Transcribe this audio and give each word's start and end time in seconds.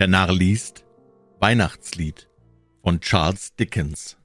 Der 0.00 0.08
Narr 0.08 0.32
liest 0.32 0.86
Weihnachtslied 1.40 2.30
von 2.80 3.02
Charles 3.02 3.54
Dickens, 3.56 4.16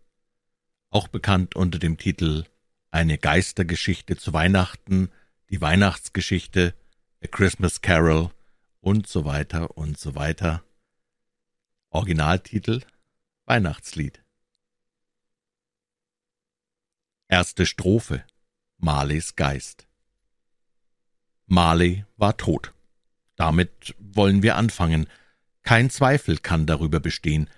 auch 0.89 1.09
bekannt 1.09 1.57
unter 1.57 1.79
dem 1.79 1.97
Titel 1.97 2.45
Eine 2.91 3.17
Geistergeschichte 3.17 4.15
zu 4.15 4.31
Weihnachten, 4.31 5.11
die 5.49 5.59
Weihnachtsgeschichte, 5.59 6.73
A 7.21 7.27
Christmas 7.27 7.81
Carol 7.81 8.31
und 8.79 9.07
so 9.07 9.25
weiter 9.25 9.77
und 9.77 9.99
so 9.99 10.15
weiter. 10.15 10.63
Originaltitel 11.89 12.79
Weihnachtslied. 13.43 14.23
Erste 17.27 17.65
Strophe 17.65 18.23
Marleys 18.77 19.35
Geist 19.35 19.89
Marley 21.47 22.05
war 22.15 22.37
tot. 22.37 22.73
Damit 23.35 23.93
wollen 23.99 24.41
wir 24.41 24.55
anfangen. 24.55 25.07
Kein 25.65 25.89
Zweifel 25.89 26.37
kann 26.37 26.67
darüber 26.67 26.99
bestehen. 26.99 27.49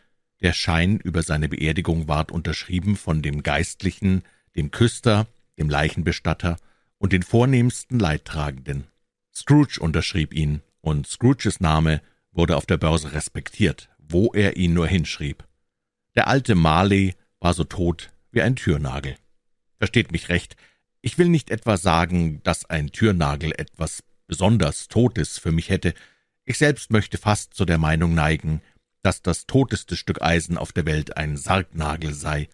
Der 0.42 0.54
Schein 0.54 0.98
über 0.98 1.24
seine 1.24 1.50
Beerdigung 1.50 2.08
ward 2.08 2.32
unterschrieben 2.32 2.96
von 2.96 3.22
dem 3.22 3.44
Geistlichen, 3.44 4.24
dem 4.56 4.72
Küster, 4.72 5.28
dem 5.60 5.70
Leichenbestatter 5.70 6.56
und 6.98 7.12
den 7.12 7.22
vornehmsten 7.22 8.00
Leidtragenden. 8.00 8.88
Scrooge 9.36 9.80
unterschrieb 9.82 10.34
ihn, 10.34 10.62
und 10.80 11.06
Scrooges 11.06 11.60
Name 11.60 12.02
wurde 12.32 12.56
auf 12.56 12.66
der 12.66 12.78
Börse 12.78 13.12
respektiert, 13.12 13.90
wo 14.00 14.32
er 14.34 14.56
ihn 14.56 14.74
nur 14.74 14.88
hinschrieb. 14.88 15.44
Der 16.16 16.28
alte 16.28 16.56
Marley 16.56 17.16
war 17.42 17.54
so 17.54 17.66
tot 17.66 18.12
wie 18.32 18.42
ein 18.42 18.56
Türnagel. 18.56 19.18
Versteht 19.80 20.14
mich 20.14 20.30
recht, 20.30 20.56
ich 21.02 21.18
will 21.18 21.28
nicht 21.28 21.50
etwa 21.50 21.76
sagen, 21.76 22.42
dass 22.44 22.66
ein 22.66 22.92
Türnagel 22.92 23.52
etwas 23.52 24.02
besonders 24.28 24.88
Totes 24.88 25.38
für 25.40 25.52
mich 25.52 25.70
hätte. 25.70 25.94
Ich 26.50 26.60
selbst 26.60 26.92
möchte 26.92 27.18
fast 27.18 27.56
zu 27.56 27.66
der 27.66 27.78
Meinung 27.78 28.16
neigen, 28.16 28.62
dass 29.02 29.22
das 29.22 29.48
toteste 29.48 29.98
Stück 29.98 30.22
Eisen 30.22 30.58
auf 30.58 30.72
der 30.72 30.86
Welt 30.86 31.18
ein 31.18 31.36
Sargnagel 31.36 32.14
sei. 32.14 32.48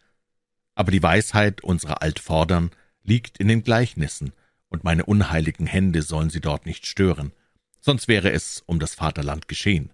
Aber 0.73 0.91
die 0.91 1.03
Weisheit 1.03 1.63
unserer 1.63 2.01
Altvordern 2.01 2.71
liegt 3.03 3.37
in 3.37 3.47
den 3.47 3.61
Gleichnissen, 3.61 4.33
und 4.69 4.83
meine 4.83 5.05
unheiligen 5.05 5.67
Hände 5.67 6.01
sollen 6.01 6.31
sie 6.31 6.41
dort 6.41 6.65
nicht 6.65 6.87
stören, 6.87 7.33
sonst 7.81 8.07
wäre 8.07 8.31
es 8.31 8.63
um 8.65 8.79
das 8.79 8.95
Vaterland 8.95 9.47
geschehen. 9.47 9.91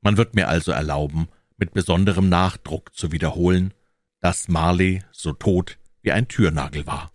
Man 0.00 0.16
wird 0.16 0.36
mir 0.36 0.46
also 0.46 0.70
erlauben, 0.70 1.26
mit 1.56 1.74
besonderem 1.74 2.28
Nachdruck 2.28 2.94
zu 2.94 3.10
wiederholen, 3.10 3.74
dass 4.20 4.46
Marley 4.46 5.02
so 5.10 5.32
tot 5.32 5.80
wie 6.00 6.12
ein 6.12 6.28
Türnagel 6.28 6.86
war. 6.86 7.10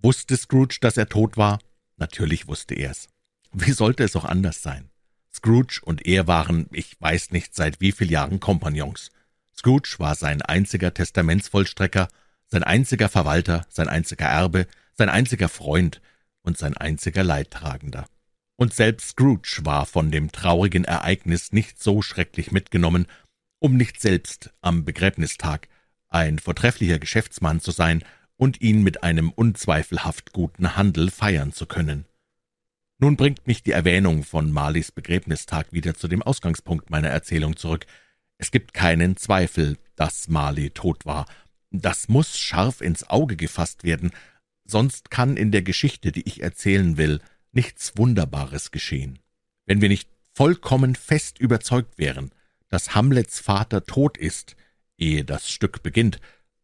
Wusste 0.00 0.36
Scrooge, 0.36 0.76
dass 0.82 0.98
er 0.98 1.08
tot 1.08 1.38
war? 1.38 1.60
Natürlich 1.96 2.46
wusste 2.46 2.74
er's. 2.74 3.08
Wie 3.52 3.72
sollte 3.72 4.04
es 4.04 4.14
auch 4.14 4.26
anders 4.26 4.62
sein? 4.62 4.90
Scrooge 5.38 5.80
und 5.84 6.04
er 6.04 6.26
waren, 6.26 6.66
ich 6.72 7.00
weiß 7.00 7.30
nicht 7.30 7.54
seit 7.54 7.80
wie 7.80 7.92
viel 7.92 8.10
Jahren 8.10 8.40
Kompagnons. 8.40 9.12
Scrooge 9.56 9.94
war 9.98 10.16
sein 10.16 10.42
einziger 10.42 10.92
Testamentsvollstrecker, 10.92 12.08
sein 12.48 12.64
einziger 12.64 13.08
Verwalter, 13.08 13.64
sein 13.68 13.88
einziger 13.88 14.26
Erbe, 14.26 14.66
sein 14.94 15.08
einziger 15.08 15.48
Freund 15.48 16.00
und 16.42 16.58
sein 16.58 16.76
einziger 16.76 17.22
Leidtragender. 17.22 18.06
Und 18.56 18.74
selbst 18.74 19.10
Scrooge 19.10 19.60
war 19.62 19.86
von 19.86 20.10
dem 20.10 20.32
traurigen 20.32 20.84
Ereignis 20.84 21.52
nicht 21.52 21.80
so 21.80 22.02
schrecklich 22.02 22.50
mitgenommen, 22.50 23.06
um 23.60 23.76
nicht 23.76 24.00
selbst 24.00 24.50
am 24.60 24.84
Begräbnistag 24.84 25.68
ein 26.08 26.40
vortrefflicher 26.40 26.98
Geschäftsmann 26.98 27.60
zu 27.60 27.70
sein 27.70 28.02
und 28.36 28.60
ihn 28.60 28.82
mit 28.82 29.04
einem 29.04 29.30
unzweifelhaft 29.30 30.32
guten 30.32 30.74
Handel 30.74 31.12
feiern 31.12 31.52
zu 31.52 31.66
können. 31.66 32.07
Nun 33.00 33.16
bringt 33.16 33.46
mich 33.46 33.62
die 33.62 33.70
Erwähnung 33.70 34.24
von 34.24 34.50
Marleys 34.50 34.90
Begräbnistag 34.90 35.72
wieder 35.72 35.94
zu 35.94 36.08
dem 36.08 36.20
Ausgangspunkt 36.20 36.90
meiner 36.90 37.08
Erzählung 37.08 37.56
zurück. 37.56 37.86
Es 38.38 38.50
gibt 38.50 38.74
keinen 38.74 39.16
Zweifel, 39.16 39.78
dass 39.94 40.26
Marley 40.26 40.70
tot 40.70 41.06
war. 41.06 41.26
Das 41.70 42.08
muss 42.08 42.36
scharf 42.36 42.80
ins 42.80 43.08
Auge 43.08 43.36
gefasst 43.36 43.84
werden, 43.84 44.10
sonst 44.64 45.12
kann 45.12 45.36
in 45.36 45.52
der 45.52 45.62
Geschichte, 45.62 46.10
die 46.10 46.26
ich 46.26 46.42
erzählen 46.42 46.96
will, 46.96 47.20
nichts 47.52 47.96
Wunderbares 47.96 48.72
geschehen. 48.72 49.20
Wenn 49.64 49.80
wir 49.80 49.88
nicht 49.88 50.08
vollkommen 50.34 50.96
fest 50.96 51.38
überzeugt 51.38 51.98
wären, 51.98 52.32
dass 52.68 52.96
Hamlets 52.96 53.38
Vater 53.38 53.84
tot 53.84 54.18
ist, 54.18 54.56
ehe 54.96 55.24
das 55.24 55.48
Stück 55.48 55.84
beginnt, 55.84 56.18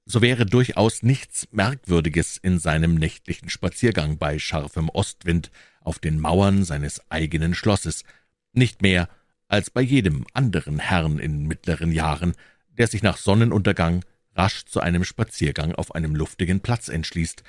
so 0.06 0.20
wäre 0.20 0.44
durchaus 0.44 1.03
nichts 1.03 1.48
Merkwürdiges 1.50 2.37
in 2.37 2.59
seinem 2.59 2.94
nächtlichen 2.94 3.48
Spaziergang 3.48 4.19
bei 4.19 4.38
scharfem 4.38 4.88
Ostwind 4.91 5.50
auf 5.81 5.98
den 5.98 6.20
Mauern 6.20 6.65
seines 6.65 7.10
eigenen 7.10 7.54
Schlosses, 7.54 8.04
nicht 8.53 8.82
mehr 8.82 9.09
als 9.48 9.70
bei 9.70 9.81
jedem 9.81 10.26
anderen 10.32 10.78
Herrn 10.78 11.19
in 11.19 11.47
mittleren 11.47 11.92
Jahren, 11.92 12.34
der 12.69 12.87
sich 12.87 13.03
nach 13.03 13.16
Sonnenuntergang 13.16 14.04
rasch 14.34 14.65
zu 14.65 14.81
einem 14.81 15.04
Spaziergang 15.04 15.75
auf 15.75 15.94
einem 15.94 16.15
luftigen 16.15 16.60
Platz 16.60 16.88
entschließt, 16.88 17.42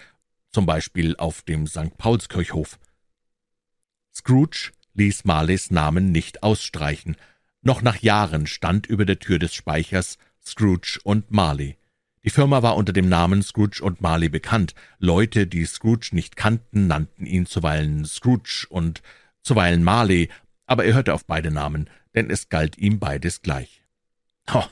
zum 0.51 0.65
Beispiel 0.65 1.15
auf 1.17 1.41
dem 1.41 1.67
St. 1.67 1.97
Paulskirchhof. 1.97 2.79
Scrooge 4.13 4.71
ließ 4.93 5.25
Marleys 5.25 5.71
Namen 5.71 6.11
nicht 6.11 6.43
ausstreichen, 6.43 7.17
noch 7.61 7.81
nach 7.81 7.97
Jahren 7.97 8.47
stand 8.47 8.85
über 8.87 9.05
der 9.05 9.19
Tür 9.19 9.39
des 9.39 9.53
Speichers 9.53 10.17
Scrooge 10.45 10.99
und 11.03 11.31
Marley. 11.31 11.77
Die 12.25 12.31
Firma 12.31 12.63
war 12.63 12.75
unter 12.75 12.91
dem 12.91 13.07
Namen 13.07 13.43
Scrooge 13.43 13.83
und 13.83 14.01
Marley 14.01 14.29
bekannt. 14.29 14.73
Leute, 14.97 15.45
die 15.45 15.63
Scrooge 15.63 16.09
nicht 16.11 16.35
kannten, 16.35 16.87
nannten 16.87 17.27
ihn 17.27 17.45
zuweilen 17.45 18.03
Scrooge 18.03 18.65
und 18.67 19.03
zuweilen 19.43 19.83
Marley, 19.83 20.29
aber 20.65 20.85
er 20.85 20.95
hörte 20.95 21.13
auf 21.13 21.25
beide 21.25 21.51
Namen, 21.51 21.87
denn 22.15 22.31
es 22.31 22.49
galt 22.49 22.79
ihm 22.79 22.97
beides 22.97 23.43
gleich. 23.43 23.83
Oh, 24.51 24.65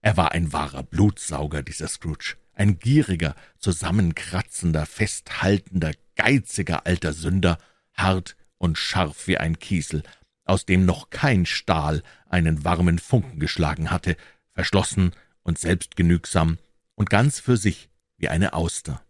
er 0.00 0.16
war 0.16 0.32
ein 0.32 0.52
wahrer 0.52 0.82
Blutsauger, 0.82 1.62
dieser 1.62 1.86
Scrooge, 1.86 2.34
ein 2.54 2.80
gieriger, 2.80 3.36
zusammenkratzender, 3.60 4.84
festhaltender, 4.84 5.92
geiziger 6.16 6.86
alter 6.86 7.12
Sünder, 7.12 7.58
hart 7.94 8.36
und 8.58 8.78
scharf 8.78 9.28
wie 9.28 9.38
ein 9.38 9.60
Kiesel, 9.60 10.02
aus 10.44 10.66
dem 10.66 10.84
noch 10.84 11.10
kein 11.10 11.46
Stahl 11.46 12.02
einen 12.28 12.64
warmen 12.64 12.98
Funken 12.98 13.38
geschlagen 13.38 13.92
hatte, 13.92 14.16
verschlossen 14.54 15.12
und 15.44 15.60
selbstgenügsam, 15.60 16.58
und 16.96 17.08
ganz 17.08 17.38
für 17.38 17.56
sich 17.56 17.88
wie 18.16 18.28
eine 18.28 18.54
Auster. 18.54 19.02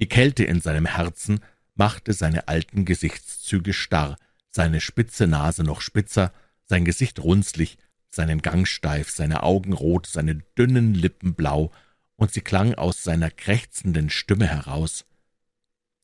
Die 0.00 0.08
Kälte 0.08 0.44
in 0.44 0.60
seinem 0.60 0.86
Herzen 0.86 1.40
machte 1.74 2.12
seine 2.12 2.48
alten 2.48 2.84
Gesichtszüge 2.84 3.72
starr, 3.72 4.16
seine 4.48 4.80
spitze 4.80 5.26
Nase 5.26 5.62
noch 5.62 5.80
spitzer, 5.80 6.32
sein 6.64 6.84
Gesicht 6.84 7.22
runzlig, 7.22 7.76
seinen 8.08 8.40
Gang 8.42 8.66
steif, 8.66 9.10
seine 9.10 9.42
Augen 9.42 9.72
rot, 9.72 10.06
seine 10.06 10.36
dünnen 10.56 10.94
Lippen 10.94 11.34
blau, 11.34 11.72
und 12.16 12.32
sie 12.32 12.40
klang 12.40 12.74
aus 12.74 13.02
seiner 13.02 13.30
krächzenden 13.30 14.08
Stimme 14.08 14.46
heraus. 14.46 15.04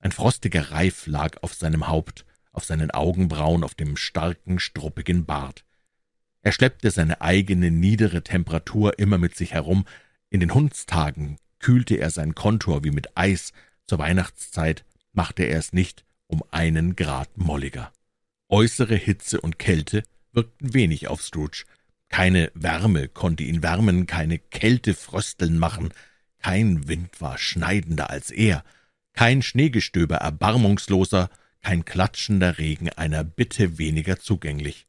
Ein 0.01 0.13
frostiger 0.13 0.73
Reif 0.73 1.07
lag 1.07 1.43
auf 1.43 1.55
seinem 1.55 1.87
Haupt, 1.87 2.25
auf 2.53 2.65
seinen 2.65 2.91
Augenbrauen, 2.91 3.63
auf 3.63 3.75
dem 3.75 3.97
starken, 3.97 4.59
struppigen 4.59 5.25
Bart. 5.25 5.65
Er 6.43 6.53
schleppte 6.53 6.91
seine 6.91 7.21
eigene 7.21 7.71
niedere 7.71 8.25
Temperatur 8.25 8.99
immer 8.99 9.19
mit 9.19 9.37
sich 9.37 9.53
herum, 9.53 9.85
in 10.31 10.41
den 10.41 10.55
Hundstagen 10.55 11.37
kühlte 11.59 11.97
er 11.97 12.11
sein 12.11 12.35
Kontor 12.35 12.85
wie 12.85 12.93
mit 12.93 13.17
Eis, 13.17 13.53
zur 13.87 13.99
Weihnachtszeit 13.99 14.85
machte 15.13 15.43
er 15.43 15.59
es 15.59 15.73
nicht 15.73 16.05
um 16.27 16.43
einen 16.51 16.97
Grad 16.97 17.37
molliger. 17.37 17.93
Äußere 18.49 18.95
Hitze 18.95 19.41
und 19.41 19.59
Kälte 19.59 20.05
wirkten 20.33 20.73
wenig 20.73 21.09
auf 21.09 21.23
Scrooge. 21.23 21.65
Keine 22.09 22.51
Wärme 22.55 23.09
konnte 23.09 23.43
ihn 23.43 23.63
wärmen, 23.63 24.07
keine 24.07 24.39
Kälte 24.39 24.95
frösteln 24.95 25.59
machen, 25.59 25.93
kein 26.39 26.89
Wind 26.89 27.21
war 27.21 27.37
schneidender 27.37 28.11
als 28.11 28.31
er, 28.31 28.65
kein 29.13 29.43
Schneegestöber 29.43 30.17
erbarmungsloser, 30.17 31.31
kein 31.61 31.85
klatschender 31.85 32.59
Regen 32.59 32.89
einer 32.91 33.23
Bitte 33.25 33.79
weniger 33.79 34.19
zugänglich. 34.19 34.87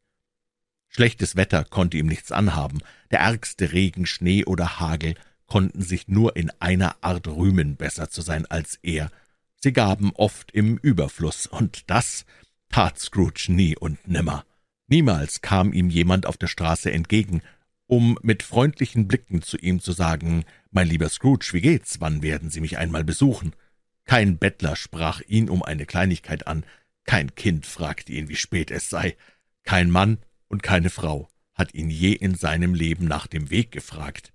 Schlechtes 0.87 1.35
Wetter 1.35 1.63
konnte 1.63 1.97
ihm 1.97 2.07
nichts 2.07 2.31
anhaben, 2.31 2.79
der 3.11 3.19
ärgste 3.19 3.71
Regen, 3.71 4.05
Schnee 4.05 4.45
oder 4.45 4.79
Hagel 4.79 5.15
konnten 5.51 5.81
sich 5.81 6.07
nur 6.07 6.37
in 6.37 6.49
einer 6.61 6.95
Art 7.01 7.27
rühmen, 7.27 7.75
besser 7.75 8.09
zu 8.09 8.21
sein 8.21 8.45
als 8.45 8.79
er. 8.83 9.11
Sie 9.57 9.73
gaben 9.73 10.13
oft 10.15 10.49
im 10.53 10.77
Überfluss, 10.77 11.45
und 11.45 11.89
das 11.89 12.25
tat 12.69 12.97
Scrooge 12.97 13.47
nie 13.49 13.75
und 13.75 14.07
nimmer. 14.07 14.45
Niemals 14.87 15.41
kam 15.41 15.73
ihm 15.73 15.89
jemand 15.89 16.25
auf 16.25 16.37
der 16.37 16.47
Straße 16.47 16.89
entgegen, 16.89 17.41
um 17.85 18.17
mit 18.21 18.43
freundlichen 18.43 19.09
Blicken 19.09 19.41
zu 19.41 19.57
ihm 19.57 19.81
zu 19.81 19.91
sagen, 19.91 20.45
»Mein 20.71 20.87
lieber 20.87 21.09
Scrooge, 21.09 21.49
wie 21.51 21.59
geht's? 21.59 21.99
Wann 21.99 22.21
werden 22.21 22.49
Sie 22.49 22.61
mich 22.61 22.77
einmal 22.77 23.03
besuchen?« 23.03 23.51
Kein 24.05 24.37
Bettler 24.37 24.77
sprach 24.77 25.19
ihn 25.27 25.49
um 25.49 25.63
eine 25.63 25.85
Kleinigkeit 25.85 26.47
an, 26.47 26.63
kein 27.03 27.35
Kind 27.35 27.65
fragte 27.65 28.13
ihn, 28.13 28.29
wie 28.29 28.37
spät 28.37 28.71
es 28.71 28.89
sei, 28.89 29.17
kein 29.63 29.91
Mann 29.91 30.19
und 30.47 30.63
keine 30.63 30.89
Frau 30.89 31.27
hat 31.55 31.73
ihn 31.73 31.89
je 31.89 32.13
in 32.13 32.35
seinem 32.35 32.73
Leben 32.73 33.05
nach 33.05 33.27
dem 33.27 33.49
Weg 33.49 33.71
gefragt. 33.73 34.31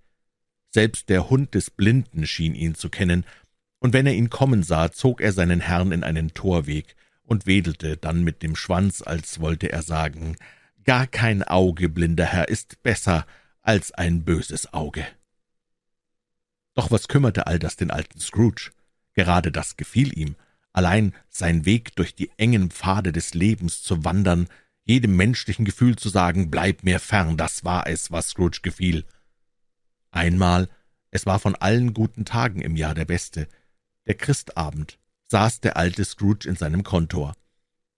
Selbst 0.70 1.08
der 1.08 1.30
Hund 1.30 1.54
des 1.54 1.70
Blinden 1.70 2.26
schien 2.26 2.54
ihn 2.54 2.74
zu 2.74 2.90
kennen, 2.90 3.24
und 3.78 3.92
wenn 3.92 4.06
er 4.06 4.14
ihn 4.14 4.30
kommen 4.30 4.62
sah, 4.62 4.90
zog 4.90 5.20
er 5.20 5.32
seinen 5.32 5.60
Herrn 5.60 5.92
in 5.92 6.02
einen 6.02 6.34
Torweg 6.34 6.96
und 7.22 7.46
wedelte 7.46 7.96
dann 7.96 8.24
mit 8.24 8.42
dem 8.42 8.56
Schwanz, 8.56 9.02
als 9.02 9.40
wollte 9.40 9.70
er 9.70 9.82
sagen, 9.82 10.36
Gar 10.84 11.08
kein 11.08 11.42
Auge, 11.42 11.88
blinder 11.88 12.24
Herr, 12.24 12.48
ist 12.48 12.82
besser 12.84 13.26
als 13.60 13.90
ein 13.90 14.24
böses 14.24 14.72
Auge. 14.72 15.04
Doch 16.74 16.92
was 16.92 17.08
kümmerte 17.08 17.48
all 17.48 17.58
das 17.58 17.74
den 17.74 17.90
alten 17.90 18.20
Scrooge? 18.20 18.70
Gerade 19.14 19.50
das 19.50 19.76
gefiel 19.76 20.16
ihm, 20.16 20.36
allein 20.72 21.12
sein 21.28 21.64
Weg 21.64 21.96
durch 21.96 22.14
die 22.14 22.30
engen 22.36 22.70
Pfade 22.70 23.10
des 23.10 23.34
Lebens 23.34 23.82
zu 23.82 24.04
wandern, 24.04 24.46
jedem 24.84 25.16
menschlichen 25.16 25.64
Gefühl 25.64 25.96
zu 25.96 26.08
sagen, 26.08 26.50
bleib 26.50 26.84
mir 26.84 27.00
fern, 27.00 27.36
das 27.36 27.64
war 27.64 27.88
es, 27.88 28.12
was 28.12 28.28
Scrooge 28.28 28.60
gefiel. 28.62 29.04
Einmal, 30.16 30.70
es 31.10 31.26
war 31.26 31.38
von 31.38 31.54
allen 31.56 31.92
guten 31.92 32.24
Tagen 32.24 32.62
im 32.62 32.74
Jahr 32.74 32.94
der 32.94 33.04
beste, 33.04 33.48
der 34.06 34.14
Christabend, 34.14 34.98
saß 35.28 35.60
der 35.60 35.76
alte 35.76 36.06
Scrooge 36.06 36.48
in 36.48 36.56
seinem 36.56 36.84
Kontor. 36.84 37.34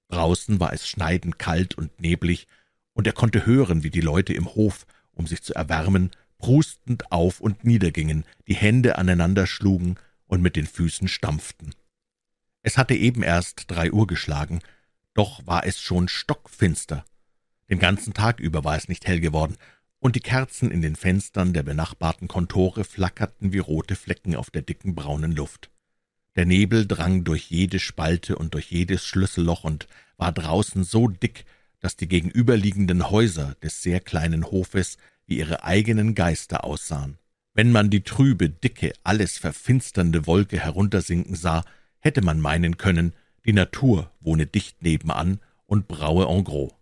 Draußen 0.09 0.59
war 0.59 0.73
es 0.73 0.89
schneidend 0.89 1.39
kalt 1.39 1.77
und 1.77 2.01
neblig, 2.01 2.49
und 2.93 3.07
er 3.07 3.13
konnte 3.13 3.47
hören, 3.47 3.85
wie 3.85 3.91
die 3.91 4.01
Leute 4.01 4.33
im 4.33 4.53
Hof, 4.57 4.85
um 5.13 5.29
sich 5.29 5.43
zu 5.43 5.55
erwärmen, 5.55 6.11
prustend 6.39 7.13
auf 7.13 7.41
und 7.41 7.63
niedergingen, 7.63 8.25
die 8.49 8.57
Hände 8.57 8.99
aneinander 8.99 9.47
schlugen 9.47 9.95
und 10.27 10.43
mit 10.43 10.57
den 10.57 10.67
Füßen 10.67 11.07
stampften. 11.07 11.73
Es 12.63 12.77
hatte 12.77 12.97
eben 12.97 13.23
erst 13.23 13.67
drei 13.69 13.93
Uhr 13.93 14.09
geschlagen, 14.09 14.59
doch 15.15 15.47
war 15.47 15.65
es 15.65 15.81
schon 15.81 16.09
stockfinster. 16.09 17.05
Den 17.71 17.79
ganzen 17.79 18.13
Tag 18.13 18.41
über 18.41 18.65
war 18.65 18.75
es 18.75 18.89
nicht 18.89 19.07
hell 19.07 19.21
geworden, 19.21 19.57
und 20.01 20.17
die 20.17 20.21
Kerzen 20.21 20.71
in 20.71 20.83
den 20.83 20.97
Fenstern 20.97 21.53
der 21.53 21.63
benachbarten 21.63 22.29
Kontore 22.29 22.85
flackerten 22.85 23.53
wie 23.53 23.59
rote 23.59 23.97
Flecken 23.97 24.37
auf 24.37 24.51
der 24.51 24.63
dicken 24.63 24.95
braunen 24.95 25.33
Luft. 25.33 25.71
Der 26.37 26.47
Nebel 26.47 26.87
drang 26.87 27.25
durch 27.25 27.51
jede 27.51 27.81
Spalte 27.81 28.37
und 28.37 28.55
durch 28.55 28.71
jedes 28.71 29.05
Schlüsselloch 29.05 29.65
und 29.65 29.89
war 30.17 30.33
draußen 30.33 30.85
so 30.85 31.09
dick, 31.09 31.45
dass 31.81 31.97
die 31.97 32.09
gegenüberliegenden 32.09 33.11
Häuser 33.11 33.57
des 33.63 33.83
sehr 33.83 34.01
kleinen 34.01 34.45
Hofes 34.45 34.99
wie 35.27 35.39
ihre 35.39 35.65
eigenen 35.65 36.15
Geister 36.15 36.65
aussahen. 36.65 37.19
Wenn 37.55 37.73
man 37.73 37.91
die 37.91 38.03
trübe, 38.03 38.49
dicke, 38.49 38.93
alles 39.03 39.37
verfinsternde 39.37 40.27
Wolke 40.27 40.61
heruntersinken 40.61 41.35
sah, 41.35 41.65
hätte 41.99 42.23
man 42.23 42.41
meinen 42.41 42.77
können, 42.77 43.15
die 43.45 43.53
Natur 43.53 44.11
wohne 44.21 44.47
dicht 44.47 44.83
nebenan 44.83 45.41
und 45.67 45.89
braue 45.89 46.27
en 46.27 46.45
gros. 46.45 46.73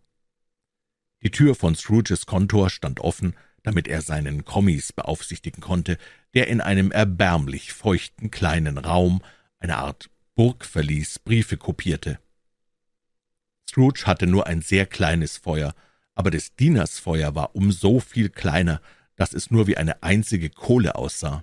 Die 1.27 1.33
Tür 1.33 1.57
von 1.57 1.75
Scrooges 1.75 2.27
Kontor 2.27 2.71
stand 2.71 3.01
offen, 3.01 3.35
damit 3.65 3.89
er 3.89 4.01
seinen 4.01 4.45
Kommis 4.45 4.93
beaufsichtigen 4.93 5.61
konnte, 5.61 5.99
der 6.35 6.47
in 6.47 6.61
einem 6.61 6.93
erbärmlich 6.93 7.73
feuchten 7.73 8.31
kleinen 8.31 8.79
Raum, 8.79 9.21
eine 9.59 9.79
Art 9.79 10.09
Burgverlies, 10.37 11.19
Briefe 11.19 11.57
kopierte. 11.57 12.21
Scrooge 13.69 14.07
hatte 14.07 14.29
nur 14.29 14.47
ein 14.47 14.63
sehr 14.63 14.87
kleines 14.87 15.37
Feuer, 15.37 15.75
aber 16.15 16.31
des 16.31 16.55
Dieners 16.55 17.01
Feuer 17.01 17.35
war 17.35 17.57
um 17.57 17.73
so 17.73 17.99
viel 17.99 18.29
kleiner, 18.29 18.81
dass 19.17 19.33
es 19.33 19.51
nur 19.51 19.67
wie 19.67 19.77
eine 19.77 20.05
einzige 20.05 20.49
Kohle 20.49 20.95
aussah. 20.95 21.43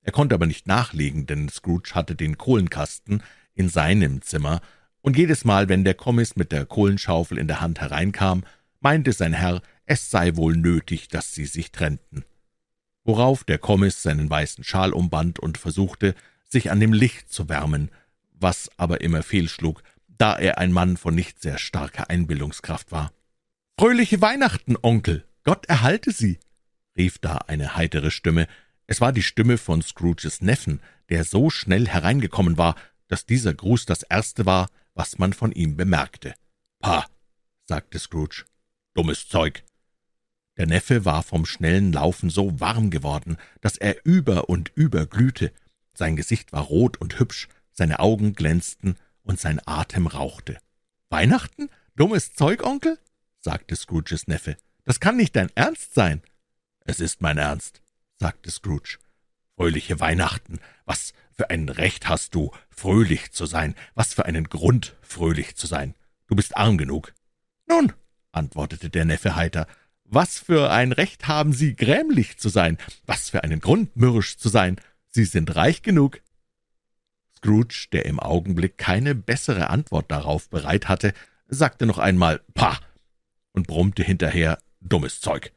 Er 0.00 0.12
konnte 0.12 0.36
aber 0.36 0.46
nicht 0.46 0.66
nachlegen, 0.66 1.26
denn 1.26 1.50
Scrooge 1.50 1.90
hatte 1.92 2.14
den 2.14 2.38
Kohlenkasten 2.38 3.22
in 3.52 3.68
seinem 3.68 4.22
Zimmer, 4.22 4.62
und 5.00 5.16
jedes 5.16 5.44
Mal, 5.44 5.68
wenn 5.68 5.84
der 5.84 5.94
Kommis 5.94 6.34
mit 6.34 6.50
der 6.50 6.66
Kohlenschaufel 6.66 7.38
in 7.38 7.46
der 7.46 7.60
Hand 7.60 7.80
hereinkam, 7.80 8.42
meinte 8.80 9.12
sein 9.12 9.32
Herr, 9.32 9.62
es 9.86 10.10
sei 10.10 10.36
wohl 10.36 10.56
nötig, 10.56 11.08
dass 11.08 11.34
sie 11.34 11.46
sich 11.46 11.72
trennten. 11.72 12.24
Worauf 13.04 13.44
der 13.44 13.58
Kommis 13.58 14.02
seinen 14.02 14.28
weißen 14.28 14.64
Schal 14.64 14.92
umband 14.92 15.38
und 15.38 15.58
versuchte, 15.58 16.14
sich 16.44 16.70
an 16.70 16.80
dem 16.80 16.92
Licht 16.92 17.32
zu 17.32 17.48
wärmen, 17.48 17.90
was 18.32 18.70
aber 18.76 19.00
immer 19.00 19.22
fehlschlug, 19.22 19.82
da 20.06 20.36
er 20.36 20.58
ein 20.58 20.72
Mann 20.72 20.96
von 20.96 21.14
nicht 21.14 21.40
sehr 21.40 21.58
starker 21.58 22.10
Einbildungskraft 22.10 22.92
war. 22.92 23.12
»Fröhliche 23.78 24.20
Weihnachten, 24.20 24.76
Onkel! 24.82 25.24
Gott 25.44 25.66
erhalte 25.66 26.12
Sie!« 26.12 26.38
rief 26.96 27.18
da 27.18 27.36
eine 27.46 27.76
heitere 27.76 28.10
Stimme. 28.10 28.48
Es 28.86 29.00
war 29.00 29.12
die 29.12 29.22
Stimme 29.22 29.56
von 29.56 29.82
Scrooges 29.82 30.40
Neffen, 30.40 30.80
der 31.08 31.24
so 31.24 31.48
schnell 31.48 31.88
hereingekommen 31.88 32.58
war, 32.58 32.74
dass 33.06 33.24
dieser 33.24 33.54
Gruß 33.54 33.86
das 33.86 34.02
erste 34.02 34.46
war, 34.46 34.68
was 34.94 35.18
man 35.18 35.32
von 35.32 35.52
ihm 35.52 35.76
bemerkte. 35.76 36.34
»Pah«, 36.80 37.06
sagte 37.66 37.98
Scrooge, 37.98 38.44
»dummes 38.98 39.28
Zeug!« 39.28 39.62
Der 40.56 40.66
Neffe 40.66 41.04
war 41.04 41.22
vom 41.22 41.46
schnellen 41.46 41.92
Laufen 41.92 42.30
so 42.30 42.58
warm 42.58 42.90
geworden, 42.90 43.36
dass 43.60 43.76
er 43.76 44.04
über 44.04 44.48
und 44.48 44.72
über 44.74 45.06
glühte. 45.06 45.52
Sein 45.94 46.16
Gesicht 46.16 46.52
war 46.52 46.62
rot 46.62 46.96
und 46.96 47.20
hübsch, 47.20 47.46
seine 47.70 48.00
Augen 48.00 48.32
glänzten 48.32 48.96
und 49.22 49.38
sein 49.38 49.60
Atem 49.64 50.08
rauchte. 50.08 50.58
»Weihnachten? 51.10 51.70
Dummes 51.94 52.34
Zeug, 52.34 52.64
Onkel?« 52.64 52.98
sagte 53.38 53.76
Scrooges 53.76 54.26
Neffe. 54.26 54.56
»Das 54.82 54.98
kann 54.98 55.16
nicht 55.16 55.36
dein 55.36 55.52
Ernst 55.54 55.94
sein.« 55.94 56.20
»Es 56.80 56.98
ist 56.98 57.20
mein 57.20 57.38
Ernst«, 57.38 57.82
sagte 58.16 58.50
Scrooge. 58.50 58.98
»Fröhliche 59.54 60.00
Weihnachten! 60.00 60.58
Was 60.86 61.12
für 61.30 61.50
ein 61.50 61.68
Recht 61.68 62.08
hast 62.08 62.34
du, 62.34 62.50
fröhlich 62.68 63.30
zu 63.30 63.46
sein? 63.46 63.76
Was 63.94 64.12
für 64.12 64.24
einen 64.24 64.48
Grund, 64.48 64.96
fröhlich 65.02 65.54
zu 65.54 65.68
sein? 65.68 65.94
Du 66.26 66.34
bist 66.34 66.56
arm 66.56 66.78
genug.« 66.78 67.14
»Nun«, 67.68 67.92
antwortete 68.32 68.90
der 68.90 69.04
Neffe 69.04 69.36
heiter, 69.36 69.66
»was 70.04 70.38
für 70.38 70.70
ein 70.70 70.92
Recht 70.92 71.28
haben 71.28 71.52
Sie, 71.52 71.76
grämlich 71.76 72.38
zu 72.38 72.48
sein? 72.48 72.78
Was 73.06 73.30
für 73.30 73.44
einen 73.44 73.60
Grund, 73.60 73.96
mürrisch 73.96 74.38
zu 74.38 74.48
sein? 74.48 74.76
Sie 75.08 75.24
sind 75.24 75.54
reich 75.54 75.82
genug.« 75.82 76.20
Scrooge, 77.36 77.88
der 77.92 78.06
im 78.06 78.18
Augenblick 78.18 78.78
keine 78.78 79.14
bessere 79.14 79.70
Antwort 79.70 80.10
darauf 80.10 80.48
bereit 80.48 80.88
hatte, 80.88 81.12
sagte 81.46 81.86
noch 81.86 81.98
einmal 81.98 82.40
»Pah!« 82.54 82.78
und 83.52 83.66
brummte 83.66 84.02
hinterher 84.02 84.58
»Dummes 84.80 85.20
Zeug!« 85.20 85.52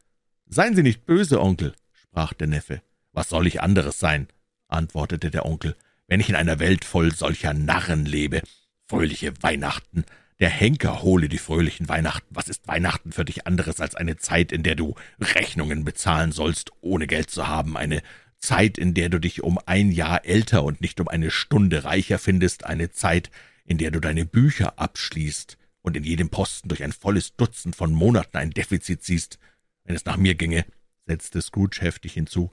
»Seien 0.45 0.75
Sie 0.75 0.83
nicht 0.83 1.05
böse, 1.05 1.41
Onkel«, 1.41 1.73
sprach 1.93 2.33
der 2.33 2.47
Neffe. 2.47 2.81
»Was 3.13 3.29
soll 3.29 3.47
ich 3.47 3.61
anderes 3.61 3.99
sein?« 3.99 4.27
antwortete 4.67 5.31
der 5.31 5.45
Onkel, 5.45 5.75
»wenn 6.07 6.19
ich 6.19 6.29
in 6.29 6.35
einer 6.35 6.59
Welt 6.59 6.85
voll 6.85 7.13
solcher 7.13 7.53
Narren 7.53 8.05
lebe. 8.05 8.41
Fröhliche 8.87 9.33
Weihnachten! 9.41 10.05
Der 10.41 10.49
Henker 10.49 11.03
hole 11.03 11.29
die 11.29 11.37
fröhlichen 11.37 11.87
Weihnachten. 11.87 12.25
Was 12.31 12.49
ist 12.49 12.67
Weihnachten 12.67 13.11
für 13.11 13.23
dich 13.23 13.45
anderes 13.45 13.79
als 13.79 13.93
eine 13.93 14.17
Zeit, 14.17 14.51
in 14.51 14.63
der 14.63 14.73
du 14.73 14.95
Rechnungen 15.19 15.85
bezahlen 15.85 16.31
sollst, 16.31 16.71
ohne 16.81 17.05
Geld 17.05 17.29
zu 17.29 17.47
haben, 17.47 17.77
eine 17.77 18.01
Zeit, 18.39 18.79
in 18.79 18.95
der 18.95 19.09
du 19.09 19.19
dich 19.19 19.43
um 19.43 19.59
ein 19.67 19.91
Jahr 19.91 20.25
älter 20.25 20.63
und 20.63 20.81
nicht 20.81 20.99
um 20.99 21.07
eine 21.07 21.29
Stunde 21.29 21.83
reicher 21.83 22.17
findest, 22.17 22.65
eine 22.65 22.89
Zeit, 22.89 23.29
in 23.65 23.77
der 23.77 23.91
du 23.91 23.99
deine 23.99 24.25
Bücher 24.25 24.79
abschließt 24.79 25.59
und 25.83 25.95
in 25.95 26.03
jedem 26.03 26.29
Posten 26.29 26.69
durch 26.69 26.83
ein 26.83 26.91
volles 26.91 27.35
Dutzend 27.35 27.75
von 27.75 27.93
Monaten 27.93 28.37
ein 28.37 28.49
Defizit 28.49 29.03
siehst. 29.03 29.37
Wenn 29.83 29.95
es 29.95 30.05
nach 30.05 30.17
mir 30.17 30.33
ginge, 30.33 30.65
setzte 31.05 31.39
Scrooge 31.43 31.81
heftig 31.81 32.13
hinzu, 32.13 32.49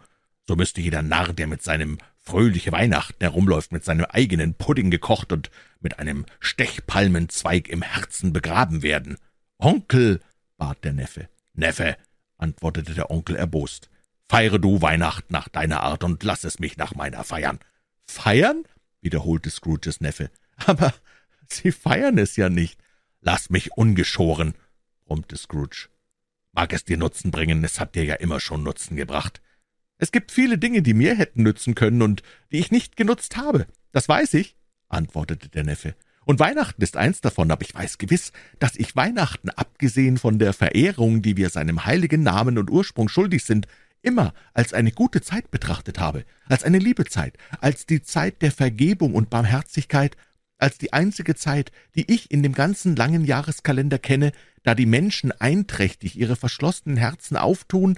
so 0.49 0.57
müsste 0.57 0.81
jeder 0.81 1.03
Narr, 1.03 1.35
der 1.35 1.47
mit 1.47 1.63
seinem 1.63 1.99
fröhliche 2.17 2.73
Weihnachten 2.73 3.21
herumläuft, 3.21 3.71
mit 3.71 3.85
seinem 3.85 4.07
eigenen 4.07 4.55
Pudding 4.55 4.91
gekocht 4.91 5.31
und 5.31 5.51
mit 5.81 5.99
einem 5.99 6.25
Stechpalmenzweig 6.41 7.69
im 7.69 7.83
Herzen 7.83 8.33
begraben 8.33 8.83
werden. 8.83 9.19
Onkel, 9.59 10.21
bat 10.57 10.83
der 10.85 10.95
Neffe. 10.95 11.29
Neffe, 11.53 11.99
antwortete 12.39 12.95
der 12.95 13.11
Onkel 13.11 13.37
erbost, 13.37 13.91
feiere 14.27 14.59
du 14.59 14.81
Weihnachten 14.81 15.33
nach 15.33 15.49
deiner 15.49 15.83
Art 15.83 16.03
und 16.03 16.23
lass 16.23 16.45
es 16.45 16.59
mich 16.59 16.79
nach 16.79 16.95
meiner 16.95 17.25
feiern. 17.25 17.59
Feiern? 18.07 18.65
wiederholte 19.03 19.51
Scrooges 19.51 20.01
Neffe. 20.01 20.31
Aber 20.67 20.95
Sie 21.47 21.73
feiern 21.73 22.19
es 22.19 22.37
ja 22.37 22.49
nicht. 22.49 22.81
Lass 23.21 23.51
mich 23.51 23.73
ungeschoren, 23.73 24.55
brummte 25.05 25.37
Scrooge. 25.37 25.89
Mag 26.53 26.73
es 26.73 26.85
dir 26.85 26.97
Nutzen 26.97 27.31
bringen, 27.31 27.63
es 27.65 27.81
hat 27.81 27.95
dir 27.95 28.05
ja 28.05 28.15
immer 28.15 28.41
schon 28.41 28.63
Nutzen 28.63 28.97
gebracht. 28.97 29.41
Es 29.99 30.13
gibt 30.13 30.31
viele 30.31 30.59
Dinge, 30.59 30.83
die 30.83 30.95
mir 30.95 31.17
hätten 31.17 31.43
nützen 31.43 31.75
können 31.75 32.03
und 32.03 32.23
die 32.53 32.59
ich 32.59 32.71
nicht 32.71 32.97
genutzt 32.97 33.37
habe. 33.37 33.67
Das 33.93 34.09
weiß 34.09 34.35
ich, 34.35 34.57
antwortete 34.89 35.49
der 35.49 35.65
Neffe. 35.65 35.95
Und 36.25 36.41
Weihnachten 36.41 36.83
ist 36.83 36.97
eins 36.97 37.21
davon, 37.21 37.51
aber 37.51 37.63
ich 37.63 37.75
weiß 37.75 37.99
gewiss, 37.99 38.33
dass 38.59 38.77
ich 38.77 38.95
Weihnachten, 38.95 39.51
abgesehen 39.51 40.19
von 40.19 40.39
der 40.39 40.53
Verehrung, 40.53 41.23
die 41.23 41.37
wir 41.37 41.51
seinem 41.51 41.85
heiligen 41.85 42.23
Namen 42.23 42.59
und 42.59 42.71
Ursprung 42.71 43.09
schuldig 43.09 43.45
sind, 43.45 43.67
immer 44.03 44.35
als 44.55 44.73
eine 44.73 44.93
gute 44.93 45.21
Zeit 45.21 45.51
betrachtet 45.51 45.99
habe, 45.99 46.25
als 46.47 46.63
eine 46.63 46.79
liebe 46.79 47.07
Zeit, 47.07 47.37
als 47.61 47.87
die 47.87 48.03
Zeit 48.03 48.43
der 48.43 48.53
Vergebung 48.53 49.15
und 49.15 49.31
Barmherzigkeit, 49.31 50.17
als 50.59 50.79
die 50.79 50.93
einzige 50.93 51.35
Zeit, 51.35 51.73
die 51.95 52.13
ich 52.13 52.31
in 52.31 52.43
dem 52.43 52.53
ganzen 52.53 52.95
langen 52.95 53.25
Jahreskalender 53.25 53.99
kenne, 53.99 54.33
da 54.65 54.75
die 54.75 54.87
Menschen 54.87 55.33
einträchtig 55.33 56.19
ihre 56.19 56.37
verschlossenen 56.37 56.99
Herzen 56.99 57.37
auftun 57.37 57.97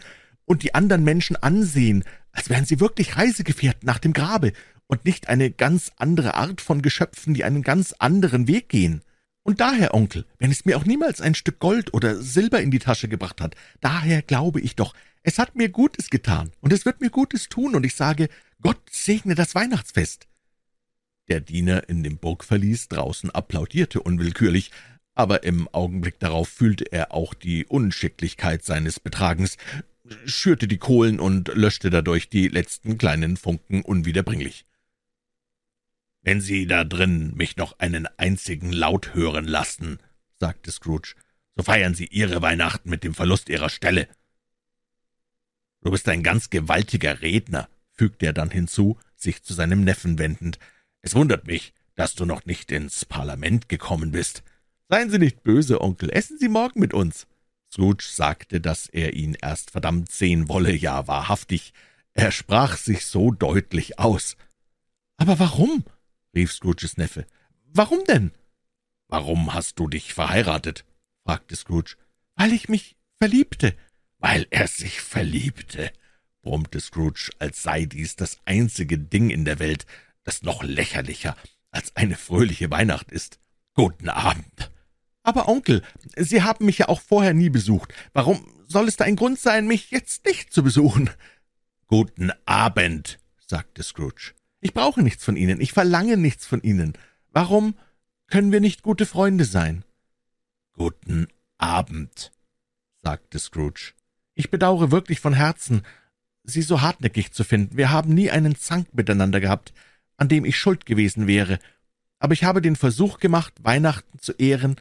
und 0.51 0.65
die 0.65 0.75
anderen 0.75 1.05
Menschen 1.05 1.37
ansehen, 1.37 2.03
als 2.33 2.51
wären 2.51 2.65
sie 2.65 2.81
wirklich 2.81 3.17
Reisegefährten 3.17 3.87
nach 3.87 4.01
dem 4.01 4.13
Grabe 4.13 4.53
und 4.89 5.05
nicht 5.05 5.29
eine 5.29 5.53
ganz 5.53 5.93
andere 5.97 6.35
Art 6.35 6.61
von 6.61 6.83
Geschöpfen, 6.83 7.35
die 7.35 7.45
einen 7.45 7.63
ganz 7.63 7.95
anderen 8.01 8.49
Weg 8.49 8.69
gehen. 8.69 9.03
Und 9.45 9.61
daher, 9.61 9.95
Onkel, 9.95 10.27
wenn 10.41 10.51
es 10.51 10.65
mir 10.65 10.77
auch 10.77 10.85
niemals 10.85 11.21
ein 11.21 11.37
Stück 11.37 11.61
Gold 11.61 11.95
oder 11.95 12.21
Silber 12.21 12.61
in 12.61 12.73
die 12.73 12.81
Tasche 12.81 13.07
gebracht 13.07 13.41
hat, 13.41 13.55
daher 13.81 14.23
glaube 14.23 14.61
ich 14.61 14.75
doch, 14.75 14.93
es 15.23 15.39
hat 15.39 15.55
mir 15.55 15.69
Gutes 15.69 16.11
getan 16.11 16.51
und 16.61 16.73
es 16.73 16.85
wird 16.85 17.01
mir 17.01 17.11
Gutes 17.11 17.49
tun, 17.49 17.77
und 17.77 17.87
ich 17.87 17.95
sage, 17.95 18.29
Gott 18.61 18.81
segne 18.91 19.37
das 19.37 19.55
Weihnachtsfest. 19.55 20.27
Der 21.29 21.41
Diener 21.41 21.89
in 21.89 22.03
dem 22.03 22.19
Burgverlies 22.19 22.89
draußen 22.89 23.31
applaudierte 23.31 24.03
unwillkürlich, 24.03 24.73
aber 25.15 25.45
im 25.45 25.69
Augenblick 25.69 26.19
darauf 26.19 26.49
fühlte 26.49 26.91
er 26.91 27.13
auch 27.13 27.35
die 27.35 27.67
Unschicklichkeit 27.67 28.65
seines 28.65 28.99
Betragens, 28.99 29.57
schürte 30.25 30.69
die 30.69 30.79
Kohlen 30.79 31.21
und 31.21 31.49
löschte 31.49 31.91
dadurch 31.91 32.29
die 32.29 32.49
letzten 32.49 32.99
kleinen 32.99 33.37
Funken 33.37 33.83
unwiederbringlich. 33.83 34.67
»Wenn 36.23 36.41
Sie 36.41 36.67
da 36.67 36.85
drin 36.85 37.35
mich 37.35 37.57
noch 37.57 37.79
einen 37.79 38.07
einzigen 38.19 38.73
Laut 38.73 39.15
hören 39.15 39.47
lassen«, 39.47 39.99
sagte 40.39 40.71
Scrooge, 40.71 41.15
»so 41.57 41.63
feiern 41.63 41.95
Sie 41.95 42.07
Ihre 42.07 42.43
Weihnachten 42.43 42.91
mit 42.91 43.05
dem 43.05 43.15
Verlust 43.15 43.49
Ihrer 43.49 43.71
Stelle.« 43.71 44.09
»Du 45.83 45.91
bist 45.91 46.09
ein 46.09 46.23
ganz 46.23 46.51
gewaltiger 46.51 47.23
Redner«, 47.23 47.69
fügte 47.93 48.27
er 48.27 48.33
dann 48.33 48.51
hinzu, 48.51 48.99
sich 49.17 49.43
zu 49.43 49.55
seinem 49.55 49.83
Neffen 49.83 50.19
wendend. 50.19 50.59
»Es 51.01 51.15
wundert 51.15 51.47
mich, 51.47 51.73
dass 51.95 52.15
du 52.15 52.27
noch 52.27 52.45
nicht 52.45 52.71
ins 52.71 53.05
Parlament 53.05 53.69
gekommen 53.69 54.13
bist. 54.13 54.43
Seien 54.89 55.11
Sie 55.11 55.19
nicht 55.19 55.43
böse, 55.43 55.81
Onkel, 55.81 56.11
essen 56.11 56.39
Sie 56.39 56.49
morgen 56.49 56.81
mit 56.81 56.93
uns.« 56.93 57.27
Scrooge 57.73 58.05
sagte, 58.11 58.61
dass 58.61 58.89
er 58.89 59.15
ihn 59.15 59.35
erst 59.41 59.71
verdammt 59.71 60.11
sehen 60.11 60.49
wolle, 60.49 60.75
ja 60.75 61.07
wahrhaftig. 61.07 61.73
Er 62.13 62.33
sprach 62.33 62.77
sich 62.77 63.07
so 63.07 63.31
deutlich 63.31 63.99
aus. 63.99 64.37
»Aber 65.17 65.39
warum?« 65.39 65.85
rief 66.35 66.53
Scrooges 66.53 66.97
Neffe. 66.97 67.27
»Warum 67.73 68.05
denn?« 68.05 68.33
»Warum 69.09 69.55
hast 69.55 69.79
du 69.79 69.89
dich 69.89 70.15
verheiratet?« 70.15 70.85
fragte 71.25 71.55
Scrooge. 71.55 71.97
»Weil 72.35 72.53
ich 72.53 72.69
mich 72.69 72.97
verliebte.« 73.19 73.77
»Weil 74.19 74.47
er 74.51 74.67
sich 74.67 75.01
verliebte«, 75.01 75.93
brummte 76.43 76.81
Scrooge, 76.81 77.31
als 77.39 77.63
sei 77.63 77.87
dies 77.87 78.17
das 78.17 78.39
einzige 78.45 78.99
Ding 78.99 79.31
in 79.31 79.45
der 79.45 79.59
Welt, 79.59 79.87
das 80.25 80.43
noch 80.43 80.63
lächerlicher 80.63 81.37
als 81.71 81.97
eine 81.97 82.17
fröhliche 82.17 82.71
Weihnacht 82.71 83.13
ist. 83.13 83.39
»Guten 83.75 84.09
Abend.« 84.09 84.71
»Aber, 85.23 85.49
Onkel, 85.49 85.83
Sie 86.17 86.43
haben 86.43 86.67
mich 86.67 86.79
ja 86.79 86.89
auch 86.89 87.01
vorher 87.01 87.35
nie 87.35 87.51
besucht. 87.51 87.93
Warum 88.13 88.47
soll 88.67 88.89
es 88.89 88.97
da 88.97 89.05
ein 89.05 89.17
Grund 89.17 89.39
sein, 89.39 89.67
mich 89.67 89.91
jetzt 89.91 90.25
nicht 90.25 90.53
zu 90.53 90.63
besuchen?« 90.63 91.11
»Guten 91.87 92.31
Abend«, 92.45 93.19
sagte 93.47 93.83
Scrooge. 93.83 94.33
»Ich 94.61 94.75
brauche 94.75 95.03
nichts 95.03 95.25
von 95.25 95.37
Ihnen, 95.37 95.61
ich 95.61 95.73
verlange 95.73 96.17
nichts 96.17 96.47
von 96.47 96.63
Ihnen. 96.63 96.93
Warum 97.33 97.75
können 98.29 98.53
wir 98.53 98.61
nicht 98.61 98.83
gute 98.83 99.07
Freunde 99.07 99.45
sein?« 99.45 99.85
»Guten 100.73 101.27
Abend«, 101.59 102.33
sagte 103.03 103.39
Scrooge. 103.39 103.93
»Ich 104.35 104.51
bedauere 104.51 104.91
wirklich 104.91 105.21
von 105.21 105.35
Herzen, 105.35 105.83
Sie 106.45 106.63
so 106.63 106.81
hartnäckig 106.81 107.33
zu 107.33 107.45
finden. 107.45 107.77
Wir 107.77 107.91
haben 107.91 108.15
nie 108.15 108.31
einen 108.31 108.57
Zank 108.57 108.95
miteinander 108.95 109.41
gehabt, 109.41 109.73
an 110.17 110.29
dem 110.29 110.45
ich 110.45 110.59
schuld 110.59 110.87
gewesen 110.87 111.27
wäre. 111.27 111.59
Aber 112.19 112.33
ich 112.33 112.45
habe 112.45 112.63
den 112.63 112.77
Versuch 112.77 113.19
gemacht, 113.19 113.53
Weihnachten 113.63 114.19
zu 114.19 114.33
ehren, 114.33 114.77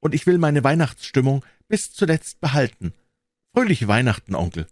und 0.00 0.14
ich 0.14 0.26
will 0.26 0.38
meine 0.38 0.64
Weihnachtsstimmung 0.64 1.44
bis 1.68 1.92
zuletzt 1.92 2.40
behalten. 2.40 2.92
Fröhliche 3.54 3.88
Weihnachten, 3.88 4.34
Onkel.« 4.34 4.66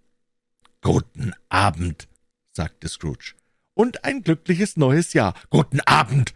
»Guten 0.81 1.33
Abend«, 1.49 2.09
sagte 2.53 2.89
Scrooge. 2.89 3.35
»Und 3.75 4.05
ein 4.05 4.23
glückliches 4.23 4.77
neues 4.77 5.13
Jahr.« 5.13 5.35
»Guten 5.51 5.81
Abend«, 5.81 6.35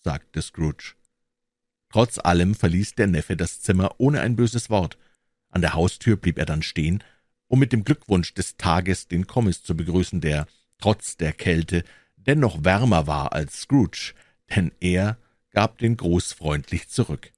sagte 0.00 0.42
Scrooge. 0.42 0.94
Trotz 1.90 2.18
allem 2.18 2.54
verließ 2.54 2.96
der 2.96 3.06
Neffe 3.06 3.36
das 3.36 3.60
Zimmer 3.60 3.94
ohne 3.98 4.20
ein 4.20 4.36
böses 4.36 4.68
Wort. 4.68 4.98
An 5.50 5.60
der 5.60 5.74
Haustür 5.74 6.16
blieb 6.16 6.38
er 6.38 6.46
dann 6.46 6.62
stehen, 6.62 7.04
um 7.46 7.60
mit 7.60 7.72
dem 7.72 7.84
Glückwunsch 7.84 8.34
des 8.34 8.56
Tages 8.56 9.06
den 9.06 9.28
Kommis 9.28 9.62
zu 9.62 9.76
begrüßen, 9.76 10.20
der, 10.20 10.48
trotz 10.78 11.16
der 11.16 11.32
Kälte, 11.32 11.84
dennoch 12.16 12.64
wärmer 12.64 13.06
war 13.06 13.32
als 13.32 13.60
Scrooge, 13.60 14.14
denn 14.54 14.72
er 14.80 15.18
gab 15.50 15.78
den 15.78 15.96
Gruß 15.96 16.32
freundlich 16.32 16.88
zurück. 16.88 17.30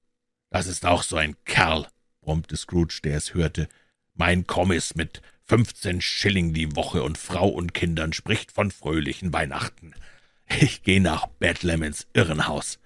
»Das 0.49 0.67
ist 0.67 0.85
auch 0.85 1.03
so 1.03 1.17
ein 1.17 1.35
Kerl«, 1.45 1.87
brummte 2.21 2.57
Scrooge, 2.57 2.99
der 3.03 3.17
es 3.17 3.33
hörte. 3.33 3.67
»Mein 4.13 4.47
Kommis 4.47 4.95
mit 4.95 5.21
fünfzehn 5.43 6.01
Schilling 6.01 6.53
die 6.53 6.75
Woche 6.75 7.03
und 7.03 7.17
Frau 7.17 7.47
und 7.47 7.73
Kindern 7.73 8.13
spricht 8.13 8.51
von 8.51 8.71
fröhlichen 8.71 9.33
Weihnachten. 9.33 9.93
Ich 10.59 10.83
gehe 10.83 11.01
nach 11.01 11.27
Bethlehem 11.27 11.83
ins 11.83 12.07
Irrenhaus.« 12.13 12.79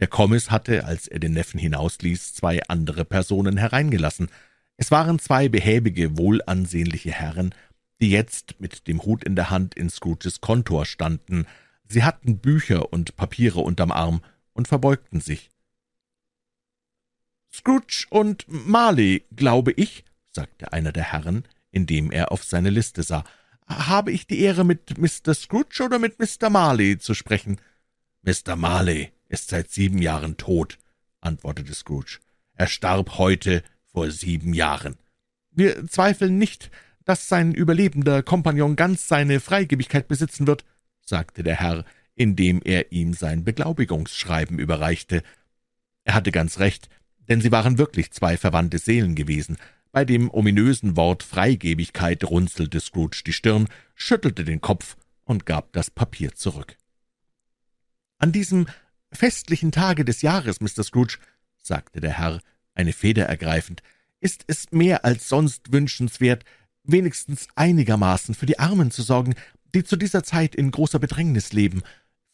der 0.00 0.08
Kommis 0.08 0.50
hatte, 0.50 0.84
als 0.84 1.06
er 1.06 1.20
den 1.20 1.32
Neffen 1.32 1.60
hinausließ, 1.60 2.34
zwei 2.34 2.62
andere 2.68 3.04
Personen 3.04 3.56
hereingelassen. 3.56 4.28
Es 4.76 4.90
waren 4.90 5.18
zwei 5.18 5.48
behäbige, 5.48 6.18
wohlansehnliche 6.18 7.12
Herren, 7.12 7.54
die 8.00 8.10
jetzt 8.10 8.60
mit 8.60 8.88
dem 8.88 9.04
Hut 9.04 9.22
in 9.22 9.36
der 9.36 9.50
Hand 9.50 9.74
in 9.74 9.88
Scrooges 9.88 10.40
Kontor 10.40 10.84
standen. 10.84 11.46
Sie 11.88 12.02
hatten 12.02 12.38
Bücher 12.38 12.92
und 12.92 13.14
Papiere 13.16 13.60
unterm 13.60 13.92
Arm 13.92 14.20
und 14.52 14.66
verbeugten 14.66 15.20
sich. 15.20 15.50
»Scrooge 17.54 18.06
und 18.10 18.46
Marley, 18.48 19.24
glaube 19.36 19.70
ich«, 19.70 20.04
sagte 20.32 20.72
einer 20.72 20.90
der 20.90 21.12
Herren, 21.12 21.44
indem 21.70 22.10
er 22.10 22.32
auf 22.32 22.42
seine 22.42 22.70
Liste 22.70 23.04
sah. 23.04 23.22
»Habe 23.68 24.10
ich 24.10 24.26
die 24.26 24.40
Ehre, 24.40 24.64
mit 24.64 24.98
Mr. 24.98 25.34
Scrooge 25.34 25.84
oder 25.84 26.00
mit 26.00 26.18
Mr. 26.18 26.50
Marley 26.50 26.98
zu 26.98 27.14
sprechen?« 27.14 27.60
»Mr. 28.22 28.56
Marley 28.56 29.12
ist 29.28 29.50
seit 29.50 29.70
sieben 29.70 29.98
Jahren 29.98 30.36
tot«, 30.36 30.78
antwortete 31.20 31.74
Scrooge. 31.74 32.18
»Er 32.54 32.66
starb 32.66 33.18
heute 33.18 33.62
vor 33.84 34.10
sieben 34.10 34.52
Jahren.« 34.52 34.96
»Wir 35.52 35.86
zweifeln 35.86 36.38
nicht, 36.38 36.72
dass 37.04 37.28
sein 37.28 37.54
überlebender 37.54 38.24
Kompagnon 38.24 38.74
ganz 38.74 39.06
seine 39.06 39.38
Freigebigkeit 39.38 40.08
besitzen 40.08 40.48
wird«, 40.48 40.64
sagte 41.02 41.44
der 41.44 41.60
Herr, 41.60 41.84
indem 42.16 42.60
er 42.64 42.90
ihm 42.90 43.14
sein 43.14 43.44
Beglaubigungsschreiben 43.44 44.58
überreichte. 44.58 45.22
Er 46.02 46.14
hatte 46.14 46.32
ganz 46.32 46.58
recht, 46.58 46.88
denn 47.28 47.40
sie 47.40 47.52
waren 47.52 47.78
wirklich 47.78 48.10
zwei 48.12 48.36
verwandte 48.36 48.78
Seelen 48.78 49.14
gewesen. 49.14 49.56
Bei 49.92 50.04
dem 50.04 50.30
ominösen 50.30 50.96
Wort 50.96 51.22
Freigebigkeit 51.22 52.24
runzelte 52.24 52.80
Scrooge 52.80 53.22
die 53.26 53.32
Stirn, 53.32 53.68
schüttelte 53.94 54.44
den 54.44 54.60
Kopf 54.60 54.96
und 55.24 55.46
gab 55.46 55.72
das 55.72 55.90
Papier 55.90 56.34
zurück. 56.34 56.76
»An 58.18 58.32
diesem 58.32 58.66
festlichen 59.12 59.72
Tage 59.72 60.04
des 60.04 60.22
Jahres, 60.22 60.60
Mr. 60.60 60.82
Scrooge«, 60.82 61.18
sagte 61.58 62.00
der 62.00 62.18
Herr, 62.18 62.40
eine 62.74 62.92
Feder 62.92 63.26
ergreifend, 63.26 63.82
»ist 64.20 64.44
es 64.46 64.72
mehr 64.72 65.04
als 65.04 65.28
sonst 65.28 65.72
wünschenswert, 65.72 66.44
wenigstens 66.82 67.48
einigermaßen 67.54 68.34
für 68.34 68.46
die 68.46 68.58
Armen 68.58 68.90
zu 68.90 69.02
sorgen, 69.02 69.34
die 69.74 69.84
zu 69.84 69.96
dieser 69.96 70.22
Zeit 70.22 70.54
in 70.54 70.70
großer 70.70 70.98
Bedrängnis 70.98 71.52
leben. 71.52 71.82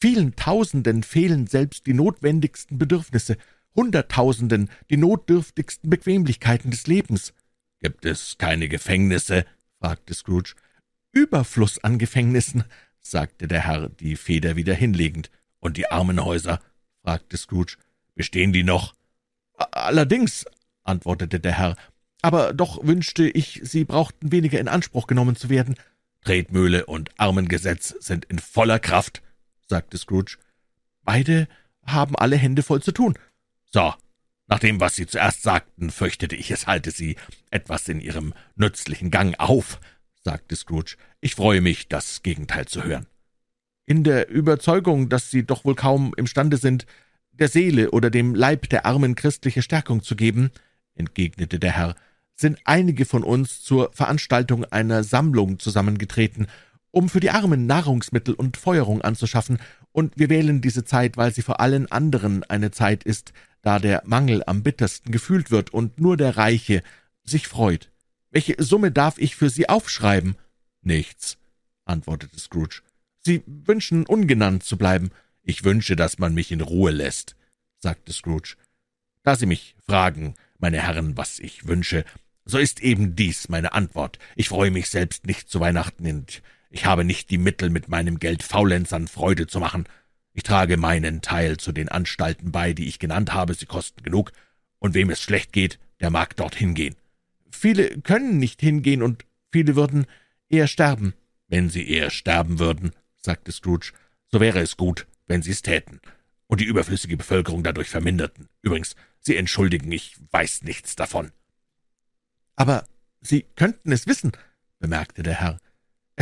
Vielen 0.01 0.35
Tausenden 0.37 1.03
fehlen 1.03 1.47
selbst 1.47 1.87
die 1.87 1.95
notwendigsten 1.95 2.79
Bedürfnisse, 2.79 3.37
Hunderttausenden 3.75 4.71
die 4.91 4.97
notdürftigsten 4.97 5.91
Bequemlichkeiten 5.91 6.71
des 6.71 6.87
Lebens. 6.87 7.33
»Gibt 7.81 8.05
es 8.05 8.37
keine 8.39 8.69
Gefängnisse?« 8.69 9.45
fragte 9.79 10.15
Scrooge. 10.15 10.55
»Überfluss 11.13 11.83
an 11.83 11.99
Gefängnissen«, 11.99 12.65
sagte 13.01 13.49
der 13.49 13.67
Herr, 13.67 13.89
die 13.89 14.17
Feder 14.17 14.57
wieder 14.57 14.75
hinlegend. 14.75 15.31
»Und 15.59 15.77
die 15.77 15.91
Armenhäuser?« 15.91 16.61
fragte 17.03 17.37
Scrooge. 17.37 17.77
»Bestehen 18.15 18.53
die 18.53 18.65
noch?« 18.65 18.95
»Allerdings«, 19.55 20.45
antwortete 20.83 21.41
der 21.41 21.59
Herr, 21.59 21.77
»aber 22.23 22.53
doch 22.53 22.85
wünschte 22.85 23.29
ich, 23.29 23.61
sie 23.65 23.85
brauchten 23.85 24.33
weniger 24.33 24.61
in 24.61 24.69
Anspruch 24.69 25.07
genommen 25.07 25.37
zu 25.37 25.49
werden.« 25.49 25.77
»Tretmühle 26.23 26.85
und 26.87 27.19
Armengesetz 27.19 27.95
sind 28.01 28.27
in 28.27 28.39
voller 28.39 28.79
Kraft«, 28.79 29.23
sagte 29.67 29.97
Scrooge. 29.97 30.37
»Beide 31.03 31.49
haben 31.85 32.15
alle 32.17 32.37
Hände 32.37 32.63
voll 32.63 32.83
zu 32.83 32.93
tun.« 32.93 33.15
»So, 33.71 33.95
nach 34.47 34.59
dem, 34.59 34.81
was 34.81 34.97
Sie 34.97 35.07
zuerst 35.07 35.43
sagten, 35.43 35.91
fürchtete 35.91 36.35
ich, 36.35 36.51
es 36.51 36.67
halte 36.67 36.91
Sie 36.91 37.17
etwas 37.51 37.89
in 37.89 38.01
Ihrem 38.01 38.35
nützlichen 38.57 39.11
Gang 39.11 39.39
auf«, 39.39 39.81
sagte 40.23 40.57
Scrooge. 40.57 40.97
»Ich 41.21 41.37
freue 41.37 41.61
mich, 41.61 41.89
das 41.89 42.23
Gegenteil 42.23 42.67
zu 42.67 42.83
hören.« 42.83 43.07
»In 43.87 44.03
der 44.03 44.29
Überzeugung, 44.29 45.09
dass 45.09 45.31
Sie 45.31 45.45
doch 45.45 45.65
wohl 45.65 45.77
kaum 45.77 46.15
imstande 46.17 46.57
sind, 46.57 46.87
der 47.33 47.49
Seele 47.49 47.93
oder 47.93 48.11
dem 48.11 48.35
Leib 48.35 48.69
der 48.69 48.87
Armen 48.87 49.15
christliche 49.15 49.63
Stärkung 49.63 50.03
zu 50.03 50.17
geben«, 50.17 50.51
entgegnete 50.95 51.61
der 51.61 51.73
Herr, 51.73 51.95
»sind 52.35 52.59
einige 52.65 53.05
von 53.05 53.23
uns 53.23 53.63
zur 53.63 53.93
Veranstaltung 53.93 54.65
einer 54.65 55.05
Sammlung 55.05 55.59
zusammengetreten, 55.59 56.49
um 56.91 57.09
für 57.09 57.21
die 57.21 57.31
Armen 57.31 57.67
Nahrungsmittel 57.67 58.35
und 58.35 58.57
Feuerung 58.57 59.03
anzuschaffen, 59.03 59.61
und 59.93 60.19
wir 60.19 60.31
wählen 60.31 60.61
diese 60.61 60.85
Zeit, 60.85 61.17
weil 61.17 61.33
sie 61.33 61.43
vor 61.43 61.61
allen 61.61 61.91
anderen 61.91 62.45
eine 62.45 62.71
Zeit 62.71 63.05
ist, 63.05 63.33
da 63.63 63.79
der 63.79 64.03
Mangel 64.07 64.43
am 64.47 64.63
bittersten 64.63 65.13
gefühlt 65.13 65.51
wird 65.51 65.71
und 65.71 66.01
nur 66.01 66.17
der 66.17 66.37
Reiche 66.37 66.83
sich 67.25 67.49
freut. 67.49 67.91
Welche 68.31 68.63
Summe 68.63 68.91
darf 68.93 69.19
ich 69.19 69.37
für 69.37 69.51
Sie 69.51 69.69
aufschreiben? 69.69 70.37
Nichts, 70.83 71.37
antwortete 71.85 72.39
Scrooge. 72.39 72.83
Sie 73.21 73.43
wünschen 73.47 74.07
ungenannt 74.07 74.63
zu 74.63 74.79
bleiben. 74.79 75.11
Ich 75.43 75.65
wünsche, 75.65 75.97
dass 75.97 76.19
man 76.19 76.33
mich 76.33 76.53
in 76.53 76.61
Ruhe 76.61 76.91
lässt, 76.91 77.37
sagte 77.79 78.13
Scrooge. 78.13 78.57
Da 79.23 79.37
Sie 79.37 79.47
mich 79.47 79.75
fragen, 79.85 80.35
meine 80.59 80.81
Herren, 80.81 81.17
was 81.17 81.39
ich 81.39 81.67
wünsche, 81.67 82.05
so 82.45 82.59
ist 82.59 82.81
eben 82.81 83.17
dies 83.17 83.49
meine 83.49 83.73
Antwort. 83.73 84.19
Ich 84.37 84.49
freue 84.49 84.71
mich 84.71 84.89
selbst 84.89 85.27
nicht 85.27 85.51
zu 85.51 85.61
Weihnachten 85.61 86.07
und 86.07 86.43
ich 86.71 86.87
habe 86.87 87.05
nicht 87.05 87.31
die 87.31 87.39
Mittel, 87.39 87.71
mit 87.71 87.89
meinem 87.89 88.19
Geld 88.19 88.43
Faulenzern 88.43 89.09
Freude 89.09 89.47
zu 89.47 89.61
machen. 89.61 89.87
Ich 90.33 90.45
trage 90.45 90.77
meinen 90.77 91.21
Teil 91.21 91.57
zu 91.57 91.73
den 91.73 91.89
Anstalten 91.89 92.53
bei, 92.53 92.73
die 92.73 92.89
ich 92.89 92.99
genannt 92.99 93.33
habe, 93.33 93.55
sie 93.55 93.67
kosten 93.67 94.03
genug, 94.03 94.33
und 94.79 94.95
wem 94.95 95.11
es 95.11 95.21
schlecht 95.21 95.53
geht, 95.53 95.79
der 96.01 96.11
mag 96.11 96.37
dorthin 96.37 96.75
gehen. 96.75 96.97
Viele 97.51 98.01
können 98.01 98.39
nicht 98.39 98.61
hingehen, 98.61 99.03
und 99.03 99.25
viele 99.53 99.77
würden 99.77 100.07
eher 100.49 100.69
sterben. 100.69 101.15
Wenn 101.49 101.69
sie 101.69 101.89
eher 101.89 102.11
sterben 102.11 102.59
würden, 102.59 102.93
sagte 103.17 103.53
Scrooge, 103.53 103.93
so 104.29 104.41
wäre 104.41 104.61
es 104.61 104.77
gut, 104.77 105.07
wenn 105.27 105.43
sie 105.43 105.51
es 105.51 105.63
täten 105.63 106.01
und 106.51 106.61
die 106.61 106.65
überflüssige 106.65 107.17
Bevölkerung 107.17 107.63
dadurch 107.63 107.89
verminderten. 107.89 108.49
Übrigens, 108.61 108.97
Sie 109.21 109.37
entschuldigen, 109.37 109.93
ich 109.93 110.17
weiß 110.33 110.63
nichts 110.63 110.97
davon. 110.97 111.31
Aber 112.57 112.87
Sie 113.21 113.47
könnten 113.55 113.93
es 113.93 114.09
wissen, 114.09 114.33
bemerkte 114.81 115.23
der 115.23 115.35
Herr. 115.35 115.61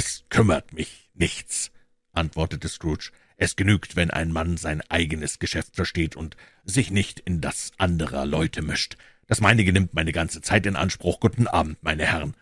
Es 0.01 0.23
kümmert 0.29 0.75
mich 0.75 1.11
nichts, 1.15 1.73
antwortete 2.13 2.69
Scrooge. 2.69 3.11
Es 3.37 3.57
genügt, 3.57 3.97
wenn 3.97 4.13
ein 4.13 4.31
Mann 4.31 4.57
sein 4.57 4.81
eigenes 4.83 5.41
Geschäft 5.41 5.75
versteht 5.75 6.15
und 6.15 6.37
sich 6.63 6.93
nicht 6.93 7.19
in 7.19 7.41
das 7.41 7.73
anderer 7.79 8.25
Leute 8.25 8.63
mischt. 8.63 8.97
Das 9.27 9.41
meinige 9.41 9.73
nimmt 9.73 9.95
meine 9.95 10.13
ganze 10.13 10.41
Zeit 10.41 10.67
in 10.67 10.77
Anspruch. 10.77 11.19
Guten 11.19 11.49
Abend, 11.49 11.83
meine 11.83 12.07
Herren. 12.07 12.37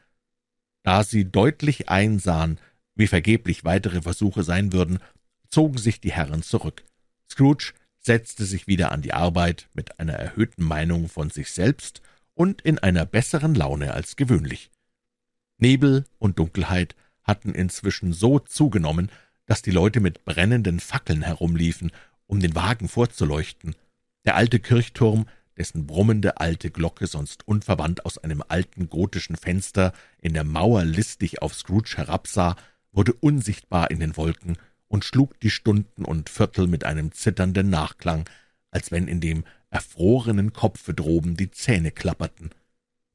Da 0.83 1.03
sie 1.03 1.25
deutlich 1.25 1.89
einsahen, 1.89 2.61
wie 2.95 3.07
vergeblich 3.07 3.65
weitere 3.65 4.03
Versuche 4.03 4.43
sein 4.43 4.75
würden, 4.75 4.99
zogen 5.49 5.79
sich 5.79 5.99
die 5.99 6.13
Herren 6.13 6.43
zurück. 6.43 6.85
Scrooge 7.27 7.73
setzte 8.01 8.45
sich 8.45 8.67
wieder 8.67 8.93
an 8.93 9.01
die 9.01 9.15
Arbeit 9.15 9.71
mit 9.73 9.99
einer 9.99 10.13
erhöhten 10.13 10.63
Meinung 10.63 11.09
von 11.09 11.31
sich 11.31 11.51
selbst 11.53 12.03
und 12.35 12.61
in 12.61 12.79
einer 12.79 13.07
besseren 13.07 13.55
Laune 13.55 13.95
als 13.95 14.17
gewöhnlich. 14.17 14.71
Nebel 15.57 16.05
und 16.19 16.39
Dunkelheit 16.39 16.95
hatten 17.27 17.53
inzwischen 17.53 18.13
so 18.13 18.39
zugenommen, 18.39 19.11
dass 19.47 19.63
die 19.63 19.71
Leute 19.71 20.01
mit 20.01 20.25
brennenden 20.25 20.81
Fackeln 20.81 21.23
herumliefen, 21.23 21.93
um 22.27 22.41
den 22.41 22.55
Wagen 22.55 22.89
vorzuleuchten. 22.89 23.75
Der 24.25 24.37
alte 24.37 24.59
Kirchturm, 24.59 25.27
dessen 25.57 25.87
brummende 25.87 26.39
alte 26.39 26.71
Glocke 26.71 27.07
sonst 27.07 27.47
unverwandt 27.47 28.05
aus 28.05 28.19
einem 28.19 28.43
alten 28.47 28.89
gotischen 28.89 29.37
Fenster 29.37 29.93
in 30.21 30.35
der 30.35 30.45
Mauer 30.45 30.85
listig 30.85 31.43
auf 31.43 31.55
Scrooge 31.55 31.97
herabsah, 31.97 32.57
wurde 32.93 33.13
unsichtbar 33.13 33.91
in 33.91 34.01
den 34.01 34.17
Wolken 34.17 34.57
und 34.89 35.05
schlug 35.05 35.39
die 35.41 35.51
Stunden 35.51 36.05
und 36.05 36.29
Viertel 36.29 36.67
mit 36.67 36.85
einem 36.85 37.13
zitternden 37.13 37.71
Nachklang, 37.71 38.29
als 38.71 38.91
wenn 38.91 39.09
in 39.09 39.21
dem 39.21 39.45
erfrorenen 39.71 40.53
Kopfe 40.53 40.95
droben 40.95 41.37
die 41.37 41.51
Zähne 41.51 41.91
klapperten. 41.91 42.51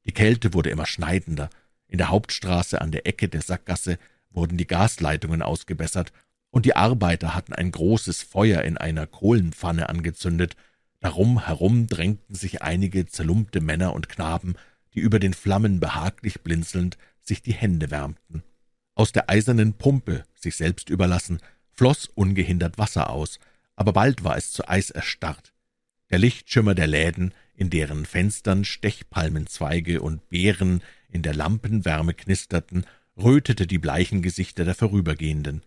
Die 0.04 0.12
Kälte 0.12 0.54
wurde 0.54 0.70
immer 0.70 0.86
schneidender. 0.86 1.50
In 1.92 1.98
der 1.98 2.08
Hauptstraße 2.08 2.80
an 2.80 2.90
der 2.90 3.06
Ecke 3.06 3.28
der 3.28 3.42
Sackgasse 3.42 3.98
wurden 4.30 4.56
die 4.56 4.66
Gasleitungen 4.66 5.42
ausgebessert, 5.42 6.10
und 6.50 6.64
die 6.64 6.74
Arbeiter 6.74 7.34
hatten 7.34 7.52
ein 7.52 7.70
großes 7.70 8.22
Feuer 8.22 8.62
in 8.62 8.78
einer 8.78 9.06
Kohlenpfanne 9.06 9.90
angezündet. 9.90 10.56
Darum 11.00 11.44
herum 11.44 11.88
drängten 11.88 12.34
sich 12.34 12.62
einige 12.62 13.04
zerlumpte 13.04 13.60
Männer 13.60 13.92
und 13.92 14.08
Knaben, 14.08 14.54
die 14.94 15.00
über 15.00 15.18
den 15.18 15.34
Flammen 15.34 15.80
behaglich 15.80 16.40
blinzelnd 16.40 16.96
sich 17.20 17.42
die 17.42 17.52
Hände 17.52 17.90
wärmten. 17.90 18.42
Aus 18.94 19.12
der 19.12 19.28
eisernen 19.28 19.74
Pumpe, 19.74 20.24
sich 20.34 20.56
selbst 20.56 20.88
überlassen, 20.88 21.40
floß 21.72 22.06
ungehindert 22.14 22.78
Wasser 22.78 23.10
aus, 23.10 23.38
aber 23.76 23.92
bald 23.92 24.24
war 24.24 24.38
es 24.38 24.50
zu 24.50 24.66
Eis 24.66 24.88
erstarrt. 24.88 25.52
Der 26.08 26.18
Lichtschimmer 26.18 26.74
der 26.74 26.86
Läden, 26.86 27.34
in 27.54 27.68
deren 27.68 28.06
Fenstern 28.06 28.64
Stechpalmenzweige 28.64 30.00
und 30.00 30.26
Beeren 30.30 30.82
in 31.12 31.22
der 31.22 31.34
Lampenwärme 31.34 32.14
knisterten, 32.14 32.86
rötete 33.16 33.66
die 33.66 33.78
bleichen 33.78 34.22
Gesichter 34.22 34.64
der 34.64 34.74
Vorübergehenden. 34.74 35.62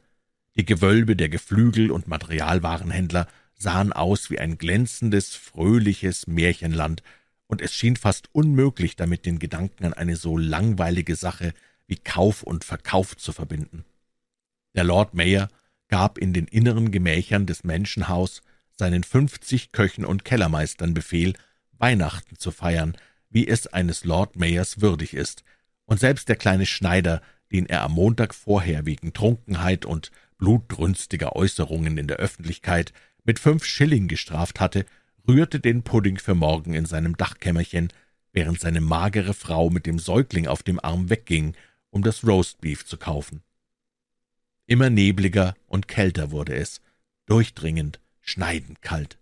Die 0.58 0.66
Gewölbe 0.66 1.16
der 1.16 1.30
Geflügel- 1.30 1.92
und 1.92 2.08
Materialwarenhändler 2.08 3.28
sahen 3.58 3.94
aus 3.94 4.30
wie 4.30 4.40
ein 4.40 4.58
glänzendes, 4.58 5.36
fröhliches 5.36 6.28
Märchenland, 6.28 7.03
und 7.48 7.62
es 7.62 7.74
schien 7.74 7.96
fast 7.96 8.29
unmöglich, 8.34 8.96
damit 8.96 9.25
den 9.25 9.38
Gedanken 9.38 9.86
an 9.86 9.94
eine 9.94 10.16
so 10.16 10.38
langweilige 10.38 11.16
Sache 11.16 11.53
wie 11.86 11.98
Kauf 11.98 12.42
und 12.42 12.64
Verkauf 12.64 13.16
zu 13.16 13.31
verbinden. 13.31 13.86
Der 14.74 14.84
Lord 14.84 15.14
Mayor 15.14 15.50
gab 15.88 16.18
in 16.18 16.34
den 16.34 16.48
inneren 16.48 16.90
Gemächern 16.90 17.46
des 17.46 17.64
Menschenhaus 17.64 18.42
seinen 18.72 19.03
fünfzig 19.03 19.72
Köchen 19.72 20.05
und 20.05 20.25
Kellermeistern 20.25 20.96
Befehl, 20.96 21.34
Weihnachten 21.77 22.38
zu 22.38 22.51
feiern, 22.51 22.98
wie 23.29 23.48
es 23.48 23.68
eines 23.68 24.05
Lord 24.05 24.35
Mayors 24.35 24.81
würdig 24.81 25.14
ist, 25.14 25.44
und 25.85 26.00
selbst 26.00 26.29
der 26.29 26.35
kleine 26.35 26.66
Schneider, 26.66 27.22
den 27.51 27.68
er 27.68 27.83
am 27.83 27.94
Montag 27.94 28.33
vorher 28.33 28.85
wegen 28.85 29.14
Trunkenheit 29.14 29.85
und 29.85 30.11
blutrünstiger 30.38 31.35
Äußerungen 31.35 31.98
in 31.98 32.07
der 32.07 32.18
Öffentlichkeit 32.18 32.94
mit 33.24 33.40
fünf 33.40 33.66
Schilling 33.66 34.07
gestraft 34.07 34.59
hatte, 34.59 34.85
rührte 35.27 35.59
den 35.59 35.83
Pudding 35.83 36.18
für 36.18 36.35
morgen 36.35 36.74
in 36.74 36.85
seinem 36.85 37.18
Dachkämmerchen, 37.18 37.92
während 38.33 38.59
seine 38.59 38.81
magere 38.81 39.33
Frau 39.33 39.70
mit 39.70 39.85
dem 39.85 40.00
Säugling 40.00 40.48
auf 40.48 40.64
dem 40.64 40.79
Arm 40.79 41.09
wegging, 41.09 41.55
um 41.90 42.03
das 42.03 42.25
Roastbeef 42.25 42.85
zu 42.85 42.98
kaufen. 42.98 43.42
Immer 44.68 44.90
nebliger 44.90 45.55
und 45.68 45.88
kälter 45.88 46.31
wurde 46.31 46.55
es, 46.55 46.81
durchdringend, 47.25 48.00
schneidend 48.22 48.81
kalt. 48.81 49.18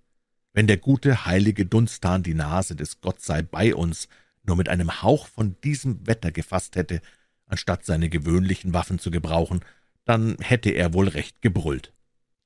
Wenn 0.54 0.68
der 0.68 0.78
gute, 0.78 1.26
heilige 1.26 1.66
Dunstan 1.66 2.24
die 2.24 2.36
Nase 2.36 2.76
des 2.76 3.02
Gott 3.02 3.22
sei 3.22 3.42
bei 3.42 3.74
uns 3.76 4.08
nur 4.44 4.56
mit 4.56 4.70
einem 4.70 5.02
Hauch 5.02 5.28
von 5.28 5.56
diesem 5.64 6.06
Wetter 6.06 6.32
gefasst 6.32 6.76
hätte, 6.76 7.02
anstatt 7.46 7.86
seine 7.86 8.10
gewöhnlichen 8.10 8.74
Waffen 8.74 9.00
zu 9.00 9.10
gebrauchen, 9.10 9.62
dann 10.06 10.38
hätte 10.40 10.70
er 10.70 10.94
wohl 10.94 11.08
recht 11.08 11.42
gebrüllt. 11.42 11.94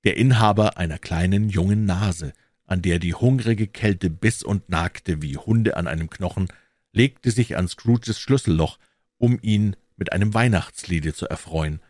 Der 0.04 0.16
Inhaber 0.16 0.78
einer 0.78 1.00
kleinen, 1.00 1.50
jungen 1.50 1.86
Nase, 1.86 2.34
an 2.66 2.82
der 2.82 3.00
die 3.00 3.14
hungrige 3.14 3.68
Kälte 3.68 4.10
biss 4.10 4.44
und 4.44 4.70
nagte 4.70 5.22
wie 5.22 5.38
Hunde 5.38 5.76
an 5.76 5.88
einem 5.88 6.10
Knochen, 6.10 6.48
legte 6.94 7.32
sich 7.32 7.58
an 7.58 7.68
Scrooges 7.68 8.20
Schlüsselloch, 8.20 8.78
um 9.18 9.40
ihn 9.42 9.76
mit 9.98 10.14
einem 10.14 10.34
Weihnachtsliede 10.34 11.14
zu 11.14 11.28
erfreuen, 11.28 11.82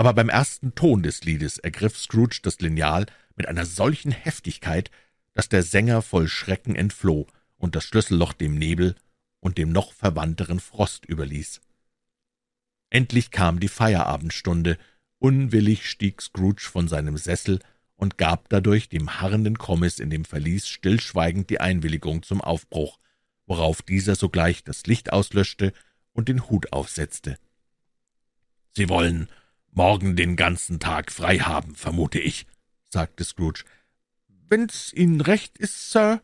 aber 0.00 0.14
beim 0.14 0.30
ersten 0.30 0.74
Ton 0.74 1.02
des 1.02 1.24
Liedes 1.24 1.58
ergriff 1.58 1.98
Scrooge 1.98 2.40
das 2.42 2.58
Lineal 2.60 3.04
mit 3.36 3.46
einer 3.46 3.66
solchen 3.66 4.12
Heftigkeit, 4.12 4.90
dass 5.32 5.48
der 5.48 5.62
Sänger 5.62 6.02
voll 6.02 6.28
Schrecken 6.28 6.74
entfloh 6.74 7.26
und 7.56 7.76
das 7.76 7.84
Schlüsselloch 7.84 8.32
dem 8.32 8.54
Nebel 8.54 8.94
und 9.40 9.58
dem 9.58 9.72
noch 9.72 9.92
verwandteren 9.92 10.60
Frost 10.60 11.06
überließ. 11.06 11.60
Endlich 12.90 13.30
kam 13.30 13.60
die 13.60 13.68
Feierabendstunde, 13.68 14.78
unwillig 15.18 15.88
stieg 15.88 16.20
Scrooge 16.20 16.62
von 16.62 16.88
seinem 16.88 17.16
Sessel 17.16 17.60
und 17.94 18.18
gab 18.18 18.48
dadurch 18.48 18.88
dem 18.88 19.20
harrenden 19.20 19.58
Kommis 19.58 19.98
in 19.98 20.10
dem 20.10 20.24
Verlies 20.24 20.66
stillschweigend 20.68 21.50
die 21.50 21.60
Einwilligung 21.60 22.22
zum 22.22 22.40
Aufbruch, 22.40 22.98
worauf 23.46 23.82
dieser 23.82 24.16
sogleich 24.16 24.64
das 24.64 24.86
Licht 24.86 25.12
auslöschte 25.12 25.72
und 26.12 26.28
den 26.28 26.48
Hut 26.48 26.72
aufsetzte. 26.72 27.38
»Sie 28.72 28.88
wollen 28.88 29.28
morgen 29.70 30.16
den 30.16 30.36
ganzen 30.36 30.80
Tag 30.80 31.12
frei 31.12 31.38
haben, 31.38 31.74
vermute 31.74 32.18
ich«, 32.18 32.46
sagte 32.88 33.24
Scrooge. 33.24 33.64
»Wenn's 34.50 34.92
Ihnen 34.92 35.20
recht 35.20 35.58
ist, 35.58 35.92
Sir?« 35.92 36.20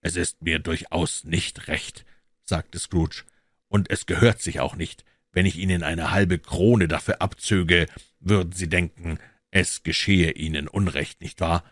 »Es 0.00 0.16
ist 0.16 0.42
mir 0.42 0.58
durchaus 0.58 1.24
nicht 1.24 1.68
recht«, 1.68 2.06
sagte 2.42 2.78
Scrooge, 2.78 3.24
»und 3.68 3.90
es 3.90 4.06
gehört 4.06 4.40
sich 4.40 4.60
auch 4.60 4.76
nicht. 4.76 5.04
Wenn 5.32 5.44
ich 5.44 5.58
Ihnen 5.58 5.82
eine 5.82 6.10
halbe 6.10 6.38
Krone 6.38 6.88
dafür 6.88 7.20
abzöge, 7.20 7.86
würden 8.18 8.52
Sie 8.52 8.68
denken, 8.68 9.18
es 9.50 9.82
geschehe 9.82 10.32
Ihnen 10.32 10.68
Unrecht, 10.68 11.20
nicht 11.20 11.42
wahr?« 11.42 11.64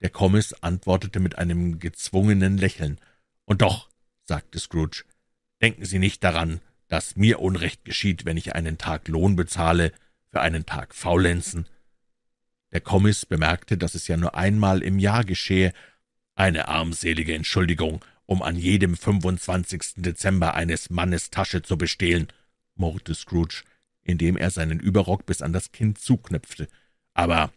Der 0.00 0.08
Kommis 0.08 0.54
antwortete 0.54 1.20
mit 1.20 1.36
einem 1.36 1.78
gezwungenen 1.78 2.56
Lächeln. 2.56 2.98
»Und 3.44 3.60
doch«, 3.60 3.90
sagte 4.24 4.58
Scrooge, 4.58 5.04
»denken 5.60 5.84
Sie 5.84 5.98
nicht 5.98 6.24
daran, 6.24 6.62
dass 6.88 7.16
mir 7.16 7.40
Unrecht 7.40 7.84
geschieht, 7.84 8.24
wenn 8.24 8.38
ich 8.38 8.54
einen 8.54 8.78
Tag 8.78 9.08
Lohn 9.08 9.36
bezahle, 9.36 9.92
für 10.30 10.40
einen 10.40 10.64
Tag 10.64 10.94
faulenzen. 10.94 11.66
Der 12.74 12.80
Kommis 12.80 13.24
bemerkte, 13.24 13.78
dass 13.78 13.94
es 13.94 14.08
ja 14.08 14.16
nur 14.16 14.34
einmal 14.34 14.82
im 14.82 14.98
Jahr 14.98 15.24
geschehe, 15.24 15.72
eine 16.34 16.66
armselige 16.66 17.32
Entschuldigung, 17.32 18.04
um 18.26 18.42
an 18.42 18.56
jedem 18.56 18.96
25. 18.96 20.02
Dezember 20.02 20.54
eines 20.54 20.90
Mannes 20.90 21.30
Tasche 21.30 21.62
zu 21.62 21.78
bestehlen, 21.78 22.26
murrte 22.74 23.14
Scrooge, 23.14 23.62
indem 24.02 24.36
er 24.36 24.50
seinen 24.50 24.80
Überrock 24.80 25.24
bis 25.24 25.40
an 25.40 25.52
das 25.52 25.70
Kinn 25.70 25.94
zuknöpfte. 25.94 26.66
Aber 27.14 27.52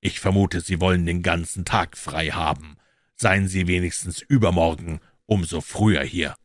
ich 0.00 0.18
vermute, 0.18 0.62
Sie 0.62 0.80
wollen 0.80 1.04
den 1.04 1.22
ganzen 1.22 1.66
Tag 1.66 1.98
frei 1.98 2.28
haben. 2.28 2.78
Seien 3.16 3.48
Sie 3.48 3.66
wenigstens 3.66 4.22
übermorgen 4.22 5.00
umso 5.26 5.60
früher 5.60 6.02
hier. 6.02 6.36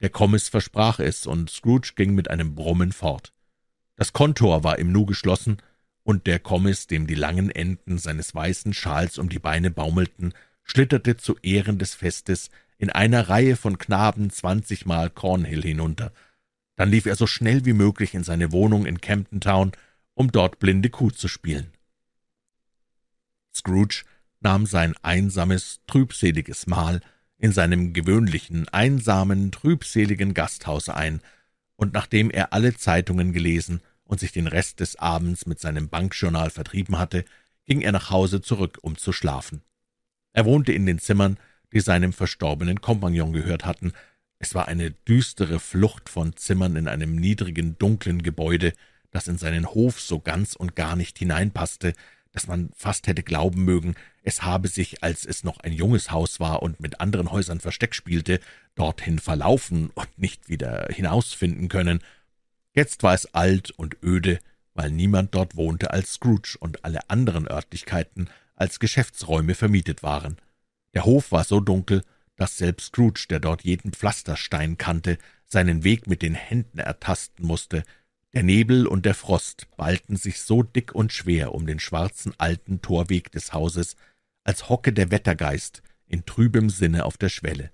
Der 0.00 0.10
Kommis 0.10 0.48
versprach 0.48 0.98
es, 0.98 1.26
und 1.26 1.50
Scrooge 1.50 1.92
ging 1.94 2.14
mit 2.14 2.28
einem 2.28 2.56
Brummen 2.56 2.92
fort. 2.92 3.32
Das 3.94 4.12
Kontor 4.12 4.64
war 4.64 4.78
im 4.78 4.92
Nu 4.92 5.06
geschlossen, 5.06 5.58
und 6.08 6.26
der 6.26 6.38
Kommis, 6.38 6.86
dem 6.86 7.06
die 7.06 7.14
langen 7.14 7.50
Enden 7.50 7.98
seines 7.98 8.34
weißen 8.34 8.72
Schals 8.72 9.18
um 9.18 9.28
die 9.28 9.38
Beine 9.38 9.70
baumelten, 9.70 10.32
schlitterte 10.62 11.18
zu 11.18 11.36
Ehren 11.42 11.78
des 11.78 11.94
Festes 11.94 12.48
in 12.78 12.88
einer 12.88 13.28
Reihe 13.28 13.56
von 13.56 13.76
Knaben 13.76 14.30
zwanzigmal 14.30 15.10
Cornhill 15.10 15.60
hinunter. 15.60 16.10
Dann 16.76 16.90
lief 16.90 17.04
er 17.04 17.14
so 17.14 17.26
schnell 17.26 17.66
wie 17.66 17.74
möglich 17.74 18.14
in 18.14 18.24
seine 18.24 18.52
Wohnung 18.52 18.86
in 18.86 19.02
Camden 19.02 19.42
Town, 19.42 19.72
um 20.14 20.32
dort 20.32 20.58
blinde 20.60 20.88
Kuh 20.88 21.10
zu 21.10 21.28
spielen. 21.28 21.74
Scrooge 23.54 24.04
nahm 24.40 24.64
sein 24.64 24.94
einsames, 25.02 25.80
trübseliges 25.86 26.66
Mahl 26.66 27.02
in 27.36 27.52
seinem 27.52 27.92
gewöhnlichen, 27.92 28.66
einsamen, 28.70 29.52
trübseligen 29.52 30.32
Gasthaus 30.32 30.88
ein, 30.88 31.20
und 31.76 31.92
nachdem 31.92 32.30
er 32.30 32.54
alle 32.54 32.74
Zeitungen 32.74 33.34
gelesen 33.34 33.82
und 34.08 34.18
sich 34.18 34.32
den 34.32 34.48
Rest 34.48 34.80
des 34.80 34.96
Abends 34.96 35.46
mit 35.46 35.60
seinem 35.60 35.88
Bankjournal 35.88 36.50
vertrieben 36.50 36.98
hatte, 36.98 37.24
ging 37.66 37.82
er 37.82 37.92
nach 37.92 38.10
Hause 38.10 38.40
zurück, 38.40 38.78
um 38.82 38.96
zu 38.96 39.12
schlafen. 39.12 39.62
Er 40.32 40.44
wohnte 40.44 40.72
in 40.72 40.86
den 40.86 40.98
Zimmern, 40.98 41.38
die 41.72 41.80
seinem 41.80 42.12
verstorbenen 42.12 42.80
Kompagnon 42.80 43.32
gehört 43.32 43.64
hatten. 43.64 43.92
Es 44.40 44.54
war 44.56 44.66
eine 44.66 44.90
düstere 44.90 45.60
Flucht 45.60 46.08
von 46.08 46.34
Zimmern 46.34 46.74
in 46.74 46.88
einem 46.88 47.14
niedrigen, 47.14 47.78
dunklen 47.78 48.22
Gebäude, 48.22 48.72
das 49.12 49.28
in 49.28 49.38
seinen 49.38 49.66
Hof 49.66 50.00
so 50.00 50.18
ganz 50.18 50.56
und 50.56 50.74
gar 50.74 50.96
nicht 50.96 51.18
hineinpasste, 51.18 51.92
dass 52.32 52.46
man 52.46 52.70
fast 52.74 53.06
hätte 53.06 53.22
glauben 53.22 53.64
mögen, 53.64 53.94
es 54.28 54.42
habe 54.42 54.68
sich, 54.68 55.02
als 55.02 55.24
es 55.24 55.42
noch 55.42 55.60
ein 55.60 55.72
junges 55.72 56.10
Haus 56.10 56.38
war 56.38 56.62
und 56.62 56.80
mit 56.80 57.00
anderen 57.00 57.32
Häusern 57.32 57.60
Versteck 57.60 57.94
spielte, 57.94 58.40
dorthin 58.74 59.18
verlaufen 59.18 59.88
und 59.94 60.18
nicht 60.18 60.50
wieder 60.50 60.86
hinausfinden 60.90 61.70
können. 61.70 62.00
Jetzt 62.74 63.02
war 63.02 63.14
es 63.14 63.34
alt 63.34 63.70
und 63.70 63.96
öde, 64.02 64.38
weil 64.74 64.90
niemand 64.90 65.34
dort 65.34 65.56
wohnte 65.56 65.90
als 65.90 66.14
Scrooge 66.14 66.56
und 66.60 66.84
alle 66.84 67.10
anderen 67.10 67.48
Örtlichkeiten 67.48 68.28
als 68.54 68.78
Geschäftsräume 68.78 69.54
vermietet 69.54 70.02
waren. 70.02 70.36
Der 70.94 71.04
Hof 71.04 71.32
war 71.32 71.44
so 71.44 71.60
dunkel, 71.60 72.02
dass 72.36 72.56
selbst 72.56 72.86
Scrooge, 72.86 73.26
der 73.28 73.40
dort 73.40 73.64
jeden 73.64 73.92
Pflasterstein 73.92 74.78
kannte, 74.78 75.18
seinen 75.44 75.82
Weg 75.82 76.06
mit 76.06 76.22
den 76.22 76.34
Händen 76.34 76.78
ertasten 76.78 77.44
musste. 77.44 77.82
Der 78.32 78.42
Nebel 78.42 78.86
und 78.86 79.06
der 79.06 79.14
Frost 79.14 79.66
ballten 79.76 80.16
sich 80.16 80.40
so 80.42 80.62
dick 80.62 80.94
und 80.94 81.12
schwer 81.12 81.54
um 81.54 81.66
den 81.66 81.80
schwarzen 81.80 82.34
alten 82.38 82.80
Torweg 82.82 83.32
des 83.32 83.52
Hauses, 83.52 83.96
als 84.44 84.68
hocke 84.68 84.92
der 84.92 85.10
Wettergeist 85.10 85.82
in 86.06 86.24
trübem 86.24 86.70
Sinne 86.70 87.04
auf 87.04 87.16
der 87.16 87.28
Schwelle. 87.28 87.70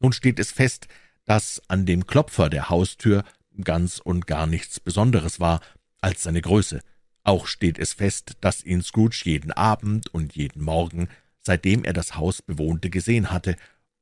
Nun 0.00 0.12
steht 0.12 0.38
es 0.38 0.50
fest, 0.50 0.88
dass 1.24 1.62
an 1.68 1.86
dem 1.86 2.06
Klopfer 2.06 2.50
der 2.50 2.68
Haustür 2.68 3.24
ganz 3.62 3.98
und 3.98 4.26
gar 4.26 4.46
nichts 4.46 4.80
Besonderes 4.80 5.40
war, 5.40 5.60
als 6.00 6.22
seine 6.22 6.42
Größe. 6.42 6.80
Auch 7.24 7.46
steht 7.46 7.78
es 7.78 7.92
fest, 7.92 8.32
dass 8.40 8.64
ihn 8.64 8.82
Scrooge 8.82 9.22
jeden 9.24 9.52
Abend 9.52 10.12
und 10.12 10.34
jeden 10.34 10.62
Morgen, 10.62 11.08
seitdem 11.38 11.84
er 11.84 11.92
das 11.92 12.16
Haus 12.16 12.42
bewohnte, 12.42 12.90
gesehen 12.90 13.30
hatte, 13.30 13.56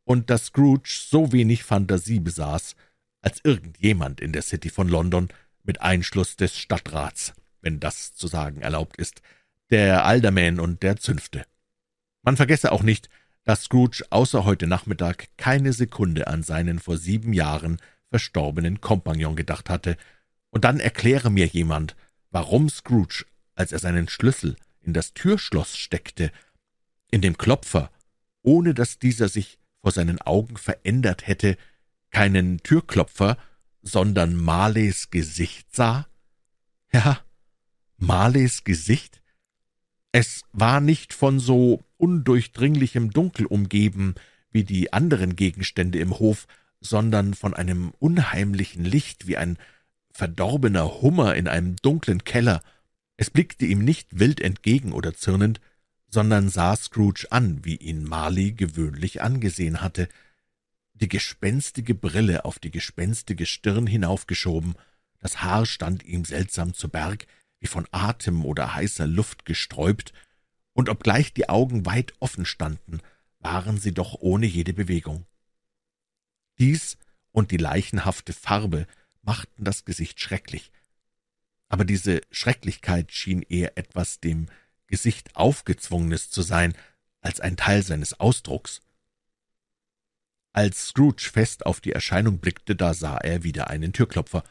und 0.04 0.30
dass 0.30 0.46
Scrooge 0.46 0.88
so 1.08 1.32
wenig 1.32 1.62
Fantasie 1.62 2.20
besaß, 2.20 2.74
als 3.20 3.40
irgendjemand 3.44 4.20
in 4.20 4.32
der 4.32 4.42
City 4.42 4.70
von 4.70 4.88
London, 4.88 5.28
mit 5.62 5.82
Einschluss 5.82 6.36
des 6.36 6.56
Stadtrats, 6.56 7.34
wenn 7.60 7.80
das 7.80 8.14
zu 8.14 8.26
sagen 8.26 8.62
erlaubt 8.62 8.96
ist, 8.96 9.20
der 9.70 10.04
Aldermen 10.04 10.58
und 10.58 10.82
der 10.82 10.96
Zünfte. 10.96 11.44
Man 12.22 12.36
vergesse 12.36 12.72
auch 12.72 12.82
nicht, 12.82 13.08
dass 13.44 13.64
Scrooge 13.64 14.04
außer 14.10 14.44
heute 14.44 14.66
Nachmittag 14.66 15.28
keine 15.36 15.72
Sekunde 15.72 16.26
an 16.26 16.42
seinen 16.42 16.78
vor 16.78 16.96
sieben 16.96 17.32
Jahren 17.32 17.78
verstorbenen 18.10 18.80
Kompagnon 18.80 19.36
gedacht 19.36 19.70
hatte, 19.70 19.96
und 20.50 20.64
dann 20.64 20.80
erkläre 20.80 21.30
mir 21.30 21.46
jemand, 21.46 21.96
warum 22.30 22.68
Scrooge, 22.68 23.24
als 23.54 23.72
er 23.72 23.78
seinen 23.78 24.08
Schlüssel 24.08 24.56
in 24.80 24.92
das 24.92 25.14
Türschloss 25.14 25.76
steckte, 25.76 26.32
in 27.10 27.20
dem 27.20 27.38
Klopfer, 27.38 27.90
ohne 28.42 28.74
dass 28.74 28.98
dieser 28.98 29.28
sich 29.28 29.58
vor 29.80 29.92
seinen 29.92 30.20
Augen 30.20 30.56
verändert 30.56 31.26
hätte, 31.26 31.56
keinen 32.10 32.62
Türklopfer, 32.62 33.36
sondern 33.82 34.36
Marleys 34.36 35.10
Gesicht 35.10 35.74
sah? 35.74 36.06
Ja, 36.92 37.20
Marleys 37.96 38.64
Gesicht? 38.64 39.22
Es 40.12 40.42
war 40.52 40.80
nicht 40.80 41.14
von 41.14 41.38
so 41.38 41.84
undurchdringlichem 41.96 43.10
Dunkel 43.10 43.46
umgeben 43.46 44.14
wie 44.50 44.64
die 44.64 44.92
anderen 44.92 45.36
Gegenstände 45.36 46.00
im 46.00 46.18
Hof, 46.18 46.48
sondern 46.80 47.34
von 47.34 47.54
einem 47.54 47.92
unheimlichen 47.98 48.84
Licht 48.84 49.26
wie 49.26 49.36
ein 49.36 49.58
verdorbener 50.12 51.00
Hummer 51.02 51.34
in 51.34 51.48
einem 51.48 51.76
dunklen 51.76 52.24
Keller. 52.24 52.62
Es 53.16 53.30
blickte 53.30 53.66
ihm 53.66 53.84
nicht 53.84 54.18
wild 54.18 54.40
entgegen 54.40 54.92
oder 54.92 55.14
zürnend, 55.14 55.60
sondern 56.08 56.48
sah 56.48 56.74
Scrooge 56.74 57.26
an, 57.30 57.64
wie 57.64 57.76
ihn 57.76 58.04
Marley 58.04 58.52
gewöhnlich 58.52 59.22
angesehen 59.22 59.80
hatte, 59.80 60.08
die 60.94 61.08
gespenstige 61.08 61.94
Brille 61.94 62.44
auf 62.44 62.58
die 62.58 62.70
gespenstige 62.70 63.46
Stirn 63.46 63.86
hinaufgeschoben, 63.86 64.74
das 65.18 65.42
Haar 65.42 65.66
stand 65.66 66.04
ihm 66.04 66.24
seltsam 66.24 66.74
zu 66.74 66.88
Berg, 66.88 67.26
wie 67.58 67.66
von 67.66 67.86
Atem 67.90 68.44
oder 68.44 68.74
heißer 68.74 69.06
Luft 69.06 69.44
gesträubt, 69.44 70.12
und 70.72 70.88
obgleich 70.88 71.32
die 71.32 71.48
Augen 71.48 71.84
weit 71.84 72.12
offen 72.20 72.44
standen, 72.44 73.00
waren 73.38 73.78
sie 73.78 73.92
doch 73.92 74.14
ohne 74.20 74.46
jede 74.46 74.72
Bewegung. 74.72 75.26
Dies 76.60 76.98
und 77.32 77.50
die 77.50 77.56
leichenhafte 77.56 78.32
Farbe 78.32 78.86
machten 79.22 79.64
das 79.64 79.84
Gesicht 79.84 80.20
schrecklich. 80.20 80.70
Aber 81.68 81.84
diese 81.84 82.20
Schrecklichkeit 82.30 83.12
schien 83.12 83.42
eher 83.42 83.78
etwas 83.78 84.20
dem 84.20 84.46
Gesicht 84.86 85.36
aufgezwungenes 85.36 86.30
zu 86.30 86.42
sein, 86.42 86.74
als 87.22 87.40
ein 87.40 87.56
Teil 87.56 87.82
seines 87.82 88.20
Ausdrucks. 88.20 88.82
Als 90.52 90.88
Scrooge 90.88 91.30
fest 91.32 91.64
auf 91.64 91.80
die 91.80 91.92
Erscheinung 91.92 92.38
blickte, 92.38 92.76
da 92.76 92.92
sah 92.92 93.16
er 93.16 93.42
wieder 93.42 93.70
einen 93.70 93.92
Türklopfer. 93.92 94.44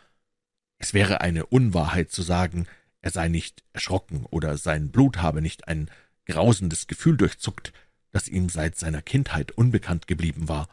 Es 0.78 0.94
wäre 0.94 1.22
eine 1.22 1.46
Unwahrheit 1.46 2.12
zu 2.12 2.22
sagen, 2.22 2.68
er 3.02 3.12
sei 3.12 3.28
nicht 3.28 3.64
erschrocken 3.74 4.26
oder 4.26 4.58
sein 4.58 4.92
Blut 4.92 5.18
habe 5.18 5.42
nicht 5.42 5.68
ein 5.68 5.92
grausendes 6.26 6.88
Gefühl 6.88 7.18
durchzuckt, 7.18 7.74
das 8.12 8.28
ihm 8.28 8.50
seit 8.50 8.78
seiner 8.78 9.02
Kindheit 9.02 9.52
unbekannt 9.52 10.08
geblieben 10.08 10.48
war. 10.48 10.70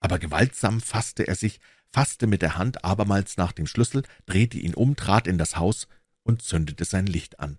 Aber 0.00 0.18
gewaltsam 0.18 0.80
fasste 0.80 1.26
er 1.26 1.34
sich, 1.34 1.60
fasste 1.90 2.26
mit 2.26 2.42
der 2.42 2.56
Hand 2.56 2.84
abermals 2.84 3.36
nach 3.36 3.52
dem 3.52 3.66
Schlüssel, 3.66 4.02
drehte 4.26 4.58
ihn 4.58 4.74
um, 4.74 4.96
trat 4.96 5.26
in 5.26 5.38
das 5.38 5.56
Haus 5.56 5.88
und 6.22 6.42
zündete 6.42 6.84
sein 6.84 7.06
Licht 7.06 7.40
an. 7.40 7.58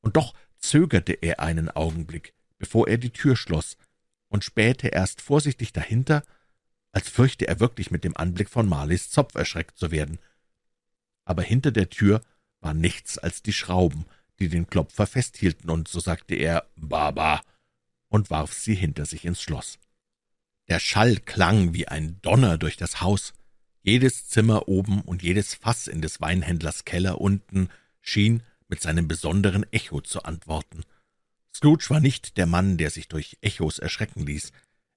Und 0.00 0.16
doch 0.16 0.34
zögerte 0.58 1.12
er 1.12 1.40
einen 1.40 1.70
Augenblick, 1.70 2.34
bevor 2.58 2.88
er 2.88 2.98
die 2.98 3.10
Tür 3.10 3.36
schloss, 3.36 3.76
und 4.28 4.44
spähte 4.44 4.88
erst 4.88 5.20
vorsichtig 5.20 5.72
dahinter, 5.72 6.22
als 6.92 7.08
fürchte 7.08 7.46
er 7.46 7.60
wirklich 7.60 7.90
mit 7.90 8.04
dem 8.04 8.16
Anblick 8.16 8.48
von 8.48 8.68
Marleys 8.68 9.10
Zopf 9.10 9.34
erschreckt 9.34 9.78
zu 9.78 9.90
werden. 9.90 10.18
Aber 11.24 11.42
hinter 11.42 11.70
der 11.70 11.90
Tür 11.90 12.22
war 12.60 12.74
nichts 12.74 13.18
als 13.18 13.42
die 13.42 13.52
Schrauben, 13.52 14.06
die 14.38 14.48
den 14.48 14.66
Klopfer 14.66 15.06
festhielten, 15.06 15.70
und 15.70 15.88
so 15.88 16.00
sagte 16.00 16.34
er 16.34 16.66
»Baba« 16.76 17.42
und 18.08 18.30
warf 18.30 18.52
sie 18.52 18.74
hinter 18.74 19.06
sich 19.06 19.24
ins 19.24 19.42
Schloss. 19.42 19.78
Der 20.68 20.80
Schall 20.80 21.16
klang 21.18 21.74
wie 21.74 21.86
ein 21.86 22.20
Donner 22.22 22.58
durch 22.58 22.76
das 22.76 23.00
Haus. 23.00 23.34
Jedes 23.82 24.28
Zimmer 24.28 24.68
oben 24.68 25.00
und 25.02 25.22
jedes 25.22 25.54
Fass 25.54 25.86
in 25.86 26.02
des 26.02 26.20
Weinhändlers 26.20 26.84
Keller 26.84 27.20
unten 27.20 27.68
schien 28.00 28.42
mit 28.68 28.80
seinem 28.80 29.06
besonderen 29.06 29.64
Echo 29.72 30.00
zu 30.00 30.24
antworten. 30.24 30.82
Scrooge 31.54 31.88
war 31.88 32.00
nicht 32.00 32.36
der 32.36 32.46
Mann, 32.46 32.76
der 32.76 32.90
sich 32.90 33.08
durch 33.08 33.38
Echos 33.40 33.78
erschrecken 33.78 34.26
ließ. 34.26 34.52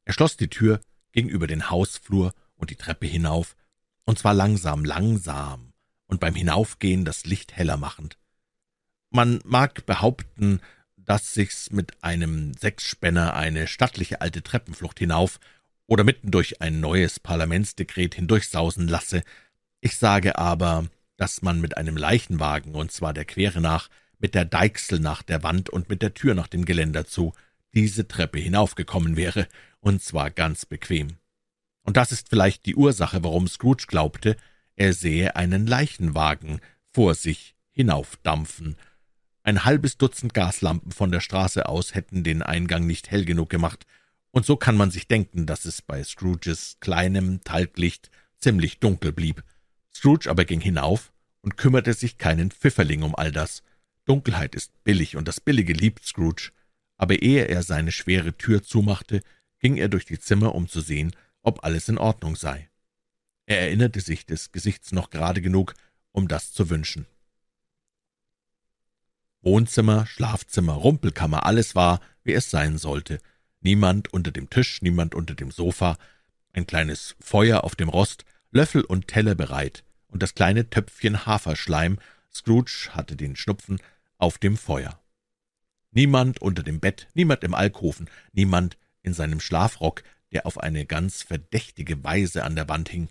Er 0.05 0.13
schloss 0.13 0.37
die 0.37 0.49
Tür, 0.49 0.81
ging 1.11 1.29
über 1.29 1.47
den 1.47 1.69
Hausflur 1.69 2.33
und 2.55 2.71
die 2.71 2.75
Treppe 2.75 3.05
hinauf, 3.05 3.55
und 4.05 4.17
zwar 4.17 4.33
langsam, 4.33 4.83
langsam, 4.83 5.73
und 6.07 6.19
beim 6.19 6.33
Hinaufgehen 6.33 7.05
das 7.05 7.25
Licht 7.25 7.55
heller 7.55 7.77
machend. 7.77 8.17
Man 9.11 9.39
mag 9.45 9.85
behaupten, 9.85 10.61
dass 10.97 11.33
sich's 11.33 11.71
mit 11.71 12.03
einem 12.03 12.53
Sechsspänner 12.53 13.35
eine 13.35 13.67
stattliche 13.67 14.21
alte 14.21 14.43
Treppenflucht 14.43 14.99
hinauf 14.99 15.39
oder 15.89 16.03
mitten 16.03 16.29
durch 16.29 16.61
ein 16.61 16.79
neues 16.79 17.19
Parlamentsdekret 17.19 18.13
hindurchsausen 18.13 18.87
lasse. 18.87 19.23
Ich 19.81 19.97
sage 19.97 20.37
aber, 20.37 20.85
dass 21.17 21.41
man 21.41 21.59
mit 21.59 21.77
einem 21.77 21.97
Leichenwagen, 21.97 22.75
und 22.75 22.91
zwar 22.91 23.11
der 23.11 23.25
Quere 23.25 23.59
nach, 23.59 23.89
mit 24.19 24.35
der 24.35 24.45
Deichsel 24.45 24.99
nach 24.99 25.23
der 25.23 25.41
Wand 25.41 25.69
und 25.69 25.89
mit 25.89 26.03
der 26.03 26.13
Tür 26.13 26.35
nach 26.35 26.47
dem 26.47 26.63
Geländer 26.63 27.05
zu, 27.05 27.33
diese 27.73 28.07
Treppe 28.07 28.37
hinaufgekommen 28.37 29.17
wäre, 29.17 29.47
und 29.79 30.03
zwar 30.03 30.29
ganz 30.29 30.65
bequem. 30.65 31.17
Und 31.81 31.97
das 31.97 32.11
ist 32.11 32.29
vielleicht 32.29 32.67
die 32.67 32.75
Ursache, 32.75 33.23
warum 33.23 33.47
Scrooge 33.47 33.85
glaubte, 33.87 34.37
er 34.75 34.93
sehe 34.93 35.35
einen 35.35 35.65
Leichenwagen 35.65 36.61
vor 36.93 37.15
sich 37.15 37.55
hinaufdampfen. 37.71 38.75
Ein 39.41 39.65
halbes 39.65 39.97
Dutzend 39.97 40.35
Gaslampen 40.35 40.91
von 40.91 41.11
der 41.11 41.21
Straße 41.21 41.67
aus 41.67 41.95
hätten 41.95 42.23
den 42.23 42.43
Eingang 42.43 42.85
nicht 42.85 43.09
hell 43.09 43.25
genug 43.25 43.49
gemacht, 43.49 43.87
und 44.31 44.45
so 44.45 44.55
kann 44.55 44.77
man 44.77 44.91
sich 44.91 45.07
denken, 45.07 45.45
dass 45.45 45.65
es 45.65 45.81
bei 45.81 46.03
Scrooges 46.03 46.77
kleinem 46.79 47.43
Talglicht 47.43 48.11
ziemlich 48.37 48.79
dunkel 48.79 49.11
blieb. 49.11 49.43
Scrooge 49.93 50.29
aber 50.29 50.45
ging 50.45 50.61
hinauf 50.61 51.11
und 51.41 51.57
kümmerte 51.57 51.93
sich 51.93 52.17
keinen 52.17 52.51
Pfifferling 52.51 53.03
um 53.03 53.15
all 53.15 53.31
das. 53.31 53.63
Dunkelheit 54.05 54.55
ist 54.55 54.83
billig, 54.83 55.15
und 55.15 55.27
das 55.27 55.39
Billige 55.39 55.73
liebt 55.73 56.05
Scrooge. 56.05 56.51
Aber 56.97 57.21
ehe 57.21 57.45
er 57.45 57.63
seine 57.63 57.91
schwere 57.91 58.37
Tür 58.37 58.63
zumachte, 58.63 59.21
ging 59.59 59.77
er 59.77 59.89
durch 59.89 60.05
die 60.05 60.19
Zimmer, 60.19 60.55
um 60.55 60.67
zu 60.67 60.81
sehen, 60.81 61.15
ob 61.41 61.63
alles 61.63 61.89
in 61.89 61.97
Ordnung 61.97 62.35
sei. 62.35 62.69
Er 63.45 63.61
erinnerte 63.61 64.01
sich 64.01 64.25
des 64.25 64.51
Gesichts 64.51 64.91
noch 64.91 65.09
gerade 65.09 65.41
genug, 65.41 65.73
um 66.11 66.27
das 66.27 66.51
zu 66.51 66.69
wünschen. 66.69 67.05
Wohnzimmer, 69.41 70.05
Schlafzimmer, 70.05 70.73
Rumpelkammer, 70.73 71.45
alles 71.45 71.73
war, 71.73 72.01
wie 72.23 72.33
es 72.33 72.49
sein 72.49 72.77
sollte. 72.77 73.19
Niemand 73.61 74.13
unter 74.13 74.31
dem 74.31 74.49
Tisch, 74.49 74.81
niemand 74.81 75.15
unter 75.15 75.35
dem 75.35 75.51
Sofa, 75.51 75.97
ein 76.53 76.65
kleines 76.65 77.15
Feuer 77.19 77.63
auf 77.63 77.75
dem 77.75 77.89
Rost, 77.89 78.25
Löffel 78.51 78.83
und 78.83 79.07
Teller 79.07 79.35
bereit 79.35 79.83
und 80.07 80.23
das 80.23 80.33
kleine 80.33 80.69
Töpfchen 80.69 81.25
Haferschleim, 81.25 81.99
Scrooge 82.33 82.89
hatte 82.91 83.15
den 83.15 83.35
Schnupfen, 83.35 83.79
auf 84.17 84.37
dem 84.37 84.57
Feuer. 84.57 84.99
Niemand 85.91 86.41
unter 86.41 86.63
dem 86.63 86.79
Bett, 86.79 87.07
niemand 87.13 87.43
im 87.43 87.53
Alkoven, 87.53 88.09
niemand 88.33 88.77
in 89.01 89.13
seinem 89.13 89.39
Schlafrock, 89.39 90.03
der 90.31 90.45
auf 90.45 90.59
eine 90.59 90.85
ganz 90.85 91.23
verdächtige 91.23 92.03
Weise 92.03 92.43
an 92.43 92.55
der 92.55 92.69
Wand 92.69 92.89
hing. 92.89 93.07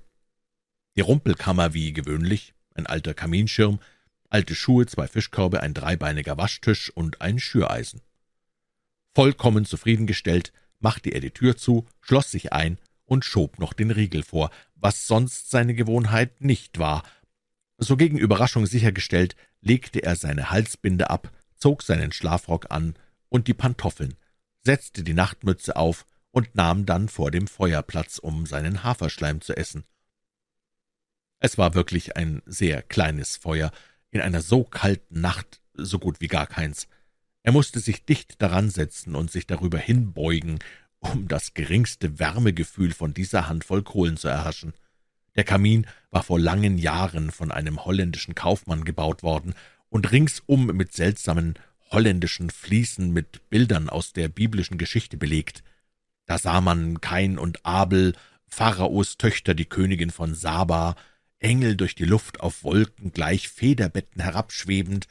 Die 0.96 1.00
Rumpelkammer 1.00 1.74
wie 1.74 1.92
gewöhnlich, 1.92 2.54
ein 2.74 2.86
alter 2.86 3.14
Kaminschirm, 3.14 3.80
alte 4.28 4.54
Schuhe, 4.54 4.86
zwei 4.86 5.08
Fischkörbe, 5.08 5.60
ein 5.62 5.74
dreibeiniger 5.74 6.36
Waschtisch 6.36 6.90
und 6.90 7.20
ein 7.20 7.38
Schüreisen. 7.38 8.02
Vollkommen 9.14 9.64
zufriedengestellt 9.64 10.52
machte 10.80 11.10
er 11.10 11.20
die 11.20 11.30
Tür 11.30 11.56
zu, 11.56 11.86
schloss 12.00 12.30
sich 12.30 12.52
ein 12.52 12.78
und 13.04 13.24
schob 13.24 13.58
noch 13.58 13.72
den 13.72 13.90
Riegel 13.90 14.22
vor, 14.22 14.50
was 14.74 15.06
sonst 15.06 15.50
seine 15.50 15.74
Gewohnheit 15.74 16.40
nicht 16.40 16.78
war. 16.78 17.02
So 17.78 17.96
gegen 17.96 18.18
Überraschung 18.18 18.66
sichergestellt, 18.66 19.34
legte 19.60 20.02
er 20.02 20.16
seine 20.16 20.50
Halsbinde 20.50 21.10
ab, 21.10 21.32
zog 21.56 21.82
seinen 21.82 22.12
Schlafrock 22.12 22.70
an 22.70 22.94
und 23.28 23.48
die 23.48 23.54
Pantoffeln, 23.54 24.14
setzte 24.62 25.02
die 25.02 25.14
Nachtmütze 25.14 25.76
auf 25.76 26.06
und 26.30 26.54
nahm 26.54 26.86
dann 26.86 27.08
vor 27.08 27.30
dem 27.30 27.46
Feuer 27.46 27.82
Platz, 27.82 28.18
um 28.18 28.46
seinen 28.46 28.84
Haferschleim 28.84 29.40
zu 29.40 29.56
essen. 29.56 29.84
Es 31.40 31.56
war 31.56 31.74
wirklich 31.74 32.16
ein 32.16 32.42
sehr 32.46 32.82
kleines 32.82 33.36
Feuer, 33.36 33.70
in 34.10 34.20
einer 34.20 34.42
so 34.42 34.64
kalten 34.64 35.20
Nacht 35.20 35.60
so 35.74 35.98
gut 35.98 36.20
wie 36.20 36.28
gar 36.28 36.46
keins. 36.46 36.88
Er 37.48 37.52
musste 37.52 37.80
sich 37.80 38.04
dicht 38.04 38.42
daran 38.42 38.68
setzen 38.68 39.14
und 39.14 39.30
sich 39.30 39.46
darüber 39.46 39.78
hinbeugen, 39.78 40.58
um 40.98 41.28
das 41.28 41.54
geringste 41.54 42.18
Wärmegefühl 42.18 42.92
von 42.92 43.14
dieser 43.14 43.48
Handvoll 43.48 43.82
Kohlen 43.82 44.18
zu 44.18 44.28
erhaschen. 44.28 44.74
Der 45.34 45.44
Kamin 45.44 45.86
war 46.10 46.22
vor 46.22 46.38
langen 46.38 46.76
Jahren 46.76 47.30
von 47.30 47.50
einem 47.50 47.86
holländischen 47.86 48.34
Kaufmann 48.34 48.84
gebaut 48.84 49.22
worden 49.22 49.54
und 49.88 50.12
ringsum 50.12 50.66
mit 50.66 50.92
seltsamen 50.92 51.54
holländischen 51.90 52.50
Fliesen 52.50 53.14
mit 53.14 53.48
Bildern 53.48 53.88
aus 53.88 54.12
der 54.12 54.28
biblischen 54.28 54.76
Geschichte 54.76 55.16
belegt. 55.16 55.64
Da 56.26 56.36
sah 56.36 56.60
man 56.60 57.00
Kain 57.00 57.38
und 57.38 57.64
Abel, 57.64 58.14
Pharaos 58.46 59.16
Töchter, 59.16 59.54
die 59.54 59.64
Königin 59.64 60.10
von 60.10 60.34
Saba, 60.34 60.96
Engel 61.38 61.78
durch 61.78 61.94
die 61.94 62.04
Luft 62.04 62.40
auf 62.40 62.62
Wolken 62.62 63.14
gleich 63.14 63.48
Federbetten 63.48 64.20
herabschwebend, 64.20 65.08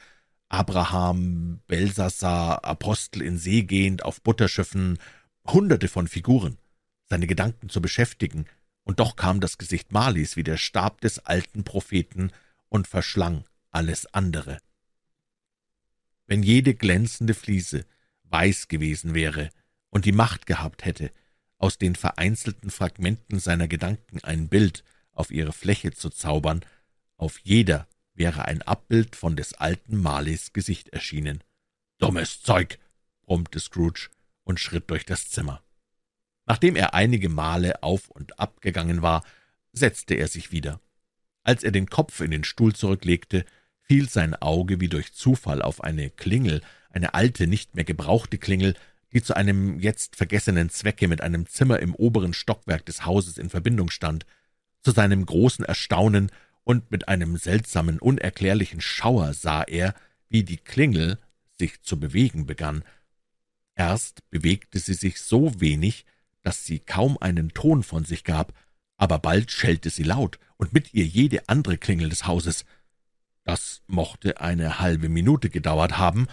Abraham, 0.48 1.60
Belsassar, 1.66 2.64
Apostel 2.64 3.22
in 3.22 3.38
See 3.38 3.62
gehend 3.62 4.04
auf 4.04 4.22
Butterschiffen, 4.22 4.98
hunderte 5.46 5.88
von 5.88 6.08
Figuren, 6.08 6.58
seine 7.04 7.26
Gedanken 7.26 7.68
zu 7.68 7.80
beschäftigen, 7.82 8.46
und 8.84 9.00
doch 9.00 9.16
kam 9.16 9.40
das 9.40 9.58
Gesicht 9.58 9.92
Marlies 9.92 10.36
wie 10.36 10.44
der 10.44 10.56
Stab 10.56 11.02
des 11.02 11.18
alten 11.18 11.62
Propheten 11.62 12.32
und 12.68 12.88
verschlang 12.88 13.44
alles 13.70 14.06
andere. 14.14 14.58
Wenn 16.26 16.42
jede 16.42 16.74
glänzende 16.74 17.34
Fliese 17.34 17.84
weiß 18.24 18.68
gewesen 18.68 19.14
wäre 19.14 19.50
und 19.90 20.06
die 20.06 20.12
Macht 20.12 20.46
gehabt 20.46 20.84
hätte, 20.84 21.10
aus 21.58 21.76
den 21.76 21.96
vereinzelten 21.96 22.70
Fragmenten 22.70 23.40
seiner 23.40 23.68
Gedanken 23.68 24.20
ein 24.22 24.48
Bild 24.48 24.84
auf 25.12 25.30
ihre 25.30 25.52
Fläche 25.52 25.92
zu 25.92 26.08
zaubern, 26.08 26.64
auf 27.16 27.38
jeder 27.40 27.86
wäre 28.18 28.44
ein 28.44 28.62
Abbild 28.62 29.16
von 29.16 29.36
des 29.36 29.54
alten 29.54 29.96
Marleys 29.96 30.52
Gesicht 30.52 30.88
erschienen. 30.90 31.42
»Dummes 31.98 32.42
Zeug«, 32.42 32.78
brummte 33.22 33.60
Scrooge 33.60 34.08
und 34.44 34.60
schritt 34.60 34.90
durch 34.90 35.04
das 35.04 35.30
Zimmer. 35.30 35.62
Nachdem 36.46 36.76
er 36.76 36.94
einige 36.94 37.28
Male 37.28 37.82
auf 37.82 38.08
und 38.08 38.38
ab 38.38 38.60
gegangen 38.60 39.02
war, 39.02 39.24
setzte 39.72 40.14
er 40.14 40.28
sich 40.28 40.50
wieder. 40.50 40.80
Als 41.42 41.62
er 41.62 41.70
den 41.70 41.88
Kopf 41.88 42.20
in 42.20 42.30
den 42.30 42.44
Stuhl 42.44 42.74
zurücklegte, 42.74 43.44
fiel 43.82 44.08
sein 44.08 44.34
Auge 44.34 44.80
wie 44.80 44.88
durch 44.88 45.12
Zufall 45.12 45.62
auf 45.62 45.82
eine 45.82 46.10
Klingel, 46.10 46.62
eine 46.90 47.14
alte, 47.14 47.46
nicht 47.46 47.74
mehr 47.74 47.84
gebrauchte 47.84 48.38
Klingel, 48.38 48.74
die 49.12 49.22
zu 49.22 49.34
einem 49.34 49.78
jetzt 49.78 50.16
vergessenen 50.16 50.68
Zwecke 50.70 51.08
mit 51.08 51.20
einem 51.20 51.46
Zimmer 51.46 51.80
im 51.80 51.94
oberen 51.94 52.34
Stockwerk 52.34 52.84
des 52.84 53.06
Hauses 53.06 53.38
in 53.38 53.48
Verbindung 53.48 53.90
stand. 53.90 54.26
Zu 54.82 54.90
seinem 54.90 55.24
großen 55.24 55.64
Erstaunen 55.64 56.30
und 56.68 56.90
mit 56.90 57.08
einem 57.08 57.38
seltsamen, 57.38 57.98
unerklärlichen 57.98 58.82
Schauer 58.82 59.32
sah 59.32 59.62
er, 59.62 59.94
wie 60.28 60.44
die 60.44 60.58
Klingel 60.58 61.18
sich 61.58 61.80
zu 61.80 61.98
bewegen 61.98 62.44
begann. 62.44 62.84
Erst 63.74 64.28
bewegte 64.28 64.78
sie 64.78 64.92
sich 64.92 65.22
so 65.22 65.62
wenig, 65.62 66.04
dass 66.42 66.66
sie 66.66 66.78
kaum 66.78 67.16
einen 67.22 67.54
Ton 67.54 67.82
von 67.82 68.04
sich 68.04 68.22
gab, 68.22 68.52
aber 68.98 69.18
bald 69.18 69.50
schellte 69.50 69.88
sie 69.88 70.02
laut 70.02 70.38
und 70.58 70.74
mit 70.74 70.92
ihr 70.92 71.06
jede 71.06 71.48
andere 71.48 71.78
Klingel 71.78 72.10
des 72.10 72.26
Hauses. 72.26 72.66
Das 73.44 73.80
mochte 73.86 74.42
eine 74.42 74.78
halbe 74.78 75.08
Minute 75.08 75.48
gedauert 75.48 75.96
haben 75.96 76.26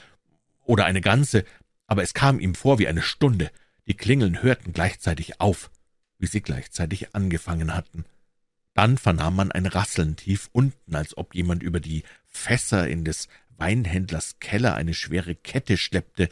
oder 0.65 0.83
eine 0.83 0.99
ganze, 0.99 1.45
aber 1.87 2.03
es 2.03 2.13
kam 2.13 2.41
ihm 2.41 2.55
vor 2.55 2.77
wie 2.77 2.89
eine 2.89 3.03
Stunde. 3.03 3.51
Die 3.87 3.95
Klingeln 3.95 4.43
hörten 4.43 4.73
gleichzeitig 4.73 5.39
auf, 5.39 5.71
wie 6.19 6.27
sie 6.27 6.41
gleichzeitig 6.41 7.15
angefangen 7.15 7.73
hatten. 7.73 8.03
Dann 8.75 8.99
vernahm 8.99 9.35
man 9.35 9.51
ein 9.51 9.65
Rasseln 9.65 10.15
tief 10.15 10.49
unten, 10.51 10.95
als 10.95 11.17
ob 11.17 11.33
jemand 11.33 11.63
über 11.63 11.79
die 11.79 12.03
Fässer 12.25 12.87
in 12.87 13.03
des 13.03 13.27
Weinhändlers 13.57 14.37
Keller 14.39 14.75
eine 14.75 14.93
schwere 14.93 15.33
Kette 15.33 15.77
schleppte, 15.77 16.29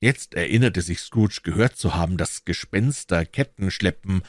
Jetzt 0.00 0.34
erinnerte 0.34 0.82
sich 0.82 1.00
Scrooge 1.00 1.40
gehört 1.42 1.76
zu 1.76 1.94
haben, 1.94 2.16
dass 2.16 2.44
Gespenster 2.44 3.24
Ketten 3.24 3.70
schleppen. 3.70 4.22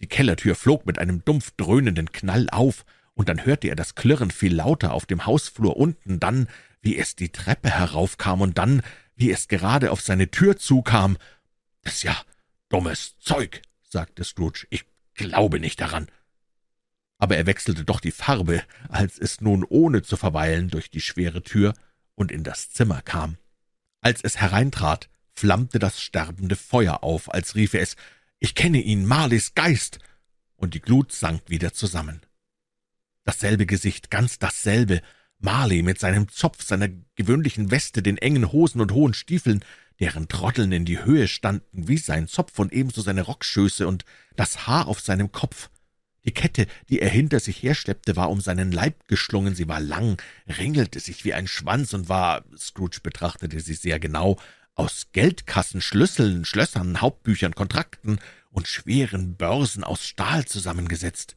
Die 0.00 0.06
Kellertür 0.06 0.54
flog 0.54 0.84
mit 0.84 0.98
einem 0.98 1.24
dumpf 1.24 1.52
dröhnenden 1.56 2.12
Knall 2.12 2.48
auf, 2.50 2.84
und 3.14 3.28
dann 3.28 3.44
hörte 3.44 3.68
er 3.68 3.76
das 3.76 3.94
Klirren 3.94 4.30
viel 4.30 4.54
lauter 4.54 4.92
auf 4.92 5.06
dem 5.06 5.26
Hausflur 5.26 5.76
unten, 5.76 6.18
dann, 6.18 6.48
wie 6.80 6.96
es 6.96 7.16
die 7.16 7.30
Treppe 7.30 7.70
heraufkam, 7.70 8.40
und 8.42 8.58
dann, 8.58 8.82
wie 9.16 9.30
es 9.30 9.48
gerade 9.48 9.90
auf 9.90 10.00
seine 10.00 10.30
Tür 10.30 10.56
zukam. 10.56 11.16
»Das 11.82 11.94
ist 11.94 12.02
ja 12.04 12.16
dummes 12.68 13.18
Zeug«, 13.18 13.62
sagte 13.82 14.24
Scrooge, 14.24 14.66
»ich 14.70 14.84
glaube 15.14 15.58
nicht 15.58 15.80
daran.« 15.80 16.06
Aber 17.22 17.36
er 17.36 17.46
wechselte 17.46 17.84
doch 17.84 18.00
die 18.00 18.10
Farbe, 18.10 18.64
als 18.88 19.16
es 19.16 19.40
nun 19.40 19.62
ohne 19.62 20.02
zu 20.02 20.16
verweilen 20.16 20.70
durch 20.70 20.90
die 20.90 21.00
schwere 21.00 21.40
Tür 21.44 21.72
und 22.16 22.32
in 22.32 22.42
das 22.42 22.72
Zimmer 22.72 23.00
kam. 23.00 23.36
Als 24.00 24.22
es 24.24 24.38
hereintrat, 24.38 25.08
flammte 25.32 25.78
das 25.78 26.02
sterbende 26.02 26.56
Feuer 26.56 27.04
auf, 27.04 27.32
als 27.32 27.54
riefe 27.54 27.78
es 27.78 27.94
»Ich 28.40 28.56
kenne 28.56 28.80
ihn, 28.80 29.06
Marleys 29.06 29.54
Geist«, 29.54 30.00
und 30.56 30.74
die 30.74 30.80
Glut 30.80 31.12
sank 31.12 31.42
wieder 31.46 31.72
zusammen. 31.72 32.22
Dasselbe 33.22 33.66
Gesicht, 33.66 34.10
ganz 34.10 34.40
dasselbe, 34.40 35.00
Marley 35.38 35.82
mit 35.82 36.00
seinem 36.00 36.26
Zopf, 36.26 36.64
seiner 36.64 36.88
gewöhnlichen 37.14 37.70
Weste, 37.70 38.02
den 38.02 38.18
engen 38.18 38.50
Hosen 38.50 38.80
und 38.80 38.90
hohen 38.90 39.14
Stiefeln, 39.14 39.64
deren 40.00 40.26
Trotteln 40.26 40.72
in 40.72 40.84
die 40.84 41.04
Höhe 41.04 41.28
standen 41.28 41.86
wie 41.86 41.98
sein 41.98 42.26
Zopf 42.26 42.58
und 42.58 42.72
ebenso 42.72 43.00
seine 43.00 43.22
Rockschöße 43.22 43.86
und 43.86 44.04
das 44.34 44.66
Haar 44.66 44.88
auf 44.88 44.98
seinem 44.98 45.30
Kopf. 45.30 45.70
Die 46.24 46.32
Kette, 46.32 46.66
die 46.88 47.00
er 47.00 47.08
hinter 47.08 47.40
sich 47.40 47.62
herschleppte, 47.62 48.14
war 48.14 48.30
um 48.30 48.40
seinen 48.40 48.70
Leib 48.70 49.08
geschlungen, 49.08 49.56
sie 49.56 49.66
war 49.66 49.80
lang, 49.80 50.22
ringelte 50.46 51.00
sich 51.00 51.24
wie 51.24 51.34
ein 51.34 51.48
Schwanz 51.48 51.94
und 51.94 52.08
war, 52.08 52.44
Scrooge 52.56 53.00
betrachtete 53.02 53.58
sie 53.60 53.74
sehr 53.74 53.98
genau, 53.98 54.38
aus 54.74 55.08
Geldkassen, 55.12 55.80
Schlüsseln, 55.80 56.44
Schlössern, 56.44 57.00
Hauptbüchern, 57.00 57.54
Kontrakten 57.54 58.20
und 58.50 58.68
schweren 58.68 59.36
Börsen 59.36 59.82
aus 59.82 60.04
Stahl 60.04 60.44
zusammengesetzt. 60.44 61.36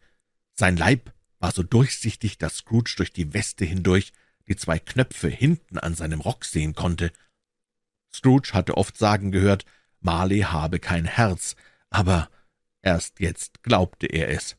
Sein 0.53 0.77
Leib 0.77 1.11
war 1.39 1.51
so 1.51 1.63
durchsichtig, 1.63 2.37
dass 2.37 2.57
Scrooge 2.57 2.93
durch 2.97 3.11
die 3.11 3.33
Weste 3.33 3.65
hindurch 3.65 4.13
die 4.47 4.55
zwei 4.55 4.77
Knöpfe 4.77 5.27
hinten 5.27 5.79
an 5.79 5.95
seinem 5.95 6.21
Rock 6.21 6.45
sehen 6.45 6.75
konnte. 6.75 7.11
Scrooge 8.13 8.53
hatte 8.53 8.77
oft 8.77 8.97
sagen 8.97 9.31
gehört, 9.31 9.65
Marley 9.99 10.41
habe 10.41 10.79
kein 10.79 11.05
Herz, 11.05 11.55
aber 11.89 12.29
erst 12.83 13.19
jetzt 13.19 13.63
glaubte 13.63 14.05
er 14.05 14.29
es. 14.29 14.55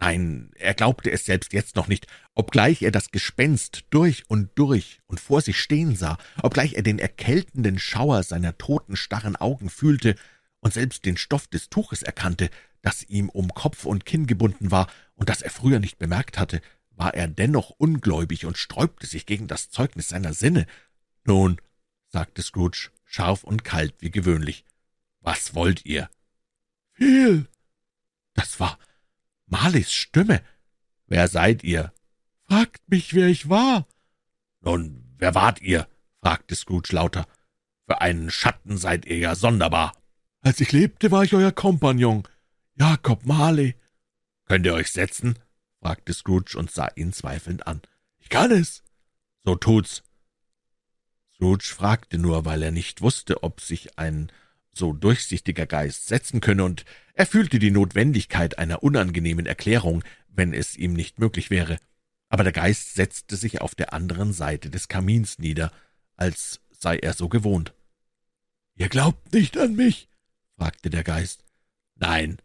Nein, 0.00 0.52
er 0.54 0.74
glaubte 0.74 1.10
es 1.10 1.24
selbst 1.24 1.52
jetzt 1.52 1.74
noch 1.74 1.88
nicht, 1.88 2.06
obgleich 2.36 2.82
er 2.82 2.92
das 2.92 3.10
Gespenst 3.10 3.84
durch 3.90 4.30
und 4.30 4.50
durch 4.54 5.00
und 5.08 5.18
vor 5.18 5.40
sich 5.40 5.60
stehen 5.60 5.96
sah, 5.96 6.18
obgleich 6.40 6.74
er 6.74 6.82
den 6.82 7.00
erkältenden 7.00 7.80
Schauer 7.80 8.22
seiner 8.22 8.56
toten, 8.58 8.94
starren 8.94 9.34
Augen 9.34 9.70
fühlte 9.70 10.14
und 10.60 10.72
selbst 10.72 11.04
den 11.04 11.16
Stoff 11.16 11.48
des 11.48 11.68
Tuches 11.68 12.04
erkannte, 12.04 12.48
das 12.80 13.02
ihm 13.08 13.28
um 13.28 13.52
Kopf 13.52 13.86
und 13.86 14.06
Kinn 14.06 14.28
gebunden 14.28 14.70
war 14.70 14.86
und 15.16 15.28
das 15.28 15.42
er 15.42 15.50
früher 15.50 15.80
nicht 15.80 15.98
bemerkt 15.98 16.38
hatte, 16.38 16.60
war 16.90 17.14
er 17.14 17.26
dennoch 17.26 17.70
ungläubig 17.70 18.46
und 18.46 18.56
sträubte 18.56 19.06
sich 19.08 19.26
gegen 19.26 19.48
das 19.48 19.68
Zeugnis 19.68 20.08
seiner 20.08 20.32
Sinne. 20.32 20.66
Nun, 21.24 21.60
sagte 22.06 22.42
Scrooge, 22.42 22.90
scharf 23.04 23.42
und 23.42 23.64
kalt 23.64 23.94
wie 23.98 24.12
gewöhnlich, 24.12 24.64
was 25.20 25.56
wollt 25.56 25.84
ihr? 25.84 26.08
Viel. 26.92 27.48
Das 28.34 28.60
war 28.60 28.78
Marleys 29.48 29.92
Stimme. 29.92 30.42
»Wer 31.06 31.28
seid 31.28 31.64
ihr?« 31.64 31.92
»Fragt 32.46 32.82
mich, 32.88 33.14
wer 33.14 33.28
ich 33.28 33.48
war.« 33.48 33.86
»Nun, 34.60 35.14
wer 35.18 35.34
wart 35.34 35.60
ihr?« 35.60 35.88
fragte 36.20 36.54
Scrooge 36.54 36.94
lauter. 36.94 37.26
»Für 37.86 38.00
einen 38.00 38.30
Schatten 38.30 38.78
seid 38.78 39.06
ihr 39.06 39.18
ja 39.18 39.34
sonderbar.« 39.34 39.92
Als 40.40 40.60
ich 40.60 40.72
lebte, 40.72 41.10
war 41.10 41.24
ich 41.24 41.34
euer 41.34 41.52
Kompagnon, 41.52 42.26
Jakob 42.74 43.26
Marley. 43.26 43.74
Könnt 44.44 44.66
ihr 44.66 44.74
euch 44.74 44.92
setzen? 44.92 45.38
fragte 45.80 46.12
Scrooge 46.12 46.56
und 46.56 46.70
sah 46.70 46.88
ihn 46.94 47.12
zweifelnd 47.12 47.66
an. 47.66 47.82
Ich 48.18 48.28
kann 48.28 48.50
es. 48.50 48.82
So 49.44 49.54
tut's. 49.54 50.02
Scrooge 51.34 51.64
fragte 51.64 52.18
nur, 52.18 52.44
weil 52.44 52.62
er 52.62 52.70
nicht 52.70 53.00
wusste, 53.02 53.42
ob 53.42 53.60
sich 53.60 53.98
ein 53.98 54.30
so 54.78 54.92
durchsichtiger 54.92 55.66
Geist 55.66 56.06
setzen 56.06 56.40
könne, 56.40 56.64
und 56.64 56.84
er 57.14 57.26
fühlte 57.26 57.58
die 57.58 57.70
Notwendigkeit 57.70 58.58
einer 58.58 58.82
unangenehmen 58.82 59.46
Erklärung, 59.46 60.04
wenn 60.28 60.54
es 60.54 60.76
ihm 60.76 60.92
nicht 60.92 61.18
möglich 61.18 61.50
wäre. 61.50 61.78
Aber 62.28 62.44
der 62.44 62.52
Geist 62.52 62.94
setzte 62.94 63.36
sich 63.36 63.60
auf 63.60 63.74
der 63.74 63.92
anderen 63.92 64.32
Seite 64.32 64.70
des 64.70 64.88
Kamins 64.88 65.38
nieder, 65.38 65.72
als 66.16 66.60
sei 66.70 66.98
er 66.98 67.14
so 67.14 67.28
gewohnt. 67.28 67.74
»Ihr 68.76 68.88
glaubt 68.88 69.32
nicht 69.32 69.58
an 69.58 69.74
mich?« 69.74 70.08
fragte 70.56 70.90
der 70.90 71.04
Geist. 71.04 71.44
»Nein«, 71.96 72.38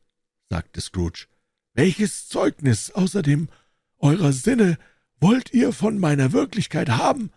sagte 0.50 0.82
Scrooge. 0.82 1.28
»Welches 1.74 2.28
Zeugnis 2.28 2.92
außerdem 2.92 3.50
eurer 3.98 4.34
Sinne 4.34 4.78
wollt 5.20 5.54
ihr 5.54 5.74
von 5.74 6.00
meiner 6.00 6.32
Wirklichkeit 6.32 6.90
haben?« 6.90 7.32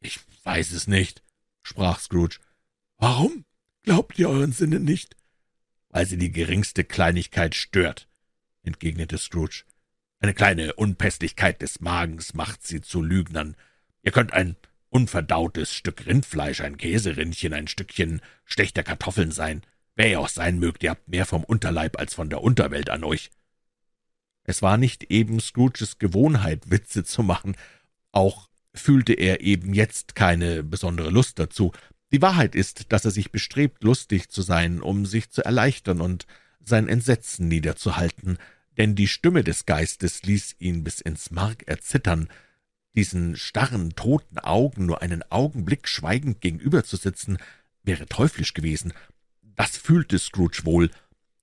»Ich 0.00 0.20
weiß 0.44 0.72
es 0.72 0.86
nicht«, 0.86 1.22
sprach 1.62 2.00
Scrooge. 2.00 2.38
»Warum 2.96 3.44
glaubt 3.88 4.18
ihr 4.18 4.28
euren 4.28 4.52
Sinnen 4.52 4.84
nicht?« 4.84 5.16
»Weil 5.88 6.04
sie 6.04 6.18
die 6.18 6.30
geringste 6.30 6.84
Kleinigkeit 6.84 7.54
stört«, 7.54 8.06
entgegnete 8.62 9.16
Scrooge. 9.16 9.64
»Eine 10.20 10.34
kleine 10.34 10.74
Unpässlichkeit 10.74 11.62
des 11.62 11.80
Magens 11.80 12.34
macht 12.34 12.66
sie 12.66 12.82
zu 12.82 13.00
Lügnern. 13.00 13.56
Ihr 14.02 14.12
könnt 14.12 14.34
ein 14.34 14.56
unverdautes 14.90 15.72
Stück 15.72 16.04
Rindfleisch, 16.04 16.60
ein 16.60 16.76
Käserinnchen, 16.76 17.54
ein 17.54 17.66
Stückchen 17.66 18.20
schlechter 18.44 18.82
Kartoffeln 18.82 19.30
sein. 19.30 19.62
Wer 19.94 20.10
ihr 20.10 20.20
auch 20.20 20.28
sein 20.28 20.58
mögt, 20.58 20.82
ihr 20.82 20.90
habt 20.90 21.08
mehr 21.08 21.24
vom 21.24 21.42
Unterleib 21.42 21.98
als 21.98 22.12
von 22.12 22.28
der 22.28 22.42
Unterwelt 22.42 22.90
an 22.90 23.04
euch. 23.04 23.30
Es 24.44 24.60
war 24.60 24.76
nicht 24.76 25.04
eben 25.04 25.40
Scrooges 25.40 25.98
Gewohnheit, 25.98 26.70
Witze 26.70 27.04
zu 27.04 27.22
machen, 27.22 27.56
auch 28.12 28.50
fühlte 28.74 29.14
er 29.14 29.40
eben 29.40 29.72
jetzt 29.72 30.14
keine 30.14 30.62
besondere 30.62 31.08
Lust 31.08 31.38
dazu. 31.38 31.72
Die 32.12 32.22
Wahrheit 32.22 32.54
ist, 32.54 32.92
dass 32.92 33.04
er 33.04 33.10
sich 33.10 33.30
bestrebt, 33.30 33.84
lustig 33.84 34.30
zu 34.30 34.42
sein, 34.42 34.80
um 34.80 35.04
sich 35.04 35.30
zu 35.30 35.44
erleichtern 35.44 36.00
und 36.00 36.26
sein 36.64 36.88
Entsetzen 36.88 37.48
niederzuhalten, 37.48 38.38
denn 38.76 38.94
die 38.94 39.08
Stimme 39.08 39.44
des 39.44 39.66
Geistes 39.66 40.22
ließ 40.22 40.56
ihn 40.58 40.84
bis 40.84 41.00
ins 41.00 41.30
Mark 41.30 41.66
erzittern, 41.66 42.28
diesen 42.94 43.36
starren, 43.36 43.94
toten 43.94 44.38
Augen 44.38 44.86
nur 44.86 45.02
einen 45.02 45.22
Augenblick 45.30 45.88
schweigend 45.88 46.40
gegenüberzusitzen, 46.40 47.38
wäre 47.82 48.06
teuflisch 48.06 48.54
gewesen. 48.54 48.92
Das 49.42 49.76
fühlte 49.76 50.18
Scrooge 50.18 50.60
wohl. 50.64 50.90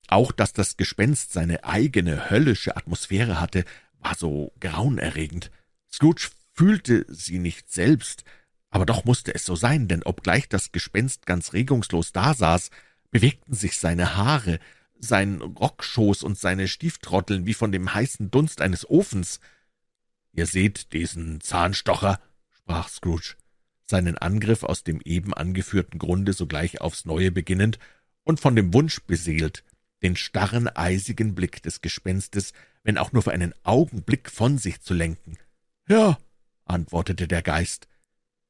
Auch 0.08 0.32
dass 0.32 0.54
das 0.54 0.78
Gespenst 0.78 1.34
seine 1.34 1.64
eigene 1.64 2.30
höllische 2.30 2.76
Atmosphäre 2.76 3.40
hatte, 3.40 3.66
war 4.00 4.16
so 4.16 4.54
grauenerregend. 4.60 5.52
Scrooge 5.92 6.30
fühlte 6.54 7.06
sie 7.10 7.40
nicht 7.40 7.72
selbst, 7.72 8.24
aber 8.76 8.86
doch 8.86 9.06
musste 9.06 9.34
es 9.34 9.46
so 9.46 9.56
sein, 9.56 9.88
denn 9.88 10.04
obgleich 10.04 10.50
das 10.50 10.74
Gespenst 10.74 11.26
ganz 11.26 11.54
regungslos 11.54 12.12
dasaß, 12.12 12.72
bewegten 13.10 13.54
sich 13.54 13.80
seine 13.80 14.18
Haare, 14.18 14.60
sein 15.00 15.40
Rockschoß 15.40 16.24
und 16.24 16.38
seine 16.38 16.68
Stieftrotteln 16.68 17.46
wie 17.46 17.54
von 17.54 17.72
dem 17.72 17.94
heißen 17.94 18.32
Dunst 18.32 18.60
eines 18.60 18.90
Ofens. 18.90 19.40
»Ihr 20.34 20.46
seht 20.46 20.92
diesen 20.92 21.40
Zahnstocher«, 21.40 22.20
sprach 22.52 22.90
Scrooge, 22.90 23.36
seinen 23.86 24.18
Angriff 24.18 24.64
aus 24.64 24.84
dem 24.84 25.00
eben 25.06 25.34
angeführten 25.34 25.98
Grunde 25.98 26.34
sogleich 26.34 26.82
aufs 26.82 27.06
Neue 27.06 27.32
beginnend 27.32 27.80
und 28.26 28.42
von 28.42 28.58
dem 28.58 28.74
Wunsch 28.74 29.00
beseelt, 29.04 29.64
den 30.04 30.18
starren, 30.18 30.68
eisigen 30.68 31.34
Blick 31.34 31.64
des 31.64 31.80
Gespenstes, 31.80 32.52
wenn 32.84 32.98
auch 32.98 33.14
nur 33.14 33.22
für 33.22 33.32
einen 33.32 33.54
Augenblick 33.64 34.30
von 34.30 34.58
sich 34.58 34.82
zu 34.82 34.94
lenken. 34.94 35.38
»Ja«, 35.88 36.18
antwortete 36.66 37.30
der 37.30 37.42
Geist. 37.42 37.88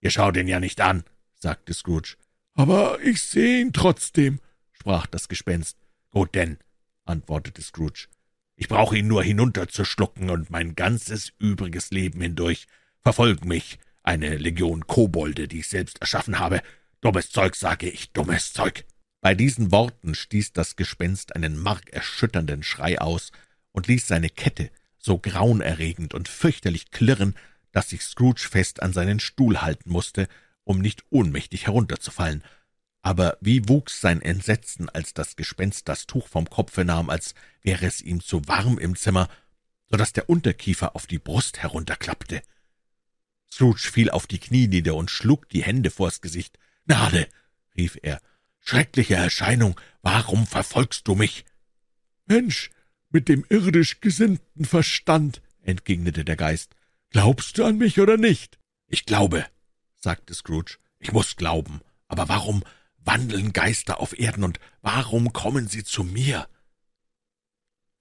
»Ihr 0.05 0.11
schaut 0.11 0.37
ihn 0.37 0.47
ja 0.47 0.59
nicht 0.59 0.81
an«, 0.81 1.03
sagte 1.33 1.73
Scrooge. 1.73 2.15
»Aber 2.53 2.99
ich 3.01 3.23
sehe 3.23 3.59
ihn 3.61 3.73
trotzdem«, 3.73 4.39
sprach 4.71 5.07
das 5.07 5.27
Gespenst. 5.29 5.79
»Gut 6.11 6.35
denn«, 6.35 6.59
antwortete 7.05 7.63
Scrooge. 7.63 8.05
Ich 8.55 8.67
brauche 8.67 8.95
ihn 8.95 9.07
nur 9.07 9.23
hinunterzuschlucken, 9.23 10.29
und 10.29 10.51
mein 10.51 10.75
ganzes 10.75 11.33
übriges 11.39 11.89
Leben 11.89 12.21
hindurch 12.21 12.67
verfolgen 13.01 13.47
mich 13.47 13.79
eine 14.03 14.37
Legion 14.37 14.85
Kobolde, 14.85 15.47
die 15.47 15.61
ich 15.61 15.69
selbst 15.69 15.99
erschaffen 16.01 16.37
habe. 16.37 16.61
Dummes 17.01 17.31
Zeug, 17.31 17.55
sage 17.55 17.89
ich, 17.89 18.11
dummes 18.11 18.53
Zeug. 18.53 18.85
Bei 19.21 19.33
diesen 19.33 19.71
Worten 19.71 20.13
stieß 20.13 20.53
das 20.53 20.75
Gespenst 20.75 21.35
einen 21.35 21.57
markerschütternden 21.57 22.61
Schrei 22.61 23.01
aus 23.01 23.31
und 23.71 23.87
ließ 23.87 24.07
seine 24.07 24.29
Kette 24.29 24.69
so 24.99 25.17
grauenerregend 25.17 26.13
und 26.13 26.27
fürchterlich 26.27 26.91
klirren, 26.91 27.33
dass 27.75 27.89
sich 27.89 28.01
Scrooge 28.01 28.47
fest 28.49 28.81
an 28.81 28.93
seinen 28.93 29.19
Stuhl 29.19 29.61
halten 29.61 29.91
musste, 29.91 30.27
um 30.63 30.79
nicht 30.79 31.03
ohnmächtig 31.11 31.67
herunterzufallen 31.67 32.43
aber 33.05 33.37
wie 33.39 33.69
wuchs 33.69 34.01
sein 34.01 34.19
Entsetzen, 34.19 34.89
als 34.89 35.13
das 35.13 35.35
Gespenst 35.35 35.87
das 35.87 36.07
Tuch 36.07 36.27
vom 36.27 36.49
Kopfe 36.49 36.83
nahm, 36.85 37.11
als 37.11 37.35
wäre 37.61 37.85
es 37.85 38.01
ihm 38.01 38.19
zu 38.19 38.47
warm 38.47 38.79
im 38.79 38.95
Zimmer, 38.95 39.29
so 39.91 39.95
dass 39.95 40.11
der 40.11 40.27
Unterkiefer 40.27 40.95
auf 40.95 41.05
die 41.05 41.19
Brust 41.19 41.59
herunterklappte. 41.59 42.41
Scrooge 43.47 43.91
fiel 43.91 44.09
auf 44.09 44.25
die 44.25 44.39
Knie 44.39 44.67
nieder 44.67 44.95
und 44.95 45.11
schlug 45.11 45.47
die 45.49 45.61
Hände 45.61 45.91
vors 45.91 46.19
Gesicht. 46.19 46.57
»Gnade!« 46.87 47.27
rief 47.77 47.95
er. 48.01 48.19
»Schreckliche 48.59 49.13
Erscheinung, 49.13 49.79
warum 50.01 50.47
verfolgst 50.47 51.07
du 51.07 51.13
mich?« 51.13 51.45
»Mensch, 52.25 52.71
mit 53.11 53.29
dem 53.29 53.45
irdisch 53.49 54.01
gesinnten 54.01 54.65
Verstand«, 54.65 55.43
entgegnete 55.61 56.25
der 56.25 56.37
Geist. 56.37 56.74
»Glaubst 57.15 57.57
du 57.57 57.63
an 57.63 57.77
mich 57.77 57.97
oder 58.01 58.17
nicht?« 58.17 58.59
»Ich 58.89 59.05
glaube«, 59.05 59.45
sagte 59.95 60.33
Scrooge. 60.33 60.79
»Ich 60.99 61.13
muss 61.13 61.37
glauben. 61.37 61.79
Aber 62.09 62.27
warum 62.27 62.61
wandeln 62.97 63.53
Geister 63.53 64.01
auf 64.01 64.19
Erden, 64.19 64.43
und 64.43 64.59
warum 64.81 65.31
kommen 65.31 65.69
sie 65.69 65.85
zu 65.85 66.03
mir? 66.03 66.49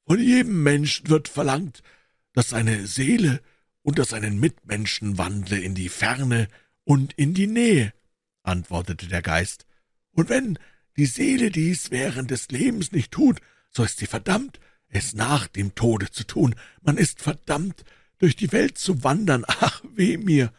Von 0.05 0.18
jedem 0.18 0.64
Menschen 0.64 1.11
wird 1.11 1.29
verlangt, 1.29 1.85
dass 2.33 2.48
seine 2.48 2.88
Seele 2.88 3.40
unter 3.83 4.05
seinen 4.05 4.40
Mitmenschen 4.40 5.16
wandle 5.16 5.61
in 5.61 5.77
die 5.77 5.90
Ferne 5.90 6.48
und 6.83 7.12
in 7.12 7.35
die 7.35 7.46
Nähe, 7.46 7.94
antwortete 8.42 9.07
der 9.07 9.22
Geist. 9.22 9.64
Und 10.11 10.29
wenn 10.29 10.59
die 10.96 11.07
Seele 11.07 11.53
dies 11.53 11.92
während 11.92 12.33
des 12.33 12.48
Lebens 12.48 12.90
nicht 12.90 13.12
tut, 13.12 13.40
so 13.70 13.85
ist 13.85 13.98
sie 13.98 14.09
verdammt, 14.09 14.59
es 14.88 15.14
nach 15.14 15.46
dem 15.46 15.77
Tode 15.77 16.11
zu 16.11 16.24
tun. 16.24 16.57
Man 16.83 16.96
ist 16.96 17.22
verdammt, 17.22 17.85
durch 18.25 18.37
die 18.37 18.53
Welt 18.53 18.79
zu 18.79 19.05
wandern, 19.05 19.45
ach 19.47 19.83
weh 19.95 20.17
mir, 20.17 20.51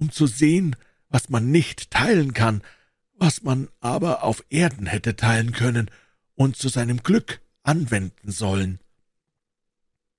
um 0.00 0.10
zu 0.10 0.26
sehen, 0.26 0.74
was 1.10 1.28
man 1.28 1.52
nicht 1.52 1.92
teilen 1.92 2.34
kann, 2.34 2.60
was 3.12 3.44
man 3.44 3.68
aber 3.78 4.24
auf 4.24 4.44
Erden 4.50 4.86
hätte 4.86 5.14
teilen 5.14 5.52
können 5.52 5.92
und 6.34 6.56
zu 6.56 6.68
seinem 6.68 7.04
Glück 7.04 7.40
anwenden 7.62 8.32
sollen. 8.32 8.80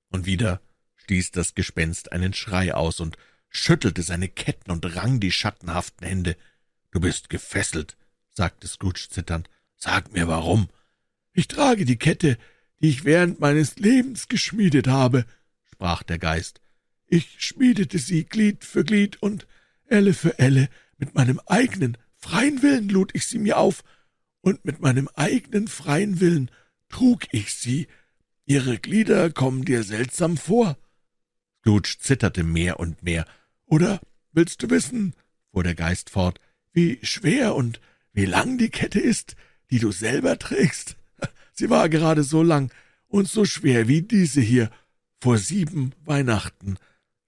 Und 0.09 0.25
wieder 0.25 0.61
stieß 0.95 1.31
das 1.31 1.53
Gespenst 1.53 2.13
einen 2.13 2.33
Schrei 2.33 2.73
aus 2.73 3.01
und 3.01 3.17
schüttelte 3.49 4.01
seine 4.01 4.29
Ketten 4.29 4.71
und 4.71 4.95
rang 4.95 5.19
die 5.19 5.33
schattenhaften 5.33 6.07
Hände. 6.07 6.37
»Du 6.91 7.01
bist 7.01 7.29
gefesselt«, 7.29 7.97
sagte 8.29 8.69
Scrooge 8.69 9.07
zitternd. 9.09 9.49
»Sag 9.75 10.13
mir, 10.13 10.29
warum?« 10.29 10.69
»Ich 11.33 11.49
trage 11.49 11.83
die 11.83 11.97
Kette, 11.97 12.37
die 12.79 12.87
ich 12.87 13.03
während 13.03 13.41
meines 13.41 13.75
Lebens 13.75 14.29
geschmiedet 14.29 14.87
habe«, 14.87 15.25
sprach 15.65 16.01
der 16.01 16.19
Geist. 16.19 16.61
»Ich 17.07 17.35
schmiedete 17.37 17.99
sie 17.99 18.25
Glied 18.25 18.63
für 18.63 18.83
Glied 18.83 19.21
und 19.21 19.47
Elle 19.87 20.13
für 20.13 20.39
Elle 20.39 20.69
mit 20.97 21.15
meinem 21.15 21.39
eigenen 21.45 21.97
freien 22.13 22.61
Willen 22.63 22.89
lud 22.89 23.11
ich 23.13 23.27
sie 23.27 23.37
mir 23.37 23.57
auf, 23.57 23.83
und 24.41 24.63
mit 24.63 24.79
meinem 24.79 25.09
eigenen 25.15 25.67
freien 25.67 26.19
Willen 26.19 26.51
trug 26.89 27.25
ich 27.31 27.53
sie. 27.53 27.87
Ihre 28.45 28.77
Glieder 28.77 29.31
kommen 29.31 29.65
dir 29.65 29.83
seltsam 29.83 30.37
vor. 30.37 30.77
Scrooge 31.59 31.97
zitterte 31.99 32.43
mehr 32.43 32.79
und 32.79 33.01
mehr. 33.01 33.25
Oder 33.65 33.99
willst 34.33 34.61
du 34.61 34.69
wissen, 34.69 35.15
fuhr 35.51 35.63
der 35.63 35.73
Geist 35.73 36.11
fort, 36.11 36.39
wie 36.73 36.99
schwer 37.01 37.55
und 37.55 37.81
wie 38.13 38.25
lang 38.25 38.59
die 38.59 38.69
Kette 38.69 38.99
ist, 38.99 39.35
die 39.71 39.79
du 39.79 39.91
selber 39.91 40.37
trägst? 40.37 40.95
Sie 41.53 41.71
war 41.71 41.89
gerade 41.89 42.23
so 42.23 42.43
lang 42.43 42.71
und 43.07 43.27
so 43.27 43.45
schwer 43.45 43.87
wie 43.87 44.03
diese 44.03 44.41
hier 44.41 44.69
vor 45.19 45.39
sieben 45.39 45.93
Weihnachten. 46.03 46.77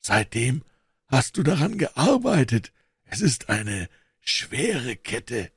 Seitdem 0.08 0.64
hast 1.08 1.36
du 1.36 1.44
daran 1.44 1.78
gearbeitet. 1.78 2.72
Es 3.04 3.20
ist 3.20 3.50
eine 3.50 3.90
schwere 4.22 4.96
Kette. 4.96 5.52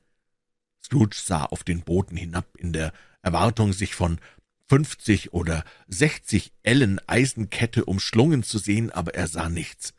Scrooge 0.83 1.15
sah 1.15 1.45
auf 1.45 1.63
den 1.63 1.83
Boden 1.83 2.17
hinab 2.17 2.57
in 2.57 2.73
der 2.73 2.91
Erwartung, 3.21 3.71
sich 3.71 3.95
von 3.95 4.19
fünfzig 4.67 5.31
oder 5.31 5.63
sechzig 5.87 6.51
Ellen 6.63 6.99
Eisenkette 7.07 7.85
umschlungen 7.85 8.43
zu 8.43 8.57
sehen, 8.57 8.91
aber 8.91 9.15
er 9.15 9.29
sah 9.29 9.47
nichts. 9.47 9.93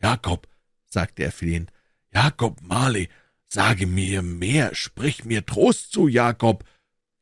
Jakob, 0.00 0.48
sagte 0.86 1.22
er 1.24 1.32
flehend, 1.32 1.70
Jakob 2.10 2.62
Marley, 2.62 3.10
sage 3.46 3.86
mir 3.86 4.22
mehr, 4.22 4.74
sprich 4.74 5.26
mir 5.26 5.44
Trost 5.44 5.92
zu, 5.92 6.08
Jakob. 6.08 6.64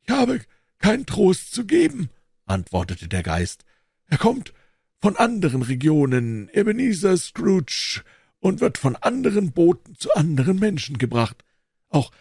Ich 0.02 0.10
habe 0.10 0.40
keinen 0.78 1.04
Trost 1.04 1.52
zu 1.52 1.66
geben, 1.66 2.10
antwortete 2.44 3.08
der 3.08 3.24
Geist. 3.24 3.64
Er 4.06 4.18
kommt 4.18 4.52
von 5.00 5.16
anderen 5.16 5.62
Regionen, 5.62 6.48
Ebenezer 6.52 7.16
Scrooge, 7.16 8.02
und 8.38 8.60
wird 8.60 8.78
von 8.78 8.96
anderen 8.96 9.52
Booten 9.52 9.96
zu 9.96 10.12
anderen 10.14 10.58
Menschen 10.58 10.98
gebracht. 10.98 11.42
Auch 11.88 12.12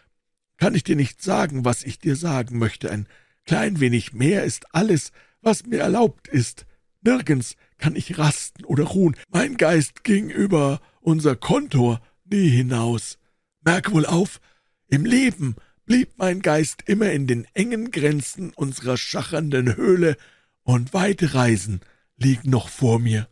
kann 0.58 0.76
ich 0.76 0.84
dir 0.84 0.96
nicht 0.96 1.22
sagen, 1.22 1.66
was 1.66 1.84
ich 1.84 2.00
dir 2.00 2.16
sagen 2.16 2.58
möchte. 2.58 2.90
Ein 2.90 3.08
klein 3.46 3.80
wenig 3.80 4.14
mehr 4.14 4.44
ist 4.44 4.74
alles, 4.74 5.12
was 5.42 5.66
mir 5.66 5.80
erlaubt 5.80 6.28
ist. 6.28 6.66
Nirgends 7.02 7.56
kann 7.78 7.96
ich 7.96 8.18
rasten 8.18 8.64
oder 8.66 8.86
ruhen. 8.86 9.16
Mein 9.30 9.58
Geist 9.58 10.04
ging 10.04 10.30
über 10.30 10.82
unser 11.02 11.36
Kontor 11.36 12.02
nie 12.24 12.50
hinaus. 12.50 13.20
Merk 13.64 13.92
wohl 13.92 14.06
auf, 14.06 14.40
im 14.88 15.06
Leben 15.06 15.56
blieb 15.86 16.10
mein 16.18 16.42
Geist 16.42 16.84
immer 16.88 17.12
in 17.12 17.28
den 17.28 17.46
engen 17.54 17.92
Grenzen 17.92 18.52
unserer 18.54 18.98
schachernden 18.98 19.76
Höhle, 19.76 20.18
und 20.64 20.96
weite 20.96 21.36
Reisen 21.36 21.82
liegen 22.18 22.50
noch 22.50 22.70
vor 22.70 23.00
mir. 23.00 23.28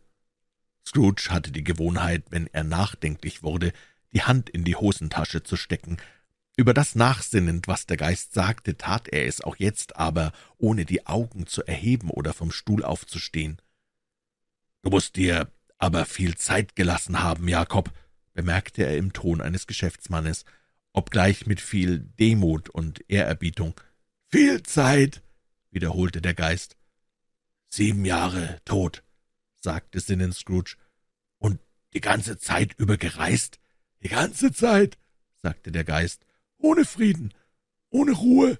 Scrooge 0.85 1.29
hatte 1.29 1.51
die 1.51 1.63
Gewohnheit, 1.63 2.25
wenn 2.29 2.47
er 2.47 2.63
nachdenklich 2.63 3.43
wurde, 3.43 3.71
die 4.13 4.23
Hand 4.23 4.49
in 4.49 4.63
die 4.63 4.75
Hosentasche 4.75 5.43
zu 5.43 5.55
stecken. 5.55 5.97
Über 6.55 6.73
das 6.73 6.93
nachsinnend, 6.95 7.67
was 7.67 7.87
der 7.87 7.97
Geist 7.97 8.33
sagte, 8.33 8.77
tat 8.77 9.07
er 9.07 9.25
es 9.25 9.41
auch 9.41 9.55
jetzt, 9.55 9.95
aber 9.95 10.33
ohne 10.57 10.85
die 10.85 11.07
Augen 11.07 11.47
zu 11.47 11.63
erheben 11.63 12.09
oder 12.09 12.33
vom 12.33 12.51
Stuhl 12.51 12.83
aufzustehen. 12.83 13.59
»Du 14.83 14.89
musst 14.89 15.15
dir 15.15 15.51
aber 15.77 16.05
viel 16.05 16.35
Zeit 16.35 16.75
gelassen 16.75 17.23
haben, 17.23 17.47
Jakob«, 17.47 17.91
bemerkte 18.33 18.83
er 18.83 18.97
im 18.97 19.13
Ton 19.13 19.41
eines 19.41 19.65
Geschäftsmannes, 19.67 20.45
obgleich 20.91 21.45
mit 21.45 21.61
viel 21.61 21.99
Demut 21.99 22.69
und 22.69 23.03
Ehrerbietung. 23.09 23.79
»Viel 24.29 24.61
Zeit«, 24.63 25.23
wiederholte 25.71 26.21
der 26.21 26.33
Geist. 26.33 26.75
»Sieben 27.75 28.05
Jahre 28.05 28.61
tot«, 28.65 29.01
sagte 29.59 29.99
sinnend 29.99 30.35
Scrooge. 30.35 30.75
»Und 31.39 31.59
die 31.95 32.01
ganze 32.01 32.37
Zeit 32.37 32.75
über 32.77 32.97
gereist?« 32.97 33.59
»Die 34.03 34.09
ganze 34.09 34.53
Zeit«, 34.53 34.99
sagte 35.41 35.71
der 35.71 35.83
Geist, 35.83 36.23
»ohne 36.59 36.85
Frieden, 36.85 37.33
ohne 37.89 38.11
Ruhe 38.11 38.59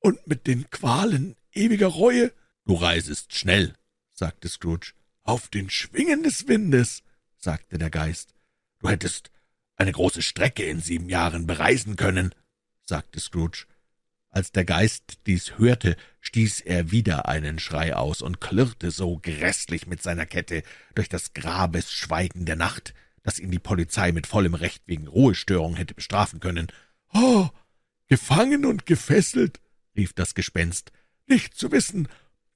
und 0.00 0.26
mit 0.26 0.46
den 0.46 0.68
Qualen 0.68 1.36
ewiger 1.54 1.86
Reue.« 1.86 2.34
»Du 2.66 2.74
reisest 2.74 3.34
schnell«, 3.34 3.72
sagte 4.12 4.50
Scrooge. 4.50 4.92
»Auf 5.22 5.48
den 5.48 5.70
Schwingen 5.70 6.22
des 6.22 6.46
Windes«, 6.46 7.02
sagte 7.38 7.78
der 7.78 7.88
Geist. 7.88 8.34
»Du 8.80 8.90
hättest 8.90 9.30
eine 9.76 9.92
große 9.92 10.20
Strecke 10.20 10.64
in 10.64 10.80
sieben 10.80 11.08
Jahren 11.08 11.46
bereisen 11.46 11.96
können«, 11.96 12.34
sagte 12.84 13.20
Scrooge. 13.20 13.64
Als 14.30 14.52
der 14.52 14.64
Geist 14.64 15.18
dies 15.26 15.58
hörte, 15.58 15.96
stieß 16.20 16.60
er 16.60 16.92
wieder 16.92 17.28
einen 17.28 17.58
Schrei 17.58 17.96
aus 17.96 18.22
und 18.22 18.40
klirrte 18.40 18.92
so 18.92 19.18
gräßlich 19.18 19.88
mit 19.88 20.02
seiner 20.02 20.24
Kette 20.24 20.62
durch 20.94 21.08
das 21.08 21.34
Grabesschweigen 21.34 22.44
der 22.46 22.56
Nacht, 22.56 22.94
dass 23.24 23.40
ihn 23.40 23.50
die 23.50 23.58
Polizei 23.58 24.12
mit 24.12 24.28
vollem 24.28 24.54
Recht 24.54 24.82
wegen 24.86 25.08
Ruhestörung 25.08 25.74
hätte 25.74 25.94
bestrafen 25.94 26.38
können. 26.38 26.68
»Oh, 27.12 27.48
gefangen 28.06 28.64
und 28.64 28.86
gefesselt«, 28.86 29.60
rief 29.96 30.12
das 30.12 30.34
Gespenst, 30.34 30.92
»nicht 31.26 31.54
zu 31.54 31.72
wissen, 31.72 32.08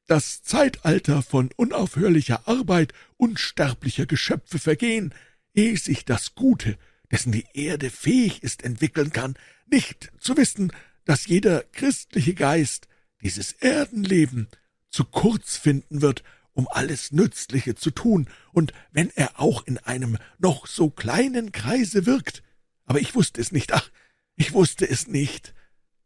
das 0.07 0.43
Zeitalter 0.43 1.23
von 1.23 1.51
unaufhörlicher 1.57 2.47
Arbeit 2.47 2.93
unsterblicher 3.17 4.07
Geschöpfe 4.07 4.61
vergehen, 4.61 5.13
ehe 5.55 5.77
sich 5.77 6.05
das 6.05 6.35
Gute, 6.37 6.79
dessen 7.11 7.33
die 7.33 7.47
Erde 7.53 7.91
fähig 7.91 8.43
ist, 8.43 8.63
entwickeln 8.63 9.13
kann, 9.13 9.35
nicht 9.67 10.13
zu 10.19 10.37
wissen, 10.37 10.73
dass 11.05 11.27
jeder 11.27 11.63
christliche 11.73 12.35
Geist 12.35 12.89
dieses 13.23 13.53
Erdenleben 13.53 14.49
zu 14.91 15.05
kurz 15.05 15.57
finden 15.57 16.03
wird, 16.03 16.23
um 16.53 16.69
alles 16.69 17.11
Nützliche 17.13 17.75
zu 17.75 17.91
tun, 17.91 18.29
und 18.53 18.73
wenn 18.93 19.11
er 19.11 19.41
auch 19.41 19.67
in 19.67 19.79
einem 19.79 20.19
noch 20.39 20.67
so 20.67 20.89
kleinen 20.89 21.53
Kreise 21.53 22.07
wirkt. 22.07 22.43
Aber 22.85 23.01
ich 23.01 23.15
wusste 23.15 23.41
es 23.41 23.51
nicht, 23.51 23.73
ach, 23.73 23.91
ich 24.37 24.53
wusste 24.53 24.89
es 24.89 25.09
nicht. 25.09 25.55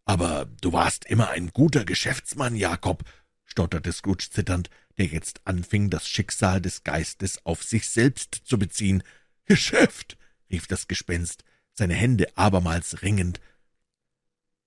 Aber 0.04 0.46
du 0.62 0.72
warst 0.72 1.04
immer 1.04 1.28
ein 1.30 1.48
guter 1.48 1.84
Geschäftsmann, 1.84 2.56
Jakob, 2.56 3.04
stotterte 3.44 3.92
Scrooge 3.92 4.28
zitternd, 4.30 4.70
der 4.96 5.06
jetzt 5.06 5.42
anfing, 5.44 5.90
das 5.90 6.08
Schicksal 6.08 6.60
des 6.60 6.82
Geistes 6.82 7.44
auf 7.44 7.62
sich 7.62 7.88
selbst 7.88 8.34
zu 8.44 8.58
beziehen. 8.58 9.02
Geschäft, 9.44 10.16
rief 10.50 10.66
das 10.66 10.88
Gespenst, 10.88 11.44
seine 11.74 11.94
Hände 11.94 12.36
abermals 12.36 13.02
ringend. 13.02 13.40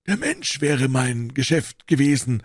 Der 0.06 0.16
Mensch 0.16 0.60
wäre 0.60 0.88
mein 0.88 1.32
Geschäft 1.32 1.86
gewesen, 1.86 2.42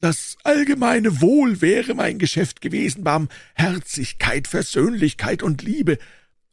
das 0.00 0.36
allgemeine 0.44 1.20
Wohl 1.20 1.60
wäre 1.60 1.94
mein 1.94 2.18
Geschäft 2.18 2.60
gewesen, 2.60 3.04
Barmherzigkeit, 3.04 4.46
Versöhnlichkeit 4.46 5.42
und 5.42 5.62
Liebe, 5.62 5.98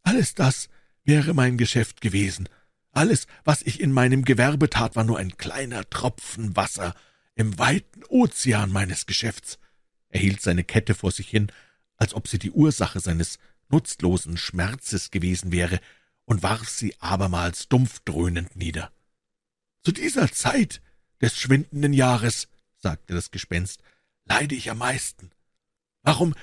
alles 0.01 0.33
das 0.33 0.69
wäre 1.03 1.33
mein 1.33 1.57
Geschäft 1.57 2.01
gewesen. 2.01 2.49
Alles, 2.91 3.27
was 3.43 3.61
ich 3.61 3.79
in 3.79 3.91
meinem 3.91 4.23
Gewerbe 4.23 4.69
tat, 4.69 4.95
war 4.95 5.03
nur 5.03 5.17
ein 5.17 5.37
kleiner 5.37 5.89
Tropfen 5.89 6.55
Wasser 6.55 6.93
im 7.35 7.57
weiten 7.57 8.03
Ozean 8.09 8.71
meines 8.71 9.05
Geschäfts. 9.05 9.59
Er 10.09 10.19
hielt 10.19 10.41
seine 10.41 10.63
Kette 10.63 10.93
vor 10.93 11.11
sich 11.11 11.27
hin, 11.29 11.51
als 11.97 12.13
ob 12.13 12.27
sie 12.27 12.37
die 12.37 12.51
Ursache 12.51 12.99
seines 12.99 13.39
nutzlosen 13.69 14.37
Schmerzes 14.37 15.09
gewesen 15.09 15.51
wäre, 15.51 15.79
und 16.25 16.43
warf 16.43 16.69
sie 16.69 16.95
abermals 16.99 17.67
dumpf 17.67 17.99
dröhnend 18.05 18.55
nieder. 18.55 18.91
Zu 19.83 19.91
dieser 19.91 20.31
Zeit 20.31 20.81
des 21.21 21.35
schwindenden 21.35 21.93
Jahres, 21.93 22.47
sagte 22.77 23.13
das 23.13 23.31
Gespenst, 23.31 23.81
leide 24.25 24.55
ich 24.55 24.71
am 24.71 24.77
meisten. 24.77 25.31
Warum 26.01 26.33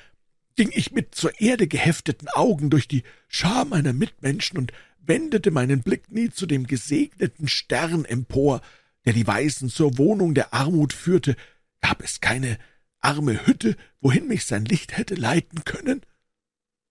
ging 0.56 0.70
ich 0.72 0.92
mit 0.92 1.14
zur 1.14 1.40
Erde 1.40 1.66
gehefteten 1.66 2.28
Augen 2.28 2.68
durch 2.68 2.86
die 2.86 3.02
Schar 3.28 3.64
meiner 3.64 3.94
Mitmenschen 3.94 4.58
und 4.58 4.72
wendete 4.98 5.50
meinen 5.50 5.82
Blick 5.82 6.10
nie 6.10 6.30
zu 6.30 6.46
dem 6.46 6.66
gesegneten 6.66 7.48
Stern 7.48 8.04
empor, 8.04 8.60
der 9.06 9.14
die 9.14 9.26
Weisen 9.26 9.70
zur 9.70 9.96
Wohnung 9.96 10.34
der 10.34 10.52
Armut 10.52 10.92
führte, 10.92 11.34
gab 11.80 12.02
es 12.02 12.20
keine 12.20 12.58
arme 12.98 13.46
Hütte, 13.46 13.76
wohin 14.00 14.28
mich 14.28 14.44
sein 14.44 14.66
Licht 14.66 14.98
hätte 14.98 15.14
leiten 15.14 15.64
können? 15.64 16.02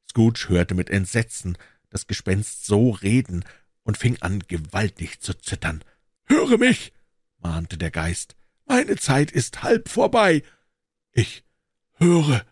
Scrooge 0.09 0.49
hörte 0.49 0.73
mit 0.73 0.89
Entsetzen 0.89 1.57
das 1.91 2.07
Gespenst 2.07 2.65
so 2.65 2.89
reden 2.89 3.45
und 3.83 3.97
fing 3.97 4.17
an, 4.21 4.43
gewaltig 4.47 5.19
zu 5.19 5.35
zittern. 5.35 5.83
»Höre 6.29 6.57
mich«, 6.57 6.93
mahnte 7.39 7.77
der 7.77 7.91
Geist, 7.91 8.35
»meine 8.65 8.95
Zeit 8.97 9.31
ist 9.31 9.63
halb 9.63 9.89
vorbei.« 9.89 10.43
»Ich 11.11 11.43
höre«, 11.95 12.45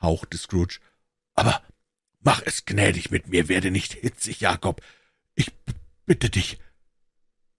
hauchte 0.00 0.36
Scrooge, 0.36 0.78
»aber 1.34 1.62
mach 2.20 2.42
es 2.44 2.66
gnädig 2.66 3.10
mit 3.10 3.28
mir, 3.28 3.48
werde 3.48 3.70
nicht 3.70 3.94
hitzig, 3.94 4.40
Jakob. 4.40 4.82
Ich 5.34 5.50
bitte 6.04 6.30
dich. 6.30 6.58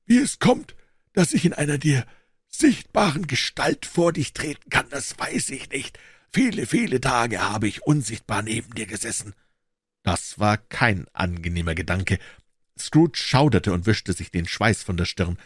Wie 0.05 0.20
es 0.20 0.39
kommt, 0.39 0.76
dass 1.13 1.34
ich 1.34 1.45
in 1.45 1.53
einer 1.53 1.78
dir 1.78 2.05
sichtbaren 2.47 3.28
Gestalt 3.28 3.86
vor 3.86 4.13
dich 4.13 4.34
treten 4.34 4.70
kann, 4.70 4.88
das 4.89 5.18
weiß 5.18 5.49
ich 5.49 5.70
nicht. 5.70 5.99
Viele, 6.32 6.68
viele 6.68 7.01
Tage 7.01 7.41
habe 7.41 7.68
ich 7.68 7.84
unsichtbar 7.84 8.43
neben 8.43 8.74
dir 8.76 8.86
gesessen.« 8.86 9.34
Das 10.03 10.38
war 10.38 10.57
kein 10.57 11.07
angenehmer 11.13 11.74
Gedanke. 11.74 12.20
Scrooge 12.78 13.18
schauderte 13.18 13.74
und 13.74 13.88
wischte 13.88 14.13
sich 14.13 14.32
den 14.32 14.47
Schweiß 14.47 14.84
von 14.84 14.97
der 14.97 15.05
Stirn. 15.05 15.39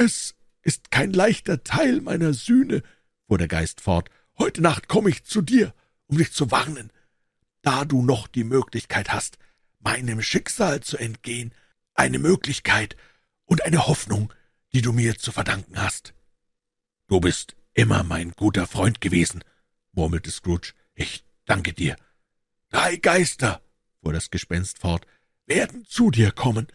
»Es 0.00 0.34
ist 0.62 0.90
kein 0.90 1.12
leichter 1.12 1.62
Teil 1.62 2.00
meiner 2.00 2.32
Sühne«, 2.32 2.82
fuhr 3.26 3.36
der 3.36 3.48
Geist 3.48 3.82
fort. 3.82 4.08
»Heute 4.38 4.62
Nacht 4.62 4.88
komme 4.88 5.10
ich 5.10 5.24
zu 5.24 5.42
dir, 5.42 5.74
um 6.06 6.16
dich 6.16 6.32
zu 6.32 6.50
warnen. 6.50 6.90
Da 7.60 7.84
du 7.84 8.00
noch 8.00 8.26
die 8.26 8.44
Möglichkeit 8.44 9.12
hast, 9.12 9.36
meinem 9.78 10.22
Schicksal 10.22 10.80
zu 10.80 10.96
entgehen, 10.96 11.54
eine 11.92 12.18
Möglichkeit 12.18 12.96
und 13.44 13.62
eine 13.62 13.88
Hoffnung, 13.88 14.32
die 14.72 14.80
du 14.80 14.94
mir 14.94 15.18
zu 15.18 15.32
verdanken 15.32 15.78
hast.« 15.78 16.14
»Du 17.06 17.20
bist 17.20 17.54
immer 17.74 18.02
mein 18.02 18.30
guter 18.30 18.66
Freund 18.66 19.02
gewesen«, 19.02 19.44
murmelte 19.92 20.30
Scrooge. 20.30 20.72
»Ich 20.94 21.26
danke 21.44 21.74
dir.« 21.74 21.96
»Drei 22.70 22.96
Geister«, 22.96 23.60
fuhr 24.00 24.14
das 24.14 24.30
Gespenst 24.30 24.78
fort, 24.78 25.06
»werden 25.44 25.84
zu 25.84 26.10
dir 26.10 26.32
kommen, 26.32 26.68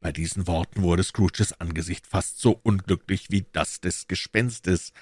bei 0.00 0.12
diesen 0.12 0.46
Worten 0.46 0.82
wurde 0.82 1.02
Scrooges 1.02 1.60
Angesicht 1.60 2.06
fast 2.06 2.40
so 2.40 2.52
unglücklich 2.62 3.30
wie 3.30 3.46
das 3.52 3.80
des 3.80 4.06
Gespenstes. 4.06 4.92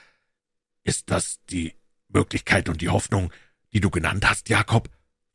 »Ist 0.85 1.11
das 1.11 1.41
die 1.51 1.75
Möglichkeit 2.09 2.69
und 2.69 2.81
die 2.81 2.89
Hoffnung, 2.89 3.33
die 3.73 3.81
du 3.81 3.91
genannt 3.91 4.29
hast, 4.29 4.49
Jakob?« 4.49 4.89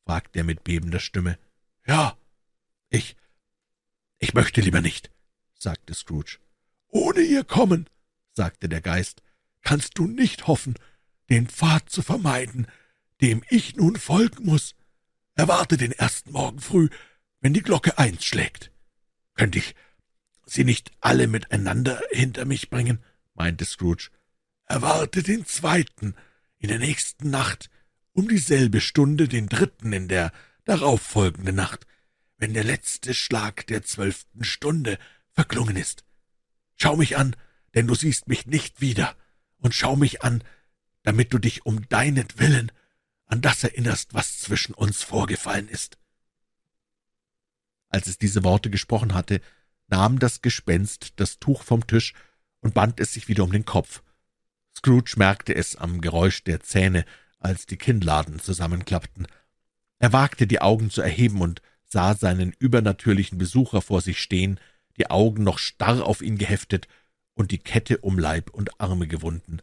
fragte 0.04 0.40
er 0.40 0.46
mit 0.46 0.64
bebender 0.64 1.00
Stimme. 1.00 1.38
»Ja, 1.86 2.18
ich, 2.90 3.16
ich 4.18 4.34
möchte 4.34 4.62
lieber 4.62 4.82
nicht«, 4.82 5.12
sagte 5.54 5.94
Scrooge. 5.94 6.40
»Ohne 6.88 7.22
ihr 7.22 7.44
Kommen«, 7.44 7.88
sagte 8.34 8.68
der 8.68 8.82
Geist, 8.82 9.22
»kannst 9.62 9.98
du 9.98 10.08
nicht 10.08 10.48
hoffen, 10.48 10.76
den 11.30 11.48
Pfad 11.48 11.90
zu 11.90 12.02
vermeiden, 12.02 12.68
dem 13.22 13.44
ich 13.50 13.76
nun 13.76 13.96
folgen 13.96 14.46
muss. 14.46 14.76
Erwarte 15.36 15.78
den 15.78 15.92
ersten 15.92 16.32
Morgen 16.32 16.60
früh, 16.60 16.90
wenn 17.42 17.54
die 17.54 17.62
Glocke 17.62 18.00
eins 18.00 18.26
schlägt.« 18.26 18.71
»Könnte 19.42 19.58
ich 19.58 19.74
Sie 20.46 20.64
nicht 20.64 20.92
alle 21.00 21.26
miteinander 21.26 22.00
hinter 22.12 22.46
mich 22.46 22.70
bringen?« 22.70 23.04
meinte 23.34 23.66
Scrooge. 23.66 24.12
erwarte 24.66 25.24
den 25.24 25.48
zweiten 25.48 26.14
in 26.60 26.70
der 26.70 26.78
nächsten 26.78 27.32
Nacht, 27.32 27.72
um 28.14 28.28
dieselbe 28.28 28.82
Stunde 28.82 29.28
den 29.28 29.50
dritten 29.50 29.94
in 29.94 30.08
der 30.08 30.32
darauffolgenden 30.66 31.56
Nacht, 31.56 31.88
wenn 32.38 32.54
der 32.54 32.64
letzte 32.64 33.16
Schlag 33.16 33.66
der 33.66 33.82
zwölften 33.82 34.44
Stunde 34.44 35.00
verklungen 35.32 35.76
ist. 35.76 36.06
Schau 36.76 36.96
mich 36.96 37.18
an, 37.18 37.36
denn 37.74 37.88
du 37.88 37.96
siehst 37.96 38.28
mich 38.28 38.46
nicht 38.46 38.80
wieder, 38.80 39.16
und 39.58 39.74
schau 39.74 39.96
mich 39.96 40.22
an, 40.22 40.44
damit 41.02 41.34
du 41.34 41.40
dich 41.40 41.66
um 41.66 41.90
deinetwillen 41.90 42.72
an 43.26 43.42
das 43.42 43.64
erinnerst, 43.64 44.14
was 44.14 44.38
zwischen 44.38 44.76
uns 44.76 45.02
vorgefallen 45.02 45.68
ist. 45.68 45.98
Als 47.92 48.08
es 48.08 48.18
diese 48.18 48.44
Worte 48.44 48.70
gesprochen 48.70 49.14
hatte, 49.14 49.42
nahm 49.88 50.18
das 50.18 50.42
Gespenst 50.42 51.14
das 51.18 51.40
Tuch 51.40 51.62
vom 51.62 51.86
Tisch 51.86 52.14
und 52.62 52.74
band 52.74 53.00
es 53.00 53.14
sich 53.14 53.28
wieder 53.28 53.44
um 53.44 53.52
den 53.52 53.66
Kopf. 53.66 54.02
Scrooge 54.76 55.14
merkte 55.18 55.54
es 55.54 55.76
am 55.76 56.02
Geräusch 56.02 56.44
der 56.44 56.62
Zähne, 56.62 57.06
als 57.38 57.66
die 57.66 57.78
Kinnladen 57.78 58.40
zusammenklappten. 58.40 59.28
Er 60.00 60.14
wagte 60.14 60.48
die 60.48 60.62
Augen 60.62 60.90
zu 60.90 61.02
erheben 61.02 61.42
und 61.42 61.62
sah 61.86 62.16
seinen 62.16 62.54
übernatürlichen 62.58 63.38
Besucher 63.38 63.82
vor 63.82 64.02
sich 64.02 64.20
stehen, 64.20 64.60
die 64.98 65.10
Augen 65.10 65.44
noch 65.44 65.60
starr 65.60 66.06
auf 66.06 66.22
ihn 66.22 66.38
geheftet 66.38 66.88
und 67.34 67.52
die 67.52 67.58
Kette 67.58 67.98
um 67.98 68.18
Leib 68.18 68.50
und 68.52 68.80
Arme 68.80 69.08
gewunden. 69.08 69.62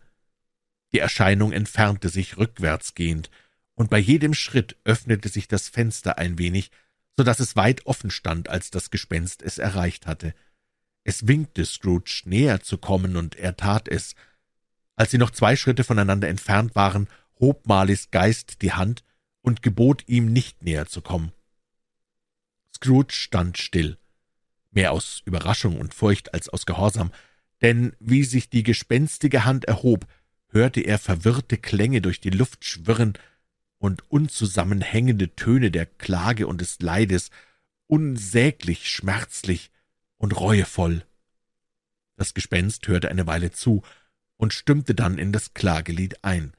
Die 0.92 0.98
Erscheinung 0.98 1.52
entfernte 1.52 2.08
sich 2.08 2.36
rückwärts 2.36 2.94
gehend, 2.94 3.30
und 3.74 3.90
bei 3.90 3.98
jedem 3.98 4.34
Schritt 4.34 4.76
öffnete 4.84 5.28
sich 5.28 5.46
das 5.46 5.68
Fenster 5.68 6.18
ein 6.18 6.38
wenig, 6.38 6.70
so 7.18 7.24
dass 7.24 7.40
es 7.40 7.56
weit 7.56 7.84
offen 7.84 8.12
stand, 8.12 8.48
als 8.48 8.70
das 8.70 8.90
Gespenst 8.90 9.42
es 9.42 9.58
erreicht 9.58 10.06
hatte. 10.06 10.34
Es 11.02 11.26
winkte 11.26 11.64
Scrooge, 11.64 12.22
näher 12.26 12.60
zu 12.60 12.78
kommen, 12.78 13.16
und 13.16 13.34
er 13.34 13.56
tat 13.56 13.88
es. 13.88 14.14
Als 14.94 15.10
sie 15.10 15.18
noch 15.18 15.32
zwei 15.32 15.56
Schritte 15.56 15.82
voneinander 15.82 16.28
entfernt 16.28 16.76
waren, 16.76 17.08
hob 17.40 17.66
Marleys 17.66 18.12
Geist 18.12 18.62
die 18.62 18.72
Hand 18.72 19.02
und 19.42 19.62
gebot 19.62 20.04
ihm, 20.06 20.32
nicht 20.32 20.62
näher 20.62 20.86
zu 20.86 21.00
kommen. 21.02 21.32
Scrooge 22.72 23.14
stand 23.14 23.58
still, 23.58 23.98
mehr 24.70 24.92
aus 24.92 25.20
Überraschung 25.24 25.80
und 25.80 25.94
Furcht 25.94 26.34
als 26.34 26.48
aus 26.48 26.66
Gehorsam, 26.66 27.10
denn 27.62 27.96
wie 27.98 28.22
sich 28.22 28.48
die 28.48 28.62
gespenstige 28.62 29.44
Hand 29.44 29.64
erhob, 29.64 30.06
hörte 30.50 30.82
er 30.82 31.00
verwirrte 31.00 31.58
Klänge 31.58 32.00
durch 32.00 32.20
die 32.20 32.30
Luft 32.30 32.64
schwirren 32.64 33.14
und 33.78 34.10
unzusammenhängende 34.10 35.34
Töne 35.34 35.70
der 35.70 35.86
Klage 35.86 36.46
und 36.46 36.60
des 36.60 36.80
Leides, 36.80 37.30
unsäglich 37.86 38.88
schmerzlich 38.88 39.70
und 40.16 40.38
reuevoll. 40.38 41.04
Das 42.16 42.34
Gespenst 42.34 42.88
hörte 42.88 43.08
eine 43.08 43.26
Weile 43.26 43.52
zu 43.52 43.82
und 44.36 44.52
stimmte 44.52 44.94
dann 44.94 45.18
in 45.18 45.32
das 45.32 45.54
Klagelied 45.54 46.24
ein. 46.24 46.52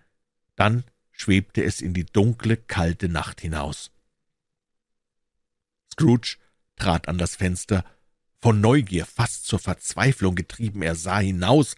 Dann 0.55 0.83
schwebte 1.11 1.63
es 1.63 1.81
in 1.81 1.93
die 1.93 2.05
dunkle, 2.05 2.57
kalte 2.57 3.09
Nacht 3.09 3.41
hinaus. 3.41 3.91
Scrooge 5.91 6.37
trat 6.77 7.07
an 7.09 7.17
das 7.17 7.35
Fenster, 7.35 7.83
von 8.41 8.61
Neugier 8.61 9.05
fast 9.05 9.45
zur 9.45 9.59
Verzweiflung 9.59 10.35
getrieben, 10.35 10.81
er 10.81 10.95
sah 10.95 11.19
hinaus. 11.19 11.75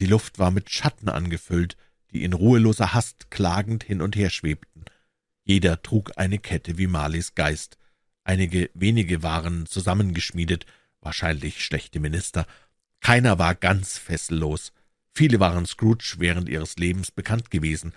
Die 0.00 0.06
Luft 0.06 0.40
war 0.40 0.50
mit 0.50 0.68
Schatten 0.70 1.08
angefüllt, 1.08 1.76
die 2.12 2.24
in 2.24 2.32
ruheloser 2.32 2.94
Hast 2.94 3.30
klagend 3.30 3.84
hin 3.84 4.00
und 4.00 4.16
her 4.16 4.30
schwebten. 4.30 4.84
Jeder 5.44 5.82
trug 5.82 6.12
eine 6.16 6.38
Kette 6.38 6.78
wie 6.78 6.86
Marleys 6.86 7.34
Geist. 7.34 7.78
Einige 8.24 8.70
wenige 8.74 9.22
waren 9.22 9.66
zusammengeschmiedet, 9.66 10.66
wahrscheinlich 11.00 11.64
schlechte 11.64 12.00
Minister. 12.00 12.46
Keiner 13.00 13.38
war 13.38 13.54
ganz 13.54 13.98
fessellos. 13.98 14.72
Viele 15.12 15.38
waren 15.38 15.64
Scrooge 15.66 16.16
während 16.18 16.48
ihres 16.48 16.76
Lebens 16.76 17.10
bekannt 17.10 17.50
gewesen. 17.50 17.92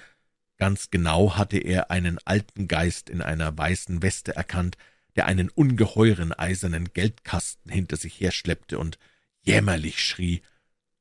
Ganz 0.58 0.92
genau 0.92 1.36
hatte 1.36 1.58
er 1.58 1.90
einen 1.90 2.20
alten 2.26 2.68
Geist 2.68 3.10
in 3.10 3.22
einer 3.22 3.58
weißen 3.58 4.04
Weste 4.04 4.36
erkannt, 4.36 4.78
der 5.16 5.26
einen 5.26 5.50
ungeheuren 5.50 6.34
eisernen 6.34 6.94
Geldkasten 6.94 7.72
hinter 7.72 7.98
sich 7.98 8.20
herschleppte 8.20 8.78
und 8.78 9.00
jämmerlich 9.42 10.04
schrie, 10.04 10.42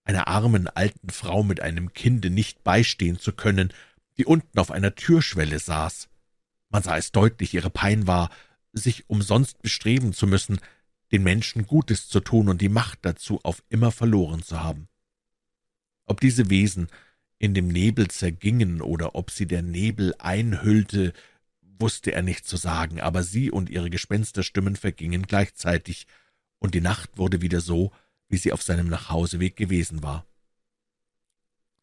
einer 0.08 0.26
armen 0.26 0.66
alten 0.68 1.10
Frau 1.10 1.42
mit 1.42 1.60
einem 1.60 1.92
Kinde 1.92 2.30
nicht 2.30 2.64
beistehen 2.64 3.18
zu 3.18 3.32
können, 3.32 3.72
die 4.16 4.24
unten 4.24 4.58
auf 4.58 4.70
einer 4.70 4.94
Türschwelle 4.94 5.58
saß. 5.58 6.08
Man 6.70 6.82
sah 6.82 6.96
es 6.96 7.12
deutlich, 7.12 7.52
ihre 7.52 7.70
Pein 7.70 8.06
war, 8.06 8.30
sich 8.72 9.08
umsonst 9.08 9.60
bestreben 9.60 10.14
zu 10.14 10.26
müssen, 10.26 10.60
den 11.12 11.22
Menschen 11.22 11.66
Gutes 11.66 12.08
zu 12.08 12.20
tun 12.20 12.48
und 12.48 12.60
die 12.62 12.70
Macht 12.70 13.00
dazu 13.02 13.40
auf 13.42 13.62
immer 13.68 13.92
verloren 13.92 14.42
zu 14.42 14.62
haben. 14.62 14.88
Ob 16.06 16.20
diese 16.20 16.48
Wesen 16.48 16.88
in 17.38 17.52
dem 17.52 17.68
Nebel 17.68 18.08
zergingen 18.08 18.80
oder 18.80 19.14
ob 19.14 19.30
sie 19.30 19.46
der 19.46 19.62
Nebel 19.62 20.14
einhüllte, 20.18 21.12
wusste 21.78 22.12
er 22.12 22.22
nicht 22.22 22.46
zu 22.46 22.56
sagen, 22.56 23.00
aber 23.00 23.22
sie 23.22 23.50
und 23.50 23.68
ihre 23.68 23.90
Gespensterstimmen 23.90 24.74
vergingen 24.74 25.22
gleichzeitig, 25.22 26.06
und 26.58 26.74
die 26.74 26.80
Nacht 26.80 27.18
wurde 27.18 27.40
wieder 27.40 27.60
so, 27.60 27.92
wie 28.28 28.36
sie 28.36 28.52
auf 28.52 28.62
seinem 28.62 28.88
Nachhauseweg 28.88 29.56
gewesen 29.56 30.02
war. 30.02 30.26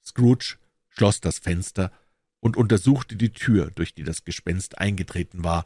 Scrooge 0.03 0.57
schloss 0.89 1.19
das 1.19 1.39
Fenster 1.39 1.91
und 2.39 2.57
untersuchte 2.57 3.15
die 3.15 3.31
Tür, 3.31 3.71
durch 3.71 3.93
die 3.93 4.03
das 4.03 4.23
Gespenst 4.23 4.77
eingetreten 4.77 5.43
war. 5.43 5.65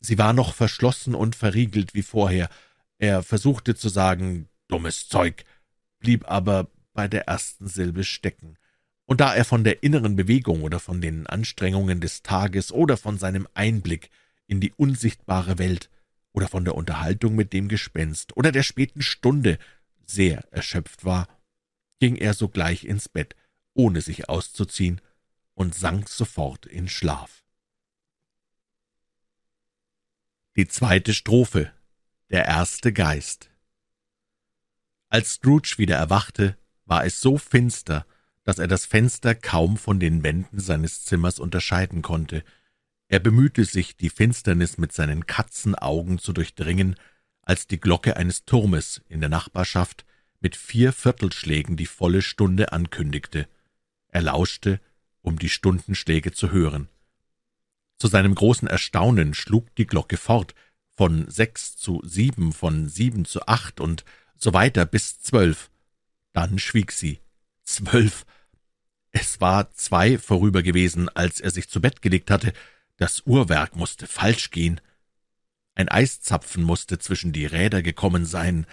Sie 0.00 0.18
war 0.18 0.32
noch 0.32 0.54
verschlossen 0.54 1.14
und 1.14 1.36
verriegelt 1.36 1.94
wie 1.94 2.02
vorher. 2.02 2.48
Er 2.98 3.22
versuchte 3.22 3.74
zu 3.74 3.88
sagen, 3.88 4.48
dummes 4.68 5.08
Zeug, 5.08 5.44
blieb 5.98 6.30
aber 6.30 6.68
bei 6.92 7.08
der 7.08 7.26
ersten 7.26 7.66
Silbe 7.66 8.04
stecken 8.04 8.56
und 9.12 9.20
da 9.20 9.34
er 9.34 9.44
von 9.44 9.64
der 9.64 9.82
inneren 9.82 10.16
Bewegung 10.16 10.62
oder 10.62 10.80
von 10.80 11.00
den 11.00 11.26
Anstrengungen 11.26 12.00
des 12.00 12.22
Tages 12.22 12.72
oder 12.72 12.96
von 12.96 13.18
seinem 13.18 13.48
Einblick 13.54 14.10
in 14.46 14.60
die 14.60 14.72
unsichtbare 14.72 15.58
Welt 15.58 15.90
oder 16.32 16.48
von 16.48 16.64
der 16.64 16.74
Unterhaltung 16.74 17.34
mit 17.34 17.52
dem 17.52 17.68
Gespenst 17.68 18.36
oder 18.36 18.52
der 18.52 18.62
späten 18.62 19.02
Stunde 19.02 19.58
sehr 20.06 20.52
erschöpft 20.52 21.04
war, 21.04 21.28
ging 22.00 22.16
er 22.16 22.34
sogleich 22.34 22.84
ins 22.84 23.08
Bett, 23.08 23.36
ohne 23.74 24.00
sich 24.00 24.28
auszuziehen, 24.28 25.00
und 25.54 25.74
sank 25.74 26.08
sofort 26.08 26.66
in 26.66 26.88
Schlaf. 26.88 27.44
Die 30.56 30.66
zweite 30.66 31.14
Strophe 31.14 31.72
Der 32.30 32.44
erste 32.46 32.92
Geist 32.92 33.50
Als 35.08 35.34
Scrooge 35.34 35.74
wieder 35.78 35.96
erwachte, 35.96 36.58
war 36.84 37.06
es 37.06 37.20
so 37.20 37.38
finster, 37.38 38.06
dass 38.44 38.58
er 38.58 38.68
das 38.68 38.84
Fenster 38.84 39.34
kaum 39.34 39.76
von 39.76 40.00
den 40.00 40.22
Wänden 40.22 40.58
seines 40.58 41.04
Zimmers 41.04 41.38
unterscheiden 41.38 42.02
konnte. 42.02 42.44
Er 43.08 43.20
bemühte 43.20 43.64
sich, 43.64 43.96
die 43.96 44.10
Finsternis 44.10 44.78
mit 44.78 44.92
seinen 44.92 45.26
Katzenaugen 45.26 46.18
zu 46.18 46.32
durchdringen, 46.32 46.96
als 47.42 47.66
die 47.66 47.80
Glocke 47.80 48.16
eines 48.16 48.44
Turmes 48.44 49.02
in 49.08 49.20
der 49.20 49.28
Nachbarschaft 49.28 50.04
mit 50.40 50.56
vier 50.56 50.92
Viertelschlägen 50.92 51.76
die 51.76 51.86
volle 51.86 52.22
Stunde 52.22 52.72
ankündigte. 52.72 53.48
Er 54.08 54.22
lauschte, 54.22 54.80
um 55.20 55.38
die 55.38 55.48
Stundenschläge 55.48 56.32
zu 56.32 56.50
hören. 56.50 56.88
Zu 57.98 58.08
seinem 58.08 58.34
großen 58.34 58.66
Erstaunen 58.66 59.34
schlug 59.34 59.74
die 59.76 59.86
Glocke 59.86 60.16
fort, 60.16 60.54
von 60.96 61.30
sechs 61.30 61.76
zu 61.76 62.02
sieben, 62.04 62.52
von 62.52 62.88
sieben 62.88 63.24
zu 63.24 63.46
acht 63.46 63.80
und 63.80 64.04
so 64.36 64.52
weiter 64.52 64.84
bis 64.84 65.20
zwölf. 65.20 65.70
Dann 66.32 66.58
schwieg 66.58 66.92
sie. 66.92 67.20
Zwölf. 67.62 68.26
Es 69.12 69.40
war 69.40 69.70
zwei 69.72 70.18
vorüber 70.18 70.62
gewesen, 70.62 71.08
als 71.08 71.40
er 71.40 71.50
sich 71.50 71.68
zu 71.68 71.80
Bett 71.80 72.02
gelegt 72.02 72.30
hatte. 72.30 72.52
Das 72.96 73.22
Uhrwerk 73.26 73.76
musste 73.76 74.06
falsch 74.06 74.50
gehen. 74.50 74.80
Ein 75.74 75.88
Eiszapfen 75.88 76.62
musste 76.62 76.98
zwischen 76.98 77.32
die 77.32 77.46
Räder 77.46 77.82
gekommen 77.82 78.26
sein. 78.26 78.66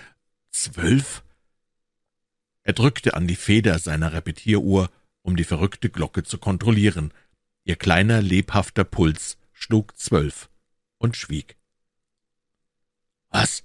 Zwölf? 0.51 1.23
Er 2.63 2.73
drückte 2.73 3.13
an 3.13 3.27
die 3.27 3.35
Feder 3.35 3.79
seiner 3.79 4.13
Repetieruhr, 4.13 4.89
um 5.21 5.35
die 5.35 5.43
verrückte 5.43 5.89
Glocke 5.89 6.23
zu 6.23 6.37
kontrollieren. 6.37 7.13
Ihr 7.63 7.75
kleiner, 7.75 8.21
lebhafter 8.21 8.83
Puls 8.83 9.37
schlug 9.53 9.97
zwölf 9.97 10.49
und 10.97 11.15
schwieg. 11.15 11.57
»Was? 13.29 13.63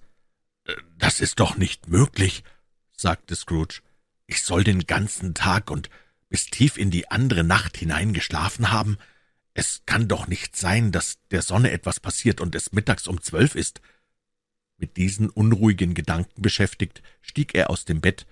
Das 0.98 1.20
ist 1.20 1.40
doch 1.40 1.56
nicht 1.56 1.88
möglich«, 1.88 2.44
sagte 2.92 3.34
Scrooge. 3.34 3.82
Ich 4.26 4.42
soll 4.42 4.64
den 4.64 4.86
ganzen 4.86 5.34
Tag 5.34 5.70
und 5.70 5.90
bis 6.28 6.46
tief 6.46 6.78
in 6.78 6.90
die 6.90 7.10
andere 7.10 7.44
Nacht 7.44 7.76
hinein 7.76 8.12
geschlafen 8.14 8.70
haben? 8.70 8.98
Es 9.54 9.82
kann 9.86 10.08
doch 10.08 10.26
nicht 10.26 10.56
sein, 10.56 10.90
dass 10.90 11.18
der 11.30 11.42
Sonne 11.42 11.70
etwas 11.70 12.00
passiert 12.00 12.40
und 12.40 12.54
es 12.56 12.72
mittags 12.72 13.06
um 13.06 13.22
zwölf 13.22 13.54
ist. 13.54 13.80
Mit 14.76 14.96
diesen 14.96 15.30
unruhigen 15.30 15.94
Gedanken 15.94 16.42
beschäftigt, 16.42 17.02
stieg 17.22 17.54
er 17.54 17.70
aus 17.70 17.84
dem 17.84 18.00
Bett 18.00 18.26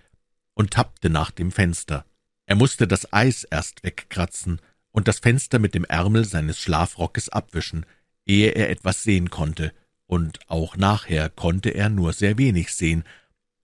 und 0.54 0.72
tappte 0.72 1.08
nach 1.08 1.30
dem 1.30 1.52
Fenster. 1.52 2.04
Er 2.46 2.56
musste 2.56 2.88
das 2.88 3.12
Eis 3.12 3.44
erst 3.44 3.84
wegkratzen 3.84 4.60
und 4.90 5.06
das 5.06 5.20
Fenster 5.20 5.60
mit 5.60 5.74
dem 5.74 5.84
Ärmel 5.84 6.24
seines 6.24 6.58
Schlafrockes 6.58 7.28
abwischen, 7.28 7.86
ehe 8.26 8.50
er 8.50 8.68
etwas 8.70 9.04
sehen 9.04 9.30
konnte, 9.30 9.72
und 10.06 10.40
auch 10.48 10.76
nachher 10.76 11.30
konnte 11.30 11.70
er 11.70 11.88
nur 11.88 12.12
sehr 12.12 12.36
wenig 12.36 12.74
sehen. 12.74 13.04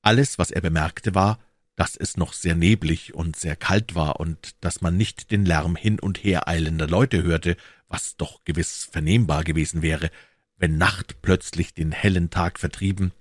Alles, 0.01 0.39
was 0.39 0.51
er 0.51 0.63
bemerkte, 0.63 1.15
war, 1.15 1.39
dass 1.79 1.97
es 1.97 2.17
noch 2.17 2.33
sehr 2.33 2.57
neblig 2.57 3.15
und 3.15 3.37
sehr 3.37 3.55
kalt 3.55 3.95
war 3.95 4.19
und 4.19 4.57
dass 4.61 4.81
man 4.81 4.97
nicht 4.97 5.31
den 5.31 5.45
Lärm 5.45 5.77
hin 5.77 6.01
und 6.01 6.25
her 6.25 6.49
eilender 6.49 6.89
Leute 6.89 7.23
hörte, 7.23 7.57
was 7.87 8.17
doch 8.17 8.43
gewiss 8.43 8.89
vernehmbar 8.91 9.45
gewesen 9.45 9.81
wäre, 9.81 10.11
wenn 10.57 10.77
Nacht 10.77 11.23
plötzlich 11.23 11.75
den 11.75 11.93
hellen 11.93 12.31
Tag 12.31 12.59
vertrieben 12.59 13.13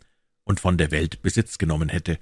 und 0.44 0.60
von 0.60 0.80
der 0.80 0.90
Welt 0.90 1.22
Besitz 1.22 1.60
genommen 1.60 1.88
hätte. 1.88 2.18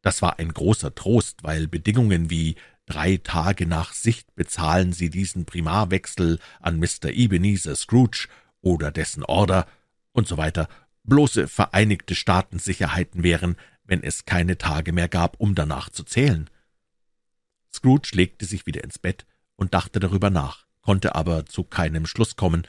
Das 0.00 0.22
war 0.22 0.38
ein 0.38 0.54
großer 0.54 0.94
Trost, 0.94 1.44
weil 1.44 1.68
Bedingungen 1.68 2.30
wie 2.30 2.56
drei 2.86 3.18
Tage 3.18 3.66
nach 3.66 3.92
Sicht 3.92 4.34
bezahlen 4.34 4.94
Sie 4.94 5.10
diesen 5.10 5.44
Primarwechsel 5.44 6.38
an 6.60 6.78
Mr. 6.78 7.10
Ebenezer 7.10 7.76
Scrooge 7.76 8.26
oder 8.62 8.90
dessen 8.90 9.22
Order 9.22 9.66
und 10.12 10.26
so 10.26 10.38
weiter 10.38 10.66
bloße 11.04 11.46
Vereinigte 11.46 12.14
Staatensicherheiten 12.14 13.22
wären, 13.22 13.56
wenn 13.84 14.02
es 14.02 14.24
keine 14.24 14.58
Tage 14.58 14.92
mehr 14.92 15.08
gab, 15.08 15.38
um 15.40 15.54
danach 15.54 15.90
zu 15.90 16.04
zählen. 16.04 16.48
Scrooge 17.72 18.10
legte 18.12 18.44
sich 18.44 18.66
wieder 18.66 18.84
ins 18.84 18.98
Bett 18.98 19.26
und 19.56 19.74
dachte 19.74 20.00
darüber 20.00 20.30
nach, 20.30 20.66
konnte 20.80 21.14
aber 21.14 21.46
zu 21.46 21.64
keinem 21.64 22.06
Schluss 22.06 22.36
kommen. 22.36 22.66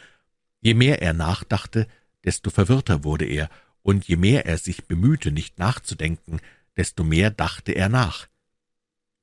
Je 0.62 0.74
mehr 0.74 1.02
er 1.02 1.14
nachdachte, 1.14 1.88
desto 2.24 2.50
verwirrter 2.50 3.04
wurde 3.04 3.26
er, 3.26 3.50
und 3.82 4.08
je 4.08 4.16
mehr 4.16 4.46
er 4.46 4.58
sich 4.58 4.86
bemühte, 4.86 5.32
nicht 5.32 5.60
nachzudenken, 5.60 6.40
desto 6.78 7.04
mehr 7.04 7.30
dachte 7.30 7.74
er 7.74 7.90
nach. 7.90 8.28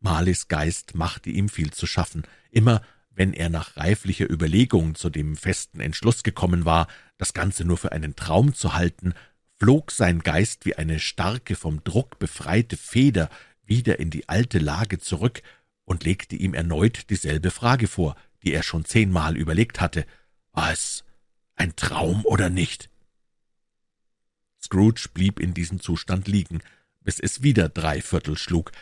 Marleys 0.01 0.49
Geist 0.49 0.95
machte 0.95 1.31
ihm 1.31 1.49
viel 1.49 1.73
zu 1.73 1.87
schaffen. 1.87 2.25
Immer 2.51 2.83
wenn 3.11 3.33
er 3.33 3.51
nach 3.51 3.77
reiflicher 3.77 4.31
Überlegung 4.31 4.95
zu 4.95 5.11
dem 5.11 5.37
festen 5.37 5.81
Entschluss 5.81 6.23
gekommen 6.23 6.65
war, 6.65 6.89
das 7.19 7.35
Ganze 7.35 7.65
nur 7.65 7.77
für 7.77 7.93
einen 7.93 8.17
Traum 8.17 8.55
zu 8.55 8.75
halten, 8.75 9.15
flog 9.61 9.91
sein 9.93 10.21
Geist 10.21 10.65
wie 10.65 10.77
eine 10.77 10.99
starke, 10.99 11.55
vom 11.55 11.85
Druck 11.85 12.19
befreite 12.19 12.77
Feder 12.77 13.29
wieder 13.65 14.01
in 14.01 14.11
die 14.11 14.29
alte 14.29 14.59
Lage 14.59 14.99
zurück 14.99 15.43
und 15.85 16.05
legte 16.05 16.35
ihm 16.35 16.55
erneut 16.55 17.11
dieselbe 17.11 17.51
Frage 17.51 17.87
vor, 17.87 18.17
die 18.43 18.53
er 18.53 18.63
schon 18.63 18.87
zehnmal 18.87 19.37
überlegt 19.37 19.81
hatte. 19.81 20.07
War 20.53 20.73
es 20.73 21.05
ein 21.57 21.77
Traum 21.77 22.25
oder 22.25 22.49
nicht? 22.49 22.89
Scrooge 24.63 25.09
blieb 25.13 25.39
in 25.39 25.53
diesem 25.53 25.81
Zustand 25.81 26.27
liegen, 26.27 26.61
bis 27.03 27.21
es 27.21 27.43
wieder 27.43 27.69
drei 27.69 28.01
Viertel 28.01 28.39
schlug. 28.39 28.73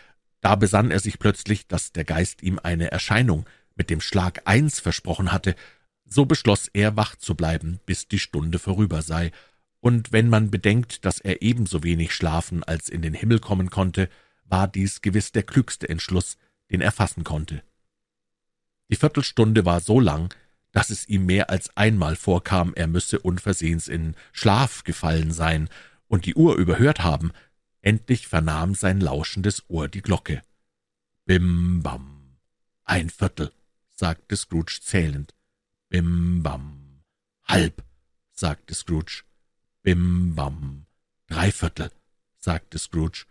Da 0.40 0.54
besann 0.54 0.92
er 0.92 1.00
sich 1.00 1.18
plötzlich, 1.18 1.66
dass 1.66 1.92
der 1.92 2.04
Geist 2.04 2.42
ihm 2.42 2.60
eine 2.62 2.92
Erscheinung 2.92 3.46
mit 3.74 3.90
dem 3.90 4.00
Schlag 4.00 4.42
eins 4.44 4.78
versprochen 4.78 5.32
hatte, 5.32 5.56
so 6.04 6.24
beschloss 6.24 6.68
er, 6.72 6.96
wach 6.96 7.16
zu 7.16 7.34
bleiben, 7.34 7.80
bis 7.84 8.06
die 8.06 8.18
Stunde 8.18 8.58
vorüber 8.58 9.02
sei, 9.02 9.32
und 9.80 10.12
wenn 10.12 10.28
man 10.28 10.50
bedenkt, 10.50 11.04
dass 11.04 11.20
er 11.20 11.42
ebenso 11.42 11.82
wenig 11.82 12.12
schlafen 12.12 12.64
als 12.64 12.88
in 12.88 13.02
den 13.02 13.14
Himmel 13.14 13.38
kommen 13.38 13.70
konnte, 13.70 14.08
war 14.44 14.66
dies 14.66 15.02
gewiss 15.02 15.32
der 15.32 15.44
klügste 15.44 15.88
Entschluss, 15.88 16.36
den 16.70 16.80
er 16.80 16.92
fassen 16.92 17.24
konnte. 17.24 17.62
Die 18.90 18.96
Viertelstunde 18.96 19.64
war 19.64 19.80
so 19.80 20.00
lang, 20.00 20.34
dass 20.72 20.90
es 20.90 21.08
ihm 21.08 21.26
mehr 21.26 21.50
als 21.50 21.76
einmal 21.76 22.16
vorkam, 22.16 22.74
er 22.74 22.86
müsse 22.86 23.20
unversehens 23.20 23.88
in 23.88 24.14
Schlaf 24.32 24.84
gefallen 24.84 25.32
sein 25.32 25.68
und 26.06 26.26
die 26.26 26.34
Uhr 26.34 26.56
überhört 26.56 27.00
haben. 27.00 27.32
Endlich 27.80 28.26
vernahm 28.26 28.74
sein 28.74 29.00
lauschendes 29.00 29.64
Ohr 29.68 29.88
die 29.88 30.02
Glocke. 30.02 30.42
Bim 31.24 31.82
bam. 31.82 32.36
Ein 32.84 33.10
Viertel, 33.10 33.52
sagte 33.94 34.36
Scrooge 34.36 34.80
zählend. 34.82 35.34
Bim 35.88 36.42
bam. 36.42 37.02
Halb, 37.44 37.84
sagte 38.32 38.74
Scrooge. 38.74 39.27
Bim 39.88 40.34
bam. 40.34 40.84
Dreiviertel, 41.28 41.90
sagte 42.36 42.78
Scrooge. 42.78 43.24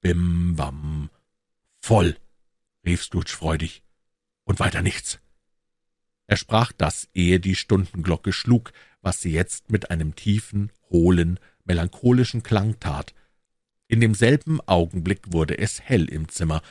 Bim 0.00 0.56
bam. 0.56 1.10
Voll, 1.82 2.16
rief 2.82 3.04
Scrooge 3.04 3.28
freudig. 3.28 3.82
Und 4.44 4.58
weiter 4.58 4.80
nichts. 4.80 5.20
Er 6.26 6.38
sprach 6.38 6.72
das, 6.72 7.10
ehe 7.12 7.40
die 7.40 7.54
Stundenglocke 7.54 8.32
schlug, 8.32 8.72
was 9.02 9.20
sie 9.20 9.32
jetzt 9.32 9.70
mit 9.70 9.90
einem 9.90 10.14
tiefen, 10.14 10.72
hohlen, 10.88 11.38
melancholischen 11.64 12.42
Klang 12.42 12.80
tat. 12.80 13.12
In 13.86 14.00
demselben 14.00 14.62
Augenblick 14.62 15.30
wurde 15.30 15.58
es 15.58 15.82
hell 15.82 16.08
im 16.08 16.30
Zimmer, 16.30 16.62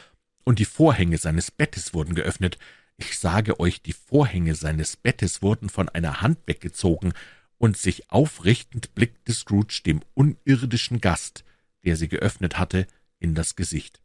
und 0.46 0.58
die 0.58 0.66
Vorhänge 0.66 1.20
seines 1.20 1.52
Bettes 1.52 1.94
wurden 1.94 2.16
geöffnet. 2.16 2.58
Ich 2.96 3.20
sage 3.20 3.60
euch, 3.60 3.84
die 3.84 3.94
Vorhänge 3.94 4.56
seines 4.56 4.98
Bettes 4.98 5.44
wurden 5.44 5.70
von 5.70 5.90
einer 5.90 6.22
Hand 6.22 6.40
weggezogen, 6.48 7.14
und 7.58 7.78
sich 7.78 8.10
aufrichtend 8.12 8.94
blickte 8.96 9.34
Scrooge 9.34 9.82
dem 9.86 10.02
unirdischen 10.14 11.02
Gast, 11.02 11.44
der 11.84 11.96
sie 11.96 12.08
geöffnet 12.08 12.58
hatte, 12.58 12.88
in 13.20 13.34
das 13.36 13.56
Gesicht. 13.56 14.02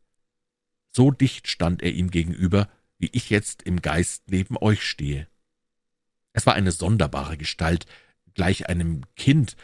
So 0.91 1.11
dicht 1.11 1.49
stand 1.49 1.83
er 1.83 1.93
ihm 1.93 2.11
gegenüber, 2.11 2.69
wie 2.99 3.11
ich 3.13 3.31
jetzt 3.31 3.63
im 3.63 3.83
Geist 3.83 4.25
neben 4.31 4.57
euch 4.57 4.83
stehe. 4.83 5.27
Es 6.33 6.47
war 6.47 6.55
eine 6.55 6.73
sonderbare 6.73 7.37
Gestalt, 7.37 7.87
gleich 8.35 8.69
einem 8.69 9.03
Kind, 9.17 9.57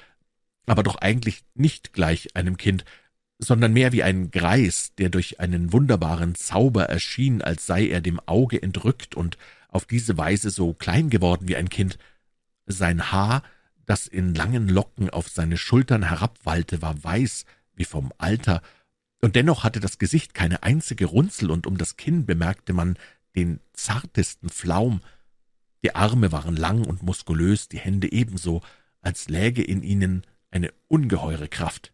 aber 0.67 0.83
doch 0.83 0.97
eigentlich 0.97 1.45
nicht 1.55 1.93
gleich 1.93 2.37
einem 2.37 2.57
Kind, 2.57 2.85
sondern 3.39 3.73
mehr 3.73 3.93
wie 3.93 4.03
ein 4.03 4.31
Greis, 4.31 4.93
der 4.99 5.09
durch 5.09 5.41
einen 5.41 5.73
wunderbaren 5.73 6.35
Zauber 6.35 6.87
erschien, 6.87 7.41
als 7.41 7.67
sei 7.67 7.89
er 7.89 8.01
dem 8.01 8.21
Auge 8.27 8.61
entrückt 8.61 9.15
und 9.15 9.39
auf 9.69 9.85
diese 9.87 10.19
Weise 10.19 10.51
so 10.51 10.75
klein 10.75 11.09
geworden 11.09 11.47
wie 11.47 11.57
ein 11.57 11.69
Kind. 11.69 11.99
Sein 12.67 13.13
Haar, 13.13 13.43
das 13.89 14.07
in 14.07 14.35
langen 14.35 14.69
Locken 14.69 15.09
auf 15.09 15.31
seine 15.31 15.57
Schultern 15.57 16.03
herabwallte, 16.03 16.83
war 16.83 17.03
weiß 17.03 17.47
wie 17.75 17.85
vom 17.85 18.13
Alter, 18.19 18.61
und 19.21 19.35
dennoch 19.35 19.65
hatte 19.65 19.81
das 19.81 19.99
Gesicht 19.99 20.35
keine 20.35 20.63
einzige 20.63 21.07
Runzel, 21.07 21.51
und 21.51 21.67
um 21.67 21.79
das 21.79 21.97
Kinn 21.97 22.27
bemerkte 22.27 22.73
man 22.73 22.99
den 23.35 23.61
zartesten 23.73 24.51
Flaum, 24.51 25.01
die 25.83 25.95
Arme 25.95 26.33
waren 26.33 26.57
lang 26.57 26.85
und 26.85 27.03
muskulös, 27.03 27.69
die 27.69 27.79
Hände 27.79 28.13
ebenso, 28.13 28.63
als 29.01 29.29
läge 29.29 29.63
in 29.63 29.83
ihnen 29.83 30.27
eine 30.51 30.73
ungeheure 30.89 31.49
Kraft. 31.49 31.93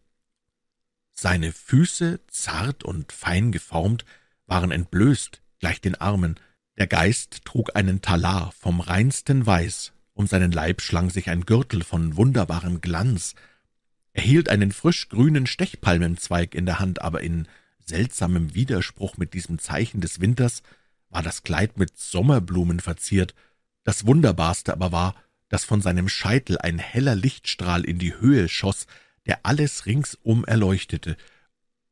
Seine 1.13 1.53
Füße, 1.53 2.19
zart 2.27 2.83
und 2.83 3.11
fein 3.13 3.51
geformt, 3.51 4.05
waren 4.47 4.71
entblößt, 4.71 5.41
gleich 5.59 5.79
den 5.79 5.95
Armen. 5.95 6.35
Der 6.77 6.87
Geist 6.87 7.45
trug 7.45 7.75
einen 7.75 8.01
Talar 8.01 8.51
vom 8.51 8.81
reinsten 8.81 9.45
Weiß, 9.45 9.93
um 10.15 10.25
seinen 10.25 10.51
Leib 10.51 10.81
schlang 10.81 11.11
sich 11.11 11.29
ein 11.29 11.45
Gürtel 11.45 11.83
von 11.83 12.15
wunderbarem 12.15 12.81
Glanz. 12.81 13.35
Er 14.13 14.23
hielt 14.23 14.49
einen 14.49 14.71
frisch 14.71 15.09
grünen 15.09 15.45
Stechpalmenzweig 15.45 16.55
in 16.55 16.65
der 16.65 16.79
Hand, 16.79 17.01
aber 17.01 17.21
in 17.21 17.47
seltsamem 17.85 18.55
Widerspruch 18.55 19.17
mit 19.17 19.33
diesem 19.33 19.59
Zeichen 19.59 20.01
des 20.01 20.21
Winters 20.21 20.63
war 21.09 21.21
das 21.21 21.43
Kleid 21.43 21.77
mit 21.77 21.97
Sommerblumen 21.97 22.79
verziert, 22.79 23.35
das 23.83 24.07
Wunderbarste 24.07 24.73
aber 24.73 24.91
war, 24.91 25.15
dass 25.49 25.63
von 25.63 25.81
seinem 25.81 26.09
Scheitel 26.09 26.57
ein 26.57 26.79
heller 26.79 27.13
Lichtstrahl 27.13 27.83
in 27.83 27.99
die 27.99 28.17
Höhe 28.19 28.49
schoss, 28.49 28.87
der 29.27 29.45
alles 29.45 29.85
ringsum 29.85 30.43
erleuchtete, 30.45 31.17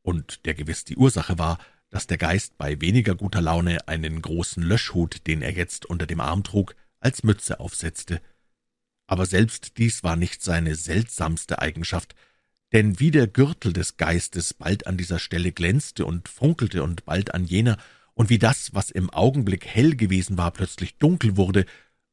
und 0.01 0.45
der 0.45 0.53
gewiss 0.53 0.86
die 0.86 0.97
Ursache 0.97 1.38
war, 1.38 1.59
dass 1.89 2.07
der 2.07 2.17
Geist 2.17 2.57
bei 2.57 2.82
weniger 2.82 3.15
guter 3.15 3.41
Laune 3.41 3.88
einen 3.88 4.21
großen 4.21 4.63
Löschhut, 4.63 5.28
den 5.28 5.41
er 5.41 5.51
jetzt 5.51 5.86
unter 5.86 6.07
dem 6.07 6.19
Arm 6.19 6.43
trug, 6.43 6.76
als 7.04 7.24
Mütze 7.24 7.60
aufsetzte. 7.60 8.22
Aber 9.08 9.26
selbst 9.26 9.78
dies 9.78 10.04
war 10.04 10.16
nicht 10.16 10.41
seine 10.41 10.76
seltsamste 10.76 11.60
Eigenschaft, 11.60 12.16
denn 12.72 12.99
wie 12.99 13.12
der 13.12 13.28
Gürtel 13.28 13.74
des 13.74 13.97
Geistes 13.97 14.54
bald 14.54 14.88
an 14.88 14.97
dieser 14.97 15.20
Stelle 15.20 15.51
glänzte 15.51 16.06
und 16.06 16.28
funkelte 16.28 16.84
und 16.84 17.06
bald 17.06 17.34
an 17.34 17.45
jener, 17.45 17.78
und 18.16 18.30
wie 18.30 18.39
das, 18.39 18.74
was 18.74 18.91
im 18.91 19.10
Augenblick 19.10 19.66
hell 19.66 19.95
gewesen 19.95 20.38
war, 20.38 20.51
plötzlich 20.51 20.97
dunkel 20.97 21.36
wurde, 21.36 21.66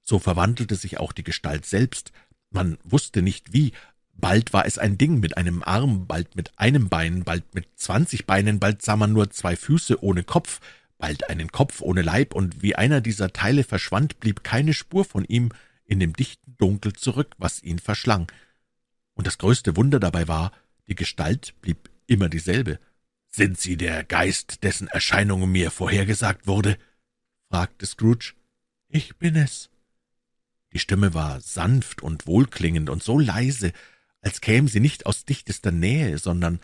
so 0.03 0.18
verwandelte 0.18 0.74
sich 0.74 0.99
auch 0.99 1.12
die 1.12 1.24
Gestalt 1.24 1.66
selbst. 1.66 2.12
Man 2.51 2.78
wusste 2.84 3.22
nicht 3.22 3.53
wie, 3.53 3.72
bald 4.14 4.53
war 4.53 4.64
es 4.64 4.78
ein 4.78 4.99
Ding 4.99 5.20
mit 5.20 5.36
einem 5.36 5.62
Arm, 5.62 6.07
bald 6.07 6.36
mit 6.36 6.59
einem 6.59 6.88
Bein, 6.88 7.24
bald 7.24 7.55
mit 7.55 7.66
zwanzig 7.76 8.26
Beinen, 8.26 8.61
bald 8.61 8.82
sah 8.82 8.97
man 8.97 9.12
nur 9.12 9.30
zwei 9.30 9.57
Füße 9.57 10.03
ohne 10.03 10.24
Kopf, 10.24 10.61
bald 11.01 11.28
einen 11.28 11.51
Kopf 11.51 11.80
ohne 11.80 12.03
Leib, 12.03 12.34
und 12.34 12.62
wie 12.62 12.76
einer 12.76 13.01
dieser 13.01 13.32
Teile 13.32 13.64
verschwand, 13.64 14.20
blieb 14.20 14.44
keine 14.44 14.74
Spur 14.74 15.05
von 15.05 15.24
ihm 15.24 15.51
in 15.84 15.98
dem 15.98 16.12
dichten 16.12 16.57
Dunkel 16.59 16.92
zurück, 16.92 17.34
was 17.38 17.62
ihn 17.62 17.80
verschlang. 17.80 18.30
Und 19.14 19.26
das 19.26 19.38
größte 19.38 19.76
Wunder 19.76 19.98
dabei 19.98 20.28
war, 20.28 20.53
die 20.86 20.94
Gestalt 20.94 21.55
blieb 21.61 21.90
immer 22.07 22.28
dieselbe. 22.28 22.78
»Sind 23.28 23.61
Sie 23.61 23.76
der 23.76 24.05
Geist, 24.05 24.64
dessen 24.64 24.88
Erscheinung 24.88 25.51
mir 25.51 25.70
vorhergesagt 25.70 26.46
wurde?« 26.46 26.76
fragte 27.48 27.86
Scrooge. 27.86 28.34
»Ich 28.88 29.16
bin 29.16 29.36
es.« 29.36 29.70
Die 30.72 30.78
Stimme 30.78 31.14
war 31.14 31.40
sanft 31.40 32.03
und 32.03 32.26
wohlklingend 32.26 32.90
und 32.90 33.03
so 33.03 33.18
leise, 33.18 33.72
als 34.20 34.40
käme 34.40 34.68
sie 34.68 34.80
nicht 34.80 35.07
aus 35.07 35.24
dichtester 35.24 35.70
Nähe, 35.70 36.18
sondern 36.18 36.61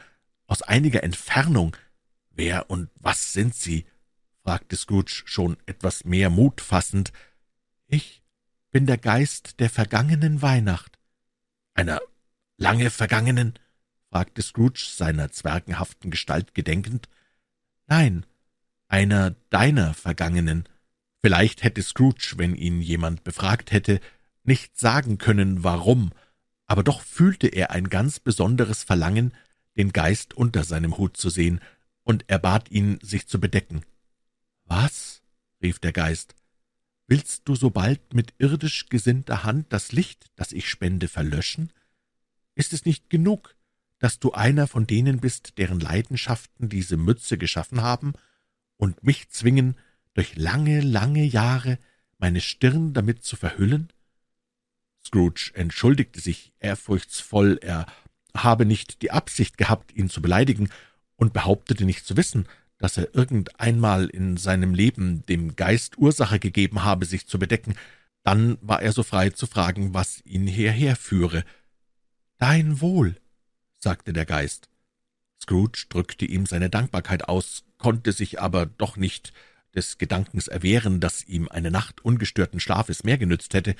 aus 0.46 0.62
einiger 0.62 1.02
Entfernung. 1.02 1.76
»Wer 2.30 2.68
und 2.70 2.90
was 2.96 3.32
sind 3.32 3.54
Sie?« 3.54 3.86
Fragte 4.46 4.76
Scrooge 4.76 5.24
schon 5.24 5.56
etwas 5.66 6.04
mehr 6.04 6.30
Mut 6.30 6.60
fassend. 6.60 7.12
»Ich 7.88 8.22
bin 8.70 8.86
der 8.86 8.96
Geist 8.96 9.58
der 9.58 9.68
vergangenen 9.68 10.40
Weihnacht.« 10.40 11.00
»Einer 11.74 12.00
lange 12.56 12.90
vergangenen?« 12.90 13.54
fragte 14.08 14.42
Scrooge, 14.42 14.86
seiner 14.88 15.32
zwergenhaften 15.32 16.12
Gestalt 16.12 16.54
gedenkend. 16.54 17.08
Nein, 17.88 18.24
einer 18.86 19.34
deiner 19.50 19.94
Vergangenen. 19.94 20.68
Vielleicht 21.22 21.64
hätte 21.64 21.82
Scrooge, 21.82 22.34
wenn 22.36 22.54
ihn 22.54 22.80
jemand 22.80 23.24
befragt 23.24 23.72
hätte, 23.72 24.00
nicht 24.44 24.78
sagen 24.78 25.18
können, 25.18 25.64
warum, 25.64 26.12
aber 26.66 26.84
doch 26.84 27.00
fühlte 27.00 27.48
er 27.48 27.72
ein 27.72 27.88
ganz 27.88 28.20
besonderes 28.20 28.84
Verlangen, 28.84 29.34
den 29.76 29.92
Geist 29.92 30.34
unter 30.34 30.62
seinem 30.62 30.98
Hut 30.98 31.16
zu 31.16 31.30
sehen, 31.30 31.60
und 32.04 32.26
er 32.28 32.38
bat 32.38 32.70
ihn, 32.70 33.00
sich 33.02 33.26
zu 33.26 33.40
bedecken. 33.40 33.82
Was? 34.66 35.22
rief 35.62 35.78
der 35.78 35.92
Geist. 35.92 36.34
Willst 37.06 37.48
du 37.48 37.54
sobald 37.54 38.14
mit 38.14 38.34
irdisch 38.38 38.88
gesinnter 38.88 39.44
Hand 39.44 39.72
das 39.72 39.92
Licht, 39.92 40.26
das 40.36 40.52
ich 40.52 40.68
spende, 40.68 41.08
verlöschen? 41.08 41.72
Ist 42.54 42.72
es 42.72 42.84
nicht 42.84 43.10
genug, 43.10 43.54
dass 43.98 44.18
du 44.18 44.32
einer 44.32 44.66
von 44.66 44.86
denen 44.86 45.20
bist, 45.20 45.58
deren 45.58 45.80
Leidenschaften 45.80 46.68
diese 46.68 46.96
Mütze 46.96 47.38
geschaffen 47.38 47.80
haben 47.80 48.12
und 48.76 49.02
mich 49.02 49.28
zwingen, 49.30 49.76
durch 50.14 50.36
lange, 50.36 50.80
lange 50.80 51.24
Jahre 51.24 51.78
meine 52.18 52.40
Stirn 52.40 52.92
damit 52.92 53.22
zu 53.22 53.36
verhüllen? 53.36 53.92
Scrooge 55.04 55.52
entschuldigte 55.54 56.20
sich 56.20 56.52
ehrfurchtsvoll, 56.58 57.58
er 57.62 57.86
habe 58.34 58.66
nicht 58.66 59.02
die 59.02 59.12
Absicht 59.12 59.56
gehabt, 59.58 59.92
ihn 59.94 60.10
zu 60.10 60.20
beleidigen, 60.20 60.70
und 61.16 61.32
behauptete 61.32 61.86
nicht 61.86 62.04
zu 62.04 62.16
wissen, 62.16 62.46
dass 62.78 62.96
er 62.96 63.14
irgendeinmal 63.14 64.06
in 64.06 64.36
seinem 64.36 64.74
Leben 64.74 65.24
dem 65.26 65.56
Geist 65.56 65.98
Ursache 65.98 66.38
gegeben 66.38 66.84
habe, 66.84 67.06
sich 67.06 67.26
zu 67.26 67.38
bedecken, 67.38 67.74
dann 68.22 68.58
war 68.60 68.82
er 68.82 68.92
so 68.92 69.02
frei 69.02 69.30
zu 69.30 69.46
fragen, 69.46 69.94
was 69.94 70.20
ihn 70.24 70.46
hierher 70.46 70.96
führe. 70.96 71.44
Dein 72.38 72.80
Wohl, 72.80 73.16
sagte 73.78 74.12
der 74.12 74.26
Geist. 74.26 74.68
Scrooge 75.40 75.86
drückte 75.88 76.24
ihm 76.24 76.44
seine 76.44 76.68
Dankbarkeit 76.68 77.28
aus, 77.28 77.64
konnte 77.78 78.12
sich 78.12 78.40
aber 78.40 78.66
doch 78.66 78.96
nicht 78.96 79.32
des 79.74 79.98
Gedankens 79.98 80.48
erwehren, 80.48 81.00
dass 81.00 81.24
ihm 81.26 81.48
eine 81.48 81.70
Nacht 81.70 82.04
ungestörten 82.04 82.60
Schlafes 82.60 83.04
mehr 83.04 83.18
genützt 83.18 83.54
hätte. 83.54 83.76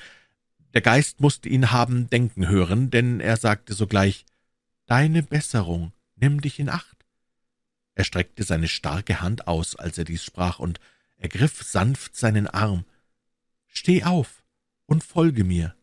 Der 0.73 0.81
Geist 0.81 1.19
musste 1.19 1.49
ihn 1.49 1.71
haben 1.71 2.09
denken 2.09 2.47
hören, 2.47 2.89
denn 2.89 3.19
er 3.19 3.37
sagte 3.37 3.73
sogleich 3.73 4.25
Deine 4.85 5.23
Besserung, 5.23 5.91
nimm 6.15 6.39
dich 6.39 6.59
in 6.59 6.69
Acht. 6.69 6.96
Er 7.97 8.03
streckte 8.03 8.43
seine 8.43 8.67
starke 8.67 9.21
Hand 9.21 9.47
aus, 9.47 9.75
als 9.75 9.97
er 9.97 10.03
dies 10.03 10.23
sprach, 10.23 10.59
und 10.59 10.79
ergriff 11.17 11.63
sanft 11.63 12.15
seinen 12.15 12.45
Arm. 12.45 12.85
Steh 13.65 14.03
auf 14.03 14.43
und 14.85 15.03
folge 15.03 15.43
mir. 15.43 15.75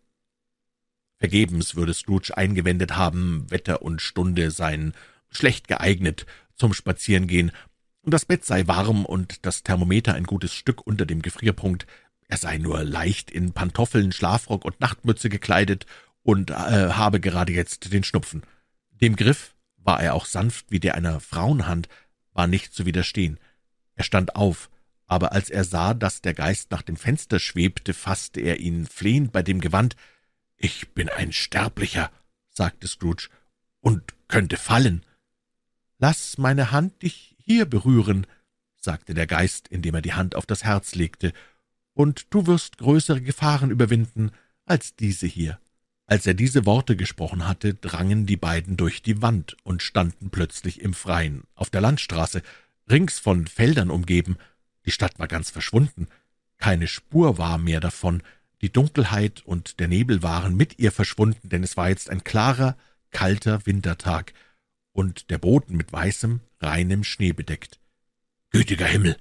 Vergebens 1.16 1.74
würde 1.74 1.92
Scrooge 1.92 2.36
eingewendet 2.36 2.94
haben, 2.94 3.50
Wetter 3.50 3.82
und 3.82 4.00
Stunde 4.00 4.52
seien 4.52 4.94
schlecht 5.28 5.66
geeignet 5.66 6.24
zum 6.54 6.72
Spazierengehen, 6.72 7.50
das 8.04 8.26
Bett 8.26 8.44
sei 8.44 8.68
warm 8.68 9.04
und 9.04 9.44
das 9.44 9.64
Thermometer 9.64 10.14
ein 10.14 10.24
gutes 10.24 10.54
Stück 10.54 10.86
unter 10.86 11.06
dem 11.06 11.20
Gefrierpunkt, 11.20 11.84
er 12.28 12.36
sei 12.36 12.58
nur 12.58 12.84
leicht 12.84 13.28
in 13.28 13.54
Pantoffeln, 13.54 14.12
Schlafrock 14.12 14.64
und 14.64 14.80
Nachtmütze 14.80 15.28
gekleidet 15.28 15.86
und 16.22 16.50
äh, 16.50 16.54
habe 16.54 17.18
gerade 17.18 17.52
jetzt 17.52 17.92
den 17.92 18.04
Schnupfen. 18.04 18.44
Dem 18.92 19.16
Griff 19.16 19.56
war 19.78 20.00
er 20.00 20.14
auch 20.14 20.26
sanft 20.26 20.66
wie 20.70 20.80
der 20.80 20.94
einer 20.94 21.18
Frauenhand, 21.18 21.88
war 22.34 22.46
nicht 22.46 22.74
zu 22.74 22.84
widerstehen. 22.84 23.40
Er 23.94 24.04
stand 24.04 24.36
auf, 24.36 24.70
aber 25.06 25.32
als 25.32 25.50
er 25.50 25.64
sah, 25.64 25.94
dass 25.94 26.20
der 26.20 26.34
Geist 26.34 26.70
nach 26.70 26.82
dem 26.82 26.96
Fenster 26.96 27.38
schwebte, 27.38 27.94
fasste 27.94 28.40
er 28.40 28.60
ihn 28.60 28.86
flehend 28.86 29.32
bei 29.32 29.42
dem 29.42 29.60
Gewand. 29.60 29.96
»Ich 30.56 30.90
bin 30.90 31.08
ein 31.08 31.32
Sterblicher«, 31.32 32.10
sagte 32.50 32.86
Scrooge, 32.88 33.28
»und 33.80 34.02
könnte 34.28 34.56
fallen.« 34.56 35.04
»Lass 35.98 36.38
meine 36.38 36.70
Hand 36.70 37.02
dich 37.02 37.36
hier 37.38 37.66
berühren«, 37.66 38.26
sagte 38.76 39.14
der 39.14 39.26
Geist, 39.26 39.68
indem 39.68 39.94
er 39.94 40.02
die 40.02 40.14
Hand 40.14 40.34
auf 40.34 40.46
das 40.46 40.64
Herz 40.64 40.94
legte, 40.94 41.32
»und 41.92 42.26
du 42.30 42.46
wirst 42.46 42.78
größere 42.78 43.22
Gefahren 43.22 43.70
überwinden 43.70 44.32
als 44.64 44.96
diese 44.96 45.26
hier.« 45.26 45.58
Als 46.06 46.26
er 46.26 46.34
diese 46.34 46.66
Worte 46.66 46.96
gesprochen 46.96 47.46
hatte, 47.46 47.74
drangen 47.74 48.26
die 48.26 48.36
beiden 48.36 48.76
durch 48.76 49.02
die 49.02 49.22
Wand 49.22 49.56
und 49.62 49.82
standen 49.82 50.30
plötzlich 50.30 50.80
im 50.80 50.92
Freien, 50.92 51.44
auf 51.54 51.70
der 51.70 51.80
Landstraße, 51.80 52.42
rings 52.90 53.18
von 53.18 53.46
Feldern 53.46 53.90
umgeben. 53.90 54.36
Die 54.84 54.90
Stadt 54.90 55.18
war 55.18 55.28
ganz 55.28 55.50
verschwunden. 55.50 56.08
Keine 56.58 56.88
Spur 56.88 57.38
war 57.38 57.56
mehr 57.56 57.80
davon. 57.80 58.22
Die 58.60 58.70
Dunkelheit 58.70 59.42
und 59.46 59.80
der 59.80 59.88
Nebel 59.88 60.22
waren 60.22 60.56
mit 60.56 60.78
ihr 60.78 60.92
verschwunden, 60.92 61.48
denn 61.48 61.62
es 61.62 61.76
war 61.76 61.88
jetzt 61.88 62.10
ein 62.10 62.22
klarer, 62.22 62.76
kalter 63.10 63.64
Wintertag 63.66 64.34
und 64.92 65.30
der 65.30 65.38
Boden 65.38 65.76
mit 65.76 65.92
weißem, 65.92 66.40
reinem 66.60 67.04
Schnee 67.04 67.32
bedeckt. 67.32 67.80
Gütiger 68.50 68.86
Himmel! 68.86 69.16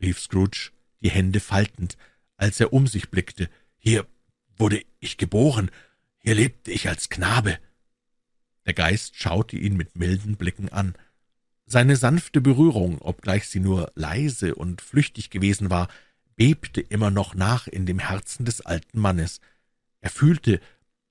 rief 0.00 0.20
Scrooge, 0.20 0.70
die 1.00 1.10
Hände 1.10 1.40
faltend, 1.40 1.96
als 2.36 2.60
er 2.60 2.72
um 2.72 2.86
sich 2.86 3.10
blickte. 3.10 3.48
Hier 3.78 4.06
wurde 4.56 4.82
ich 5.00 5.16
geboren, 5.16 5.70
hier 6.26 6.34
lebte 6.34 6.72
ich 6.72 6.88
als 6.88 7.08
Knabe. 7.08 7.56
Der 8.64 8.74
Geist 8.74 9.14
schaute 9.14 9.56
ihn 9.56 9.76
mit 9.76 9.94
milden 9.94 10.34
Blicken 10.34 10.68
an. 10.68 10.96
Seine 11.66 11.94
sanfte 11.94 12.40
Berührung, 12.40 13.00
obgleich 13.00 13.46
sie 13.46 13.60
nur 13.60 13.92
leise 13.94 14.56
und 14.56 14.80
flüchtig 14.82 15.30
gewesen 15.30 15.70
war, 15.70 15.86
bebte 16.34 16.80
immer 16.80 17.12
noch 17.12 17.36
nach 17.36 17.68
in 17.68 17.86
dem 17.86 18.00
Herzen 18.00 18.44
des 18.44 18.60
alten 18.60 18.98
Mannes. 18.98 19.40
Er 20.00 20.10
fühlte, 20.10 20.58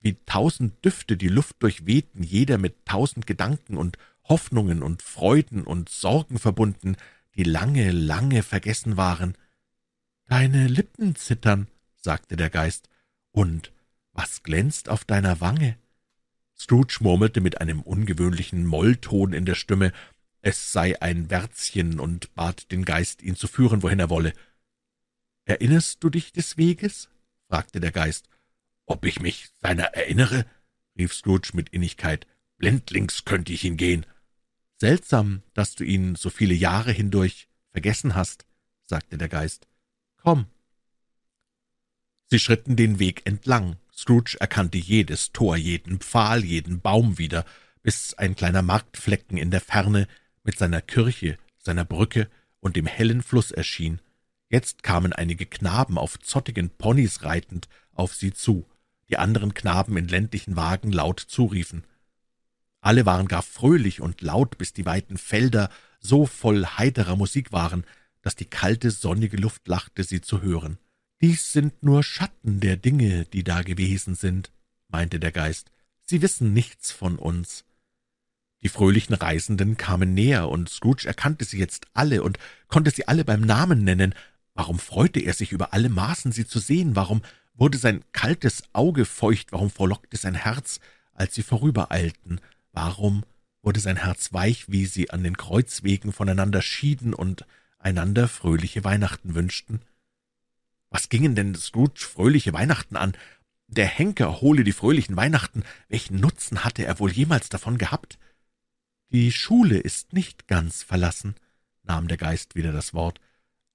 wie 0.02 0.18
tausend 0.26 0.84
Düfte 0.84 1.16
die 1.16 1.30
Luft 1.30 1.64
durchwehten, 1.64 2.22
jeder 2.22 2.58
mit 2.58 2.86
tausend 2.86 3.26
Gedanken 3.26 3.78
und 3.78 3.98
Hoffnungen 4.26 4.84
und 4.84 5.02
Freuden 5.02 5.64
und 5.64 5.88
Sorgen 5.88 6.40
verbunden, 6.40 6.98
die 7.36 7.44
lange, 7.44 7.92
lange 7.92 8.44
vergessen 8.44 8.98
waren. 8.98 9.38
Deine 10.26 10.68
Lippen 10.68 11.16
zittern, 11.16 11.70
sagte 11.96 12.36
der 12.36 12.50
Geist, 12.50 12.90
und 13.32 13.72
was 14.16 14.42
glänzt 14.44 14.90
auf 14.90 15.06
deiner 15.06 15.42
Wange? 15.42 15.78
Scrooge 16.58 16.98
murmelte 17.02 17.42
mit 17.42 17.62
einem 17.62 17.82
ungewöhnlichen 17.82 18.66
Mollton 18.66 19.34
in 19.34 19.46
der 19.46 19.56
Stimme, 19.56 19.92
es 20.42 20.72
sei 20.72 21.02
ein 21.02 21.30
Wärzchen, 21.30 22.00
und 22.00 22.34
bat 22.34 22.72
den 22.72 22.86
Geist, 22.86 23.22
ihn 23.22 23.36
zu 23.36 23.48
führen, 23.48 23.84
wohin 23.84 24.00
er 24.00 24.10
wolle. 24.10 24.34
»Erinnerst 25.44 26.04
du 26.04 26.10
dich 26.10 26.32
des 26.32 26.58
Weges?« 26.58 27.10
fragte 27.48 27.80
der 27.80 27.92
Geist. 27.92 28.30
»Ob 28.86 29.06
ich 29.06 29.20
mich 29.20 29.50
seiner 29.62 29.86
erinnere?« 29.86 30.46
rief 30.98 31.14
Scrooge 31.14 31.52
mit 31.54 31.70
Innigkeit. 31.70 32.26
»Blindlings 32.58 33.26
könnte 33.26 33.54
ich 33.54 33.64
ihn 33.64 33.78
gehen.« 33.78 34.06
»Seltsam, 34.80 35.44
dass 35.54 35.76
du 35.76 35.84
ihn 35.84 36.16
so 36.16 36.30
viele 36.30 36.54
Jahre 36.54 36.92
hindurch 36.92 37.48
vergessen 37.72 38.16
hast«, 38.16 38.46
sagte 38.84 39.18
der 39.18 39.30
Geist. 39.30 39.68
»Komm.« 40.18 40.46
Sie 42.28 42.40
schritten 42.40 42.76
den 42.76 43.00
Weg 43.00 43.26
entlang, 43.26 43.78
Scrooge 43.96 44.38
erkannte 44.40 44.78
jedes 44.78 45.32
Tor, 45.32 45.56
jeden 45.56 46.00
Pfahl, 46.00 46.44
jeden 46.44 46.82
Baum 46.82 47.18
wieder, 47.18 47.46
bis 47.82 48.14
ein 48.16 48.36
kleiner 48.36 48.62
Marktflecken 48.62 49.38
in 49.38 49.52
der 49.52 49.62
Ferne 49.62 50.08
mit 50.44 50.58
seiner 50.58 50.82
Kirche, 50.82 51.38
seiner 51.58 51.86
Brücke 51.86 52.30
und 52.60 52.76
dem 52.76 52.88
hellen 52.88 53.22
Fluss 53.22 53.52
erschien. 53.52 54.00
Jetzt 54.50 54.84
kamen 54.84 55.14
einige 55.14 55.46
Knaben 55.46 55.98
auf 55.98 56.20
zottigen 56.20 56.70
Ponys 56.70 57.24
reitend 57.24 57.68
auf 57.94 58.14
sie 58.14 58.34
zu, 58.34 58.66
die 59.10 59.18
anderen 59.18 59.54
Knaben 59.54 59.98
in 59.98 60.08
ländlichen 60.08 60.56
Wagen 60.56 60.92
laut 60.92 61.20
zuriefen. 61.20 61.86
Alle 62.82 63.06
waren 63.06 63.28
gar 63.28 63.42
fröhlich 63.42 64.02
und 64.02 64.22
laut, 64.22 64.58
bis 64.58 64.74
die 64.74 64.86
weiten 64.86 65.18
Felder 65.18 65.70
so 66.00 66.26
voll 66.26 66.66
heiterer 66.66 67.16
Musik 67.16 67.52
waren, 67.52 67.86
dass 68.22 68.36
die 68.36 68.46
kalte, 68.46 68.92
sonnige 68.92 69.38
Luft 69.38 69.68
lachte, 69.68 70.04
sie 70.04 70.22
zu 70.22 70.42
hören. 70.42 70.78
»Dies 71.22 71.54
sind 71.54 71.84
nur 71.84 72.04
Schatten 72.04 72.60
der 72.60 72.78
Dinge, 72.78 73.26
die 73.26 73.44
da 73.44 73.62
gewesen 73.62 74.16
sind«, 74.16 74.52
meinte 74.90 75.20
der 75.20 75.32
Geist. 75.32 75.72
»Sie 76.04 76.22
wissen 76.22 76.54
nichts 76.54 76.92
von 76.92 77.18
uns.« 77.18 77.66
Die 78.62 78.70
fröhlichen 78.70 79.14
Reisenden 79.14 79.78
kamen 79.78 80.14
näher, 80.14 80.50
und 80.50 80.70
Scrooge 80.70 81.08
erkannte 81.08 81.46
sie 81.46 81.60
jetzt 81.60 81.88
alle 81.94 82.24
und 82.24 82.40
konnte 82.68 82.92
sie 82.92 83.08
alle 83.08 83.24
beim 83.24 83.42
Namen 83.42 83.84
nennen. 83.84 84.16
Warum 84.54 84.80
freute 84.80 85.20
er 85.20 85.34
sich 85.34 85.52
über 85.52 85.74
alle 85.74 85.90
Maßen, 85.90 86.32
sie 86.32 86.48
zu 86.48 86.60
sehen? 86.60 86.96
Warum 86.96 87.22
wurde 87.54 87.78
sein 87.78 88.04
kaltes 88.12 88.64
Auge 88.74 89.06
feucht? 89.06 89.52
Warum 89.52 89.70
frohlockte 89.70 90.18
sein 90.18 90.36
Herz, 90.36 90.80
als 91.14 91.36
sie 91.36 91.44
vorübereilten? 91.44 92.42
Warum 92.72 93.24
wurde 93.62 93.80
sein 93.80 93.98
Herz 93.98 94.34
weich, 94.34 94.70
wie 94.70 94.86
sie 94.86 95.10
an 95.12 95.24
den 95.24 95.38
Kreuzwegen 95.38 96.12
voneinander 96.12 96.62
schieden 96.62 97.14
und 97.14 97.46
einander 97.80 98.28
fröhliche 98.28 98.84
Weihnachten 98.84 99.36
wünschten? 99.36 99.82
Was 100.96 101.10
gingen 101.10 101.36
denn 101.36 101.54
Scrooge 101.56 102.00
fröhliche 102.00 102.54
Weihnachten 102.54 102.96
an? 102.96 103.18
Der 103.68 103.86
Henker 103.86 104.40
hole 104.40 104.64
die 104.64 104.72
fröhlichen 104.72 105.18
Weihnachten. 105.18 105.66
Welchen 105.90 106.22
Nutzen 106.22 106.64
hatte 106.64 106.86
er 106.86 107.00
wohl 107.00 107.12
jemals 107.12 107.50
davon 107.50 107.78
gehabt? 107.78 108.18
Die 109.10 109.34
Schule 109.34 109.78
ist 109.78 110.14
nicht 110.14 110.48
ganz 110.48 110.84
verlassen, 110.84 111.36
nahm 111.84 112.08
der 112.08 112.16
Geist 112.16 112.56
wieder 112.56 112.72
das 112.72 112.94
Wort. 112.94 113.20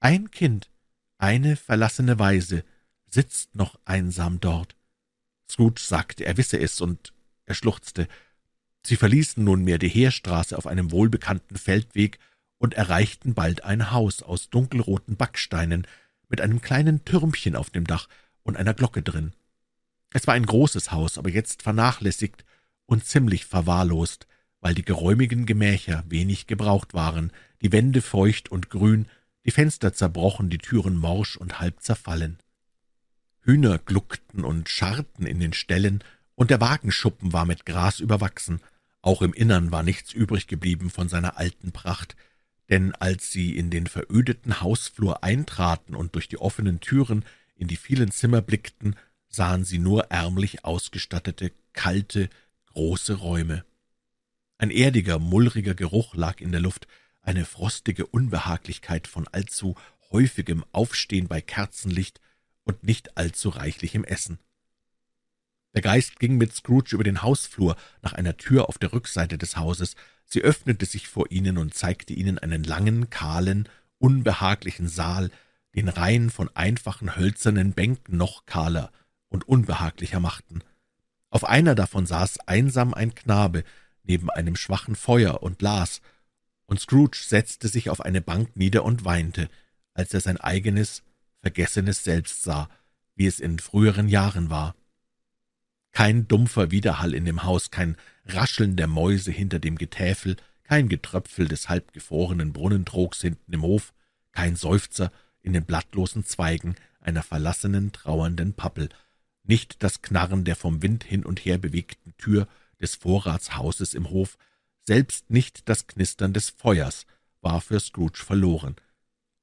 Ein 0.00 0.30
Kind, 0.30 0.70
eine 1.18 1.56
verlassene 1.56 2.18
Weise, 2.18 2.64
sitzt 3.06 3.54
noch 3.54 3.78
einsam 3.84 4.40
dort. 4.40 4.74
Scrooge 5.46 5.82
sagte, 5.82 6.24
er 6.24 6.38
wisse 6.38 6.58
es, 6.58 6.80
und 6.80 7.12
er 7.44 7.54
schluchzte. 7.54 8.08
Sie 8.82 8.96
verließen 8.96 9.44
nunmehr 9.44 9.76
die 9.76 9.90
Heerstraße 9.90 10.56
auf 10.56 10.66
einem 10.66 10.90
wohlbekannten 10.90 11.58
Feldweg 11.58 12.18
und 12.56 12.72
erreichten 12.72 13.34
bald 13.34 13.62
ein 13.62 13.90
Haus 13.90 14.22
aus 14.22 14.48
dunkelroten 14.48 15.16
Backsteinen 15.16 15.86
mit 16.30 16.40
einem 16.40 16.62
kleinen 16.62 17.04
Türmchen 17.04 17.56
auf 17.56 17.68
dem 17.68 17.86
Dach 17.86 18.08
und 18.42 18.56
einer 18.56 18.72
Glocke 18.72 19.02
drin. 19.02 19.34
Es 20.12 20.26
war 20.26 20.34
ein 20.34 20.46
großes 20.46 20.90
Haus, 20.90 21.18
aber 21.18 21.28
jetzt 21.28 21.62
vernachlässigt 21.62 22.44
und 22.86 23.04
ziemlich 23.04 23.44
verwahrlost, 23.44 24.26
weil 24.60 24.74
die 24.74 24.84
geräumigen 24.84 25.44
Gemächer 25.44 26.04
wenig 26.08 26.46
gebraucht 26.46 26.94
waren, 26.94 27.32
die 27.60 27.72
Wände 27.72 28.00
feucht 28.00 28.50
und 28.50 28.70
grün, 28.70 29.06
die 29.44 29.50
Fenster 29.50 29.92
zerbrochen, 29.92 30.50
die 30.50 30.58
Türen 30.58 30.96
morsch 30.96 31.36
und 31.36 31.60
halb 31.60 31.80
zerfallen. 31.80 32.38
Hühner 33.42 33.78
gluckten 33.78 34.44
und 34.44 34.68
scharrten 34.68 35.26
in 35.26 35.40
den 35.40 35.52
Ställen, 35.52 36.02
und 36.34 36.50
der 36.50 36.60
Wagenschuppen 36.60 37.34
war 37.34 37.44
mit 37.44 37.66
Gras 37.66 38.00
überwachsen. 38.00 38.60
Auch 39.02 39.20
im 39.20 39.34
Innern 39.34 39.72
war 39.72 39.82
nichts 39.82 40.12
übrig 40.12 40.46
geblieben 40.46 40.88
von 40.88 41.08
seiner 41.08 41.36
alten 41.36 41.70
Pracht, 41.70 42.16
denn 42.70 42.94
als 42.94 43.30
sie 43.30 43.56
in 43.56 43.70
den 43.70 43.86
verödeten 43.86 44.60
Hausflur 44.60 45.22
eintraten 45.22 45.94
und 45.94 46.14
durch 46.14 46.28
die 46.28 46.38
offenen 46.38 46.80
Türen 46.80 47.24
in 47.56 47.68
die 47.68 47.76
vielen 47.76 48.10
Zimmer 48.10 48.40
blickten, 48.40 48.96
sahen 49.28 49.64
sie 49.64 49.78
nur 49.78 50.04
ärmlich 50.10 50.64
ausgestattete, 50.64 51.52
kalte, 51.72 52.30
große 52.66 53.14
Räume. 53.14 53.64
Ein 54.58 54.70
erdiger, 54.70 55.18
mullriger 55.18 55.74
Geruch 55.74 56.14
lag 56.14 56.40
in 56.40 56.52
der 56.52 56.60
Luft, 56.60 56.86
eine 57.22 57.44
frostige 57.44 58.06
Unbehaglichkeit 58.06 59.06
von 59.06 59.26
allzu 59.28 59.74
häufigem 60.10 60.64
Aufstehen 60.72 61.28
bei 61.28 61.40
Kerzenlicht 61.40 62.20
und 62.64 62.82
nicht 62.84 63.16
allzu 63.16 63.50
reichlichem 63.50 64.04
Essen. 64.04 64.38
Der 65.74 65.82
Geist 65.82 66.18
ging 66.18 66.36
mit 66.36 66.52
Scrooge 66.52 66.94
über 66.94 67.04
den 67.04 67.22
Hausflur 67.22 67.76
nach 68.02 68.12
einer 68.12 68.36
Tür 68.36 68.68
auf 68.68 68.78
der 68.78 68.92
Rückseite 68.92 69.38
des 69.38 69.56
Hauses. 69.56 69.94
Sie 70.32 70.42
öffnete 70.42 70.86
sich 70.86 71.08
vor 71.08 71.30
ihnen 71.30 71.58
und 71.58 71.74
zeigte 71.74 72.14
ihnen 72.14 72.38
einen 72.38 72.62
langen, 72.62 73.10
kahlen, 73.10 73.68
unbehaglichen 73.98 74.88
Saal, 74.88 75.30
den 75.74 75.88
Reihen 75.88 76.30
von 76.30 76.48
einfachen 76.54 77.16
hölzernen 77.16 77.72
Bänken 77.72 78.16
noch 78.16 78.46
kahler 78.46 78.92
und 79.28 79.48
unbehaglicher 79.48 80.20
machten. 80.20 80.62
Auf 81.30 81.44
einer 81.44 81.74
davon 81.74 82.06
saß 82.06 82.40
einsam 82.46 82.94
ein 82.94 83.14
Knabe 83.14 83.64
neben 84.04 84.30
einem 84.30 84.54
schwachen 84.54 84.94
Feuer 84.94 85.42
und 85.42 85.62
las, 85.62 86.00
und 86.66 86.80
Scrooge 86.80 87.18
setzte 87.26 87.66
sich 87.66 87.90
auf 87.90 88.00
eine 88.00 88.20
Bank 88.20 88.54
nieder 88.54 88.84
und 88.84 89.04
weinte, 89.04 89.48
als 89.94 90.14
er 90.14 90.20
sein 90.20 90.36
eigenes, 90.36 91.02
vergessenes 91.40 92.04
Selbst 92.04 92.42
sah, 92.42 92.68
wie 93.16 93.26
es 93.26 93.40
in 93.40 93.58
früheren 93.58 94.08
Jahren 94.08 94.50
war. 94.50 94.76
Kein 95.92 96.28
dumpfer 96.28 96.70
Widerhall 96.70 97.14
in 97.14 97.24
dem 97.24 97.42
Haus, 97.42 97.70
kein 97.70 97.96
Rascheln 98.26 98.76
der 98.76 98.86
Mäuse 98.86 99.30
hinter 99.30 99.58
dem 99.58 99.76
Getäfel, 99.76 100.36
kein 100.62 100.88
Getröpfel 100.88 101.48
des 101.48 101.68
halbgefrorenen 101.68 102.52
Brunnentrogs 102.52 103.20
hinten 103.20 103.52
im 103.52 103.62
Hof, 103.62 103.92
kein 104.32 104.56
Seufzer 104.56 105.10
in 105.42 105.52
den 105.52 105.64
blattlosen 105.64 106.24
Zweigen 106.24 106.76
einer 107.00 107.22
verlassenen, 107.22 107.92
trauernden 107.92 108.54
Pappel, 108.54 108.88
nicht 109.42 109.82
das 109.82 110.02
Knarren 110.02 110.44
der 110.44 110.54
vom 110.54 110.82
Wind 110.82 111.02
hin 111.02 111.24
und 111.24 111.44
her 111.44 111.58
bewegten 111.58 112.14
Tür 112.18 112.46
des 112.80 112.94
Vorratshauses 112.94 113.94
im 113.94 114.10
Hof, 114.10 114.38
selbst 114.82 115.30
nicht 115.30 115.68
das 115.68 115.86
Knistern 115.86 116.32
des 116.32 116.50
Feuers 116.50 117.06
war 117.40 117.60
für 117.60 117.80
Scrooge 117.80 118.22
verloren. 118.24 118.76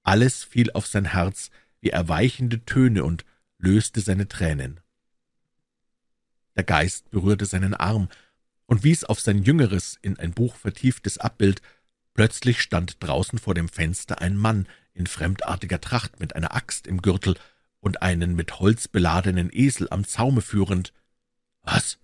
Alles 0.04 0.44
fiel 0.44 0.72
auf 0.72 0.88
sein 0.88 1.06
Herz 1.06 1.50
wie 1.82 1.90
erweichende 1.90 2.64
Töne 2.64 3.04
und 3.04 3.26
löste 3.58 4.02
seine 4.02 4.28
Tränen. 4.28 4.80
Der 6.58 6.64
Geist 6.64 7.10
berührte 7.12 7.46
seinen 7.46 7.76
Arm 7.76 8.10
und 8.66 8.84
wies 8.84 9.04
auf 9.04 9.22
sein 9.22 9.44
jüngeres, 9.44 9.98
in 10.02 10.20
ein 10.20 10.34
Buch 10.34 10.56
vertieftes 10.56 11.20
Abbild. 11.20 11.62
Plötzlich 12.14 12.62
stand 12.62 12.98
draußen 13.00 13.38
vor 13.38 13.54
dem 13.54 13.70
Fenster 13.70 14.22
ein 14.22 14.36
Mann 14.36 14.68
in 14.94 15.06
fremdartiger 15.06 15.80
Tracht 15.80 16.20
mit 16.20 16.36
einer 16.36 16.56
Axt 16.56 16.88
im 16.88 17.02
Gürtel 17.04 17.38
und 17.80 18.02
einen 18.02 18.36
mit 18.36 18.60
Holz 18.60 18.88
beladenen 18.88 19.50
Esel 19.54 19.88
am 19.92 20.04
Zaume 20.04 20.42
führend. 20.42 20.94
»Was? 21.62 22.00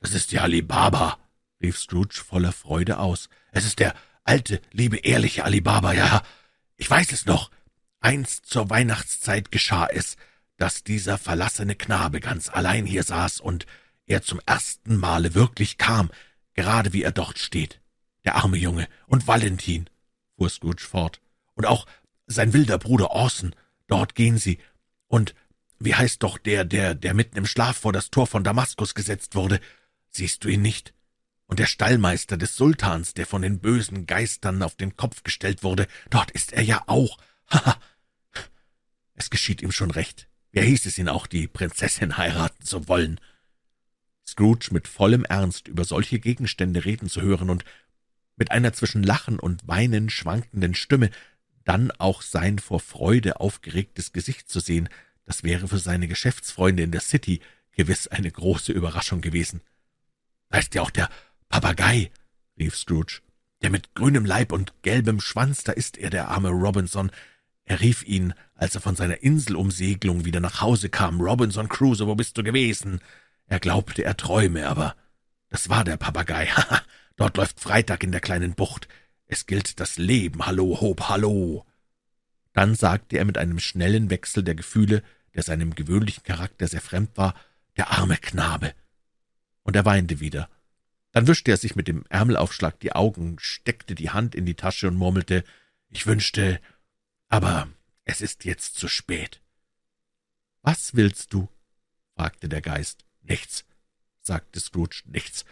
Das 0.00 0.12
ist 0.12 0.32
ja 0.32 0.42
Ali 0.42 0.60
Baba«, 0.60 1.18
rief 1.62 1.78
Scrooge 1.78 2.20
voller 2.26 2.52
Freude 2.52 2.98
aus. 2.98 3.28
»Es 3.52 3.64
ist 3.64 3.78
der 3.78 3.94
alte, 4.24 4.60
liebe, 4.72 4.96
ehrliche 4.96 5.44
Ali 5.44 5.60
Baba, 5.60 5.92
ja. 5.92 6.22
Ich 6.76 6.90
weiß 6.90 7.12
es 7.12 7.26
noch. 7.26 7.52
Einst 8.00 8.46
zur 8.46 8.68
Weihnachtszeit 8.70 9.52
geschah 9.52 9.86
es, 9.86 10.16
dass 10.56 10.82
dieser 10.82 11.16
verlassene 11.16 11.76
Knabe 11.76 12.20
ganz 12.20 12.48
allein 12.48 12.86
hier 12.86 13.04
saß 13.04 13.40
und 13.40 13.66
er 14.06 14.22
zum 14.22 14.40
ersten 14.46 14.96
Male 14.96 15.34
wirklich 15.34 15.78
kam, 15.78 16.10
gerade 16.54 16.92
wie 16.92 17.02
er 17.02 17.12
dort 17.12 17.38
steht. 17.38 17.80
Der 18.24 18.36
arme 18.36 18.56
Junge 18.56 18.88
und 19.06 19.26
Valentin, 19.26 19.88
fuhr 20.36 20.48
Scrooge 20.48 20.82
fort, 20.82 21.20
und 21.54 21.66
auch 21.66 21.86
sein 22.26 22.52
wilder 22.52 22.78
Bruder 22.78 23.10
Orson, 23.10 23.54
dort 23.86 24.14
gehen 24.14 24.38
sie, 24.38 24.58
und 25.08 25.34
wie 25.78 25.94
heißt 25.94 26.22
doch 26.22 26.38
der, 26.38 26.64
der, 26.64 26.94
der 26.94 27.14
mitten 27.14 27.36
im 27.36 27.46
Schlaf 27.46 27.76
vor 27.76 27.92
das 27.92 28.10
Tor 28.10 28.26
von 28.26 28.44
Damaskus 28.44 28.94
gesetzt 28.94 29.34
wurde? 29.34 29.60
Siehst 30.10 30.44
du 30.44 30.48
ihn 30.48 30.62
nicht? 30.62 30.94
Und 31.46 31.58
der 31.58 31.66
Stallmeister 31.66 32.36
des 32.36 32.56
Sultans, 32.56 33.14
der 33.14 33.26
von 33.26 33.42
den 33.42 33.60
bösen 33.60 34.06
Geistern 34.06 34.62
auf 34.62 34.76
den 34.76 34.96
Kopf 34.96 35.22
gestellt 35.22 35.62
wurde, 35.62 35.86
dort 36.08 36.30
ist 36.30 36.52
er 36.52 36.62
ja 36.62 36.82
auch. 36.86 37.18
Haha. 37.50 37.78
es 39.14 39.28
geschieht 39.28 39.60
ihm 39.60 39.72
schon 39.72 39.90
recht. 39.90 40.28
Wer 40.52 40.62
hieß 40.62 40.86
es 40.86 40.98
ihn 40.98 41.08
auch, 41.08 41.26
die 41.26 41.48
Prinzessin 41.48 42.16
heiraten 42.16 42.64
zu 42.64 42.88
wollen? 42.88 43.20
Scrooge 44.34 44.70
mit 44.72 44.88
vollem 44.88 45.24
Ernst 45.24 45.68
über 45.68 45.84
solche 45.84 46.18
Gegenstände 46.18 46.84
reden 46.84 47.08
zu 47.08 47.22
hören 47.22 47.50
und 47.50 47.64
mit 48.34 48.50
einer 48.50 48.72
zwischen 48.72 49.04
Lachen 49.04 49.38
und 49.38 49.68
Weinen 49.68 50.10
schwankenden 50.10 50.74
Stimme, 50.74 51.10
dann 51.64 51.92
auch 51.92 52.20
sein 52.20 52.58
vor 52.58 52.80
Freude 52.80 53.38
aufgeregtes 53.38 54.12
Gesicht 54.12 54.48
zu 54.48 54.58
sehen, 54.58 54.88
das 55.24 55.44
wäre 55.44 55.68
für 55.68 55.78
seine 55.78 56.08
Geschäftsfreunde 56.08 56.82
in 56.82 56.90
der 56.90 57.00
City 57.00 57.40
gewiss 57.76 58.08
eine 58.08 58.30
große 58.30 58.72
Überraschung 58.72 59.20
gewesen. 59.20 59.60
Da 60.50 60.58
ist 60.58 60.74
ja 60.74 60.82
auch 60.82 60.90
der 60.90 61.08
Papagei, 61.48 62.10
rief 62.58 62.76
Scrooge, 62.76 63.20
der 63.62 63.70
mit 63.70 63.94
grünem 63.94 64.24
Leib 64.24 64.50
und 64.50 64.74
gelbem 64.82 65.20
Schwanz, 65.20 65.62
da 65.62 65.70
ist 65.70 65.96
er, 65.96 66.10
der 66.10 66.28
arme 66.28 66.48
Robinson. 66.48 67.12
Er 67.64 67.80
rief 67.80 68.02
ihn, 68.02 68.34
als 68.56 68.74
er 68.74 68.80
von 68.80 68.96
seiner 68.96 69.22
Inselumsegelung 69.22 70.24
wieder 70.24 70.40
nach 70.40 70.60
Hause 70.60 70.88
kam, 70.88 71.20
Robinson 71.20 71.68
Crusoe, 71.68 72.08
wo 72.08 72.16
bist 72.16 72.36
du 72.36 72.42
gewesen? 72.42 73.00
Er 73.46 73.60
glaubte, 73.60 74.04
er 74.04 74.16
träume, 74.16 74.68
aber 74.68 74.96
das 75.48 75.68
war 75.68 75.84
der 75.84 75.96
Papagei. 75.96 76.46
Haha, 76.56 76.82
dort 77.16 77.36
läuft 77.36 77.60
Freitag 77.60 78.02
in 78.02 78.12
der 78.12 78.20
kleinen 78.20 78.54
Bucht. 78.54 78.88
Es 79.26 79.46
gilt 79.46 79.80
das 79.80 79.98
Leben. 79.98 80.46
Hallo, 80.46 80.80
Hob, 80.80 81.08
hallo. 81.08 81.66
Dann 82.52 82.74
sagte 82.74 83.18
er 83.18 83.24
mit 83.24 83.38
einem 83.38 83.58
schnellen 83.58 84.10
Wechsel 84.10 84.42
der 84.42 84.54
Gefühle, 84.54 85.02
der 85.34 85.42
seinem 85.42 85.74
gewöhnlichen 85.74 86.22
Charakter 86.22 86.68
sehr 86.68 86.80
fremd 86.80 87.16
war, 87.16 87.34
der 87.76 87.90
arme 87.90 88.16
Knabe. 88.16 88.74
Und 89.62 89.76
er 89.76 89.84
weinte 89.84 90.20
wieder. 90.20 90.48
Dann 91.12 91.26
wischte 91.26 91.50
er 91.50 91.56
sich 91.56 91.76
mit 91.76 91.88
dem 91.88 92.04
Ärmelaufschlag 92.08 92.78
die 92.80 92.92
Augen, 92.92 93.36
steckte 93.38 93.94
die 93.94 94.10
Hand 94.10 94.34
in 94.34 94.46
die 94.46 94.54
Tasche 94.54 94.88
und 94.88 94.96
murmelte, 94.96 95.44
ich 95.88 96.06
wünschte, 96.06 96.60
aber 97.28 97.68
es 98.04 98.20
ist 98.20 98.44
jetzt 98.44 98.76
zu 98.76 98.88
spät. 98.88 99.40
Was 100.62 100.94
willst 100.94 101.32
du? 101.32 101.48
fragte 102.16 102.48
der 102.48 102.60
Geist. 102.60 103.03
Nichts, 103.24 103.64
sagte 104.20 104.60
Scrooge, 104.60 105.02
nichts. 105.06 105.44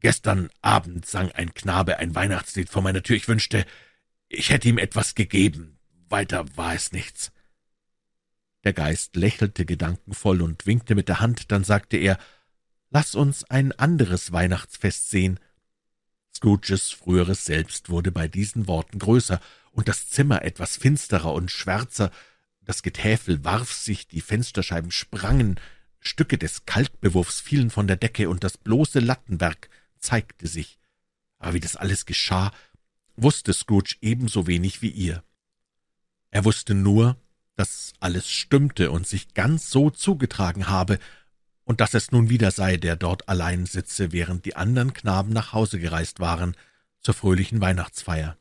Gestern 0.00 0.50
Abend 0.62 1.06
sang 1.06 1.30
ein 1.32 1.52
Knabe 1.52 1.98
ein 1.98 2.14
Weihnachtslied 2.14 2.70
vor 2.70 2.82
meiner 2.82 3.02
Tür. 3.02 3.16
Ich 3.16 3.28
wünschte, 3.28 3.66
ich 4.28 4.50
hätte 4.50 4.68
ihm 4.68 4.78
etwas 4.78 5.14
gegeben. 5.14 5.78
Weiter 6.08 6.56
war 6.56 6.74
es 6.74 6.92
nichts. 6.92 7.32
Der 8.64 8.72
Geist 8.72 9.16
lächelte 9.16 9.64
gedankenvoll 9.64 10.42
und 10.42 10.66
winkte 10.66 10.94
mit 10.94 11.08
der 11.08 11.20
Hand, 11.20 11.50
dann 11.50 11.64
sagte 11.64 11.96
er, 11.96 12.18
»Lass 12.90 13.14
uns 13.14 13.44
ein 13.44 13.72
anderes 13.72 14.32
Weihnachtsfest 14.32 15.10
sehen.« 15.10 15.38
Scrooges 16.34 16.90
früheres 16.90 17.44
Selbst 17.44 17.88
wurde 17.88 18.10
bei 18.10 18.28
diesen 18.28 18.66
Worten 18.66 18.98
größer 18.98 19.40
und 19.72 19.88
das 19.88 20.08
Zimmer 20.08 20.42
etwas 20.42 20.76
finsterer 20.76 21.32
und 21.32 21.50
schwärzer, 21.50 22.10
das 22.62 22.82
Getäfel 22.82 23.44
warf 23.44 23.72
sich, 23.72 24.08
die 24.08 24.20
Fensterscheiben 24.20 24.90
sprangen, 24.90 25.58
Stücke 26.00 26.38
des 26.38 26.64
Kalkbewurfs 26.66 27.40
fielen 27.40 27.70
von 27.70 27.86
der 27.86 27.96
Decke, 27.96 28.28
und 28.28 28.42
das 28.42 28.58
bloße 28.58 29.00
Lattenwerk 29.00 29.68
zeigte 29.98 30.48
sich. 30.48 30.78
Aber 31.38 31.54
wie 31.54 31.60
das 31.60 31.76
alles 31.76 32.06
geschah, 32.06 32.52
wusste 33.16 33.52
Scrooge 33.52 33.96
ebenso 34.00 34.46
wenig 34.46 34.82
wie 34.82 34.90
ihr. 34.90 35.22
Er 36.30 36.44
wusste 36.44 36.74
nur, 36.74 37.16
dass 37.56 37.92
alles 38.00 38.28
stimmte 38.30 38.90
und 38.90 39.06
sich 39.06 39.34
ganz 39.34 39.70
so 39.70 39.90
zugetragen 39.90 40.68
habe, 40.68 40.98
und 41.64 41.80
dass 41.80 41.94
es 41.94 42.10
nun 42.10 42.30
wieder 42.30 42.50
sei, 42.50 42.78
der 42.78 42.96
dort 42.96 43.28
allein 43.28 43.64
sitze, 43.64 44.10
während 44.10 44.44
die 44.44 44.56
anderen 44.56 44.92
Knaben 44.92 45.32
nach 45.32 45.52
Hause 45.52 45.78
gereist 45.78 46.18
waren, 46.18 46.56
zur 47.00 47.14
fröhlichen 47.14 47.60
Weihnachtsfeier. 47.60 48.36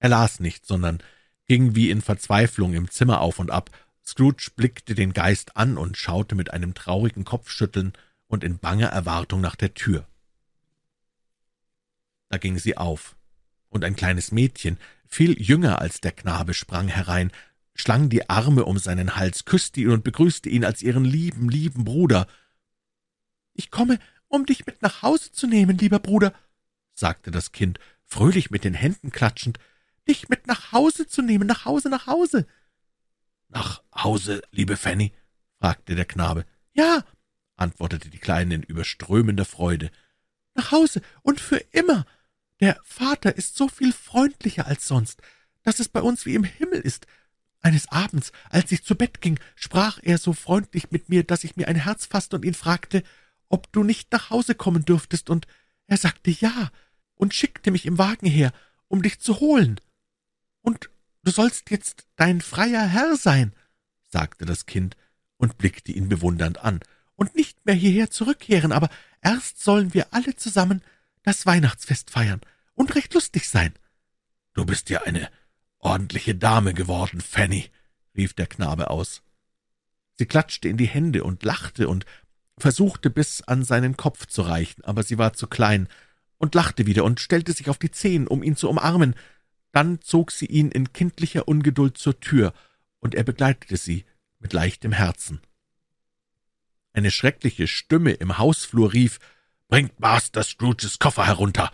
Er 0.00 0.08
las 0.08 0.40
nicht, 0.40 0.66
sondern 0.66 1.00
ging 1.46 1.76
wie 1.76 1.90
in 1.90 2.02
Verzweiflung 2.02 2.74
im 2.74 2.90
Zimmer 2.90 3.20
auf 3.20 3.38
und 3.38 3.50
ab 3.50 3.70
Scrooge 4.10 4.50
blickte 4.56 4.96
den 4.96 5.12
Geist 5.12 5.56
an 5.56 5.78
und 5.78 5.96
schaute 5.96 6.34
mit 6.34 6.52
einem 6.52 6.74
traurigen 6.74 7.24
Kopfschütteln 7.24 7.92
und 8.26 8.42
in 8.42 8.58
banger 8.58 8.88
Erwartung 8.88 9.40
nach 9.40 9.54
der 9.54 9.72
Tür. 9.74 10.06
Da 12.28 12.38
ging 12.38 12.58
sie 12.58 12.76
auf. 12.76 13.16
und 13.68 13.84
ein 13.84 13.94
kleines 13.94 14.32
Mädchen, 14.32 14.78
viel 15.06 15.40
jünger 15.40 15.78
als 15.78 16.00
der 16.00 16.10
Knabe, 16.10 16.54
sprang 16.54 16.88
herein, 16.88 17.30
schlang 17.76 18.08
die 18.08 18.28
Arme 18.28 18.64
um 18.64 18.78
seinen 18.78 19.14
Hals, 19.14 19.44
küsste 19.44 19.80
ihn 19.80 19.90
und 19.90 20.02
begrüßte 20.02 20.48
ihn 20.48 20.64
als 20.64 20.82
ihren 20.82 21.04
lieben, 21.04 21.48
lieben 21.48 21.84
Bruder. 21.84 22.26
»Ich 23.54 23.70
komme, 23.70 24.00
um 24.26 24.44
dich 24.44 24.66
mit 24.66 24.82
nach 24.82 25.02
Hause 25.02 25.30
zu 25.30 25.46
nehmen, 25.46 25.78
lieber 25.78 26.00
Bruder«, 26.00 26.34
sagte 26.94 27.30
das 27.30 27.52
Kind, 27.52 27.78
fröhlich 28.04 28.50
mit 28.50 28.64
den 28.64 28.74
Händen 28.74 29.12
klatschend, 29.12 29.60
»dich 30.08 30.28
mit 30.28 30.48
nach 30.48 30.72
Hause 30.72 31.06
zu 31.06 31.22
nehmen, 31.22 31.46
nach 31.46 31.64
Hause, 31.64 31.90
nach 31.90 32.08
Hause.« 32.08 32.48
»Nach 33.50 33.82
Hause, 33.94 34.42
liebe 34.52 34.76
Fanny?« 34.76 35.12
fragte 35.58 35.94
der 35.94 36.04
Knabe. 36.04 36.46
»Ja«, 36.72 37.04
antwortete 37.56 38.08
die 38.08 38.18
Kleine 38.18 38.54
in 38.54 38.62
überströmender 38.62 39.44
Freude, 39.44 39.90
»nach 40.54 40.70
Hause 40.70 41.02
und 41.22 41.40
für 41.40 41.58
immer. 41.72 42.06
Der 42.60 42.80
Vater 42.84 43.36
ist 43.36 43.56
so 43.56 43.68
viel 43.68 43.92
freundlicher 43.92 44.66
als 44.66 44.86
sonst, 44.86 45.20
dass 45.62 45.80
es 45.80 45.88
bei 45.88 46.00
uns 46.00 46.26
wie 46.26 46.34
im 46.34 46.44
Himmel 46.44 46.80
ist. 46.80 47.06
Eines 47.60 47.88
Abends, 47.88 48.32
als 48.48 48.72
ich 48.72 48.84
zu 48.84 48.94
Bett 48.94 49.20
ging, 49.20 49.38
sprach 49.54 49.98
er 50.02 50.18
so 50.18 50.32
freundlich 50.32 50.90
mit 50.90 51.08
mir, 51.08 51.24
dass 51.24 51.44
ich 51.44 51.56
mir 51.56 51.68
ein 51.68 51.76
Herz 51.76 52.06
fasste 52.06 52.36
und 52.36 52.44
ihn 52.44 52.54
fragte, 52.54 53.02
ob 53.48 53.70
du 53.72 53.82
nicht 53.82 54.12
nach 54.12 54.30
Hause 54.30 54.54
kommen 54.54 54.84
dürftest, 54.84 55.28
und 55.28 55.46
er 55.86 55.96
sagte 55.96 56.30
ja 56.30 56.70
und 57.16 57.34
schickte 57.34 57.70
mich 57.70 57.84
im 57.84 57.98
Wagen 57.98 58.26
her, 58.26 58.52
um 58.88 59.02
dich 59.02 59.18
zu 59.18 59.40
holen. 59.40 59.80
Und 60.62 60.88
du 61.22 61.30
sollst 61.30 61.70
jetzt 61.70 62.06
dein 62.16 62.40
freier 62.40 62.86
Herr 62.86 63.16
sein, 63.16 63.52
sagte 64.06 64.44
das 64.44 64.66
Kind 64.66 64.96
und 65.36 65.58
blickte 65.58 65.92
ihn 65.92 66.08
bewundernd 66.08 66.58
an, 66.58 66.80
und 67.16 67.34
nicht 67.34 67.66
mehr 67.66 67.74
hierher 67.74 68.10
zurückkehren, 68.10 68.72
aber 68.72 68.88
erst 69.20 69.62
sollen 69.62 69.92
wir 69.92 70.14
alle 70.14 70.34
zusammen 70.36 70.82
das 71.22 71.44
Weihnachtsfest 71.44 72.10
feiern 72.10 72.40
und 72.74 72.94
recht 72.94 73.12
lustig 73.12 73.48
sein. 73.48 73.74
Du 74.54 74.64
bist 74.64 74.88
ja 74.88 75.02
eine 75.02 75.28
ordentliche 75.78 76.34
Dame 76.34 76.72
geworden, 76.72 77.20
Fanny, 77.20 77.70
rief 78.16 78.32
der 78.32 78.46
Knabe 78.46 78.88
aus. 78.90 79.22
Sie 80.18 80.26
klatschte 80.26 80.68
in 80.68 80.76
die 80.76 80.88
Hände 80.88 81.24
und 81.24 81.42
lachte 81.42 81.88
und 81.88 82.06
versuchte 82.58 83.10
bis 83.10 83.42
an 83.42 83.64
seinen 83.64 83.96
Kopf 83.96 84.26
zu 84.26 84.42
reichen, 84.42 84.84
aber 84.84 85.02
sie 85.02 85.18
war 85.18 85.32
zu 85.32 85.46
klein, 85.46 85.88
und 86.38 86.54
lachte 86.54 86.86
wieder 86.86 87.04
und 87.04 87.20
stellte 87.20 87.52
sich 87.52 87.68
auf 87.68 87.76
die 87.76 87.90
Zehen, 87.90 88.26
um 88.26 88.42
ihn 88.42 88.56
zu 88.56 88.68
umarmen. 88.70 89.14
Dann 89.72 90.00
zog 90.00 90.32
sie 90.32 90.46
ihn 90.46 90.70
in 90.70 90.92
kindlicher 90.92 91.46
Ungeduld 91.48 91.96
zur 91.96 92.18
Tür, 92.20 92.52
und 92.98 93.14
er 93.14 93.24
begleitete 93.24 93.76
sie 93.76 94.04
mit 94.38 94.52
leichtem 94.52 94.92
Herzen. 94.92 95.40
Eine 96.92 97.10
schreckliche 97.10 97.66
Stimme 97.66 98.12
im 98.12 98.38
Hausflur 98.38 98.92
rief, 98.92 99.18
»Bringt 99.68 100.00
Master 100.00 100.42
Scrooges 100.42 100.98
Koffer 100.98 101.26
herunter!« 101.26 101.72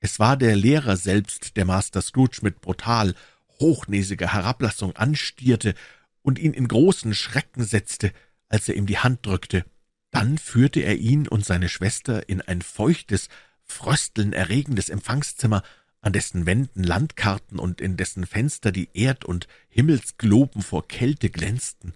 Es 0.00 0.18
war 0.18 0.36
der 0.36 0.54
Lehrer 0.54 0.96
selbst, 0.96 1.56
der 1.56 1.64
Master 1.64 2.02
Scrooge 2.02 2.40
mit 2.42 2.60
brutal 2.60 3.14
hochnäsiger 3.58 4.32
Herablassung 4.32 4.94
anstierte 4.96 5.74
und 6.22 6.38
ihn 6.38 6.52
in 6.52 6.68
großen 6.68 7.14
Schrecken 7.14 7.64
setzte, 7.64 8.12
als 8.48 8.68
er 8.68 8.76
ihm 8.76 8.86
die 8.86 8.98
Hand 8.98 9.24
drückte. 9.24 9.64
Dann 10.10 10.38
führte 10.38 10.80
er 10.80 10.96
ihn 10.96 11.26
und 11.26 11.44
seine 11.44 11.68
Schwester 11.68 12.28
in 12.28 12.40
ein 12.40 12.62
feuchtes, 12.62 13.28
fröstelnerregendes 13.64 14.88
Empfangszimmer, 14.88 15.62
an 16.00 16.12
dessen 16.12 16.46
Wänden 16.46 16.84
Landkarten 16.84 17.58
und 17.58 17.80
in 17.80 17.96
dessen 17.96 18.26
Fenster 18.26 18.72
die 18.72 18.88
Erd- 18.94 19.24
und 19.24 19.48
Himmelsgloben 19.68 20.62
vor 20.62 20.86
Kälte 20.86 21.30
glänzten. 21.30 21.92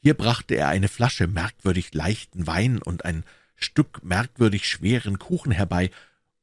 Hier 0.00 0.14
brachte 0.14 0.54
er 0.54 0.68
eine 0.68 0.88
Flasche 0.88 1.26
merkwürdig 1.26 1.94
leichten 1.94 2.46
Wein 2.46 2.80
und 2.82 3.04
ein 3.04 3.24
Stück 3.56 4.02
merkwürdig 4.04 4.68
schweren 4.68 5.18
Kuchen 5.18 5.52
herbei 5.52 5.90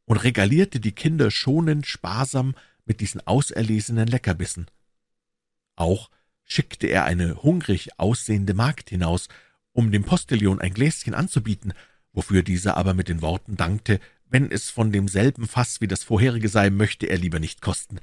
und 0.06 0.18
regalierte 0.18 0.80
die 0.80 0.92
Kinder 0.92 1.32
schonend 1.32 1.88
sparsam 1.88 2.56
mit 2.86 3.02
diesen 3.02 3.26
auserlesenen 3.26 4.08
Leckerbissen. 4.08 4.68
Auch 5.76 6.10
schickte 6.44 6.88
er 6.88 7.06
eine 7.06 7.42
hungrig 7.42 8.00
aussehende 8.00 8.54
Magd 8.54 8.90
hinaus, 8.90 9.28
um 9.72 9.92
dem 9.92 10.04
Postillon 10.04 10.62
ein 10.62 10.74
Gläschen 10.74 11.14
anzubieten, 11.14 11.74
wofür 12.14 12.44
dieser 12.44 12.78
aber 12.78 12.94
mit 12.94 13.10
den 13.10 13.22
Worten 13.22 13.58
dankte, 13.58 14.00
wenn 14.36 14.52
es 14.52 14.70
von 14.70 14.92
demselben 14.92 15.48
Fass 15.48 15.80
wie 15.80 15.88
das 15.88 16.04
vorherige 16.04 16.50
sei, 16.50 16.70
möchte 16.70 17.06
er 17.06 17.18
lieber 17.18 17.40
nicht 17.40 17.62
kosten. 17.62 18.02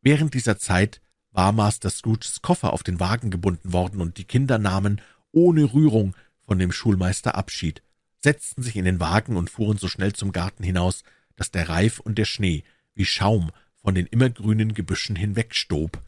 Während 0.00 0.32
dieser 0.34 0.60
Zeit 0.60 1.00
war 1.32 1.50
Master 1.50 1.90
Scrooges 1.90 2.40
Koffer 2.40 2.72
auf 2.72 2.84
den 2.84 3.00
Wagen 3.00 3.32
gebunden 3.32 3.72
worden, 3.72 4.00
und 4.00 4.16
die 4.16 4.26
Kinder 4.26 4.58
nahmen 4.58 5.00
ohne 5.32 5.64
Rührung 5.64 6.14
von 6.44 6.60
dem 6.60 6.70
Schulmeister 6.70 7.34
Abschied, 7.34 7.82
setzten 8.22 8.62
sich 8.62 8.76
in 8.76 8.84
den 8.84 9.00
Wagen 9.00 9.36
und 9.36 9.50
fuhren 9.50 9.76
so 9.76 9.88
schnell 9.88 10.12
zum 10.12 10.30
Garten 10.30 10.62
hinaus, 10.62 11.02
dass 11.34 11.50
der 11.50 11.68
Reif 11.68 11.98
und 11.98 12.16
der 12.16 12.26
Schnee 12.26 12.62
wie 12.94 13.04
Schaum 13.04 13.50
von 13.74 13.96
den 13.96 14.06
immergrünen 14.06 14.72
Gebüschen 14.72 15.16
hinwegstob. 15.16 16.00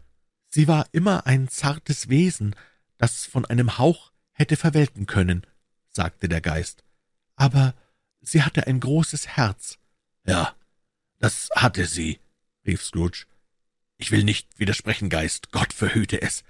Sie 0.51 0.69
war 0.69 0.87
immer 0.93 1.27
ein 1.27 1.49
zartes 1.49 2.09
Wesen, 2.09 2.55
das 2.97 3.27
von 3.27 3.45
einem 3.45 3.77
Hauch 3.77 4.13
hätte 4.31 4.55
verwelken 4.55 5.07
können, 5.07 5.43
sagte 5.89 6.29
der 6.29 6.43
Geist. 6.43 6.85
Aber 7.35 7.75
sie 8.31 8.43
hatte 8.43 8.67
ein 8.67 8.81
großes 8.81 9.29
Herz. 9.29 9.79
Ja, 10.27 10.55
das 11.19 11.49
hatte 11.55 11.87
sie, 11.87 12.21
rief 12.67 12.85
Scrooge. 12.85 13.27
Ich 13.97 14.11
will 14.11 14.25
nicht 14.25 14.59
widersprechen, 14.59 15.11
Geist, 15.11 15.51
Gott 15.51 15.73
verhüte 15.73 16.23
es. 16.23 16.45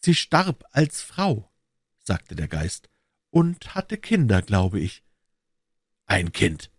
Sie 0.00 0.14
starb 0.14 0.64
als 0.70 1.02
Frau, 1.02 1.50
sagte 1.98 2.36
der 2.36 2.48
Geist, 2.48 2.88
und 3.30 3.74
hatte 3.74 3.98
Kinder, 3.98 4.42
glaube 4.42 4.78
ich. 4.78 5.02
Ein 6.06 6.32
Kind, 6.32 6.70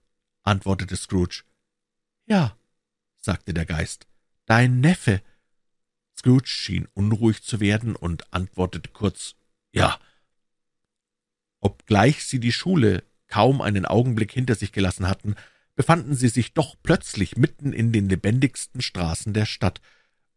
antwortete 0.44 0.96
Scrooge. 0.96 1.44
Ja, 2.26 2.58
sagte 3.18 3.54
der 3.54 3.66
Geist, 3.66 4.08
dein 4.46 4.80
Neffe. 4.80 5.22
Scrooge 6.18 6.48
schien 6.48 6.88
unruhig 6.94 7.44
zu 7.44 7.60
werden 7.60 7.96
und 7.96 8.34
antwortete 8.34 8.90
kurz 8.90 9.36
Ja. 9.72 10.00
Obgleich 11.60 12.24
sie 12.26 12.40
die 12.40 12.54
Schule 12.54 13.04
kaum 13.30 13.62
einen 13.62 13.86
Augenblick 13.86 14.32
hinter 14.32 14.56
sich 14.56 14.72
gelassen 14.72 15.08
hatten, 15.08 15.36
befanden 15.76 16.14
sie 16.14 16.28
sich 16.28 16.54
doch 16.54 16.76
plötzlich 16.84 17.38
mitten 17.38 17.72
in 17.72 17.94
den 17.94 18.10
lebendigsten 18.10 18.82
Straßen 18.82 19.34
der 19.34 19.46
Stadt, 19.46 19.80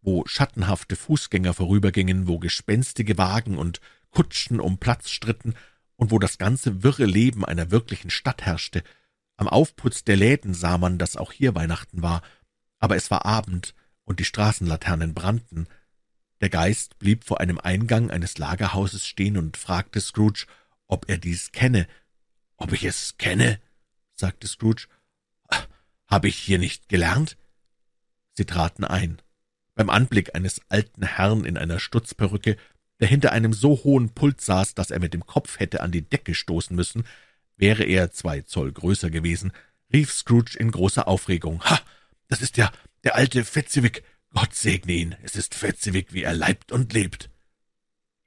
wo 0.00 0.24
schattenhafte 0.26 0.94
Fußgänger 0.94 1.54
vorübergingen, 1.54 2.28
wo 2.28 2.38
gespenstige 2.38 3.18
Wagen 3.18 3.58
und 3.58 3.80
Kutschen 4.10 4.60
um 4.60 4.78
Platz 4.78 5.10
stritten 5.10 5.54
und 5.96 6.10
wo 6.10 6.18
das 6.18 6.38
ganze 6.38 6.82
wirre 6.82 7.06
Leben 7.06 7.44
einer 7.44 7.70
wirklichen 7.70 8.10
Stadt 8.10 8.42
herrschte. 8.42 8.82
Am 9.36 9.48
Aufputz 9.48 10.04
der 10.04 10.16
Läden 10.16 10.54
sah 10.54 10.78
man, 10.78 10.98
dass 10.98 11.16
auch 11.16 11.32
hier 11.32 11.54
Weihnachten 11.54 12.02
war, 12.02 12.22
aber 12.78 12.96
es 12.96 13.10
war 13.10 13.24
Abend 13.24 13.74
und 14.04 14.20
die 14.20 14.24
Straßenlaternen 14.24 15.14
brannten. 15.14 15.66
Der 16.40 16.50
Geist 16.50 16.98
blieb 16.98 17.24
vor 17.24 17.40
einem 17.40 17.58
Eingang 17.58 18.10
eines 18.10 18.38
Lagerhauses 18.38 19.06
stehen 19.06 19.36
und 19.36 19.56
fragte 19.56 20.00
Scrooge, 20.00 20.46
ob 20.88 21.08
er 21.08 21.18
dies 21.18 21.52
kenne, 21.52 21.86
»Ob 22.62 22.72
ich 22.72 22.84
es 22.84 23.18
kenne?« 23.18 23.58
sagte 24.14 24.46
Scrooge. 24.46 24.86
»Habe 26.06 26.28
ich 26.28 26.36
hier 26.36 26.58
nicht 26.58 26.88
gelernt?« 26.88 27.36
Sie 28.34 28.44
traten 28.44 28.84
ein. 28.84 29.20
Beim 29.74 29.90
Anblick 29.90 30.36
eines 30.36 30.60
alten 30.68 31.02
Herrn 31.04 31.44
in 31.44 31.56
einer 31.56 31.80
Stutzperücke, 31.80 32.56
der 33.00 33.08
hinter 33.08 33.32
einem 33.32 33.52
so 33.52 33.82
hohen 33.82 34.10
Pult 34.10 34.40
saß, 34.40 34.74
dass 34.74 34.92
er 34.92 35.00
mit 35.00 35.12
dem 35.12 35.26
Kopf 35.26 35.58
hätte 35.58 35.80
an 35.80 35.90
die 35.90 36.08
Decke 36.08 36.36
stoßen 36.36 36.76
müssen, 36.76 37.04
wäre 37.56 37.82
er 37.82 38.12
zwei 38.12 38.42
Zoll 38.42 38.70
größer 38.70 39.10
gewesen, 39.10 39.52
rief 39.92 40.12
Scrooge 40.12 40.56
in 40.56 40.70
großer 40.70 41.08
Aufregung. 41.08 41.64
»Ha, 41.64 41.80
das 42.28 42.42
ist 42.42 42.58
ja 42.58 42.70
der 43.02 43.16
alte 43.16 43.44
Fezziwig. 43.44 44.04
Gott 44.30 44.54
segne 44.54 44.92
ihn, 44.92 45.16
es 45.24 45.34
ist 45.34 45.56
Fezziwig, 45.56 46.12
wie 46.12 46.22
er 46.22 46.32
leibt 46.32 46.70
und 46.70 46.92
lebt.« 46.92 47.28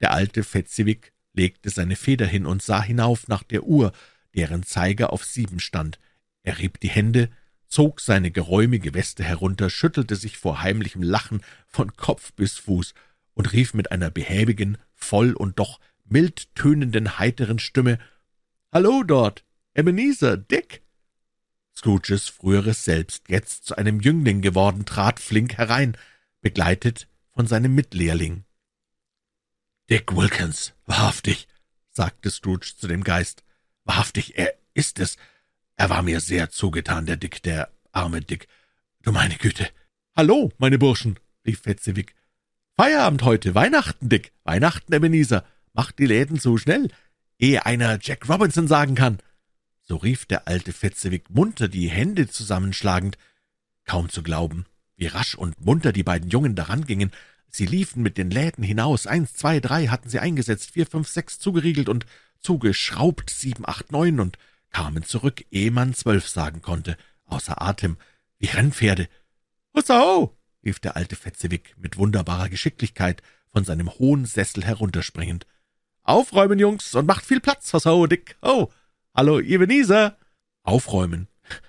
Der 0.02 0.12
alte 0.12 0.44
Fezziwig 0.44 1.14
legte 1.32 1.70
seine 1.70 1.96
Feder 1.96 2.26
hin 2.26 2.44
und 2.44 2.62
sah 2.62 2.82
hinauf 2.82 3.28
nach 3.28 3.42
der 3.42 3.62
Uhr, 3.62 3.92
deren 4.36 4.62
Zeiger 4.62 5.12
auf 5.12 5.24
sieben 5.24 5.60
stand. 5.60 5.98
Er 6.42 6.58
rieb 6.58 6.78
die 6.80 6.88
Hände, 6.88 7.30
zog 7.66 8.00
seine 8.00 8.30
geräumige 8.30 8.94
Weste 8.94 9.24
herunter, 9.24 9.70
schüttelte 9.70 10.16
sich 10.16 10.38
vor 10.38 10.62
heimlichem 10.62 11.02
Lachen 11.02 11.42
von 11.66 11.96
Kopf 11.96 12.32
bis 12.34 12.58
Fuß 12.58 12.94
und 13.34 13.52
rief 13.52 13.74
mit 13.74 13.90
einer 13.90 14.10
behäbigen, 14.10 14.78
voll 14.94 15.32
und 15.32 15.58
doch 15.58 15.80
mild 16.04 16.54
tönenden, 16.54 17.18
heiteren 17.18 17.58
Stimme 17.58 17.98
»Hallo 18.72 19.02
dort, 19.02 19.44
Ebenezer, 19.74 20.36
Dick!« 20.36 20.82
Scrooges 21.76 22.28
früheres 22.28 22.84
Selbst, 22.84 23.28
jetzt 23.28 23.66
zu 23.66 23.76
einem 23.76 24.00
Jüngling 24.00 24.40
geworden, 24.40 24.86
trat 24.86 25.20
flink 25.20 25.58
herein, 25.58 25.96
begleitet 26.40 27.08
von 27.32 27.46
seinem 27.46 27.74
Mitlehrling. 27.74 28.44
»Dick 29.90 30.16
Wilkins, 30.16 30.74
wahrhaftig«, 30.86 31.48
sagte 31.90 32.30
Scrooge 32.30 32.74
zu 32.76 32.88
dem 32.88 33.04
Geist, 33.04 33.44
Wahrhaftig, 33.86 34.36
er 34.36 34.52
ist 34.74 34.98
es. 34.98 35.16
Er 35.76 35.88
war 35.90 36.02
mir 36.02 36.20
sehr 36.20 36.50
zugetan, 36.50 37.06
der 37.06 37.16
Dick, 37.16 37.42
der 37.44 37.70
arme 37.92 38.20
Dick. 38.20 38.48
Du 39.02 39.12
meine 39.12 39.36
Güte. 39.36 39.70
Hallo, 40.16 40.52
meine 40.58 40.76
Burschen, 40.76 41.20
rief 41.46 41.60
Fezziwig. 41.60 42.14
Feierabend 42.76 43.22
heute, 43.22 43.54
Weihnachten, 43.54 44.08
Dick, 44.08 44.32
Weihnachten, 44.42 44.92
Ebenezer. 44.92 45.44
Macht 45.72 46.00
die 46.00 46.06
Läden 46.06 46.38
so 46.38 46.58
schnell, 46.58 46.88
ehe 47.38 47.64
einer 47.64 47.98
Jack 48.02 48.28
Robinson 48.28 48.66
sagen 48.66 48.96
kann. 48.96 49.18
So 49.82 49.96
rief 49.96 50.26
der 50.26 50.48
alte 50.48 50.72
Fezziwig 50.72 51.30
munter, 51.30 51.68
die 51.68 51.88
Hände 51.88 52.28
zusammenschlagend. 52.28 53.16
kaum 53.84 54.08
zu 54.08 54.24
glauben, 54.24 54.66
wie 54.96 55.06
rasch 55.06 55.36
und 55.36 55.64
munter 55.64 55.92
die 55.92 56.02
beiden 56.02 56.28
Jungen 56.28 56.56
daran 56.56 56.86
gingen. 56.86 57.12
Sie 57.48 57.66
liefen 57.66 58.02
mit 58.02 58.18
den 58.18 58.30
Läden 58.32 58.64
hinaus. 58.64 59.06
Eins, 59.06 59.34
zwei, 59.34 59.60
drei 59.60 59.86
hatten 59.86 60.08
sie 60.08 60.18
eingesetzt, 60.18 60.72
vier, 60.72 60.86
fünf, 60.86 61.06
sechs 61.06 61.38
zugeriegelt 61.38 61.88
und 61.88 62.04
zugeschraubt, 62.40 63.30
sieben, 63.30 63.66
acht, 63.66 63.92
neun 63.92 64.20
und 64.20 64.38
kamen 64.70 65.04
zurück, 65.04 65.44
ehe 65.50 65.70
man 65.70 65.94
zwölf 65.94 66.28
sagen 66.28 66.62
konnte, 66.62 66.96
außer 67.24 67.62
Atem, 67.62 67.96
wie 68.38 68.46
Rennpferde. 68.46 69.08
»Hussau!« 69.74 70.36
rief 70.64 70.80
der 70.80 70.96
alte 70.96 71.16
Fetzewig 71.16 71.74
mit 71.78 71.96
wunderbarer 71.96 72.48
Geschicklichkeit 72.48 73.22
von 73.52 73.64
seinem 73.64 73.90
hohen 73.90 74.26
Sessel 74.26 74.64
herunterspringend. 74.64 75.46
»Aufräumen, 76.02 76.58
Jungs, 76.58 76.94
und 76.94 77.06
macht 77.06 77.24
viel 77.24 77.40
Platz, 77.40 77.72
Hussau, 77.72 78.06
Dick! 78.06 78.36
Oh, 78.42 78.70
hallo, 79.14 79.40
Ebenezer!« 79.40 80.16
Aufräumen. 80.62 81.28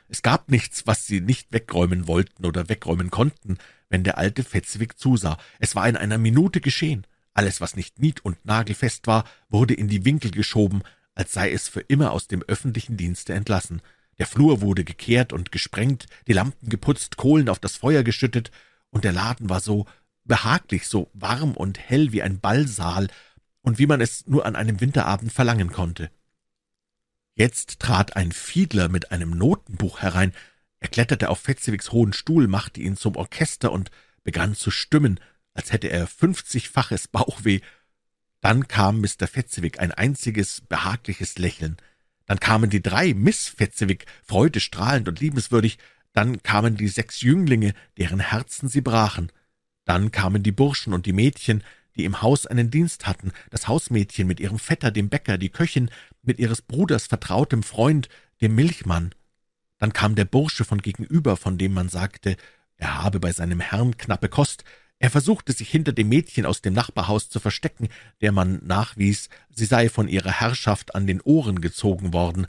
Es 0.10 0.22
gab 0.22 0.50
nichts, 0.50 0.88
was 0.88 1.06
sie 1.06 1.22
nicht 1.22 1.52
wegräumen 1.52 2.08
wollten 2.08 2.46
oder 2.46 2.70
wegräumen 2.70 3.12
konnten, 3.12 3.58
wenn 3.90 4.04
der 4.04 4.18
alte 4.18 4.44
Fetzewig 4.44 4.98
zusah. 4.98 5.38
Es 5.60 5.76
war 5.76 5.88
in 5.88 5.98
einer 5.98 6.18
Minute 6.18 6.62
geschehen. 6.62 7.06
Alles, 7.38 7.62
was 7.62 7.76
nicht 7.76 8.00
nied- 8.00 8.26
und 8.26 8.44
nagelfest 8.46 9.06
war, 9.06 9.24
wurde 9.48 9.76
in 9.76 9.88
die 9.88 10.06
Winkel 10.06 10.32
geschoben, 10.32 10.82
als 11.14 11.34
sei 11.34 11.52
es 11.52 11.68
für 11.68 11.82
immer 11.82 12.12
aus 12.12 12.28
dem 12.28 12.42
öffentlichen 12.42 12.98
Dienste 12.98 13.36
entlassen. 13.36 13.84
Der 14.18 14.26
Flur 14.26 14.62
wurde 14.62 14.84
gekehrt 14.84 15.34
und 15.34 15.52
gesprengt, 15.52 16.08
die 16.26 16.34
Lampen 16.34 16.68
geputzt, 16.68 17.16
Kohlen 17.16 17.48
auf 17.48 17.60
das 17.60 17.76
Feuer 17.76 18.02
geschüttet, 18.02 18.50
und 18.90 19.04
der 19.04 19.12
Laden 19.12 19.52
war 19.52 19.60
so 19.60 19.86
behaglich, 20.24 20.88
so 20.88 21.12
warm 21.14 21.52
und 21.52 21.78
hell 21.78 22.12
wie 22.12 22.24
ein 22.24 22.40
Ballsaal 22.40 23.08
und 23.62 23.78
wie 23.78 23.86
man 23.86 24.02
es 24.02 24.26
nur 24.26 24.48
an 24.48 24.56
einem 24.56 24.82
Winterabend 24.82 25.32
verlangen 25.32 25.72
konnte. 25.72 26.10
Jetzt 27.36 27.80
trat 27.80 28.16
ein 28.16 28.32
Fiedler 28.32 28.90
mit 28.90 29.12
einem 29.12 29.30
Notenbuch 29.30 30.00
herein. 30.02 30.34
Er 30.80 30.88
kletterte 30.88 31.30
auf 31.30 31.38
Fetzewigs 31.42 31.92
hohen 31.92 32.14
Stuhl, 32.14 32.48
machte 32.48 32.82
ihn 32.82 32.98
zum 32.98 33.16
Orchester 33.16 33.72
und 33.72 33.92
begann 34.24 34.56
zu 34.56 34.72
stimmen, 34.72 35.20
als 35.58 35.74
hätte 35.74 35.90
er 35.90 36.08
fünfzigfaches 36.08 37.10
Bauchweh 37.10 37.60
dann 38.42 38.68
kam 38.68 39.02
Mr. 39.02 39.28
Fetzewig 39.28 39.80
ein 39.80 39.92
einziges, 39.92 40.62
behagliches 40.62 41.38
Lächeln. 41.38 41.78
Dann 42.26 42.40
kamen 42.40 42.70
die 42.70 42.82
drei 42.82 43.14
Miss 43.14 43.48
Fetzewig, 43.48 44.06
freudestrahlend 44.24 45.08
und 45.08 45.20
liebenswürdig. 45.20 45.78
Dann 46.14 46.44
kamen 46.44 46.76
die 46.76 46.88
sechs 46.88 47.22
Jünglinge, 47.22 47.74
deren 47.98 48.20
Herzen 48.20 48.70
sie 48.70 48.82
brachen. 48.82 49.32
Dann 49.86 50.12
kamen 50.12 50.44
die 50.44 50.52
Burschen 50.52 50.94
und 50.94 51.06
die 51.06 51.14
Mädchen, 51.14 51.64
die 51.96 52.06
im 52.06 52.22
Haus 52.22 52.46
einen 52.46 52.70
Dienst 52.70 53.08
hatten, 53.08 53.32
das 53.50 53.68
Hausmädchen 53.68 54.28
mit 54.28 54.40
ihrem 54.40 54.60
Vetter, 54.60 54.92
dem 54.92 55.10
Bäcker, 55.10 55.38
die 55.38 55.50
Köchin, 55.50 55.90
mit 56.22 56.38
ihres 56.38 56.62
Bruders 56.62 57.08
vertrautem 57.08 57.64
Freund, 57.64 58.08
dem 58.40 58.54
Milchmann. 58.54 59.16
Dann 59.80 59.94
kam 59.94 60.16
der 60.16 60.26
Bursche 60.26 60.64
von 60.64 60.82
gegenüber, 60.82 61.38
von 61.38 61.58
dem 61.58 61.74
man 61.74 61.90
sagte, 61.90 62.38
er 62.76 63.02
habe 63.02 63.20
bei 63.20 63.32
seinem 63.32 63.60
Herrn 63.60 63.98
knappe 63.98 64.30
Kost, 64.30 64.64
er 65.00 65.12
versuchte 65.12 65.54
sich 65.54 65.70
hinter 65.70 65.94
dem 65.94 66.10
Mädchen 66.10 66.46
aus 66.46 66.62
dem 66.62 66.74
Nachbarhaus 66.74 67.30
zu 67.30 67.40
verstecken, 67.40 67.90
der 68.22 68.32
man 68.32 68.66
nachwies, 68.66 69.30
sie 69.50 69.66
sei 69.66 69.90
von 69.90 70.08
ihrer 70.08 70.32
Herrschaft 70.32 70.96
an 70.96 71.06
den 71.06 71.22
Ohren 71.22 71.62
gezogen 71.62 72.14
worden. 72.14 72.48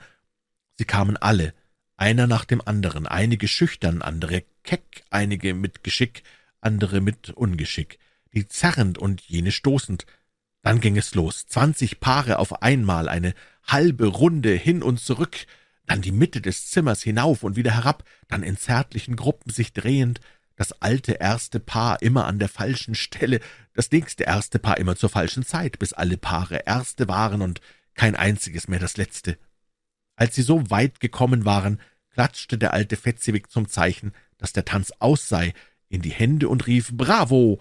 Sie 0.77 0.85
kamen 0.85 1.17
alle, 1.17 1.53
einer 1.97 2.27
nach 2.27 2.45
dem 2.45 2.63
anderen, 2.65 3.07
einige 3.07 3.49
schüchtern, 3.49 4.01
andere 4.01 4.45
keck, 4.63 5.05
einige 5.11 5.53
mit 5.53 5.85
Geschick, 5.85 6.23
andere 6.61 7.01
mit 7.01 7.31
Ungeschick, 7.31 7.99
die 8.33 8.49
zerrend 8.49 8.97
und 8.97 9.21
jene 9.23 9.53
stoßend. 9.53 10.07
Dann 10.63 10.81
ging 10.81 10.97
es 10.97 11.15
los, 11.15 11.47
zwanzig 11.47 12.01
Paare 12.01 12.39
auf 12.39 12.63
einmal, 12.63 13.09
eine 13.09 13.35
halbe 13.65 14.07
Runde 14.07 14.55
hin 14.55 14.83
und 14.83 15.01
zurück, 15.01 15.47
dann 15.87 16.03
die 16.03 16.13
Mitte 16.13 16.41
des 16.41 16.69
Zimmers 16.69 17.03
hinauf 17.03 17.43
und 17.43 17.57
wieder 17.57 17.75
herab, 17.75 18.05
dann 18.29 18.43
in 18.43 18.57
zärtlichen 18.57 19.17
Gruppen 19.17 19.51
sich 19.51 19.73
drehend, 19.73 20.21
das 20.59 20.83
alte 20.83 21.13
erste 21.13 21.61
Paar 21.61 22.03
immer 22.03 22.27
an 22.27 22.41
der 22.41 22.49
falschen 22.49 22.97
Stelle, 22.97 23.39
das 23.75 23.93
nächste 23.93 24.25
erste 24.25 24.59
Paar 24.59 24.77
immer 24.79 24.97
zur 24.97 25.09
falschen 25.09 25.45
Zeit, 25.45 25.79
bis 25.79 25.93
alle 25.93 26.17
Paare 26.17 26.65
erste 26.67 27.07
waren 27.07 27.43
und 27.43 27.61
kein 27.95 28.17
einziges 28.17 28.67
mehr 28.67 28.81
das 28.81 28.97
letzte. 28.97 29.39
Als 30.17 30.35
sie 30.35 30.43
so 30.43 30.69
weit 30.69 30.99
gekommen 30.99 31.45
waren, 31.45 31.81
klatschte 32.11 32.59
der 32.59 32.73
alte 32.73 32.97
Fetzewig 32.97 33.49
zum 33.51 33.69
Zeichen, 33.69 34.13
dass 34.37 34.53
der 34.53 34.65
Tanz 34.65 34.93
aus 34.99 35.29
sei, 35.29 35.55
in 35.89 36.03
die 36.03 36.11
Hände 36.11 36.49
und 36.49 36.67
rief 36.67 36.91
»Bravo!« 36.93 37.61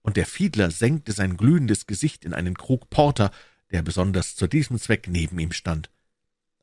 und 0.00 0.16
der 0.16 0.26
Fiedler 0.26 0.72
senkte 0.72 1.12
sein 1.12 1.36
glühendes 1.36 1.86
Gesicht 1.86 2.24
in 2.24 2.34
einen 2.34 2.58
Krug 2.58 2.90
Porter, 2.90 3.30
der 3.70 3.82
besonders 3.82 4.34
zu 4.34 4.48
diesem 4.48 4.80
Zweck 4.80 5.06
neben 5.08 5.38
ihm 5.38 5.52
stand. 5.52 5.90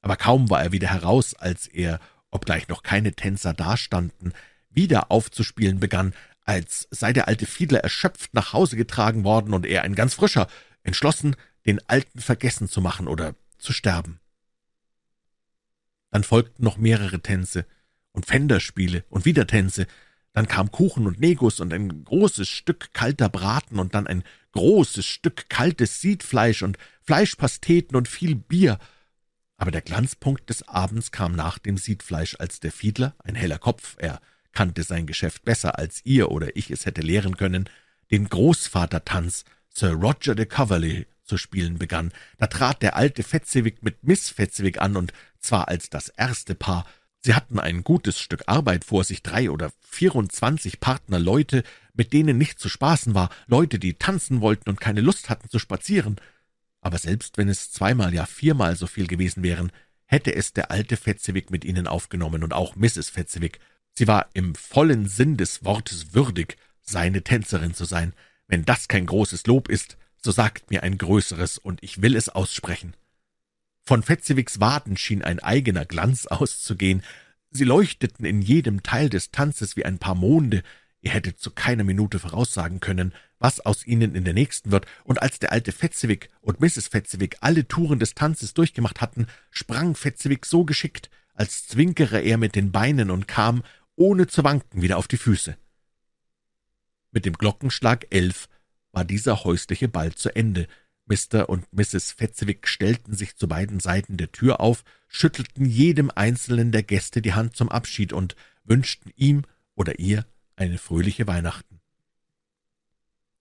Aber 0.01 0.17
kaum 0.17 0.49
war 0.49 0.61
er 0.61 0.73
wieder 0.73 0.89
heraus, 0.89 1.35
als 1.35 1.67
er, 1.67 2.01
obgleich 2.31 2.67
noch 2.67 2.83
keine 2.83 3.13
Tänzer 3.13 3.53
dastanden, 3.53 4.33
wieder 4.69 5.11
aufzuspielen 5.11 5.79
begann, 5.79 6.13
als 6.45 6.87
sei 6.91 7.13
der 7.13 7.27
alte 7.27 7.45
Fiedler 7.45 7.79
erschöpft 7.79 8.33
nach 8.33 8.53
Hause 8.53 8.75
getragen 8.75 9.23
worden 9.23 9.53
und 9.53 9.65
er 9.65 9.83
ein 9.83 9.95
ganz 9.95 10.13
frischer, 10.13 10.47
entschlossen, 10.83 11.35
den 11.65 11.79
Alten 11.87 12.19
vergessen 12.19 12.67
zu 12.67 12.81
machen 12.81 13.07
oder 13.07 13.35
zu 13.57 13.73
sterben. 13.73 14.19
Dann 16.11 16.23
folgten 16.23 16.63
noch 16.63 16.77
mehrere 16.77 17.19
Tänze 17.19 17.65
und 18.11 18.25
Pfänderspiele 18.25 19.03
und 19.09 19.25
wieder 19.25 19.45
Tänze, 19.45 19.85
dann 20.33 20.47
kam 20.47 20.71
Kuchen 20.71 21.07
und 21.07 21.19
Negus 21.19 21.59
und 21.59 21.73
ein 21.73 22.03
großes 22.03 22.47
Stück 22.47 22.93
kalter 22.93 23.29
Braten 23.29 23.79
und 23.79 23.95
dann 23.95 24.07
ein 24.07 24.23
großes 24.53 25.05
Stück 25.05 25.49
kaltes 25.49 26.01
Siedfleisch 26.01 26.61
und 26.61 26.77
Fleischpasteten 27.01 27.95
und 27.95 28.07
viel 28.07 28.35
Bier. 28.35 28.79
Aber 29.57 29.71
der 29.71 29.81
Glanzpunkt 29.81 30.49
des 30.49 30.67
Abends 30.67 31.11
kam 31.11 31.35
nach 31.35 31.59
dem 31.59 31.77
Siedfleisch, 31.77 32.37
als 32.39 32.59
der 32.59 32.71
Fiedler, 32.71 33.15
ein 33.23 33.35
heller 33.35 33.57
Kopf, 33.57 33.95
er 33.99 34.21
kannte 34.53 34.83
sein 34.83 35.05
Geschäft 35.05 35.43
besser, 35.45 35.77
als 35.77 36.01
ihr 36.05 36.31
oder 36.31 36.55
ich 36.55 36.71
es 36.71 36.85
hätte 36.85 37.01
lehren 37.01 37.37
können, 37.37 37.69
den 38.11 38.27
Großvatertanz 38.27 39.45
Sir 39.69 39.93
Roger 39.93 40.35
de 40.35 40.45
Coverley 40.45 41.07
zu 41.23 41.37
spielen 41.37 41.77
begann. 41.77 42.11
Da 42.37 42.47
trat 42.47 42.81
der 42.81 42.95
alte 42.95 43.23
Fetzewig 43.23 43.83
mit 43.83 44.03
Miss 44.03 44.29
Fetzewig 44.29 44.81
an, 44.81 44.97
und 44.97 45.13
zwar 45.39 45.67
als 45.67 45.89
das 45.89 46.09
erste 46.09 46.55
Paar. 46.55 46.85
Sie 47.21 47.35
hatten 47.35 47.59
ein 47.59 47.83
gutes 47.83 48.19
Stück 48.19 48.43
Arbeit 48.47 48.85
vor 48.85 49.03
sich, 49.03 49.21
drei 49.21 49.51
oder 49.51 49.71
vierundzwanzig 49.81 50.79
Partner, 50.79 51.19
Leute, 51.19 51.63
mit 51.93 52.13
denen 52.13 52.37
nicht 52.37 52.59
zu 52.59 52.69
spaßen 52.69 53.13
war, 53.13 53.29
Leute, 53.45 53.77
die 53.77 53.93
tanzen 53.93 54.41
wollten 54.41 54.69
und 54.69 54.81
keine 54.81 55.01
Lust 55.01 55.29
hatten 55.29 55.49
zu 55.49 55.59
spazieren. 55.59 56.15
Aber 56.81 56.97
selbst 56.97 57.37
wenn 57.37 57.49
es 57.49 57.71
zweimal, 57.71 58.13
ja 58.13 58.25
viermal 58.25 58.75
so 58.75 58.87
viel 58.87 59.05
gewesen 59.05 59.43
wären, 59.43 59.71
hätte 60.05 60.33
es 60.33 60.53
der 60.53 60.71
alte 60.71 60.97
Fetzewig 60.97 61.51
mit 61.51 61.65
ihnen 61.65 61.87
aufgenommen 61.87 62.43
und 62.43 62.53
auch 62.53 62.75
Mrs. 62.75 63.09
Fetzewig, 63.09 63.59
Sie 63.99 64.07
war 64.07 64.29
im 64.31 64.55
vollen 64.55 65.09
Sinn 65.09 65.35
des 65.35 65.65
Wortes 65.65 66.13
würdig, 66.13 66.55
seine 66.81 67.21
Tänzerin 67.21 67.73
zu 67.73 67.83
sein. 67.83 68.13
Wenn 68.47 68.63
das 68.63 68.87
kein 68.87 69.05
großes 69.05 69.45
Lob 69.45 69.67
ist, 69.67 69.97
so 70.23 70.31
sagt 70.31 70.71
mir 70.71 70.83
ein 70.83 70.97
größeres, 70.97 71.57
und 71.57 71.83
ich 71.83 72.01
will 72.01 72.15
es 72.15 72.29
aussprechen. 72.29 72.93
Von 73.83 74.01
Fetzewigs 74.01 74.61
Waden 74.61 74.95
schien 74.95 75.21
ein 75.21 75.39
eigener 75.41 75.83
Glanz 75.83 76.27
auszugehen. 76.27 77.03
Sie 77.51 77.65
leuchteten 77.65 78.23
in 78.23 78.41
jedem 78.41 78.83
Teil 78.83 79.09
des 79.09 79.31
Tanzes 79.31 79.75
wie 79.75 79.83
ein 79.83 79.99
paar 79.99 80.15
Monde. 80.15 80.63
Ihr 81.01 81.11
hättet 81.11 81.41
zu 81.41 81.51
keiner 81.51 81.83
Minute 81.83 82.19
voraussagen 82.19 82.79
können, 82.79 83.13
was 83.37 83.59
aus 83.59 83.85
ihnen 83.85 84.15
in 84.15 84.23
der 84.23 84.33
nächsten 84.33 84.71
wird, 84.71 84.85
und 85.03 85.21
als 85.21 85.39
der 85.39 85.51
alte 85.51 85.73
Fetzewig 85.73 86.29
und 86.39 86.61
Mrs. 86.61 86.87
Fetzewig 86.87 87.35
alle 87.41 87.67
Touren 87.67 87.99
des 87.99 88.15
Tanzes 88.15 88.53
durchgemacht 88.53 89.01
hatten, 89.01 89.27
sprang 89.51 89.93
Fetzewig 89.93 90.45
so 90.45 90.63
geschickt, 90.63 91.09
als 91.39 91.67
zwinkere 91.67 92.19
er 92.19 92.37
mit 92.37 92.55
den 92.55 92.71
Beinen 92.71 93.11
und 93.11 93.27
kam, 93.27 93.63
ohne 93.99 94.27
zu 94.27 94.43
wanken, 94.43 94.81
wieder 94.81 94.97
auf 94.97 95.07
die 95.07 95.17
Füße. 95.17 95.57
Mit 97.11 97.25
dem 97.25 97.33
Glockenschlag 97.33 98.07
elf 98.11 98.47
war 98.91 99.03
dieser 99.03 99.43
häusliche 99.43 99.89
Ball 99.89 100.13
zu 100.15 100.33
Ende. 100.35 100.67
Mr. 101.05 101.49
und 101.49 101.71
Mrs. 101.73 102.13
Fetzewig 102.13 102.67
stellten 102.67 103.13
sich 103.13 103.35
zu 103.35 103.47
beiden 103.47 103.79
Seiten 103.79 104.15
der 104.15 104.31
Tür 104.31 104.61
auf, 104.61 104.83
schüttelten 105.07 105.65
jedem 105.65 106.11
einzelnen 106.13 106.71
der 106.71 106.83
Gäste 106.83 107.21
die 107.21 107.33
Hand 107.33 107.57
zum 107.57 107.69
Abschied 107.69 108.13
und 108.13 108.35
wünschten 108.63 109.11
ihm 109.15 109.43
oder 109.75 109.99
ihr 109.99 110.25
eine 110.55 110.77
fröhliche 110.77 111.27
Weihnachten. 111.27 111.81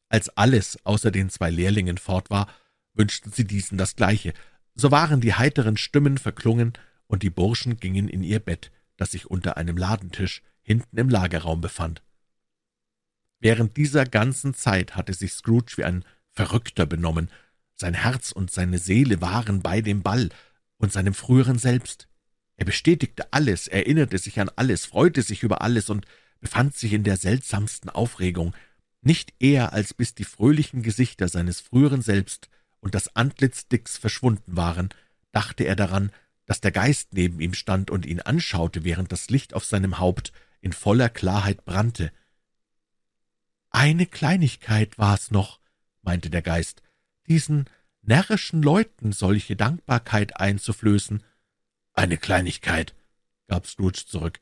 Als 0.09 0.29
alles 0.31 0.85
außer 0.85 1.11
den 1.11 1.31
zwei 1.31 1.51
Lehrlingen 1.51 1.99
fort 1.99 2.31
war, 2.31 2.49
wünschten 2.95 3.31
sie 3.31 3.45
diesen 3.45 3.79
das 3.79 3.95
Gleiche. 3.95 4.33
So 4.75 4.91
waren 4.91 5.21
die 5.21 5.35
heiteren 5.35 5.77
Stimmen 5.77 6.19
verklungen, 6.19 6.73
und 7.07 7.23
die 7.23 7.31
Burschen 7.31 7.79
gingen 7.79 8.07
in 8.07 8.23
ihr 8.23 8.39
Bett, 8.39 8.71
das 8.99 9.13
sich 9.13 9.31
unter 9.31 9.57
einem 9.57 9.79
Ladentisch 9.79 10.43
hinten 10.69 10.99
im 10.99 11.09
Lagerraum 11.09 11.63
befand. 11.63 12.03
Während 13.41 13.79
dieser 13.79 14.05
ganzen 14.05 14.53
Zeit 14.53 14.97
hatte 14.97 15.15
sich 15.15 15.33
Scrooge 15.33 15.79
wie 15.79 15.85
ein 15.85 16.05
Verrückter 16.31 16.85
benommen. 16.85 17.31
Sein 17.75 17.95
Herz 17.95 18.33
und 18.33 18.51
seine 18.51 18.79
Seele 18.79 19.23
waren 19.23 19.63
bei 19.63 19.81
dem 19.81 20.03
Ball 20.03 20.29
und 20.77 20.93
seinem 20.93 21.15
früheren 21.15 21.59
Selbst. 21.59 22.07
Er 22.57 22.67
bestätigte 22.67 23.33
alles, 23.33 23.67
erinnerte 23.67 24.19
sich 24.19 24.39
an 24.41 24.51
alles, 24.57 24.85
freute 24.85 25.23
sich 25.23 25.43
über 25.43 25.63
alles 25.63 25.89
und 25.89 26.05
befand 26.41 26.77
sich 26.77 26.93
in 26.93 27.03
der 27.03 27.17
seltsamsten 27.17 27.89
Aufregung, 27.89 28.55
nicht 29.01 29.33
eher 29.39 29.73
als 29.73 29.95
bis 29.95 30.15
die 30.15 30.25
fröhlichen 30.25 30.83
Gesichter 30.83 31.29
seines 31.29 31.63
früheren 31.63 32.03
Selbst 32.03 32.51
und 32.81 32.95
das 32.95 33.17
Antlitz 33.17 33.69
Dicks 33.69 33.97
verschwunden 33.97 34.55
waren, 34.57 34.91
dachte 35.33 35.65
er 35.65 35.77
daran, 35.77 36.13
dass 36.45 36.61
der 36.61 36.73
Geist 36.73 37.15
neben 37.15 37.41
ihm 37.41 37.55
stand 37.55 37.91
und 37.91 38.05
ihn 38.05 38.21
anschaute, 38.21 38.85
während 38.85 39.13
das 39.13 39.31
Licht 39.31 39.55
auf 39.55 39.65
seinem 39.65 39.99
Haupt 39.99 40.33
in 40.61 40.73
voller 40.73 41.09
Klarheit 41.09 41.65
brannte. 41.65 42.13
Eine 43.71 44.07
Kleinigkeit 44.07 44.99
war's 44.99 45.31
noch, 45.31 45.61
meinte 46.03 46.31
der 46.31 46.43
Geist, 46.43 46.83
diesen 47.27 47.69
närrischen 48.03 48.63
Leuten 48.63 49.13
solche 49.13 49.57
Dankbarkeit 49.57 50.41
einzuflößen. 50.41 51.23
Eine 51.93 52.17
Kleinigkeit, 52.17 52.95
gab 53.49 53.67
Scrooge 53.67 54.05
zurück. 54.07 54.41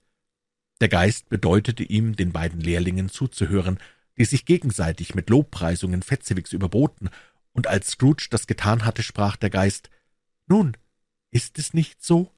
Der 0.81 0.89
Geist 0.89 1.29
bedeutete 1.29 1.83
ihm, 1.83 2.17
den 2.17 2.33
beiden 2.33 2.61
Lehrlingen 2.61 3.09
zuzuhören, 3.09 3.79
die 4.19 4.25
sich 4.25 4.45
gegenseitig 4.45 5.15
mit 5.15 5.31
Lobpreisungen 5.31 6.03
Fezziwigs 6.03 6.53
überboten, 6.53 7.11
und 7.53 7.67
als 7.67 7.89
Scrooge 7.93 8.29
das 8.31 8.47
getan 8.47 8.85
hatte, 8.85 9.03
sprach 9.03 9.37
der 9.37 9.49
Geist, 9.49 9.89
»Nun, 10.47 10.77
ist 11.31 11.59
es 11.59 11.73
nicht 11.73 12.05
so? 12.05 12.31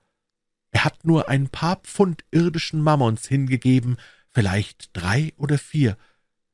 Er 0.70 0.84
hat 0.84 1.04
nur 1.04 1.28
ein 1.28 1.48
paar 1.48 1.76
Pfund 1.76 2.24
irdischen 2.30 2.82
Mammons 2.82 3.26
hingegeben, 3.26 3.96
vielleicht 4.30 4.90
drei 4.92 5.32
oder 5.36 5.58
vier. 5.58 5.96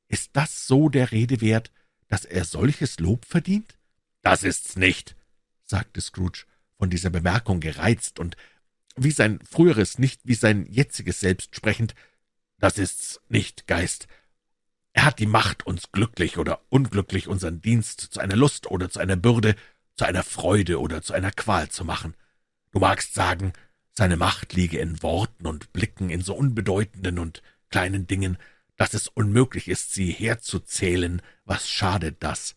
Ist 0.08 0.30
das 0.34 0.66
so 0.66 0.88
der 0.88 1.12
Rede 1.12 1.40
wert, 1.40 1.70
dass 2.08 2.24
er 2.24 2.44
solches 2.44 3.00
Lob 3.00 3.24
verdient?« 3.24 3.76
»Das 4.22 4.42
ist's 4.42 4.76
nicht«, 4.76 5.16
sagte 5.64 6.00
Scrooge, 6.00 6.44
von 6.78 6.90
dieser 6.90 7.10
Bemerkung 7.10 7.60
gereizt 7.60 8.18
und 8.18 8.36
wie 8.96 9.10
sein 9.10 9.40
früheres, 9.44 9.98
nicht 9.98 10.20
wie 10.24 10.34
sein 10.34 10.66
jetziges 10.66 11.20
Selbst 11.20 11.56
sprechend. 11.56 11.94
»Das 12.58 12.78
ist's 12.78 13.20
nicht, 13.28 13.66
Geist. 13.66 14.06
Er 14.92 15.04
hat 15.04 15.18
die 15.18 15.26
Macht, 15.26 15.66
uns 15.66 15.90
glücklich 15.90 16.38
oder 16.38 16.60
unglücklich 16.68 17.26
unseren 17.26 17.60
Dienst 17.60 18.00
zu 18.00 18.20
einer 18.20 18.36
Lust 18.36 18.68
oder 18.70 18.88
zu 18.88 19.00
einer 19.00 19.16
Bürde, 19.16 19.56
zu 19.96 20.04
einer 20.04 20.22
Freude 20.22 20.80
oder 20.80 21.02
zu 21.02 21.12
einer 21.12 21.32
Qual 21.32 21.68
zu 21.68 21.84
machen. 21.84 22.14
Du 22.70 22.78
magst 22.78 23.14
sagen, 23.14 23.52
seine 23.96 24.16
Macht 24.16 24.52
liege 24.52 24.78
in 24.78 25.02
Worten 25.02 25.46
und 25.46 25.72
Blicken, 25.72 26.10
in 26.10 26.20
so 26.20 26.34
unbedeutenden 26.34 27.18
und 27.18 27.42
kleinen 27.70 28.06
Dingen, 28.06 28.38
dass 28.76 28.92
es 28.92 29.06
unmöglich 29.08 29.68
ist, 29.68 29.92
sie 29.92 30.10
herzuzählen. 30.10 31.22
Was 31.44 31.68
schadet 31.68 32.16
das? 32.22 32.56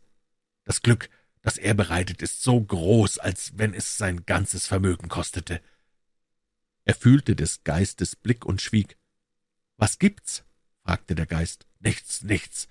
Das 0.64 0.82
Glück, 0.82 1.10
das 1.42 1.58
er 1.58 1.76
bereitet, 1.76 2.24
ist 2.24 2.42
so 2.42 2.60
groß, 2.60 3.20
als 3.20 3.58
wenn 3.58 3.74
es 3.74 3.98
sein 3.98 4.26
ganzes 4.26 4.66
Vermögen 4.66 5.10
kostete. 5.10 5.62
Er 6.86 6.96
fühlte 6.96 7.36
des 7.36 7.64
Geistes 7.64 8.16
Blick 8.16 8.46
und 8.46 8.62
schwieg. 8.62 8.98
»Was 9.78 10.00
gibt's?« 10.00 10.44
fragte 10.84 11.14
der 11.14 11.28
Geist. 11.28 11.68
»Nichts, 11.80 12.24
nichts«, 12.24 12.68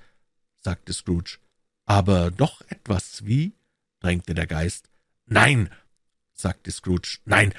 sagte 0.57 0.93
Scrooge. 0.93 1.39
»Aber 1.85 2.33
doch 2.33 2.63
etwas, 2.63 3.25
wie?« 3.25 3.55
drängte 4.01 4.35
der 4.35 4.49
Geist. 4.49 4.91
»Nein«, 5.27 5.71
sagte 6.33 6.73
Scrooge, 6.73 7.19
»nein, 7.25 7.55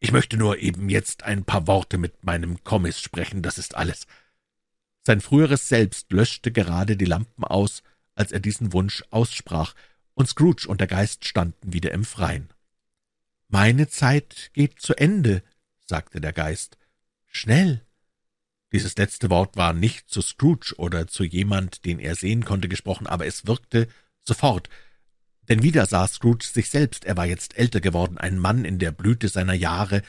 ich 0.00 0.12
möchte 0.12 0.36
nur 0.36 0.58
eben 0.58 0.88
jetzt 0.88 1.22
ein 1.22 1.44
paar 1.44 1.66
Worte 1.66 1.98
mit 1.98 2.24
meinem 2.24 2.64
Kommis 2.64 3.00
sprechen, 3.00 3.42
das 3.42 3.58
ist 3.58 3.76
alles.« 3.76 4.06
Sein 5.06 5.20
früheres 5.20 5.68
Selbst 5.68 6.12
löschte 6.12 6.52
gerade 6.52 6.96
die 6.96 7.06
Lampen 7.06 7.44
aus, 7.44 7.82
als 8.14 8.32
er 8.32 8.40
diesen 8.40 8.72
Wunsch 8.72 9.02
aussprach, 9.10 9.74
und 10.14 10.28
Scrooge 10.28 10.66
und 10.68 10.80
der 10.80 10.88
Geist 10.88 11.26
standen 11.26 11.72
wieder 11.72 11.92
im 11.92 12.04
Freien. 12.04 12.50
»Meine 13.48 13.88
Zeit 13.88 14.50
geht 14.52 14.80
zu 14.80 14.94
Ende«, 14.94 15.42
sagte 15.86 16.20
der 16.20 16.32
Geist. 16.32 16.76
»Schnell!« 17.26 17.82
dieses 18.72 18.96
letzte 18.96 19.30
Wort 19.30 19.56
war 19.56 19.72
nicht 19.72 20.10
zu 20.10 20.22
Scrooge 20.22 20.74
oder 20.76 21.08
zu 21.08 21.24
jemand, 21.24 21.84
den 21.84 21.98
er 21.98 22.14
sehen 22.14 22.44
konnte, 22.44 22.68
gesprochen, 22.68 23.06
aber 23.06 23.26
es 23.26 23.46
wirkte 23.46 23.88
sofort. 24.22 24.68
Denn 25.50 25.64
wieder 25.64 25.84
sah 25.86 26.06
Scrooge 26.06 26.44
sich 26.44 26.70
selbst, 26.70 27.04
er 27.04 27.16
war 27.16 27.26
jetzt 27.26 27.58
älter 27.58 27.80
geworden, 27.80 28.18
ein 28.18 28.38
Mann 28.38 28.64
in 28.64 28.78
der 28.78 28.92
Blüte 28.92 29.28
seiner 29.28 29.52
Jahre. 29.52 30.02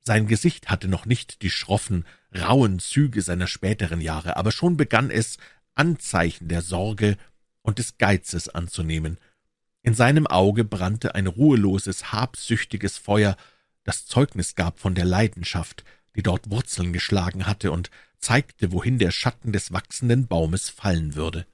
Sein 0.00 0.26
Gesicht 0.26 0.70
hatte 0.70 0.88
noch 0.88 1.06
nicht 1.06 1.42
die 1.42 1.50
schroffen, 1.50 2.04
rauen 2.36 2.80
Züge 2.80 3.22
seiner 3.22 3.46
späteren 3.46 4.00
Jahre, 4.00 4.36
aber 4.36 4.50
schon 4.50 4.76
begann 4.76 5.10
es, 5.10 5.38
Anzeichen 5.76 6.48
der 6.48 6.62
Sorge 6.62 7.16
und 7.62 7.78
des 7.78 7.96
Geizes 7.98 8.48
anzunehmen. 8.48 9.18
In 9.82 9.94
seinem 9.94 10.26
Auge 10.26 10.64
brannte 10.64 11.14
ein 11.14 11.28
ruheloses, 11.28 12.10
habsüchtiges 12.10 12.98
Feuer, 12.98 13.36
das 13.84 14.04
Zeugnis 14.04 14.56
gab 14.56 14.80
von 14.80 14.96
der 14.96 15.04
Leidenschaft, 15.04 15.84
die 16.16 16.24
dort 16.24 16.50
Wurzeln 16.50 16.92
geschlagen 16.92 17.46
hatte 17.46 17.70
und 17.70 17.90
zeigte, 18.18 18.72
wohin 18.72 18.98
der 18.98 19.12
Schatten 19.12 19.52
des 19.52 19.72
wachsenden 19.72 20.26
Baumes 20.26 20.68
fallen 20.68 21.14
würde. 21.14 21.46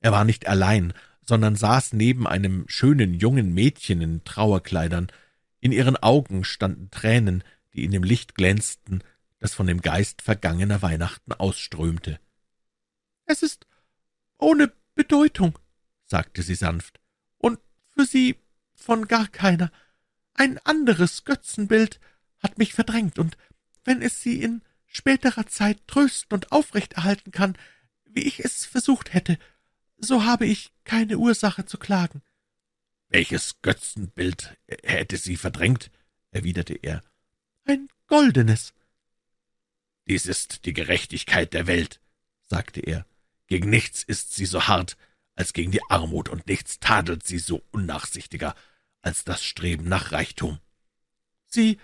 Er 0.00 0.12
war 0.12 0.24
nicht 0.24 0.48
allein, 0.48 0.94
sondern 1.28 1.56
saß 1.56 1.92
neben 1.92 2.26
einem 2.26 2.64
schönen 2.68 3.14
jungen 3.14 3.52
Mädchen 3.52 4.00
in 4.00 4.24
Trauerkleidern. 4.24 5.08
In 5.60 5.72
ihren 5.72 5.96
Augen 5.96 6.44
standen 6.44 6.90
Tränen, 6.90 7.42
die 7.74 7.84
in 7.84 7.90
dem 7.90 8.04
Licht 8.04 8.34
glänzten, 8.34 9.02
das 9.40 9.52
von 9.52 9.66
dem 9.66 9.82
Geist 9.82 10.22
vergangener 10.22 10.82
Weihnachten 10.82 11.32
ausströmte. 11.32 12.20
»Es 13.26 13.42
ist 13.42 13.66
ohne 14.38 14.72
Bedeutung«, 14.94 15.58
sagte 16.04 16.42
sie 16.42 16.54
sanft, 16.54 17.00
»und 17.38 17.58
für 17.90 18.06
Sie 18.06 18.36
von 18.74 19.08
gar 19.08 19.26
keiner. 19.26 19.72
Ein 20.34 20.58
anderes 20.58 21.24
Götzenbild 21.24 21.98
hat 22.38 22.58
mich 22.58 22.72
verdrängt, 22.74 23.18
und 23.18 23.36
wenn 23.84 24.02
es 24.02 24.22
Sie 24.22 24.42
in 24.42 24.62
späterer 24.86 25.46
Zeit 25.46 25.78
trösten 25.86 26.34
und 26.34 26.52
aufrechterhalten 26.52 27.32
kann, 27.32 27.56
wie 28.04 28.22
ich 28.22 28.40
es 28.40 28.64
versucht 28.64 29.12
hätte, 29.12 29.38
so 29.98 30.24
habe 30.24 30.46
ich 30.46 30.72
keine 30.84 31.18
Ursache 31.18 31.64
zu 31.64 31.78
klagen.« 31.78 32.22
»Welches 33.08 33.60
Götzenbild 33.62 34.56
hätte 34.82 35.16
Sie 35.16 35.36
verdrängt?« 35.36 35.90
erwiderte 36.30 36.74
er. 36.74 37.02
»Ein 37.64 37.88
goldenes.« 38.06 38.74
»Dies 40.06 40.26
ist 40.26 40.64
die 40.64 40.72
Gerechtigkeit 40.72 41.52
der 41.54 41.66
Welt«, 41.66 42.00
sagte 42.42 42.80
er. 42.80 43.06
»Gegen 43.46 43.70
nichts 43.70 44.02
ist 44.02 44.34
sie 44.34 44.46
so 44.46 44.66
hart 44.66 44.96
als 45.36 45.52
gegen 45.52 45.70
die 45.70 45.82
Armut, 45.88 46.28
und 46.28 46.46
nichts 46.46 46.80
tadelt 46.80 47.26
sie 47.26 47.38
so 47.38 47.62
unnachsichtiger 47.70 48.56
als 49.02 49.24
das 49.24 49.44
Streben 49.44 49.88
nach 49.88 50.12
Reichtum.« 50.12 50.58
»Sie 51.46 51.78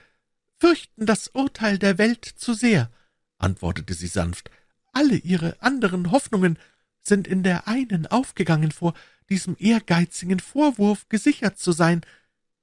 fürchten 0.59 1.07
das 1.07 1.29
Urteil 1.29 1.79
der 1.79 1.99
Welt 1.99 2.25
zu 2.25 2.55
sehr«, 2.55 2.91
antwortete 3.39 3.95
sie 3.95 4.07
sanft. 4.07 4.51
»Alle 4.93 5.17
Ihre 5.17 5.61
anderen 5.63 6.11
Hoffnungen 6.11 6.59
sind 7.03 7.27
in 7.27 7.43
der 7.43 7.69
einen 7.69 8.07
aufgegangen, 8.07 8.71
vor 8.71 8.95
diesem 9.29 9.57
ehrgeizigen 9.59 10.41
Vorwurf 10.41 11.09
gesichert 11.09 11.59
zu 11.59 11.73
sein. 11.73 12.03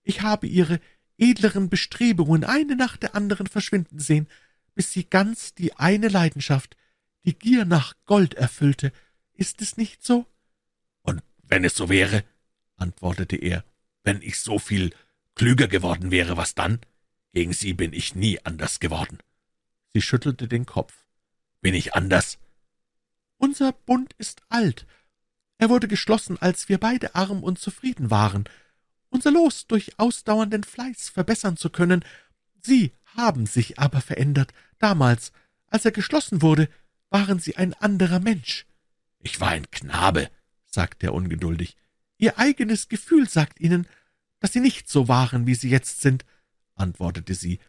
Ich 0.03 0.21
habe 0.21 0.47
Ihre 0.47 0.79
edleren 1.17 1.69
Bestrebungen 1.69 2.43
eine 2.43 2.75
nach 2.75 2.97
der 2.97 3.15
anderen 3.15 3.47
verschwinden 3.47 3.99
sehen, 3.99 4.27
bis 4.73 4.93
sie 4.93 5.03
ganz 5.03 5.53
die 5.53 5.73
eine 5.73 6.07
Leidenschaft, 6.07 6.77
die 7.25 7.37
Gier 7.37 7.65
nach 7.65 7.95
Gold 8.05 8.35
erfüllte. 8.35 8.93
Ist 9.33 9.61
es 9.61 9.77
nicht 9.77 10.05
so?« 10.05 10.25
»Und 11.01 11.21
wenn 11.43 11.65
es 11.65 11.75
so 11.75 11.89
wäre«, 11.89 12.23
antwortete 12.77 13.35
er, 13.35 13.65
»wenn 14.03 14.21
ich 14.21 14.39
so 14.39 14.57
viel 14.57 14.91
klüger 15.35 15.67
geworden 15.67 16.11
wäre, 16.11 16.37
was 16.37 16.55
dann? 16.55 16.79
Gegen 17.33 17.53
Sie 17.53 17.73
bin 17.73 17.93
ich 17.93 18.15
nie 18.15 18.39
anders 18.45 18.79
geworden.« 18.79 19.19
Sie 19.93 20.01
schüttelte 20.01 20.47
den 20.47 20.65
Kopf. 20.65 20.93
»Bin 21.61 21.73
ich 21.73 21.93
anders?« 21.93 22.39
»Unser 23.39 23.71
Bund 23.71 24.13
ist 24.17 24.43
alt. 24.49 24.85
Er 25.57 25.69
wurde 25.69 25.87
geschlossen, 25.87 26.37
als 26.39 26.69
wir 26.69 26.77
beide 26.77 27.15
arm 27.15 27.43
und 27.43 27.57
zufrieden 27.57 28.11
waren. 28.11 28.43
Unser 29.09 29.31
Los 29.31 29.65
durch 29.65 29.97
ausdauernden 29.97 30.63
Fleiß 30.63 31.09
verbessern 31.09 31.57
zu 31.57 31.71
können. 31.71 32.05
Sie 32.61 32.91
haben 33.05 33.47
sich 33.47 33.79
aber 33.79 34.01
verändert. 34.01 34.53
Damals, 34.77 35.31
als 35.65 35.85
er 35.85 35.91
geschlossen 35.91 36.41
wurde, 36.41 36.69
waren 37.09 37.39
Sie 37.39 37.55
ein 37.55 37.73
anderer 37.73 38.19
Mensch.« 38.19 38.67
»Ich 39.19 39.41
war 39.41 39.49
ein 39.49 39.71
Knabe«, 39.71 40.29
sagte 40.65 41.07
er 41.07 41.13
ungeduldig. 41.13 41.75
»Ihr 42.17 42.37
eigenes 42.37 42.87
Gefühl 42.87 43.27
sagt 43.27 43.59
Ihnen, 43.59 43.87
dass 44.39 44.53
Sie 44.53 44.59
nicht 44.59 44.87
so 44.87 45.07
waren, 45.07 45.47
wie 45.47 45.55
Sie 45.55 45.69
jetzt 45.69 46.01
sind«, 46.01 46.23
antwortete 46.75 47.35
sie. 47.35 47.59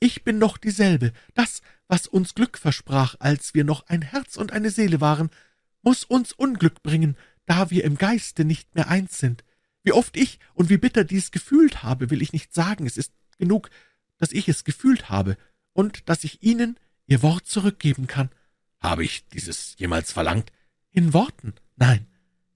Ich 0.00 0.24
bin 0.24 0.38
noch 0.38 0.56
dieselbe. 0.56 1.12
Das, 1.34 1.60
was 1.86 2.06
uns 2.06 2.34
Glück 2.34 2.56
versprach, 2.56 3.16
als 3.18 3.54
wir 3.54 3.64
noch 3.64 3.86
ein 3.86 4.00
Herz 4.00 4.36
und 4.36 4.50
eine 4.50 4.70
Seele 4.70 5.00
waren, 5.02 5.30
muss 5.82 6.04
uns 6.04 6.32
Unglück 6.32 6.82
bringen, 6.82 7.16
da 7.44 7.70
wir 7.70 7.84
im 7.84 7.96
Geiste 7.96 8.46
nicht 8.46 8.74
mehr 8.74 8.88
eins 8.88 9.18
sind. 9.18 9.44
Wie 9.82 9.92
oft 9.92 10.16
ich 10.16 10.38
und 10.54 10.70
wie 10.70 10.78
bitter 10.78 11.04
dies 11.04 11.30
gefühlt 11.30 11.82
habe, 11.82 12.10
will 12.10 12.22
ich 12.22 12.32
nicht 12.32 12.54
sagen. 12.54 12.86
Es 12.86 12.96
ist 12.96 13.12
genug, 13.38 13.70
dass 14.16 14.32
ich 14.32 14.48
es 14.48 14.64
gefühlt 14.64 15.10
habe 15.10 15.36
und 15.72 16.08
dass 16.08 16.24
ich 16.24 16.42
Ihnen 16.42 16.78
Ihr 17.06 17.22
Wort 17.22 17.46
zurückgeben 17.46 18.06
kann. 18.06 18.30
Habe 18.78 19.04
ich 19.04 19.26
dieses 19.28 19.74
jemals 19.78 20.12
verlangt? 20.12 20.50
In 20.92 21.12
Worten? 21.12 21.54
Nein, 21.76 22.06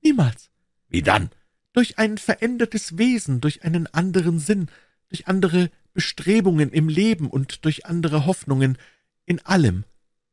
niemals. 0.02 0.50
Wie 0.88 1.02
dann? 1.02 1.30
Durch 1.72 1.98
ein 1.98 2.18
verändertes 2.18 2.96
Wesen, 2.96 3.40
durch 3.40 3.64
einen 3.64 3.86
anderen 3.88 4.38
Sinn, 4.38 4.68
durch 5.08 5.26
andere 5.28 5.70
Bestrebungen 5.94 6.70
im 6.70 6.88
Leben 6.88 7.28
und 7.28 7.64
durch 7.64 7.86
andere 7.86 8.26
Hoffnungen, 8.26 8.76
in 9.24 9.44
allem, 9.46 9.84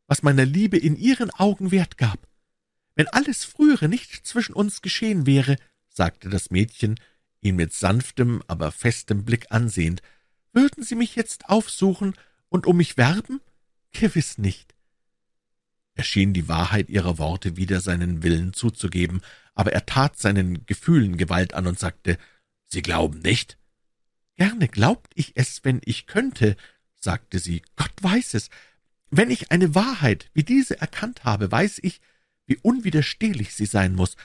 was 0.07 0.23
meiner 0.23 0.45
Liebe 0.45 0.77
in 0.77 0.97
ihren 0.97 1.29
Augen 1.29 1.71
Wert 1.71 1.97
gab. 1.97 2.27
Wenn 2.95 3.07
alles 3.07 3.45
Frühere 3.45 3.88
nicht 3.88 4.27
zwischen 4.27 4.53
uns 4.53 4.81
geschehen 4.81 5.25
wäre, 5.25 5.55
sagte 5.88 6.29
das 6.29 6.51
Mädchen, 6.51 6.99
ihn 7.39 7.55
mit 7.55 7.73
sanftem, 7.73 8.43
aber 8.47 8.71
festem 8.71 9.23
Blick 9.23 9.47
ansehend, 9.51 10.01
würden 10.51 10.83
Sie 10.83 10.95
mich 10.95 11.15
jetzt 11.15 11.47
aufsuchen 11.49 12.15
und 12.49 12.67
um 12.67 12.77
mich 12.77 12.97
werben? 12.97 13.39
Gewiss 13.93 14.38
nicht. 14.38 14.75
Er 15.93 16.03
schien 16.03 16.33
die 16.33 16.47
Wahrheit 16.47 16.89
ihrer 16.89 17.17
Worte 17.17 17.57
wider 17.57 17.81
seinen 17.81 18.23
Willen 18.23 18.53
zuzugeben, 18.53 19.21
aber 19.53 19.73
er 19.73 19.85
tat 19.85 20.17
seinen 20.17 20.65
Gefühlen 20.65 21.17
Gewalt 21.17 21.53
an 21.53 21.67
und 21.67 21.79
sagte, 21.79 22.17
»Sie 22.65 22.81
glauben 22.81 23.19
nicht?« 23.19 23.57
»Gerne 24.41 24.68
glaubt 24.68 25.11
ich 25.13 25.34
es, 25.35 25.63
wenn 25.63 25.81
ich 25.85 26.07
könnte«, 26.07 26.57
sagte 26.99 27.38
sie, 27.38 27.61
»Gott 27.76 27.93
weiß 28.01 28.34
es. 28.34 28.49
Wenn 29.11 29.30
ich 29.30 29.51
eine 29.51 29.76
Wahrheit 29.76 30.31
wie 30.34 30.41
diese 30.41 30.81
erkannt 30.81 31.26
habe, 31.26 31.51
weiß 31.51 31.77
ich, 31.84 32.01
wie 32.47 32.57
unwiderstehlich 32.57 33.53
sie 33.53 33.68
sein 33.68 33.93
muss. 33.93 34.18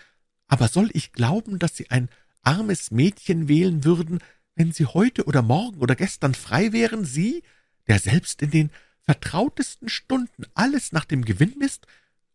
Aber 0.47 0.69
soll 0.69 0.89
ich 0.95 1.13
glauben, 1.13 1.59
dass 1.59 1.77
Sie 1.77 1.91
ein 1.91 2.09
armes 2.41 2.91
Mädchen 2.91 3.47
wählen 3.47 3.85
würden, 3.85 4.21
wenn 4.55 4.73
Sie 4.73 4.87
heute 4.87 5.27
oder 5.27 5.43
morgen 5.43 5.81
oder 5.81 5.95
gestern 5.95 6.35
frei 6.35 6.73
wären, 6.73 7.05
Sie, 7.05 7.43
der 7.87 7.99
selbst 7.99 8.41
in 8.41 8.51
den 8.51 8.71
vertrautesten 9.03 9.91
Stunden 9.91 10.45
alles 10.55 10.93
nach 10.93 11.05
dem 11.05 11.27
Gewinn 11.27 11.57
misst? 11.59 11.87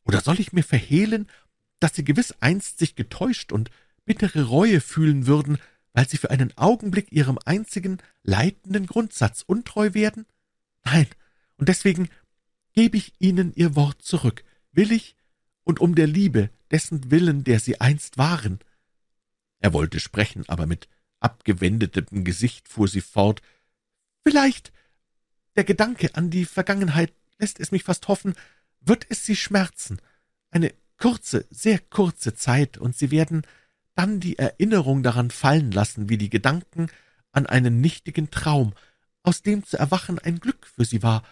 Oder 0.04 0.22
soll 0.22 0.40
ich 0.40 0.54
mir 0.54 0.64
verhehlen, 0.64 1.28
dass 1.80 1.96
Sie 1.96 2.04
gewiss 2.04 2.36
einst 2.42 2.78
sich 2.78 2.94
getäuscht 2.94 3.52
und 3.52 3.72
bittere 4.06 4.44
Reue 4.44 4.82
fühlen 4.82 5.26
würden, 5.26 5.58
weil 5.94 6.08
Sie 6.08 6.18
für 6.18 6.32
einen 6.32 6.56
Augenblick 6.58 7.12
Ihrem 7.12 7.38
einzigen 7.46 7.98
leitenden 8.24 8.86
Grundsatz 8.86 9.44
untreu 9.46 9.94
werden? 9.94 10.26
Nein, 10.84 11.08
und 11.58 11.70
deswegen 11.70 12.10
gebe 12.74 12.98
ich 12.98 13.14
Ihnen 13.20 13.54
Ihr 13.54 13.76
Wort 13.76 14.02
zurück, 14.02 14.44
willig 14.72 15.16
und 15.64 15.80
um 15.80 15.96
der 15.96 16.08
Liebe, 16.08 16.50
dessen 16.72 17.12
Willen, 17.12 17.44
der 17.44 17.60
Sie 17.60 17.80
einst 17.80 18.18
waren. 18.18 18.60
Er 19.60 19.74
wollte 19.74 20.00
sprechen, 20.00 20.44
aber 20.48 20.66
mit 20.66 20.88
abgewendetem 21.22 22.24
Gesicht 22.24 22.68
fuhr 22.68 22.88
sie 22.88 23.02
fort. 23.02 23.42
Vielleicht 24.24 24.74
der 25.56 25.64
Gedanke 25.64 26.16
an 26.16 26.30
die 26.30 26.46
Vergangenheit 26.46 27.14
lässt 27.38 27.60
es 27.60 27.72
mich 27.72 27.84
fast 27.84 28.08
hoffen, 28.08 28.34
wird 28.82 29.06
es 29.10 29.26
Sie 29.26 29.36
schmerzen. 29.36 30.00
Eine 30.50 30.74
kurze, 30.98 31.46
sehr 31.50 31.80
kurze 31.80 32.34
Zeit, 32.34 32.78
und 32.78 32.98
Sie 32.98 33.12
werden 33.12 33.44
dann 33.96 34.20
die 34.20 34.38
Erinnerung 34.38 35.04
daran 35.04 35.32
fallen 35.32 35.72
lassen, 35.72 36.10
wie 36.10 36.18
die 36.18 36.30
Gedanken 36.30 36.88
an 37.32 37.46
einen 37.46 37.82
nichtigen 37.82 38.32
Traum, 38.32 38.74
aus 39.24 39.42
dem 39.42 39.66
zu 39.66 39.78
erwachen 39.78 40.20
ein 40.20 40.40
Glück 40.40 40.68
für 40.68 40.86
Sie 40.86 41.04
war. 41.04 41.24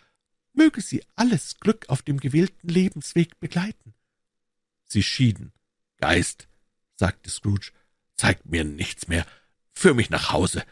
Möge 0.53 0.81
Sie 0.81 1.03
alles 1.15 1.59
Glück 1.59 1.89
auf 1.89 2.01
dem 2.01 2.19
gewählten 2.19 2.67
Lebensweg 2.67 3.39
begleiten. 3.39 3.93
Sie 4.85 5.03
schieden. 5.03 5.51
Geist, 5.97 6.47
sagte 6.95 7.29
Scrooge, 7.29 7.71
zeig 8.15 8.45
mir 8.45 8.63
nichts 8.63 9.07
mehr. 9.07 9.25
Führ 9.71 9.93
mich 9.93 10.09
nach 10.09 10.31
Hause. 10.31 10.63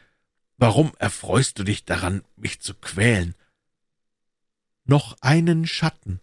Warum 0.58 0.92
erfreust 0.98 1.60
du 1.60 1.64
dich 1.64 1.86
daran, 1.86 2.24
mich 2.36 2.60
zu 2.62 2.74
quälen? 2.74 3.36
Noch 4.86 5.18
einen 5.22 5.68
Schatten, 5.68 6.20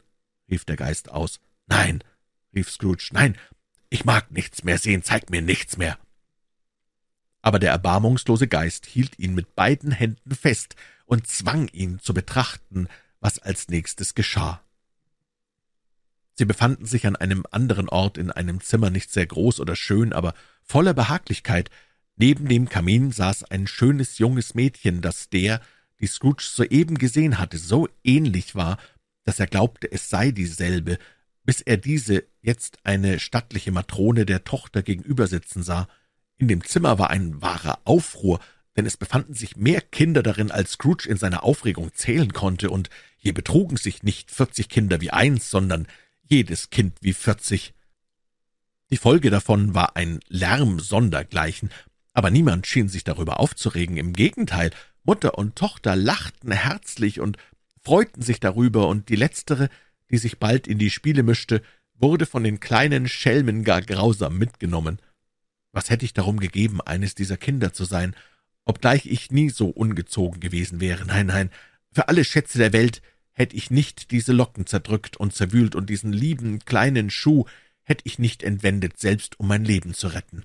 rief 0.51 0.65
der 0.65 0.77
Geist 0.77 1.11
aus. 1.11 1.41
Nein, 1.67 2.03
rief 2.55 2.71
Scrooge, 2.71 3.11
nein, 3.13 3.39
ich 3.95 4.05
mag 4.05 4.33
nichts 4.33 4.65
mehr 4.65 4.77
sehen, 4.77 5.05
zeig 5.05 5.31
mir 5.31 5.41
nichts 5.41 5.77
mehr. 5.77 5.97
Aber 7.43 7.61
der 7.61 7.71
erbarmungslose 7.71 8.49
Geist 8.49 8.87
hielt 8.87 9.21
ihn 9.21 9.37
mit 9.37 9.55
beiden 9.55 9.93
Händen 9.93 10.35
fest 10.35 10.75
und 11.05 11.29
zwang 11.29 11.69
ihn 11.69 12.01
zu 12.01 12.13
betrachten, 12.13 12.89
was 13.21 13.39
als 13.39 13.69
nächstes 13.69 14.17
geschah. 14.17 14.61
Sie 16.35 16.45
befanden 16.45 16.87
sich 16.87 17.07
an 17.07 17.15
einem 17.15 17.45
anderen 17.53 17.89
Ort 17.89 18.19
in 18.19 18.33
einem 18.33 18.61
Zimmer 18.61 18.91
nicht 18.91 19.13
sehr 19.13 19.27
groß 19.27 19.61
oder 19.61 19.77
schön, 19.77 20.13
aber 20.13 20.35
voller 20.65 20.93
Behaglichkeit. 20.93 21.71
Neben 22.17 22.49
dem 22.49 22.69
Kamin 22.69 23.13
saß 23.13 23.45
ein 23.45 23.69
schönes 23.69 24.19
junges 24.19 24.57
Mädchen, 24.57 25.03
das 25.03 25.29
der, 25.29 25.61
die 26.01 26.09
Scrooge 26.09 26.43
soeben 26.43 26.99
gesehen 26.99 27.39
hatte, 27.39 27.59
so 27.59 27.89
ähnlich 28.03 28.57
war, 28.57 28.77
dass 29.23 29.39
er 29.39 29.47
glaubte, 29.47 29.93
es 29.93 30.11
sei 30.11 30.33
dieselbe, 30.33 30.99
bis 31.45 31.61
er 31.61 31.77
diese 31.77 32.25
jetzt 32.41 32.79
eine 32.85 33.19
stattliche 33.19 33.73
Matrone 33.73 34.27
der 34.27 34.45
Tochter 34.45 34.83
gegenüber 34.83 35.27
sitzen 35.27 35.63
sah. 35.63 35.89
In 36.37 36.49
dem 36.49 36.65
Zimmer 36.65 36.99
war 36.99 37.11
ein 37.11 37.41
wahrer 37.41 37.79
Aufruhr, 37.85 38.41
denn 38.77 38.87
es 38.87 38.97
befanden 38.97 39.35
sich 39.35 39.57
mehr 39.57 39.81
Kinder 39.81 40.23
darin, 40.23 40.51
als 40.51 40.73
Scrooge 40.73 41.09
in 41.09 41.17
seiner 41.17 41.45
Aufregung 41.45 41.93
zählen 41.95 42.33
konnte, 42.33 42.71
und 42.71 42.91
hier 43.17 43.35
betrugen 43.35 43.77
sich 43.77 44.03
nicht 44.03 44.31
vierzig 44.31 44.69
Kinder 44.69 45.01
wie 45.01 45.11
eins, 45.11 45.51
sondern 45.51 45.87
jedes 46.23 46.71
Kind 46.71 46.97
wie 47.01 47.13
vierzig. 47.13 47.75
Die 48.91 48.97
Folge 48.97 49.31
davon 49.31 49.75
war 49.75 49.97
ein 49.97 50.21
Lärm 50.29 50.81
sondergleichen, 50.81 51.71
aber 52.13 52.31
niemand 52.31 52.67
schien 52.67 52.89
sich 52.89 53.05
darüber 53.05 53.41
aufzuregen. 53.41 53.97
Im 53.97 54.13
Gegenteil, 54.13 54.71
Mutter 55.05 55.39
und 55.39 55.57
Tochter 55.57 55.97
lachten 55.97 56.53
herzlich 56.53 57.21
und 57.21 57.37
freuten 57.83 58.23
sich 58.23 58.41
darüber, 58.41 58.89
und 58.89 59.09
die 59.09 59.17
letztere, 59.17 59.69
die 60.11 60.19
sich 60.19 60.39
bald 60.39 60.67
in 60.67 60.79
die 60.79 60.91
Spiele 60.91 61.23
mischte, 61.23 61.63
wurde 61.95 62.27
von 62.27 62.45
den 62.45 62.61
kleinen 62.61 63.09
Schelmen 63.09 63.65
gar 63.65 63.83
grausam 63.83 64.39
mitgenommen. 64.39 64.99
Was 65.73 65.91
hätte 65.91 66.05
ich 66.05 66.13
darum 66.13 66.39
gegeben, 66.39 66.81
eines 66.81 67.15
dieser 67.15 67.37
Kinder 67.37 67.73
zu 67.73 67.85
sein, 67.85 68.15
obgleich 68.65 69.07
ich 69.07 69.31
nie 69.31 69.51
so 69.51 69.69
ungezogen 69.69 70.41
gewesen 70.41 70.81
wäre. 70.81 71.05
Nein, 71.05 71.27
nein, 71.27 71.51
für 71.93 72.09
alle 72.09 72.25
Schätze 72.25 72.59
der 72.59 72.73
Welt 72.73 73.03
Hätte 73.35 73.57
ich 73.57 73.71
nicht 73.71 74.13
diese 74.13 74.33
Locken 74.33 74.65
zerdrückt 74.65 75.17
und 75.17 75.35
zerwühlt 75.35 75.75
und 75.75 75.91
diesen 75.91 76.13
lieben 76.13 76.61
kleinen 76.61 77.11
Schuh 77.11 77.45
hätte 77.83 78.03
ich 78.07 78.21
nicht 78.21 78.45
entwendet, 78.45 78.99
selbst 78.99 79.39
um 79.41 79.49
mein 79.49 79.65
Leben 79.65 79.93
zu 79.93 80.07
retten. 80.07 80.45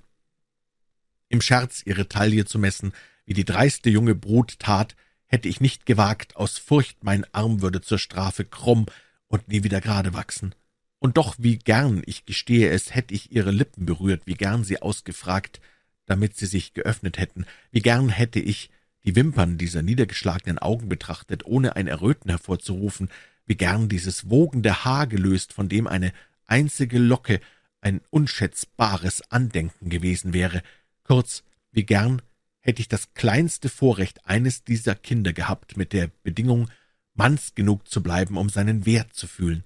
Im 1.29 1.39
Scherz 1.39 1.83
ihre 1.85 2.09
Taille 2.09 2.45
zu 2.45 2.57
messen, 2.57 2.93
wie 3.25 3.35
die 3.35 3.45
dreiste 3.45 3.91
junge 3.91 4.15
Brut 4.15 4.57
tat, 4.57 4.95
hätte 5.27 5.47
ich 5.47 5.61
nicht 5.61 5.85
gewagt, 5.85 6.35
aus 6.35 6.57
Furcht 6.57 7.03
mein 7.03 7.31
Arm 7.31 7.61
würde 7.61 7.81
zur 7.81 7.99
Strafe 7.99 8.43
krumm 8.43 8.87
und 9.29 9.47
nie 9.47 9.63
wieder 9.63 9.79
gerade 9.79 10.13
wachsen. 10.13 10.53
Und 10.99 11.15
doch 11.15 11.35
wie 11.37 11.57
gern, 11.57 12.01
ich 12.05 12.25
gestehe 12.25 12.69
es, 12.69 12.93
hätte 12.93 13.13
ich 13.13 13.31
ihre 13.31 13.51
Lippen 13.51 13.85
berührt, 13.85 14.23
wie 14.25 14.33
gern 14.33 14.65
sie 14.65 14.81
ausgefragt, 14.81 15.61
damit 16.05 16.35
sie 16.35 16.45
sich 16.45 16.73
geöffnet 16.73 17.17
hätten, 17.17 17.45
wie 17.71 17.81
gern 17.81 18.09
hätte 18.09 18.39
ich 18.39 18.69
die 19.05 19.15
Wimpern 19.15 19.57
dieser 19.57 19.81
niedergeschlagenen 19.81 20.59
Augen 20.59 20.89
betrachtet, 20.89 21.45
ohne 21.45 21.77
ein 21.77 21.87
Erröten 21.87 22.29
hervorzurufen, 22.29 23.09
wie 23.45 23.55
gern 23.55 23.87
dieses 23.87 24.29
wogende 24.29 24.83
Haar 24.83 25.07
gelöst, 25.07 25.53
von 25.53 25.69
dem 25.69 25.87
eine 25.87 26.11
einzige 26.45 26.99
Locke 26.99 27.39
ein 27.81 28.01
unschätzbares 28.09 29.21
Andenken 29.31 29.89
gewesen 29.89 30.33
wäre. 30.33 30.61
Kurz, 31.03 31.43
wie 31.71 31.85
gern 31.85 32.21
hätte 32.59 32.81
ich 32.81 32.89
das 32.89 33.13
kleinste 33.13 33.69
Vorrecht 33.69 34.25
eines 34.25 34.63
dieser 34.63 34.95
Kinder 34.95 35.31
gehabt, 35.31 35.77
mit 35.77 35.93
der 35.93 36.11
Bedingung, 36.23 36.69
manns 37.19 37.53
genug 37.53 37.89
zu 37.89 38.01
bleiben, 38.01 38.37
um 38.37 38.47
seinen 38.47 38.85
Wert 38.85 39.13
zu 39.13 39.27
fühlen. 39.27 39.65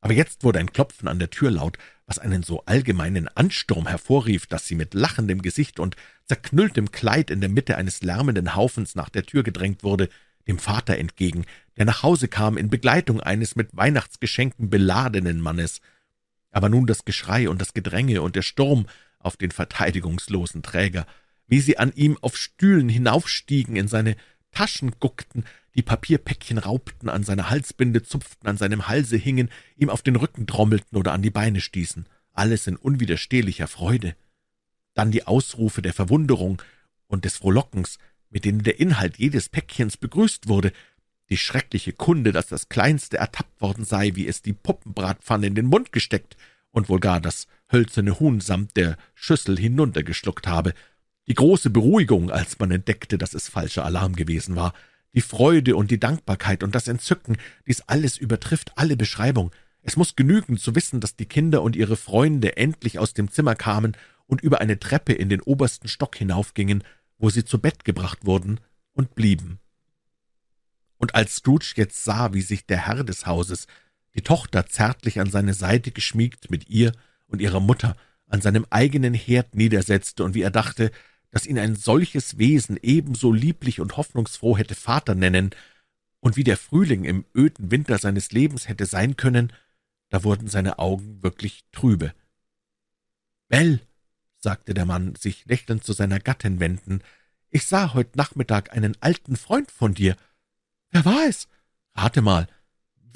Aber 0.00 0.14
jetzt 0.14 0.44
wurde 0.44 0.60
ein 0.60 0.72
Klopfen 0.72 1.06
an 1.06 1.18
der 1.18 1.28
Tür 1.28 1.50
laut, 1.50 1.76
was 2.06 2.18
einen 2.18 2.42
so 2.42 2.64
allgemeinen 2.64 3.28
Ansturm 3.28 3.86
hervorrief, 3.86 4.46
dass 4.46 4.66
sie 4.66 4.74
mit 4.74 4.94
lachendem 4.94 5.42
Gesicht 5.42 5.78
und 5.78 5.94
zerknülltem 6.24 6.90
Kleid 6.90 7.30
in 7.30 7.40
der 7.40 7.50
Mitte 7.50 7.76
eines 7.76 8.02
lärmenden 8.02 8.54
Haufens 8.54 8.94
nach 8.94 9.10
der 9.10 9.24
Tür 9.24 9.42
gedrängt 9.42 9.84
wurde, 9.84 10.08
dem 10.48 10.58
Vater 10.58 10.96
entgegen, 10.96 11.44
der 11.76 11.84
nach 11.84 12.02
Hause 12.02 12.28
kam 12.28 12.56
in 12.56 12.70
Begleitung 12.70 13.20
eines 13.20 13.54
mit 13.54 13.76
Weihnachtsgeschenken 13.76 14.70
beladenen 14.70 15.38
Mannes. 15.38 15.82
Aber 16.50 16.70
nun 16.70 16.86
das 16.86 17.04
Geschrei 17.04 17.48
und 17.50 17.60
das 17.60 17.74
Gedränge 17.74 18.22
und 18.22 18.36
der 18.36 18.42
Sturm 18.42 18.86
auf 19.18 19.36
den 19.36 19.50
verteidigungslosen 19.50 20.62
Träger, 20.62 21.06
wie 21.46 21.60
sie 21.60 21.76
an 21.76 21.92
ihm 21.94 22.16
auf 22.22 22.38
Stühlen 22.38 22.88
hinaufstiegen, 22.88 23.76
in 23.76 23.86
seine 23.86 24.16
Taschen 24.50 24.92
guckten, 24.98 25.44
die 25.74 25.82
Papierpäckchen 25.82 26.58
raubten, 26.58 27.08
an 27.08 27.24
seiner 27.24 27.50
Halsbinde 27.50 28.02
zupften, 28.02 28.48
an 28.48 28.56
seinem 28.56 28.88
Halse 28.88 29.16
hingen, 29.16 29.50
ihm 29.76 29.90
auf 29.90 30.02
den 30.02 30.16
Rücken 30.16 30.46
trommelten 30.46 30.98
oder 30.98 31.12
an 31.12 31.22
die 31.22 31.30
Beine 31.30 31.60
stießen, 31.60 32.06
alles 32.32 32.66
in 32.66 32.76
unwiderstehlicher 32.76 33.68
Freude. 33.68 34.14
Dann 34.94 35.10
die 35.10 35.26
Ausrufe 35.26 35.80
der 35.80 35.94
Verwunderung 35.94 36.60
und 37.06 37.24
des 37.24 37.38
Frohlockens, 37.38 37.98
mit 38.30 38.44
denen 38.44 38.62
der 38.62 38.80
Inhalt 38.80 39.18
jedes 39.18 39.48
Päckchens 39.48 39.96
begrüßt 39.96 40.48
wurde, 40.48 40.72
die 41.30 41.38
schreckliche 41.38 41.92
Kunde, 41.92 42.32
dass 42.32 42.48
das 42.48 42.68
Kleinste 42.68 43.16
ertappt 43.16 43.60
worden 43.60 43.84
sei, 43.84 44.12
wie 44.14 44.26
es 44.26 44.42
die 44.42 44.52
Puppenbratpfanne 44.52 45.46
in 45.46 45.54
den 45.54 45.66
Mund 45.66 45.92
gesteckt 45.92 46.36
und 46.70 46.88
wohl 46.88 47.00
gar 47.00 47.20
das 47.20 47.46
hölzerne 47.70 48.20
Huhn 48.20 48.40
samt 48.40 48.76
der 48.76 48.98
Schüssel 49.14 49.58
hinuntergeschluckt 49.58 50.46
habe, 50.46 50.74
die 51.28 51.34
große 51.34 51.70
Beruhigung, 51.70 52.30
als 52.30 52.58
man 52.58 52.70
entdeckte, 52.70 53.16
dass 53.16 53.32
es 53.32 53.48
falscher 53.48 53.84
Alarm 53.84 54.16
gewesen 54.16 54.56
war, 54.56 54.74
die 55.14 55.20
Freude 55.20 55.76
und 55.76 55.90
die 55.90 56.00
Dankbarkeit 56.00 56.62
und 56.62 56.74
das 56.74 56.88
Entzücken, 56.88 57.36
dies 57.66 57.82
alles 57.82 58.16
übertrifft 58.16 58.72
alle 58.76 58.96
Beschreibung. 58.96 59.50
Es 59.82 59.96
muss 59.96 60.16
genügen 60.16 60.58
zu 60.58 60.74
wissen, 60.74 61.00
dass 61.00 61.16
die 61.16 61.26
Kinder 61.26 61.62
und 61.62 61.76
ihre 61.76 61.96
Freunde 61.96 62.56
endlich 62.56 62.98
aus 62.98 63.14
dem 63.14 63.30
Zimmer 63.30 63.54
kamen 63.54 63.96
und 64.26 64.40
über 64.40 64.60
eine 64.60 64.78
Treppe 64.78 65.12
in 65.12 65.28
den 65.28 65.40
obersten 65.40 65.88
Stock 65.88 66.16
hinaufgingen, 66.16 66.84
wo 67.18 67.30
sie 67.30 67.44
zu 67.44 67.58
Bett 67.58 67.84
gebracht 67.84 68.24
wurden 68.24 68.60
und 68.92 69.14
blieben. 69.14 69.58
Und 70.98 71.14
als 71.14 71.36
Scrooge 71.36 71.72
jetzt 71.76 72.04
sah, 72.04 72.32
wie 72.32 72.42
sich 72.42 72.64
der 72.64 72.86
Herr 72.86 73.02
des 73.02 73.26
Hauses, 73.26 73.66
die 74.14 74.22
Tochter 74.22 74.66
zärtlich 74.66 75.20
an 75.20 75.30
seine 75.30 75.54
Seite 75.54 75.90
geschmiegt, 75.90 76.50
mit 76.50 76.68
ihr 76.68 76.92
und 77.26 77.40
ihrer 77.40 77.60
Mutter 77.60 77.96
an 78.28 78.40
seinem 78.40 78.66
eigenen 78.70 79.14
Herd 79.14 79.54
niedersetzte 79.54 80.24
und 80.24 80.34
wie 80.34 80.42
er 80.42 80.50
dachte, 80.50 80.90
dass 81.32 81.46
ihn 81.46 81.58
ein 81.58 81.74
solches 81.74 82.38
Wesen 82.38 82.78
ebenso 82.80 83.32
lieblich 83.32 83.80
und 83.80 83.96
hoffnungsfroh 83.96 84.56
hätte 84.56 84.74
Vater 84.74 85.14
nennen 85.14 85.50
und 86.20 86.36
wie 86.36 86.44
der 86.44 86.58
Frühling 86.58 87.04
im 87.04 87.24
öden 87.34 87.72
Winter 87.72 87.98
seines 87.98 88.30
Lebens 88.30 88.68
hätte 88.68 88.86
sein 88.86 89.16
können, 89.16 89.52
da 90.10 90.22
wurden 90.22 90.46
seine 90.46 90.78
Augen 90.78 91.22
wirklich 91.22 91.64
trübe. 91.72 92.14
»Bell«, 93.48 93.80
sagte 94.36 94.74
der 94.74 94.84
Mann, 94.84 95.14
sich 95.16 95.46
lächelnd 95.46 95.84
zu 95.84 95.94
seiner 95.94 96.20
Gattin 96.20 96.60
wenden, 96.60 97.02
»ich 97.48 97.66
sah 97.66 97.94
heut 97.94 98.14
Nachmittag 98.14 98.72
einen 98.72 98.96
alten 99.00 99.36
Freund 99.36 99.70
von 99.70 99.94
dir. 99.94 100.16
Wer 100.90 101.04
war 101.06 101.26
es? 101.26 101.48
Rate 101.94 102.20
mal. 102.20 102.46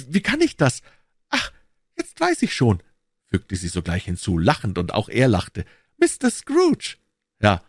Wie 0.09 0.21
kann 0.21 0.41
ich 0.41 0.57
das? 0.57 0.83
Ach, 1.29 1.53
jetzt 1.97 2.19
weiß 2.19 2.43
ich 2.43 2.55
schon«, 2.55 2.83
fügte 3.27 3.57
sie 3.57 3.69
sogleich 3.69 4.07
hinzu, 4.07 4.39
lachend, 4.39 4.79
und 4.79 4.95
auch 4.95 5.11
er 5.11 5.29
lachte. 5.29 5.67
»Mr. 5.99 6.31
Scrooge.« 6.31 6.97
»Ja, 7.41 7.63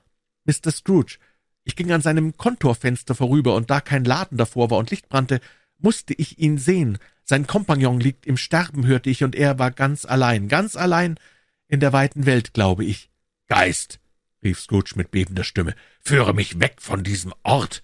Mr. 0.48 0.72
Scrooge. 0.72 1.20
Ich 1.64 1.76
ging 1.76 1.92
an 1.92 2.02
seinem 2.02 2.38
Kontorfenster 2.38 3.14
vorüber, 3.14 3.54
und 3.56 3.70
da 3.70 3.82
kein 3.82 4.06
Laden 4.06 4.38
davor 4.38 4.72
war 4.72 4.78
und 4.78 4.90
Licht 4.90 5.10
brannte, 5.10 5.42
musste 5.78 6.14
ich 6.14 6.40
ihn 6.40 6.58
sehen. 6.58 6.98
Sein 7.24 7.46
Kompagnon 7.46 8.00
liegt 8.00 8.26
im 8.26 8.38
Sterben, 8.38 8.88
hörte 8.88 9.10
ich, 9.10 9.24
und 9.24 9.36
er 9.36 9.60
war 9.60 9.72
ganz 9.72 10.06
allein, 10.06 10.48
ganz 10.48 10.76
allein 10.76 11.20
in 11.68 11.80
der 11.80 11.94
weiten 11.94 12.26
Welt, 12.26 12.54
glaube 12.54 12.86
ich. 12.86 13.12
Geist, 13.48 14.00
rief 14.44 14.60
Scrooge 14.60 14.94
mit 14.96 15.12
bebender 15.12 15.44
Stimme, 15.44 15.76
führe 16.00 16.34
mich 16.34 16.60
weg 16.60 16.78
von 16.80 17.04
diesem 17.04 17.34
Ort. 17.44 17.84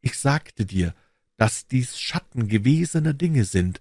Ich 0.00 0.16
sagte 0.18 0.64
dir, 0.64 0.94
dass 1.36 1.66
dies 1.66 1.98
Schatten 1.98 2.48
gewesener 2.48 3.14
Dinge 3.14 3.44
sind, 3.44 3.80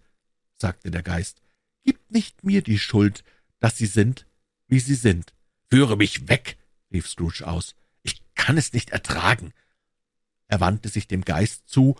sagte 0.57 0.91
der 0.91 1.03
Geist. 1.03 1.41
Gib 1.83 1.99
nicht 2.09 2.43
mir 2.43 2.61
die 2.61 2.79
Schuld, 2.79 3.23
dass 3.59 3.77
sie 3.77 3.85
sind, 3.85 4.25
wie 4.67 4.79
sie 4.79 4.95
sind. 4.95 5.33
Führe 5.69 5.97
mich 5.97 6.27
weg, 6.27 6.57
rief 6.91 7.07
Scrooge 7.07 7.45
aus. 7.45 7.75
Ich 8.03 8.21
kann 8.35 8.57
es 8.57 8.73
nicht 8.73 8.89
ertragen. 8.91 9.53
Er 10.47 10.59
wandte 10.59 10.89
sich 10.89 11.07
dem 11.07 11.23
Geist 11.23 11.67
zu, 11.67 11.95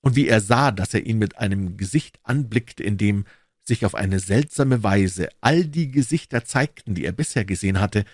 und 0.00 0.16
wie 0.16 0.26
er 0.26 0.40
sah, 0.40 0.72
dass 0.72 0.94
er 0.94 1.06
ihn 1.06 1.18
mit 1.18 1.38
einem 1.38 1.76
Gesicht 1.76 2.18
anblickte, 2.24 2.82
in 2.82 2.98
dem 2.98 3.24
sich 3.64 3.86
auf 3.86 3.94
eine 3.94 4.18
seltsame 4.18 4.82
Weise 4.82 5.28
all 5.40 5.64
die 5.64 5.90
Gesichter 5.90 6.44
zeigten, 6.44 6.94
die 6.94 7.04
er 7.04 7.12
bisher 7.12 7.44
gesehen 7.44 7.80
hatte, 7.80 8.04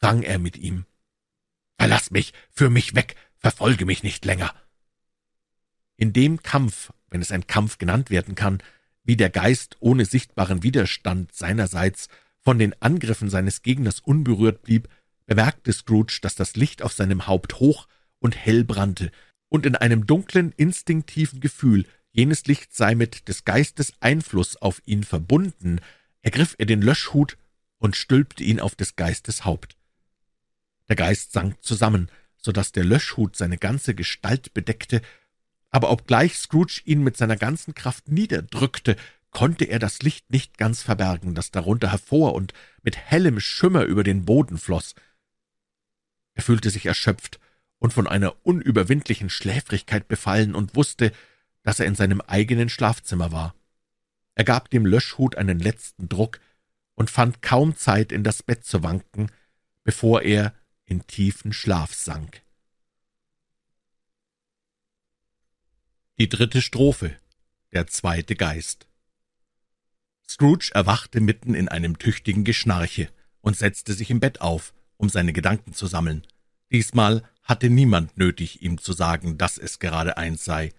rang 0.00 0.22
er 0.22 0.38
mit 0.38 0.56
ihm. 0.56 0.86
Verlass 1.78 2.12
mich, 2.12 2.32
führ 2.50 2.70
mich 2.70 2.94
weg, 2.94 3.16
verfolge 3.38 3.84
mich 3.84 4.04
nicht 4.04 4.24
länger. 4.24 4.54
In 5.96 6.12
dem 6.12 6.42
Kampf, 6.42 6.92
wenn 7.10 7.20
es 7.20 7.32
ein 7.32 7.48
Kampf 7.48 7.78
genannt 7.78 8.10
werden 8.10 8.36
kann, 8.36 8.62
wie 9.02 9.16
der 9.16 9.30
Geist 9.30 9.76
ohne 9.80 10.04
sichtbaren 10.04 10.62
Widerstand 10.62 11.34
seinerseits 11.34 12.08
von 12.40 12.58
den 12.58 12.80
Angriffen 12.80 13.30
seines 13.30 13.62
Gegners 13.62 13.98
unberührt 13.98 14.62
blieb, 14.62 14.88
bemerkte 15.32 15.72
Scrooge, 15.72 16.18
dass 16.20 16.34
das 16.34 16.56
Licht 16.56 16.82
auf 16.82 16.92
seinem 16.92 17.26
Haupt 17.26 17.58
hoch 17.58 17.88
und 18.18 18.36
hell 18.36 18.64
brannte, 18.64 19.10
und 19.48 19.64
in 19.64 19.76
einem 19.76 20.06
dunklen, 20.06 20.52
instinktiven 20.58 21.40
Gefühl, 21.40 21.86
jenes 22.10 22.44
Licht 22.44 22.74
sei 22.74 22.94
mit 22.94 23.28
des 23.28 23.46
Geistes 23.46 23.94
Einfluss 24.00 24.56
auf 24.56 24.82
ihn 24.84 25.04
verbunden, 25.04 25.80
ergriff 26.20 26.54
er 26.58 26.66
den 26.66 26.82
Löschhut 26.82 27.38
und 27.78 27.96
stülpte 27.96 28.44
ihn 28.44 28.60
auf 28.60 28.74
des 28.74 28.94
Geistes 28.94 29.46
Haupt. 29.46 29.78
Der 30.90 30.96
Geist 30.96 31.32
sank 31.32 31.64
zusammen, 31.64 32.10
so 32.36 32.52
dass 32.52 32.72
der 32.72 32.84
Löschhut 32.84 33.34
seine 33.34 33.56
ganze 33.56 33.94
Gestalt 33.94 34.52
bedeckte, 34.52 35.00
aber 35.70 35.90
obgleich 35.90 36.36
Scrooge 36.36 36.82
ihn 36.84 37.02
mit 37.02 37.16
seiner 37.16 37.36
ganzen 37.36 37.74
Kraft 37.74 38.08
niederdrückte, 38.08 38.96
konnte 39.30 39.64
er 39.64 39.78
das 39.78 40.02
Licht 40.02 40.30
nicht 40.30 40.58
ganz 40.58 40.82
verbergen, 40.82 41.34
das 41.34 41.50
darunter 41.50 41.90
hervor 41.90 42.34
und 42.34 42.52
mit 42.82 42.98
hellem 42.98 43.40
Schimmer 43.40 43.84
über 43.84 44.04
den 44.04 44.26
Boden 44.26 44.58
floß. 44.58 44.94
Er 46.34 46.42
fühlte 46.42 46.70
sich 46.70 46.86
erschöpft 46.86 47.38
und 47.78 47.92
von 47.92 48.06
einer 48.06 48.34
unüberwindlichen 48.46 49.30
Schläfrigkeit 49.30 50.08
befallen 50.08 50.54
und 50.54 50.76
wusste, 50.76 51.12
dass 51.62 51.80
er 51.80 51.86
in 51.86 51.94
seinem 51.94 52.20
eigenen 52.20 52.68
Schlafzimmer 52.68 53.32
war. 53.32 53.54
Er 54.34 54.44
gab 54.44 54.70
dem 54.70 54.86
Löschhut 54.86 55.36
einen 55.36 55.58
letzten 55.58 56.08
Druck 56.08 56.40
und 56.94 57.10
fand 57.10 57.42
kaum 57.42 57.76
Zeit, 57.76 58.12
in 58.12 58.24
das 58.24 58.42
Bett 58.42 58.64
zu 58.64 58.82
wanken, 58.82 59.30
bevor 59.84 60.22
er 60.22 60.54
in 60.84 61.06
tiefen 61.06 61.52
Schlaf 61.52 61.94
sank. 61.94 62.42
Die 66.18 66.28
dritte 66.28 66.62
Strophe 66.62 67.16
Der 67.72 67.86
zweite 67.86 68.36
Geist 68.36 68.86
Scrooge 70.28 70.70
erwachte 70.72 71.20
mitten 71.20 71.54
in 71.54 71.68
einem 71.68 71.98
tüchtigen 71.98 72.44
Geschnarche 72.44 73.10
und 73.40 73.56
setzte 73.56 73.92
sich 73.92 74.10
im 74.10 74.20
Bett 74.20 74.40
auf, 74.40 74.72
um 75.02 75.08
seine 75.08 75.32
Gedanken 75.32 75.74
zu 75.74 75.86
sammeln. 75.86 76.22
Diesmal 76.70 77.24
hatte 77.42 77.68
niemand 77.68 78.16
nötig, 78.16 78.62
ihm 78.62 78.78
zu 78.78 78.92
sagen, 78.92 79.36
dass 79.36 79.58
es 79.58 79.80
gerade 79.80 80.16
eins 80.16 80.44
sei. 80.44 80.72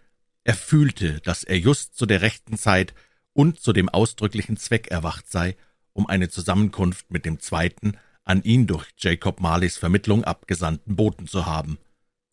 Er 0.46 0.56
fühlte, 0.56 1.20
dass 1.20 1.44
er 1.44 1.60
just 1.60 1.96
zu 1.98 2.06
der 2.06 2.22
rechten 2.22 2.58
Zeit 2.58 2.94
und 3.34 3.60
zu 3.60 3.74
dem 3.74 3.90
ausdrücklichen 3.90 4.56
Zweck 4.56 4.88
erwacht 4.88 5.30
sei, 5.30 5.58
um 5.92 6.08
eine 6.08 6.30
Zusammenkunft 6.30 7.12
mit 7.12 7.26
dem 7.26 7.40
zweiten, 7.42 7.98
an 8.24 8.42
ihn 8.44 8.66
durch 8.66 8.88
Jacob 8.98 9.42
Marleys 9.42 9.78
Vermittlung 9.78 10.24
abgesandten 10.24 10.96
Boten 10.96 11.28
zu 11.28 11.46
haben. 11.46 11.78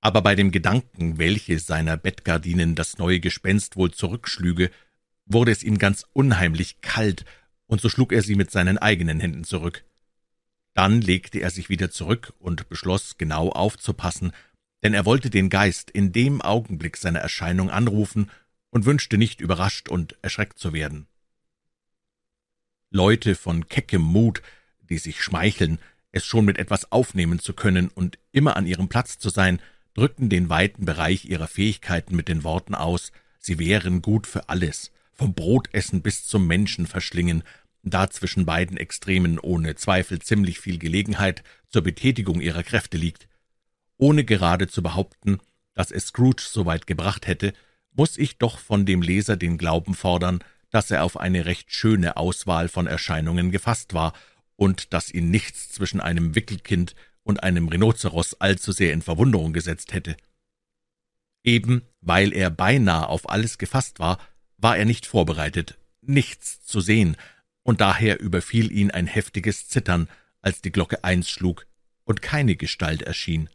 Aber 0.00 0.22
bei 0.22 0.36
dem 0.36 0.52
Gedanken, 0.52 1.18
welche 1.18 1.58
seiner 1.58 1.96
Bettgardinen 1.96 2.76
das 2.76 2.98
neue 2.98 3.18
Gespenst 3.18 3.76
wohl 3.76 3.90
zurückschlüge, 3.90 4.70
wurde 5.26 5.50
es 5.50 5.64
ihm 5.64 5.76
ganz 5.76 6.06
unheimlich 6.12 6.80
kalt, 6.82 7.24
und 7.66 7.80
so 7.80 7.88
schlug 7.88 8.12
er 8.12 8.22
sie 8.22 8.36
mit 8.36 8.50
seinen 8.50 8.78
eigenen 8.78 9.20
Händen 9.20 9.44
zurück. 9.44 9.84
Dann 10.74 11.01
legte 11.01 11.40
er 11.40 11.51
sich 11.51 11.68
wieder 11.68 11.90
zurück 11.90 12.32
und 12.38 12.68
beschloss, 12.68 13.18
genau 13.18 13.51
aufzupassen, 13.51 14.32
denn 14.82 14.94
er 14.94 15.05
wollte 15.05 15.30
den 15.30 15.51
Geist 15.51 15.90
in 15.90 16.12
dem 16.12 16.40
Augenblick 16.40 16.97
seiner 16.97 17.18
Erscheinung 17.18 17.70
anrufen 17.70 18.30
und 18.70 18.86
wünschte 18.86 19.18
nicht 19.18 19.40
überrascht 19.40 19.88
und 19.88 20.16
erschreckt 20.22 20.59
zu 20.59 20.72
werden. 20.72 21.06
Leute 22.90 23.34
von 23.34 23.68
keckem 23.68 24.02
Mut, 24.02 24.42
die 24.88 24.98
sich 24.98 25.22
schmeicheln, 25.22 25.78
es 26.12 26.24
schon 26.24 26.44
mit 26.44 26.59
etwas 26.59 26.90
aufnehmen 26.90 27.38
zu 27.38 27.52
können 27.52 27.88
und 27.88 28.18
immer 28.32 28.56
an 28.56 28.66
ihrem 28.66 28.88
Platz 28.88 29.18
zu 29.18 29.28
sein, 29.28 29.60
drücken 29.94 30.28
den 30.28 30.48
weiten 30.48 30.84
Bereich 30.84 31.24
ihrer 31.24 31.47
Fähigkeiten 31.47 32.16
mit 32.16 32.28
den 32.28 32.42
Worten 32.42 32.74
aus, 32.74 33.12
sie 33.38 33.59
wären 33.59 34.02
gut 34.02 34.26
für 34.26 34.48
alles, 34.48 34.90
vom 35.12 35.34
Brotessen 35.34 36.02
bis 36.02 36.26
zum 36.26 36.47
Menschenverschlingen, 36.47 37.44
da 37.82 38.11
zwischen 38.11 38.47
beiden 38.47 38.77
Extremen 38.77 39.39
ohne 39.39 39.74
Zweifel 39.74 40.20
ziemlich 40.20 40.61
viel 40.61 40.78
Gelegenheit 40.78 41.43
zur 41.69 41.82
Betätigung 41.82 42.40
ihrer 42.40 42.62
Kräfte 42.62 42.98
liegt. 42.98 43.28
Ohne 43.97 44.24
gerade 44.24 44.69
zu 44.69 44.82
behaupten, 44.82 45.39
dass 45.74 45.90
es 45.90 46.09
Scrooge 46.09 46.43
so 46.43 46.66
weit 46.66 46.86
gebracht 46.86 47.27
hätte, 47.27 47.52
muss 47.93 48.19
ich 48.19 48.39
doch 48.39 48.59
von 48.59 48.86
dem 48.86 49.02
Leser 49.02 49.36
den 49.36 49.59
Glauben 49.59 49.94
fordern, 49.94 50.40
dass 50.70 50.90
er 50.90 51.05
auf 51.05 51.19
eine 51.19 51.47
recht 51.47 51.73
schöne 51.73 52.16
Auswahl 52.16 52.69
von 52.69 52.86
Erscheinungen 52.86 53.51
gefasst 53.51 53.94
war 53.94 54.12
und 54.57 54.93
dass 54.93 55.11
ihn 55.11 55.31
nichts 55.31 55.70
zwischen 55.70 56.01
einem 56.01 56.35
Wickelkind 56.35 56.94
und 57.23 57.43
einem 57.43 57.69
Rhinozeros 57.69 58.40
allzu 58.40 58.73
sehr 58.73 58.93
in 58.93 59.02
Verwunderung 59.02 59.52
gesetzt 59.52 59.93
hätte. 59.93 60.16
Eben 61.43 61.82
weil 62.01 62.32
er 62.32 62.51
beinahe 62.51 63.09
auf 63.09 63.28
alles 63.28 63.59
gefasst 63.59 63.98
war, 63.98 64.19
war 64.57 64.77
er 64.77 64.85
nicht 64.85 65.07
vorbereitet, 65.07 65.78
nichts 66.01 66.65
zu 66.65 66.81
sehen, 66.81 67.16
und 67.62 67.81
daher 67.81 68.20
überfiel 68.20 68.73
ihn 68.73 68.91
ein 68.91 69.07
heftiges 69.07 69.69
Zittern, 69.69 70.09
als 70.41 70.62
die 70.62 70.73
Glocke 70.73 71.05
eins 71.05 71.28
schlug 71.28 71.66
und 72.05 72.23
keine 72.23 72.57
Gestalt 72.57 73.03
erschien. 73.03 73.49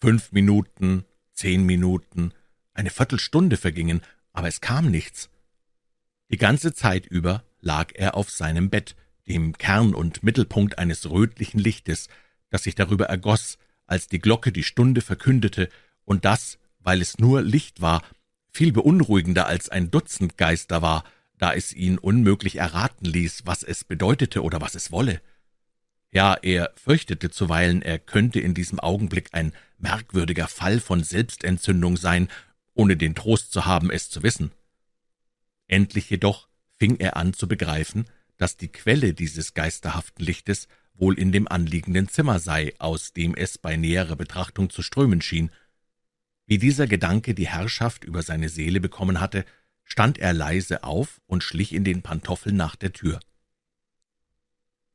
Fünf 0.00 0.32
Minuten, 0.32 1.04
zehn 1.32 1.64
Minuten, 1.64 2.32
eine 2.74 2.90
Viertelstunde 2.90 3.56
vergingen, 3.56 4.02
aber 4.32 4.48
es 4.48 4.60
kam 4.60 4.90
nichts. 4.90 5.30
Die 6.30 6.36
ganze 6.36 6.74
Zeit 6.74 7.06
über 7.06 7.44
lag 7.60 7.92
er 7.94 8.16
auf 8.16 8.30
seinem 8.30 8.70
Bett, 8.70 8.96
dem 9.26 9.56
Kern 9.56 9.94
und 9.94 10.22
Mittelpunkt 10.22 10.78
eines 10.78 11.08
rötlichen 11.08 11.58
Lichtes, 11.58 12.08
das 12.50 12.64
sich 12.64 12.74
darüber 12.74 13.06
ergoss, 13.06 13.58
als 13.86 14.08
die 14.08 14.18
Glocke 14.18 14.52
die 14.52 14.64
Stunde 14.64 15.00
verkündete, 15.00 15.68
und 16.04 16.24
das, 16.24 16.58
weil 16.80 17.00
es 17.00 17.18
nur 17.18 17.40
Licht 17.42 17.80
war, 17.80 18.02
viel 18.50 18.72
beunruhigender 18.72 19.46
als 19.46 19.68
ein 19.68 19.90
Dutzend 19.90 20.36
Geister 20.36 20.82
war, 20.82 21.04
da 21.44 21.52
es 21.52 21.74
ihn 21.74 21.98
unmöglich 21.98 22.56
erraten 22.56 23.04
ließ, 23.04 23.42
was 23.44 23.62
es 23.62 23.84
bedeutete 23.84 24.42
oder 24.42 24.62
was 24.62 24.74
es 24.74 24.90
wolle. 24.90 25.20
Ja, 26.10 26.38
er 26.40 26.72
fürchtete 26.74 27.28
zuweilen, 27.28 27.82
er 27.82 27.98
könnte 27.98 28.40
in 28.40 28.54
diesem 28.54 28.80
Augenblick 28.80 29.28
ein 29.32 29.52
merkwürdiger 29.76 30.48
Fall 30.48 30.80
von 30.80 31.04
Selbstentzündung 31.04 31.98
sein, 31.98 32.28
ohne 32.72 32.96
den 32.96 33.14
Trost 33.14 33.52
zu 33.52 33.66
haben, 33.66 33.90
es 33.90 34.08
zu 34.08 34.22
wissen. 34.22 34.52
Endlich 35.68 36.08
jedoch 36.08 36.48
fing 36.78 36.96
er 36.96 37.18
an 37.18 37.34
zu 37.34 37.46
begreifen, 37.46 38.06
dass 38.38 38.56
die 38.56 38.68
Quelle 38.68 39.12
dieses 39.12 39.52
geisterhaften 39.52 40.24
Lichtes 40.24 40.66
wohl 40.94 41.18
in 41.18 41.30
dem 41.30 41.46
anliegenden 41.46 42.08
Zimmer 42.08 42.38
sei, 42.38 42.72
aus 42.78 43.12
dem 43.12 43.34
es 43.34 43.58
bei 43.58 43.76
näherer 43.76 44.16
Betrachtung 44.16 44.70
zu 44.70 44.80
strömen 44.80 45.20
schien. 45.20 45.50
Wie 46.46 46.56
dieser 46.56 46.86
Gedanke 46.86 47.34
die 47.34 47.48
Herrschaft 47.48 48.04
über 48.04 48.22
seine 48.22 48.48
Seele 48.48 48.80
bekommen 48.80 49.20
hatte, 49.20 49.44
stand 49.84 50.18
er 50.18 50.32
leise 50.32 50.82
auf 50.82 51.20
und 51.26 51.44
schlich 51.44 51.72
in 51.72 51.84
den 51.84 52.02
Pantoffeln 52.02 52.56
nach 52.56 52.76
der 52.76 52.92
Tür. 52.92 53.20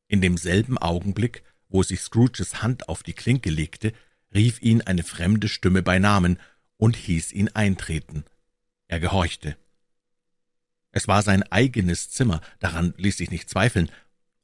In 0.08 0.22
demselben 0.22 0.78
Augenblick, 0.78 1.44
wo 1.70 1.84
sich 1.84 2.02
Scrooges 2.02 2.62
Hand 2.62 2.90
auf 2.90 3.04
die 3.04 3.14
Klinke 3.14 3.50
legte, 3.50 3.94
rief 4.34 4.62
ihn 4.62 4.82
eine 4.82 5.04
fremde 5.04 5.48
Stimme 5.48 5.84
bei 5.84 6.00
Namen 6.00 6.40
und 6.78 6.96
hieß 6.96 7.32
ihn 7.32 7.50
eintreten. 7.50 8.26
Er 8.88 9.00
gehorchte. 9.00 9.56
Es 10.92 11.08
war 11.08 11.22
sein 11.22 11.44
eigenes 11.44 12.10
Zimmer, 12.10 12.42
daran 12.60 12.94
ließ 12.98 13.18
sich 13.18 13.30
nicht 13.30 13.50
zweifeln, 13.50 13.92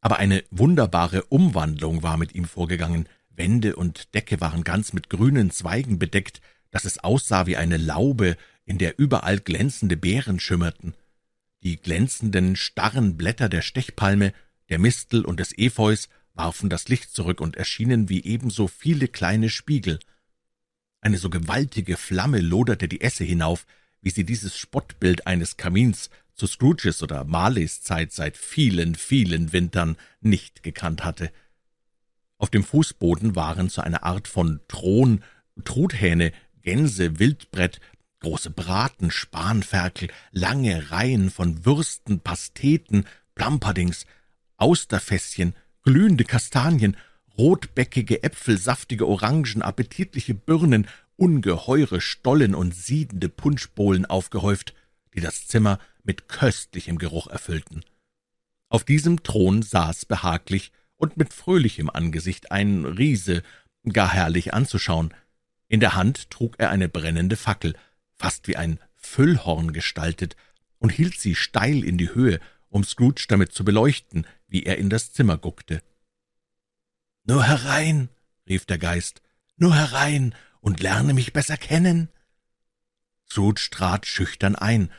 aber 0.02 0.18
eine 0.18 0.44
wunderbare 0.52 1.24
Umwandlung 1.24 2.04
war 2.04 2.18
mit 2.18 2.36
ihm 2.36 2.46
vorgegangen. 2.46 3.10
Wände 3.30 3.76
und 3.76 4.14
Decke 4.14 4.40
waren 4.40 4.64
ganz 4.64 4.94
mit 4.94 5.10
grünen 5.10 5.50
Zweigen 5.50 5.98
bedeckt, 5.98 6.42
dass 6.70 6.86
es 6.86 7.04
aussah 7.04 7.48
wie 7.48 7.58
eine 7.58 7.78
Laube, 7.78 8.38
in 8.66 8.78
der 8.78 9.00
überall 9.00 9.40
glänzende 9.40 9.96
Beeren 9.96 10.40
schimmerten. 10.40 10.94
Die 11.64 11.78
glänzenden, 11.78 12.56
starren 12.56 13.18
Blätter 13.18 13.50
der 13.50 13.62
Stechpalme, 13.62 14.34
der 14.70 14.80
Mistel 14.80 15.24
und 15.24 15.40
des 15.40 15.54
Epheus 15.58 16.10
warfen 16.34 16.70
das 16.70 16.90
Licht 16.90 17.12
zurück 17.12 17.40
und 17.42 17.56
erschienen 17.56 18.10
wie 18.10 18.24
ebenso 18.24 18.68
viele 18.68 19.08
kleine 19.08 19.50
Spiegel. 19.50 20.00
Eine 21.02 21.18
so 21.18 21.30
gewaltige 21.30 21.98
Flamme 21.98 22.42
loderte 22.42 22.88
die 22.88 23.02
Esse 23.02 23.24
hinauf, 23.24 23.66
wie 24.02 24.10
sie 24.10 24.26
dieses 24.26 24.58
Spottbild 24.58 25.28
eines 25.28 25.58
Kamins 25.58 26.10
zu 26.34 26.48
Scrooges 26.48 27.02
oder 27.02 27.24
Marleys 27.24 27.82
Zeit 27.82 28.12
seit 28.12 28.38
vielen, 28.38 28.96
vielen 28.96 29.54
Wintern 29.54 29.98
nicht 30.22 30.64
gekannt 30.64 31.06
hatte. 31.06 31.32
Auf 32.38 32.50
dem 32.50 32.64
Fußboden 32.64 33.36
waren 33.36 33.70
zu 33.70 33.82
einer 33.82 34.04
Art 34.04 34.28
von 34.28 34.60
Thron 34.68 35.24
Truthähne, 35.64 36.34
Gänse, 36.62 37.20
Wildbrett, 37.20 37.80
große 38.26 38.50
Braten, 38.50 39.12
Spanferkel, 39.12 40.10
lange 40.32 40.90
Reihen 40.90 41.30
von 41.30 41.64
Würsten, 41.64 42.22
Pasteten, 42.22 43.06
Plumpuddings, 43.36 44.08
Austerfässchen, 44.58 45.54
glühende 45.84 46.24
Kastanien, 46.24 46.98
rotbäckige 47.38 48.24
Äpfel, 48.24 48.58
saftige 48.58 49.08
Orangen, 49.08 49.62
appetitliche 49.62 50.34
Birnen, 50.34 50.88
ungeheure 51.18 52.02
Stollen 52.02 52.56
und 52.56 52.74
siedende 52.74 53.30
Punschbohlen 53.30 54.08
aufgehäuft, 54.08 54.74
die 55.14 55.22
das 55.22 55.46
Zimmer 55.46 55.78
mit 56.04 56.28
köstlichem 56.28 56.98
Geruch 56.98 57.28
erfüllten. 57.28 57.84
Auf 58.70 58.86
diesem 58.86 59.22
Thron 59.22 59.62
saß 59.62 60.06
behaglich 60.06 60.72
und 60.96 61.16
mit 61.16 61.32
fröhlichem 61.32 61.92
Angesicht 61.92 62.52
ein 62.52 62.86
Riese, 62.86 63.44
gar 63.88 64.12
herrlich 64.12 64.56
anzuschauen. 64.56 65.14
In 65.68 65.80
der 65.80 65.94
Hand 65.94 66.32
trug 66.32 66.56
er 66.58 66.72
eine 66.72 66.90
brennende 66.90 67.36
Fackel, 67.36 67.76
fast 68.26 68.48
wie 68.48 68.58
ein 68.58 68.80
Füllhorn 68.96 69.72
gestaltet, 69.72 70.36
und 70.80 70.90
hielt 70.90 71.20
sie 71.20 71.36
steil 71.36 71.84
in 71.84 72.00
die 72.00 72.16
Höhe, 72.16 72.40
um 72.70 72.84
Scrooge 72.84 73.26
damit 73.28 73.52
zu 73.52 73.64
beleuchten, 73.64 74.26
wie 74.48 74.64
er 74.64 74.80
in 74.80 74.90
das 74.90 75.14
Zimmer 75.14 75.38
guckte. 75.38 75.84
»Nur 77.26 77.44
herein«, 77.44 78.10
rief 78.50 78.66
der 78.66 78.80
Geist, 78.80 79.22
»nur 79.58 79.76
herein 79.76 80.34
und 80.60 80.80
lerne 80.80 81.14
mich 81.14 81.34
besser 81.34 81.56
kennen.« 81.56 82.10
Scrooge 83.30 83.68
trat 83.70 84.08
schüchtern 84.08 84.56
ein 84.56 84.92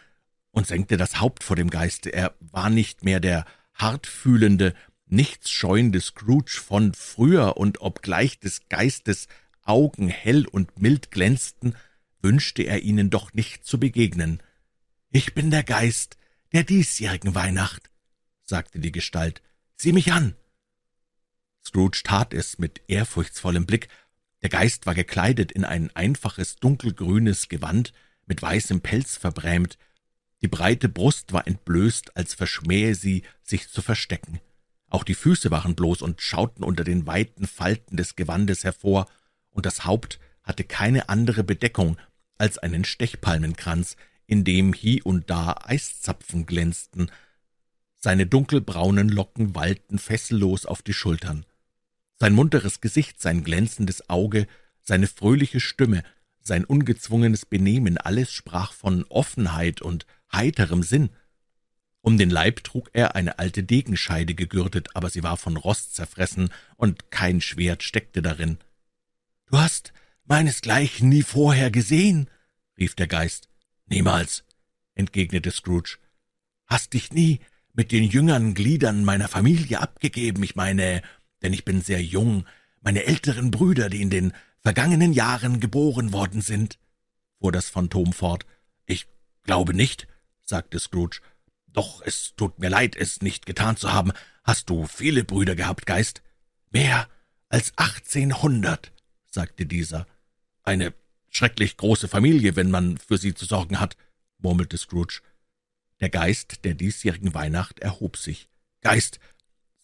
und 0.53 0.69
senkte 0.69 0.97
das 0.97 1.19
Haupt 1.19 1.43
vor 1.43 1.57
dem 1.57 1.69
Geiste. 1.69 2.12
Er 2.12 2.32
war 2.39 2.70
nicht 2.70 3.03
mehr 3.03 3.19
der 3.19 3.44
hartfühlende, 3.74 4.73
nichtsscheuende 5.07 6.01
Scrooge 6.01 6.61
von 6.65 6.94
früher, 6.94 7.57
und 7.57 7.81
obgleich 7.81 8.39
des 8.39 8.69
Geistes 8.69 9.27
Augen 9.65 10.07
hell 10.07 10.47
und 10.47 10.81
mild 10.81 11.11
glänzten, 11.11 11.74
wünschte 12.22 12.62
er 12.62 12.82
ihnen 12.82 13.10
doch 13.10 13.32
nicht 13.32 13.64
zu 13.64 13.78
begegnen. 13.78 14.43
»Ich 15.10 15.34
bin 15.34 15.51
der 15.51 15.62
Geist 15.62 16.16
der 16.52 16.64
diesjährigen 16.64 17.34
Weihnacht«, 17.34 17.90
sagte 18.43 18.78
die 18.78 18.93
Gestalt. 18.93 19.43
»Sieh 19.76 19.93
mich 19.93 20.12
an!« 20.12 20.36
Scrooge 21.64 22.02
tat 22.05 22.32
es 22.32 22.59
mit 22.59 22.82
ehrfurchtsvollem 22.86 23.66
Blick. 23.66 23.88
Der 24.43 24.51
Geist 24.51 24.86
war 24.86 24.94
gekleidet 24.94 25.52
in 25.52 25.64
ein 25.64 25.94
einfaches 25.97 26.56
dunkelgrünes 26.56 27.48
Gewand, 27.48 27.93
mit 28.26 28.40
weißem 28.40 28.80
Pelz 28.80 29.16
verbrämt. 29.16 29.78
Die 30.43 30.48
breite 30.48 30.88
Brust 30.88 31.32
war 31.32 31.47
entblößt, 31.47 32.16
als 32.16 32.34
verschmähe 32.34 32.94
sie, 32.94 33.22
sich 33.43 33.68
zu 33.68 33.82
verstecken. 33.82 34.40
Auch 34.88 35.02
die 35.02 35.14
Füße 35.14 35.51
waren 35.51 35.74
bloß 35.74 36.02
und 36.02 36.20
schauten 36.20 36.62
unter 36.62 36.84
den 36.84 37.06
weiten 37.06 37.47
Falten 37.47 37.97
des 37.97 38.16
Gewandes 38.16 38.64
hervor, 38.64 39.06
und 39.51 39.66
das 39.66 39.84
Haupt 39.84 40.20
hatte 40.47 40.64
keine 40.64 41.10
andere 41.10 41.44
Bedeckung 41.44 41.98
als 42.39 42.56
einen 42.56 42.85
Stechpalmenkranz, 42.85 43.97
in 44.27 44.44
dem 44.44 44.73
hie 44.73 45.02
und 45.02 45.28
da 45.28 45.56
Eiszapfen 45.64 46.47
glänzten. 46.47 47.10
Seine 47.97 48.27
dunkelbraunen 48.27 49.09
Locken 49.09 49.55
wallten 49.55 49.98
fessellos 49.98 50.64
auf 50.64 50.82
die 50.82 50.94
Schultern. 50.94 51.44
Sein 52.18 52.32
munteres 52.32 52.81
Gesicht, 52.81 53.20
sein 53.20 53.44
glänzendes 53.44 54.09
Auge, 54.09 54.47
seine 54.81 55.06
fröhliche 55.06 55.60
Stimme, 55.60 56.02
sein 56.40 56.64
ungezwungenes 56.64 57.44
Benehmen, 57.44 57.98
alles 57.98 58.32
sprach 58.32 58.73
von 58.73 59.05
Offenheit 59.09 59.82
und 59.82 60.06
heiterem 60.32 60.82
Sinn. 60.82 61.10
Um 62.01 62.18
den 62.18 62.31
Leib 62.31 62.62
trug 62.62 62.89
er 62.93 63.16
eine 63.16 63.40
alte 63.40 63.64
Degenscheide 63.64 64.36
gegürtet, 64.36 64.90
aber 64.94 65.10
sie 65.10 65.24
war 65.24 65.36
von 65.36 65.56
Rost 65.56 65.97
zerfressen, 65.97 66.51
und 66.77 67.10
kein 67.10 67.40
Schwert 67.40 67.82
steckte 67.82 68.23
darin. 68.23 68.59
»Du 69.47 69.59
hast 69.59 69.93
meinesgleichen 70.27 71.09
nie 71.09 71.23
vorher 71.23 71.70
gesehen«, 71.70 72.31
rief 72.78 72.94
der 72.94 73.07
Geist. 73.07 73.48
»Niemals«, 73.86 74.44
entgegnete 74.94 75.51
Scrooge. 75.51 75.98
»Hast 76.66 76.93
dich 76.93 77.12
nie 77.12 77.40
mit 77.73 77.93
den 77.93 78.05
jüngern 78.05 78.55
Gliedern 78.55 79.05
meiner 79.05 79.28
Familie 79.28 79.81
abgegeben, 79.81 80.43
ich 80.43 80.57
meine, 80.57 81.03
denn 81.43 81.53
ich 81.53 81.65
bin 81.65 81.81
sehr 81.82 82.03
jung, 82.03 82.47
meine 82.81 83.05
älteren 83.05 83.51
Brüder, 83.51 83.89
die 83.89 84.03
in 84.03 84.11
den 84.11 84.32
vergangenen 84.61 85.12
Jahren 85.12 85.61
geboren 85.61 86.12
worden 86.12 86.40
sind«, 86.40 86.78
fuhr 87.39 87.53
das 87.53 87.69
Phantom 87.69 88.12
fort. 88.12 88.47
»Ich 88.86 89.07
glaube 89.43 89.74
nicht«, 89.74 90.09
sagte 90.43 90.78
Scrooge. 90.81 91.20
»Doch 91.66 92.01
es 92.03 92.35
tut 92.36 92.59
mir 92.59 92.70
leid, 92.70 92.97
es 92.97 93.20
nicht 93.20 93.47
getan 93.47 93.77
zu 93.77 93.93
haben. 93.93 94.12
Hast 94.43 94.70
du 94.70 94.86
viele 94.86 95.24
Brüder 95.24 95.55
gehabt, 95.55 95.86
Geist?« 95.86 96.23
»Mehr 96.70 97.09
als 97.48 97.73
achtzehnhundert«, 97.77 98.93
sagte 99.31 99.66
dieser. 99.66 100.07
»Eine 100.66 100.93
schrecklich 101.30 101.76
große 101.76 102.09
Familie, 102.09 102.56
wenn 102.56 102.72
man 102.72 102.98
für 102.98 103.18
sie 103.18 103.34
zu 103.34 103.44
sorgen 103.44 103.78
hat«, 103.78 103.97
murmelte 104.38 104.76
Scrooge. 104.76 105.20
Der 106.01 106.10
Geist 106.10 106.64
der 106.64 106.74
diesjährigen 106.74 107.34
Weihnacht 107.34 107.78
erhob 107.78 108.16
sich. 108.16 108.48
»Geist«, 108.82 109.20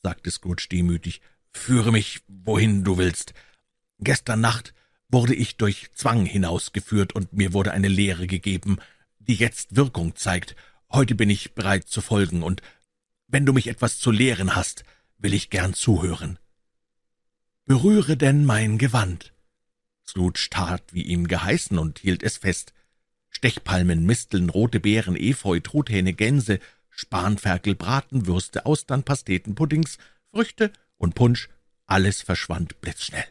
sagte 0.02 0.32
Scrooge 0.32 0.66
demütig, 0.72 1.20
»führe 1.52 1.92
mich, 1.92 2.22
wohin 2.26 2.82
du 2.82 2.98
willst. 2.98 3.32
Gestern 4.00 4.40
Nacht 4.40 4.74
wurde 5.08 5.36
ich 5.36 5.56
durch 5.56 5.92
Zwang 5.94 6.26
hinausgeführt, 6.26 7.12
und 7.12 7.32
mir 7.32 7.52
wurde 7.52 7.70
eine 7.70 7.88
Lehre 7.88 8.26
gegeben, 8.26 8.78
die 9.20 9.34
jetzt 9.36 9.76
Wirkung 9.76 10.16
zeigt. 10.16 10.56
Heute 10.90 11.14
bin 11.14 11.30
ich 11.30 11.54
bereit 11.54 11.86
zu 11.86 12.00
folgen, 12.00 12.42
und 12.42 12.60
wenn 13.28 13.46
du 13.46 13.52
mich 13.52 13.68
etwas 13.68 14.00
zu 14.00 14.10
lehren 14.10 14.56
hast, 14.56 14.82
will 15.18 15.32
ich 15.32 15.48
gern 15.48 15.74
zuhören.« 15.74 16.40
»Berühre 17.66 18.16
denn 18.16 18.44
mein 18.44 18.78
Gewand«, 18.78 19.32
Scrooge 20.06 20.48
tat, 20.50 20.82
wie 20.92 21.02
ihm 21.02 21.28
geheißen, 21.28 21.78
und 21.78 21.98
hielt 21.98 22.22
es 22.22 22.38
fest. 22.38 22.72
Stechpalmen, 23.30 24.04
Misteln, 24.04 24.50
rote 24.50 24.80
Beeren, 24.80 25.16
Efeu, 25.16 25.60
Truthähne, 25.60 26.12
Gänse, 26.12 26.58
Spanferkel, 26.90 27.74
Bratenwürste, 27.74 28.66
Austern, 28.66 29.02
Pasteten, 29.02 29.54
Puddings, 29.54 29.98
Früchte 30.30 30.72
und 30.98 31.14
Punsch, 31.14 31.48
alles 31.86 32.22
verschwand 32.22 32.80
blitzschnell. 32.80 33.24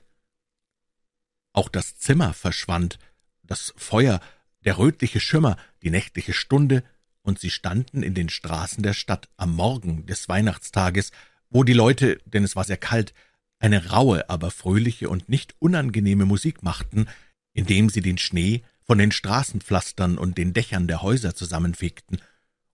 Auch 1.53 1.69
das 1.69 1.98
Zimmer 1.98 2.34
verschwand, 2.34 2.98
das 3.43 3.73
Feuer, 3.77 4.22
der 4.65 4.77
rötliche 4.77 5.19
Schimmer, 5.19 5.57
die 5.81 5.89
nächtliche 5.89 6.34
Stunde, 6.34 6.84
und 7.23 7.39
sie 7.39 7.52
standen 7.52 8.02
in 8.02 8.15
den 8.15 8.30
Straßen 8.30 8.81
der 8.81 8.93
Stadt 8.93 9.30
am 9.38 9.56
Morgen 9.56 10.06
des 10.07 10.27
Weihnachtstages, 10.27 11.11
wo 11.49 11.64
die 11.64 11.73
Leute, 11.73 12.19
denn 12.26 12.43
es 12.43 12.56
war 12.56 12.64
sehr 12.64 12.77
kalt, 12.77 13.14
eine 13.62 13.90
raue, 13.90 14.30
aber 14.30 14.52
fröhliche 14.52 15.10
und 15.10 15.30
nicht 15.30 15.56
unangenehme 15.60 16.26
Musik 16.26 16.64
machten, 16.64 17.08
indem 17.54 17.90
sie 17.90 18.02
den 18.02 18.18
Schnee 18.18 18.64
von 18.84 18.98
den 18.98 19.12
Straßenpflastern 19.12 20.18
und 20.18 20.38
den 20.38 20.54
Dächern 20.54 20.88
der 20.88 21.02
Häuser 21.02 21.36
zusammenfegten, 21.36 22.20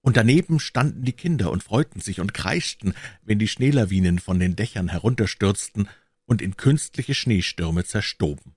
und 0.01 0.15
daneben 0.15 0.61
standen 0.61 1.03
die 1.03 1.11
Kinder 1.11 1.51
und 1.51 1.63
freuten 1.63 1.99
sich 1.99 2.21
und 2.21 2.33
kreischten, 2.33 2.93
wenn 3.23 3.39
die 3.39 3.47
Schneelawinen 3.49 4.19
von 4.19 4.39
den 4.39 4.55
Dächern 4.55 4.87
herunterstürzten 4.87 5.89
und 6.25 6.41
in 6.41 6.55
künstliche 6.55 7.13
Schneestürme 7.13 7.83
zerstoben. 7.83 8.55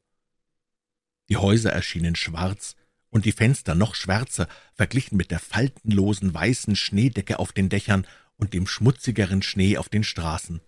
Die 1.29 1.39
Häuser 1.39 1.73
erschienen 1.73 2.15
schwarz 2.15 2.77
und 3.09 3.25
die 3.25 3.33
Fenster 3.33 3.75
noch 3.75 3.97
schwärzer, 3.97 4.49
verglichen 4.75 5.17
mit 5.17 5.33
der 5.33 5.41
faltenlosen 5.41 6.33
weißen 6.33 6.77
Schneedecke 6.77 7.41
auf 7.41 7.51
den 7.51 7.69
Dächern 7.69 8.07
und 8.37 8.55
dem 8.55 8.69
schmutzigeren 8.69 9.43
Schnee 9.43 9.77
auf 9.77 9.89
den 9.89 10.05
Straßen. 10.05 10.61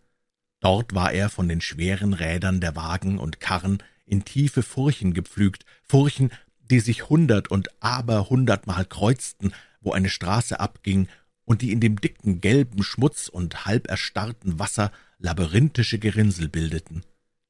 Dort 0.62 0.94
war 0.94 1.12
er 1.12 1.28
von 1.28 1.48
den 1.48 1.60
schweren 1.60 2.14
Rädern 2.14 2.60
der 2.60 2.76
Wagen 2.76 3.18
und 3.18 3.40
Karren 3.40 3.82
in 4.06 4.24
tiefe 4.24 4.62
Furchen 4.62 5.12
gepflügt, 5.12 5.66
Furchen, 5.82 6.30
die 6.70 6.78
sich 6.78 7.08
hundert 7.08 7.50
und 7.50 7.68
aberhundertmal 7.82 8.84
kreuzten, 8.84 9.52
wo 9.80 9.90
eine 9.90 10.08
Straße 10.08 10.60
abging 10.60 11.08
und 11.44 11.62
die 11.62 11.72
in 11.72 11.80
dem 11.80 12.00
dicken 12.00 12.40
gelben 12.40 12.84
Schmutz 12.84 13.26
und 13.28 13.66
halb 13.66 13.88
erstarrten 13.88 14.60
Wasser 14.60 14.92
labyrinthische 15.18 15.98
Gerinnsel 15.98 16.48
bildeten. 16.48 17.02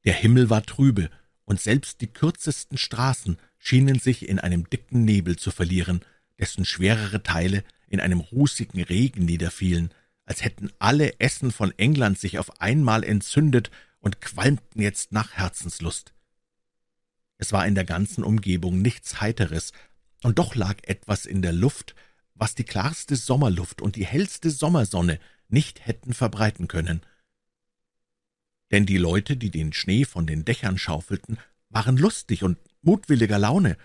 Der 0.05 0.15
Himmel 0.15 0.49
war 0.49 0.65
trübe, 0.65 1.11
und 1.45 1.61
selbst 1.61 2.01
die 2.01 2.07
kürzesten 2.07 2.79
Straßen 2.79 3.37
schienen 3.59 3.99
sich 3.99 4.27
in 4.27 4.39
einem 4.39 4.71
dicken 4.71 5.05
Nebel 5.05 5.37
zu 5.37 5.51
verlieren, 5.51 6.01
dessen 6.39 6.65
schwerere 6.65 7.23
Teile 7.23 7.63
in 7.89 8.01
einem 8.01 8.21
rußigen 8.21 8.83
Regen 8.83 9.27
niederfielen, 9.27 9.91
als 10.25 10.45
hätten 10.45 10.71
alle 10.79 11.19
Essen 11.21 11.51
von 11.51 11.73
England 11.79 12.19
sich 12.19 12.39
auf 12.39 12.61
einmal 12.61 13.05
entzündet 13.05 13.71
und 14.01 14.21
qualmten 14.21 14.81
jetzt 14.81 15.13
nach 15.13 15.33
Herzenslust. 15.33 16.13
Es 17.39 17.53
war 17.53 17.67
in 17.67 17.75
der 17.75 17.85
ganzen 17.85 18.23
Umgebung 18.25 18.83
nichts 18.83 19.21
Heiteres, 19.21 19.73
und 20.23 20.39
doch 20.39 20.55
lag 20.55 20.77
etwas 20.85 21.27
in 21.27 21.43
der 21.43 21.53
Luft, 21.53 21.97
was 22.35 22.55
die 22.55 22.65
klarste 22.65 23.17
Sommerluft 23.17 23.83
und 23.83 23.97
die 23.97 24.07
hellste 24.07 24.51
Sommersonne 24.51 25.19
nicht 25.49 25.87
hätten 25.87 26.15
verbreiten 26.15 26.69
können. 26.69 27.03
Denn 28.71 28.87
die 28.87 28.97
Leute, 28.97 29.37
die 29.37 29.51
den 29.51 29.73
Schnee 29.73 30.05
von 30.05 30.27
den 30.27 30.45
Dächern 30.45 30.79
schaufelten, 30.79 31.39
waren 31.69 31.97
lustig 31.97 32.43
und 32.43 32.59
mutwilliger 32.81 33.39
Laune. 33.39 33.77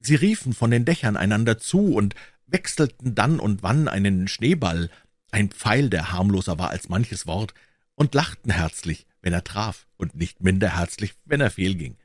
Sie 0.00 0.14
riefen 0.14 0.52
von 0.52 0.70
den 0.70 0.84
Dächern 0.84 1.16
einander 1.16 1.58
zu 1.58 1.94
und 1.94 2.14
wechselten 2.46 3.14
dann 3.14 3.40
und 3.40 3.62
wann 3.62 3.88
einen 3.88 4.28
Schneeball, 4.28 4.90
ein 5.30 5.50
Pfeil, 5.50 5.90
der 5.90 6.12
harmloser 6.12 6.58
war 6.58 6.70
als 6.70 6.88
manches 6.88 7.26
Wort, 7.26 7.54
und 7.94 8.14
lachten 8.14 8.50
herzlich, 8.50 9.06
wenn 9.20 9.32
er 9.32 9.44
traf, 9.44 9.86
und 9.96 10.14
nicht 10.14 10.42
minder 10.42 10.76
herzlich, 10.76 11.14
wenn 11.24 11.40
er 11.40 11.50
fehlging. 11.50 11.96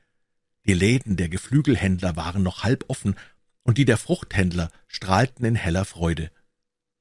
Die 0.65 0.73
Läden 0.73 1.17
der 1.17 1.29
Geflügelhändler 1.29 2.15
waren 2.15 2.43
noch 2.43 2.63
halb 2.63 2.85
offen, 2.87 3.15
und 3.63 3.77
die 3.77 3.85
der 3.85 3.97
Fruchthändler 3.97 4.71
strahlten 4.87 5.45
in 5.45 5.55
heller 5.55 5.85
Freude. 5.85 6.31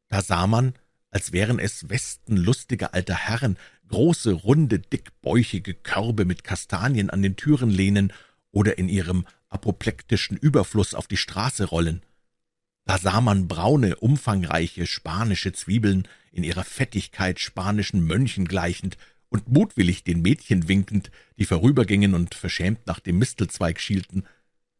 Da 0.08 0.22
sah 0.22 0.46
man, 0.46 0.74
als 1.10 1.32
wären 1.32 1.58
es 1.58 1.88
Westen 1.88 2.36
lustiger 2.36 2.94
alter 2.94 3.14
Herren, 3.14 3.58
große, 3.88 4.32
runde, 4.32 4.78
dickbäuchige 4.78 5.74
Körbe 5.74 6.24
mit 6.24 6.44
Kastanien 6.44 7.10
an 7.10 7.22
den 7.22 7.36
Türen 7.36 7.70
lehnen 7.70 8.12
oder 8.50 8.78
in 8.78 8.88
ihrem 8.88 9.26
apoplektischen 9.48 10.36
Überfluss 10.36 10.94
auf 10.94 11.06
die 11.06 11.16
Straße 11.16 11.64
rollen. 11.64 12.02
Da 12.84 12.98
sah 12.98 13.20
man 13.20 13.48
braune, 13.48 13.96
umfangreiche 13.96 14.86
spanische 14.86 15.52
Zwiebeln, 15.52 16.08
in 16.32 16.44
ihrer 16.44 16.64
Fettigkeit 16.64 17.38
spanischen 17.38 18.04
Mönchen 18.04 18.46
gleichend 18.46 18.96
und 19.28 19.48
mutwillig 19.48 20.04
den 20.04 20.22
Mädchen 20.22 20.68
winkend, 20.68 21.10
die 21.38 21.44
vorübergingen 21.44 22.14
und 22.14 22.34
verschämt 22.34 22.86
nach 22.86 23.00
dem 23.00 23.18
Mistelzweig 23.18 23.80
schielten. 23.80 24.24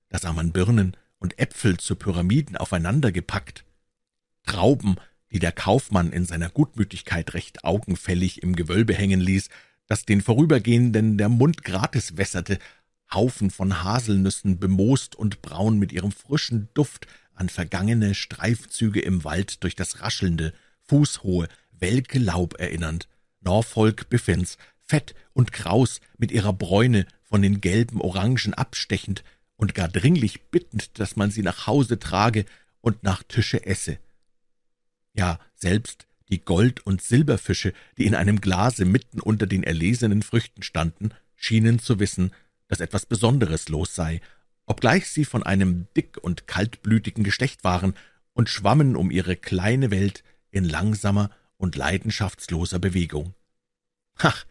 Da 0.09 0.19
sah 0.19 0.33
man 0.33 0.53
Birnen 0.53 0.97
und 1.19 1.39
Äpfel 1.39 1.77
zu 1.77 1.95
Pyramiden 1.97 2.57
aufeinander 2.57 3.12
gepackt, 3.12 3.65
Trauben, 4.45 4.97
die 5.31 5.39
der 5.39 5.53
Kaufmann 5.53 6.12
in 6.12 6.27
seiner 6.27 6.51
Gutmütigkeit 6.51 7.33
recht 7.35 7.65
augenfällig 7.65 8.43
im 8.43 8.57
Gewölbe 8.57 8.95
hängen 8.95 9.20
ließ, 9.20 9.49
das 9.87 10.05
den 10.05 10.20
Vorübergehenden 10.20 11.16
der 11.16 11.29
Mund 11.29 11.65
gratis 11.65 12.16
wässerte, 12.16 12.59
Haufen 13.12 13.51
von 13.51 13.83
Haselnüssen 13.83 14.59
bemoost 14.59 15.15
und 15.15 15.43
braun 15.43 15.79
mit 15.79 15.93
ihrem 15.93 16.12
frischen 16.12 16.69
Duft 16.74 17.07
an 17.43 17.48
vergangene 17.48 18.14
Streifzüge 18.14 19.01
im 19.01 19.24
Wald 19.24 19.64
durch 19.64 19.74
das 19.74 20.01
raschelnde, 20.01 20.52
fußhohe, 20.85 21.48
welke 21.73 22.20
Laub 22.20 22.55
erinnernd, 22.60 23.09
Norfolk 23.40 24.09
Biffins, 24.09 24.59
fett 24.85 25.16
und 25.32 25.52
kraus 25.52 26.01
mit 26.19 26.31
ihrer 26.31 26.52
Bräune 26.52 27.05
von 27.24 27.43
den 27.43 27.60
gelben 27.60 28.01
Orangen 28.01 28.55
abstechend 28.55 29.24
und 29.56 29.74
gar 29.74 29.89
dringlich 29.89 30.43
bittend, 30.52 31.01
dass 31.01 31.16
man 31.16 31.32
sie 31.32 31.43
nach 31.43 31.66
Hause 31.66 31.98
trage 31.98 32.44
und 32.81 33.02
nach 33.02 33.24
Tische 33.24 33.66
esse. 33.66 33.98
Ja, 35.12 35.40
selbst 35.56 36.06
die 36.28 36.44
Gold- 36.44 36.86
und 36.86 37.02
Silberfische, 37.02 37.73
die 37.98 38.06
in 38.06 38.14
einem 38.14 38.40
Glase 38.40 38.85
mitten 38.85 39.19
unter 39.19 39.48
den 39.48 39.64
erlesenen 39.64 40.23
Früchten 40.23 40.62
standen, 40.62 41.10
schienen 41.35 41.81
zu 41.81 41.98
wissen, 41.98 42.31
dass 42.69 42.78
etwas 42.78 43.05
Besonderes 43.05 43.69
los 43.69 43.97
sei, 43.97 44.20
obgleich 44.66 45.09
sie 45.09 45.24
von 45.24 45.43
einem 45.43 45.86
dick 45.97 46.18
und 46.18 46.47
kaltblütigen 46.47 47.24
Geschlecht 47.24 47.64
waren 47.64 47.94
und 48.32 48.48
schwammen 48.48 48.97
um 48.97 49.10
ihre 49.10 49.36
kleine 49.36 49.90
Welt 49.90 50.24
in 50.51 50.64
langsamer 50.64 51.30
und 51.56 51.76
leidenschaftsloser 51.76 52.78
Bewegung. 52.78 53.34
Ach, 54.18 54.44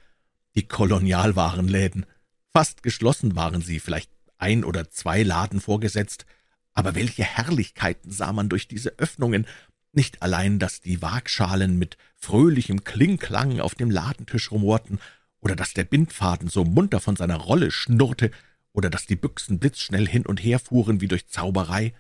die 0.56 0.68
Kolonialwarenläden. 0.68 2.06
Fast 2.52 2.84
geschlossen 2.84 3.36
waren 3.36 3.62
sie, 3.62 3.80
vielleicht 3.80 4.12
ein 4.38 4.64
oder 4.64 4.90
zwei 4.90 5.24
Laden 5.24 5.62
vorgesetzt, 5.62 6.26
aber 6.74 6.96
welche 6.96 7.24
Herrlichkeiten 7.24 8.12
sah 8.12 8.34
man 8.34 8.50
durch 8.50 8.68
diese 8.68 8.98
Öffnungen, 8.98 9.46
nicht 9.94 10.22
allein, 10.22 10.58
dass 10.58 10.82
die 10.82 11.02
Waagschalen 11.02 11.78
mit 11.78 11.98
fröhlichem 12.16 12.84
Klingklang 12.84 13.60
auf 13.60 13.76
dem 13.76 13.92
Ladentisch 13.92 14.52
rumorten, 14.52 15.00
oder 15.40 15.56
dass 15.56 15.74
der 15.74 15.84
Bindfaden 15.84 16.50
so 16.50 16.64
munter 16.64 17.00
von 17.00 17.16
seiner 17.16 17.38
Rolle 17.38 17.72
schnurrte, 17.72 18.32
oder 18.74 18.90
dass 18.90 19.06
die 19.06 19.16
Büchsen 19.16 19.60
blitzschnell 19.60 20.08
hin 20.08 20.26
und 20.26 20.44
her 20.44 20.60
fuhren 20.60 21.02
wie 21.02 21.08
durch 21.08 21.28
Zauberei, 21.28 21.94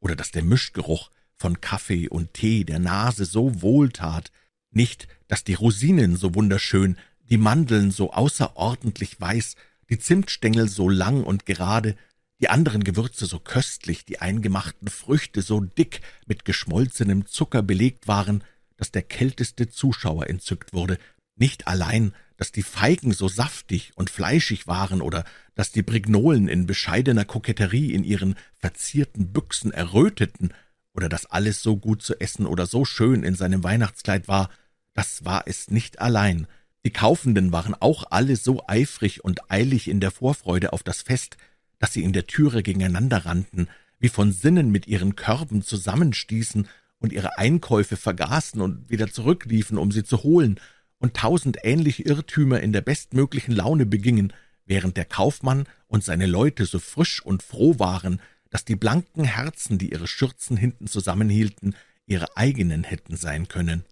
oder 0.00 0.16
dass 0.16 0.30
der 0.30 0.42
Mischgeruch 0.42 1.10
von 1.36 1.60
Kaffee 1.60 2.08
und 2.08 2.34
Tee 2.34 2.64
der 2.64 2.78
Nase 2.78 3.24
so 3.24 3.62
wohltat, 3.62 4.32
nicht, 4.70 5.08
dass 5.28 5.44
die 5.44 5.54
Rosinen 5.54 6.16
so 6.16 6.34
wunderschön, 6.34 6.96
die 7.28 7.38
Mandeln 7.38 7.90
so 7.90 8.12
außerordentlich 8.12 9.20
weiß, 9.20 9.56
die 9.88 9.98
Zimtstängel 9.98 10.68
so 10.68 10.88
lang 10.88 11.24
und 11.24 11.46
gerade, 11.46 11.96
die 12.40 12.48
anderen 12.48 12.84
Gewürze 12.84 13.26
so 13.26 13.38
köstlich, 13.38 14.04
die 14.04 14.20
eingemachten 14.20 14.88
Früchte 14.88 15.42
so 15.42 15.60
dick 15.60 16.00
mit 16.26 16.44
geschmolzenem 16.44 17.26
Zucker 17.26 17.62
belegt 17.62 18.08
waren, 18.08 18.42
dass 18.76 18.90
der 18.90 19.02
kälteste 19.02 19.68
Zuschauer 19.68 20.28
entzückt 20.28 20.72
wurde, 20.72 20.98
nicht 21.36 21.66
allein, 21.66 22.14
dass 22.40 22.52
die 22.52 22.62
Feigen 22.62 23.12
so 23.12 23.28
saftig 23.28 23.92
und 23.96 24.08
fleischig 24.08 24.66
waren 24.66 25.02
oder 25.02 25.24
dass 25.54 25.72
die 25.72 25.82
Brignolen 25.82 26.48
in 26.48 26.64
bescheidener 26.64 27.26
Koketterie 27.26 27.92
in 27.92 28.02
ihren 28.02 28.34
verzierten 28.54 29.30
Büchsen 29.30 29.72
erröteten 29.72 30.54
oder 30.94 31.10
dass 31.10 31.26
alles 31.26 31.62
so 31.62 31.76
gut 31.76 32.00
zu 32.00 32.18
essen 32.18 32.46
oder 32.46 32.64
so 32.64 32.86
schön 32.86 33.24
in 33.24 33.34
seinem 33.34 33.62
Weihnachtskleid 33.62 34.26
war, 34.26 34.48
das 34.94 35.22
war 35.26 35.42
es 35.44 35.70
nicht 35.70 36.00
allein. 36.00 36.46
Die 36.86 36.90
Kaufenden 36.90 37.52
waren 37.52 37.74
auch 37.78 38.04
alle 38.10 38.36
so 38.36 38.62
eifrig 38.66 39.22
und 39.22 39.50
eilig 39.50 39.86
in 39.86 40.00
der 40.00 40.10
Vorfreude 40.10 40.72
auf 40.72 40.82
das 40.82 41.02
Fest, 41.02 41.36
dass 41.78 41.92
sie 41.92 42.02
in 42.02 42.14
der 42.14 42.26
Türe 42.26 42.62
gegeneinander 42.62 43.26
rannten, 43.26 43.68
wie 43.98 44.08
von 44.08 44.32
Sinnen 44.32 44.70
mit 44.70 44.86
ihren 44.86 45.14
Körben 45.14 45.60
zusammenstießen 45.60 46.66
und 47.00 47.12
ihre 47.12 47.36
Einkäufe 47.36 47.98
vergaßen 47.98 48.62
und 48.62 48.88
wieder 48.88 49.12
zurückliefen, 49.12 49.76
um 49.76 49.92
sie 49.92 50.04
zu 50.04 50.22
holen, 50.22 50.58
und 51.00 51.14
tausend 51.14 51.58
ähnliche 51.64 52.04
Irrtümer 52.04 52.60
in 52.60 52.72
der 52.72 52.82
bestmöglichen 52.82 53.54
Laune 53.54 53.86
begingen, 53.86 54.32
während 54.66 54.96
der 54.96 55.06
Kaufmann 55.06 55.66
und 55.88 56.04
seine 56.04 56.26
Leute 56.26 56.64
so 56.66 56.78
frisch 56.78 57.20
und 57.20 57.42
froh 57.42 57.78
waren, 57.80 58.20
dass 58.50 58.64
die 58.64 58.76
blanken 58.76 59.24
Herzen, 59.24 59.78
die 59.78 59.90
ihre 59.90 60.06
Schürzen 60.06 60.56
hinten 60.56 60.86
zusammenhielten, 60.86 61.74
ihre 62.06 62.36
eigenen 62.36 62.84
hätten 62.84 63.16
sein 63.16 63.48
können. 63.48 63.84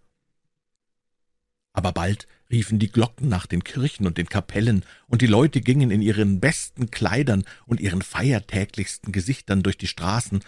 Aber 1.73 1.93
bald 1.93 2.27
riefen 2.51 2.79
die 2.79 2.91
Glocken 2.91 3.29
nach 3.29 3.47
den 3.47 3.63
Kirchen 3.63 4.07
und 4.07 4.19
den 4.19 4.29
Kapellen, 4.29 4.85
und 5.07 5.23
die 5.23 5.27
Leute 5.27 5.61
gingen 5.61 5.91
in 5.91 6.03
ihren 6.03 6.41
besten 6.41 6.91
Kleidern 6.91 7.45
und 7.67 7.81
ihren 7.81 8.03
feiertäglichsten 8.03 9.13
Gesichtern 9.13 9.63
durch 9.63 9.79
die 9.79 9.87
Straßen, 9.87 10.41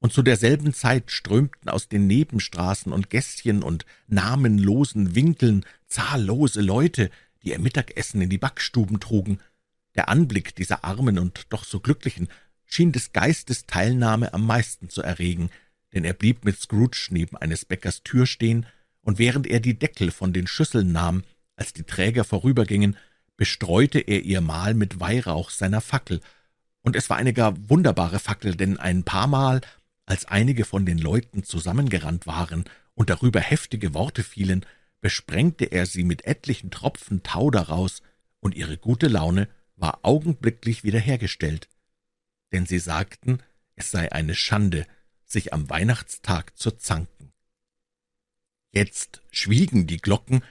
und 0.00 0.12
zu 0.12 0.22
derselben 0.22 0.72
Zeit 0.74 1.10
strömten 1.10 1.68
aus 1.68 1.88
den 1.88 2.06
Nebenstraßen 2.06 2.92
und 2.92 3.10
Gässchen 3.10 3.62
und 3.62 3.84
namenlosen 4.06 5.14
Winkeln 5.14 5.64
zahllose 5.86 6.60
Leute, 6.60 7.10
die 7.42 7.50
ihr 7.50 7.58
Mittagessen 7.58 8.20
in 8.20 8.30
die 8.30 8.38
Backstuben 8.38 9.00
trugen. 9.00 9.40
Der 9.96 10.08
Anblick 10.08 10.54
dieser 10.54 10.84
armen 10.84 11.18
und 11.18 11.46
doch 11.50 11.64
so 11.64 11.80
glücklichen 11.80 12.28
schien 12.64 12.92
des 12.92 13.12
Geistes 13.12 13.66
Teilnahme 13.66 14.32
am 14.34 14.46
meisten 14.46 14.88
zu 14.88 15.02
erregen, 15.02 15.50
denn 15.94 16.04
er 16.04 16.12
blieb 16.12 16.44
mit 16.44 16.60
Scrooge 16.60 17.08
neben 17.10 17.36
eines 17.36 17.64
Bäckers 17.64 18.02
Tür 18.02 18.26
stehen, 18.26 18.66
und 19.00 19.18
während 19.18 19.46
er 19.46 19.60
die 19.60 19.78
Deckel 19.78 20.10
von 20.10 20.34
den 20.34 20.46
Schüsseln 20.46 20.92
nahm, 20.92 21.24
als 21.56 21.72
die 21.72 21.84
Träger 21.84 22.24
vorübergingen, 22.24 22.96
bestreute 23.38 24.00
er 24.00 24.22
ihr 24.22 24.42
Mahl 24.42 24.74
mit 24.74 25.00
Weihrauch 25.00 25.48
seiner 25.48 25.80
Fackel, 25.80 26.20
und 26.82 26.94
es 26.94 27.10
war 27.10 27.16
eine 27.16 27.32
gar 27.32 27.54
wunderbare 27.68 28.18
Fackel, 28.18 28.54
denn 28.54 28.78
ein 28.78 29.02
paar 29.02 29.26
Mal 29.26 29.60
als 30.08 30.24
einige 30.24 30.64
von 30.64 30.86
den 30.86 30.96
Leuten 30.96 31.44
zusammengerannt 31.44 32.26
waren 32.26 32.64
und 32.94 33.10
darüber 33.10 33.40
heftige 33.40 33.92
Worte 33.92 34.22
fielen, 34.22 34.64
besprengte 35.02 35.66
er 35.66 35.84
sie 35.84 36.02
mit 36.02 36.24
etlichen 36.24 36.70
Tropfen 36.70 37.22
Tau 37.22 37.50
daraus, 37.50 38.02
und 38.40 38.54
ihre 38.54 38.78
gute 38.78 39.08
Laune 39.08 39.48
war 39.76 40.00
augenblicklich 40.02 40.82
wiederhergestellt. 40.82 41.68
Denn 42.52 42.64
sie 42.64 42.78
sagten, 42.78 43.42
es 43.74 43.90
sei 43.90 44.10
eine 44.10 44.34
Schande, 44.34 44.86
sich 45.26 45.52
am 45.52 45.68
Weihnachtstag 45.68 46.56
zu 46.56 46.70
zanken. 46.70 47.32
Jetzt 48.70 49.22
schwiegen 49.30 49.86
die 49.86 49.98
Glocken, 49.98 50.42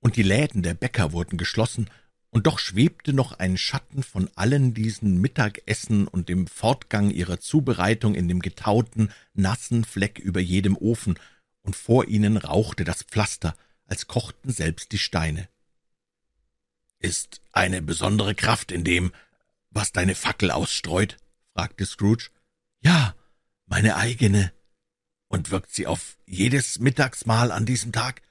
und 0.00 0.16
die 0.16 0.22
Läden 0.22 0.62
der 0.62 0.74
Bäcker 0.74 1.12
wurden 1.12 1.36
geschlossen, 1.36 1.90
und 2.32 2.46
doch 2.46 2.58
schwebte 2.58 3.12
noch 3.12 3.32
ein 3.32 3.58
Schatten 3.58 4.02
von 4.02 4.30
allen 4.36 4.72
diesen 4.72 5.20
Mittagessen 5.20 6.08
und 6.08 6.30
dem 6.30 6.46
Fortgang 6.46 7.10
ihrer 7.10 7.38
Zubereitung 7.38 8.14
in 8.14 8.26
dem 8.26 8.40
getauten, 8.40 9.10
nassen 9.34 9.84
Fleck 9.84 10.18
über 10.18 10.40
jedem 10.40 10.76
Ofen, 10.76 11.18
und 11.60 11.76
vor 11.76 12.08
ihnen 12.08 12.38
rauchte 12.38 12.84
das 12.84 13.02
Pflaster, 13.02 13.54
als 13.84 14.06
kochten 14.06 14.50
selbst 14.50 14.92
die 14.92 14.98
Steine. 14.98 15.48
»Ist 16.98 17.42
eine 17.52 17.82
besondere 17.82 18.34
Kraft 18.34 18.72
in 18.72 18.82
dem, 18.82 19.12
was 19.70 19.92
deine 19.92 20.14
Fackel 20.14 20.50
ausstreut?« 20.50 21.18
fragte 21.52 21.84
Scrooge. 21.84 22.30
»Ja, 22.80 23.14
meine 23.66 23.96
eigene.« 23.96 24.52
Und 25.28 25.50
wirkt 25.50 25.72
sie 25.72 25.86
auf 25.86 26.16
jedes 26.24 26.78
Mittagsmahl 26.78 27.52
an 27.52 27.66
diesem 27.66 27.92
Tag? 27.92 28.22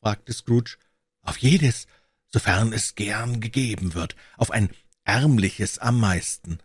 fragte 0.00 0.32
Scrooge. 0.32 0.78
Auf 1.20 1.36
jedes, 1.36 1.86
sofern 2.32 2.72
es 2.72 2.94
gern 2.94 3.40
gegeben 3.40 3.94
wird, 3.94 4.16
auf 4.36 4.50
ein 4.50 4.70
ärmliches 5.04 5.78
am 5.78 6.00
meisten. 6.00 6.58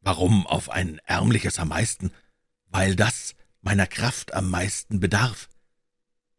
Warum 0.00 0.46
auf 0.46 0.70
ein 0.70 0.98
ärmliches 1.06 1.58
am 1.58 1.68
meisten? 1.68 2.10
Weil 2.66 2.96
das 2.96 3.34
meiner 3.62 3.86
Kraft 3.86 4.34
am 4.34 4.50
meisten 4.50 5.00
bedarf. 5.00 5.48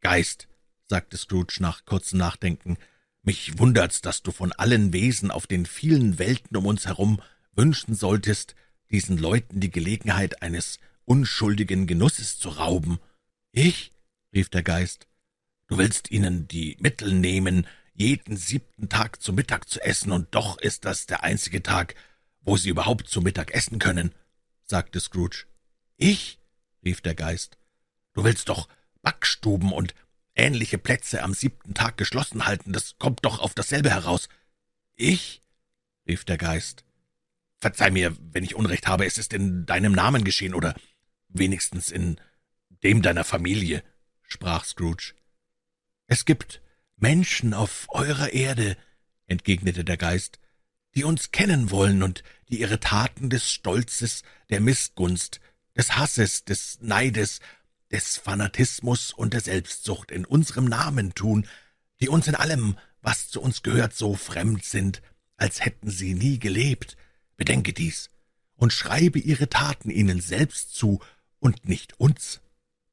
Geist, 0.02 0.48
sagte 0.88 1.18
Scrooge 1.18 1.58
nach 1.60 1.86
kurzem 1.86 2.20
Nachdenken, 2.20 2.78
mich 3.24 3.58
wundert's, 3.58 4.02
dass 4.02 4.22
du 4.22 4.32
von 4.32 4.52
allen 4.52 4.94
Wesen 4.94 5.32
auf 5.32 5.48
den 5.48 5.66
vielen 5.66 6.20
Welten 6.20 6.56
um 6.56 6.68
uns 6.68 6.86
herum 6.86 7.20
wünschen 7.56 7.96
solltest, 7.96 8.56
diesen 8.92 9.18
Leuten 9.18 9.60
die 9.60 9.72
Gelegenheit 9.72 10.44
eines 10.44 10.80
unschuldigen 11.06 11.88
Genusses 11.88 12.38
zu 12.38 12.50
rauben. 12.50 13.00
Ich? 13.52 13.92
rief 14.34 14.50
der 14.50 14.62
Geist. 14.62 15.08
Du 15.68 15.78
willst 15.80 16.12
ihnen 16.12 16.48
die 16.48 16.78
Mittel 16.80 17.14
nehmen, 17.14 17.66
jeden 17.96 18.36
siebten 18.38 18.90
Tag 18.90 19.22
zu 19.22 19.34
Mittag 19.34 19.70
zu 19.70 19.82
essen, 19.82 20.12
und 20.12 20.36
doch 20.36 20.58
ist 20.60 20.86
das 20.86 21.08
der 21.08 21.24
einzige 21.24 21.64
Tag, 21.64 21.96
wo 22.42 22.58
sie 22.58 22.70
überhaupt 22.70 23.08
zu 23.08 23.22
Mittag 23.22 23.52
essen 23.52 23.80
können, 23.80 24.14
sagte 24.64 25.00
Scrooge. 25.00 25.46
Ich? 25.98 26.40
rief 26.84 27.02
der 27.02 27.16
Geist. 27.16 27.58
Du 28.14 28.24
willst 28.24 28.50
doch 28.50 28.68
Backstuben 29.02 29.72
und 29.72 29.96
ähnliche 30.36 30.78
Plätze 30.78 31.24
am 31.24 31.34
siebten 31.34 31.74
Tag 31.74 31.98
geschlossen 31.98 32.46
halten, 32.46 32.74
das 32.74 32.98
kommt 33.00 33.24
doch 33.24 33.40
auf 33.40 33.56
dasselbe 33.56 33.90
heraus. 33.90 34.28
Ich? 34.96 35.42
rief 36.08 36.26
der 36.26 36.38
Geist. 36.38 36.84
Verzeih 37.58 37.90
mir, 37.90 38.16
wenn 38.20 38.44
ich 38.44 38.56
Unrecht 38.56 38.88
habe, 38.88 39.06
es 39.06 39.18
ist 39.18 39.34
in 39.34 39.66
deinem 39.66 39.94
Namen 39.94 40.26
geschehen, 40.26 40.54
oder 40.54 40.76
wenigstens 41.30 41.90
in 41.90 42.20
dem 42.84 43.02
deiner 43.02 43.24
Familie, 43.24 43.84
sprach 44.22 44.66
Scrooge. 44.66 45.14
Es 46.08 46.26
gibt 46.26 46.62
Menschen 46.98 47.54
auf 47.54 47.88
eurer 47.90 48.34
Erde, 48.34 48.78
entgegnete 49.28 49.84
der 49.84 49.98
Geist, 49.98 50.40
die 50.96 51.04
uns 51.04 51.32
kennen 51.32 51.72
wollen 51.72 52.04
und 52.04 52.24
die 52.50 52.62
ihre 52.62 52.80
Taten 52.80 53.30
des 53.30 53.52
Stolzes, 53.52 54.24
der 54.50 54.62
Missgunst, 54.62 55.42
des 55.76 55.98
Hasses, 55.98 56.46
des 56.46 56.80
Neides, 56.82 57.42
des 57.92 58.18
Fanatismus 58.18 59.12
und 59.12 59.34
der 59.34 59.42
Selbstsucht 59.42 60.12
in 60.12 60.26
unserem 60.26 60.66
Namen 60.66 61.14
tun, 61.14 61.48
die 62.02 62.10
uns 62.10 62.28
in 62.28 62.36
allem, 62.36 62.78
was 63.02 63.30
zu 63.30 63.42
uns 63.42 63.62
gehört, 63.62 63.94
so 63.94 64.16
fremd 64.16 64.64
sind, 64.64 65.02
als 65.38 65.64
hätten 65.64 65.90
sie 65.90 66.14
nie 66.14 66.40
gelebt. 66.40 66.98
Bedenke 67.36 67.74
dies 67.74 68.10
und 68.56 68.72
schreibe 68.72 69.20
ihre 69.20 69.50
Taten 69.50 69.90
ihnen 69.90 70.22
selbst 70.22 70.74
zu 70.74 71.02
und 71.40 71.68
nicht 71.68 72.00
uns. 72.00 72.42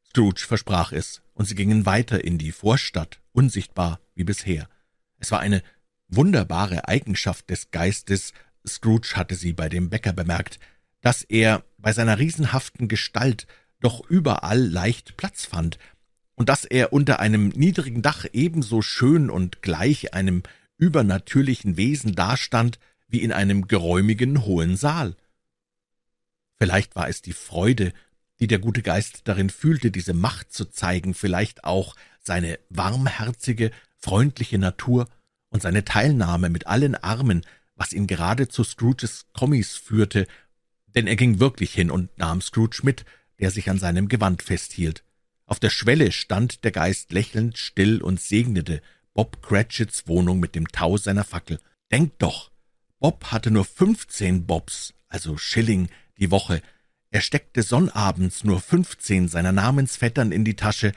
Scrooge 0.08 0.44
versprach 0.46 0.92
es, 0.92 1.22
und 1.34 1.46
sie 1.46 1.54
gingen 1.54 1.86
weiter 1.86 2.22
in 2.22 2.36
die 2.36 2.52
Vorstadt, 2.52 3.21
unsichtbar 3.32 4.00
wie 4.14 4.24
bisher. 4.24 4.68
Es 5.18 5.30
war 5.30 5.40
eine 5.40 5.62
wunderbare 6.08 6.88
Eigenschaft 6.88 7.50
des 7.50 7.70
Geistes, 7.70 8.32
Scrooge 8.66 9.14
hatte 9.16 9.34
sie 9.34 9.52
bei 9.52 9.68
dem 9.68 9.90
Bäcker 9.90 10.12
bemerkt, 10.12 10.60
dass 11.00 11.22
er 11.22 11.64
bei 11.78 11.92
seiner 11.92 12.18
riesenhaften 12.18 12.86
Gestalt 12.88 13.46
doch 13.80 14.08
überall 14.08 14.60
leicht 14.60 15.16
Platz 15.16 15.44
fand, 15.44 15.78
und 16.34 16.48
dass 16.48 16.64
er 16.64 16.92
unter 16.92 17.20
einem 17.20 17.48
niedrigen 17.48 18.02
Dach 18.02 18.24
ebenso 18.32 18.80
schön 18.82 19.30
und 19.30 19.62
gleich 19.62 20.14
einem 20.14 20.42
übernatürlichen 20.78 21.76
Wesen 21.76 22.14
dastand, 22.14 22.78
wie 23.06 23.22
in 23.22 23.32
einem 23.32 23.68
geräumigen 23.68 24.44
hohen 24.44 24.76
Saal. 24.76 25.14
Vielleicht 26.58 26.96
war 26.96 27.08
es 27.08 27.20
die 27.22 27.34
Freude 27.34 27.92
die 28.42 28.48
der 28.48 28.58
gute 28.58 28.82
Geist 28.82 29.20
darin 29.28 29.50
fühlte, 29.50 29.92
diese 29.92 30.14
Macht 30.14 30.52
zu 30.52 30.64
zeigen, 30.64 31.14
vielleicht 31.14 31.62
auch 31.62 31.94
seine 32.22 32.58
warmherzige, 32.70 33.70
freundliche 33.98 34.58
Natur 34.58 35.08
und 35.50 35.62
seine 35.62 35.84
Teilnahme 35.84 36.48
mit 36.48 36.66
allen 36.66 36.94
Armen, 36.94 37.44
was 37.74 37.92
ihn 37.92 38.06
gerade 38.06 38.48
zu 38.48 38.64
Scrooges 38.64 39.26
Kommis 39.32 39.76
führte, 39.76 40.26
denn 40.94 41.06
er 41.06 41.16
ging 41.16 41.40
wirklich 41.40 41.72
hin 41.72 41.90
und 41.90 42.16
nahm 42.18 42.40
Scrooge 42.40 42.80
mit, 42.82 43.04
der 43.38 43.50
sich 43.50 43.68
an 43.70 43.78
seinem 43.78 44.08
Gewand 44.08 44.42
festhielt. 44.42 45.04
Auf 45.46 45.58
der 45.58 45.70
Schwelle 45.70 46.12
stand 46.12 46.64
der 46.64 46.70
Geist 46.70 47.12
lächelnd 47.12 47.58
still 47.58 48.00
und 48.00 48.20
segnete 48.20 48.82
Bob 49.14 49.42
Cratchits 49.42 50.06
Wohnung 50.06 50.40
mit 50.40 50.54
dem 50.54 50.68
Tau 50.68 50.96
seiner 50.96 51.24
Fackel. 51.24 51.58
Denkt 51.90 52.22
doch, 52.22 52.50
Bob 52.98 53.26
hatte 53.32 53.50
nur 53.50 53.64
fünfzehn 53.64 54.46
Bobs, 54.46 54.94
also 55.08 55.36
Schilling, 55.36 55.88
die 56.18 56.30
Woche, 56.30 56.62
er 57.10 57.20
steckte 57.20 57.62
sonnabends 57.62 58.44
nur 58.44 58.60
fünfzehn 58.60 59.28
seiner 59.28 59.52
Namensvettern 59.52 60.32
in 60.32 60.44
die 60.44 60.56
Tasche, 60.56 60.92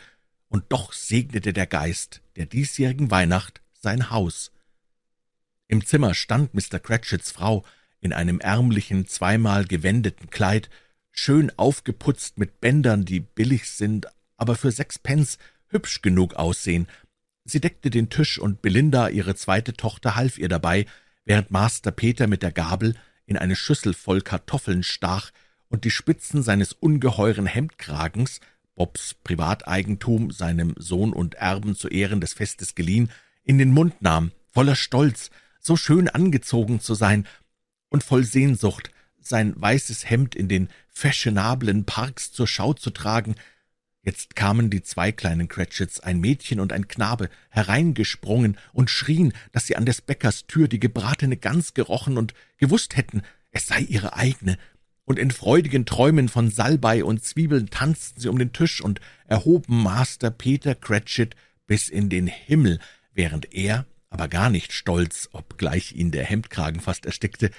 und 0.50 0.66
doch 0.70 0.94
segnete 0.94 1.54
der 1.54 1.68
Geist 1.68 2.22
der 2.36 2.46
diesjährigen 2.46 3.12
Weihnacht 3.12 3.62
sein 3.74 4.10
Haus. 4.10 4.52
Im 5.68 5.86
Zimmer 5.86 6.14
stand 6.14 6.54
Mr. 6.54 6.80
Cratchits 6.80 7.32
Frau 7.32 7.64
in 8.02 8.14
einem 8.14 8.40
ärmlichen, 8.40 9.08
zweimal 9.08 9.66
gewendeten 9.66 10.30
Kleid, 10.30 10.70
schön 11.12 11.52
aufgeputzt 11.58 12.38
mit 12.38 12.62
Bändern, 12.62 13.06
die 13.06 13.20
billig 13.20 13.70
sind, 13.72 14.08
aber 14.38 14.56
für 14.56 14.72
sechs 14.72 15.00
Pence 15.00 15.38
hübsch 15.68 16.02
genug 16.02 16.36
aussehen. 16.36 16.88
Sie 17.46 17.60
deckte 17.60 17.90
den 17.90 18.10
Tisch, 18.10 18.38
und 18.38 18.62
Belinda, 18.62 19.10
ihre 19.10 19.36
zweite 19.36 19.74
Tochter, 19.74 20.16
half 20.16 20.38
ihr 20.38 20.50
dabei, 20.50 20.86
während 21.24 21.52
Master 21.52 21.92
Peter 21.92 22.28
mit 22.28 22.44
der 22.44 22.52
Gabel 22.52 22.96
in 23.26 23.38
eine 23.38 23.56
Schüssel 23.56 23.94
voll 23.94 24.22
Kartoffeln 24.22 24.84
stach, 24.84 25.32
und 25.68 25.84
die 25.84 25.92
Spitzen 25.92 26.44
seines 26.44 26.74
ungeheuren 26.74 27.48
Hemdkragens, 27.48 28.40
Bobs 28.76 29.16
Privateigentum, 29.24 30.32
seinem 30.32 30.76
Sohn 30.78 31.14
und 31.14 31.36
Erben 31.36 31.76
zu 31.76 31.88
Ehren 31.88 32.22
des 32.22 32.34
Festes 32.34 32.76
geliehen, 32.76 33.10
in 33.44 33.58
den 33.58 33.72
Mund 33.72 34.02
nahm, 34.02 34.32
voller 34.52 34.76
Stolz, 34.76 35.32
so 35.60 35.76
schön 35.76 36.10
angezogen 36.10 36.80
zu 36.80 36.94
sein 36.94 37.26
und 37.90 38.04
voll 38.04 38.24
Sehnsucht, 38.24 38.92
sein 39.20 39.54
weißes 39.56 40.10
Hemd 40.10 40.36
in 40.36 40.48
den 40.48 40.70
fashionablen 40.90 41.86
Parks 41.86 42.32
zur 42.32 42.48
Schau 42.48 42.74
zu 42.74 42.92
tragen. 42.92 43.36
Jetzt 44.02 44.36
kamen 44.36 44.70
die 44.70 44.84
zwei 44.84 45.12
kleinen 45.12 45.48
Cratchits, 45.48 46.00
ein 46.00 46.20
Mädchen 46.20 46.60
und 46.60 46.72
ein 46.72 46.88
Knabe, 46.88 47.30
hereingesprungen 47.50 48.58
und 48.72 48.92
schrien, 48.92 49.34
dass 49.52 49.66
sie 49.66 49.76
an 49.76 49.86
des 49.86 50.02
Bäckers 50.02 50.46
Tür 50.46 50.68
die 50.68 50.80
gebratene 50.80 51.38
Gans 51.38 51.74
gerochen 51.74 52.18
und 52.18 52.34
gewusst 52.58 52.96
hätten, 52.98 53.24
es 53.50 53.68
sei 53.68 53.80
ihre 53.80 54.14
eigene, 54.14 54.58
und 55.06 55.20
in 55.20 55.32
freudigen 55.32 55.86
Träumen 55.86 56.30
von 56.30 56.50
Salbei 56.50 57.04
und 57.04 57.24
Zwiebeln 57.24 57.70
tanzten 57.70 58.20
sie 58.20 58.28
um 58.28 58.40
den 58.40 58.54
Tisch 58.54 58.82
und 58.82 59.00
erhoben 59.28 59.82
Master 59.82 60.32
Peter 60.32 60.76
Cratchit 60.76 61.36
bis 61.68 61.90
in 61.90 62.10
den 62.10 62.28
Himmel, 62.28 62.80
während 63.14 63.54
er, 63.54 63.86
aber 64.10 64.28
gar 64.28 64.50
nicht 64.50 64.74
stolz, 64.74 65.30
obgleich 65.32 65.94
ihn 65.94 66.12
der 66.12 66.26
Hemdkragen 66.26 66.82
fast 66.82 67.06
erstickte, 67.06 67.52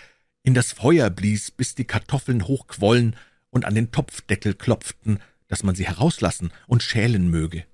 in 0.43 0.55
das 0.55 0.73
Feuer 0.73 1.11
blies, 1.11 1.51
bis 1.51 1.75
die 1.75 1.85
Kartoffeln 1.85 2.47
hochquollen 2.47 3.17
und 3.51 3.65
an 3.65 3.75
den 3.75 3.91
Topfdeckel 3.91 4.55
klopften, 4.55 5.21
dass 5.49 5.63
man 5.63 5.75
sie 5.75 5.87
herauslassen 5.87 6.53
und 6.67 6.83
schälen 6.83 7.31
möge. 7.31 7.65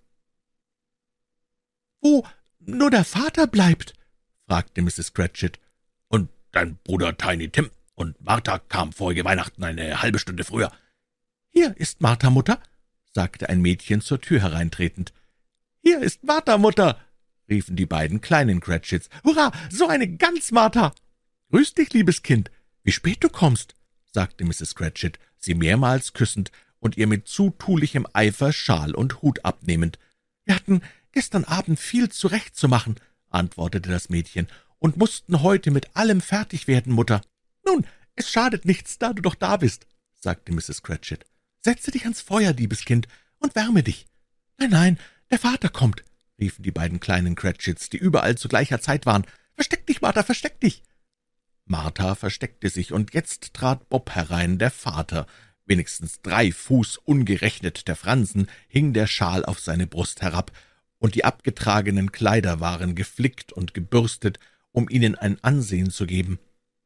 »Wo 2.01 2.27
nur 2.61 2.91
der 2.91 3.05
Vater 3.05 3.47
bleibt?« 3.47 3.95
fragte 4.47 4.83
Mrs. 4.83 5.15
Cratchit. 5.15 5.61
»Und 6.09 6.29
dein 6.51 6.77
Bruder 6.85 7.17
Tiny 7.17 7.49
Tim?« 7.49 7.71
Und 8.03 8.21
Martha 8.21 8.59
kam 8.59 8.93
vorige 8.93 9.25
Weihnachten 9.25 9.63
eine 9.63 10.03
halbe 10.03 10.19
Stunde 10.19 10.43
früher. 10.43 10.73
Hier 11.51 11.77
ist 11.77 12.01
Martha, 12.01 12.31
Mutter, 12.31 12.61
sagte 13.13 13.49
ein 13.49 13.63
Mädchen 13.63 14.01
zur 14.01 14.21
Tür 14.21 14.41
hereintretend. 14.43 15.13
Hier 15.83 16.01
ist 16.01 16.25
Martha, 16.25 16.59
Mutter, 16.59 16.99
riefen 17.49 17.77
die 17.77 17.87
beiden 17.87 18.21
kleinen 18.21 18.59
Cratchits. 18.61 19.09
Hurra, 19.23 19.53
so 19.71 19.87
eine 19.87 20.09
Gans, 20.09 20.51
Martha! 20.51 20.93
Grüß 21.53 21.75
dich, 21.75 21.93
liebes 21.93 22.25
Kind. 22.25 22.51
Wie 22.83 22.91
spät 22.91 23.23
du 23.23 23.29
kommst, 23.29 23.77
sagte 24.11 24.45
Mrs. 24.45 24.75
Cratchit, 24.75 25.21
sie 25.37 25.55
mehrmals 25.55 26.13
küssend 26.13 26.51
und 26.81 26.97
ihr 26.97 27.07
mit 27.07 27.29
zutulichem 27.29 28.05
Eifer 28.13 28.53
Schal 28.53 28.97
und 28.97 29.23
Hut 29.23 29.45
abnehmend. 29.45 30.01
Wir 30.45 30.57
hatten 30.57 30.83
gestern 31.13 31.45
Abend 31.45 31.79
viel 31.79 32.09
zurechtzumachen, 32.09 32.97
antwortete 33.31 33.91
das 33.91 34.09
Mädchen, 34.09 34.49
und 34.81 34.97
mussten 34.97 35.43
heute 35.43 35.71
mit 35.71 35.95
allem 35.95 36.21
fertig 36.21 36.67
werden, 36.67 36.93
Mutter. 36.93 37.23
»Nun, 37.65 37.87
es 38.15 38.31
schadet 38.31 38.65
nichts, 38.65 38.99
da 38.99 39.13
du 39.13 39.23
doch 39.23 39.35
da 39.35 39.57
bist«, 39.57 39.87
sagte 40.15 40.53
Mrs. 40.53 40.83
Cratchit. 40.83 41.25
»Setze 41.61 41.91
dich 41.91 42.05
ans 42.05 42.21
Feuer, 42.21 42.53
liebes 42.53 42.85
Kind, 42.85 43.09
und 43.39 43.55
wärme 43.55 43.83
dich.« 43.83 44.07
»Nein, 44.59 44.71
nein, 44.71 44.99
der 45.31 45.39
Vater 45.39 45.69
kommt«, 45.69 46.03
riefen 46.41 46.63
die 46.63 46.71
beiden 46.71 47.01
kleinen 47.01 47.35
Cratchits, 47.35 47.89
die 47.89 47.99
überall 47.99 48.37
zu 48.37 48.49
gleicher 48.49 48.81
Zeit 48.81 49.07
waren. 49.07 49.27
»Versteck 49.55 49.87
dich, 49.87 50.01
Martha, 50.01 50.23
versteck 50.23 50.61
dich!« 50.61 50.83
Martha 51.65 52.15
versteckte 52.15 52.69
sich, 52.69 52.93
und 52.93 53.15
jetzt 53.15 53.55
trat 53.55 53.89
Bob 53.89 54.11
herein, 54.11 54.59
der 54.59 54.71
Vater. 54.71 55.27
Wenigstens 55.65 56.21
drei 56.21 56.51
Fuß 56.53 56.99
ungerechnet 56.99 57.87
der 57.87 57.97
Fransen 57.97 58.49
hing 58.69 58.93
der 58.93 59.07
Schal 59.07 59.45
auf 59.45 59.61
seine 59.61 59.87
Brust 59.87 60.23
herab, 60.23 60.51
und 60.99 61.15
die 61.15 61.25
abgetragenen 61.25 62.13
Kleider 62.13 62.61
waren 62.61 62.95
geflickt 62.95 63.53
und 63.53 63.75
gebürstet, 63.75 64.39
um 64.73 64.89
ihnen 64.89 65.15
ein 65.15 65.43
Ansehen 65.43 65.91
zu 65.91 66.07
geben. 66.07 66.39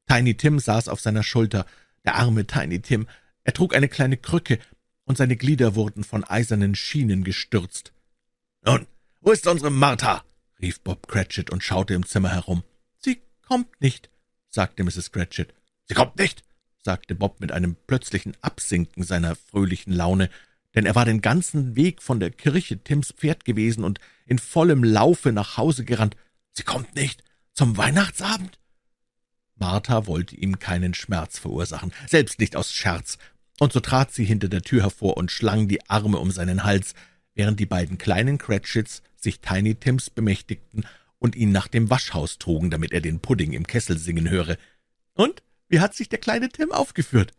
Tiny 0.09 0.37
Tim 0.37 0.59
saß 0.59 0.89
auf 0.89 1.01
seiner 1.01 1.23
Schulter, 1.23 1.67
der 2.05 2.17
arme 2.17 2.47
Tiny 2.47 2.81
Tim. 2.81 3.07
Er 3.45 3.53
trug 3.53 3.75
eine 3.75 3.89
kleine 3.89 4.17
Krücke, 4.17 4.59
und 5.05 5.17
seine 5.17 5.37
Glieder 5.37 5.75
wurden 5.75 6.05
von 6.05 6.25
eisernen 6.25 6.75
Schienen 6.75 7.25
gestürzt. 7.25 7.93
»Nun, 8.65 8.87
wo 9.21 9.31
ist 9.31 9.47
unsere 9.47 9.71
Martha?« 9.71 10.25
rief 10.61 10.81
Bob 10.81 11.07
Cratchit 11.09 11.51
und 11.51 11.63
schaute 11.63 11.95
im 11.95 12.05
Zimmer 12.05 12.31
herum. 12.31 12.65
»Sie 12.99 13.21
kommt 13.43 13.81
nicht«, 13.81 14.11
sagte 14.49 14.83
Mrs. 14.83 15.13
Cratchit. 15.13 15.55
»Sie 15.85 15.95
kommt 15.95 16.19
nicht?« 16.19 16.43
sagte 16.83 17.15
Bob 17.15 17.41
mit 17.41 17.53
einem 17.53 17.77
plötzlichen 17.87 18.37
Absinken 18.43 19.03
seiner 19.03 19.35
fröhlichen 19.37 19.93
Laune, 19.93 20.31
denn 20.75 20.87
er 20.87 20.95
war 20.95 21.05
den 21.05 21.21
ganzen 21.21 21.75
Weg 21.75 22.03
von 22.03 22.21
der 22.21 22.31
Kirche 22.31 22.79
Tims 22.79 23.13
Pferd 23.13 23.45
gewesen 23.45 23.83
und 23.83 23.99
in 24.27 24.39
vollem 24.39 24.85
Laufe 24.85 25.33
nach 25.33 25.57
Hause 25.57 25.85
gerannt. 25.85 26.17
»Sie 26.53 26.65
kommt 26.65 26.95
nicht 26.95 27.23
zum 27.55 27.77
Weihnachtsabend?« 27.77 28.59
Martha 29.57 30.07
wollte 30.07 30.37
ihm 30.37 30.59
keinen 30.59 30.95
Schmerz 30.95 31.39
verursachen, 31.39 31.93
selbst 32.07 32.39
nicht 32.39 32.57
aus 32.57 32.73
Scherz, 32.73 33.19
und 33.59 33.73
so 33.73 33.81
trat 33.81 34.13
sie 34.13 34.25
hinter 34.25 34.49
der 34.49 34.63
Tür 34.63 34.83
hervor 34.83 35.17
und 35.17 35.31
schlang 35.31 35.67
die 35.67 35.89
Arme 35.89 36.19
um 36.19 36.31
seinen 36.31 36.65
Hals, 36.65 36.95
während 37.35 37.59
die 37.59 37.67
beiden 37.67 37.99
kleinen 37.99 38.39
Cratchits 38.39 39.03
sich 39.17 39.41
Tiny 39.41 39.75
Tims 39.75 40.11
bemächtigten 40.11 40.87
und 41.19 41.35
ihn 41.35 41.53
nach 41.53 41.69
dem 41.69 41.89
Waschhaus 41.89 42.39
trugen, 42.39 42.71
damit 42.71 42.93
er 42.93 43.01
den 43.01 43.21
Pudding 43.21 43.53
im 43.53 43.67
Kessel 43.67 43.99
singen 43.99 44.29
höre. 44.29 44.59
»Und, 45.15 45.43
wie 45.69 45.81
hat 45.81 45.95
sich 45.95 46.09
der 46.09 46.19
kleine 46.19 46.51
Tim 46.51 46.71
aufgeführt?« 46.71 47.33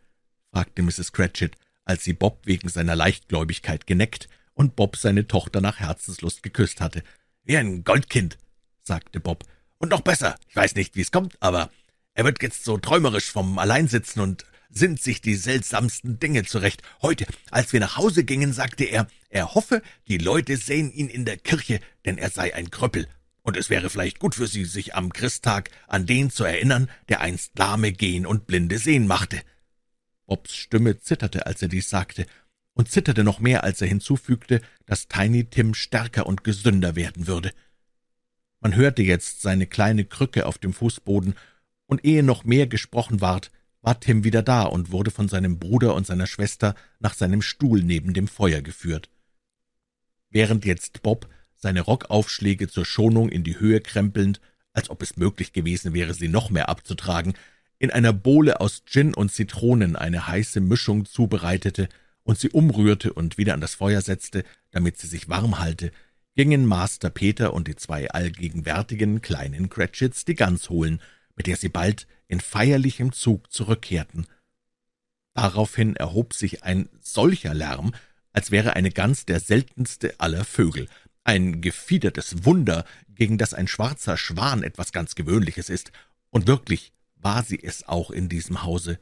fragte 0.50 0.82
Mrs. 0.82 1.12
Cratchit, 1.12 1.54
als 1.84 2.04
sie 2.04 2.12
Bob 2.12 2.40
wegen 2.44 2.68
seiner 2.68 2.96
Leichtgläubigkeit 2.96 3.86
geneckt 3.86 4.28
und 4.54 4.74
Bob 4.74 4.96
seine 4.96 5.28
Tochter 5.28 5.60
nach 5.60 5.78
Herzenslust 5.78 6.42
geküsst 6.42 6.80
hatte. 6.80 7.04
»Wie 7.44 7.56
ein 7.56 7.84
Goldkind«, 7.84 8.38
sagte 8.82 9.20
Bob. 9.20 9.44
»Und 9.78 9.90
noch 9.90 10.00
besser, 10.00 10.34
ich 10.48 10.56
weiß 10.56 10.74
nicht, 10.74 10.96
wie 10.96 11.02
es 11.02 11.12
kommt, 11.12 11.40
aber 11.40 11.70
er 12.18 12.24
wird 12.24 12.42
jetzt 12.42 12.64
so 12.64 12.78
träumerisch 12.78 13.30
vom 13.30 13.60
Alleinsitzen 13.60 14.20
und 14.20 14.44
sinnt 14.70 15.00
sich 15.00 15.20
die 15.20 15.36
seltsamsten 15.36 16.18
Dinge 16.18 16.42
zurecht. 16.42 16.82
Heute, 17.00 17.26
als 17.52 17.72
wir 17.72 17.78
nach 17.78 17.96
Hause 17.96 18.24
gingen, 18.24 18.52
sagte 18.52 18.82
er, 18.82 19.06
er 19.30 19.54
hoffe, 19.54 19.82
die 20.08 20.18
Leute 20.18 20.56
sehen 20.56 20.90
ihn 20.90 21.08
in 21.08 21.24
der 21.24 21.36
Kirche, 21.36 21.78
denn 22.04 22.18
er 22.18 22.30
sei 22.30 22.56
ein 22.56 22.72
Krüppel, 22.72 23.06
und 23.42 23.56
es 23.56 23.70
wäre 23.70 23.88
vielleicht 23.88 24.18
gut 24.18 24.34
für 24.34 24.48
sie, 24.48 24.64
sich 24.64 24.96
am 24.96 25.12
Christtag 25.12 25.70
an 25.86 26.06
den 26.06 26.28
zu 26.28 26.42
erinnern, 26.42 26.90
der 27.08 27.20
einst 27.20 27.56
Lahme 27.56 27.92
gehen 27.92 28.26
und 28.26 28.48
Blinde 28.48 28.78
sehen 28.78 29.06
machte. 29.06 29.40
Bobs 30.26 30.56
Stimme 30.56 30.98
zitterte, 30.98 31.46
als 31.46 31.62
er 31.62 31.68
dies 31.68 31.88
sagte, 31.88 32.26
und 32.74 32.90
zitterte 32.90 33.22
noch 33.22 33.38
mehr, 33.38 33.62
als 33.62 33.80
er 33.80 33.86
hinzufügte, 33.86 34.60
dass 34.86 35.06
Tiny 35.06 35.44
Tim 35.44 35.72
stärker 35.72 36.26
und 36.26 36.42
gesünder 36.42 36.96
werden 36.96 37.28
würde. 37.28 37.52
Man 38.58 38.74
hörte 38.74 39.02
jetzt 39.02 39.40
seine 39.40 39.68
kleine 39.68 40.04
Krücke 40.04 40.46
auf 40.46 40.58
dem 40.58 40.72
Fußboden, 40.72 41.36
und 41.88 42.04
ehe 42.04 42.22
noch 42.22 42.44
mehr 42.44 42.68
gesprochen 42.68 43.20
ward, 43.20 43.50
war 43.82 43.98
Tim 43.98 44.22
wieder 44.22 44.42
da 44.42 44.62
und 44.62 44.92
wurde 44.92 45.10
von 45.10 45.28
seinem 45.28 45.58
Bruder 45.58 45.94
und 45.94 46.06
seiner 46.06 46.26
Schwester 46.26 46.74
nach 47.00 47.14
seinem 47.14 47.42
Stuhl 47.42 47.82
neben 47.82 48.14
dem 48.14 48.28
Feuer 48.28 48.60
geführt. 48.60 49.10
Während 50.30 50.64
jetzt 50.64 51.02
Bob, 51.02 51.28
seine 51.54 51.80
Rockaufschläge 51.80 52.68
zur 52.68 52.84
Schonung 52.84 53.28
in 53.28 53.42
die 53.42 53.58
Höhe 53.58 53.80
krempelnd, 53.80 54.40
als 54.72 54.90
ob 54.90 55.02
es 55.02 55.16
möglich 55.16 55.52
gewesen 55.52 55.94
wäre, 55.94 56.14
sie 56.14 56.28
noch 56.28 56.50
mehr 56.50 56.68
abzutragen, 56.68 57.34
in 57.78 57.90
einer 57.90 58.12
Bowle 58.12 58.60
aus 58.60 58.82
Gin 58.84 59.14
und 59.14 59.32
Zitronen 59.32 59.96
eine 59.96 60.26
heiße 60.26 60.60
Mischung 60.60 61.04
zubereitete 61.04 61.88
und 62.22 62.38
sie 62.38 62.50
umrührte 62.50 63.12
und 63.12 63.38
wieder 63.38 63.54
an 63.54 63.60
das 63.60 63.74
Feuer 63.74 64.02
setzte, 64.02 64.44
damit 64.70 64.98
sie 64.98 65.06
sich 65.06 65.28
warm 65.28 65.58
halte, 65.58 65.92
gingen 66.34 66.66
Master 66.66 67.10
Peter 67.10 67.54
und 67.54 67.66
die 67.66 67.76
zwei 67.76 68.10
allgegenwärtigen 68.10 69.22
kleinen 69.22 69.70
Cratchits 69.70 70.24
die 70.24 70.34
Gans 70.34 70.68
holen, 70.68 71.00
mit 71.38 71.46
der 71.46 71.56
sie 71.56 71.70
bald 71.70 72.06
in 72.26 72.40
feierlichem 72.40 73.12
Zug 73.12 73.50
zurückkehrten. 73.50 74.26
Daraufhin 75.32 75.96
erhob 75.96 76.34
sich 76.34 76.64
ein 76.64 76.90
solcher 77.00 77.54
Lärm, 77.54 77.94
als 78.32 78.50
wäre 78.50 78.74
eine 78.74 78.90
Gans 78.90 79.24
der 79.24 79.40
seltenste 79.40 80.20
aller 80.20 80.44
Vögel, 80.44 80.88
ein 81.24 81.60
gefiedertes 81.60 82.44
Wunder, 82.44 82.84
gegen 83.08 83.38
das 83.38 83.54
ein 83.54 83.68
schwarzer 83.68 84.16
Schwan 84.16 84.62
etwas 84.62 84.92
ganz 84.92 85.14
Gewöhnliches 85.14 85.70
ist, 85.70 85.92
und 86.30 86.46
wirklich 86.46 86.92
war 87.16 87.42
sie 87.42 87.62
es 87.62 87.88
auch 87.88 88.10
in 88.10 88.28
diesem 88.28 88.62
Hause. 88.62 88.98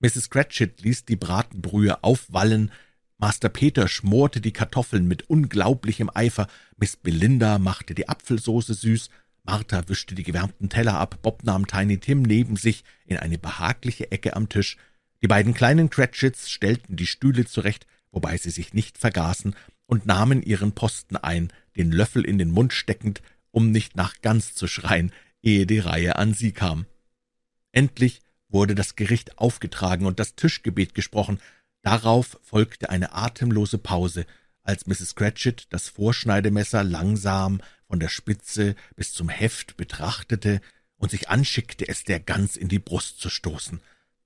Mrs. 0.00 0.30
Cratchit 0.30 0.80
ließ 0.80 1.04
die 1.04 1.16
Bratenbrühe 1.16 2.02
aufwallen, 2.02 2.72
Master 3.18 3.50
Peter 3.50 3.86
schmorte 3.86 4.40
die 4.40 4.52
Kartoffeln 4.52 5.06
mit 5.06 5.28
unglaublichem 5.28 6.10
Eifer, 6.12 6.48
Miss 6.78 6.96
Belinda 6.96 7.58
machte 7.58 7.94
die 7.94 8.08
Apfelsoße 8.08 8.72
süß, 8.72 9.10
Martha 9.50 9.82
wischte 9.88 10.14
die 10.14 10.22
gewärmten 10.22 10.68
Teller 10.68 10.94
ab, 10.94 11.18
Bob 11.22 11.42
nahm 11.42 11.66
Tiny 11.66 11.98
Tim 11.98 12.22
neben 12.22 12.54
sich 12.54 12.84
in 13.04 13.16
eine 13.16 13.36
behagliche 13.36 14.12
Ecke 14.12 14.36
am 14.36 14.48
Tisch. 14.48 14.76
Die 15.22 15.26
beiden 15.26 15.54
kleinen 15.54 15.90
Cratchits 15.90 16.48
stellten 16.50 16.94
die 16.94 17.08
Stühle 17.08 17.44
zurecht, 17.46 17.88
wobei 18.12 18.36
sie 18.36 18.50
sich 18.50 18.74
nicht 18.74 18.96
vergaßen, 18.96 19.56
und 19.86 20.06
nahmen 20.06 20.40
ihren 20.40 20.70
Posten 20.70 21.16
ein, 21.16 21.52
den 21.76 21.90
Löffel 21.90 22.24
in 22.24 22.38
den 22.38 22.50
Mund 22.50 22.72
steckend, 22.72 23.22
um 23.50 23.72
nicht 23.72 23.96
nach 23.96 24.20
Gans 24.22 24.54
zu 24.54 24.68
schreien, 24.68 25.10
ehe 25.42 25.66
die 25.66 25.80
Reihe 25.80 26.14
an 26.14 26.32
sie 26.32 26.52
kam. 26.52 26.86
Endlich 27.72 28.20
wurde 28.48 28.76
das 28.76 28.94
Gericht 28.94 29.38
aufgetragen 29.38 30.06
und 30.06 30.20
das 30.20 30.36
Tischgebet 30.36 30.94
gesprochen. 30.94 31.40
Darauf 31.82 32.38
folgte 32.42 32.88
eine 32.88 33.14
atemlose 33.14 33.78
Pause, 33.78 34.26
als 34.62 34.86
Mrs. 34.86 35.16
Cratchit 35.16 35.66
das 35.70 35.88
Vorschneidemesser 35.88 36.84
langsam 36.84 37.60
von 37.90 37.98
der 37.98 38.08
Spitze 38.08 38.76
bis 38.94 39.12
zum 39.12 39.28
Heft 39.28 39.76
betrachtete 39.76 40.60
und 40.96 41.10
sich 41.10 41.28
anschickte, 41.28 41.88
es 41.88 42.04
der 42.04 42.20
Gans 42.20 42.56
in 42.56 42.68
die 42.68 42.78
Brust 42.78 43.18
zu 43.18 43.28
stoßen. 43.28 43.80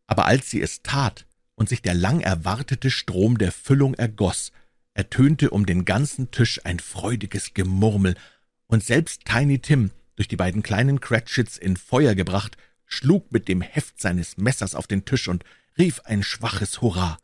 Aber 0.06 0.26
als 0.26 0.50
sie 0.50 0.60
es 0.60 0.82
tat 0.82 1.24
und 1.54 1.70
sich 1.70 1.80
der 1.80 1.94
lang 1.94 2.20
erwartete 2.20 2.90
Strom 2.90 3.38
der 3.38 3.52
Füllung 3.52 3.94
ergoß, 3.94 4.52
ertönte 4.92 5.48
um 5.48 5.64
den 5.64 5.86
ganzen 5.86 6.30
Tisch 6.30 6.60
ein 6.64 6.78
freudiges 6.78 7.54
Gemurmel, 7.54 8.16
und 8.66 8.84
selbst 8.84 9.24
Tiny 9.24 9.60
Tim, 9.60 9.90
durch 10.16 10.28
die 10.28 10.36
beiden 10.36 10.62
kleinen 10.62 11.00
Cratchits 11.00 11.56
in 11.56 11.76
Feuer 11.76 12.14
gebracht, 12.14 12.58
schlug 12.84 13.32
mit 13.32 13.48
dem 13.48 13.62
Heft 13.62 14.00
seines 14.00 14.36
Messers 14.36 14.74
auf 14.74 14.86
den 14.86 15.06
Tisch 15.06 15.28
und 15.28 15.44
rief 15.78 16.00
ein 16.00 16.22
schwaches 16.22 16.82
Hurra. 16.82 17.18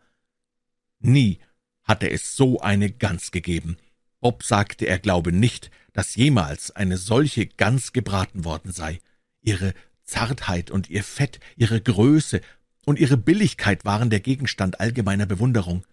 Nie 1.00 1.38
hatte 1.82 2.10
es 2.10 2.34
so 2.34 2.60
eine 2.60 2.90
Gans 2.90 3.30
gegeben. 3.30 3.76
Bob 4.20 4.42
sagte, 4.42 4.86
er 4.86 4.98
glaube 4.98 5.32
nicht, 5.32 5.70
dass 5.92 6.14
jemals 6.14 6.70
eine 6.70 6.96
solche 6.96 7.46
Gans 7.46 7.92
gebraten 7.92 8.44
worden 8.44 8.72
sei. 8.72 9.00
Ihre 9.40 9.74
Zartheit 10.04 10.70
und 10.70 10.90
ihr 10.90 11.04
Fett, 11.04 11.40
ihre 11.56 11.80
Größe 11.80 12.40
und 12.84 12.98
ihre 12.98 13.16
Billigkeit 13.16 13.84
waren 13.84 14.10
der 14.10 14.20
Gegenstand 14.20 14.80
allgemeiner 14.80 15.26
Bewunderung. 15.26 15.86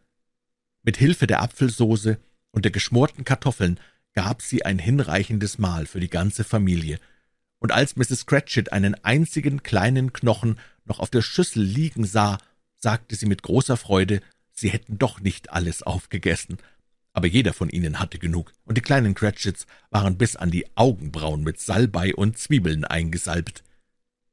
Mit 0.83 0.97
Hilfe 0.97 1.27
der 1.27 1.41
Apfelsoße 1.41 2.17
und 2.51 2.65
der 2.65 2.71
geschmorten 2.71 3.23
Kartoffeln 3.23 3.79
gab 4.13 4.41
sie 4.41 4.65
ein 4.65 4.79
hinreichendes 4.79 5.57
Mahl 5.57 5.85
für 5.85 5.99
die 5.99 6.09
ganze 6.09 6.43
Familie, 6.43 6.99
und 7.59 7.71
als 7.71 7.95
Mrs. 7.95 8.27
Cratchit 8.27 8.71
einen 8.71 8.95
einzigen 9.03 9.63
kleinen 9.63 10.13
Knochen 10.13 10.59
noch 10.85 10.99
auf 10.99 11.09
der 11.09 11.23
Schüssel 11.23 11.63
liegen 11.63 12.05
sah, 12.05 12.37
sagte 12.77 13.15
sie 13.15 13.25
mit 13.25 13.41
großer 13.41 13.77
Freude, 13.77 14.21
sie 14.51 14.69
hätten 14.69 14.99
doch 14.99 15.19
nicht 15.19 15.51
alles 15.51 15.81
aufgegessen 15.81 16.57
aber 17.17 17.25
jeder 17.25 17.51
von 17.51 17.69
ihnen 17.69 17.97
hatte 17.97 18.19
genug, 18.19 18.53
und 18.63 18.77
die 18.77 18.81
kleinen 18.81 19.15
Cratchits 19.15 19.65
waren 19.89 20.19
bis 20.19 20.35
an 20.35 20.51
die 20.51 20.67
Augenbrauen 20.75 21.43
mit 21.43 21.59
Salbei 21.59 22.13
und 22.13 22.37
Zwiebeln 22.37 22.85
eingesalbt. 22.85 23.63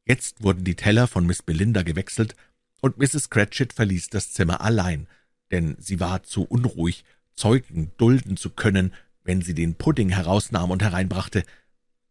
Jetzt 0.04 0.42
wurden 0.42 0.64
die 0.64 0.74
Teller 0.74 1.06
von 1.06 1.24
Miss 1.24 1.40
Belinda 1.40 1.80
gewechselt, 1.80 2.36
und 2.82 2.98
Mrs. 2.98 3.30
Cratchit 3.30 3.72
verließ 3.72 4.10
das 4.10 4.34
Zimmer 4.34 4.60
allein, 4.60 5.06
denn 5.50 5.76
sie 5.78 5.98
war 5.98 6.24
zu 6.24 6.42
unruhig, 6.42 7.06
Zeugen 7.34 7.90
dulden 7.96 8.36
zu 8.36 8.50
können, 8.50 8.92
wenn 9.22 9.40
sie 9.40 9.54
den 9.54 9.76
Pudding 9.76 10.10
herausnahm 10.10 10.70
und 10.70 10.82
hereinbrachte. 10.82 11.44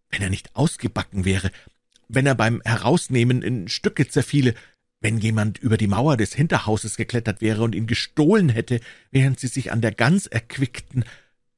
Wenn 0.10 0.24
er 0.24 0.32
nicht 0.32 0.56
ausgebacken 0.56 1.24
wäre, 1.24 1.52
wenn 2.08 2.26
er 2.26 2.34
beim 2.34 2.64
Herausnehmen 2.66 3.44
in 3.44 3.68
Stücke 3.68 4.08
zerfiele, 4.08 4.56
wenn 5.04 5.18
jemand 5.18 5.58
über 5.60 5.76
die 5.78 5.88
Mauer 5.88 6.16
des 6.16 6.34
Hinterhauses 6.34 6.96
geklettert 6.96 7.42
wäre 7.42 7.62
und 7.62 7.76
ihn 7.76 7.88
gestohlen 7.88 8.48
hätte, 8.48 8.80
während 9.12 9.38
sie 9.38 9.48
sich 9.48 9.72
an 9.72 9.82
der 9.82 9.92
Gans 9.92 10.28
erquickten, 10.28 11.04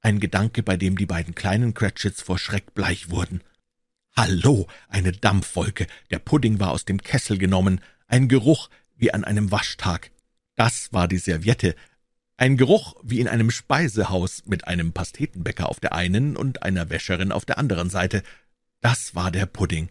ein 0.02 0.20
Gedanke, 0.20 0.64
bei 0.64 0.78
dem 0.78 0.98
die 0.98 1.06
beiden 1.06 1.36
kleinen 1.36 1.76
Cratchits 1.76 2.24
vor 2.24 2.40
Schreck 2.40 2.74
bleich 2.74 3.12
wurden. 3.12 3.42
Hallo, 4.18 4.68
eine 4.90 5.12
Dampfwolke, 5.12 5.86
der 6.10 6.20
Pudding 6.20 6.60
war 6.60 6.72
aus 6.72 6.86
dem 6.86 7.02
Kessel 7.02 7.38
genommen, 7.38 7.82
ein 8.08 8.28
Geruch 8.28 8.70
wie 8.98 9.14
an 9.14 9.24
einem 9.24 9.52
Waschtag. 9.52 10.10
Das 10.56 10.92
war 10.92 11.08
die 11.08 11.20
Serviette, 11.20 11.76
ein 12.38 12.58
Geruch 12.58 12.96
wie 13.04 13.20
in 13.20 13.28
einem 13.28 13.52
Speisehaus 13.52 14.44
mit 14.46 14.68
einem 14.68 14.92
Pastetenbäcker 14.92 15.70
auf 15.70 15.80
der 15.80 15.94
einen 15.94 16.36
und 16.36 16.64
einer 16.64 16.90
Wäscherin 16.90 17.32
auf 17.32 17.46
der 17.46 17.60
anderen 17.60 17.92
Seite. 17.92 18.24
Das 18.82 19.14
war 19.14 19.30
der 19.30 19.46
Pudding. 19.46 19.90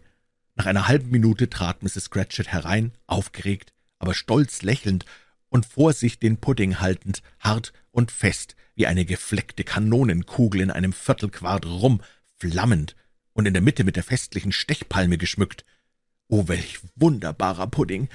Nach 0.55 0.65
einer 0.65 0.87
halben 0.87 1.11
Minute 1.11 1.49
trat 1.49 1.83
Mrs. 1.83 2.09
Cratchit 2.09 2.47
herein, 2.47 2.93
aufgeregt, 3.07 3.73
aber 3.99 4.13
stolz 4.13 4.61
lächelnd 4.61 5.05
und 5.49 5.65
vor 5.65 5.93
sich 5.93 6.19
den 6.19 6.37
Pudding 6.37 6.79
haltend, 6.79 7.21
hart 7.39 7.73
und 7.91 8.11
fest, 8.11 8.55
wie 8.73 8.87
eine 8.87 9.05
gefleckte 9.05 9.63
Kanonenkugel 9.63 10.61
in 10.61 10.71
einem 10.71 10.93
Viertelquart 10.93 11.65
rum, 11.65 12.01
flammend 12.37 12.95
und 13.33 13.45
in 13.45 13.53
der 13.53 13.61
Mitte 13.61 13.83
mit 13.83 13.95
der 13.97 14.03
festlichen 14.03 14.51
Stechpalme 14.51 15.17
geschmückt. 15.17 15.65
Oh, 16.27 16.47
welch 16.47 16.79
wunderbarer 16.95 17.67
Pudding! 17.67 18.09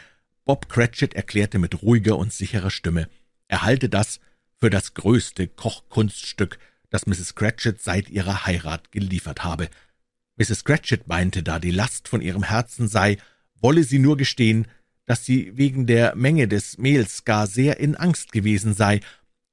Bob 0.44 0.68
Cratchit 0.68 1.14
erklärte 1.14 1.58
mit 1.58 1.82
ruhiger 1.82 2.16
und 2.16 2.32
sicherer 2.32 2.70
Stimme, 2.70 3.08
er 3.50 3.62
halte 3.62 3.88
das 3.88 4.20
für 4.56 4.70
das 4.70 4.94
größte 4.94 5.48
Kochkunststück, 5.48 6.58
das 6.88 7.06
Mrs. 7.06 7.34
Cratchit 7.34 7.80
seit 7.80 8.08
ihrer 8.08 8.46
Heirat 8.46 8.92
geliefert 8.92 9.42
habe. 9.42 9.68
Mrs. 10.40 10.64
Cratchit 10.64 11.06
meinte, 11.06 11.42
da 11.42 11.58
die 11.58 11.70
Last 11.70 12.08
von 12.08 12.22
ihrem 12.22 12.44
Herzen 12.44 12.88
sei, 12.88 13.18
wolle 13.60 13.84
sie 13.84 13.98
nur 13.98 14.16
gestehen, 14.16 14.66
dass 15.04 15.26
sie 15.26 15.54
wegen 15.58 15.86
der 15.86 16.16
Menge 16.16 16.48
des 16.48 16.78
Mehls 16.78 17.26
gar 17.26 17.46
sehr 17.46 17.78
in 17.78 17.94
Angst 17.94 18.32
gewesen 18.32 18.72
sei. 18.72 19.00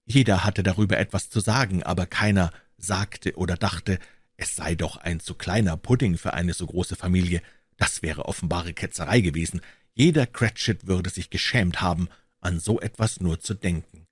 Jeder 0.05 0.45
hatte 0.45 0.63
darüber 0.63 0.97
etwas 0.97 1.29
zu 1.29 1.41
sagen, 1.41 1.83
aber 1.83 2.05
keiner 2.05 2.51
sagte 2.77 3.35
oder 3.35 3.57
dachte, 3.57 3.99
es 4.37 4.55
sei 4.55 4.75
doch 4.75 4.95
ein 4.95 5.19
zu 5.19 5.35
kleiner 5.35 5.75
Pudding 5.75 6.17
für 6.17 6.33
eine 6.33 6.53
so 6.53 6.65
große 6.65 6.95
Familie. 6.95 7.41
Das 7.75 8.01
wäre 8.01 8.23
offenbare 8.23 8.73
Ketzerei 8.73 9.19
gewesen. 9.19 9.59
Jeder 9.93 10.25
Cratchit 10.25 10.87
würde 10.87 11.09
sich 11.09 11.29
geschämt 11.29 11.81
haben, 11.81 12.07
an 12.39 12.61
so 12.61 12.79
etwas 12.79 13.19
nur 13.19 13.41
zu 13.41 13.55
denken. 13.55 14.07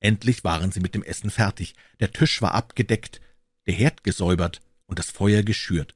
Endlich 0.00 0.42
waren 0.42 0.72
sie 0.72 0.80
mit 0.80 0.96
dem 0.96 1.04
Essen 1.04 1.30
fertig, 1.30 1.76
der 2.00 2.12
Tisch 2.12 2.42
war 2.42 2.52
abgedeckt, 2.54 3.20
der 3.66 3.74
Herd 3.74 4.02
gesäubert 4.02 4.60
und 4.86 4.98
das 4.98 5.10
Feuer 5.10 5.42
geschürt. 5.42 5.94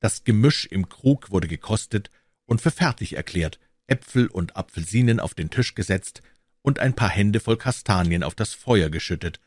Das 0.00 0.24
Gemisch 0.24 0.66
im 0.66 0.88
Krug 0.88 1.30
wurde 1.30 1.48
gekostet 1.48 2.10
und 2.44 2.60
für 2.60 2.70
fertig 2.70 3.14
erklärt, 3.14 3.58
Äpfel 3.86 4.26
und 4.26 4.56
Apfelsinen 4.56 5.20
auf 5.20 5.34
den 5.34 5.50
Tisch 5.50 5.74
gesetzt 5.74 6.22
und 6.62 6.78
ein 6.78 6.94
paar 6.94 7.10
Hände 7.10 7.40
voll 7.40 7.56
Kastanien 7.56 8.22
auf 8.22 8.34
das 8.34 8.52
Feuer 8.52 8.90
geschüttet. 8.90 9.40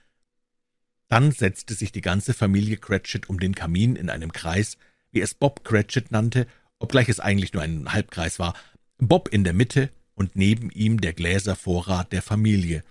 Dann 1.07 1.31
setzte 1.31 1.73
sich 1.73 1.91
die 1.91 2.01
ganze 2.01 2.33
Familie 2.33 2.77
Cratchit 2.77 3.29
um 3.29 3.39
den 3.39 3.55
Kamin 3.55 3.95
in 3.95 4.09
einem 4.09 4.31
Kreis, 4.31 4.77
wie 5.11 5.21
es 5.21 5.33
Bob 5.33 5.63
Cratchit 5.63 6.11
nannte, 6.11 6.47
obgleich 6.77 7.09
es 7.09 7.19
eigentlich 7.19 7.53
nur 7.53 7.63
ein 7.63 7.91
Halbkreis 7.91 8.39
war, 8.39 8.53
Bob 8.97 9.29
in 9.29 9.43
der 9.43 9.53
Mitte 9.53 9.89
und 10.13 10.35
neben 10.35 10.69
ihm 10.69 11.01
der 11.01 11.13
Gläservorrat 11.13 12.11
der 12.11 12.21
Familie, 12.21 12.83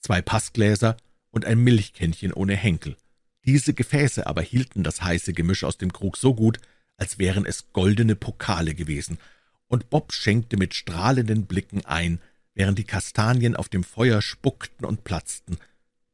zwei 0.00 0.22
Paßgläser 0.22 0.96
und 1.30 1.44
ein 1.44 1.58
Milchkännchen 1.58 2.32
ohne 2.32 2.56
Henkel. 2.56 2.96
Diese 3.44 3.74
Gefäße 3.74 4.26
aber 4.26 4.42
hielten 4.42 4.82
das 4.84 5.02
heiße 5.02 5.32
Gemisch 5.32 5.64
aus 5.64 5.78
dem 5.78 5.92
Krug 5.92 6.16
so 6.16 6.34
gut, 6.34 6.60
als 6.96 7.18
wären 7.18 7.44
es 7.44 7.72
goldene 7.72 8.14
Pokale 8.14 8.74
gewesen, 8.74 9.18
und 9.66 9.90
Bob 9.90 10.12
schenkte 10.12 10.56
mit 10.56 10.74
strahlenden 10.74 11.46
Blicken 11.46 11.84
ein, 11.84 12.20
während 12.54 12.78
die 12.78 12.84
Kastanien 12.84 13.56
auf 13.56 13.68
dem 13.68 13.84
Feuer 13.84 14.20
spuckten 14.20 14.86
und 14.86 15.02
platzten. 15.02 15.56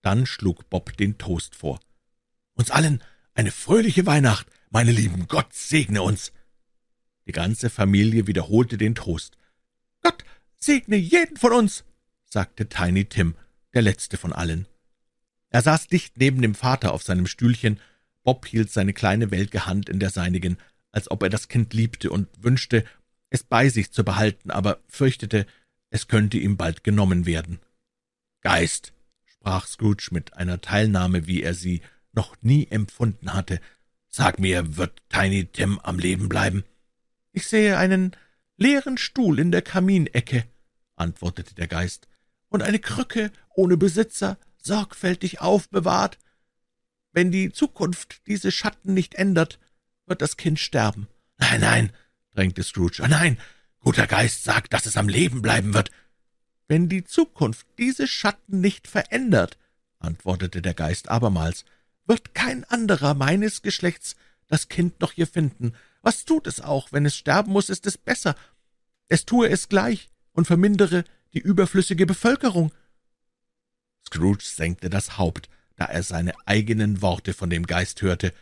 Dann 0.01 0.27
schlug 0.27 0.71
Bob 0.71 0.97
den 0.97 1.19
Toast 1.19 1.57
vor. 1.57 1.81
»Uns 2.55 2.71
allen 2.71 3.03
eine 3.35 3.51
fröhliche 3.51 4.07
Weihnacht, 4.07 4.47
meine 4.71 4.93
Lieben, 4.93 5.27
Gott 5.29 5.53
segne 5.53 6.03
uns!« 6.03 6.33
Die 7.27 7.33
ganze 7.33 7.69
Familie 7.69 8.27
wiederholte 8.27 8.79
den 8.79 8.95
Toast. 8.95 9.37
»Gott 10.03 10.25
segne 10.59 10.97
jeden 10.97 11.37
von 11.37 11.53
uns«, 11.53 11.85
sagte 12.25 12.69
Tiny 12.69 13.05
Tim, 13.07 13.35
der 13.75 13.83
letzte 13.83 14.17
von 14.17 14.33
allen. 14.33 14.67
Er 15.51 15.63
saß 15.63 15.87
dicht 15.87 16.19
neben 16.19 16.43
dem 16.43 16.55
Vater 16.55 16.93
auf 16.93 17.03
seinem 17.03 17.27
Stühlchen. 17.27 17.81
Bob 18.23 18.47
hielt 18.47 18.71
seine 18.71 18.93
kleine 18.93 19.31
welke 19.31 19.67
Hand 19.67 19.89
in 19.89 20.01
der 20.01 20.11
seinigen, 20.11 20.59
als 20.93 21.11
ob 21.11 21.23
er 21.23 21.31
das 21.31 21.49
Kind 21.49 21.73
liebte 21.75 22.11
und 22.11 22.29
wünschte, 22.43 22.85
es 23.31 23.43
bei 23.43 23.69
sich 23.69 23.93
zu 23.93 24.05
behalten, 24.05 24.51
aber 24.51 24.81
fürchtete, 24.89 25.47
es 25.91 26.09
könnte 26.09 26.39
ihm 26.39 26.57
bald 26.57 26.85
genommen 26.85 27.27
werden. 27.27 27.61
Geist, 28.43 28.93
sprach 29.27 29.67
Scrooge 29.67 30.09
mit 30.11 30.35
einer 30.35 30.61
Teilnahme, 30.61 31.27
wie 31.27 31.43
er 31.43 31.55
sie 31.55 31.83
noch 32.13 32.37
nie 32.43 32.67
empfunden 32.69 33.33
hatte, 33.33 33.61
sag 34.09 34.39
mir, 34.39 34.77
wird 34.77 35.03
Tiny 35.09 35.47
Tim 35.47 35.79
am 35.79 35.99
Leben 35.99 36.29
bleiben? 36.29 36.65
Ich 37.33 37.47
sehe 37.47 37.79
einen 37.79 38.13
leeren 38.57 38.99
Stuhl 38.99 39.39
in 39.39 39.53
der 39.53 39.63
Kaminecke, 39.63 40.45
antwortete 40.97 41.55
der 41.55 41.69
Geist, 41.69 42.09
und 42.49 42.63
eine 42.63 42.79
Krücke 42.79 43.31
ohne 43.55 43.77
Besitzer, 43.77 44.39
sorgfältig 44.63 45.41
aufbewahrt. 45.41 46.19
Wenn 47.13 47.31
die 47.31 47.51
Zukunft 47.51 48.27
diese 48.27 48.53
Schatten 48.53 48.95
nicht 48.95 49.15
ändert, 49.15 49.59
wird 50.07 50.23
das 50.23 50.37
Kind 50.37 50.59
sterben. 50.59 51.09
Nein, 51.39 51.61
nein, 51.61 51.93
drängte 52.35 52.63
Scrooge. 52.63 53.03
Oh 53.03 53.07
nein, 53.07 53.39
guter 53.81 54.07
Geist 54.07 54.45
sagt, 54.45 54.73
dass 54.73 54.87
es 54.87 54.97
am 54.97 55.09
Leben 55.09 55.43
bleiben 55.43 55.75
wird. 55.75 55.91
Wenn 56.67 56.89
die 56.89 57.05
Zukunft 57.05 57.67
diese 57.79 58.07
Schatten 58.07 58.61
nicht 58.61 58.89
verändert, 58.89 59.57
antwortete 59.99 60.61
der 60.63 60.75
Geist 60.75 61.09
abermals, 61.09 61.65
wird 62.07 62.35
kein 62.35 62.65
anderer 62.65 63.15
meines 63.15 63.63
Geschlechts 63.63 64.17
das 64.49 64.69
Kind 64.69 65.01
noch 65.01 65.13
hier 65.13 65.27
finden. 65.27 65.75
Was 66.03 66.25
tut 66.25 66.47
es 66.47 66.61
auch? 66.61 66.93
Wenn 66.93 67.07
es 67.07 67.17
sterben 67.17 67.53
muss, 67.53 67.69
ist 67.69 67.87
es 67.87 67.99
besser. 67.99 68.35
Es 69.09 69.25
tue 69.25 69.49
es 69.49 69.69
gleich 69.69 70.11
und 70.33 70.47
vermindere 70.47 71.05
die 71.35 71.41
überflüssige 71.41 72.07
Bevölkerung. 72.07 72.73
Scrooge 74.09 74.45
senkte 74.45 74.89
das 74.89 75.19
Haupt, 75.19 75.51
da 75.77 75.85
er 75.85 76.03
seine 76.03 76.33
eigenen 76.47 77.03
Worte 77.03 77.35
von 77.35 77.51
dem 77.51 77.67
Geist 77.67 78.01
hörte, 78.03 78.33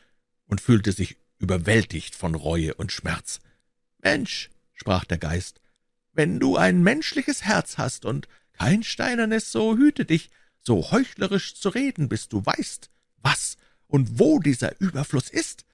und 0.46 0.60
fühlte 0.60 0.92
sich 0.92 1.16
überwältigt 1.38 2.14
von 2.14 2.36
Reue 2.36 2.74
und 2.74 2.92
Schmerz. 2.92 3.40
Mensch, 3.98 4.50
sprach 4.72 5.04
der 5.04 5.18
Geist, 5.18 5.60
wenn 6.12 6.38
du 6.38 6.56
ein 6.56 6.82
menschliches 6.82 7.42
Herz 7.44 7.78
hast 7.78 8.04
und 8.04 8.28
kein 8.52 8.84
steinernes, 8.84 9.50
so 9.50 9.76
hüte 9.76 10.04
dich, 10.04 10.30
so 10.60 10.92
heuchlerisch 10.92 11.56
zu 11.56 11.68
reden, 11.68 12.08
bis 12.08 12.28
du 12.28 12.46
weißt, 12.46 12.88
was 13.22 13.56
und 13.88 14.20
wo 14.20 14.38
dieser 14.38 14.80
Überfluss 14.80 15.28
ist. 15.28 15.64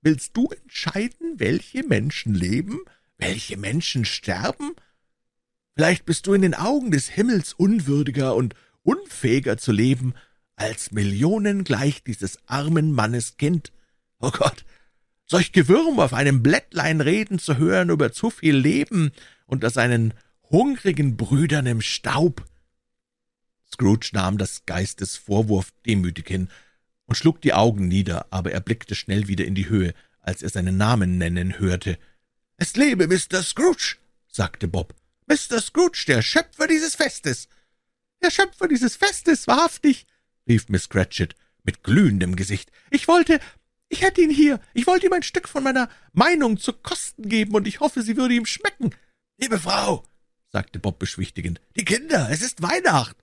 Willst 0.00 0.34
du 0.34 0.48
entscheiden, 0.48 1.38
welche 1.38 1.84
Menschen 1.84 2.34
leben, 2.34 2.80
welche 3.18 3.58
Menschen 3.58 4.06
sterben? 4.06 4.74
Vielleicht 5.74 6.06
bist 6.06 6.26
du 6.26 6.32
in 6.32 6.42
den 6.42 6.54
Augen 6.54 6.90
des 6.90 7.08
Himmels 7.08 7.52
unwürdiger 7.52 8.34
und 8.34 8.54
unfähiger 8.90 9.56
zu 9.56 9.72
leben, 9.72 10.14
als 10.56 10.90
Millionen 10.90 11.64
gleich 11.64 12.02
dieses 12.02 12.38
armen 12.46 12.92
Mannes 12.92 13.36
Kind. 13.36 13.72
Oh 14.18 14.30
Gott, 14.30 14.64
solch 15.26 15.52
Gewürm 15.52 16.00
auf 16.00 16.12
einem 16.12 16.42
Blättlein 16.42 17.00
reden 17.00 17.38
zu 17.38 17.56
hören 17.56 17.90
über 17.90 18.12
zu 18.12 18.30
viel 18.30 18.56
Leben 18.56 19.12
unter 19.46 19.70
seinen 19.70 20.12
hungrigen 20.50 21.16
Brüdern 21.16 21.66
im 21.66 21.80
Staub. 21.80 22.44
Scrooge 23.72 24.10
nahm 24.12 24.38
das 24.38 24.66
Geistes 24.66 25.16
Vorwurf 25.16 25.72
demütig 25.86 26.26
hin 26.28 26.48
und 27.06 27.14
schlug 27.14 27.40
die 27.40 27.54
Augen 27.54 27.86
nieder, 27.86 28.26
aber 28.30 28.50
er 28.50 28.60
blickte 28.60 28.96
schnell 28.96 29.28
wieder 29.28 29.44
in 29.44 29.54
die 29.54 29.68
Höhe, 29.68 29.94
als 30.20 30.42
er 30.42 30.48
seinen 30.50 30.76
Namen 30.76 31.16
nennen 31.16 31.58
hörte. 31.58 31.96
»Es 32.56 32.76
lebe 32.76 33.06
Mr. 33.06 33.42
Scrooge«, 33.42 33.96
sagte 34.26 34.68
Bob. 34.68 34.94
»Mr. 35.26 35.60
Scrooge, 35.60 36.04
der 36.08 36.22
Schöpfer 36.22 36.66
dieses 36.66 36.96
Festes.« 36.96 37.48
»Der 38.22 38.30
Schöpfer 38.30 38.68
dieses 38.68 38.96
Festes, 38.96 39.46
wahrhaftig«, 39.46 40.06
rief 40.46 40.68
Miss 40.68 40.88
Cratchit 40.88 41.34
mit 41.62 41.82
glühendem 41.82 42.36
Gesicht. 42.36 42.70
»Ich 42.90 43.08
wollte, 43.08 43.40
ich 43.88 44.02
hätte 44.02 44.20
ihn 44.20 44.30
hier. 44.30 44.60
Ich 44.74 44.86
wollte 44.86 45.06
ihm 45.06 45.12
ein 45.12 45.22
Stück 45.22 45.48
von 45.48 45.62
meiner 45.62 45.88
Meinung 46.12 46.58
zu 46.58 46.72
kosten 46.72 47.28
geben, 47.28 47.54
und 47.54 47.66
ich 47.66 47.80
hoffe, 47.80 48.02
sie 48.02 48.16
würde 48.16 48.34
ihm 48.34 48.46
schmecken.« 48.46 48.94
»Liebe 49.38 49.58
Frau«, 49.58 50.04
sagte 50.48 50.78
Bob 50.78 50.98
beschwichtigend, 50.98 51.60
»die 51.76 51.84
Kinder, 51.84 52.28
es 52.30 52.42
ist 52.42 52.62
Weihnacht.« 52.62 53.16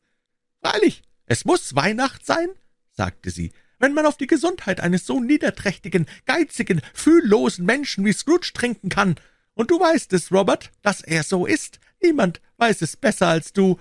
»Freilich, 0.62 1.04
es 1.26 1.46
muss 1.46 1.76
Weihnacht 1.76 2.26
sein«, 2.26 2.50
sagte 2.92 3.30
sie, 3.30 3.52
»wenn 3.80 3.94
man 3.94 4.08
auf 4.08 4.18
die 4.18 4.26
Gesundheit 4.26 4.80
eines 4.80 5.06
so 5.06 5.20
niederträchtigen, 5.20 6.08
geizigen, 6.26 6.82
fühllosen 6.96 7.66
Menschen 7.66 8.04
wie 8.04 8.14
Scrooge 8.14 8.52
trinken 8.54 8.90
kann. 8.90 9.16
Und 9.54 9.70
du 9.70 9.80
weißt 9.80 10.12
es, 10.14 10.32
Robert, 10.32 10.72
dass 10.82 11.02
er 11.02 11.24
so 11.24 11.46
ist. 11.46 11.80
Niemand 12.02 12.42
weiß 12.58 12.82
es 12.82 12.98
besser 12.98 13.28
als 13.28 13.54
du.« 13.54 13.80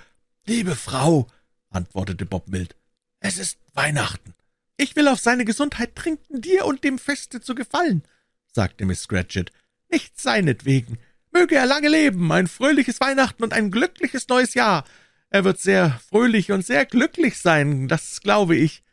»Liebe 0.48 0.76
Frau«, 0.76 1.26
antwortete 1.70 2.24
Bob 2.24 2.48
mild, 2.48 2.76
»es 3.18 3.38
ist 3.38 3.58
Weihnachten.« 3.74 4.32
»Ich 4.76 4.94
will 4.94 5.08
auf 5.08 5.18
seine 5.18 5.44
Gesundheit 5.44 5.96
trinken, 5.96 6.40
dir 6.40 6.66
und 6.66 6.84
dem 6.84 6.98
Feste 7.00 7.40
zu 7.40 7.56
gefallen«, 7.56 8.04
sagte 8.52 8.84
Miss 8.84 9.02
Scratchit. 9.02 9.50
»Nicht 9.90 10.20
seinetwegen. 10.20 10.98
Möge 11.32 11.56
er 11.56 11.66
lange 11.66 11.88
leben, 11.88 12.30
ein 12.30 12.46
fröhliches 12.46 13.00
Weihnachten 13.00 13.42
und 13.42 13.52
ein 13.52 13.72
glückliches 13.72 14.28
neues 14.28 14.54
Jahr. 14.54 14.84
Er 15.30 15.42
wird 15.42 15.58
sehr 15.58 15.98
fröhlich 16.08 16.52
und 16.52 16.64
sehr 16.64 16.86
glücklich 16.86 17.38
sein, 17.38 17.88
das 17.88 18.20
glaube 18.20 18.54
ich.« 18.54 18.84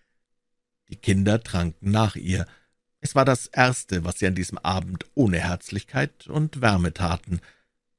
Die 0.90 0.96
Kinder 0.96 1.44
tranken 1.44 1.92
nach 1.92 2.16
ihr. 2.16 2.48
Es 3.00 3.14
war 3.14 3.26
das 3.26 3.46
Erste, 3.46 4.04
was 4.04 4.18
sie 4.18 4.26
an 4.26 4.36
diesem 4.36 4.58
Abend 4.58 5.06
ohne 5.14 5.40
Herzlichkeit 5.40 6.28
und 6.28 6.62
Wärme 6.62 6.94
taten. 6.94 7.42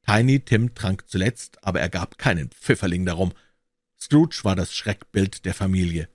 Tiny 0.06 0.40
Tim 0.40 0.74
trank 0.74 1.08
zuletzt, 1.08 1.62
aber 1.64 1.80
er 1.80 1.88
gab 1.88 2.18
keinen 2.18 2.50
Pfifferling 2.50 3.06
darum. 3.06 3.32
Scrooge 3.98 4.40
war 4.42 4.56
das 4.56 4.74
Schreckbild 4.74 5.44
der 5.44 5.54
Familie. 5.54 6.08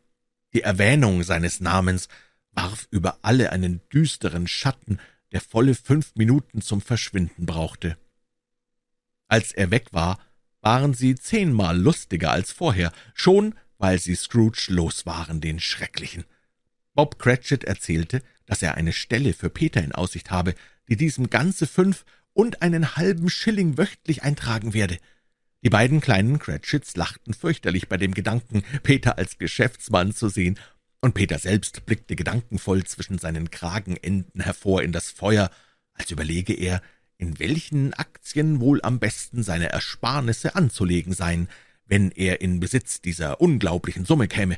Die 0.54 0.62
Erwähnung 0.62 1.24
seines 1.24 1.60
Namens 1.60 2.08
warf 2.52 2.88
über 2.92 3.20
alle 3.22 3.52
einen 3.52 3.82
düsteren 3.90 4.48
Schatten, 4.48 5.00
der 5.32 5.42
volle 5.42 5.76
fünf 5.76 6.16
Minuten 6.16 6.62
zum 6.62 6.82
Verschwinden 6.82 7.46
brauchte. 7.46 7.98
Als 9.28 9.52
er 9.52 9.72
weg 9.72 9.88
war, 9.92 10.20
waren 10.62 10.94
sie 10.94 11.16
zehnmal 11.16 11.80
lustiger 11.80 12.32
als 12.32 12.52
vorher, 12.52 12.92
schon 13.14 13.56
weil 13.78 14.00
sie 14.00 14.16
Scrooge 14.16 14.68
los 14.70 15.06
waren, 15.06 15.40
den 15.40 15.60
Schrecklichen. 15.60 16.26
Bob 16.94 17.18
Cratchit 17.18 17.64
erzählte, 17.64 18.22
dass 18.46 18.62
er 18.62 18.76
eine 18.76 18.92
Stelle 18.92 19.34
für 19.34 19.50
Peter 19.50 19.82
in 19.82 19.94
Aussicht 19.94 20.32
habe, 20.32 20.54
die 20.90 20.98
diesem 20.98 21.30
ganze 21.30 21.66
fünf 21.66 22.04
und 22.34 22.62
einen 22.62 22.96
halben 22.96 23.30
Schilling 23.30 23.78
wöchentlich 23.78 24.24
eintragen 24.24 24.74
werde. 24.74 24.98
Die 25.62 25.70
beiden 25.70 26.00
kleinen 26.00 26.40
Cratchits 26.40 26.96
lachten 26.96 27.34
fürchterlich 27.34 27.90
bei 27.90 27.98
dem 27.98 28.14
Gedanken, 28.14 28.64
Peter 28.84 29.18
als 29.18 29.38
Geschäftsmann 29.38 30.14
zu 30.14 30.30
sehen, 30.30 30.58
und 31.02 31.14
Peter 31.14 31.40
selbst 31.40 31.86
blickte 31.86 32.16
gedankenvoll 32.16 32.84
zwischen 32.84 33.20
seinen 33.20 33.52
Kragenenden 33.52 34.42
hervor 34.42 34.84
in 34.84 34.92
das 34.92 35.10
Feuer, 35.10 35.50
als 35.94 36.12
überlege 36.12 36.54
er, 36.54 36.82
in 37.18 37.40
welchen 37.40 37.94
Aktien 37.94 38.60
wohl 38.60 38.82
am 38.82 39.00
besten 39.00 39.44
seine 39.44 39.70
Ersparnisse 39.70 40.56
anzulegen 40.56 41.14
seien, 41.14 41.50
wenn 41.86 42.12
er 42.12 42.42
in 42.42 42.60
Besitz 42.60 43.02
dieser 43.02 43.42
unglaublichen 43.42 44.06
Summe 44.06 44.28
käme. 44.28 44.58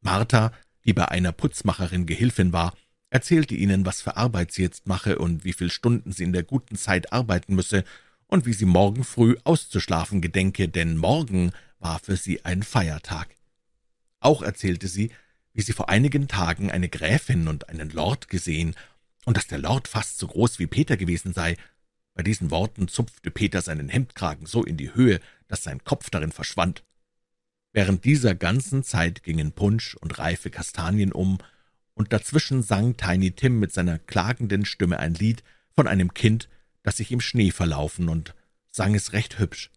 Martha, 0.00 0.52
die 0.84 0.92
bei 0.92 1.06
einer 1.08 1.32
Putzmacherin 1.32 2.06
Gehilfin 2.06 2.52
war, 2.52 2.76
erzählte 3.16 3.54
ihnen, 3.54 3.86
was 3.86 4.02
für 4.02 4.18
Arbeit 4.18 4.52
sie 4.52 4.60
jetzt 4.60 4.86
mache 4.86 5.18
und 5.18 5.42
wie 5.42 5.54
viel 5.54 5.70
Stunden 5.70 6.12
sie 6.12 6.22
in 6.22 6.34
der 6.34 6.42
guten 6.42 6.76
Zeit 6.76 7.14
arbeiten 7.14 7.54
müsse 7.54 7.82
und 8.26 8.44
wie 8.44 8.52
sie 8.52 8.66
morgen 8.66 9.04
früh 9.04 9.36
auszuschlafen 9.42 10.20
gedenke, 10.20 10.68
denn 10.68 10.98
morgen 10.98 11.52
war 11.78 11.98
für 11.98 12.18
sie 12.18 12.44
ein 12.44 12.62
Feiertag. 12.62 13.34
Auch 14.20 14.42
erzählte 14.42 14.86
sie, 14.86 15.12
wie 15.54 15.62
sie 15.62 15.72
vor 15.72 15.88
einigen 15.88 16.28
Tagen 16.28 16.70
eine 16.70 16.90
Gräfin 16.90 17.48
und 17.48 17.70
einen 17.70 17.88
Lord 17.88 18.28
gesehen 18.28 18.74
und 19.24 19.38
dass 19.38 19.46
der 19.46 19.60
Lord 19.60 19.88
fast 19.88 20.18
so 20.18 20.26
groß 20.26 20.58
wie 20.58 20.66
Peter 20.66 20.98
gewesen 20.98 21.32
sei. 21.32 21.56
Bei 22.12 22.22
diesen 22.22 22.50
Worten 22.50 22.86
zupfte 22.86 23.30
Peter 23.30 23.62
seinen 23.62 23.88
Hemdkragen 23.88 24.44
so 24.44 24.62
in 24.62 24.76
die 24.76 24.92
Höhe, 24.92 25.20
dass 25.48 25.62
sein 25.62 25.82
Kopf 25.84 26.10
darin 26.10 26.32
verschwand. 26.32 26.84
Während 27.72 28.04
dieser 28.04 28.34
ganzen 28.34 28.84
Zeit 28.84 29.22
gingen 29.22 29.52
Punsch 29.52 29.94
und 29.94 30.18
reife 30.18 30.50
Kastanien 30.50 31.12
um, 31.12 31.38
und 31.96 32.12
dazwischen 32.12 32.62
sang 32.62 32.96
Tiny 32.96 33.32
Tim 33.32 33.58
mit 33.58 33.72
seiner 33.72 33.98
klagenden 33.98 34.64
Stimme 34.64 35.00
ein 35.00 35.14
Lied 35.14 35.42
von 35.74 35.88
einem 35.88 36.14
Kind, 36.14 36.48
das 36.82 36.98
sich 36.98 37.10
im 37.10 37.20
Schnee 37.20 37.50
verlaufen, 37.50 38.08
und 38.08 38.34
sang 38.70 38.94
es 38.94 39.12
recht 39.12 39.40
hübsch. 39.40 39.70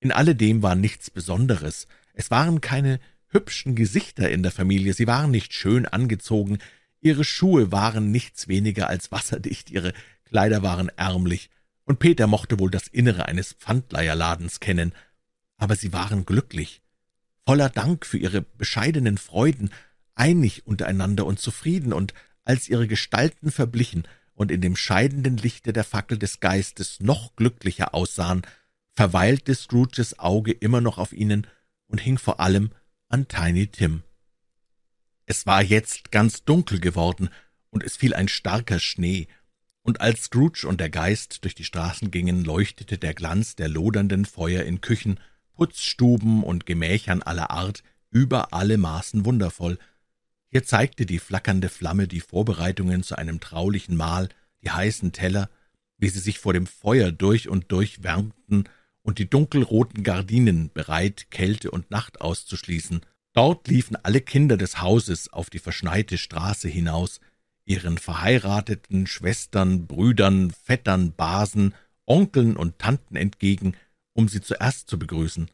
In 0.00 0.12
alledem 0.12 0.62
war 0.62 0.74
nichts 0.74 1.10
Besonderes, 1.10 1.86
es 2.12 2.30
waren 2.30 2.60
keine 2.60 3.00
hübschen 3.28 3.74
Gesichter 3.74 4.30
in 4.30 4.42
der 4.42 4.52
Familie, 4.52 4.92
sie 4.92 5.06
waren 5.06 5.30
nicht 5.30 5.54
schön 5.54 5.86
angezogen, 5.86 6.58
ihre 7.00 7.24
Schuhe 7.24 7.72
waren 7.72 8.10
nichts 8.10 8.48
weniger 8.48 8.88
als 8.88 9.12
wasserdicht, 9.12 9.70
ihre 9.70 9.92
Kleider 10.24 10.62
waren 10.62 10.90
ärmlich, 10.96 11.50
und 11.84 12.00
Peter 12.00 12.26
mochte 12.26 12.58
wohl 12.58 12.70
das 12.70 12.88
Innere 12.88 13.26
eines 13.26 13.52
Pfandleierladens 13.52 14.58
kennen, 14.58 14.92
aber 15.56 15.76
sie 15.76 15.92
waren 15.92 16.26
glücklich, 16.26 16.82
voller 17.46 17.68
Dank 17.68 18.06
für 18.06 18.18
ihre 18.18 18.42
bescheidenen 18.42 19.18
Freuden, 19.18 19.70
einig 20.14 20.66
untereinander 20.66 21.26
und 21.26 21.38
zufrieden, 21.38 21.92
und 21.92 22.14
als 22.44 22.68
ihre 22.68 22.86
Gestalten 22.86 23.50
verblichen 23.50 24.06
und 24.34 24.50
in 24.50 24.60
dem 24.60 24.76
scheidenden 24.76 25.36
Lichte 25.36 25.72
der 25.72 25.84
Fackel 25.84 26.18
des 26.18 26.40
Geistes 26.40 27.00
noch 27.00 27.36
glücklicher 27.36 27.94
aussahen, 27.94 28.42
verweilte 28.92 29.54
Scrooges 29.54 30.18
Auge 30.18 30.52
immer 30.52 30.80
noch 30.80 30.98
auf 30.98 31.12
ihnen 31.12 31.46
und 31.86 32.00
hing 32.00 32.18
vor 32.18 32.40
allem 32.40 32.70
an 33.08 33.28
Tiny 33.28 33.66
Tim. 33.68 34.02
Es 35.26 35.46
war 35.46 35.62
jetzt 35.62 36.10
ganz 36.10 36.44
dunkel 36.44 36.80
geworden, 36.80 37.30
und 37.70 37.82
es 37.82 37.96
fiel 37.96 38.14
ein 38.14 38.28
starker 38.28 38.78
Schnee, 38.78 39.26
und 39.82 40.00
als 40.00 40.24
Scrooge 40.24 40.66
und 40.66 40.80
der 40.80 40.90
Geist 40.90 41.44
durch 41.44 41.54
die 41.54 41.64
Straßen 41.64 42.10
gingen, 42.10 42.44
leuchtete 42.44 42.98
der 42.98 43.14
Glanz 43.14 43.54
der 43.54 43.68
lodernden 43.68 44.24
Feuer 44.24 44.62
in 44.62 44.80
Küchen, 44.80 45.20
Putzstuben 45.54 46.42
und 46.42 46.66
Gemächern 46.66 47.22
aller 47.22 47.50
Art 47.50 47.82
über 48.10 48.52
alle 48.52 48.78
Maßen 48.78 49.24
wundervoll, 49.24 49.78
hier 50.54 50.62
zeigte 50.62 51.04
die 51.04 51.18
flackernde 51.18 51.68
Flamme 51.68 52.06
die 52.06 52.20
Vorbereitungen 52.20 53.02
zu 53.02 53.18
einem 53.18 53.40
traulichen 53.40 53.96
Mahl, 53.96 54.28
die 54.62 54.70
heißen 54.70 55.10
Teller, 55.10 55.50
wie 55.98 56.08
sie 56.08 56.20
sich 56.20 56.38
vor 56.38 56.52
dem 56.52 56.68
Feuer 56.68 57.10
durch 57.10 57.48
und 57.48 57.72
durch 57.72 58.04
wärmten, 58.04 58.68
und 59.02 59.18
die 59.18 59.28
dunkelroten 59.28 60.04
Gardinen 60.04 60.70
bereit, 60.72 61.32
Kälte 61.32 61.72
und 61.72 61.90
Nacht 61.90 62.20
auszuschließen. 62.20 63.00
Dort 63.32 63.66
liefen 63.66 63.96
alle 63.96 64.20
Kinder 64.20 64.56
des 64.56 64.80
Hauses 64.80 65.32
auf 65.32 65.50
die 65.50 65.58
verschneite 65.58 66.18
Straße 66.18 66.68
hinaus, 66.68 67.18
ihren 67.64 67.98
verheirateten 67.98 69.08
Schwestern, 69.08 69.88
Brüdern, 69.88 70.52
Vettern, 70.52 71.14
Basen, 71.14 71.74
Onkeln 72.06 72.56
und 72.56 72.78
Tanten 72.78 73.16
entgegen, 73.16 73.74
um 74.12 74.28
sie 74.28 74.40
zuerst 74.40 74.88
zu 74.88 75.00
begrüßen. 75.00 75.50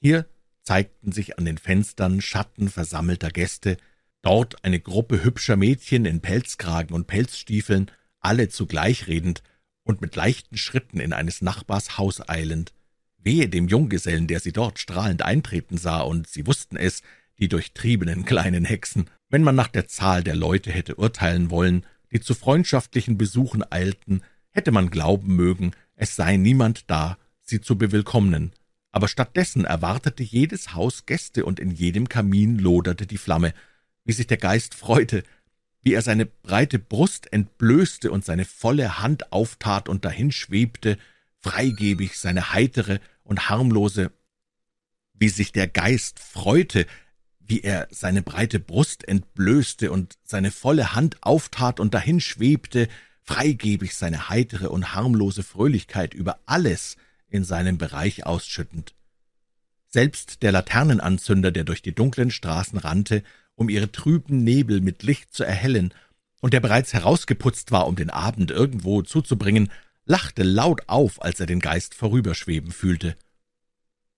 Hier 0.00 0.24
zeigten 0.62 1.12
sich 1.12 1.38
an 1.38 1.44
den 1.44 1.58
Fenstern 1.58 2.22
Schatten 2.22 2.70
versammelter 2.70 3.28
Gäste, 3.28 3.76
dort 4.22 4.64
eine 4.64 4.80
Gruppe 4.80 5.22
hübscher 5.22 5.56
Mädchen 5.56 6.04
in 6.04 6.20
Pelzkragen 6.20 6.94
und 6.94 7.06
Pelzstiefeln, 7.06 7.90
alle 8.20 8.48
zugleich 8.48 9.08
redend 9.08 9.42
und 9.84 10.00
mit 10.00 10.16
leichten 10.16 10.56
Schritten 10.56 11.00
in 11.00 11.12
eines 11.12 11.42
Nachbars 11.42 11.98
Haus 11.98 12.26
eilend. 12.28 12.72
Wehe 13.18 13.48
dem 13.48 13.68
Junggesellen, 13.68 14.26
der 14.26 14.40
sie 14.40 14.52
dort 14.52 14.78
strahlend 14.78 15.22
eintreten 15.22 15.76
sah, 15.76 16.00
und 16.00 16.28
sie 16.28 16.46
wussten 16.46 16.76
es, 16.76 17.02
die 17.38 17.48
durchtriebenen 17.48 18.24
kleinen 18.24 18.64
Hexen. 18.64 19.10
Wenn 19.28 19.42
man 19.42 19.54
nach 19.54 19.68
der 19.68 19.88
Zahl 19.88 20.22
der 20.22 20.36
Leute 20.36 20.70
hätte 20.70 20.96
urteilen 20.96 21.50
wollen, 21.50 21.84
die 22.12 22.20
zu 22.20 22.34
freundschaftlichen 22.34 23.18
Besuchen 23.18 23.64
eilten, 23.70 24.22
hätte 24.50 24.70
man 24.70 24.90
glauben 24.90 25.34
mögen, 25.34 25.72
es 25.94 26.14
sei 26.14 26.36
niemand 26.36 26.90
da, 26.90 27.18
sie 27.40 27.60
zu 27.60 27.76
bewillkommnen. 27.76 28.52
Aber 28.90 29.08
stattdessen 29.08 29.64
erwartete 29.64 30.22
jedes 30.22 30.74
Haus 30.74 31.06
Gäste, 31.06 31.44
und 31.44 31.58
in 31.58 31.70
jedem 31.70 32.08
Kamin 32.08 32.58
loderte 32.58 33.06
die 33.06 33.18
Flamme, 33.18 33.54
wie 34.04 34.12
sich 34.12 34.26
der 34.26 34.36
Geist 34.36 34.74
freute, 34.74 35.22
wie 35.82 35.94
er 35.94 36.02
seine 36.02 36.26
breite 36.26 36.78
Brust 36.78 37.32
entblößte 37.32 38.10
und 38.10 38.24
seine 38.24 38.44
volle 38.44 39.00
Hand 39.00 39.32
auftat 39.32 39.88
und 39.88 40.04
dahinschwebte, 40.04 40.96
freigebig 41.40 42.18
seine 42.18 42.52
heitere 42.52 43.00
und 43.24 43.48
harmlose, 43.48 44.12
wie 45.14 45.28
sich 45.28 45.52
der 45.52 45.68
Geist 45.68 46.20
freute, 46.20 46.86
wie 47.40 47.60
er 47.60 47.88
seine 47.90 48.22
breite 48.22 48.60
Brust 48.60 49.06
entblößte 49.06 49.90
und 49.90 50.16
seine 50.22 50.50
volle 50.50 50.94
Hand 50.94 51.22
auftat 51.22 51.80
und 51.80 51.94
dahinschwebte, 51.94 52.88
freigebig 53.22 53.94
seine 53.94 54.28
heitere 54.28 54.68
und 54.68 54.94
harmlose 54.94 55.42
Fröhlichkeit 55.42 56.14
über 56.14 56.40
alles 56.46 56.96
in 57.28 57.44
seinem 57.44 57.78
Bereich 57.78 58.24
ausschüttend. 58.26 58.94
Selbst 59.88 60.42
der 60.42 60.52
Laternenanzünder, 60.52 61.50
der 61.50 61.64
durch 61.64 61.82
die 61.82 61.94
dunklen 61.94 62.30
Straßen 62.30 62.78
rannte, 62.78 63.22
um 63.54 63.68
ihre 63.68 63.92
trüben 63.92 64.42
Nebel 64.44 64.80
mit 64.80 65.02
Licht 65.02 65.34
zu 65.34 65.44
erhellen, 65.44 65.94
und 66.40 66.52
der 66.52 66.60
bereits 66.60 66.92
herausgeputzt 66.92 67.70
war, 67.70 67.86
um 67.86 67.94
den 67.94 68.10
Abend 68.10 68.50
irgendwo 68.50 69.02
zuzubringen, 69.02 69.70
lachte 70.04 70.42
laut 70.42 70.88
auf, 70.88 71.22
als 71.22 71.38
er 71.38 71.46
den 71.46 71.60
Geist 71.60 71.94
vorüberschweben 71.94 72.72
fühlte. 72.72 73.16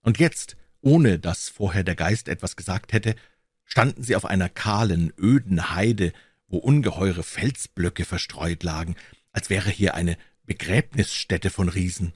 Und 0.01 0.19
jetzt, 0.19 0.57
ohne 0.81 1.19
dass 1.19 1.51
vorher 1.51 1.85
der 1.85 1.97
Geist 1.97 2.29
etwas 2.29 2.57
gesagt 2.57 2.95
hätte, 2.95 3.15
standen 3.65 4.03
sie 4.03 4.17
auf 4.17 4.25
einer 4.25 4.49
kahlen, 4.49 5.13
öden 5.19 5.75
Heide, 5.75 6.13
wo 6.49 6.57
ungeheure 6.57 7.23
Felsblöcke 7.23 8.07
verstreut 8.07 8.63
lagen, 8.63 8.97
als 9.33 9.51
wäre 9.51 9.69
hier 9.69 9.95
eine 9.95 10.17
Begräbnisstätte 10.47 11.51
von 11.51 11.69
Riesen 11.69 12.15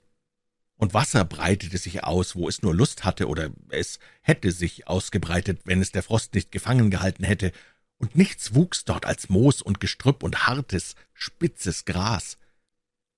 und 0.79 0.95
Wasser 0.95 1.25
breitete 1.25 1.77
sich 1.77 2.05
aus, 2.05 2.37
wo 2.37 2.49
es 2.49 2.63
nur 2.63 2.75
Lust 2.75 3.05
hatte, 3.05 3.29
oder 3.29 3.51
es 3.69 3.99
hätte 4.23 4.53
sich 4.53 4.87
ausgebreitet, 4.87 5.61
wenn 5.65 5.83
es 5.83 5.93
der 5.93 6.05
Frost 6.05 6.35
nicht 6.35 6.53
gefangen 6.53 6.91
gehalten 6.91 7.25
hätte, 7.25 7.53
und 7.99 8.15
nichts 8.15 8.55
wuchs 8.55 8.85
dort 8.85 9.05
als 9.05 9.29
Moos 9.29 9.61
und 9.61 9.81
Gestrüpp 9.81 10.23
und 10.23 10.47
hartes, 10.47 10.95
spitzes 11.15 11.85
Gras. 11.85 12.39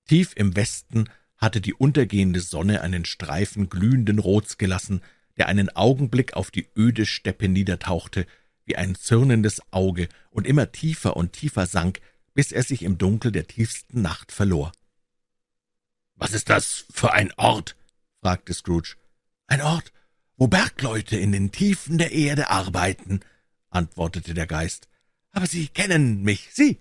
Tief 0.07 0.33
im 0.35 0.55
Westen 0.55 1.07
hatte 1.37 1.61
die 1.61 1.75
untergehende 1.75 2.39
Sonne 2.39 2.81
einen 2.81 3.05
Streifen 3.05 3.69
glühenden 3.69 4.17
Rots 4.17 4.57
gelassen, 4.57 5.01
der 5.37 5.47
einen 5.47 5.69
Augenblick 5.69 6.33
auf 6.33 6.49
die 6.49 6.67
öde 6.75 7.05
Steppe 7.05 7.47
niedertauchte, 7.47 8.25
wie 8.65 8.75
ein 8.75 8.95
zürnendes 8.95 9.61
Auge, 9.71 10.09
und 10.31 10.47
immer 10.47 10.71
tiefer 10.71 11.15
und 11.15 11.33
tiefer 11.33 11.67
sank, 11.67 12.01
bis 12.33 12.51
er 12.51 12.63
sich 12.63 12.81
im 12.81 12.97
Dunkel 12.97 13.31
der 13.31 13.45
tiefsten 13.45 14.01
Nacht 14.01 14.31
verlor. 14.31 14.71
»Was 16.21 16.33
ist 16.33 16.51
das 16.51 16.85
für 16.93 17.13
ein 17.13 17.33
Ort?« 17.37 17.75
fragte 18.21 18.53
Scrooge. 18.53 18.95
»Ein 19.47 19.59
Ort, 19.59 19.91
wo 20.37 20.45
Bergleute 20.45 21.17
in 21.17 21.31
den 21.31 21.51
Tiefen 21.51 21.97
der 21.97 22.11
Erde 22.11 22.51
arbeiten«, 22.51 23.21
antwortete 23.71 24.35
der 24.35 24.45
Geist. 24.45 24.87
»Aber 25.31 25.47
Sie 25.47 25.67
kennen 25.67 26.21
mich, 26.21 26.49
Sie!« 26.53 26.77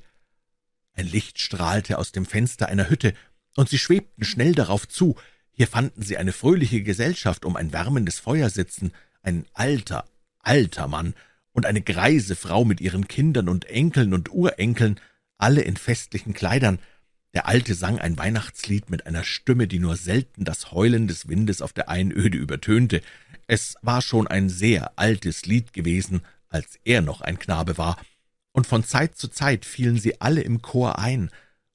Ein 0.93 1.07
Licht 1.07 1.41
strahlte 1.41 1.97
aus 1.97 2.13
dem 2.13 2.27
Fenster 2.27 2.69
einer 2.69 2.91
Hütte, 2.91 3.15
und 3.57 3.71
sie 3.71 3.79
schwebten 3.79 4.25
schnell 4.25 4.55
darauf 4.55 4.87
zu. 4.87 5.17
Hier 5.53 5.69
fanden 5.69 6.03
sie 6.03 6.19
eine 6.19 6.35
fröhliche 6.35 6.83
Gesellschaft 6.83 7.47
um 7.47 7.57
ein 7.57 7.73
wärmendes 7.73 8.19
Feuer 8.19 8.51
sitzen, 8.51 8.93
ein 9.23 9.47
alter, 9.55 10.05
alter 10.41 10.87
Mann 10.87 11.15
und 11.53 11.65
eine 11.65 11.81
greise 11.81 12.37
Frau 12.37 12.67
mit 12.67 12.83
ihren 12.83 13.09
Kindern 13.09 13.49
und 13.49 13.65
Enkeln 13.65 14.13
und 14.13 14.31
Urenkeln, 14.31 15.01
alle 15.39 15.63
in 15.63 15.79
festlichen 15.79 16.35
Kleidern, 16.35 16.79
der 17.35 17.47
Alte 17.47 17.75
sang 17.75 17.99
ein 17.99 18.19
Weihnachtslied 18.19 18.91
mit 18.91 19.07
einer 19.07 19.23
Stimme, 19.23 19.69
die 19.69 19.79
nur 19.79 19.97
selten 19.97 20.45
das 20.45 20.73
Heulen 20.73 21.07
des 21.07 21.29
Windes 21.29 21.63
auf 21.63 21.73
der 21.73 21.89
Einöde 21.89 22.37
übertönte. 22.37 23.03
Es 23.47 23.77
war 23.83 24.03
schon 24.03 24.27
ein 24.27 24.49
sehr 24.49 24.99
altes 24.99 25.47
Lied 25.47 25.73
gewesen, 25.73 26.23
als 26.49 26.79
er 26.85 27.03
noch 27.03 27.21
ein 27.21 27.39
Knabe 27.39 27.79
war, 27.79 27.97
und 28.53 28.67
von 28.67 28.83
Zeit 28.83 29.17
zu 29.17 29.29
Zeit 29.29 29.65
fielen 29.65 29.97
sie 29.97 30.21
alle 30.21 30.41
im 30.41 30.61
Chor 30.61 30.99
ein, 30.99 31.31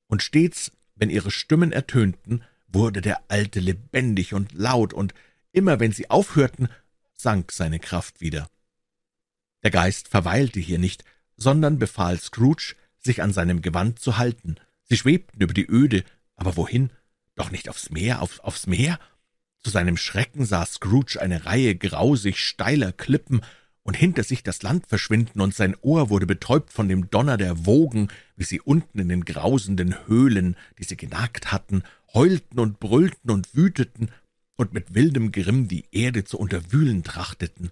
und 0.07 0.21
stets, 0.21 0.71
wenn 0.95 1.09
ihre 1.09 1.31
Stimmen 1.31 1.71
ertönten, 1.71 2.43
wurde 2.67 3.01
der 3.01 3.21
Alte 3.29 3.61
lebendig 3.61 4.33
und 4.33 4.53
laut, 4.53 4.93
und 4.93 5.13
immer 5.53 5.79
wenn 5.79 5.93
sie 5.93 6.09
aufhörten, 6.09 6.67
sank 7.13 7.53
seine 7.53 7.79
Kraft 7.79 8.19
wieder. 8.19 8.49
Der 9.63 9.71
Geist 9.71 10.09
verweilte 10.09 10.59
hier 10.59 10.79
nicht, 10.79 11.05
sondern 11.37 11.79
befahl 11.79 12.19
Scrooge, 12.19 12.75
sich 12.99 13.21
an 13.21 13.31
seinem 13.31 13.61
Gewand 13.61 13.99
zu 13.99 14.17
halten. 14.17 14.57
Sie 14.85 14.97
schwebten 14.97 15.41
über 15.41 15.53
die 15.53 15.69
Öde, 15.69 16.03
aber 16.35 16.55
wohin? 16.57 16.91
Doch 17.35 17.51
nicht 17.51 17.69
aufs 17.69 17.89
Meer, 17.89 18.21
auf, 18.21 18.39
aufs 18.39 18.67
Meer? 18.67 18.99
Zu 19.63 19.71
seinem 19.71 19.97
Schrecken 19.97 20.45
sah 20.45 20.65
Scrooge 20.65 21.19
eine 21.19 21.45
Reihe 21.45 21.75
grausig 21.75 22.37
steiler 22.37 22.91
Klippen 22.91 23.41
und 23.81 23.95
hinter 23.95 24.23
sich 24.23 24.43
das 24.43 24.63
Land 24.63 24.87
verschwinden, 24.87 25.41
und 25.41 25.53
sein 25.53 25.75
Ohr 25.81 26.09
wurde 26.09 26.25
betäubt 26.25 26.71
von 26.71 26.87
dem 26.87 27.09
Donner 27.09 27.37
der 27.37 27.65
Wogen, 27.65 28.09
wie 28.35 28.43
sie 28.43 28.61
unten 28.61 28.99
in 28.99 29.09
den 29.09 29.25
grausenden 29.25 30.07
Höhlen, 30.07 30.55
die 30.79 30.83
sie 30.83 30.97
genagt 30.97 31.51
hatten, 31.51 31.83
heulten 32.13 32.59
und 32.59 32.79
brüllten 32.79 33.29
und 33.29 33.55
wüteten 33.55 34.09
und 34.55 34.73
mit 34.73 34.95
wildem 34.95 35.31
Grimm 35.31 35.67
die 35.67 35.85
Erde 35.91 36.23
zu 36.23 36.39
unterwühlen 36.39 37.03
trachteten. 37.03 37.71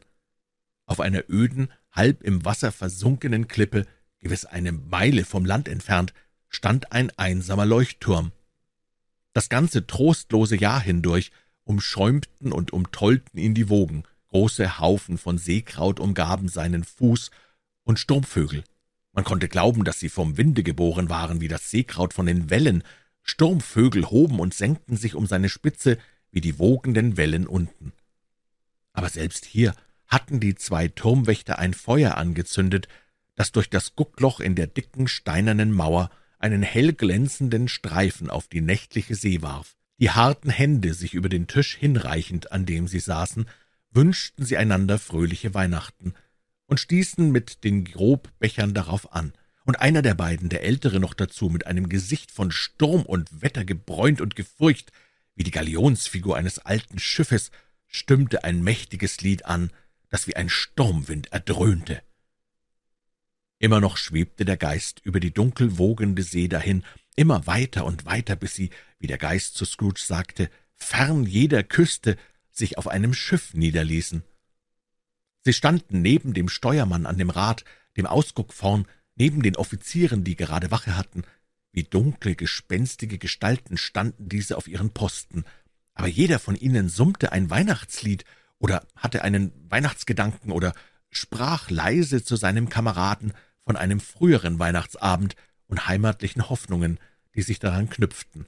Auf 0.85 0.99
einer 0.99 1.23
öden, 1.30 1.69
halb 1.91 2.23
im 2.23 2.45
Wasser 2.45 2.72
versunkenen 2.72 3.48
Klippe, 3.48 3.85
gewiss 4.19 4.45
eine 4.45 4.72
Meile 4.72 5.26
vom 5.26 5.45
Land 5.45 5.68
entfernt, 5.68 6.14
stand 6.55 6.91
ein 6.91 7.11
einsamer 7.17 7.65
Leuchtturm. 7.65 8.31
Das 9.34 9.49
ganze 9.49 9.88
trostlose 9.88 10.55
Jahr 10.55 10.80
hindurch 10.80 11.31
umschäumten 11.63 12.51
und 12.51 12.71
umtollten 12.71 13.39
ihn 13.39 13.53
die 13.53 13.69
Wogen, 13.69 14.03
große 14.30 14.80
Haufen 14.80 15.17
von 15.17 15.38
Seekraut 15.38 15.99
umgaben 15.99 16.49
seinen 16.49 16.84
Fuß 16.84 17.31
und 17.84 17.99
Sturmvögel. 17.99 18.63
Man 19.13 19.23
konnte 19.23 19.47
glauben, 19.47 19.84
dass 19.84 19.99
sie 19.99 20.09
vom 20.09 20.38
Winde 20.38 20.63
geboren 20.63 21.09
waren, 21.09 21.39
wie 21.39 21.47
das 21.47 21.69
Seekraut 21.69 22.13
von 22.13 22.25
den 22.25 22.49
Wellen. 22.49 22.84
Sturmvögel 23.21 24.09
hoben 24.09 24.39
und 24.39 24.53
senkten 24.53 24.97
sich 24.97 25.15
um 25.15 25.27
seine 25.27 25.49
Spitze, 25.49 25.97
wie 26.31 26.41
die 26.41 26.59
wogenden 26.59 27.15
Wellen 27.15 27.47
unten. 27.47 27.93
Aber 28.91 29.09
selbst 29.09 29.45
hier 29.45 29.73
hatten 30.07 30.39
die 30.39 30.55
zwei 30.55 30.88
Turmwächter 30.88 31.59
ein 31.59 31.73
Feuer 31.73 32.17
angezündet, 32.17 32.88
das 33.35 33.51
durch 33.51 33.69
das 33.69 33.95
Guckloch 33.95 34.39
in 34.39 34.55
der 34.55 34.67
dicken 34.67 35.07
steinernen 35.07 35.71
Mauer 35.71 36.09
einen 36.44 36.61
hell 36.61 36.94
glänzenden 36.94 37.68
Streifen 37.68 38.30
auf 38.30 38.48
die 38.48 38.61
nächtliche 38.61 39.15
See 39.15 39.41
warf. 39.41 39.78
Die 39.98 40.11
harten 40.11 40.49
Hände 40.49 40.94
sich 40.94 41.14
über 41.14 41.30
den 41.30 41.48
Tisch 41.48 41.76
hinreichend, 41.76 42.52
an 42.52 42.65
dem 42.65 42.88
sie 42.88 42.99
saßen, 42.99 43.48
wünschten 43.91 44.45
sie 44.45 44.57
einander 44.57 44.99
fröhliche 44.99 45.53
Weihnachten 45.53 46.14
und 46.68 46.80
stießen 46.80 47.32
mit 47.32 47.64
den 47.64 47.86
Grobbechern 47.86 48.74
darauf 48.74 49.14
an. 49.14 49.34
Und 49.65 49.80
einer 49.80 50.02
der 50.02 50.15
beiden, 50.15 50.49
der 50.49 50.64
Ältere 50.64 50.99
noch 50.99 51.14
dazu, 51.14 51.48
mit 51.48 51.65
einem 51.65 51.88
Gesicht 51.88 52.32
von 52.32 52.52
Sturm 52.52 53.03
und 53.03 53.41
Wetter 53.41 53.64
gebräunt 53.64 54.20
und 54.20 54.36
gefurcht, 54.36 54.91
wie 55.36 55.44
die 55.44 55.52
Galionsfigur 55.52 56.36
eines 56.36 56.60
alten 56.60 56.99
Schiffes, 56.99 57.52
stimmte 57.88 58.44
ein 58.44 58.61
mächtiges 58.61 59.22
Lied 59.22 59.45
an, 59.45 59.72
das 60.10 60.28
wie 60.28 60.36
ein 60.36 60.49
Sturmwind 60.49 61.32
erdröhnte. 61.32 62.02
Immer 63.64 63.80
noch 63.80 63.95
schwebte 63.95 64.44
der 64.44 64.57
Geist 64.57 64.99
über 65.06 65.22
die 65.22 65.34
dunkel 65.34 65.77
wogende 65.77 66.22
See 66.22 66.49
dahin, 66.49 66.84
immer 67.15 67.48
weiter 67.48 67.85
und 67.85 68.03
weiter, 68.03 68.35
bis 68.35 68.56
sie, 68.56 68.72
wie 68.99 69.07
der 69.07 69.18
Geist 69.18 69.56
zu 69.56 69.64
Scrooge 69.64 70.02
sagte, 70.02 70.49
fern 70.76 71.23
jeder 71.23 71.64
Küste 71.64 72.18
sich 72.52 72.77
auf 72.77 72.90
einem 72.90 73.14
Schiff 73.14 73.53
niederließen. 73.53 74.26
Sie 75.45 75.53
standen 75.53 76.02
neben 76.02 76.34
dem 76.34 76.49
Steuermann 76.49 77.06
an 77.06 77.18
dem 77.18 77.30
Rad, 77.30 77.64
dem 77.95 78.06
Ausguck 78.06 78.52
vorn, 78.52 78.85
neben 79.15 79.41
den 79.41 79.56
Offizieren, 79.56 80.26
die 80.26 80.35
gerade 80.35 80.69
Wache 80.69 80.98
hatten. 80.98 81.23
Wie 81.72 81.84
dunkle, 81.84 82.35
gespenstige 82.35 83.18
Gestalten 83.18 83.77
standen 83.77 84.27
diese 84.27 84.57
auf 84.57 84.68
ihren 84.68 84.90
Posten, 84.90 85.45
aber 85.94 86.10
jeder 86.10 86.40
von 86.40 86.57
ihnen 86.57 86.90
summte 86.90 87.31
ein 87.31 87.49
Weihnachtslied 87.49 88.26
oder 88.60 88.85
hatte 88.98 89.23
einen 89.23 89.53
Weihnachtsgedanken 89.72 90.52
oder 90.52 90.73
sprach 91.11 91.69
leise 91.69 92.26
zu 92.26 92.35
seinem 92.35 92.68
Kameraden 92.68 93.31
von 93.65 93.76
einem 93.76 93.99
früheren 93.99 94.60
Weihnachtsabend 94.60 95.35
und 95.68 95.88
heimatlichen 95.88 96.49
Hoffnungen, 96.49 96.99
die 97.35 97.41
sich 97.41 97.60
daran 97.60 97.90
knüpften. 97.90 98.45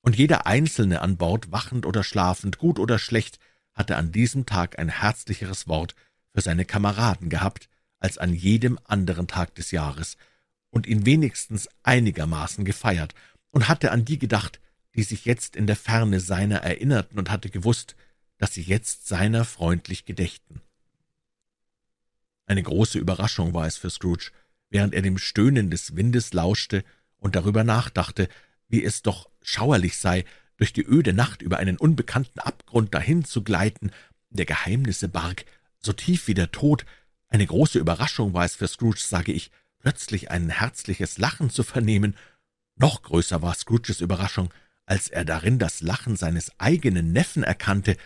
Und 0.00 0.16
jeder 0.16 0.46
Einzelne 0.46 1.00
an 1.02 1.16
Bord, 1.16 1.50
wachend 1.50 1.84
oder 1.84 2.04
schlafend, 2.04 2.58
gut 2.58 2.78
oder 2.78 2.98
schlecht, 2.98 3.38
hatte 3.74 3.96
an 3.96 4.12
diesem 4.12 4.46
Tag 4.46 4.78
ein 4.78 4.88
herzlicheres 4.88 5.68
Wort 5.68 5.94
für 6.32 6.40
seine 6.40 6.64
Kameraden 6.64 7.28
gehabt 7.28 7.68
als 7.98 8.18
an 8.18 8.32
jedem 8.32 8.78
anderen 8.84 9.26
Tag 9.26 9.54
des 9.54 9.70
Jahres 9.70 10.16
und 10.70 10.86
ihn 10.86 11.06
wenigstens 11.06 11.68
einigermaßen 11.82 12.64
gefeiert 12.64 13.14
und 13.50 13.68
hatte 13.68 13.90
an 13.90 14.04
die 14.04 14.18
gedacht, 14.18 14.60
die 14.94 15.02
sich 15.02 15.24
jetzt 15.24 15.56
in 15.56 15.66
der 15.66 15.76
Ferne 15.76 16.20
seiner 16.20 16.58
erinnerten 16.58 17.18
und 17.18 17.30
hatte 17.30 17.50
gewusst, 17.50 17.96
dass 18.38 18.54
sie 18.54 18.62
jetzt 18.62 19.08
seiner 19.08 19.44
freundlich 19.44 20.04
gedächten. 20.04 20.60
Eine 22.46 22.62
große 22.62 22.98
Überraschung 22.98 23.54
war 23.54 23.66
es 23.66 23.76
für 23.76 23.90
Scrooge, 23.90 24.30
während 24.70 24.94
er 24.94 25.02
dem 25.02 25.18
Stöhnen 25.18 25.70
des 25.70 25.96
Windes 25.96 26.32
lauschte 26.32 26.84
und 27.18 27.36
darüber 27.36 27.64
nachdachte, 27.64 28.28
wie 28.68 28.84
es 28.84 29.02
doch 29.02 29.28
schauerlich 29.42 29.98
sei, 29.98 30.24
durch 30.56 30.72
die 30.72 30.86
öde 30.86 31.12
Nacht 31.12 31.42
über 31.42 31.58
einen 31.58 31.76
unbekannten 31.76 32.38
Abgrund 32.38 32.94
dahin 32.94 33.24
zu 33.24 33.42
gleiten, 33.42 33.90
der 34.30 34.46
Geheimnisse 34.46 35.08
barg, 35.08 35.44
so 35.78 35.92
tief 35.92 36.28
wie 36.28 36.34
der 36.34 36.50
Tod. 36.50 36.86
Eine 37.28 37.46
große 37.46 37.78
Überraschung 37.78 38.32
war 38.32 38.44
es 38.44 38.56
für 38.56 38.68
Scrooge, 38.68 39.00
sage 39.00 39.32
ich, 39.32 39.50
plötzlich 39.80 40.30
ein 40.30 40.48
herzliches 40.48 41.18
Lachen 41.18 41.50
zu 41.50 41.62
vernehmen. 41.62 42.16
Noch 42.76 43.02
größer 43.02 43.42
war 43.42 43.54
Scrooges 43.54 44.00
Überraschung, 44.00 44.52
als 44.84 45.08
er 45.08 45.24
darin 45.24 45.58
das 45.58 45.80
Lachen 45.80 46.16
seines 46.16 46.52
eigenen 46.58 47.12
Neffen 47.12 47.42
erkannte, 47.42 47.96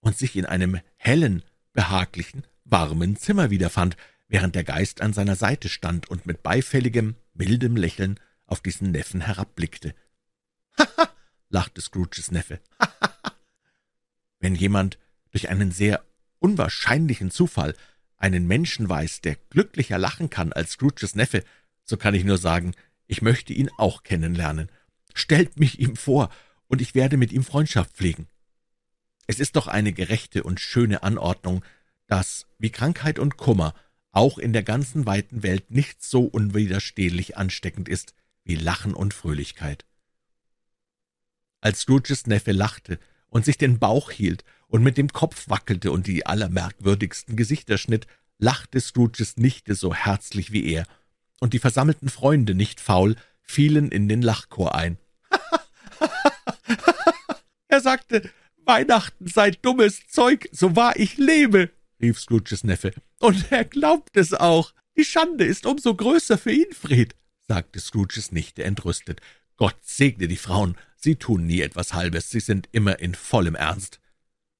und 0.00 0.16
sich 0.16 0.36
in 0.36 0.46
einem 0.46 0.80
hellen, 0.96 1.42
behaglichen, 1.72 2.44
warmen 2.70 3.16
Zimmer 3.16 3.50
wiederfand, 3.50 3.96
während 4.28 4.54
der 4.54 4.64
Geist 4.64 5.00
an 5.00 5.12
seiner 5.12 5.36
Seite 5.36 5.68
stand 5.68 6.08
und 6.08 6.26
mit 6.26 6.42
beifälligem, 6.42 7.16
mildem 7.34 7.76
Lächeln 7.76 8.20
auf 8.46 8.60
diesen 8.60 8.90
Neffen 8.90 9.22
herabblickte. 9.22 9.94
»Haha«, 10.78 11.08
lachte 11.48 11.80
Scrooges 11.80 12.30
Neffe, 12.30 12.60
»haha! 12.78 13.32
Wenn 14.38 14.54
jemand 14.54 14.98
durch 15.30 15.48
einen 15.48 15.72
sehr 15.72 16.04
unwahrscheinlichen 16.38 17.30
Zufall 17.30 17.74
einen 18.16 18.46
Menschen 18.46 18.88
weiß, 18.88 19.20
der 19.20 19.36
glücklicher 19.50 19.98
lachen 19.98 20.30
kann 20.30 20.52
als 20.52 20.72
Scrooges 20.72 21.14
Neffe, 21.14 21.44
so 21.84 21.96
kann 21.96 22.14
ich 22.14 22.24
nur 22.24 22.38
sagen, 22.38 22.74
ich 23.06 23.22
möchte 23.22 23.52
ihn 23.52 23.70
auch 23.78 24.02
kennenlernen. 24.02 24.70
Stellt 25.14 25.58
mich 25.58 25.80
ihm 25.80 25.96
vor, 25.96 26.30
und 26.66 26.82
ich 26.82 26.94
werde 26.94 27.16
mit 27.16 27.32
ihm 27.32 27.42
Freundschaft 27.42 27.96
pflegen. 27.96 28.28
Es 29.26 29.40
ist 29.40 29.56
doch 29.56 29.66
eine 29.66 29.92
gerechte 29.92 30.42
und 30.42 30.60
schöne 30.60 31.02
Anordnung, 31.02 31.64
dass, 32.08 32.46
wie 32.58 32.70
Krankheit 32.70 33.20
und 33.20 33.36
Kummer, 33.36 33.74
auch 34.10 34.38
in 34.38 34.52
der 34.52 34.64
ganzen 34.64 35.06
weiten 35.06 35.44
Welt 35.44 35.70
nichts 35.70 36.10
so 36.10 36.24
unwiderstehlich 36.24 37.36
ansteckend 37.36 37.88
ist 37.88 38.14
wie 38.44 38.56
Lachen 38.56 38.94
und 38.94 39.14
Fröhlichkeit. 39.14 39.84
Als 41.60 41.80
Scrooges 41.80 42.26
Neffe 42.26 42.52
lachte 42.52 42.98
und 43.28 43.44
sich 43.44 43.58
den 43.58 43.78
Bauch 43.78 44.10
hielt 44.10 44.44
und 44.66 44.82
mit 44.82 44.96
dem 44.96 45.12
Kopf 45.12 45.48
wackelte 45.48 45.92
und 45.92 46.06
die 46.06 46.26
allermerkwürdigsten 46.26 47.36
Gesichter 47.36 47.78
schnitt, 47.78 48.06
lachte 48.38 48.80
Scrooges 48.80 49.36
Nichte 49.36 49.74
so 49.74 49.94
herzlich 49.94 50.50
wie 50.50 50.72
er, 50.72 50.86
und 51.40 51.52
die 51.52 51.58
versammelten 51.58 52.08
Freunde, 52.08 52.54
nicht 52.54 52.80
faul, 52.80 53.16
fielen 53.40 53.90
in 53.90 54.08
den 54.08 54.22
Lachchor 54.22 54.74
ein. 54.74 54.98
er 57.68 57.80
sagte, 57.80 58.30
Weihnachten 58.64 59.26
sei 59.26 59.52
dummes 59.52 60.06
Zeug, 60.08 60.48
so 60.52 60.74
wahr 60.74 60.96
ich 60.96 61.16
lebe, 61.16 61.70
rief 62.00 62.18
Scrooges 62.18 62.64
Neffe. 62.64 62.92
Und 63.20 63.50
er 63.50 63.64
glaubt 63.64 64.16
es 64.16 64.34
auch. 64.34 64.72
Die 64.96 65.04
Schande 65.04 65.44
ist 65.44 65.66
umso 65.66 65.94
größer 65.94 66.38
für 66.38 66.52
ihn, 66.52 66.72
Fred, 66.72 67.14
sagte 67.46 67.80
Scrooges 67.80 68.32
Nichte 68.32 68.64
entrüstet. 68.64 69.20
Gott 69.56 69.76
segne 69.82 70.28
die 70.28 70.36
Frauen, 70.36 70.76
sie 70.96 71.16
tun 71.16 71.46
nie 71.46 71.60
etwas 71.60 71.94
Halbes, 71.94 72.30
sie 72.30 72.40
sind 72.40 72.68
immer 72.72 72.98
in 73.00 73.14
vollem 73.14 73.54
Ernst. 73.54 74.00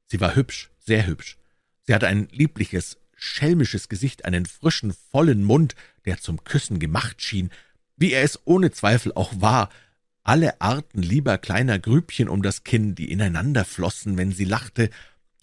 Sie 0.06 0.20
war 0.20 0.35
hübsch, 0.35 0.70
sehr 0.78 1.06
hübsch. 1.06 1.39
Sie 1.82 1.94
hatte 1.94 2.09
ein 2.09 2.28
liebliches, 2.31 2.98
schelmisches 3.16 3.89
Gesicht, 3.89 4.24
einen 4.24 4.47
frischen, 4.47 4.93
vollen 5.10 5.44
Mund, 5.44 5.74
der 6.05 6.19
zum 6.19 6.44
Küssen 6.44 6.78
gemacht 6.78 7.23
schien, 7.23 7.51
wie 7.97 8.12
er 8.12 8.23
es 8.23 8.40
ohne 8.44 8.70
Zweifel 8.70 9.12
auch 9.15 9.40
war, 9.40 9.70
alle 10.23 10.60
Arten 10.60 11.02
lieber 11.02 11.39
kleiner 11.39 11.78
Grübchen 11.78 12.28
um 12.28 12.43
das 12.43 12.62
Kinn, 12.62 12.94
die 12.94 13.10
ineinander 13.10 13.65
flossen, 13.65 14.16
wenn 14.16 14.31
sie 14.31 14.44
lachte, 14.44 14.90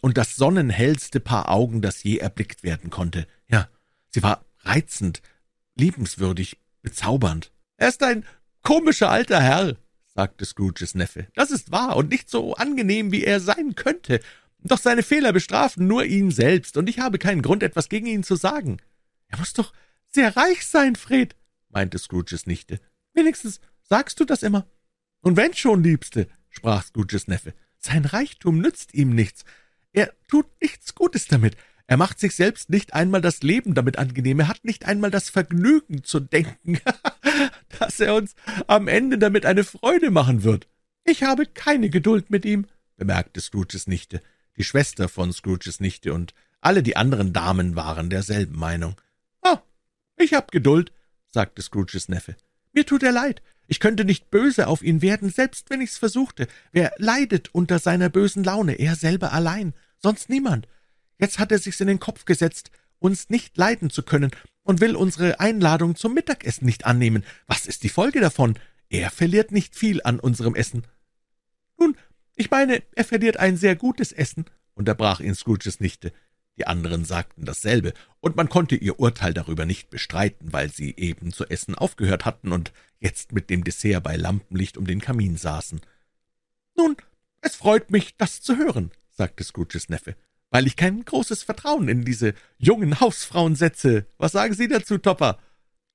und 0.05 0.19
das 0.19 0.35
sonnenhellste 0.35 1.19
Paar 1.19 1.49
Augen, 1.49 1.81
das 1.81 2.03
je 2.03 2.17
erblickt 2.17 2.61
werden 2.61 2.91
konnte. 2.91 3.25
Ja, 3.47 3.69
sie 4.11 4.21
war 4.21 4.45
reizend, 4.59 5.23
liebenswürdig, 5.73 6.59
bezaubernd. 6.83 7.51
Er 7.77 7.87
ist 7.87 8.03
ein 8.03 8.23
komischer 8.61 9.09
alter 9.09 9.41
Herr, 9.41 9.77
sagte 10.13 10.45
Scrooges 10.45 10.93
Neffe. 10.93 11.25
Das 11.33 11.49
ist 11.49 11.71
wahr 11.71 11.97
und 11.97 12.11
nicht 12.11 12.29
so 12.29 12.53
angenehm, 12.53 13.11
wie 13.11 13.23
er 13.23 13.39
sein 13.39 13.73
könnte. 13.73 14.19
Doch 14.59 14.77
seine 14.77 15.01
Fehler 15.01 15.33
bestrafen 15.33 15.87
nur 15.87 16.05
ihn 16.05 16.29
selbst, 16.29 16.77
und 16.77 16.87
ich 16.87 16.99
habe 16.99 17.17
keinen 17.17 17.41
Grund, 17.41 17.63
etwas 17.63 17.89
gegen 17.89 18.05
ihn 18.05 18.21
zu 18.21 18.35
sagen. 18.35 18.77
Er 19.29 19.39
muss 19.39 19.53
doch 19.53 19.73
sehr 20.11 20.37
reich 20.37 20.67
sein, 20.67 20.95
Fred, 20.95 21.35
meinte 21.69 21.97
Scrooges 21.97 22.45
Nichte. 22.45 22.79
Wenigstens 23.15 23.59
sagst 23.81 24.19
du 24.19 24.25
das 24.25 24.43
immer. 24.43 24.67
Und 25.21 25.35
wenn 25.35 25.55
schon, 25.55 25.83
Liebste, 25.83 26.27
sprach 26.51 26.83
Scrooges 26.83 27.27
Neffe. 27.27 27.55
»Sein 27.79 28.05
Reichtum 28.05 28.59
nützt 28.59 28.93
ihm 28.93 29.09
nichts. 29.15 29.45
Er 29.95 30.11
tut 30.27 30.45
nichts 30.61 30.93
Gutes 30.93 31.27
damit. 31.27 31.55
Er 31.87 31.95
macht 31.95 32.19
sich 32.19 32.35
selbst 32.35 32.69
nicht 32.69 32.93
einmal 32.93 33.21
das 33.21 33.43
Leben 33.43 33.75
damit 33.75 33.97
angenehm. 33.97 34.41
Er 34.41 34.49
hat 34.49 34.65
nicht 34.65 34.85
einmal 34.85 35.09
das 35.09 35.29
Vergnügen 35.29 36.03
zu 36.03 36.19
denken, 36.19 36.79
dass 37.79 38.01
er 38.01 38.13
uns 38.13 38.35
am 38.67 38.89
Ende 38.89 39.17
damit 39.17 39.45
eine 39.45 39.63
Freude 39.63 40.11
machen 40.11 40.43
wird. 40.43 40.67
Ich 41.05 41.23
habe 41.23 41.45
keine 41.45 41.89
Geduld 41.89 42.29
mit 42.29 42.43
ihm«, 42.43 42.67
bemerkte 42.97 43.39
Scrooges 43.39 43.87
Nichte. 43.87 44.19
Die 44.57 44.65
Schwester 44.65 45.07
von 45.07 45.31
Scrooges 45.31 45.79
Nichte 45.79 46.13
und 46.13 46.33
alle 46.59 46.83
die 46.83 46.97
anderen 46.97 47.31
Damen 47.31 47.77
waren 47.77 48.09
derselben 48.09 48.59
Meinung. 48.59 48.99
»Ah, 49.43 49.61
ich 50.17 50.33
hab 50.33 50.51
Geduld«, 50.51 50.91
sagte 51.31 51.61
Scrooges 51.61 52.09
Neffe. 52.09 52.35
»Mir 52.73 52.85
tut 52.85 53.03
er 53.03 53.13
leid. 53.13 53.41
Ich 53.67 53.79
könnte 53.79 54.03
nicht 54.03 54.29
böse 54.29 54.67
auf 54.67 54.81
ihn 54.83 55.01
werden, 55.01 55.29
selbst 55.29 55.69
wenn 55.69 55.81
ich's 55.81 55.97
versuchte. 55.97 56.47
Wer 56.71 56.93
leidet 56.97 57.53
unter 57.53 57.79
seiner 57.79 58.09
bösen 58.09 58.43
Laune? 58.43 58.73
Er 58.73 58.95
selber 58.95 59.31
allein, 59.33 59.73
sonst 60.05 60.29
niemand. 60.29 60.67
Jetzt 61.19 61.39
hat 61.39 61.51
er 61.51 61.57
sich's 61.57 61.81
in 61.81 61.87
den 61.87 61.99
Kopf 61.99 62.25
gesetzt, 62.25 62.69
uns 62.99 63.29
nicht 63.29 63.57
leiden 63.57 63.89
zu 63.89 64.03
können 64.03 64.29
und 64.61 64.79
will 64.79 64.95
unsere 64.95 65.39
Einladung 65.39 65.95
zum 65.95 66.13
Mittagessen 66.13 66.65
nicht 66.65 66.85
annehmen. 66.85 67.23
Was 67.47 67.65
ist 67.65 67.81
die 67.81 67.89
Folge 67.89 68.21
davon? 68.21 68.57
Er 68.89 69.09
verliert 69.09 69.51
nicht 69.51 69.75
viel 69.75 70.01
an 70.03 70.19
unserem 70.19 70.53
Essen. 70.53 70.85
Nun, 71.79 71.97
ich 72.35 72.51
meine, 72.51 72.83
er 72.93 73.03
verliert 73.03 73.37
ein 73.37 73.57
sehr 73.57 73.75
gutes 73.75 74.11
Essen, 74.11 74.45
unterbrach 74.75 75.21
ihn 75.21 75.33
Scrooges 75.33 75.79
Nichte. 75.79 76.13
Die 76.57 76.67
anderen 76.67 77.03
sagten 77.03 77.43
dasselbe, 77.43 77.93
und 78.19 78.35
man 78.35 78.47
konnte 78.47 78.75
ihr 78.75 78.99
Urteil 78.99 79.33
darüber 79.33 79.65
nicht 79.65 79.89
bestreiten, 79.89 80.53
weil 80.53 80.71
sie 80.71 80.95
eben 80.95 81.33
zu 81.33 81.45
essen 81.45 81.73
aufgehört 81.73 82.25
hatten 82.25 82.51
und 82.51 82.71
jetzt 82.99 83.31
mit 83.33 83.49
dem 83.49 83.63
Dessert 83.63 84.03
bei 84.03 84.15
Lampenlicht 84.15 84.77
um 84.77 84.85
den 84.85 85.01
Kamin 85.01 85.35
saßen. 85.35 85.81
»Nun, 86.77 86.95
es 87.41 87.55
freut 87.55 87.89
mich, 87.89 88.15
das 88.17 88.41
zu 88.41 88.55
hören«, 88.57 88.91
sagte 89.15 89.43
Scrooges 89.43 89.89
Neffe, 89.89 90.15
»weil 90.51 90.67
ich 90.67 90.75
kein 90.75 91.03
großes 91.03 91.43
Vertrauen 91.43 91.87
in 91.87 92.05
diese 92.05 92.33
jungen 92.57 92.99
Hausfrauen 92.99 93.55
setze. 93.55 94.05
Was 94.17 94.33
sagen 94.33 94.53
Sie 94.53 94.67
dazu, 94.67 94.97
Topper?« 94.97 95.39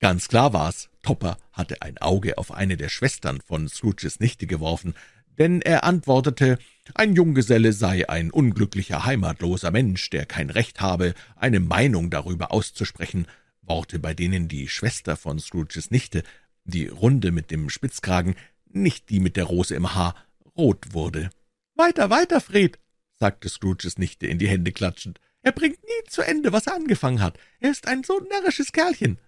Ganz 0.01 0.29
klar 0.29 0.53
war's, 0.53 0.89
Topper 1.03 1.37
hatte 1.53 1.83
ein 1.83 1.99
Auge 1.99 2.39
auf 2.39 2.53
eine 2.53 2.77
der 2.77 2.89
Schwestern 2.89 3.41
von 3.41 3.69
Scrooges 3.69 4.19
Nichte 4.19 4.47
geworfen, 4.47 4.95
denn 5.39 5.61
er 5.63 5.85
antwortete, 5.85 6.59
ein 6.95 7.15
Junggeselle 7.15 7.73
sei 7.73 8.09
ein 8.09 8.31
unglücklicher, 8.31 9.05
heimatloser 9.05 9.71
Mensch, 9.71 10.11
der 10.11 10.27
kein 10.27 10.51
Recht 10.51 10.81
habe, 10.81 11.15
eine 11.37 11.61
Meinung 11.61 12.11
darüber 12.11 12.53
auszusprechen, 12.53 13.27
Worte, 13.63 13.99
bei 13.99 14.15
denen 14.15 14.49
die 14.49 14.69
Schwester 14.69 15.17
von 15.17 15.39
Scrooges 15.39 15.91
Nichte, 15.91 16.25
die 16.65 16.89
Runde 16.89 17.31
mit 17.31 17.51
dem 17.51 17.71
Spitzkragen, 17.71 18.35
nicht 18.69 19.11
die 19.11 19.21
mit 19.21 19.37
der 19.37 19.45
Rose 19.45 19.75
im 19.75 19.95
Haar, 19.95 20.15
rot 20.57 20.93
wurde. 20.93 21.31
»Weiter, 21.75 22.11
weiter, 22.11 22.41
Fred«, 22.41 22.79
sagte 23.21 23.49
Scrooges 23.49 23.99
Nichte 23.99 24.27
in 24.27 24.39
die 24.39 24.49
Hände 24.49 24.73
klatschend. 24.73 25.21
»Er 25.43 25.53
bringt 25.53 25.83
nie 25.83 26.09
zu 26.09 26.23
Ende, 26.23 26.53
was 26.53 26.67
er 26.67 26.75
angefangen 26.75 27.23
hat. 27.23 27.39
Er 27.61 27.71
ist 27.71 27.87
ein 27.87 28.03
so 28.03 28.19
närrisches 28.19 28.73
Kerlchen.« 28.73 29.19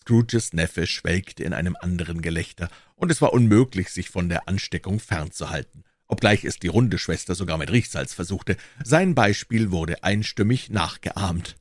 Scrooges 0.00 0.54
Neffe 0.54 0.86
schwelgte 0.86 1.44
in 1.44 1.52
einem 1.52 1.76
anderen 1.78 2.22
Gelächter, 2.22 2.70
und 2.94 3.10
es 3.10 3.20
war 3.20 3.32
unmöglich, 3.32 3.90
sich 3.90 4.08
von 4.08 4.28
der 4.28 4.48
Ansteckung 4.48 4.98
fernzuhalten, 4.98 5.84
obgleich 6.06 6.44
es 6.44 6.58
die 6.58 6.68
runde 6.68 6.98
Schwester 6.98 7.34
sogar 7.34 7.58
mit 7.58 7.70
Riechsalz 7.70 8.14
versuchte. 8.14 8.56
Sein 8.82 9.14
Beispiel 9.14 9.70
wurde 9.70 10.02
einstimmig 10.02 10.70
nachgeahmt. 10.70 11.56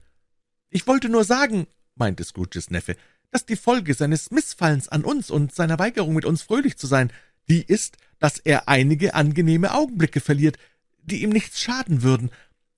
»Ich 0.69 0.87
wollte 0.87 1.09
nur 1.09 1.25
sagen«, 1.25 1.67
meinte 1.95 2.23
Scrooges 2.23 2.69
Neffe, 2.69 2.95
»dass 3.31 3.45
die 3.45 3.57
Folge 3.57 3.93
seines 3.93 4.31
Missfallens 4.31 4.87
an 4.87 5.03
uns 5.03 5.29
und 5.29 5.53
seiner 5.53 5.77
Weigerung, 5.77 6.13
mit 6.15 6.25
uns 6.25 6.41
fröhlich 6.41 6.77
zu 6.77 6.87
sein, 6.87 7.11
die 7.49 7.63
ist, 7.63 7.97
dass 8.19 8.39
er 8.39 8.67
einige 8.67 9.15
angenehme 9.15 9.73
Augenblicke 9.73 10.19
verliert, 10.19 10.57
die 11.03 11.23
ihm 11.23 11.29
nichts 11.29 11.61
schaden 11.61 12.03
würden. 12.03 12.29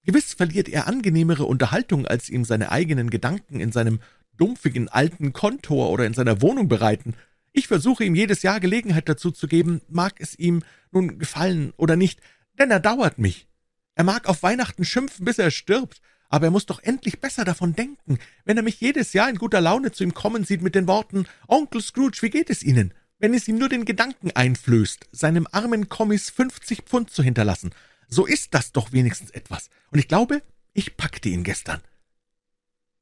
Gewiss 0.03 0.33
verliert 0.33 0.69
er 0.69 0.87
angenehmere 0.87 1.45
Unterhaltung, 1.45 2.07
als 2.07 2.29
ihm 2.29 2.43
seine 2.43 2.71
eigenen 2.71 3.09
Gedanken 3.09 3.59
in 3.59 3.71
seinem 3.71 3.99
dumpfigen 4.37 4.89
alten 4.89 5.33
Kontor 5.33 5.89
oder 5.89 6.05
in 6.05 6.13
seiner 6.13 6.41
Wohnung 6.41 6.67
bereiten. 6.67 7.13
Ich 7.53 7.67
versuche 7.67 8.03
ihm 8.03 8.15
jedes 8.15 8.43
Jahr 8.43 8.59
Gelegenheit 8.59 9.09
dazu 9.09 9.31
zu 9.31 9.47
geben, 9.47 9.81
mag 9.89 10.15
es 10.19 10.39
ihm 10.39 10.63
nun 10.91 11.19
gefallen 11.19 11.73
oder 11.77 11.95
nicht, 11.95 12.19
denn 12.57 12.71
er 12.71 12.79
dauert 12.79 13.19
mich. 13.19 13.47
Er 13.93 14.03
mag 14.03 14.27
auf 14.27 14.41
Weihnachten 14.41 14.85
schimpfen, 14.85 15.25
bis 15.25 15.37
er 15.37 15.51
stirbt, 15.51 16.01
aber 16.29 16.47
er 16.47 16.51
muss 16.51 16.65
doch 16.65 16.81
endlich 16.81 17.19
besser 17.19 17.43
davon 17.43 17.75
denken, 17.75 18.17
wenn 18.45 18.57
er 18.57 18.63
mich 18.63 18.79
jedes 18.79 19.13
Jahr 19.13 19.29
in 19.29 19.37
guter 19.37 19.61
Laune 19.61 19.91
zu 19.91 20.03
ihm 20.03 20.13
kommen 20.13 20.45
sieht 20.45 20.61
mit 20.61 20.75
den 20.75 20.87
Worten 20.87 21.25
Onkel 21.47 21.81
Scrooge, 21.81 22.21
wie 22.21 22.29
geht 22.29 22.49
es 22.49 22.63
Ihnen? 22.63 22.93
Wenn 23.19 23.35
es 23.35 23.47
ihm 23.47 23.59
nur 23.59 23.69
den 23.69 23.85
Gedanken 23.85 24.31
einflößt, 24.31 25.09
seinem 25.11 25.45
armen 25.51 25.89
Kommis 25.89 26.31
fünfzig 26.31 26.83
Pfund 26.83 27.11
zu 27.11 27.21
hinterlassen, 27.21 27.71
so 28.11 28.25
ist 28.25 28.53
das 28.53 28.71
doch 28.71 28.91
wenigstens 28.91 29.31
etwas. 29.31 29.69
Und 29.89 29.97
ich 29.97 30.07
glaube, 30.07 30.43
ich 30.73 30.97
packte 30.97 31.29
ihn 31.29 31.43
gestern. 31.43 31.81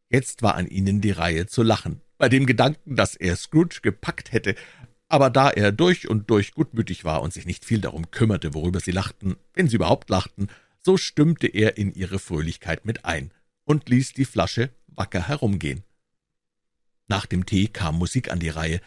Jetzt 0.09 0.41
war 0.41 0.55
an 0.55 0.67
ihnen 0.67 1.01
die 1.01 1.11
Reihe 1.11 1.47
zu 1.47 1.63
lachen, 1.63 2.01
bei 2.17 2.29
dem 2.29 2.45
Gedanken, 2.45 2.95
dass 2.95 3.15
er 3.15 3.35
Scrooge 3.35 3.81
gepackt 3.81 4.31
hätte, 4.31 4.55
aber 5.07 5.29
da 5.29 5.49
er 5.49 5.71
durch 5.71 6.07
und 6.07 6.29
durch 6.29 6.53
gutmütig 6.53 7.03
war 7.03 7.21
und 7.21 7.33
sich 7.33 7.45
nicht 7.45 7.65
viel 7.65 7.81
darum 7.81 8.11
kümmerte, 8.11 8.53
worüber 8.53 8.79
sie 8.79 8.91
lachten, 8.91 9.35
wenn 9.53 9.67
sie 9.67 9.75
überhaupt 9.75 10.09
lachten, 10.09 10.47
so 10.81 10.97
stimmte 10.97 11.47
er 11.47 11.77
in 11.77 11.91
ihre 11.93 12.19
Fröhlichkeit 12.19 12.85
mit 12.85 13.05
ein 13.05 13.31
und 13.65 13.89
ließ 13.89 14.13
die 14.13 14.25
Flasche 14.25 14.69
wacker 14.87 15.27
herumgehen. 15.27 15.83
Nach 17.07 17.25
dem 17.25 17.45
Tee 17.45 17.67
kam 17.67 17.97
Musik 17.97 18.31
an 18.31 18.39
die 18.39 18.49
Reihe, 18.49 18.81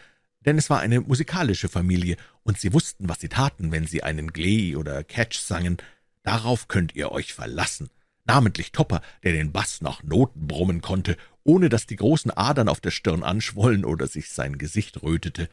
denn 0.45 0.57
es 0.57 0.69
war 0.69 0.79
eine 0.79 1.01
musikalische 1.01 1.69
Familie, 1.69 2.17
und 2.43 2.59
sie 2.59 2.73
wussten, 2.73 3.07
was 3.07 3.19
sie 3.19 3.29
taten, 3.29 3.71
wenn 3.71 3.87
sie 3.87 4.03
einen 4.03 4.33
Glee 4.33 4.75
oder 4.75 5.03
Catch 5.03 5.37
sangen. 5.39 5.77
Darauf 6.23 6.67
könnt 6.67 6.95
ihr 6.95 7.11
euch 7.11 7.33
verlassen 7.33 7.89
namentlich 8.25 8.71
Topper, 8.71 9.01
der 9.23 9.33
den 9.33 9.51
Bass 9.51 9.81
nach 9.81 10.03
Noten 10.03 10.47
brummen 10.47 10.81
konnte, 10.81 11.17
ohne 11.43 11.69
dass 11.69 11.85
die 11.85 11.95
großen 11.95 12.31
Adern 12.31 12.69
auf 12.69 12.79
der 12.79 12.91
Stirn 12.91 13.23
anschwollen 13.23 13.85
oder 13.85 14.07
sich 14.07 14.29
sein 14.29 14.57
Gesicht 14.57 15.03
rötete. 15.03 15.49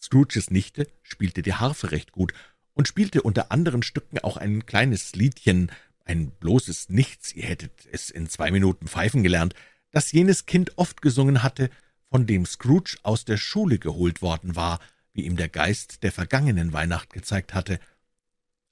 Scrooges 0.00 0.50
Nichte 0.50 0.86
spielte 1.02 1.42
die 1.42 1.54
Harfe 1.54 1.90
recht 1.90 2.12
gut 2.12 2.32
und 2.74 2.88
spielte 2.88 3.22
unter 3.22 3.50
anderen 3.50 3.82
Stücken 3.82 4.18
auch 4.20 4.36
ein 4.36 4.66
kleines 4.66 5.14
Liedchen, 5.14 5.70
ein 6.04 6.30
bloßes 6.30 6.88
Nichts, 6.88 7.34
ihr 7.34 7.44
hättet 7.44 7.72
es 7.92 8.10
in 8.10 8.28
zwei 8.28 8.50
Minuten 8.50 8.88
pfeifen 8.88 9.22
gelernt, 9.22 9.54
das 9.90 10.12
jenes 10.12 10.46
Kind 10.46 10.78
oft 10.78 11.02
gesungen 11.02 11.42
hatte, 11.42 11.70
von 12.08 12.26
dem 12.26 12.46
Scrooge 12.46 12.96
aus 13.02 13.24
der 13.24 13.36
Schule 13.36 13.78
geholt 13.78 14.22
worden 14.22 14.56
war, 14.56 14.80
wie 15.12 15.26
ihm 15.26 15.36
der 15.36 15.48
Geist 15.48 16.02
der 16.02 16.12
vergangenen 16.12 16.72
Weihnacht 16.72 17.12
gezeigt 17.12 17.54
hatte. 17.54 17.78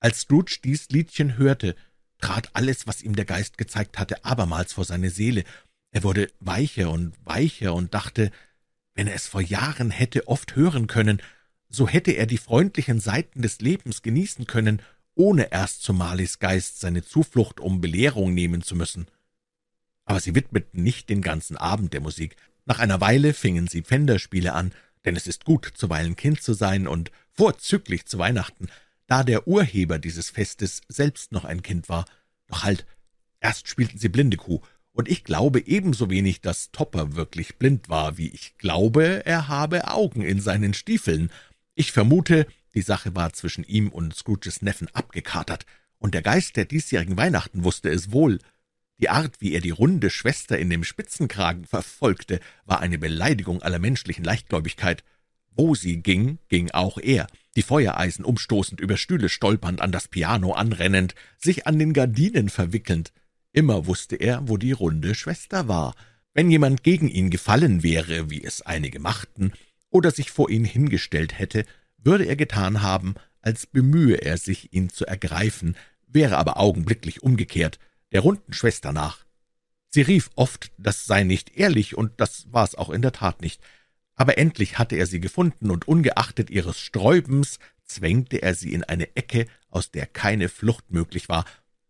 Als 0.01 0.21
Scrooge 0.21 0.59
dies 0.63 0.89
Liedchen 0.91 1.37
hörte, 1.37 1.75
trat 2.21 2.51
alles, 2.55 2.87
was 2.87 3.03
ihm 3.03 3.15
der 3.17 3.25
Geist 3.25 3.59
gezeigt 3.59 3.99
hatte, 3.99 4.25
abermals 4.25 4.73
vor 4.73 4.85
seine 4.85 5.11
Seele. 5.11 5.45
Er 5.91 6.03
wurde 6.03 6.31
weicher 6.41 6.91
und 6.91 7.15
weicher 7.25 7.75
und 7.75 7.95
dachte, 7.95 8.31
wenn 8.95 9.07
er 9.07 9.15
es 9.15 9.27
vor 9.27 9.41
Jahren 9.41 9.91
hätte 9.91 10.29
oft 10.29 10.57
hören 10.57 10.87
können, 10.87 11.23
so 11.69 11.89
hätte 11.89 12.13
er 12.13 12.27
die 12.27 12.39
freundlichen 12.39 13.01
Seiten 13.01 13.43
des 13.43 13.61
Lebens 13.61 14.03
genießen 14.03 14.47
können, 14.47 14.83
ohne 15.15 15.53
erst 15.53 15.83
zu 15.83 15.93
Marleys 15.93 16.39
Geist 16.39 16.81
seine 16.81 17.05
Zuflucht 17.05 17.61
um 17.61 17.81
Belehrung 17.81 18.35
nehmen 18.35 18.63
zu 18.63 18.77
müssen. 18.77 19.07
Aber 20.05 20.21
sie 20.21 20.35
widmeten 20.35 20.83
nicht 20.83 21.11
den 21.11 21.23
ganzen 21.23 21.57
Abend 21.57 21.93
der 21.93 22.01
Musik. 22.01 22.37
Nach 22.65 22.79
einer 22.79 23.01
Weile 23.01 23.35
fingen 23.35 23.67
sie 23.67 23.83
Pfänderspiele 23.83 24.53
an, 24.53 24.73
denn 25.05 25.17
es 25.17 25.27
ist 25.27 25.45
gut, 25.45 25.71
zuweilen 25.75 26.17
Kind 26.17 26.43
zu 26.43 26.55
sein 26.55 26.87
und 26.87 27.11
vorzüglich 27.33 28.07
zu 28.07 28.19
Weihnachten, 28.19 28.69
da 29.09 29.25
der 29.25 29.49
Urheber 29.49 29.99
dieses 29.99 30.31
Festes 30.31 30.83
selbst 30.87 31.33
noch 31.33 31.45
ein 31.45 31.63
Kind 31.63 31.89
war. 31.89 32.05
Doch 32.47 32.63
halt, 32.63 32.87
erst 33.41 33.67
spielten 33.67 33.99
sie 33.99 34.09
blinde 34.09 34.37
Kuh, 34.37 34.61
und 34.93 35.09
ich 35.09 35.25
glaube 35.25 35.67
ebenso 35.67 36.11
wenig, 36.11 36.41
dass 36.41 36.71
Topper 36.73 37.15
wirklich 37.15 37.57
blind 37.57 37.89
war, 37.89 38.19
wie 38.19 38.29
ich 38.29 38.57
glaube, 38.59 39.25
er 39.25 39.49
habe 39.49 39.89
Augen 39.89 40.23
in 40.23 40.41
seinen 40.41 40.75
Stiefeln. 40.75 41.31
Ich 41.75 41.93
vermute, 41.93 42.47
die 42.75 42.83
Sache 42.83 43.15
war 43.15 43.33
zwischen 43.33 43.65
ihm 43.65 43.91
und 43.91 44.15
Scrooges 44.15 44.63
Neffen 44.63 44.89
abgekatert, 44.93 45.67
und 45.99 46.15
der 46.15 46.23
Geist 46.23 46.57
der 46.57 46.65
diesjährigen 46.65 47.17
Weihnachten 47.17 47.65
wusste 47.65 47.91
es 47.91 48.13
wohl. 48.13 48.39
Die 49.01 49.09
Art, 49.09 49.41
wie 49.41 49.53
er 49.53 49.61
die 49.61 49.71
runde 49.71 50.11
Schwester 50.11 50.59
in 50.59 50.71
dem 50.71 50.85
Spitzenkragen 50.85 51.65
verfolgte, 51.65 52.41
war 52.67 52.81
eine 52.81 52.99
Beleidigung 52.99 53.63
aller 53.63 53.79
menschlichen 53.79 54.25
Leichtgläubigkeit. 54.25 55.03
Wo 55.59 55.75
sie 55.75 56.01
ging, 56.01 56.39
ging 56.49 56.71
auch 56.71 56.99
er, 56.99 57.27
die 57.57 57.63
Feuereisen 57.63 58.25
umstoßend, 58.25 58.81
über 58.81 58.97
Stühle 58.97 59.29
stolpernd, 59.29 59.81
an 59.81 59.91
das 59.91 60.07
Piano 60.07 60.53
anrennend, 60.53 61.17
sich 61.37 61.67
an 61.67 61.81
den 61.81 61.93
Gardinen 61.93 62.49
verwickelnd. 62.49 63.13
Immer 63.53 63.87
wusste 63.87 64.15
er, 64.15 64.49
wo 64.49 64.57
die 64.57 64.71
runde 64.71 65.17
Schwester 65.17 65.67
war. 65.67 65.97
Wenn 66.33 66.49
jemand 66.49 66.85
gegen 66.85 67.09
ihn 67.09 67.29
gefallen 67.29 67.83
wäre, 67.83 68.31
wie 68.31 68.45
es 68.45 68.63
einige 68.63 69.01
machten, 69.01 69.53
oder 69.91 70.13
sich 70.13 70.31
vor 70.31 70.49
ihn 70.49 70.65
hingestellt 70.65 71.37
hätte, 71.37 71.65
würde 71.97 72.27
er 72.27 72.37
getan 72.37 72.83
haben, 72.83 73.17
als 73.41 73.67
bemühe 73.67 74.15
er 74.15 74.39
sich, 74.39 74.73
ihn 74.73 74.91
zu 74.91 75.07
ergreifen, 75.07 75.77
wäre 76.07 76.37
aber 76.37 76.59
augenblicklich 76.59 77.25
umgekehrt, 77.25 77.81
der 78.13 78.21
runden 78.21 78.53
Schwester 78.53 78.93
nach. 78.93 79.25
Sie 79.89 80.03
rief 80.03 80.31
oft, 80.37 80.71
das 80.79 81.07
sei 81.07 81.25
nicht 81.25 81.57
ehrlich, 81.57 81.97
und 81.97 82.13
das 82.19 82.47
war's 82.53 82.77
auch 82.77 82.91
in 82.91 83.03
der 83.03 83.13
Tat 83.13 83.41
nicht 83.43 83.61
aber 84.19 84.37
endlich 84.37 84.79
hatte 84.79 84.97
er 84.97 85.07
sie 85.07 85.21
gefunden, 85.21 85.71
und 85.71 85.89
ungeachtet 85.89 86.51
ihres 86.51 86.79
Sträubens 86.79 87.59
zwängte 87.85 88.43
er 88.43 88.55
sie 88.55 88.73
in 88.75 88.85
eine 88.85 89.17
Ecke, 89.17 89.47
aus 89.71 89.91
der 89.91 90.07
keine 90.07 90.49
Flucht 90.49 90.91
möglich 90.91 91.29
war, 91.29 91.45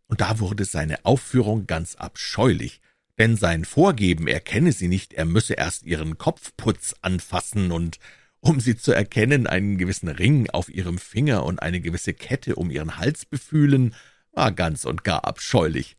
und 0.07 0.21
da 0.21 0.39
wurde 0.39 0.65
seine 0.65 1.05
Aufführung 1.05 1.67
ganz 1.67 1.95
abscheulich, 1.97 2.81
denn 3.19 3.37
sein 3.37 3.65
Vorgeben, 3.65 4.29
er 4.29 4.41
kenne 4.41 4.73
sie 4.73 4.89
nicht, 4.89 5.13
er 5.13 5.25
müsse 5.25 5.55
erst 5.55 5.85
ihren 5.85 6.19
Kopfputz 6.19 6.95
anfassen 7.03 7.73
und 7.73 7.99
um 8.41 8.61
sie 8.61 8.77
zu 8.77 8.93
erkennen, 8.93 9.47
einen 9.47 9.77
gewissen 9.77 10.09
Ring 10.09 10.49
auf 10.51 10.69
ihrem 10.69 10.99
Finger 10.99 11.45
und 11.45 11.61
eine 11.61 11.81
gewisse 11.81 12.15
Kette 12.15 12.55
um 12.55 12.71
ihren 12.71 12.97
Hals 12.97 13.27
befühlen, 13.27 13.95
war 14.33 14.53
ganz 14.53 14.85
und 14.85 15.03
gar 15.03 15.25
abscheulich. 15.25 15.97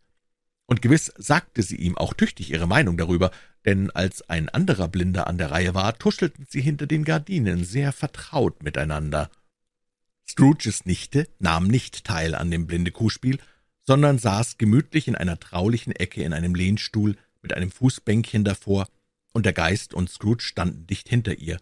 Und 0.66 0.82
gewiss 0.82 1.12
sagte 1.18 1.62
sie 1.62 1.76
ihm 1.76 1.98
auch 1.98 2.14
tüchtig 2.14 2.52
ihre 2.52 2.68
Meinung 2.68 2.96
darüber, 2.96 3.32
denn 3.65 3.91
als 3.91 4.27
ein 4.30 4.49
anderer 4.49 4.88
Blinder 4.88 5.27
an 5.27 5.38
der 5.38 5.52
Reihe 5.52 5.73
war, 5.73 5.98
tuschelten 5.98 6.45
sie 6.49 6.61
hinter 6.61 6.88
den 6.88 7.03
Gardinen 7.03 7.64
sehr 7.64 7.91
vertraut 7.91 8.64
miteinander. 8.64 9.30
Scrooges 10.27 10.86
Nichte 10.86 11.27
nahm 11.40 11.68
nicht 11.68 12.03
teil 12.03 12.36
an 12.36 12.52
dem 12.52 12.68
blinde 12.68 12.91
Kuhspiel, 12.91 13.40
sondern 13.86 14.19
saß 14.19 14.57
gemütlich 14.57 15.07
in 15.07 15.15
einer 15.15 15.40
traulichen 15.40 15.94
Ecke 15.94 16.23
in 16.23 16.34
einem 16.34 16.56
Lehnstuhl 16.56 17.15
mit 17.41 17.53
einem 17.53 17.72
Fußbänkchen 17.72 18.44
davor, 18.44 18.88
und 19.31 19.45
der 19.45 19.53
Geist 19.53 19.94
und 19.94 20.10
Scrooge 20.10 20.44
standen 20.44 20.88
dicht 20.88 21.07
hinter 21.07 21.38
ihr. 21.38 21.60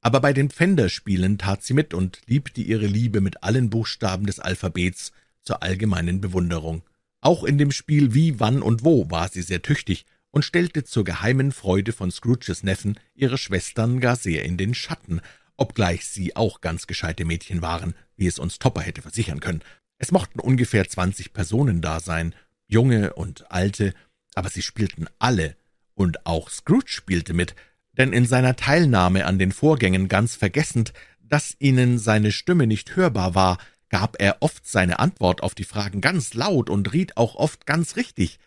Aber 0.00 0.20
bei 0.20 0.32
den 0.32 0.50
Pfänderspielen 0.50 1.38
tat 1.38 1.62
sie 1.62 1.74
mit 1.74 1.92
und 1.92 2.20
liebte 2.26 2.60
ihre 2.60 2.86
Liebe 2.86 3.20
mit 3.20 3.42
allen 3.42 3.68
Buchstaben 3.68 4.26
des 4.26 4.38
Alphabets 4.38 5.12
zur 5.42 5.62
allgemeinen 5.62 6.20
Bewunderung. 6.20 6.82
Auch 7.20 7.44
in 7.44 7.58
dem 7.58 7.72
Spiel 7.72 8.14
Wie, 8.14 8.40
Wann 8.40 8.62
und 8.62 8.84
Wo 8.84 9.10
war 9.10 9.28
sie 9.28 9.42
sehr 9.42 9.62
tüchtig 9.62 10.06
und 10.30 10.44
stellte 10.44 10.84
zur 10.84 11.04
geheimen 11.04 11.52
Freude 11.52 11.92
von 11.92 12.10
Scrooges 12.10 12.62
Neffen 12.62 12.98
ihre 13.14 13.38
Schwestern 13.38 14.00
gar 14.00 14.16
sehr 14.16 14.44
in 14.44 14.56
den 14.56 14.74
Schatten, 14.74 15.20
obgleich 15.56 16.06
sie 16.06 16.36
auch 16.36 16.60
ganz 16.60 16.86
gescheite 16.86 17.24
Mädchen 17.24 17.62
waren, 17.62 17.94
wie 18.16 18.26
es 18.26 18.38
uns 18.38 18.58
Topper 18.58 18.82
hätte 18.82 19.02
versichern 19.02 19.40
können, 19.40 19.62
es 20.00 20.12
mochten 20.12 20.40
ungefähr 20.40 20.88
zwanzig 20.88 21.34
Personen 21.34 21.82
da 21.82 22.00
sein, 22.00 22.34
junge 22.66 23.12
und 23.12 23.50
alte, 23.50 23.92
aber 24.34 24.48
sie 24.48 24.62
spielten 24.62 25.06
alle, 25.18 25.56
und 25.94 26.24
auch 26.24 26.48
Scrooge 26.48 26.88
spielte 26.90 27.34
mit, 27.34 27.54
denn 27.92 28.14
in 28.14 28.24
seiner 28.24 28.56
Teilnahme 28.56 29.26
an 29.26 29.38
den 29.38 29.52
Vorgängen 29.52 30.08
ganz 30.08 30.36
vergessend, 30.36 30.94
dass 31.20 31.54
ihnen 31.58 31.98
seine 31.98 32.32
Stimme 32.32 32.66
nicht 32.66 32.96
hörbar 32.96 33.34
war, 33.34 33.58
gab 33.90 34.16
er 34.18 34.38
oft 34.40 34.66
seine 34.66 35.00
Antwort 35.00 35.42
auf 35.42 35.54
die 35.54 35.64
Fragen 35.64 36.00
ganz 36.00 36.32
laut 36.32 36.70
und 36.70 36.94
riet 36.94 37.18
auch 37.18 37.34
oft 37.34 37.66
ganz 37.66 37.96
richtig. 37.96 38.38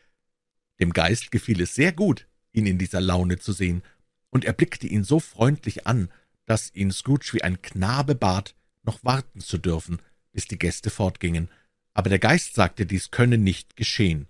Dem 0.84 0.92
Geist 0.92 1.32
gefiel 1.32 1.62
es 1.62 1.76
sehr 1.76 1.94
gut, 1.94 2.28
ihn 2.52 2.68
in 2.68 2.78
dieser 2.78 3.00
Laune 3.00 3.40
zu 3.40 3.54
sehen, 3.54 3.84
und 4.32 4.44
er 4.44 4.52
blickte 4.52 4.86
ihn 4.86 5.06
so 5.06 5.22
freundlich 5.22 5.88
an, 5.88 6.10
dass 6.46 6.76
ihn 6.76 6.92
Scrooge 6.92 7.30
wie 7.32 7.42
ein 7.42 7.62
Knabe 7.62 8.16
bat, 8.16 8.54
noch 8.84 9.02
warten 9.02 9.40
zu 9.40 9.58
dürfen, 9.58 10.02
bis 10.34 10.46
die 10.46 10.60
Gäste 10.60 10.90
fortgingen, 10.90 11.50
aber 11.94 12.10
der 12.10 12.20
Geist 12.20 12.56
sagte, 12.56 12.86
dies 12.86 13.12
könne 13.12 13.38
nicht 13.38 13.78
geschehen. 13.78 14.28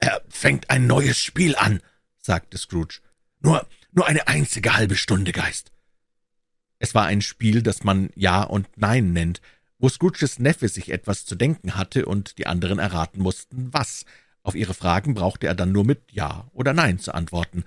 Er 0.00 0.22
fängt 0.28 0.68
ein 0.68 0.86
neues 0.86 1.18
Spiel 1.18 1.56
an, 1.56 1.80
sagte 2.18 2.58
Scrooge. 2.58 3.00
Nur, 3.40 3.66
nur 3.90 4.06
eine 4.06 4.28
einzige 4.28 4.76
halbe 4.76 4.96
Stunde, 4.96 5.32
Geist. 5.32 5.72
Es 6.78 6.94
war 6.94 7.06
ein 7.06 7.22
Spiel, 7.22 7.62
das 7.62 7.84
man 7.84 8.10
Ja 8.14 8.42
und 8.42 8.68
Nein 8.76 9.14
nennt, 9.14 9.40
wo 9.78 9.88
Scrooges 9.88 10.40
Neffe 10.40 10.68
sich 10.68 10.92
etwas 10.92 11.24
zu 11.24 11.36
denken 11.36 11.74
hatte 11.74 12.04
und 12.04 12.36
die 12.36 12.46
anderen 12.46 12.78
erraten 12.78 13.22
mussten, 13.22 13.72
was. 13.72 14.04
Auf 14.42 14.54
ihre 14.54 14.74
Fragen 14.74 15.14
brauchte 15.14 15.46
er 15.46 15.54
dann 15.54 15.72
nur 15.72 15.84
mit 15.84 16.00
Ja 16.12 16.48
oder 16.52 16.72
Nein 16.72 16.98
zu 16.98 17.12
antworten. 17.12 17.64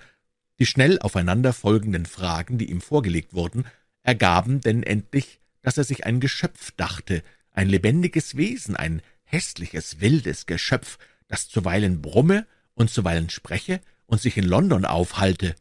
Die 0.58 0.66
schnell 0.66 0.98
aufeinander 0.98 1.52
folgenden 1.52 2.06
Fragen, 2.06 2.58
die 2.58 2.70
ihm 2.70 2.80
vorgelegt 2.80 3.34
wurden, 3.34 3.64
ergaben 4.02 4.60
denn 4.60 4.82
endlich, 4.82 5.40
dass 5.62 5.78
er 5.78 5.84
sich 5.84 6.04
ein 6.04 6.20
Geschöpf 6.20 6.72
dachte, 6.72 7.22
ein 7.50 7.68
lebendiges 7.68 8.36
Wesen, 8.36 8.76
ein 8.76 9.02
hässliches, 9.24 10.00
wildes 10.00 10.46
Geschöpf, 10.46 10.98
das 11.28 11.48
zuweilen 11.48 12.02
brumme 12.02 12.46
und 12.74 12.90
zuweilen 12.90 13.30
spreche 13.30 13.80
und 14.06 14.20
sich 14.20 14.36
in 14.36 14.44
London 14.44 14.84
aufhalte 14.84 15.54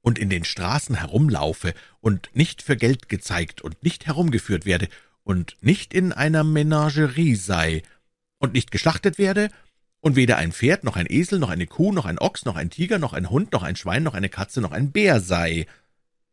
und 0.00 0.18
in 0.18 0.30
den 0.30 0.44
Straßen 0.44 0.96
herumlaufe 0.96 1.74
und 2.00 2.30
nicht 2.34 2.62
für 2.62 2.76
Geld 2.76 3.08
gezeigt 3.08 3.62
und 3.62 3.82
nicht 3.82 4.06
herumgeführt 4.06 4.66
werde 4.66 4.88
und 5.24 5.56
nicht 5.60 5.94
in 5.94 6.12
einer 6.12 6.44
Menagerie 6.44 7.34
sei 7.34 7.82
und 8.38 8.52
nicht 8.52 8.70
geschlachtet 8.70 9.18
werde 9.18 9.48
und 10.00 10.16
weder 10.16 10.36
ein 10.36 10.52
Pferd 10.52 10.84
noch 10.84 10.96
ein 10.96 11.06
Esel 11.08 11.38
noch 11.38 11.50
eine 11.50 11.66
Kuh 11.66 11.92
noch 11.92 12.04
ein 12.04 12.18
Ochs 12.18 12.44
noch 12.44 12.56
ein 12.56 12.70
Tiger 12.70 12.98
noch 12.98 13.12
ein 13.12 13.30
Hund 13.30 13.52
noch 13.52 13.62
ein 13.62 13.76
Schwein 13.76 14.02
noch 14.02 14.14
eine 14.14 14.28
Katze 14.28 14.60
noch 14.60 14.72
ein 14.72 14.92
Bär 14.92 15.20
sei. 15.20 15.66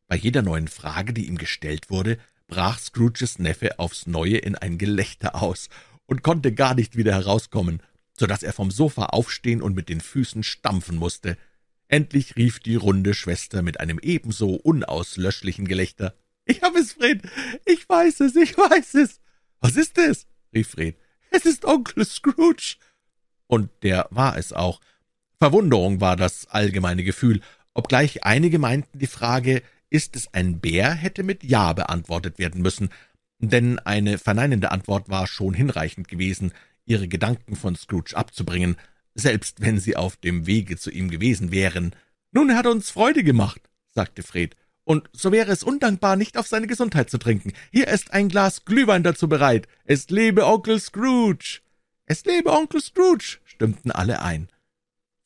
Bei 0.07 0.15
jeder 0.15 0.41
neuen 0.41 0.68
Frage, 0.68 1.14
die 1.14 1.27
ihm 1.27 1.38
gestellt 1.38 1.90
wurde, 1.90 2.18
brach 2.48 2.80
Scrooges 2.80 3.40
Neffe 3.40 3.80
aufs 3.80 4.06
Neue 4.06 4.38
in 4.38 4.56
ein 4.56 4.77
Gelächter 4.77 5.41
aus 5.41 5.69
und 6.06 6.23
konnte 6.23 6.53
gar 6.53 6.76
nicht 6.76 6.98
wieder 6.98 7.14
herauskommen, 7.14 7.81
so 8.18 8.27
dass 8.27 8.44
er 8.44 8.53
vom 8.53 8.69
Sofa 8.69 9.06
aufstehen 9.06 9.61
und 9.61 9.76
mit 9.76 9.90
den 9.90 10.02
Füßen 10.02 10.44
stampfen 10.44 10.98
musste. 10.98 11.38
Endlich 11.88 12.35
rief 12.35 12.60
die 12.60 12.76
runde 12.76 13.14
Schwester 13.14 13.61
mit 13.61 13.80
einem 13.80 13.99
ebenso 13.99 14.56
unauslöschlichen 14.56 15.68
Gelächter 15.68 16.14
»Ich 16.45 16.61
hab 16.61 16.76
es, 16.76 16.94
Fred, 16.94 17.22
ich 17.65 17.88
weiß 17.88 18.19
es, 18.22 18.35
ich 18.35 18.57
weiß 18.57 18.95
es!« 18.95 19.22
»Was 19.61 19.77
ist 19.77 19.98
es?« 19.98 20.27
rief 20.53 20.69
Fred. 20.69 20.98
»Es 21.30 21.45
ist 21.45 21.65
Onkel 21.65 22.06
Scrooge!« 22.06 22.76
Und 23.54 23.70
der 23.84 24.08
war 24.10 24.36
es 24.36 24.52
auch. 24.52 24.82
Verwunderung 25.38 26.02
war 26.02 26.16
das 26.16 26.48
allgemeine 26.48 27.04
Gefühl, 27.04 27.40
obgleich 27.76 28.24
einige 28.24 28.58
meinten, 28.58 28.98
die 28.98 29.06
Frage 29.06 29.62
ist 29.92 30.16
es 30.16 30.34
ein 30.34 30.60
Bär, 30.60 30.92
hätte 30.92 31.22
mit 31.22 31.44
Ja 31.44 31.72
beantwortet 31.74 32.40
werden 32.40 32.64
müssen, 32.64 32.90
denn 33.38 33.78
eine 33.78 34.18
verneinende 34.18 34.72
Antwort 34.72 35.08
war 35.10 35.28
schon 35.28 35.54
hinreichend 35.54 36.08
gewesen, 36.08 36.52
ihre 36.86 37.08
Gedanken 37.08 37.56
von 37.56 37.76
Scrooge 37.76 38.18
abzubringen, 38.18 38.76
selbst 39.14 39.62
wenn 39.62 39.80
sie 39.80 39.98
auf 39.98 40.16
dem 40.18 40.48
Wege 40.48 40.76
zu 40.78 40.90
ihm 40.90 41.12
gewesen 41.12 41.52
wären. 41.52 41.96
»Nun, 42.32 42.50
er 42.50 42.58
hat 42.58 42.66
uns 42.66 42.90
Freude 42.90 43.24
gemacht«, 43.24 43.62
sagte 43.92 44.24
Fred, 44.24 44.56
»und 44.84 45.12
so 45.14 45.32
wäre 45.32 45.52
es 45.52 45.62
undankbar, 45.62 46.16
nicht 46.16 46.38
auf 46.38 46.48
seine 46.48 46.66
Gesundheit 46.66 47.12
zu 47.12 47.20
trinken. 47.20 47.54
Hier 47.72 47.88
ist 47.88 48.14
ein 48.14 48.30
Glas 48.30 48.66
Glühwein 48.66 49.04
dazu 49.04 49.30
bereit. 49.30 49.68
Es 49.86 50.10
lebe 50.10 50.48
Onkel 50.48 50.80
Scrooge!« 50.80 51.62
»Es 52.06 52.26
lebe 52.26 52.52
Onkel 52.52 52.82
Scrooge«, 52.82 53.40
stimmten 53.46 53.92
alle 53.92 54.22
ein. 54.22 54.50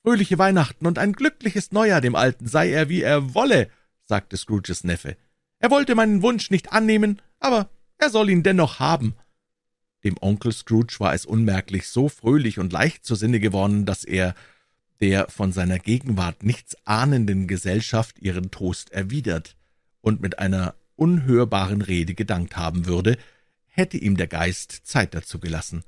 »Fröhliche 0.03 0.37
Weihnachten 0.37 0.85
und 0.85 0.99
ein 0.99 1.13
glückliches 1.13 1.71
Neujahr 1.71 2.01
dem 2.01 2.15
Alten, 2.15 2.47
sei 2.47 2.71
er 2.71 2.89
wie 2.89 3.01
er 3.01 3.33
wolle«, 3.33 3.69
sagte 4.03 4.37
Scrooges 4.37 4.83
Neffe. 4.83 5.17
Er 5.59 5.71
wollte 5.71 5.95
meinen 5.95 6.21
Wunsch 6.21 6.51
nicht 6.51 6.71
annehmen, 6.71 7.21
aber 7.39 7.69
er 7.97 8.09
soll 8.09 8.29
ihn 8.29 8.43
dennoch 8.43 8.79
haben. 8.79 9.15
Dem 10.03 10.15
Onkel 10.21 10.51
Scrooge 10.51 10.97
war 10.99 11.13
es 11.13 11.25
unmerklich 11.25 11.87
so 11.87 12.09
fröhlich 12.09 12.59
und 12.59 12.71
leicht 12.71 13.05
zur 13.05 13.17
Sinne 13.17 13.39
geworden, 13.39 13.85
dass 13.85 14.03
er 14.03 14.35
der 14.99 15.29
von 15.29 15.51
seiner 15.51 15.79
Gegenwart 15.79 16.43
nichts 16.43 16.75
ahnenden 16.85 17.47
Gesellschaft 17.47 18.19
ihren 18.19 18.51
Toast 18.51 18.91
erwidert 18.91 19.55
und 20.01 20.21
mit 20.21 20.39
einer 20.39 20.75
unhörbaren 20.95 21.81
Rede 21.81 22.13
gedankt 22.13 22.57
haben 22.57 22.85
würde, 22.85 23.17
hätte 23.65 23.97
ihm 23.97 24.17
der 24.17 24.27
Geist 24.27 24.71
Zeit 24.83 25.13
dazu 25.13 25.39
gelassen. 25.39 25.83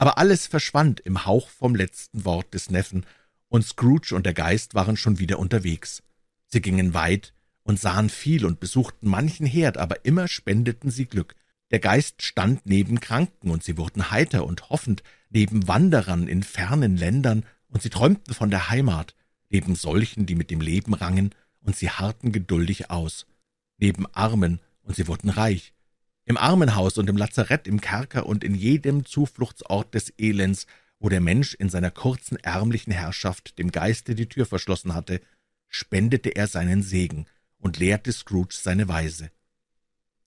Aber 0.00 0.16
alles 0.16 0.46
verschwand 0.46 1.00
im 1.00 1.26
Hauch 1.26 1.50
vom 1.50 1.74
letzten 1.74 2.24
Wort 2.24 2.54
des 2.54 2.70
Neffen, 2.70 3.04
und 3.50 3.66
Scrooge 3.66 4.14
und 4.14 4.24
der 4.24 4.32
Geist 4.32 4.74
waren 4.74 4.96
schon 4.96 5.18
wieder 5.18 5.38
unterwegs. 5.38 6.02
Sie 6.46 6.62
gingen 6.62 6.94
weit 6.94 7.34
und 7.64 7.78
sahen 7.78 8.08
viel 8.08 8.46
und 8.46 8.60
besuchten 8.60 9.10
manchen 9.10 9.44
Herd, 9.44 9.76
aber 9.76 10.06
immer 10.06 10.26
spendeten 10.26 10.90
sie 10.90 11.04
Glück. 11.04 11.34
Der 11.70 11.80
Geist 11.80 12.22
stand 12.22 12.64
neben 12.64 13.00
Kranken, 13.00 13.50
und 13.50 13.62
sie 13.62 13.76
wurden 13.76 14.10
heiter 14.10 14.46
und 14.46 14.70
hoffend, 14.70 15.02
neben 15.28 15.68
Wanderern 15.68 16.28
in 16.28 16.44
fernen 16.44 16.96
Ländern, 16.96 17.44
und 17.68 17.82
sie 17.82 17.90
träumten 17.90 18.32
von 18.32 18.48
der 18.48 18.70
Heimat, 18.70 19.14
neben 19.50 19.74
solchen, 19.74 20.24
die 20.24 20.34
mit 20.34 20.50
dem 20.50 20.62
Leben 20.62 20.94
rangen, 20.94 21.34
und 21.60 21.76
sie 21.76 21.90
harrten 21.90 22.32
geduldig 22.32 22.90
aus, 22.90 23.26
neben 23.76 24.06
Armen, 24.14 24.60
und 24.80 24.96
sie 24.96 25.08
wurden 25.08 25.28
reich. 25.28 25.74
Im 26.30 26.36
Armenhaus 26.36 26.96
und 26.96 27.10
im 27.10 27.16
Lazarett, 27.16 27.66
im 27.66 27.80
Kerker 27.80 28.24
und 28.24 28.44
in 28.44 28.54
jedem 28.54 29.04
Zufluchtsort 29.04 29.92
des 29.94 30.12
Elends, 30.16 30.68
wo 31.00 31.08
der 31.08 31.20
Mensch 31.20 31.54
in 31.54 31.68
seiner 31.68 31.90
kurzen 31.90 32.36
ärmlichen 32.36 32.92
Herrschaft 32.92 33.58
dem 33.58 33.72
Geiste 33.72 34.14
die 34.14 34.28
Tür 34.28 34.46
verschlossen 34.46 34.94
hatte, 34.94 35.20
spendete 35.66 36.28
er 36.28 36.46
seinen 36.46 36.84
Segen 36.84 37.26
und 37.58 37.80
lehrte 37.80 38.12
Scrooge 38.12 38.54
seine 38.54 38.86
Weise. 38.86 39.32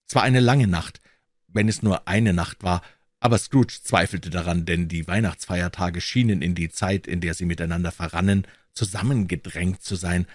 Es 0.06 0.14
war 0.14 0.22
eine 0.22 0.40
lange 0.40 0.66
Nacht, 0.66 1.00
wenn 1.48 1.70
es 1.70 1.82
nur 1.82 2.06
eine 2.06 2.34
Nacht 2.34 2.62
war, 2.62 2.82
aber 3.18 3.38
Scrooge 3.38 3.80
zweifelte 3.82 4.28
daran, 4.28 4.66
denn 4.66 4.88
die 4.88 5.06
Weihnachtsfeiertage 5.06 6.02
schienen 6.02 6.42
in 6.42 6.54
die 6.54 6.68
Zeit, 6.68 7.06
in 7.06 7.22
der 7.22 7.32
sie 7.32 7.46
miteinander 7.46 7.92
verrannen, 7.92 8.46
zusammengedrängt 8.74 9.82
zu 9.82 9.96
sein. 9.96 10.26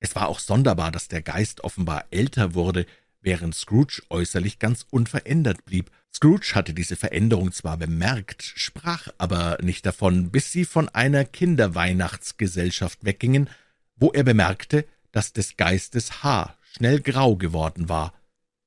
Es 0.00 0.14
war 0.14 0.28
auch 0.28 0.38
sonderbar, 0.38 0.90
dass 0.90 1.08
der 1.08 1.20
Geist 1.20 1.64
offenbar 1.64 2.06
älter 2.10 2.54
wurde, 2.54 2.86
während 3.22 3.54
Scrooge 3.54 4.02
äußerlich 4.10 4.58
ganz 4.58 4.86
unverändert 4.90 5.64
blieb. 5.64 5.90
Scrooge 6.12 6.54
hatte 6.54 6.74
diese 6.74 6.96
Veränderung 6.96 7.52
zwar 7.52 7.78
bemerkt, 7.78 8.42
sprach 8.42 9.08
aber 9.16 9.58
nicht 9.62 9.86
davon, 9.86 10.30
bis 10.30 10.52
sie 10.52 10.64
von 10.64 10.88
einer 10.90 11.24
Kinderweihnachtsgesellschaft 11.24 13.04
weggingen, 13.04 13.48
wo 13.96 14.10
er 14.10 14.24
bemerkte, 14.24 14.84
dass 15.12 15.32
des 15.32 15.56
Geistes 15.56 16.22
Haar 16.22 16.58
schnell 16.72 17.00
grau 17.00 17.36
geworden 17.36 17.88
war. 17.88 18.12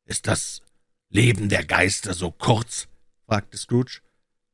»Ist 0.06 0.28
das 0.28 0.62
Leben 1.10 1.50
der 1.50 1.66
Geister 1.66 2.14
so 2.14 2.32
kurz? 2.32 2.88
fragte 3.26 3.58
Scrooge. 3.58 4.02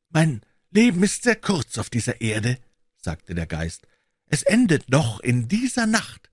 Mein 0.10 0.42
Leben 0.72 1.04
ist 1.04 1.24
sehr 1.24 1.36
kurz 1.36 1.78
auf 1.78 1.90
dieser 1.90 2.22
Erde, 2.22 2.58
sagte 2.98 3.36
der 3.36 3.48
Geist. 3.48 3.88
Es 4.28 4.44
endet 4.44 4.90
noch 4.90 5.20
in 5.20 5.48
dieser 5.48 5.86
Nacht. 5.86 6.30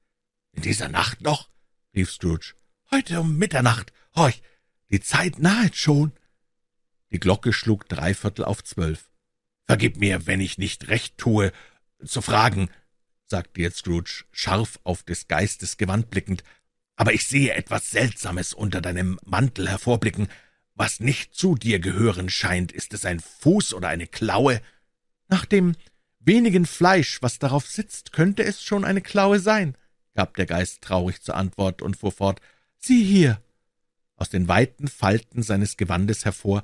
In 0.53 0.63
dieser 0.63 0.89
Nacht 0.89 1.21
noch? 1.21 1.51
rief 1.95 2.13
Scrooge. 2.13 2.55
Heute 2.91 3.21
um 3.21 3.37
Mitternacht. 3.37 3.93
Horch, 4.17 4.41
die 4.91 5.01
Zeit 5.01 5.39
nahet 5.39 5.77
schon. 5.77 6.13
Die 7.13 7.21
Glocke 7.21 7.53
schlug 7.53 7.87
dreiviertel 7.87 8.47
auf 8.47 8.65
zwölf. 8.65 9.11
Vergib 9.67 9.99
mir, 9.99 10.27
wenn 10.27 10.41
ich 10.41 10.57
nicht 10.57 10.89
recht 10.89 11.19
tue, 11.19 11.53
zu 12.03 12.23
fragen, 12.23 12.71
sagte 13.27 13.61
jetzt 13.61 13.81
Scrooge, 13.81 14.25
scharf 14.33 14.79
auf 14.85 15.03
des 15.03 15.29
Geistes 15.29 15.77
Gewand 15.77 16.09
blickend, 16.09 16.45
aber 16.97 17.13
ich 17.13 17.27
sehe 17.27 17.53
etwas 17.53 17.91
Seltsames 17.91 18.55
unter 18.55 18.81
deinem 18.81 19.21
Mantel 19.23 19.69
hervorblicken. 19.69 20.29
Was 20.75 20.99
nicht 20.99 21.35
zu 21.35 21.57
dir 21.57 21.81
gehören 21.81 22.31
scheint, 22.31 22.73
ist 22.73 22.95
es 22.95 23.05
ein 23.05 23.21
Fuß 23.21 23.75
oder 23.75 23.89
eine 23.89 24.07
Klaue? 24.07 24.63
Nach 25.29 25.45
dem 25.45 25.77
wenigen 26.21 26.65
Fleisch, 26.65 27.21
was 27.21 27.39
darauf 27.39 27.67
sitzt, 27.67 28.13
könnte 28.13 28.45
es 28.45 28.63
schon 28.63 28.87
eine 28.87 29.03
Klaue 29.03 29.41
sein, 29.41 29.77
gab 30.15 30.37
der 30.37 30.47
Geist 30.47 30.81
traurig 30.81 31.21
zur 31.21 31.37
Antwort 31.37 31.83
und 31.83 31.99
fuhr 31.99 32.13
fort. 32.13 32.41
Sieh 32.79 33.05
hier! 33.05 33.43
Aus 34.17 34.31
den 34.31 34.49
weiten 34.49 34.89
Falten 34.89 35.43
seines 35.43 35.77
Gewandes 35.77 36.25
hervor 36.25 36.63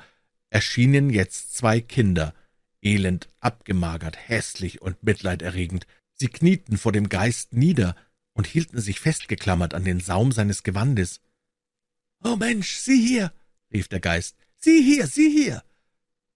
erschienen 0.50 1.10
jetzt 1.10 1.54
zwei 1.54 1.80
Kinder, 1.80 2.34
elend, 2.82 3.28
abgemagert, 3.40 4.16
hässlich 4.28 4.82
und 4.82 5.02
mitleiderregend. 5.02 5.86
Sie 6.14 6.28
knieten 6.28 6.78
vor 6.78 6.92
dem 6.92 7.08
Geist 7.08 7.52
nieder 7.52 7.96
und 8.32 8.46
hielten 8.46 8.80
sich 8.80 9.00
festgeklammert 9.00 9.74
an 9.74 9.84
den 9.84 10.00
Saum 10.00 10.32
seines 10.32 10.62
Gewandes. 10.62 11.20
»Oh 12.22 12.36
Mensch, 12.36 12.76
sieh 12.76 13.06
hier!« 13.06 13.32
rief 13.72 13.88
der 13.88 14.00
Geist. 14.00 14.36
»Sieh 14.56 14.82
hier, 14.82 15.06
sieh 15.06 15.30
hier!« 15.30 15.62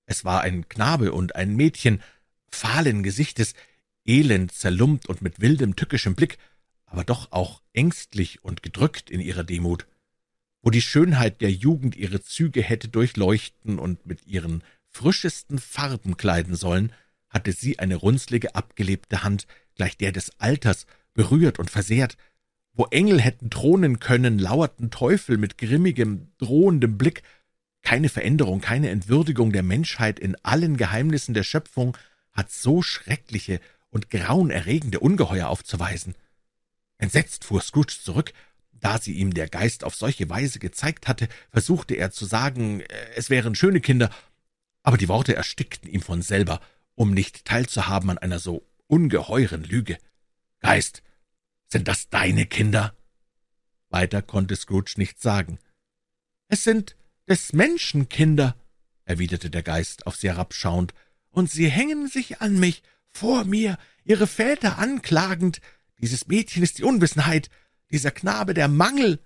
Es 0.07 0.25
war 0.25 0.43
ein 0.43 0.69
Knabe 0.69 1.13
und 1.13 1.37
ein 1.37 1.57
Mädchen, 1.57 2.03
fahlen 2.51 3.03
Gesichtes, 3.03 3.55
elend, 4.05 4.53
zerlumpt 4.53 5.09
und 5.09 5.23
mit 5.23 5.41
wildem, 5.41 5.77
tückischem 5.77 6.15
Blick, 6.15 6.39
aber 6.91 7.05
doch 7.05 7.33
auch 7.33 7.63
ängstlich 7.73 8.43
und 8.45 8.63
gedrückt 8.63 9.11
in 9.11 9.21
ihrer 9.21 9.45
Demut. 9.45 9.87
Wo 10.63 10.71
die 10.71 10.83
Schönheit 10.83 11.41
der 11.41 11.53
Jugend 11.53 11.97
ihre 11.97 12.23
Züge 12.23 12.63
hätte 12.63 12.89
durchleuchten 12.89 13.79
und 13.79 14.07
mit 14.07 14.27
ihren 14.27 14.63
frischesten 14.91 15.59
Farben 15.59 16.17
kleiden 16.17 16.57
sollen, 16.57 16.93
hatte 17.29 17.53
sie 17.53 17.79
eine 17.79 17.97
runzlige, 17.97 18.55
abgelebte 18.55 19.23
Hand, 19.23 19.47
gleich 19.77 19.97
der 19.97 20.13
des 20.13 20.33
Alters, 20.41 20.87
berührt 21.15 21.59
und 21.59 21.71
versehrt. 21.71 22.17
Wo 22.73 22.87
Engel 22.87 23.21
hätten 23.21 23.51
thronen 23.51 23.99
können, 23.99 24.39
lauerten 24.39 24.91
Teufel 24.91 25.37
mit 25.37 25.59
grimmigem, 25.59 26.29
drohendem 26.39 26.97
Blick. 26.97 27.23
Keine 27.83 28.09
Veränderung, 28.09 28.61
keine 28.61 28.91
Entwürdigung 28.91 29.53
der 29.53 29.63
Menschheit 29.63 30.19
in 30.19 30.37
allen 30.45 30.77
Geheimnissen 30.77 31.35
der 31.35 31.43
Schöpfung 31.45 31.97
hat 32.33 32.51
so 32.51 32.83
schreckliche 32.83 33.61
und 33.91 34.11
grauenerregende 34.11 35.01
Ungeheuer 35.01 35.49
aufzuweisen. 35.49 36.15
Entsetzt 36.99 37.45
fuhr 37.45 37.61
Scrooge 37.63 37.97
zurück. 38.03 38.33
Da 38.73 38.99
sie 38.99 39.15
ihm 39.15 39.35
der 39.35 39.49
Geist 39.49 39.83
auf 39.83 39.97
solche 39.97 40.29
Weise 40.29 40.59
gezeigt 40.59 41.09
hatte, 41.09 41.29
versuchte 41.51 41.95
er 41.95 42.13
zu 42.13 42.27
sagen, 42.27 42.83
es 43.17 43.29
wären 43.29 43.55
schöne 43.55 43.81
Kinder, 43.81 44.11
aber 44.83 44.97
die 44.97 45.09
Worte 45.09 45.35
erstickten 45.35 45.91
ihm 45.91 46.01
von 46.01 46.23
selber, 46.23 46.61
um 46.95 47.13
nicht 47.13 47.45
teilzuhaben 47.45 48.11
an 48.11 48.19
einer 48.19 48.39
so 48.39 48.65
ungeheuren 48.87 49.65
Lüge. 49.65 49.99
Geist, 50.61 51.03
sind 51.67 51.89
das 51.89 52.09
deine 52.09 52.47
Kinder? 52.47 52.95
Weiter 53.91 54.23
konnte 54.23 54.55
Scrooge 54.57 54.95
nicht 54.97 55.21
sagen. 55.21 55.59
Es 56.49 56.65
sind 56.65 56.97
des 57.29 57.53
Menschen 57.53 58.09
Kinder, 58.09 58.57
erwiderte 59.05 59.51
der 59.51 59.63
Geist 59.63 60.07
auf 60.07 60.17
sie 60.17 60.29
herabschauend, 60.29 60.95
und 61.31 61.51
sie 61.51 61.69
hängen 61.69 62.09
sich 62.09 62.41
an 62.41 62.59
mich, 62.59 62.83
vor 63.07 63.45
mir, 63.45 63.79
ihre 64.05 64.27
Väter 64.27 64.79
anklagend. 64.79 65.61
Dieses 65.99 66.27
Mädchen 66.27 66.63
ist 66.63 66.79
die 66.79 66.85
Unwissenheit, 66.85 67.51
dieser 67.91 68.11
Knabe 68.11 68.55
der 68.55 68.69
Mangel. 68.69 69.21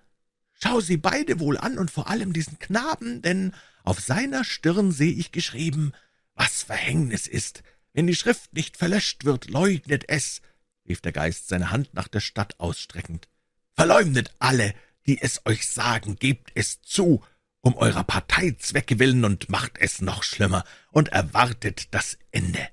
Schau 0.54 0.80
sie 0.80 0.96
beide 0.96 1.40
wohl 1.40 1.58
an 1.58 1.78
und 1.78 1.90
vor 1.90 2.08
allem 2.08 2.32
diesen 2.32 2.58
Knaben, 2.58 3.22
denn 3.22 3.54
auf 3.84 4.00
seiner 4.00 4.44
Stirn 4.44 4.92
sehe 4.92 5.12
ich 5.12 5.32
geschrieben, 5.32 5.92
was 6.34 6.62
Verhängnis 6.62 7.26
ist. 7.26 7.62
Wenn 7.92 8.06
die 8.06 8.14
Schrift 8.14 8.54
nicht 8.54 8.76
verlöscht 8.76 9.24
wird, 9.24 9.50
leugnet 9.50 10.04
es, 10.08 10.40
rief 10.88 11.00
der 11.00 11.12
Geist 11.12 11.48
seine 11.48 11.70
Hand 11.70 11.94
nach 11.94 12.08
der 12.08 12.20
Stadt 12.20 12.58
ausstreckend. 12.58 13.28
Verleumdet 13.74 14.34
alle, 14.38 14.74
die 15.06 15.20
es 15.20 15.44
euch 15.46 15.68
sagen, 15.68 16.16
gebt 16.16 16.52
es 16.54 16.80
zu, 16.82 17.22
um 17.60 17.76
eurer 17.76 18.04
Parteizwecke 18.04 18.98
willen 18.98 19.24
und 19.24 19.48
macht 19.48 19.78
es 19.78 20.00
noch 20.00 20.22
schlimmer 20.22 20.64
und 20.90 21.08
erwartet 21.08 21.88
das 21.92 22.18
Ende. 22.30 22.68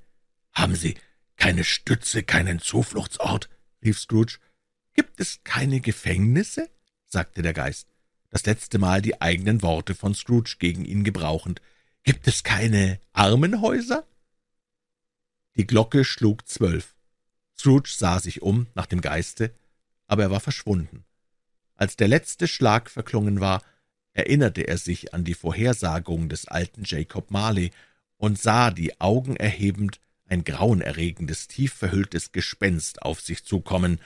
Haben 0.54 0.76
Sie 0.76 0.96
keine 1.38 1.64
Stütze, 1.64 2.24
keinen 2.24 2.60
Zufluchtsort? 2.60 3.50
Rief 3.84 4.00
Scrooge. 4.00 4.40
Gibt 4.94 5.20
es 5.20 5.44
keine 5.44 5.82
Gefängnisse? 5.82 6.70
sagte 7.06 7.42
der 7.42 7.54
Geist, 7.54 7.88
das 8.30 8.46
letzte 8.46 8.78
Mal 8.78 9.02
die 9.02 9.22
eigenen 9.22 9.62
Worte 9.62 9.96
von 9.96 10.14
Scrooge 10.14 10.58
gegen 10.60 10.86
ihn 10.86 11.04
gebrauchend. 11.04 11.62
Gibt 12.04 12.28
es 12.28 12.44
keine 12.44 13.00
Armenhäuser? 13.14 14.06
Die 15.56 15.66
Glocke 15.66 16.06
schlug 16.06 16.48
zwölf. 16.48 16.96
Scrooge 17.58 17.90
sah 17.90 18.20
sich 18.20 18.42
um 18.42 18.68
nach 18.76 18.86
dem 18.86 19.02
Geiste, 19.02 19.54
aber 20.08 20.24
er 20.24 20.32
war 20.32 20.40
verschwunden. 20.40 21.04
Als 21.76 21.96
der 21.96 22.08
letzte 22.08 22.48
Schlag 22.48 22.90
verklungen 22.90 23.40
war, 23.40 23.64
erinnerte 24.14 24.68
er 24.68 24.78
sich 24.78 25.14
an 25.14 25.24
die 25.24 25.34
Vorhersagung 25.34 26.30
des 26.30 26.48
alten 26.48 26.84
Jacob 26.86 27.32
Marley 27.32 27.72
und 28.18 28.40
sah, 28.40 28.72
die 28.72 29.00
Augen 29.00 29.36
erhebend, 29.36 30.00
ein 30.30 30.44
grauenerregendes, 30.44 31.48
tief 31.48 31.74
verhülltes 31.74 32.32
Gespenst 32.32 33.02
auf 33.02 33.22
sich 33.22 33.44
zukommen, 33.44 34.00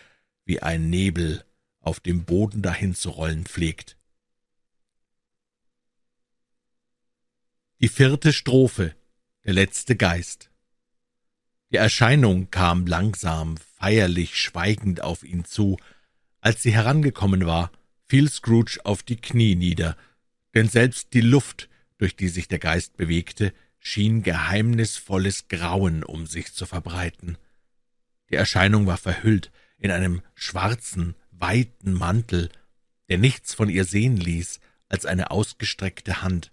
wie 0.45 0.61
ein 0.61 0.89
Nebel 0.89 1.43
auf 1.79 1.99
dem 1.99 2.25
Boden 2.25 2.61
dahin 2.61 2.95
zu 2.95 3.09
rollen 3.09 3.45
pflegt. 3.45 3.97
Die 7.79 7.89
vierte 7.89 8.31
Strophe 8.31 8.95
Der 9.43 9.53
letzte 9.53 9.97
Geist 9.97 10.49
Die 11.71 11.77
Erscheinung 11.77 12.49
kam 12.49 12.87
langsam, 12.87 13.57
feierlich, 13.57 14.37
schweigend 14.39 15.01
auf 15.01 15.23
ihn 15.23 15.43
zu. 15.43 15.77
Als 16.39 16.63
sie 16.63 16.73
herangekommen 16.73 17.45
war, 17.45 17.71
fiel 18.07 18.29
Scrooge 18.29 18.79
auf 18.85 19.03
die 19.03 19.17
Knie 19.17 19.55
nieder, 19.55 19.97
denn 20.53 20.69
selbst 20.69 21.13
die 21.13 21.21
Luft, 21.21 21.67
durch 21.97 22.15
die 22.15 22.29
sich 22.29 22.47
der 22.47 22.59
Geist 22.59 22.95
bewegte, 22.95 23.53
schien 23.83 24.23
geheimnisvolles 24.23 25.49
Grauen 25.49 26.03
um 26.03 26.25
sich 26.25 26.53
zu 26.53 26.65
verbreiten. 26.65 27.37
Die 28.31 28.35
Erscheinung 28.35 28.87
war 28.87 28.97
verhüllt 28.97 29.51
in 29.77 29.91
einem 29.91 30.21
schwarzen, 30.33 31.15
weiten 31.31 31.93
Mantel, 31.93 32.49
der 33.09 33.17
nichts 33.17 33.53
von 33.53 33.69
ihr 33.69 33.85
sehen 33.85 34.17
ließ 34.17 34.61
als 34.87 35.05
eine 35.05 35.29
ausgestreckte 35.31 36.21
Hand. 36.21 36.51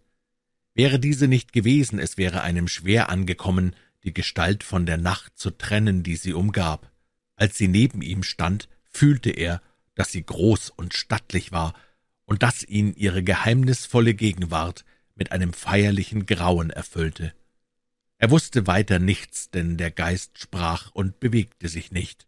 Wäre 0.74 0.98
diese 0.98 1.28
nicht 1.28 1.52
gewesen, 1.52 1.98
es 1.98 2.19
wäre 2.19 2.43
einem 2.43 2.66
schwer 2.69 3.09
angekommen, 3.09 3.77
die 4.02 4.12
Gestalt 4.12 4.65
von 4.65 4.85
der 4.85 4.97
Nacht 4.97 5.39
zu 5.39 5.51
trennen, 5.51 6.02
die 6.02 6.16
sie 6.16 6.32
umgab. 6.32 6.90
Als 7.36 7.57
sie 7.57 7.69
neben 7.69 8.02
ihm 8.02 8.23
stand, 8.23 8.69
fühlte 8.85 9.31
er, 9.31 9.62
dass 9.94 10.11
sie 10.11 10.24
groß 10.24 10.70
und 10.70 10.94
stattlich 10.94 11.52
war 11.52 11.74
und 12.24 12.43
dass 12.43 12.65
ihn 12.65 12.93
ihre 12.94 13.23
geheimnisvolle 13.23 14.15
Gegenwart 14.15 14.85
mit 15.20 15.32
einem 15.32 15.52
feierlichen 15.52 16.24
Grauen 16.24 16.70
erfüllte. 16.70 17.34
Er 18.16 18.30
wusste 18.30 18.66
weiter 18.66 18.98
nichts, 18.98 19.51
denn 19.51 19.76
der 19.76 19.90
Geist 19.90 20.38
sprach 20.38 20.90
und 20.92 21.20
bewegte 21.20 21.68
sich 21.68 21.92
nicht. 21.92 22.26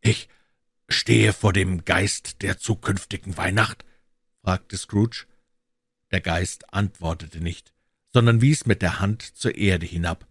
»Ich 0.00 0.28
stehe 0.88 1.32
vor 1.32 1.52
dem 1.52 1.84
Geist 1.84 2.42
der 2.42 2.58
zukünftigen 2.58 3.36
Weihnacht?« 3.36 3.84
fragte 4.42 4.76
Scrooge. 4.76 5.26
Der 6.10 6.20
Geist 6.20 6.74
antwortete 6.74 7.40
nicht, 7.40 7.72
sondern 8.12 8.40
wies 8.40 8.66
mit 8.66 8.82
der 8.82 8.98
Hand 8.98 9.22
zur 9.22 9.54
Erde 9.54 9.86
hinab. 9.86 10.26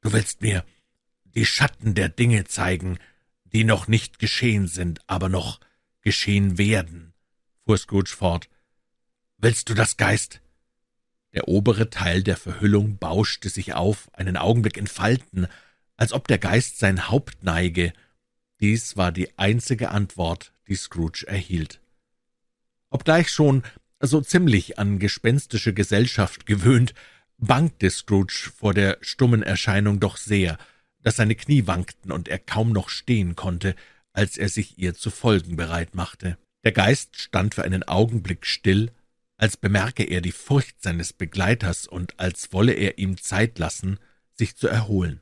»Du 0.00 0.12
willst 0.12 0.42
mir 0.42 0.64
die 1.24 1.46
Schatten 1.46 1.94
der 1.94 2.08
Dinge 2.08 2.44
zeigen, 2.44 3.00
die 3.44 3.64
noch 3.64 3.88
nicht 3.88 4.20
geschehen 4.20 4.68
sind, 4.68 5.00
aber 5.08 5.28
noch 5.28 5.58
geschehen 6.02 6.56
werden«, 6.56 7.14
fuhr 7.64 7.78
Scrooge 7.78 8.14
fort. 8.14 8.48
»Willst 9.38 9.68
du 9.68 9.74
das, 9.74 9.96
Geist?« 9.96 10.40
Der 11.34 11.48
obere 11.48 11.90
Teil 11.90 12.22
der 12.22 12.36
Verhüllung 12.36 12.98
bauschte 12.98 13.48
sich 13.48 13.74
auf, 13.74 14.08
einen 14.14 14.36
Augenblick 14.36 14.76
in 14.76 14.86
Falten, 14.86 15.46
als 15.96 16.12
ob 16.12 16.28
der 16.28 16.38
Geist 16.38 16.78
sein 16.78 17.08
Haupt 17.08 17.42
neige, 17.42 17.92
dies 18.60 18.96
war 18.96 19.12
die 19.12 19.38
einzige 19.38 19.90
Antwort, 19.90 20.52
die 20.68 20.76
Scrooge 20.76 21.26
erhielt. 21.26 21.80
Obgleich 22.88 23.28
schon 23.28 23.62
so 24.00 24.20
ziemlich 24.20 24.78
an 24.78 24.98
gespenstische 24.98 25.74
Gesellschaft 25.74 26.46
gewöhnt, 26.46 26.94
bangte 27.38 27.90
Scrooge 27.90 28.50
vor 28.56 28.72
der 28.72 28.98
stummen 29.02 29.42
Erscheinung 29.42 30.00
doch 30.00 30.16
sehr, 30.16 30.58
dass 31.02 31.16
seine 31.16 31.34
Knie 31.34 31.66
wankten 31.66 32.10
und 32.12 32.28
er 32.28 32.38
kaum 32.38 32.72
noch 32.72 32.88
stehen 32.88 33.36
konnte, 33.36 33.74
als 34.12 34.38
er 34.38 34.48
sich 34.48 34.78
ihr 34.78 34.94
zu 34.94 35.10
folgen 35.10 35.56
bereit 35.56 35.94
machte. 35.94 36.38
Der 36.64 36.72
Geist 36.72 37.16
stand 37.16 37.54
für 37.54 37.62
einen 37.62 37.82
Augenblick 37.82 38.46
still, 38.46 38.90
als 39.36 39.56
bemerke 39.56 40.04
er 40.04 40.20
die 40.20 40.32
Furcht 40.32 40.82
seines 40.82 41.12
Begleiters 41.12 41.86
und 41.86 42.18
als 42.18 42.52
wolle 42.52 42.72
er 42.72 42.98
ihm 42.98 43.18
Zeit 43.18 43.58
lassen, 43.58 43.98
sich 44.32 44.56
zu 44.56 44.68
erholen. 44.68 45.20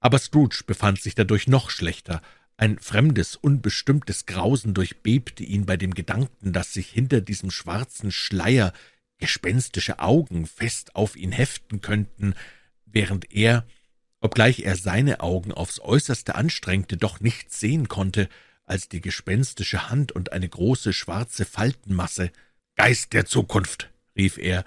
Aber 0.00 0.18
Scrooge 0.18 0.64
befand 0.66 1.00
sich 1.00 1.14
dadurch 1.14 1.46
noch 1.48 1.70
schlechter. 1.70 2.20
Ein 2.56 2.78
fremdes, 2.78 3.36
unbestimmtes 3.36 4.26
Grausen 4.26 4.74
durchbebte 4.74 5.42
ihn 5.42 5.66
bei 5.66 5.76
dem 5.76 5.94
Gedanken, 5.94 6.52
dass 6.52 6.72
sich 6.72 6.88
hinter 6.88 7.20
diesem 7.20 7.50
schwarzen 7.50 8.12
Schleier 8.12 8.72
gespenstische 9.18 9.98
Augen 9.98 10.46
fest 10.46 10.94
auf 10.94 11.16
ihn 11.16 11.32
heften 11.32 11.80
könnten, 11.80 12.34
während 12.84 13.32
er, 13.32 13.66
obgleich 14.20 14.60
er 14.60 14.76
seine 14.76 15.20
Augen 15.20 15.52
aufs 15.52 15.80
äußerste 15.80 16.34
anstrengte, 16.34 16.96
doch 16.96 17.20
nichts 17.20 17.58
sehen 17.58 17.88
konnte 17.88 18.28
als 18.66 18.88
die 18.88 19.00
gespenstische 19.00 19.90
Hand 19.90 20.12
und 20.12 20.32
eine 20.32 20.48
große 20.48 20.92
schwarze 20.92 21.44
Faltenmasse. 21.44 22.30
Geist 22.76 23.12
der 23.12 23.26
Zukunft, 23.26 23.90
rief 24.16 24.38
er, 24.38 24.64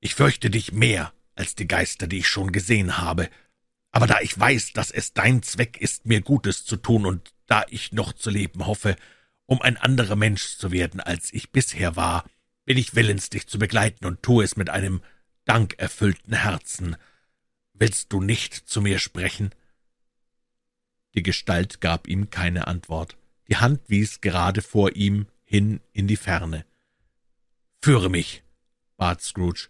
ich 0.00 0.14
fürchte 0.14 0.50
dich 0.50 0.72
mehr 0.72 1.12
als 1.34 1.54
die 1.54 1.68
Geister, 1.68 2.06
die 2.06 2.18
ich 2.18 2.28
schon 2.28 2.52
gesehen 2.52 2.98
habe. 2.98 3.28
Aber 3.90 4.06
da 4.06 4.20
ich 4.20 4.38
weiß, 4.38 4.72
dass 4.72 4.90
es 4.90 5.12
dein 5.12 5.42
Zweck 5.42 5.76
ist, 5.80 6.06
mir 6.06 6.20
Gutes 6.20 6.64
zu 6.64 6.76
tun, 6.76 7.06
und 7.06 7.32
da 7.46 7.64
ich 7.68 7.92
noch 7.92 8.12
zu 8.12 8.30
leben 8.30 8.66
hoffe, 8.66 8.96
um 9.46 9.62
ein 9.62 9.76
anderer 9.76 10.16
Mensch 10.16 10.56
zu 10.56 10.72
werden, 10.72 11.00
als 11.00 11.32
ich 11.32 11.52
bisher 11.52 11.96
war, 11.96 12.24
bin 12.64 12.78
ich 12.78 12.94
willens, 12.94 13.30
dich 13.30 13.46
zu 13.46 13.58
begleiten 13.58 14.06
und 14.06 14.22
tue 14.22 14.42
es 14.42 14.56
mit 14.56 14.70
einem 14.70 15.02
dankerfüllten 15.44 16.34
Herzen. 16.34 16.96
Willst 17.74 18.12
du 18.12 18.20
nicht 18.20 18.54
zu 18.54 18.80
mir 18.80 18.98
sprechen? 18.98 19.50
Die 21.14 21.22
Gestalt 21.22 21.80
gab 21.80 22.08
ihm 22.08 22.30
keine 22.30 22.66
Antwort. 22.66 23.16
Die 23.48 23.56
Hand 23.58 23.82
wies 23.88 24.20
gerade 24.20 24.62
vor 24.62 24.96
ihm 24.96 25.26
hin 25.44 25.80
in 25.92 26.08
die 26.08 26.16
Ferne. 26.16 26.64
Führe 27.84 28.08
mich, 28.08 28.42
bat 28.96 29.20
Scrooge, 29.20 29.68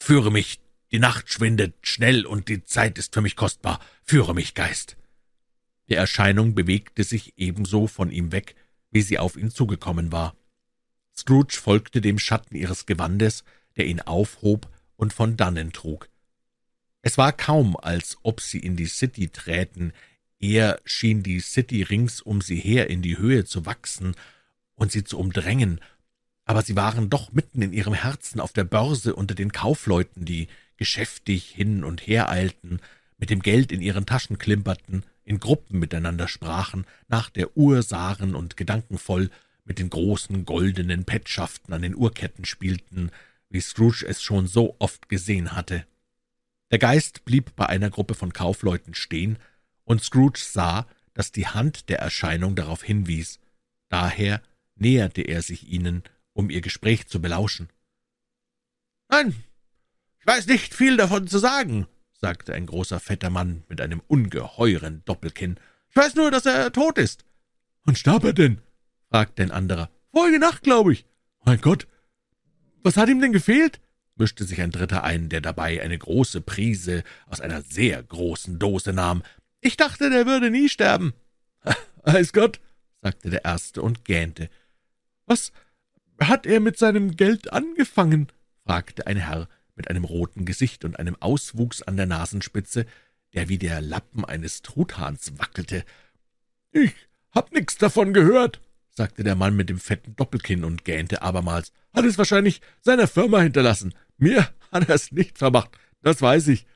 führe 0.00 0.32
mich, 0.32 0.58
die 0.90 0.98
Nacht 0.98 1.32
schwindet 1.32 1.76
schnell 1.82 2.26
und 2.26 2.48
die 2.48 2.64
Zeit 2.64 2.98
ist 2.98 3.14
für 3.14 3.20
mich 3.20 3.36
kostbar. 3.36 3.78
Führe 4.02 4.34
mich, 4.34 4.54
Geist. 4.54 4.96
Die 5.88 5.94
Erscheinung 5.94 6.56
bewegte 6.56 7.04
sich 7.04 7.34
ebenso 7.36 7.86
von 7.86 8.10
ihm 8.10 8.32
weg, 8.32 8.56
wie 8.90 9.02
sie 9.02 9.20
auf 9.20 9.36
ihn 9.36 9.52
zugekommen 9.52 10.10
war. 10.10 10.34
Scrooge 11.16 11.54
folgte 11.54 12.00
dem 12.00 12.18
Schatten 12.18 12.56
ihres 12.56 12.86
Gewandes, 12.86 13.44
der 13.76 13.86
ihn 13.86 14.00
aufhob 14.00 14.68
und 14.96 15.12
von 15.12 15.36
dannen 15.36 15.72
trug. 15.72 16.08
Es 17.02 17.18
war 17.18 17.30
kaum, 17.30 17.76
als 17.76 18.18
ob 18.24 18.40
sie 18.40 18.58
in 18.58 18.74
die 18.74 18.86
City 18.86 19.28
träten, 19.28 19.92
eher 20.40 20.80
schien 20.84 21.22
die 21.22 21.38
City 21.38 21.84
rings 21.84 22.20
um 22.20 22.40
sie 22.40 22.58
her 22.58 22.90
in 22.90 23.00
die 23.00 23.16
Höhe 23.16 23.44
zu 23.44 23.64
wachsen 23.64 24.16
und 24.74 24.90
sie 24.90 25.04
zu 25.04 25.20
umdrängen, 25.20 25.80
aber 26.44 26.62
sie 26.62 26.76
waren 26.76 27.10
doch 27.10 27.32
mitten 27.32 27.62
in 27.62 27.72
ihrem 27.72 27.94
Herzen 27.94 28.40
auf 28.40 28.52
der 28.52 28.64
Börse 28.64 29.14
unter 29.14 29.34
den 29.34 29.52
Kaufleuten, 29.52 30.24
die 30.24 30.48
geschäftig 30.76 31.50
hin 31.50 31.84
und 31.84 32.06
her 32.06 32.28
eilten, 32.28 32.80
mit 33.16 33.30
dem 33.30 33.40
Geld 33.40 33.72
in 33.72 33.80
ihren 33.80 34.06
Taschen 34.06 34.38
klimperten, 34.38 35.04
in 35.24 35.40
Gruppen 35.40 35.78
miteinander 35.78 36.28
sprachen, 36.28 36.84
nach 37.08 37.30
der 37.30 37.56
Uhr 37.56 37.82
sahen 37.82 38.34
und 38.34 38.56
gedankenvoll 38.56 39.30
mit 39.64 39.78
den 39.78 39.88
großen 39.88 40.44
goldenen 40.44 41.04
Petschaften 41.04 41.72
an 41.72 41.82
den 41.82 41.94
Uhrketten 41.94 42.44
spielten, 42.44 43.10
wie 43.48 43.60
Scrooge 43.60 44.04
es 44.06 44.22
schon 44.22 44.46
so 44.46 44.76
oft 44.78 45.08
gesehen 45.08 45.52
hatte. 45.52 45.86
Der 46.70 46.78
Geist 46.78 47.24
blieb 47.24 47.54
bei 47.56 47.66
einer 47.66 47.88
Gruppe 47.88 48.14
von 48.14 48.32
Kaufleuten 48.32 48.94
stehen, 48.94 49.38
und 49.84 50.02
Scrooge 50.02 50.40
sah, 50.40 50.86
dass 51.12 51.30
die 51.30 51.46
Hand 51.46 51.88
der 51.88 52.00
Erscheinung 52.00 52.54
darauf 52.56 52.82
hinwies. 52.82 53.38
Daher 53.88 54.42
näherte 54.76 55.22
er 55.22 55.42
sich 55.42 55.68
ihnen, 55.68 56.02
um 56.34 56.50
ihr 56.50 56.60
Gespräch 56.60 57.06
zu 57.06 57.20
belauschen. 57.20 57.70
»Nein, 59.08 59.34
ich 60.20 60.26
weiß 60.26 60.46
nicht 60.46 60.74
viel 60.74 60.96
davon 60.96 61.26
zu 61.26 61.38
sagen«, 61.38 61.86
sagte 62.12 62.52
ein 62.54 62.66
großer, 62.66 63.00
fetter 63.00 63.30
Mann 63.30 63.64
mit 63.68 63.80
einem 63.80 64.02
ungeheuren 64.06 65.02
Doppelkinn. 65.04 65.58
»Ich 65.90 65.96
weiß 65.96 66.14
nur, 66.16 66.30
dass 66.30 66.46
er 66.46 66.72
tot 66.72 66.98
ist.« 66.98 67.24
»Wann 67.84 67.96
starb 67.96 68.24
er 68.24 68.32
denn?« 68.32 68.60
fragte 69.10 69.42
ein 69.42 69.50
anderer. 69.50 69.90
»Vorige 70.12 70.38
Nacht, 70.38 70.62
glaube 70.62 70.92
ich.« 70.92 71.06
»Mein 71.44 71.60
Gott, 71.60 71.86
was 72.82 72.96
hat 72.96 73.08
ihm 73.08 73.20
denn 73.20 73.32
gefehlt?« 73.32 73.80
mischte 74.16 74.44
sich 74.44 74.60
ein 74.60 74.70
Dritter 74.70 75.02
ein, 75.02 75.28
der 75.28 75.40
dabei 75.40 75.82
eine 75.82 75.98
große 75.98 76.40
Prise 76.40 77.02
aus 77.26 77.40
einer 77.40 77.62
sehr 77.62 78.02
großen 78.02 78.58
Dose 78.58 78.92
nahm. 78.92 79.22
»Ich 79.60 79.76
dachte, 79.76 80.10
der 80.10 80.26
würde 80.26 80.50
nie 80.50 80.68
sterben.« 80.68 81.14
»Weiß 82.02 82.32
Gott«, 82.32 82.60
sagte 83.02 83.30
der 83.30 83.44
Erste 83.44 83.82
und 83.82 84.04
gähnte. 84.04 84.50
»Was 85.26 85.52
hat 86.20 86.46
er 86.46 86.60
mit 86.60 86.78
seinem 86.78 87.16
Geld 87.16 87.52
angefangen?« 87.52 88.28
fragte 88.64 89.06
ein 89.06 89.16
Herr 89.16 89.48
mit 89.76 89.90
einem 89.90 90.04
roten 90.04 90.44
Gesicht 90.44 90.84
und 90.84 90.98
einem 90.98 91.16
Auswuchs 91.20 91.82
an 91.82 91.96
der 91.96 92.06
Nasenspitze, 92.06 92.86
der 93.34 93.48
wie 93.48 93.58
der 93.58 93.80
Lappen 93.80 94.24
eines 94.24 94.62
Truthahns 94.62 95.38
wackelte. 95.38 95.84
»Ich 96.72 96.94
hab 97.32 97.52
nix 97.52 97.76
davon 97.76 98.12
gehört«, 98.12 98.60
sagte 98.90 99.24
der 99.24 99.34
Mann 99.34 99.56
mit 99.56 99.68
dem 99.68 99.78
fetten 99.78 100.14
Doppelkinn 100.16 100.64
und 100.64 100.84
gähnte 100.84 101.22
abermals. 101.22 101.72
»Hat 101.92 102.04
es 102.04 102.18
wahrscheinlich 102.18 102.60
seiner 102.80 103.08
Firma 103.08 103.40
hinterlassen. 103.40 103.94
Mir 104.16 104.48
hat 104.70 104.88
er 104.88 104.94
es 104.94 105.10
nicht 105.10 105.38
vermacht, 105.38 105.76
das 106.02 106.22
weiß 106.22 106.48
ich.« 106.48 106.66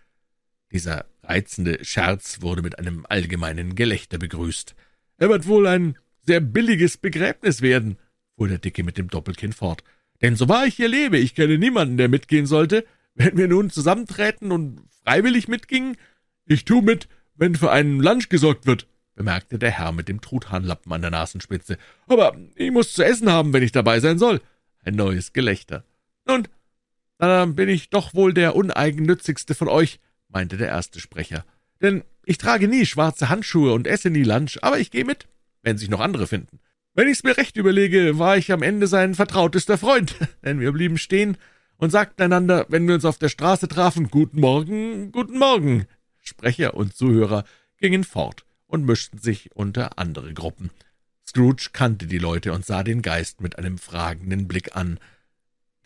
Dieser 0.72 1.06
reizende 1.22 1.84
Scherz 1.84 2.42
wurde 2.42 2.62
mit 2.62 2.78
einem 2.78 3.06
allgemeinen 3.08 3.74
Gelächter 3.76 4.18
begrüßt. 4.18 4.74
»Er 5.18 5.28
wird 5.28 5.46
wohl 5.46 5.66
ein 5.66 5.96
sehr 6.26 6.40
billiges 6.40 6.96
Begräbnis 6.96 7.62
werden«, 7.62 7.98
fuhr 8.38 8.48
der 8.48 8.58
Dicke 8.58 8.82
mit 8.82 8.96
dem 8.96 9.08
Doppelkinn 9.08 9.52
fort. 9.52 9.84
»Denn 10.22 10.34
so 10.34 10.48
wahr 10.48 10.66
ich 10.66 10.76
hier 10.76 10.88
lebe, 10.88 11.18
ich 11.18 11.34
kenne 11.34 11.58
niemanden, 11.58 11.98
der 11.98 12.08
mitgehen 12.08 12.46
sollte. 12.46 12.86
Wenn 13.14 13.36
wir 13.36 13.48
nun 13.48 13.68
zusammenträten 13.68 14.50
und 14.50 14.80
freiwillig 15.04 15.48
mitgingen, 15.48 15.96
ich 16.46 16.64
tu 16.64 16.80
mit, 16.80 17.08
wenn 17.34 17.54
für 17.54 17.70
einen 17.70 18.00
Lunch 18.00 18.30
gesorgt 18.30 18.64
wird 18.64 18.86
bemerkte 19.18 19.58
der 19.58 19.72
Herr 19.72 19.90
mit 19.92 20.08
dem 20.08 20.20
Truthahnlappen 20.20 20.92
an 20.92 21.02
der 21.02 21.10
Nasenspitze. 21.10 21.76
Aber 22.06 22.36
ich 22.54 22.70
muss 22.70 22.92
zu 22.92 23.04
essen 23.04 23.30
haben, 23.30 23.52
wenn 23.52 23.64
ich 23.64 23.72
dabei 23.72 23.98
sein 23.98 24.16
soll. 24.16 24.40
Ein 24.84 24.94
neues 24.94 25.32
Gelächter. 25.32 25.84
Nun, 26.24 26.46
dann 27.18 27.56
bin 27.56 27.68
ich 27.68 27.90
doch 27.90 28.14
wohl 28.14 28.32
der 28.32 28.54
uneigennützigste 28.54 29.56
von 29.56 29.66
euch, 29.66 29.98
meinte 30.28 30.56
der 30.56 30.68
erste 30.68 31.00
Sprecher. 31.00 31.44
Denn 31.82 32.04
ich 32.24 32.38
trage 32.38 32.68
nie 32.68 32.86
schwarze 32.86 33.28
Handschuhe 33.28 33.72
und 33.72 33.88
esse 33.88 34.08
nie 34.08 34.22
Lunch, 34.22 34.58
aber 34.62 34.78
ich 34.78 34.92
gehe 34.92 35.04
mit, 35.04 35.26
wenn 35.62 35.78
sich 35.78 35.90
noch 35.90 36.00
andere 36.00 36.28
finden. 36.28 36.60
Wenn 36.98 37.06
ich's 37.06 37.22
mir 37.22 37.36
recht 37.36 37.56
überlege, 37.56 38.18
war 38.18 38.38
ich 38.38 38.50
am 38.50 38.60
Ende 38.60 38.88
sein 38.88 39.14
vertrautester 39.14 39.78
Freund, 39.78 40.16
denn 40.44 40.58
wir 40.58 40.72
blieben 40.72 40.98
stehen 40.98 41.36
und 41.76 41.90
sagten 41.90 42.22
einander, 42.22 42.66
wenn 42.70 42.88
wir 42.88 42.96
uns 42.96 43.04
auf 43.04 43.18
der 43.18 43.28
Straße 43.28 43.68
trafen, 43.68 44.10
Guten 44.10 44.40
Morgen, 44.40 45.12
guten 45.12 45.38
Morgen. 45.38 45.86
Sprecher 46.18 46.74
und 46.74 46.96
Zuhörer 46.96 47.44
gingen 47.76 48.02
fort 48.02 48.44
und 48.66 48.84
mischten 48.84 49.20
sich 49.20 49.54
unter 49.54 49.96
andere 49.96 50.34
Gruppen. 50.34 50.70
Scrooge 51.24 51.70
kannte 51.72 52.08
die 52.08 52.18
Leute 52.18 52.52
und 52.52 52.66
sah 52.66 52.82
den 52.82 53.00
Geist 53.00 53.40
mit 53.40 53.60
einem 53.60 53.78
fragenden 53.78 54.48
Blick 54.48 54.74
an. 54.74 54.98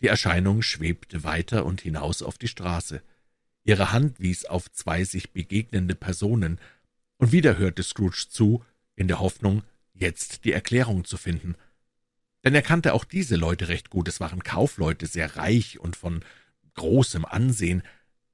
Die 0.01 0.07
Erscheinung 0.07 0.63
schwebte 0.63 1.23
weiter 1.23 1.63
und 1.65 1.81
hinaus 1.81 2.23
auf 2.23 2.39
die 2.39 2.47
Straße. 2.47 3.03
Ihre 3.63 3.91
Hand 3.91 4.19
wies 4.19 4.45
auf 4.45 4.71
zwei 4.71 5.03
sich 5.03 5.31
begegnende 5.31 5.93
Personen, 5.93 6.59
und 7.17 7.31
wieder 7.31 7.59
hörte 7.59 7.83
Scrooge 7.83 8.25
zu, 8.29 8.65
in 8.95 9.07
der 9.07 9.19
Hoffnung, 9.19 9.61
jetzt 9.93 10.45
die 10.45 10.51
Erklärung 10.51 11.05
zu 11.05 11.17
finden. 11.17 11.55
Denn 12.43 12.55
er 12.55 12.61
kannte 12.61 12.93
auch 12.93 13.05
diese 13.05 13.35
Leute 13.35 13.69
recht 13.69 13.89
gut, 13.89 14.07
es 14.07 14.19
waren 14.19 14.43
Kaufleute, 14.43 15.05
sehr 15.05 15.37
reich 15.37 15.79
und 15.79 15.95
von 15.95 16.23
großem 16.73 17.25
Ansehen, 17.25 17.83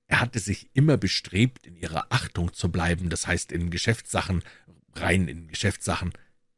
er 0.09 0.21
hatte 0.21 0.39
sich 0.39 0.69
immer 0.73 0.97
bestrebt, 0.97 1.67
in 1.67 1.75
ihrer 1.75 2.07
Achtung 2.09 2.51
zu 2.51 2.71
bleiben, 2.71 3.09
das 3.09 3.27
heißt 3.27 3.51
in 3.51 3.69
Geschäftssachen, 3.69 4.43
rein 4.95 5.27
in 5.27 5.47
Geschäftssachen. 5.47 6.13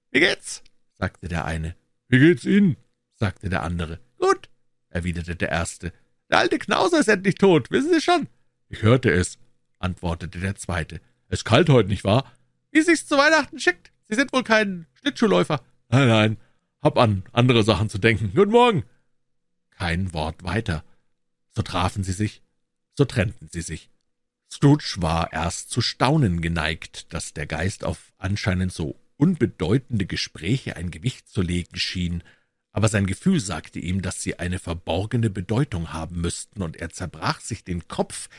»Wie 0.10 0.22
geht's?« 0.22 0.64
sagte 0.94 1.28
der 1.28 1.44
eine. 1.44 1.76
»Wie 2.08 2.20
geht's 2.20 2.46
Ihnen?« 2.46 2.78
sagte 3.14 3.50
der 3.50 3.64
andere. 3.64 4.00
»Gut«, 4.18 4.50
erwiderte 4.90 5.36
der 5.36 5.50
Erste. 5.50 5.92
»Der 6.30 6.40
alte 6.40 6.60
Knauser 6.60 7.00
ist 7.00 7.10
endlich 7.10 7.36
tot, 7.36 7.72
wissen 7.72 7.94
Sie 7.94 8.00
schon?« 8.00 8.28
»Ich 8.70 8.84
hörte 8.84 9.12
es«, 9.12 9.38
antwortete 9.80 10.40
der 10.40 10.56
Zweite. 10.56 11.02
»Es 11.28 11.40
ist 11.40 11.46
kalt 11.46 11.70
heute, 11.70 11.90
nicht 11.90 12.06
wahr?« 12.06 12.32
»Wie 12.72 12.82
sich's 12.82 13.06
zu 13.06 13.18
Weihnachten 13.18 13.60
schickt. 13.60 13.92
Sie 14.12 14.16
sind 14.16 14.32
wohl 14.32 14.44
kein 14.44 14.86
Schlittschuhläufer.« 14.94 15.62
»Nein, 15.90 16.08
nein, 16.08 16.38
hab 16.84 17.00
an 17.00 17.24
andere 17.32 17.64
Sachen 17.64 17.90
zu 17.90 17.98
denken. 17.98 18.32
Guten 18.36 18.52
Morgen.« 18.52 18.84
Kein 19.72 20.14
Wort 20.14 20.44
weiter. 20.44 20.84
So 21.50 21.64
trafen 21.64 22.04
sie 22.04 22.14
sich 22.14 22.44
so 23.02 23.06
trennten 23.06 23.50
sie 23.52 23.62
sich. 23.62 23.90
Scrooge 24.52 24.98
war 24.98 25.32
erst 25.32 25.72
zu 25.72 25.82
staunen 25.82 26.42
geneigt, 26.42 27.14
dass 27.14 27.34
der 27.34 27.48
Geist 27.48 27.84
auf 27.84 28.14
anscheinend 28.18 28.74
so 28.74 29.00
unbedeutende 29.18 30.06
Gespräche 30.06 30.76
ein 30.76 30.92
Gewicht 30.92 31.28
zu 31.30 31.42
legen 31.42 31.78
schien, 31.78 32.24
aber 32.74 32.88
sein 32.88 33.06
Gefühl 33.06 33.40
sagte 33.40 33.80
ihm, 33.80 34.02
dass 34.02 34.22
sie 34.22 34.40
eine 34.40 34.60
verborgene 34.60 35.30
Bedeutung 35.30 35.94
haben 35.94 36.22
müssten, 36.22 36.62
und 36.62 36.78
er 36.78 36.90
zerbrach 36.90 37.40
sich 37.40 37.64
den 37.64 37.88
Kopf, 37.88 38.30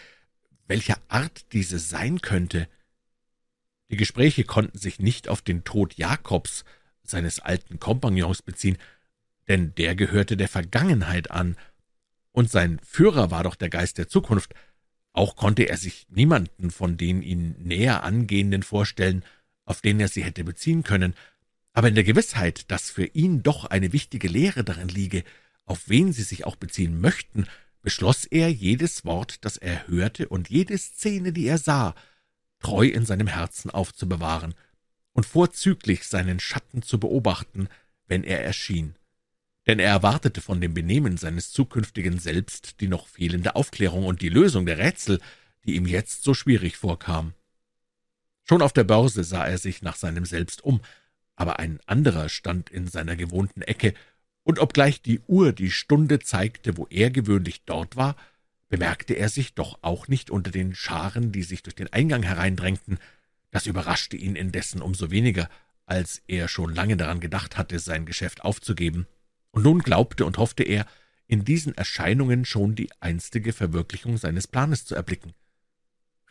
welcher 0.69 0.99
Art 1.09 1.53
diese 1.53 1.79
sein 1.79 2.21
könnte. 2.21 2.69
Die 3.93 3.99
Gespräche 3.99 4.45
konnten 4.45 4.79
sich 4.79 5.01
nicht 5.01 5.29
auf 5.29 5.43
den 5.43 5.65
Tod 5.65 5.95
Jakobs, 5.95 6.65
seines 7.03 7.41
alten 7.41 7.79
Kompagnons, 7.79 8.41
beziehen, 8.41 8.79
denn 9.49 9.75
der 9.75 9.95
gehörte 9.95 10.39
der 10.39 10.49
Vergangenheit 10.49 11.31
an, 11.31 11.57
und 12.33 12.51
sein 12.51 12.81
Führer 12.83 13.31
war 13.31 13.45
doch 13.45 13.55
der 13.55 13.69
Geist 13.69 13.99
der 13.99 14.09
Zukunft. 14.09 14.55
Auch 15.13 15.37
konnte 15.37 15.69
er 15.69 15.77
sich 15.77 16.07
niemanden 16.09 16.71
von 16.71 16.97
den 16.97 17.21
ihn 17.21 17.55
näher 17.59 18.03
angehenden 18.03 18.63
vorstellen, 18.63 19.23
auf 19.67 19.83
den 19.83 20.01
er 20.01 20.09
sie 20.09 20.25
hätte 20.25 20.43
beziehen 20.43 20.85
können, 20.85 21.15
aber 21.75 21.89
in 21.89 21.95
der 21.95 22.05
Gewissheit, 22.05 22.71
dass 22.71 22.91
für 22.91 23.05
ihn 23.05 23.43
doch 23.43 23.67
eine 23.67 23.93
wichtige 23.93 24.29
Lehre 24.29 24.65
darin 24.65 24.89
liege, 24.89 25.23
auf 25.67 25.91
wen 25.91 26.15
sie 26.15 26.23
sich 26.23 26.47
auch 26.47 26.57
beziehen 26.57 26.99
möchten, 26.99 27.47
beschloss 27.83 28.25
er, 28.25 28.49
jedes 28.51 29.05
Wort, 29.05 29.45
das 29.45 29.59
er 29.59 29.87
hörte, 29.87 30.29
und 30.29 30.49
jede 30.49 30.79
Szene, 30.79 31.35
die 31.35 31.47
er 31.47 31.59
sah, 31.59 31.95
treu 32.63 32.87
in 32.87 33.05
seinem 33.05 33.27
Herzen 33.27 33.71
aufzubewahren 33.71 34.55
und 35.13 35.27
vorzüglich 35.27 36.07
seinen 36.07 36.41
Schatten 36.41 36.83
zu 36.83 36.99
beobachten, 36.99 37.69
wenn 38.07 38.25
er 38.25 38.43
erschien. 38.43 38.95
Denn 39.67 39.79
er 39.79 39.91
erwartete 39.91 40.41
von 40.41 40.61
dem 40.61 40.75
Benehmen 40.75 41.17
seines 41.17 41.53
zukünftigen 41.53 42.19
Selbst 42.19 42.81
die 42.81 42.89
noch 42.89 43.07
fehlende 43.07 43.55
Aufklärung 43.55 44.07
und 44.07 44.23
die 44.23 44.29
Lösung 44.29 44.67
der 44.67 44.79
Rätsel, 44.79 45.21
die 45.65 45.77
ihm 45.77 45.87
jetzt 45.87 46.25
so 46.25 46.35
schwierig 46.35 46.77
vorkam. 46.77 47.35
Schon 48.45 48.63
auf 48.63 48.73
der 48.73 48.85
Börse 48.85 49.23
sah 49.23 49.47
er 49.47 49.59
sich 49.59 49.83
nach 49.83 49.97
seinem 49.97 50.25
Selbst 50.25 50.65
um, 50.65 50.81
aber 51.37 51.59
ein 51.59 51.79
anderer 51.87 52.29
stand 52.29 52.71
in 52.71 52.89
seiner 52.89 53.17
gewohnten 53.17 53.63
Ecke, 53.63 53.95
und 54.45 54.59
obgleich 54.59 55.01
die 55.01 55.21
Uhr 55.29 55.53
die 55.53 55.71
Stunde 55.71 56.19
zeigte, 56.19 56.77
wo 56.77 56.89
er 56.91 57.11
gewöhnlich 57.11 57.63
dort 57.65 57.95
war, 57.95 58.17
bemerkte 58.73 59.13
er 59.13 59.29
sich 59.29 59.53
doch 59.53 59.81
auch 59.83 60.09
nicht 60.09 60.31
unter 60.31 60.51
den 60.51 60.75
Scharen, 60.75 61.31
die 61.31 61.43
sich 61.43 61.63
durch 61.63 61.75
den 61.75 61.93
Eingang 61.93 62.23
hereindrängten. 62.23 62.99
Das 63.51 63.67
überraschte 63.67 64.17
ihn 64.17 64.35
indessen 64.35 64.81
umso 64.81 65.11
weniger, 65.11 65.51
als 65.85 66.23
er 66.27 66.49
schon 66.49 66.75
lange 66.75 66.97
daran 66.97 67.21
gedacht 67.21 67.59
hatte, 67.59 67.79
sein 67.79 68.07
Geschäft 68.07 68.43
aufzugeben. 68.43 69.07
Und 69.51 69.65
nun 69.65 69.81
glaubte 69.81 70.25
und 70.25 70.39
hoffte 70.39 70.63
er, 70.63 70.87
in 71.27 71.45
diesen 71.45 71.77
Erscheinungen 71.77 72.47
schon 72.47 72.75
die 72.75 72.89
einstige 72.99 73.53
Verwirklichung 73.53 74.17
seines 74.17 74.47
Planes 74.47 74.87
zu 74.87 74.95
erblicken. 74.95 75.35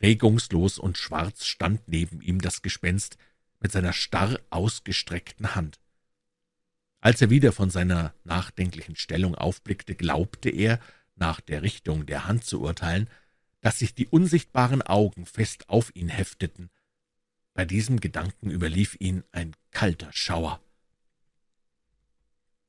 Regungslos 0.01 0.79
und 0.79 0.97
schwarz 0.97 1.45
stand 1.45 1.87
neben 1.87 2.21
ihm 2.21 2.41
das 2.41 2.63
Gespenst 2.63 3.17
mit 3.59 3.71
seiner 3.71 3.93
starr 3.93 4.39
ausgestreckten 4.49 5.53
Hand. 5.53 5.79
Als 7.01 7.21
er 7.21 7.29
wieder 7.29 7.51
von 7.51 7.69
seiner 7.69 8.15
nachdenklichen 8.23 8.95
Stellung 8.95 9.35
aufblickte, 9.35 9.93
glaubte 9.93 10.49
er, 10.49 10.79
nach 11.21 11.39
der 11.39 11.61
Richtung 11.61 12.05
der 12.05 12.27
Hand 12.27 12.43
zu 12.43 12.61
urteilen, 12.61 13.09
dass 13.61 13.79
sich 13.79 13.95
die 13.95 14.07
unsichtbaren 14.07 14.81
Augen 14.81 15.25
fest 15.25 15.69
auf 15.69 15.95
ihn 15.95 16.09
hefteten. 16.09 16.69
Bei 17.53 17.63
diesem 17.63 18.01
Gedanken 18.01 18.49
überlief 18.49 18.97
ihn 18.99 19.23
ein 19.31 19.55
kalter 19.71 20.11
Schauer. 20.11 20.59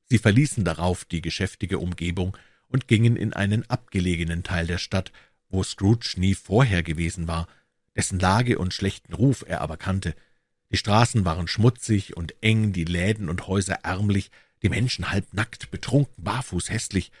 Sie 0.05 0.19
verließen 0.19 0.63
darauf 0.63 1.03
die 1.03 1.21
geschäftige 1.21 1.79
Umgebung 1.79 2.37
und 2.67 2.87
gingen 2.87 3.15
in 3.15 3.33
einen 3.33 3.69
abgelegenen 3.69 4.43
Teil 4.43 4.67
der 4.67 4.77
Stadt, 4.77 5.11
wo 5.49 5.63
Scrooge 5.63 6.13
nie 6.17 6.35
vorher 6.35 6.83
gewesen 6.83 7.27
war, 7.27 7.47
dessen 7.95 8.19
Lage 8.19 8.57
und 8.59 8.73
schlechten 8.73 9.13
Ruf 9.13 9.43
er 9.47 9.61
aber 9.61 9.77
kannte. 9.77 10.15
Die 10.71 10.77
Straßen 10.77 11.25
waren 11.25 11.47
schmutzig 11.47 12.17
und 12.17 12.35
eng, 12.41 12.73
die 12.73 12.85
Läden 12.85 13.29
und 13.29 13.47
Häuser 13.47 13.79
ärmlich, 13.83 14.31
die 14.61 14.69
Menschen 14.69 15.11
halbnackt, 15.11 15.71
betrunken, 15.71 16.23
barfuß, 16.23 16.69
hässlich. 16.69 17.11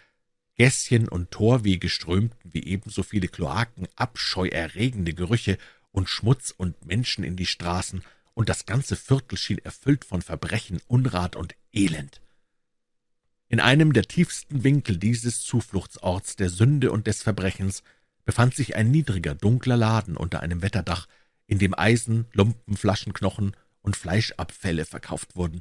Gässchen 0.55 1.07
und 1.07 1.31
Torwege 1.31 1.89
strömten 1.89 2.51
wie 2.51 2.63
ebenso 2.63 3.03
viele 3.03 3.27
Kloaken, 3.27 3.87
abscheuerregende 3.95 5.13
Gerüche 5.13 5.57
und 5.91 6.09
Schmutz 6.09 6.53
und 6.55 6.85
Menschen 6.85 7.23
in 7.23 7.35
die 7.35 7.45
Straßen, 7.45 8.03
und 8.35 8.49
das 8.49 8.65
ganze 8.65 8.95
Viertel 8.95 9.37
schien 9.37 9.59
erfüllt 9.59 10.05
von 10.05 10.21
Verbrechen, 10.23 10.81
Unrat 10.87 11.35
und 11.35 11.55
Elend. 11.71 12.19
In 13.47 13.59
einem 13.59 13.93
der 13.93 14.05
tiefsten 14.05 14.63
Winkel 14.63 14.97
dieses 14.97 15.41
Zufluchtsorts 15.41 16.35
der 16.35 16.49
Sünde 16.49 16.91
und 16.91 17.05
des 17.05 17.21
Verbrechens 17.21 17.83
befand 18.25 18.55
sich 18.55 18.75
ein 18.75 18.89
niedriger, 18.89 19.35
dunkler 19.35 19.77
Laden 19.77 20.17
unter 20.17 20.39
einem 20.39 20.63
Wetterdach, 20.63 21.07
in 21.45 21.59
dem 21.59 21.77
Eisen, 21.77 22.25
Lumpen, 22.33 22.77
Flaschenknochen 22.77 23.55
und 23.81 23.95
Fleischabfälle 23.95 24.85
verkauft 24.85 25.35
wurden. 25.35 25.59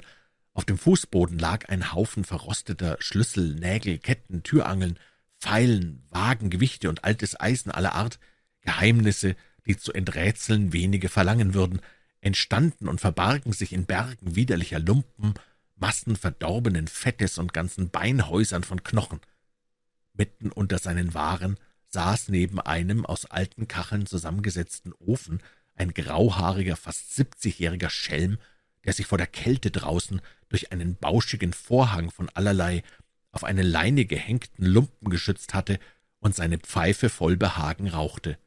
Auf 0.55 0.65
dem 0.65 0.77
Fußboden 0.77 1.39
lag 1.39 1.69
ein 1.69 1.93
Haufen 1.93 2.25
verrosteter 2.25 2.97
Schlüssel, 3.01 3.55
Nägel, 3.55 3.99
Ketten, 3.99 4.43
Türangeln, 4.43 4.99
Pfeilen, 5.41 6.07
Wagen, 6.11 6.51
Gewichte 6.51 6.89
und 6.89 7.05
altes 7.05 7.39
Eisen 7.41 7.71
aller 7.71 7.95
Art, 7.95 8.19
Geheimnisse, 8.61 9.35
die 9.67 9.77
zu 9.77 9.93
enträtseln 9.93 10.73
wenige 10.73 11.09
verlangen 11.09 11.55
würden, 11.55 11.81
entstanden 12.21 12.89
und 12.89 13.01
verbargen 13.01 13.53
sich 13.53 13.73
in 13.73 13.87
Bergen 13.87 14.37
widerlicher 14.37 14.79
Lumpen, 14.79 15.35
Massen 15.75 16.17
verdorbenen 16.17 16.87
Fettes 16.87 17.39
und 17.39 17.53
ganzen 17.53 17.91
Beinhäusern 17.91 18.63
von 18.63 18.85
Knochen. 18.85 19.21
Mitten 20.13 20.53
unter 20.53 20.79
seinen 20.79 21.15
Waren 21.15 21.57
saß 21.89 22.29
neben 22.29 22.61
einem 22.61 23.05
aus 23.05 23.27
alten 23.27 23.67
Kacheln 23.67 24.07
zusammengesetzten 24.07 24.93
Ofen 24.99 25.41
ein 25.75 25.93
grauhaariger, 25.93 26.77
fast 26.77 27.15
siebzigjähriger 27.15 27.91
Schelm, 27.91 28.39
der 28.85 28.93
sich 28.93 29.07
vor 29.07 29.19
der 29.19 29.27
Kälte 29.27 29.71
draußen 29.71 30.21
durch 30.49 30.73
einen 30.73 30.97
bauschigen 30.97 31.53
Vorhang 31.53 32.11
von 32.11 32.29
allerlei 32.31 32.83
auf 33.31 33.45
eine 33.45 33.63
Leine 33.63 34.05
gehängten 34.05 34.67
Lumpen 34.67 35.11
geschützt 35.11 35.55
hatte 35.55 35.79
und 36.21 36.35
seine 36.35 36.59
Pfeife 36.59 37.09
voll 37.09 37.37
Behagen 37.37 37.89
rauchte. 37.89 38.39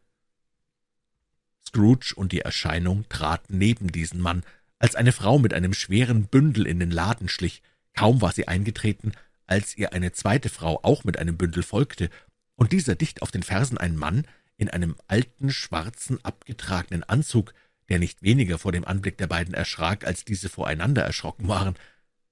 Scrooge 1.67 2.13
und 2.15 2.31
die 2.31 2.41
Erscheinung 2.41 3.05
traten 3.09 3.57
neben 3.57 3.91
diesen 3.91 4.21
Mann, 4.21 4.43
als 4.79 4.95
eine 4.95 5.11
Frau 5.11 5.39
mit 5.39 5.53
einem 5.53 5.73
schweren 5.73 6.27
Bündel 6.27 6.67
in 6.67 6.79
den 6.79 6.91
Laden 6.91 7.27
schlich. 7.27 7.63
Kaum 7.93 8.21
war 8.21 8.31
sie 8.31 8.47
eingetreten, 8.47 9.13
als 9.47 9.77
ihr 9.77 9.93
eine 9.93 10.11
zweite 10.11 10.49
Frau 10.49 10.79
auch 10.83 11.03
mit 11.03 11.17
einem 11.17 11.37
Bündel 11.37 11.63
folgte, 11.63 12.09
und 12.55 12.71
dieser 12.71 12.95
dicht 12.95 13.21
auf 13.21 13.31
den 13.31 13.43
Fersen 13.43 13.77
ein 13.77 13.97
Mann, 13.97 14.25
in 14.57 14.69
einem 14.69 14.95
alten, 15.07 15.51
schwarzen, 15.51 16.23
abgetragenen 16.23 17.03
Anzug, 17.03 17.53
der 17.89 17.99
nicht 17.99 18.23
weniger 18.23 18.57
vor 18.57 18.71
dem 18.71 18.85
Anblick 18.85 19.17
der 19.17 19.27
beiden 19.27 19.53
erschrak, 19.53 20.05
als 20.05 20.25
diese 20.25 20.49
voreinander 20.49 21.03
erschrocken 21.03 21.47
waren. 21.47 21.75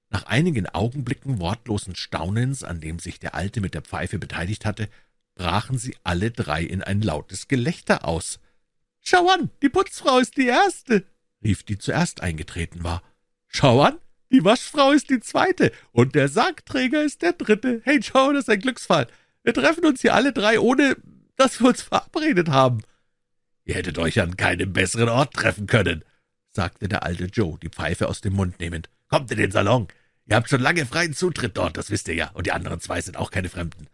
Nach 0.10 0.26
einigen 0.26 0.68
Augenblicken 0.68 1.40
wortlosen 1.40 1.96
Staunens, 1.96 2.64
an 2.64 2.80
dem 2.80 3.00
sich 3.00 3.20
der 3.20 3.36
Alte 3.36 3.62
mit 3.62 3.74
der 3.74 3.82
Pfeife 3.82 4.20
beteiligt 4.20 4.66
hatte, 4.66 4.90
brachen 5.36 5.78
sie 5.78 5.96
alle 6.04 6.32
drei 6.32 6.64
in 6.64 6.84
ein 6.84 7.02
lautes 7.02 7.48
Gelächter 7.48 8.06
aus. 8.06 8.40
»Schau 9.02 9.28
an, 9.30 9.50
die 9.62 9.70
Putzfrau 9.70 10.20
ist 10.20 10.38
die 10.38 10.48
Erste«, 10.48 11.04
rief 11.44 11.64
die 11.64 11.78
zuerst 11.78 12.22
eingetreten 12.22 12.84
war. 12.84 13.04
»Schau 13.48 13.82
an, 13.82 13.98
die 14.32 14.44
Waschfrau 14.44 14.92
ist 14.92 15.10
die 15.10 15.20
Zweite 15.20 15.72
und 15.92 16.16
der 16.16 16.30
Sargträger 16.30 17.04
ist 17.04 17.22
der 17.22 17.34
Dritte. 17.34 17.82
Hey 17.84 18.00
Joe, 18.00 18.34
das 18.34 18.44
ist 18.44 18.50
ein 18.50 18.62
Glücksfall. 18.62 19.08
Wir 19.44 19.54
treffen 19.54 19.86
uns 19.86 20.02
hier 20.02 20.16
alle 20.16 20.32
drei, 20.32 20.60
ohne 20.60 20.96
dass 21.36 21.60
wir 21.60 21.68
uns 21.68 21.82
verabredet 21.84 22.50
haben.« 22.50 22.82
»Ihr 23.66 23.76
hättet 23.76 23.98
euch 23.98 24.20
an 24.20 24.38
keinem 24.38 24.74
besseren 24.74 25.10
Ort 25.10 25.34
treffen 25.34 25.68
können«, 25.68 26.04
sagte 26.52 26.88
der 26.88 27.04
alte 27.04 27.26
Joe, 27.26 27.58
die 27.62 27.70
Pfeife 27.70 28.08
aus 28.08 28.22
dem 28.22 28.34
Mund 28.34 28.60
nehmend. 28.60 28.90
»Kommt 29.08 29.32
in 29.32 29.38
den 29.38 29.52
Salon. 29.52 29.88
Ihr 30.26 30.36
habt 30.36 30.50
schon 30.50 30.62
lange 30.62 30.86
freien 30.86 31.14
Zutritt 31.14 31.58
dort, 31.58 31.78
das 31.78 31.90
wisst 31.90 32.08
ihr 32.08 32.16
ja, 32.16 32.32
und 32.32 32.46
die 32.46 32.52
anderen 32.52 32.80
zwei 32.80 33.02
sind 33.02 33.18
auch 33.18 33.32
keine 33.32 33.50
Fremden. 33.50 33.88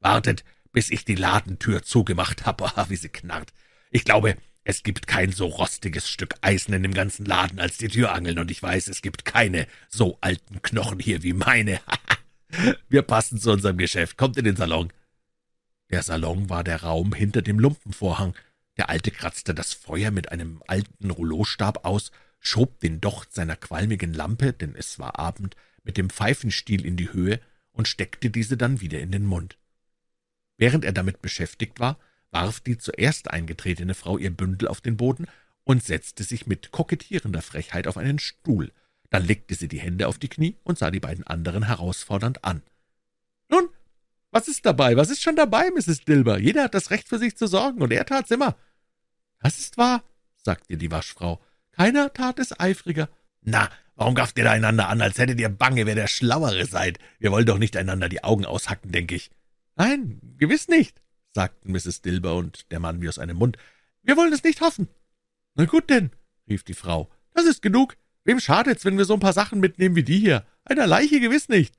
Wartet, 0.00 0.44
bis 0.72 0.90
ich 0.90 1.04
die 1.04 1.14
Ladentür 1.14 1.82
zugemacht 1.82 2.44
habe, 2.44 2.64
ah, 2.76 2.86
wie 2.88 2.96
sie 2.96 3.08
knarrt. 3.08 3.52
Ich 3.90 4.04
glaube, 4.04 4.36
es 4.64 4.82
gibt 4.82 5.06
kein 5.06 5.30
so 5.30 5.46
rostiges 5.46 6.10
Stück 6.10 6.34
Eisen 6.40 6.74
in 6.74 6.82
dem 6.82 6.92
ganzen 6.92 7.24
Laden 7.24 7.60
als 7.60 7.78
die 7.78 7.88
Türangeln, 7.88 8.38
und 8.38 8.50
ich 8.50 8.62
weiß, 8.62 8.88
es 8.88 9.00
gibt 9.00 9.24
keine 9.24 9.66
so 9.88 10.18
alten 10.20 10.60
Knochen 10.62 10.98
hier 10.98 11.22
wie 11.22 11.34
meine. 11.34 11.80
Wir 12.88 13.02
passen 13.02 13.38
zu 13.38 13.52
unserem 13.52 13.78
Geschäft. 13.78 14.16
Kommt 14.16 14.36
in 14.36 14.44
den 14.44 14.56
Salon. 14.56 14.92
Der 15.90 16.02
Salon 16.02 16.50
war 16.50 16.64
der 16.64 16.82
Raum 16.82 17.12
hinter 17.12 17.42
dem 17.42 17.58
Lumpenvorhang. 17.58 18.34
Der 18.76 18.90
Alte 18.90 19.10
kratzte 19.10 19.54
das 19.54 19.72
Feuer 19.72 20.10
mit 20.10 20.30
einem 20.30 20.62
alten 20.66 21.10
Rouleaustab 21.10 21.84
aus, 21.84 22.10
schob 22.40 22.80
den 22.80 23.00
Docht 23.00 23.34
seiner 23.34 23.56
qualmigen 23.56 24.12
Lampe, 24.12 24.52
denn 24.52 24.74
es 24.76 24.98
war 24.98 25.18
Abend, 25.18 25.56
mit 25.82 25.96
dem 25.96 26.10
Pfeifenstiel 26.10 26.84
in 26.84 26.96
die 26.96 27.12
Höhe 27.12 27.40
und 27.72 27.88
steckte 27.88 28.30
diese 28.30 28.56
dann 28.56 28.80
wieder 28.80 29.00
in 29.00 29.12
den 29.12 29.24
Mund. 29.24 29.56
Während 30.58 30.84
er 30.84 30.92
damit 30.92 31.22
beschäftigt 31.22 31.80
war, 31.80 31.98
warf 32.30 32.60
die 32.60 32.78
zuerst 32.78 33.30
eingetretene 33.30 33.94
Frau 33.94 34.18
ihr 34.18 34.30
Bündel 34.30 34.68
auf 34.68 34.80
den 34.80 34.96
Boden 34.96 35.26
und 35.64 35.82
setzte 35.82 36.24
sich 36.24 36.46
mit 36.46 36.70
kokettierender 36.70 37.42
Frechheit 37.42 37.86
auf 37.86 37.96
einen 37.96 38.18
Stuhl. 38.18 38.72
Dann 39.10 39.24
legte 39.24 39.54
sie 39.54 39.68
die 39.68 39.80
Hände 39.80 40.08
auf 40.08 40.18
die 40.18 40.28
Knie 40.28 40.56
und 40.64 40.78
sah 40.78 40.90
die 40.90 41.00
beiden 41.00 41.26
anderen 41.26 41.64
herausfordernd 41.64 42.44
an. 42.44 42.62
»Nun, 43.48 43.68
was 44.36 44.48
ist 44.48 44.66
dabei? 44.66 44.98
Was 44.98 45.08
ist 45.08 45.22
schon 45.22 45.34
dabei, 45.34 45.70
Mrs. 45.70 46.04
Dilber? 46.04 46.38
Jeder 46.38 46.64
hat 46.64 46.74
das 46.74 46.90
Recht 46.90 47.08
für 47.08 47.18
sich 47.18 47.38
zu 47.38 47.46
sorgen, 47.46 47.80
und 47.80 47.90
er 47.90 48.04
tat's 48.04 48.30
immer.« 48.30 48.54
»Das 49.40 49.58
ist 49.58 49.78
wahr«, 49.78 50.04
sagte 50.36 50.76
die 50.76 50.90
Waschfrau. 50.90 51.40
»Keiner 51.72 52.12
tat 52.12 52.38
es 52.38 52.60
eifriger.« 52.60 53.08
»Na, 53.40 53.70
warum 53.94 54.14
gafft 54.14 54.36
ihr 54.36 54.44
da 54.44 54.50
einander 54.50 54.88
an, 54.88 55.00
als 55.00 55.16
hättet 55.16 55.40
ihr 55.40 55.48
Bange, 55.48 55.86
wer 55.86 55.94
der 55.94 56.06
Schlauere 56.06 56.66
seid? 56.66 56.98
Wir 57.18 57.32
wollen 57.32 57.46
doch 57.46 57.56
nicht 57.56 57.78
einander 57.78 58.10
die 58.10 58.24
Augen 58.24 58.44
aushacken, 58.44 58.92
denke 58.92 59.14
ich.« 59.14 59.30
»Nein, 59.74 60.20
gewiss 60.36 60.68
nicht«, 60.68 61.00
sagten 61.32 61.72
Mrs. 61.72 62.02
Dilber 62.02 62.34
und 62.34 62.70
der 62.70 62.80
Mann 62.80 63.00
wie 63.00 63.08
aus 63.08 63.18
einem 63.18 63.38
Mund. 63.38 63.56
»Wir 64.02 64.18
wollen 64.18 64.34
es 64.34 64.44
nicht 64.44 64.60
hoffen.« 64.60 64.88
»Na 65.54 65.64
gut 65.64 65.88
denn«, 65.88 66.10
rief 66.46 66.62
die 66.62 66.74
Frau, 66.74 67.08
»das 67.32 67.46
ist 67.46 67.62
genug. 67.62 67.96
Wem 68.24 68.38
schadet's, 68.38 68.84
wenn 68.84 68.98
wir 68.98 69.06
so 69.06 69.14
ein 69.14 69.20
paar 69.20 69.32
Sachen 69.32 69.60
mitnehmen 69.60 69.96
wie 69.96 70.04
die 70.04 70.18
hier? 70.18 70.44
Einer 70.64 70.86
Leiche 70.86 71.20
gewiss 71.20 71.48
nicht.« 71.48 71.74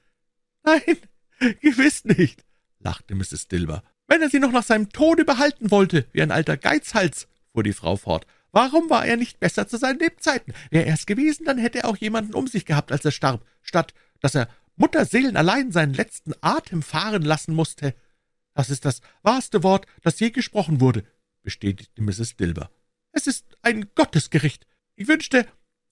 »Nein, 0.63 0.97
gewiss 1.61 2.03
nicht«, 2.03 2.46
lachte 2.87 3.15
Mrs. 3.15 3.49
Dilber. 3.49 3.83
Wenn 4.07 4.21
er 4.21 4.29
sie 4.29 4.39
noch 4.39 4.53
nach 4.53 4.63
seinem 4.63 4.89
Tode 4.89 5.25
behalten 5.25 5.71
wollte, 5.71 6.05
wie 6.13 6.21
ein 6.21 6.31
alter 6.31 6.55
Geizhals, 6.55 7.27
fuhr 7.51 7.63
die 7.63 7.73
Frau 7.73 7.97
fort, 7.97 8.25
warum 8.53 8.89
war 8.89 9.05
er 9.05 9.17
nicht 9.17 9.41
besser 9.41 9.67
zu 9.67 9.77
seinen 9.77 9.99
Lebzeiten? 9.99 10.53
Wäre 10.71 10.85
er 10.85 10.93
es 10.93 11.05
gewesen, 11.05 11.43
dann 11.43 11.57
hätte 11.57 11.79
er 11.79 11.89
auch 11.89 11.97
jemanden 11.97 12.33
um 12.33 12.47
sich 12.47 12.65
gehabt, 12.65 12.93
als 12.93 13.03
er 13.03 13.11
starb, 13.11 13.45
statt 13.61 13.93
dass 14.21 14.35
er 14.35 14.47
Mutterseelen 14.77 15.35
allein 15.35 15.73
seinen 15.73 15.93
letzten 15.93 16.33
Atem 16.39 16.81
fahren 16.81 17.23
lassen 17.23 17.53
musste. 17.53 17.93
Das 18.53 18.69
ist 18.69 18.85
das 18.85 19.01
wahrste 19.21 19.63
Wort, 19.63 19.85
das 20.01 20.19
je 20.21 20.29
gesprochen 20.29 20.79
wurde, 20.79 21.03
bestätigte 21.43 22.01
Mrs. 22.01 22.37
Dilber. 22.37 22.71
Es 23.11 23.27
ist 23.27 23.57
ein 23.63 23.87
Gottesgericht. 23.95 24.65
Ich 24.95 25.09
wünschte, 25.09 25.45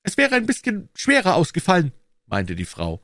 es 0.03 0.15
wäre 0.15 0.35
ein 0.35 0.45
bisschen 0.45 0.88
schwerer 0.95 1.35
ausgefallen, 1.35 1.91
meinte 2.25 2.56
die 2.56 2.65
Frau. 2.65 3.01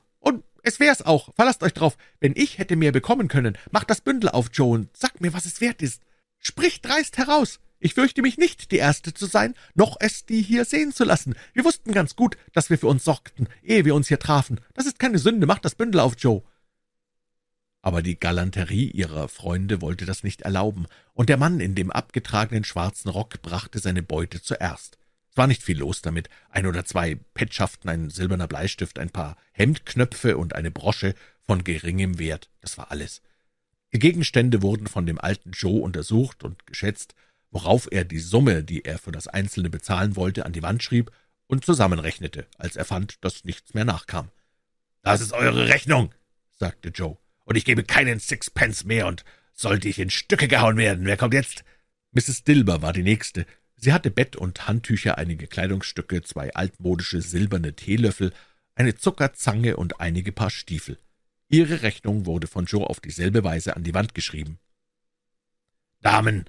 Es 0.63 0.79
wär's 0.79 1.01
auch. 1.01 1.33
Verlasst 1.35 1.63
euch 1.63 1.73
drauf. 1.73 1.97
Wenn 2.19 2.33
ich 2.35 2.57
hätte 2.57 2.75
mehr 2.75 2.91
bekommen 2.91 3.27
können, 3.27 3.57
macht 3.71 3.89
das 3.89 4.01
Bündel 4.01 4.29
auf, 4.29 4.49
Joe, 4.53 4.75
und 4.75 4.95
sagt 4.95 5.21
mir, 5.21 5.33
was 5.33 5.45
es 5.45 5.61
wert 5.61 5.81
ist. 5.81 6.01
Sprich 6.39 6.81
dreist 6.81 7.17
heraus. 7.17 7.59
Ich 7.79 7.95
fürchte 7.95 8.21
mich 8.21 8.37
nicht, 8.37 8.71
die 8.71 8.77
Erste 8.77 9.11
zu 9.11 9.25
sein, 9.25 9.55
noch 9.73 9.97
es 9.99 10.25
die 10.25 10.43
hier 10.43 10.65
sehen 10.65 10.93
zu 10.93 11.03
lassen. 11.03 11.35
Wir 11.53 11.65
wussten 11.65 11.93
ganz 11.93 12.15
gut, 12.15 12.37
dass 12.53 12.69
wir 12.69 12.77
für 12.77 12.87
uns 12.87 13.03
sorgten, 13.03 13.47
ehe 13.63 13.85
wir 13.85 13.95
uns 13.95 14.07
hier 14.07 14.19
trafen. 14.19 14.61
Das 14.75 14.85
ist 14.85 14.99
keine 14.99 15.17
Sünde. 15.17 15.47
Macht 15.47 15.65
das 15.65 15.73
Bündel 15.73 15.99
auf, 16.01 16.13
Joe. 16.17 16.43
Aber 17.81 18.03
die 18.03 18.19
Galanterie 18.19 18.91
ihrer 18.91 19.27
Freunde 19.27 19.81
wollte 19.81 20.05
das 20.05 20.23
nicht 20.23 20.43
erlauben, 20.43 20.85
und 21.13 21.29
der 21.29 21.37
Mann 21.37 21.59
in 21.59 21.73
dem 21.73 21.91
abgetragenen 21.91 22.63
schwarzen 22.63 23.09
Rock 23.09 23.41
brachte 23.41 23.79
seine 23.79 24.03
Beute 24.03 24.43
zuerst. 24.43 24.99
Es 25.31 25.37
war 25.37 25.47
nicht 25.47 25.63
viel 25.63 25.79
los 25.79 26.01
damit. 26.01 26.29
Ein 26.49 26.65
oder 26.65 26.83
zwei 26.83 27.15
Petschaften, 27.33 27.89
ein 27.89 28.09
silberner 28.09 28.47
Bleistift, 28.47 28.99
ein 28.99 29.09
paar 29.09 29.37
Hemdknöpfe 29.53 30.37
und 30.37 30.55
eine 30.55 30.71
Brosche 30.71 31.15
von 31.41 31.63
geringem 31.63 32.19
Wert. 32.19 32.49
Das 32.59 32.77
war 32.77 32.91
alles. 32.91 33.21
Die 33.93 33.99
Gegenstände 33.99 34.61
wurden 34.61 34.87
von 34.87 35.05
dem 35.05 35.19
alten 35.19 35.51
Joe 35.51 35.81
untersucht 35.81 36.43
und 36.43 36.67
geschätzt, 36.67 37.15
worauf 37.49 37.87
er 37.91 38.03
die 38.03 38.19
Summe, 38.19 38.63
die 38.63 38.83
er 38.83 38.97
für 38.97 39.11
das 39.11 39.27
Einzelne 39.27 39.69
bezahlen 39.69 40.15
wollte, 40.15 40.45
an 40.45 40.53
die 40.53 40.63
Wand 40.63 40.83
schrieb 40.83 41.11
und 41.47 41.65
zusammenrechnete, 41.65 42.45
als 42.57 42.75
er 42.75 42.85
fand, 42.85 43.23
dass 43.23 43.43
nichts 43.43 43.73
mehr 43.73 43.85
nachkam. 43.85 44.29
»Das 45.01 45.19
ist 45.19 45.33
eure 45.33 45.67
Rechnung«, 45.67 46.13
sagte 46.57 46.89
Joe, 46.89 47.17
»und 47.43 47.55
ich 47.55 47.65
gebe 47.65 47.83
keinen 47.83 48.19
Sixpence 48.19 48.85
mehr, 48.85 49.07
und 49.07 49.25
sollte 49.53 49.89
ich 49.89 49.99
in 49.99 50.09
Stücke 50.09 50.47
gehauen 50.47 50.77
werden, 50.77 51.05
wer 51.05 51.17
kommt 51.17 51.33
jetzt?« 51.33 51.65
Mrs. 52.13 52.43
Dilber 52.43 52.81
war 52.81 52.93
die 52.93 53.03
Nächste, 53.03 53.45
Sie 53.83 53.93
hatte 53.93 54.11
Bett 54.11 54.35
und 54.35 54.67
Handtücher, 54.67 55.17
einige 55.17 55.47
Kleidungsstücke, 55.47 56.21
zwei 56.21 56.53
altmodische 56.53 57.19
silberne 57.19 57.73
Teelöffel, 57.73 58.31
eine 58.75 58.93
Zuckerzange 58.93 59.75
und 59.75 59.99
einige 59.99 60.31
Paar 60.31 60.51
Stiefel. 60.51 60.99
Ihre 61.49 61.81
Rechnung 61.81 62.27
wurde 62.27 62.45
von 62.45 62.65
Joe 62.65 62.87
auf 62.87 62.99
dieselbe 62.99 63.43
Weise 63.43 63.75
an 63.75 63.83
die 63.83 63.95
Wand 63.95 64.13
geschrieben. 64.13 64.59
»Damen 65.99 66.45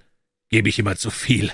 gebe 0.51 0.69
ich 0.69 0.79
immer 0.79 0.97
zu 0.97 1.11
viel. 1.11 1.51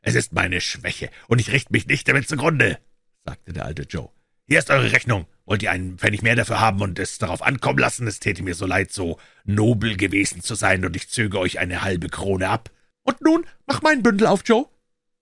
Es 0.00 0.16
ist 0.16 0.32
meine 0.32 0.60
Schwäche, 0.60 1.08
und 1.28 1.40
ich 1.40 1.52
richte 1.52 1.72
mich 1.72 1.86
nicht 1.86 2.08
damit 2.08 2.28
zugrunde«, 2.28 2.78
sagte 3.24 3.52
der 3.52 3.64
alte 3.64 3.82
Joe. 3.82 4.10
»Hier 4.48 4.58
ist 4.58 4.70
eure 4.70 4.90
Rechnung. 4.90 5.26
Wollt 5.44 5.62
ihr 5.62 5.70
einen 5.70 5.98
Pfennig 5.98 6.22
mehr 6.22 6.34
dafür 6.34 6.58
haben 6.58 6.80
und 6.82 6.98
es 6.98 7.18
darauf 7.18 7.42
ankommen 7.42 7.78
lassen? 7.78 8.08
Es 8.08 8.18
täte 8.18 8.42
mir 8.42 8.56
so 8.56 8.66
leid, 8.66 8.92
so 8.92 9.20
nobel 9.44 9.96
gewesen 9.96 10.42
zu 10.42 10.56
sein, 10.56 10.84
und 10.84 10.96
ich 10.96 11.10
zöge 11.10 11.38
euch 11.38 11.60
eine 11.60 11.82
halbe 11.82 12.08
Krone 12.08 12.48
ab.« 12.48 12.72
»Und 13.04 13.20
nun 13.20 13.46
mach 13.66 13.82
mein 13.82 14.02
Bündel 14.02 14.26
auf, 14.26 14.42
Joe«, 14.44 14.68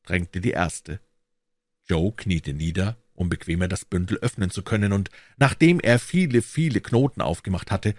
drängte 0.05 0.41
die 0.41 0.51
erste. 0.51 1.01
Joe 1.85 2.13
kniete 2.13 2.53
nieder, 2.53 2.97
um 3.15 3.29
bequemer 3.29 3.69
das 3.69 3.85
Bündel 3.85 4.19
öffnen 4.19 4.51
zu 4.51 4.63
können, 4.63 4.93
und 4.93 5.11
nachdem 5.37 5.81
er 5.81 5.99
viele, 5.99 6.43
viele 6.43 6.81
Knoten 6.81 7.21
aufgemacht 7.21 7.71
hatte, 7.71 7.95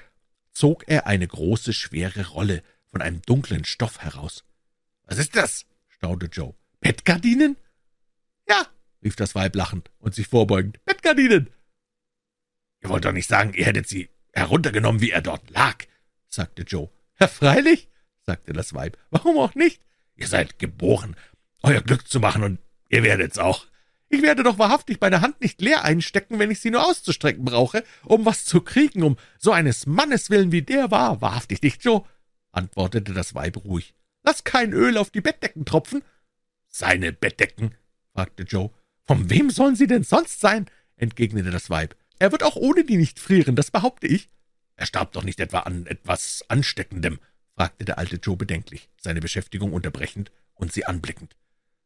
zog 0.52 0.88
er 0.88 1.08
eine 1.08 1.28
große, 1.28 1.74
schwere 1.74 2.28
Rolle 2.30 2.64
von 2.88 3.02
einem 3.02 3.22
dunklen 3.22 3.66
Stoff 3.66 4.00
heraus. 4.00 4.44
»Was 5.04 5.18
ist 5.18 5.36
das?« 5.36 5.66
staunte 5.88 6.28
Joe. 6.28 6.56
»Bettgardinen?« 6.80 7.58
»Ja«, 8.48 8.68
rief 9.04 9.16
das 9.16 9.36
Weib 9.36 9.56
lachend 9.56 9.92
und 10.00 10.16
sich 10.16 10.28
vorbeugend. 10.28 10.84
»Bettgardinen!« 10.86 11.50
»Ihr 12.82 12.90
wollt 12.90 13.06
doch 13.06 13.12
nicht 13.12 13.30
sagen, 13.30 13.54
ihr 13.54 13.66
hättet 13.66 13.88
sie 13.88 14.10
heruntergenommen, 14.34 15.02
wie 15.02 15.12
er 15.12 15.22
dort 15.22 15.50
lag«, 15.50 15.86
sagte 16.28 16.64
Joe. 16.64 16.90
»Ja, 17.20 17.28
freilich«, 17.28 17.90
sagte 18.26 18.54
das 18.54 18.74
Weib. 18.74 18.98
»Warum 19.10 19.38
auch 19.38 19.54
nicht? 19.56 19.82
Ihr 20.16 20.28
seid 20.28 20.60
geboren, 20.60 21.16
euer 21.64 21.82
Glück 21.82 22.08
zu 22.08 22.20
machen, 22.20 22.44
und 22.44 22.60
ihr 22.90 23.04
werdet's 23.04 23.38
auch. 23.38 23.66
Ich 24.10 24.22
werde 24.22 24.44
doch 24.44 24.60
wahrhaftig 24.60 25.00
meine 25.00 25.22
Hand 25.22 25.40
nicht 25.40 25.62
leer 25.62 25.86
einstecken, 25.86 26.38
wenn 26.38 26.52
ich 26.52 26.60
sie 26.60 26.70
nur 26.70 26.86
auszustrecken 26.86 27.46
brauche, 27.46 27.84
um 28.04 28.26
was 28.26 28.44
zu 28.44 28.60
kriegen, 28.60 29.04
um 29.04 29.18
so 29.40 29.54
eines 29.54 29.86
Mannes 29.86 30.30
willen 30.30 30.52
wie 30.52 30.62
der 30.62 30.92
war. 30.92 31.22
Wahrhaftig 31.22 31.62
nicht, 31.62 31.84
Joe, 31.84 32.04
antwortete 32.52 33.14
das 33.14 33.36
Weib 33.36 33.64
ruhig. 33.64 33.96
Lass 34.24 34.44
kein 34.44 34.74
Öl 34.74 34.98
auf 34.98 35.12
die 35.12 35.22
Bettdecken 35.22 35.64
tropfen. 35.64 36.04
Seine 36.68 37.14
Bettdecken? 37.14 37.76
fragte 38.14 38.44
Joe. 38.44 38.72
Von 39.06 39.30
wem 39.30 39.50
sollen 39.50 39.78
sie 39.78 39.88
denn 39.88 40.04
sonst 40.04 40.42
sein? 40.42 40.66
entgegnete 40.98 41.50
das 41.50 41.70
Weib. 41.70 41.96
Er 42.20 42.32
wird 42.32 42.44
auch 42.44 42.56
ohne 42.56 42.84
die 42.84 42.98
nicht 42.98 43.18
frieren, 43.18 43.56
das 43.56 43.72
behaupte 43.72 44.08
ich. 44.08 44.30
Er 44.76 44.86
starb 44.86 45.14
doch 45.14 45.24
nicht 45.24 45.40
etwa 45.40 45.60
an 45.60 45.86
etwas 45.88 46.44
Ansteckendem, 46.50 47.20
fragte 47.56 47.86
der 47.86 47.98
alte 47.98 48.18
Joe 48.18 48.36
bedenklich, 48.36 48.90
seine 48.98 49.22
Beschäftigung 49.22 49.74
unterbrechend 49.74 50.32
und 50.54 50.72
sie 50.74 50.86
anblickend. 50.86 51.36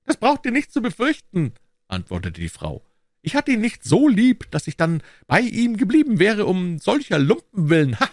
Das 0.06 0.17
braucht 0.17 0.45
ihr 0.45 0.51
nicht 0.51 0.72
zu 0.72 0.82
befürchten, 0.82 1.53
antwortete 1.88 2.40
die 2.40 2.50
Frau. 2.50 2.84
Ich 3.22 3.35
hatte 3.35 3.51
ihn 3.51 3.61
nicht 3.61 3.84
so 3.84 4.08
lieb, 4.08 4.51
dass 4.51 4.67
ich 4.67 4.77
dann 4.77 5.01
bei 5.25 5.42
ihm 5.42 5.77
geblieben 5.77 6.19
wäre, 6.19 6.45
um 6.45 6.77
solcher 6.77 7.17
Lumpen 7.17 7.69
willen. 7.69 8.00
Ha! 8.00 8.08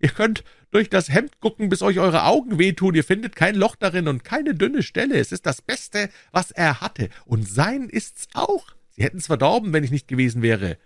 Ihr 0.00 0.10
könnt 0.10 0.44
durch 0.70 0.90
das 0.90 1.08
Hemd 1.08 1.40
gucken, 1.40 1.70
bis 1.70 1.80
euch 1.80 1.98
eure 1.98 2.24
Augen 2.24 2.58
wehtun. 2.58 2.94
Ihr 2.94 3.04
findet 3.04 3.36
kein 3.36 3.54
Loch 3.54 3.74
darin 3.74 4.06
und 4.06 4.22
keine 4.22 4.54
dünne 4.54 4.82
Stelle. 4.82 5.18
Es 5.18 5.32
ist 5.32 5.46
das 5.46 5.62
Beste, 5.62 6.10
was 6.30 6.50
er 6.50 6.82
hatte. 6.82 7.08
Und 7.24 7.48
sein 7.48 7.88
ist's 7.88 8.28
auch. 8.34 8.66
Sie 8.90 9.02
hätten's 9.02 9.28
verdorben, 9.28 9.72
wenn 9.72 9.82
ich 9.82 9.90
nicht 9.90 10.08
gewesen 10.08 10.42
wäre. 10.42 10.76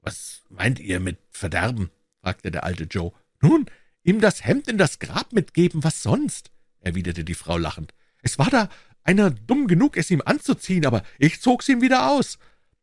Was 0.00 0.42
meint 0.48 0.80
ihr 0.80 0.98
mit 0.98 1.18
verderben? 1.30 1.90
fragte 2.20 2.50
der 2.50 2.64
alte 2.64 2.84
Joe. 2.84 3.12
Nun, 3.40 3.66
ihm 4.02 4.20
das 4.20 4.44
Hemd 4.44 4.66
in 4.66 4.78
das 4.78 4.98
Grab 4.98 5.32
mitgeben, 5.32 5.84
was 5.84 6.02
sonst? 6.02 6.50
erwiderte 6.80 7.22
die 7.22 7.34
Frau 7.34 7.58
lachend. 7.58 7.94
Es 8.22 8.40
war 8.40 8.50
da 8.50 8.68
einer 9.06 9.30
dumm 9.30 9.68
genug, 9.68 9.96
es 9.96 10.10
ihm 10.10 10.22
anzuziehen, 10.24 10.84
aber 10.84 11.02
ich 11.18 11.40
zog's 11.40 11.68
ihm 11.68 11.80
wieder 11.80 12.10
aus. 12.10 12.38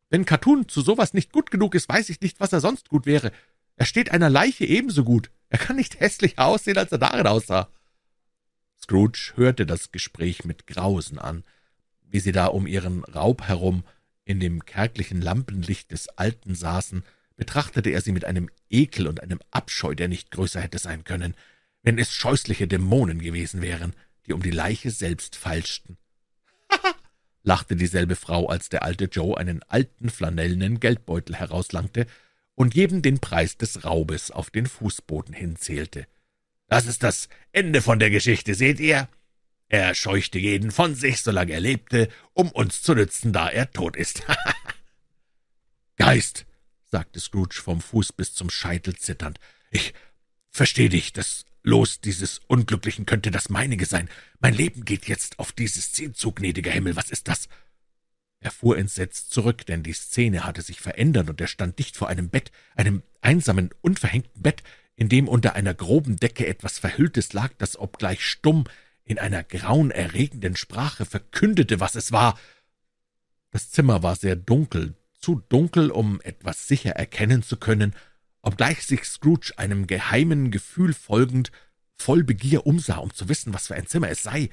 Wenn 0.10 0.26
Cartoon 0.26 0.70
zu 0.70 0.82
sowas 0.82 1.14
nicht 1.14 1.32
gut 1.32 1.52
genug 1.52 1.76
ist, 1.76 1.90
weiß 1.90 2.10
ich 2.10 2.22
nicht, 2.22 2.40
was 2.40 2.54
er 2.54 2.62
sonst 2.62 2.90
gut 2.90 3.06
wäre. 3.06 3.32
Er 3.76 3.86
steht 3.86 4.12
einer 4.12 4.30
Leiche 4.30 4.66
ebenso 4.66 5.04
gut. 5.04 5.32
Er 5.50 5.58
kann 5.58 5.76
nicht 5.76 6.00
hässlicher 6.00 6.46
aussehen, 6.46 6.78
als 6.78 6.92
er 6.92 7.00
darin 7.00 7.28
aussah. 7.28 7.70
Scrooge 8.82 9.34
hörte 9.36 9.66
das 9.66 9.92
Gespräch 9.92 10.46
mit 10.46 10.68
Grausen 10.68 11.20
an, 11.20 11.44
wie 12.02 12.20
sie 12.20 12.32
da 12.32 12.48
um 12.48 12.68
ihren 12.68 13.04
Raub 13.04 13.44
herum 13.44 13.84
in 14.26 14.40
dem 14.40 14.66
kärglichen 14.66 15.22
Lampenlicht 15.22 15.92
des 15.92 16.08
Alten 16.10 16.56
saßen, 16.56 17.04
betrachtete 17.36 17.90
er 17.90 18.02
sie 18.02 18.12
mit 18.12 18.24
einem 18.24 18.50
Ekel 18.70 19.08
und 19.08 19.22
einem 19.22 19.40
Abscheu, 19.52 19.96
der 19.96 20.08
nicht 20.08 20.32
größer 20.32 20.62
hätte 20.62 20.78
sein 20.78 21.04
können, 21.04 21.34
wenn 21.82 21.98
es 21.98 22.14
scheußliche 22.14 22.68
Dämonen 22.68 23.20
gewesen 23.20 23.62
wären, 23.62 23.94
die 24.26 24.34
um 24.34 24.42
die 24.42 24.52
Leiche 24.52 24.92
selbst 24.92 25.36
feilschten 25.36 25.98
lachte 27.44 27.76
dieselbe 27.76 28.16
Frau, 28.16 28.48
als 28.48 28.70
der 28.70 28.84
alte 28.84 29.06
Joe 29.06 29.38
einen 29.38 29.62
alten 29.64 30.10
flanellenen 30.10 30.80
Geldbeutel 30.80 31.36
herauslangte 31.36 32.08
und 32.56 32.74
jedem 32.74 33.02
den 33.02 33.20
Preis 33.20 33.58
des 33.58 33.84
Raubes 33.84 34.32
auf 34.32 34.50
den 34.50 34.66
Fußboden 34.66 35.34
hinzählte. 35.34 36.08
Das 36.68 36.86
ist 36.86 37.04
das 37.04 37.30
Ende 37.52 37.82
von 37.82 38.00
der 38.00 38.10
Geschichte, 38.10 38.56
seht 38.56 38.80
ihr? 38.80 39.08
Er 39.70 39.96
scheuchte 39.96 40.40
jeden 40.40 40.72
von 40.72 40.96
sich, 40.96 41.22
solange 41.22 41.52
er 41.54 41.60
lebte, 41.60 42.10
um 42.34 42.50
uns 42.52 42.82
zu 42.82 42.94
nützen, 42.94 43.34
da 43.34 43.50
er 43.50 43.72
tot 43.72 43.96
ist. 43.96 44.24
Geist, 45.98 46.46
sagte 46.86 47.20
Scrooge 47.20 47.62
vom 47.62 47.82
Fuß 47.82 48.14
bis 48.14 48.34
zum 48.34 48.50
Scheitel 48.50 48.96
zitternd, 48.96 49.40
ich 49.72 49.94
versteh 50.50 50.90
dich, 50.90 51.12
das 51.14 51.46
Los 51.64 52.02
dieses 52.02 52.40
Unglücklichen 52.48 53.06
könnte 53.06 53.32
das 53.32 53.50
meinige 53.50 53.86
sein. 53.86 54.10
Mein 54.40 54.54
Leben 54.54 54.84
geht 54.84 55.08
jetzt 55.08 55.40
auf 55.40 55.54
diese 55.54 55.82
Szene 55.82 56.14
zu, 56.14 56.34
gnädiger 56.34 56.72
Himmel, 56.72 56.98
was 56.98 57.10
ist 57.10 57.30
das? 57.30 57.48
Er 58.42 58.52
fuhr 58.52 58.78
entsetzt 58.78 59.32
zurück, 59.32 59.66
denn 59.66 59.84
die 59.84 59.94
Szene 59.94 60.46
hatte 60.46 60.62
sich 60.62 60.82
verändert, 60.82 61.30
und 61.30 61.40
er 61.40 61.48
stand 61.48 61.80
dicht 61.80 61.96
vor 61.96 62.10
einem 62.10 62.30
Bett, 62.30 62.52
einem 62.76 63.02
einsamen, 63.22 63.70
unverhängten 63.82 64.42
Bett, 64.42 64.62
in 64.98 65.08
dem 65.08 65.30
unter 65.30 65.56
einer 65.56 65.74
groben 65.74 66.18
Decke 66.18 66.46
etwas 66.46 66.78
Verhülltes 66.78 67.32
lag, 67.32 67.52
das 67.58 67.80
obgleich 67.80 68.26
stumm 68.26 68.66
in 69.06 69.18
einer 69.18 69.44
grauenerregenden 69.44 70.58
Sprache 70.58 71.06
verkündete, 71.06 71.80
was 71.80 71.96
es 71.96 72.12
war. 72.12 72.38
Das 73.52 73.72
Zimmer 73.72 74.04
war 74.04 74.18
sehr 74.18 74.36
dunkel, 74.36 74.96
zu 75.18 75.42
dunkel, 75.48 75.90
um 75.90 76.20
etwas 76.22 76.68
sicher 76.68 76.92
erkennen 76.92 77.44
zu 77.44 77.56
können, 77.56 77.96
obgleich 78.44 78.86
sich 78.86 79.06
Scrooge 79.06 79.54
einem 79.58 79.88
geheimen 79.88 80.52
Gefühl 80.52 80.94
folgend 80.94 81.52
voll 81.96 82.24
Begier 82.24 82.68
umsah, 82.68 82.98
um 82.98 83.14
zu 83.14 83.30
wissen, 83.30 83.54
was 83.54 83.68
für 83.68 83.76
ein 83.76 83.88
Zimmer 83.88 84.10
es 84.10 84.22
sei. 84.22 84.50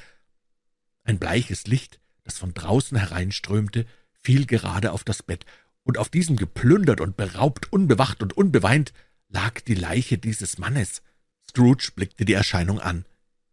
Ein 1.05 1.19
bleiches 1.19 1.67
Licht, 1.67 2.01
das 2.23 2.39
von 2.39 2.55
draußen 2.55 2.97
hereinströmte, 2.97 3.87
fiel 4.23 4.47
gerade 4.47 4.93
auf 4.93 5.05
das 5.05 5.23
Bett, 5.23 5.45
und 5.83 5.99
auf 5.99 6.09
diesem 6.09 6.37
geplündert 6.37 7.01
und 7.01 7.17
beraubt, 7.17 7.73
unbewacht 7.73 8.23
und 8.23 8.37
unbeweint, 8.37 8.93
lag 9.29 9.61
die 9.63 9.75
Leiche 9.75 10.19
dieses 10.19 10.59
Mannes. 10.59 11.03
Scrooge 11.49 11.91
blickte 11.95 12.25
die 12.25 12.35
Erscheinung 12.35 12.79
an. 12.79 13.05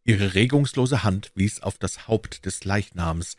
Ihre 0.03 0.35
regungslose 0.35 1.03
Hand 1.03 1.31
wies 1.35 1.61
auf 1.61 1.77
das 1.77 2.07
Haupt 2.07 2.45
des 2.45 2.63
Leichnams. 2.63 3.37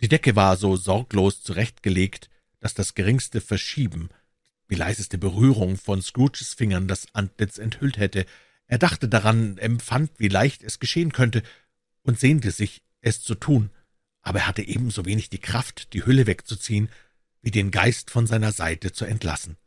Die 0.00 0.08
Decke 0.08 0.36
war 0.36 0.56
so 0.56 0.76
sorglos 0.76 1.42
zurechtgelegt, 1.42 2.30
dass 2.60 2.74
das 2.74 2.94
geringste 2.94 3.40
Verschieben, 3.40 4.10
die 4.72 4.78
leiseste 4.78 5.18
Berührung 5.18 5.76
von 5.76 6.00
Scrooges 6.00 6.54
Fingern 6.54 6.88
das 6.88 7.06
Antlitz 7.14 7.58
enthüllt 7.58 7.98
hätte. 7.98 8.24
Er 8.66 8.78
dachte 8.78 9.06
daran, 9.06 9.58
empfand, 9.58 10.12
wie 10.16 10.28
leicht 10.28 10.62
es 10.62 10.78
geschehen 10.78 11.12
könnte, 11.12 11.42
und 12.00 12.18
sehnte 12.18 12.50
sich, 12.50 12.82
es 13.02 13.20
zu 13.20 13.34
tun, 13.34 13.70
aber 14.22 14.40
er 14.40 14.46
hatte 14.46 14.62
ebenso 14.62 15.04
wenig 15.04 15.28
die 15.28 15.40
Kraft, 15.40 15.92
die 15.92 16.06
Hülle 16.06 16.26
wegzuziehen, 16.26 16.88
wie 17.42 17.50
den 17.50 17.70
Geist 17.70 18.10
von 18.10 18.26
seiner 18.26 18.50
Seite 18.50 18.92
zu 18.92 19.04
entlassen. 19.04 19.58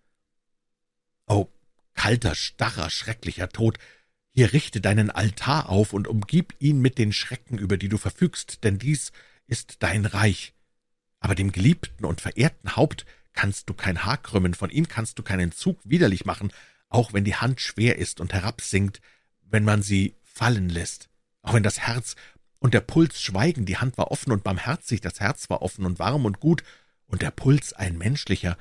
O 1.27 1.49
kalter, 1.93 2.33
starrer, 2.33 2.89
schrecklicher 2.89 3.49
Tod, 3.49 3.77
hier 4.31 4.53
richte 4.53 4.81
deinen 4.81 5.11
Altar 5.11 5.69
auf 5.69 5.93
und 5.93 6.07
umgib 6.07 6.55
ihn 6.57 6.81
mit 6.81 6.97
den 6.97 7.13
Schrecken, 7.13 7.59
über 7.59 7.77
die 7.77 7.89
du 7.89 7.97
verfügst, 7.99 8.63
denn 8.63 8.79
dies 8.79 9.11
ist 9.45 9.83
dein 9.83 10.07
Reich. 10.07 10.53
Aber 11.19 11.35
dem 11.35 11.51
geliebten 11.51 12.05
und 12.05 12.21
verehrten 12.21 12.75
Haupt 12.75 13.05
kannst 13.35 13.69
du 13.69 13.73
kein 13.73 14.05
Haar 14.05 14.17
krümmen, 14.17 14.53
von 14.53 14.69
ihm 14.69 14.87
kannst 14.87 15.19
du 15.19 15.23
keinen 15.23 15.51
Zug 15.51 15.79
widerlich 15.83 16.25
machen, 16.25 16.51
auch 16.89 17.13
wenn 17.13 17.25
die 17.25 17.35
Hand 17.35 17.61
schwer 17.61 17.97
ist 17.97 18.19
und 18.19 18.33
herabsinkt, 18.33 19.01
wenn 19.43 19.63
man 19.63 19.81
sie 19.81 20.15
fallen 20.23 20.69
lässt, 20.69 21.09
auch 21.41 21.53
wenn 21.53 21.63
das 21.63 21.79
Herz 21.79 22.15
und 22.59 22.73
der 22.73 22.81
Puls 22.81 23.21
schweigen, 23.21 23.65
die 23.65 23.77
Hand 23.77 23.97
war 23.97 24.11
offen 24.11 24.31
und 24.31 24.43
barmherzig, 24.43 25.01
das 25.01 25.19
Herz 25.19 25.49
war 25.49 25.61
offen 25.61 25.85
und 25.85 25.99
warm 25.99 26.25
und 26.25 26.39
gut, 26.39 26.63
und 27.07 27.21
der 27.21 27.31
Puls 27.31 27.73
ein 27.73 27.97
menschlicher. 27.97 28.57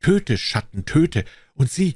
Töte, 0.00 0.38
Schatten, 0.38 0.84
töte, 0.84 1.24
und 1.54 1.70
sieh, 1.70 1.94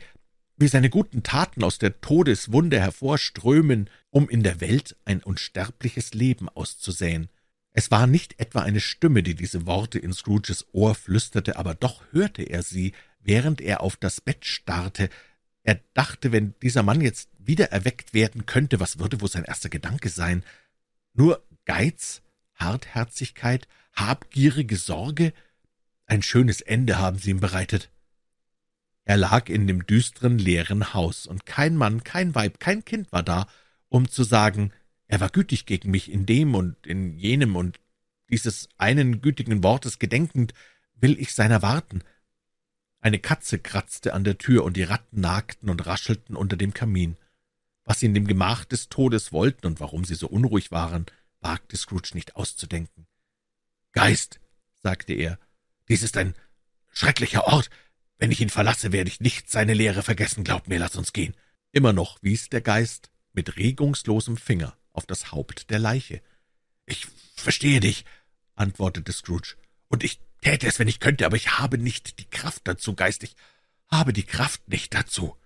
wie 0.57 0.69
seine 0.69 0.91
guten 0.91 1.23
Taten 1.23 1.65
aus 1.65 1.79
der 1.79 2.01
Todeswunde 2.01 2.79
hervorströmen, 2.79 3.89
um 4.11 4.29
in 4.29 4.43
der 4.43 4.61
Welt 4.61 4.97
ein 5.07 5.23
unsterbliches 5.23 6.13
Leben 6.13 6.49
auszusäen. 6.51 7.31
Es 7.73 7.91
war 7.91 8.07
nicht 8.07 8.41
etwa 8.41 8.63
eine 8.63 8.81
Stimme, 8.81 9.23
die 9.23 9.35
diese 9.35 9.67
Worte 9.67 9.99
in 9.99 10.13
Scrooges 10.13 10.67
Ohr 10.73 10.95
flüsterte, 10.95 11.57
aber 11.57 11.75
doch 11.75 12.03
hörte 12.11 12.43
er 12.43 12.63
sie, 12.63 12.93
während 13.21 13.61
er 13.61 13.81
auf 13.81 13.97
das 13.97 14.21
Bett 14.21 14.45
starrte. 14.45 15.09
Er 15.63 15.81
dachte, 15.95 16.33
wenn 16.33 16.55
dieser 16.63 16.83
Mann 16.83 17.01
jetzt 17.01 17.29
wieder 17.39 17.71
erweckt 17.71 18.13
werden 18.13 18.47
könnte, 18.47 18.81
was 18.81 18.99
würde 18.99 19.21
wohl 19.21 19.31
sein 19.31 19.45
erster 19.45 19.69
Gedanke 19.69 20.09
sein? 20.09 20.45
Nur 21.15 21.45
Geiz, 21.65 22.23
Hartherzigkeit, 22.55 23.69
habgierige 23.95 24.77
Sorge? 24.77 25.33
Ein 26.07 26.23
schönes 26.23 26.61
Ende 26.61 26.99
haben 26.99 27.19
sie 27.19 27.31
ihm 27.31 27.41
bereitet. 27.41 27.91
Er 29.05 29.17
lag 29.17 29.49
in 29.49 29.67
dem 29.67 29.87
düsteren, 29.87 30.39
leeren 30.39 30.93
Haus, 30.95 31.27
und 31.27 31.47
kein 31.47 31.77
Mann, 31.77 32.05
kein 32.05 32.35
Weib, 32.35 32.61
kein 32.61 32.85
Kind 32.85 33.11
war 33.13 33.23
da, 33.23 33.47
um 33.89 34.09
zu 34.09 34.23
sagen, 34.23 34.73
er 35.11 35.19
war 35.19 35.29
gütig 35.29 35.67
gegen 35.67 35.91
mich 35.91 36.11
in 36.11 36.25
dem 36.25 36.55
und 36.55 36.87
in 36.87 37.19
jenem, 37.19 37.57
und 37.57 37.81
dieses 38.31 38.69
einen 38.77 39.21
gütigen 39.21 39.65
Wortes 39.65 39.99
gedenkend, 39.99 40.55
will 40.95 41.19
ich 41.19 41.35
seiner 41.35 41.63
warten. 41.63 42.05
Eine 43.01 43.19
Katze 43.19 43.59
kratzte 43.59 44.15
an 44.15 44.23
der 44.23 44.39
Tür, 44.39 44.63
und 44.63 44.77
die 44.77 44.85
Ratten 44.85 45.21
nagten 45.21 45.69
und 45.69 45.85
raschelten 45.85 46.37
unter 46.37 46.57
dem 46.57 46.75
Kamin. 46.75 47.17
Was 47.83 47.99
sie 47.99 48.07
in 48.07 48.15
dem 48.15 48.29
Gemach 48.29 48.65
des 48.65 48.89
Todes 48.89 49.33
wollten 49.33 49.67
und 49.67 49.81
warum 49.81 50.05
sie 50.05 50.15
so 50.15 50.29
unruhig 50.29 50.71
waren, 50.71 51.07
wagte 51.41 51.77
Scrooge 51.77 52.13
nicht 52.15 52.37
auszudenken. 52.37 53.09
Geist, 53.91 54.39
sagte 54.81 55.13
er, 55.13 55.41
dies 55.89 56.05
ist 56.05 56.17
ein 56.17 56.37
schrecklicher 56.93 57.49
Ort, 57.49 57.69
wenn 58.19 58.31
ich 58.31 58.41
ihn 58.41 58.51
verlasse, 58.51 58.93
werde 58.93 59.11
ich 59.11 59.19
nicht 59.19 59.51
seine 59.51 59.75
Lehre 59.75 60.05
vergessen. 60.05 60.45
Glaub 60.45 60.69
mir, 60.69 60.79
lass 60.79 60.95
uns 60.95 61.13
gehen. 61.13 61.35
Immer 61.73 61.93
noch 61.93 62.23
wies 62.23 62.49
der 62.49 62.61
Geist 62.61 63.11
mit 63.33 63.57
regungslosem 63.57 64.37
Finger 64.37 64.77
auf 64.93 65.07
das 65.07 65.33
Haupt 65.33 65.71
der 65.71 65.79
Leiche. 65.79 66.21
Ich 66.87 67.07
verstehe 67.37 67.81
dich, 67.81 68.05
antwortete 68.55 69.13
Scrooge, 69.13 69.57
und 69.89 70.05
ich 70.05 70.21
täte 70.41 70.67
es, 70.67 70.79
wenn 70.79 70.89
ich 70.89 71.01
könnte, 71.01 71.27
aber 71.27 71.37
ich 71.37 71.59
habe 71.59 71.79
nicht 71.79 72.19
die 72.19 72.29
Kraft 72.29 72.63
dazu, 72.65 72.95
Geist, 72.95 73.23
ich 73.23 73.35
habe 73.89 74.13
die 74.13 74.25
Kraft 74.25 74.69
nicht 74.69 74.95
dazu. 74.95 75.37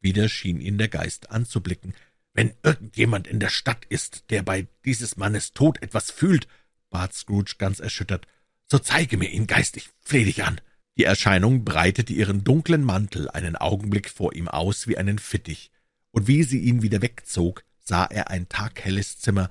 Wieder 0.00 0.28
schien 0.28 0.60
ihn 0.60 0.78
der 0.78 0.88
Geist 0.88 1.30
anzublicken. 1.30 1.94
Wenn 2.32 2.54
irgendjemand 2.62 3.26
in 3.26 3.40
der 3.40 3.50
Stadt 3.50 3.84
ist, 3.86 4.24
der 4.30 4.42
bei 4.42 4.68
dieses 4.84 5.16
Mannes 5.16 5.52
Tod 5.52 5.82
etwas 5.82 6.10
fühlt, 6.10 6.46
bat 6.88 7.12
Scrooge 7.12 7.56
ganz 7.58 7.80
erschüttert, 7.80 8.26
so 8.66 8.78
zeige 8.78 9.16
mir 9.16 9.30
ihn, 9.30 9.46
Geist, 9.46 9.76
ich 9.76 9.90
flehe 10.00 10.24
dich 10.24 10.44
an. 10.44 10.60
Die 10.96 11.04
Erscheinung 11.04 11.64
breitete 11.64 12.12
ihren 12.12 12.44
dunklen 12.44 12.84
Mantel 12.84 13.28
einen 13.30 13.56
Augenblick 13.56 14.08
vor 14.08 14.34
ihm 14.34 14.48
aus 14.48 14.86
wie 14.86 14.96
einen 14.96 15.18
Fittich, 15.18 15.70
und 16.12 16.26
wie 16.26 16.42
sie 16.42 16.58
ihn 16.58 16.82
wieder 16.82 17.02
wegzog, 17.02 17.64
sah 17.90 18.04
er 18.04 18.30
ein 18.30 18.48
taghelles 18.48 19.18
Zimmer, 19.18 19.50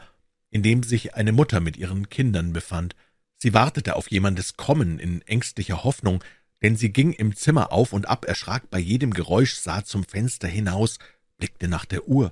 in 0.50 0.64
dem 0.64 0.82
sich 0.82 1.14
eine 1.14 1.34
Mutter 1.34 1.59
mit 1.59 1.76
ihren 1.76 2.09
Kindern 2.09 2.53
befand. 2.53 2.95
Sie 3.38 3.53
wartete 3.53 3.98
auf 3.98 4.09
jemandes 4.09 4.56
Kommen 4.56 4.98
in 4.98 5.22
ängstlicher 5.24 5.84
Hoffnung, 5.84 6.24
denn 6.61 6.77
sie 6.77 6.93
ging 6.93 7.11
im 7.11 7.35
Zimmer 7.35 7.74
auf 7.74 7.92
und 7.92 8.08
ab, 8.08 8.24
erschrak 8.24 8.69
bei 8.69 8.80
jedem 8.80 9.14
Geräusch, 9.14 9.56
sah 9.56 9.84
zum 9.84 10.06
Fenster 10.06 10.48
hinaus, 10.48 11.00
blickte 11.38 11.68
nach 11.68 11.84
der 11.84 12.08
Uhr, 12.08 12.32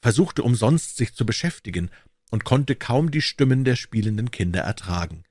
versuchte 0.00 0.44
umsonst 0.44 0.96
sich 0.96 1.14
zu 1.14 1.26
beschäftigen 1.26 1.90
und 2.30 2.44
konnte 2.44 2.76
kaum 2.76 3.10
die 3.10 3.20
Stimmen 3.20 3.64
der 3.64 3.74
spielenden 3.74 4.30
Kinder 4.30 4.60
ertragen. 4.60 5.24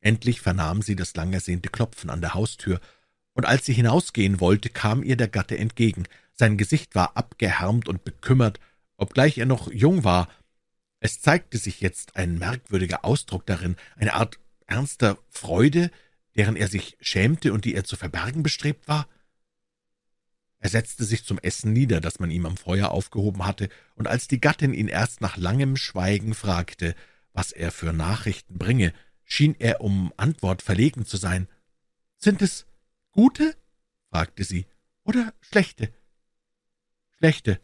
Endlich 0.00 0.40
vernahm 0.40 0.82
sie 0.82 0.94
das 0.94 1.16
lang 1.16 1.32
ersehnte 1.32 1.68
Klopfen 1.68 2.10
an 2.10 2.20
der 2.20 2.34
Haustür, 2.34 2.80
und 3.32 3.44
als 3.44 3.66
sie 3.66 3.72
hinausgehen 3.72 4.38
wollte, 4.38 4.68
kam 4.68 5.02
ihr 5.02 5.16
der 5.16 5.28
Gatte 5.28 5.58
entgegen. 5.58 6.04
Sein 6.32 6.56
Gesicht 6.56 6.94
war 6.94 7.16
abgehärmt 7.16 7.88
und 7.88 8.04
bekümmert, 8.04 8.60
obgleich 9.00 9.38
er 9.38 9.46
noch 9.46 9.70
jung 9.72 10.04
war. 10.04 10.28
Es 11.00 11.20
zeigte 11.20 11.58
sich 11.58 11.80
jetzt 11.80 12.16
ein 12.16 12.38
merkwürdiger 12.38 13.04
Ausdruck 13.04 13.46
darin, 13.46 13.76
eine 13.96 14.14
Art 14.14 14.38
ernster 14.66 15.18
Freude, 15.28 15.90
deren 16.36 16.56
er 16.56 16.68
sich 16.68 16.96
schämte 17.00 17.52
und 17.52 17.64
die 17.64 17.74
er 17.74 17.84
zu 17.84 17.96
verbergen 17.96 18.42
bestrebt 18.42 18.86
war. 18.86 19.08
Er 20.58 20.68
setzte 20.68 21.04
sich 21.04 21.24
zum 21.24 21.38
Essen 21.38 21.72
nieder, 21.72 22.02
das 22.02 22.20
man 22.20 22.30
ihm 22.30 22.44
am 22.44 22.58
Feuer 22.58 22.90
aufgehoben 22.90 23.46
hatte, 23.46 23.70
und 23.94 24.06
als 24.06 24.28
die 24.28 24.40
Gattin 24.40 24.74
ihn 24.74 24.88
erst 24.88 25.22
nach 25.22 25.38
langem 25.38 25.76
Schweigen 25.76 26.34
fragte, 26.34 26.94
was 27.32 27.50
er 27.52 27.72
für 27.72 27.94
Nachrichten 27.94 28.58
bringe, 28.58 28.92
schien 29.24 29.56
er 29.58 29.80
um 29.80 30.12
Antwort 30.18 30.60
verlegen 30.60 31.06
zu 31.06 31.16
sein. 31.16 31.48
»Sind 32.18 32.42
es 32.42 32.66
gute?« 33.12 33.56
fragte 34.10 34.44
sie, 34.44 34.66
»oder 35.04 35.32
schlechte?« 35.40 35.90
»Schlechte«, 37.16 37.58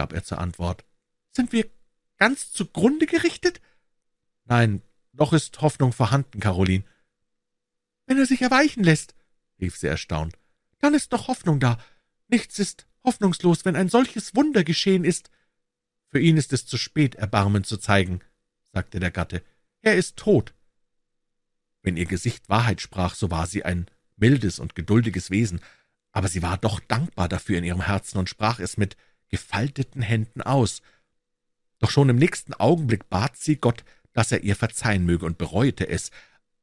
gab 0.00 0.14
er 0.14 0.24
zur 0.24 0.38
Antwort. 0.38 0.86
»Sind 1.30 1.52
wir 1.52 1.68
ganz 2.16 2.52
zugrunde 2.52 3.04
gerichtet?« 3.04 3.60
»Nein, 4.46 4.80
noch 5.12 5.34
ist 5.34 5.60
Hoffnung 5.60 5.92
vorhanden, 5.92 6.40
Caroline.« 6.40 6.84
»Wenn 8.06 8.16
er 8.16 8.24
sich 8.24 8.40
erweichen 8.40 8.82
lässt«, 8.82 9.14
rief 9.60 9.76
sie 9.76 9.88
erstaunt, 9.88 10.38
»dann 10.78 10.94
ist 10.94 11.12
noch 11.12 11.28
Hoffnung 11.28 11.60
da. 11.60 11.78
Nichts 12.28 12.58
ist 12.58 12.86
hoffnungslos, 13.04 13.66
wenn 13.66 13.76
ein 13.76 13.90
solches 13.90 14.34
Wunder 14.34 14.64
geschehen 14.64 15.04
ist.« 15.04 15.30
»Für 16.08 16.18
ihn 16.18 16.38
ist 16.38 16.54
es 16.54 16.64
zu 16.64 16.78
spät, 16.78 17.16
Erbarmen 17.16 17.62
zu 17.62 17.76
zeigen«, 17.76 18.20
sagte 18.72 19.00
der 19.00 19.10
Gatte. 19.10 19.44
»Er 19.82 19.96
ist 19.96 20.16
tot.« 20.16 20.54
wenn 21.82 21.98
ihr 21.98 22.06
Gesicht 22.06 22.48
Wahrheit 22.48 22.80
sprach, 22.80 23.14
so 23.14 23.30
war 23.30 23.46
sie 23.46 23.66
ein 23.66 23.86
mildes 24.16 24.60
und 24.60 24.74
geduldiges 24.74 25.30
Wesen, 25.30 25.60
aber 26.12 26.28
sie 26.28 26.42
war 26.42 26.56
doch 26.56 26.80
dankbar 26.80 27.28
dafür 27.28 27.58
in 27.58 27.64
ihrem 27.64 27.82
Herzen 27.82 28.18
und 28.18 28.30
sprach 28.30 28.60
es 28.60 28.78
mit 28.78 28.96
gefalteten 29.30 30.02
Händen 30.02 30.42
aus. 30.42 30.82
Doch 31.78 31.90
schon 31.90 32.08
im 32.08 32.16
nächsten 32.16 32.54
Augenblick 32.54 33.08
bat 33.08 33.36
sie 33.36 33.56
Gott, 33.56 33.84
dass 34.12 34.32
er 34.32 34.42
ihr 34.42 34.56
verzeihen 34.56 35.04
möge 35.04 35.26
und 35.26 35.38
bereute 35.38 35.88
es, 35.88 36.10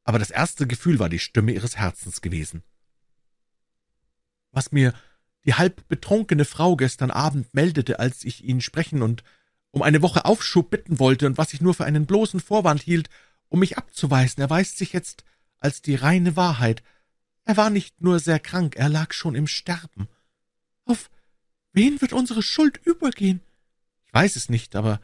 aber 0.03 0.19
das 0.19 0.31
erste 0.31 0.67
Gefühl 0.67 0.99
war 0.99 1.09
die 1.09 1.19
Stimme 1.19 1.51
ihres 1.51 1.77
Herzens 1.77 2.21
gewesen. 2.21 2.63
Was 4.51 4.71
mir 4.71 4.93
die 5.45 5.53
halb 5.53 5.87
betrunkene 5.87 6.45
Frau 6.45 6.75
gestern 6.75 7.11
Abend 7.11 7.53
meldete, 7.53 7.99
als 7.99 8.23
ich 8.23 8.43
ihn 8.43 8.61
sprechen 8.61 9.01
und 9.01 9.23
um 9.71 9.81
eine 9.81 10.01
Woche 10.01 10.25
Aufschub 10.25 10.69
bitten 10.69 10.99
wollte 10.99 11.25
und 11.25 11.37
was 11.37 11.53
ich 11.53 11.61
nur 11.61 11.73
für 11.73 11.85
einen 11.85 12.05
bloßen 12.05 12.39
Vorwand 12.39 12.81
hielt, 12.81 13.09
um 13.49 13.59
mich 13.59 13.77
abzuweisen, 13.77 14.41
erweist 14.41 14.77
sich 14.77 14.93
jetzt 14.93 15.23
als 15.59 15.81
die 15.81 15.95
reine 15.95 16.35
Wahrheit. 16.35 16.83
Er 17.45 17.57
war 17.57 17.69
nicht 17.69 18.01
nur 18.01 18.19
sehr 18.19 18.39
krank, 18.39 18.75
er 18.75 18.89
lag 18.89 19.13
schon 19.13 19.35
im 19.35 19.47
Sterben. 19.47 20.07
Auf 20.85 21.09
wen 21.77 22.01
wird 22.01 22.11
unsere 22.11 22.43
Schuld 22.43 22.79
übergehen? 22.83 23.39
Ich 24.05 24.13
weiß 24.13 24.35
es 24.35 24.49
nicht, 24.49 24.75
aber 24.75 24.99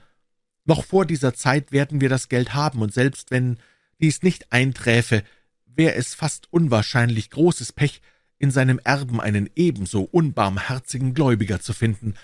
noch 0.66 0.84
vor 0.84 1.06
dieser 1.06 1.34
Zeit 1.34 1.72
werden 1.72 2.02
wir 2.02 2.10
das 2.10 2.28
Geld 2.28 2.54
haben, 2.54 2.82
und 2.82 2.94
selbst 2.94 3.32
wenn 3.32 3.58
dies 4.02 4.24
nicht 4.24 4.52
einträfe, 4.52 5.24
wäre 5.66 5.96
es 5.96 6.14
fast 6.14 6.52
unwahrscheinlich 6.52 7.30
großes 7.30 7.72
Pech, 7.72 8.02
in 8.38 8.52
seinem 8.52 8.80
Erben 8.84 9.22
einen 9.22 9.50
ebenso 9.56 10.02
unbarmherzigen 10.04 11.14
Gläubiger 11.14 11.62
zu 11.62 11.72
finden. 11.72 12.16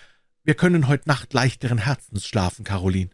Wir 0.44 0.56
können 0.56 0.90
heut 0.90 1.08
Nacht 1.08 1.32
leichteren 1.34 1.78
Herzens 1.78 2.26
schlafen, 2.26 2.66
Caroline. 2.66 3.10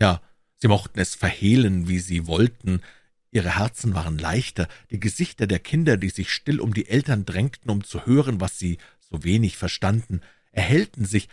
Ja, 0.00 0.20
Sie 0.60 0.68
mochten 0.68 1.00
es 1.00 1.14
verhehlen, 1.14 1.88
wie 1.88 1.98
sie 1.98 2.26
wollten, 2.26 2.82
ihre 3.30 3.58
Herzen 3.58 3.94
waren 3.94 4.18
leichter, 4.18 4.68
die 4.90 5.00
Gesichter 5.00 5.46
der 5.46 5.58
Kinder, 5.58 5.96
die 5.96 6.10
sich 6.10 6.30
still 6.30 6.60
um 6.60 6.74
die 6.74 6.88
Eltern 6.88 7.24
drängten, 7.24 7.70
um 7.70 7.82
zu 7.82 8.04
hören, 8.04 8.40
was 8.40 8.58
sie 8.58 8.76
so 9.10 9.24
wenig 9.24 9.56
verstanden, 9.56 10.20
erhellten 10.52 11.04
sich, 11.04 11.28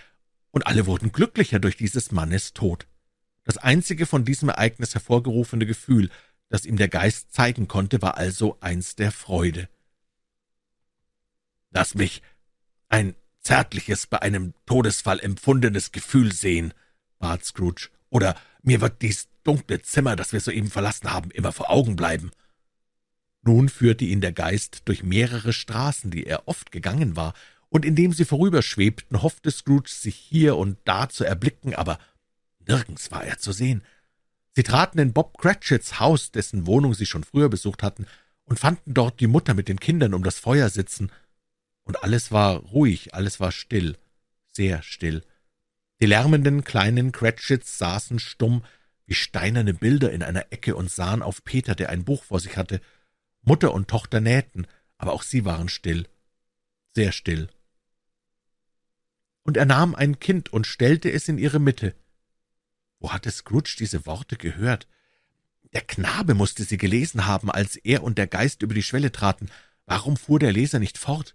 und 0.52 0.66
alle 0.66 0.86
wurden 0.88 1.12
glücklicher 1.12 1.60
durch 1.60 1.78
dieses 1.78 2.12
Mannes 2.12 2.54
Tod. 2.54 2.88
Das 3.44 3.58
einzige 3.58 4.06
von 4.06 4.26
diesem 4.26 4.50
Ereignis 4.50 4.94
hervorgerufene 4.94 5.66
Gefühl, 5.66 6.10
das 6.50 6.66
ihm 6.66 6.78
der 6.78 6.88
Geist 6.88 7.34
zeigen 7.34 7.68
konnte, 7.68 8.02
war 8.02 8.18
also 8.18 8.58
eins 8.60 8.96
der 8.96 9.12
Freude. 9.12 9.70
»Lass 11.72 11.96
mich 11.96 12.22
ein 12.90 13.16
zärtliches, 13.42 14.08
bei 14.08 14.22
einem 14.22 14.54
Todesfall 14.66 15.20
empfundenes 15.20 15.92
Gefühl 15.92 16.32
sehen«, 16.32 16.74
bat 17.20 17.46
Scrooge, 17.46 17.90
»oder 18.10 18.36
mir 18.64 18.82
wird 18.82 19.02
dies 19.02 19.30
dunkle 19.44 19.82
Zimmer, 19.82 20.16
das 20.16 20.34
wir 20.34 20.40
soeben 20.40 20.70
verlassen 20.70 21.12
haben, 21.12 21.32
immer 21.32 21.52
vor 21.52 21.70
Augen 21.70 21.96
bleiben.« 21.96 22.32
Nun 23.44 23.70
führte 23.70 24.04
ihn 24.04 24.20
der 24.20 24.34
Geist 24.34 24.82
durch 24.86 25.04
mehrere 25.04 25.54
Straßen, 25.54 26.12
die 26.12 26.26
er 26.26 26.48
oft 26.48 26.72
gegangen 26.72 27.16
war, 27.16 27.34
und 27.70 27.86
indem 27.86 28.14
sie 28.14 28.26
vorüberschwebten, 28.26 29.22
hoffte 29.22 29.52
Scrooge, 29.52 29.90
sich 29.90 30.16
hier 30.16 30.56
und 30.58 30.78
da 30.86 31.10
zu 31.10 31.24
erblicken, 31.24 31.76
aber 31.76 32.00
nirgends 32.68 33.12
war 33.12 33.24
er 33.24 33.38
zu 33.38 33.52
sehen. 33.52 33.84
Sie 34.56 34.64
traten 34.64 35.00
in 35.00 35.14
Bob 35.14 35.38
Cratchits 35.38 36.00
Haus, 36.00 36.32
dessen 36.32 36.66
Wohnung 36.66 36.94
sie 36.94 37.06
schon 37.06 37.24
früher 37.24 37.50
besucht 37.50 37.84
hatten, 37.84 38.08
und 38.46 38.60
fanden 38.60 38.94
dort 38.94 39.20
die 39.20 39.28
Mutter 39.28 39.54
mit 39.54 39.68
den 39.68 39.80
Kindern 39.80 40.14
um 40.14 40.24
das 40.24 40.40
Feuer 40.40 40.70
sitzen, 40.70 41.12
und 41.84 42.04
alles 42.04 42.32
war 42.32 42.58
ruhig, 42.58 43.14
alles 43.14 43.40
war 43.40 43.52
still, 43.52 43.98
sehr 44.52 44.82
still. 44.82 45.24
Die 46.02 46.06
lärmenden 46.06 46.64
kleinen 46.64 47.12
Cratchits 47.12 47.78
saßen 47.78 48.20
stumm 48.20 48.64
wie 49.06 49.14
steinerne 49.14 49.74
Bilder 49.74 50.12
in 50.12 50.22
einer 50.22 50.52
Ecke 50.52 50.76
und 50.76 50.92
sahen 50.92 51.24
auf 51.24 51.44
Peter, 51.44 51.76
der 51.76 51.90
ein 51.90 52.04
Buch 52.04 52.24
vor 52.24 52.40
sich 52.40 52.58
hatte. 52.58 52.82
Mutter 53.42 53.74
und 53.74 53.88
Tochter 53.88 54.20
nähten, 54.20 54.68
aber 54.98 55.14
auch 55.14 55.24
sie 55.24 55.46
waren 55.46 55.70
still, 55.70 56.08
sehr 56.94 57.14
still. 57.14 57.50
Und 59.48 59.56
er 59.56 59.66
nahm 59.66 59.96
ein 59.96 60.20
Kind 60.20 60.52
und 60.52 60.68
stellte 60.68 61.10
es 61.10 61.30
in 61.30 61.38
ihre 61.38 61.60
Mitte. 61.60 61.96
Wo 63.00 63.14
hatte 63.14 63.32
Scrooge 63.32 63.78
diese 63.80 64.06
Worte 64.06 64.36
gehört? 64.36 64.90
Der 65.72 65.80
Knabe 65.80 66.34
musste 66.34 66.66
sie 66.66 66.76
gelesen 66.76 67.28
haben, 67.28 67.50
als 67.50 67.78
er 67.78 68.04
und 68.04 68.18
der 68.18 68.28
Geist 68.28 68.62
über 68.62 68.74
die 68.74 68.84
Schwelle 68.84 69.10
traten. 69.10 69.50
Warum 69.86 70.18
fuhr 70.18 70.38
der 70.38 70.52
Leser 70.52 70.80
nicht 70.80 70.98
fort? 70.98 71.34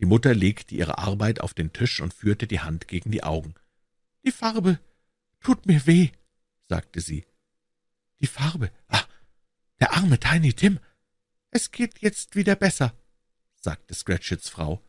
Die 0.00 0.06
Mutter 0.06 0.34
legte 0.34 0.74
ihre 0.74 0.98
Arbeit 0.98 1.40
auf 1.40 1.54
den 1.54 1.72
Tisch 1.72 2.00
und 2.00 2.14
führte 2.14 2.48
die 2.48 2.60
Hand 2.60 2.88
gegen 2.88 3.12
die 3.12 3.22
Augen. 3.22 3.54
»Die 4.24 4.32
Farbe 4.32 4.80
tut 5.38 5.66
mir 5.66 5.86
weh«, 5.86 6.10
sagte 6.68 7.00
sie. 7.00 7.24
»Die 8.20 8.26
Farbe? 8.26 8.72
Ah, 8.88 9.04
der 9.78 9.94
arme 9.94 10.18
Tiny 10.18 10.52
Tim! 10.52 10.80
Es 11.52 11.70
geht 11.70 12.00
jetzt 12.00 12.34
wieder 12.34 12.56
besser«, 12.56 12.92
sagte 13.54 13.94
Scratchits 13.94 14.48
Frau. 14.48 14.82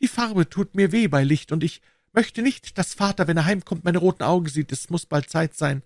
»Die 0.00 0.08
Farbe 0.08 0.48
tut 0.48 0.74
mir 0.74 0.92
weh 0.92 1.08
bei 1.08 1.24
Licht, 1.24 1.52
und 1.52 1.64
ich 1.64 1.80
möchte 2.12 2.42
nicht, 2.42 2.78
dass 2.78 2.94
Vater, 2.94 3.26
wenn 3.26 3.36
er 3.36 3.44
heimkommt, 3.44 3.84
meine 3.84 3.98
roten 3.98 4.22
Augen 4.22 4.48
sieht. 4.48 4.72
Es 4.72 4.90
muss 4.90 5.06
bald 5.06 5.30
Zeit 5.30 5.54
sein.« 5.54 5.82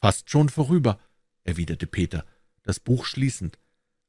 »Fast 0.00 0.30
schon 0.30 0.48
vorüber«, 0.48 1.00
erwiderte 1.44 1.86
Peter, 1.86 2.24
das 2.62 2.80
Buch 2.80 3.04
schließend. 3.04 3.58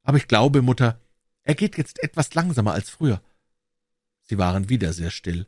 »Aber 0.02 0.16
ich 0.16 0.28
glaube, 0.28 0.62
Mutter, 0.62 1.00
er 1.42 1.54
geht 1.54 1.76
jetzt 1.76 2.02
etwas 2.02 2.34
langsamer 2.34 2.72
als 2.72 2.90
früher.« 2.90 3.22
Sie 4.22 4.38
waren 4.38 4.68
wieder 4.68 4.92
sehr 4.92 5.10
still. 5.10 5.46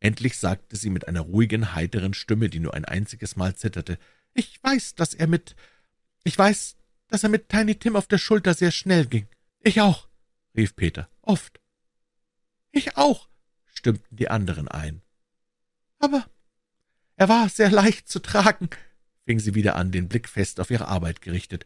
Endlich 0.00 0.36
sagte 0.36 0.76
sie 0.76 0.90
mit 0.90 1.08
einer 1.08 1.20
ruhigen, 1.20 1.74
heiteren 1.74 2.14
Stimme, 2.14 2.48
die 2.50 2.58
nur 2.58 2.74
ein 2.74 2.84
einziges 2.84 3.36
Mal 3.36 3.54
zitterte, 3.54 3.98
»Ich 4.34 4.62
weiß, 4.62 4.96
dass 4.96 5.14
er 5.14 5.28
mit... 5.28 5.54
Ich 6.24 6.36
weiß, 6.36 6.76
dass 7.08 7.22
er 7.22 7.28
mit 7.28 7.48
Tiny 7.48 7.76
Tim 7.76 7.96
auf 7.96 8.06
der 8.06 8.18
Schulter 8.18 8.54
sehr 8.54 8.70
schnell 8.70 9.06
ging. 9.06 9.28
Ich 9.60 9.80
auch«, 9.80 10.08
rief 10.56 10.74
Peter, 10.74 11.08
»oft.« 11.22 11.60
»Ich 12.74 12.96
auch«, 12.96 13.28
stimmten 13.66 14.16
die 14.16 14.28
anderen 14.28 14.66
ein. 14.66 15.00
»Aber 16.00 16.26
er 17.14 17.28
war 17.28 17.48
sehr 17.48 17.70
leicht 17.70 18.08
zu 18.08 18.18
tragen«, 18.18 18.68
fing 19.24 19.38
sie 19.38 19.54
wieder 19.54 19.76
an, 19.76 19.92
den 19.92 20.08
Blick 20.08 20.28
fest 20.28 20.58
auf 20.58 20.72
ihre 20.72 20.88
Arbeit 20.88 21.22
gerichtet. 21.22 21.64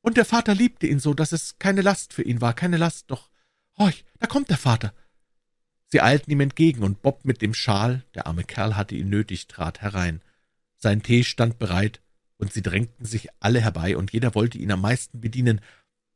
»Und 0.00 0.16
der 0.16 0.24
Vater 0.24 0.56
liebte 0.56 0.88
ihn 0.88 0.98
so, 0.98 1.14
dass 1.14 1.30
es 1.30 1.60
keine 1.60 1.80
Last 1.80 2.12
für 2.12 2.22
ihn 2.22 2.40
war, 2.40 2.54
keine 2.54 2.76
Last, 2.76 3.10
doch... 3.10 3.30
Horch, 3.78 4.04
da 4.18 4.26
kommt 4.26 4.50
der 4.50 4.58
Vater!« 4.58 4.92
Sie 5.86 6.00
eilten 6.00 6.32
ihm 6.32 6.40
entgegen, 6.40 6.82
und 6.82 7.02
Bob 7.02 7.24
mit 7.24 7.40
dem 7.40 7.54
Schal, 7.54 8.04
der 8.14 8.26
arme 8.26 8.42
Kerl 8.42 8.76
hatte 8.76 8.96
ihn 8.96 9.08
nötig, 9.08 9.46
trat 9.46 9.80
herein. 9.80 10.22
Sein 10.76 11.04
Tee 11.04 11.22
stand 11.22 11.60
bereit, 11.60 12.02
und 12.36 12.52
sie 12.52 12.62
drängten 12.62 13.06
sich 13.06 13.28
alle 13.38 13.60
herbei, 13.60 13.96
und 13.96 14.12
jeder 14.12 14.34
wollte 14.34 14.58
ihn 14.58 14.72
am 14.72 14.80
meisten 14.80 15.20
bedienen. 15.20 15.60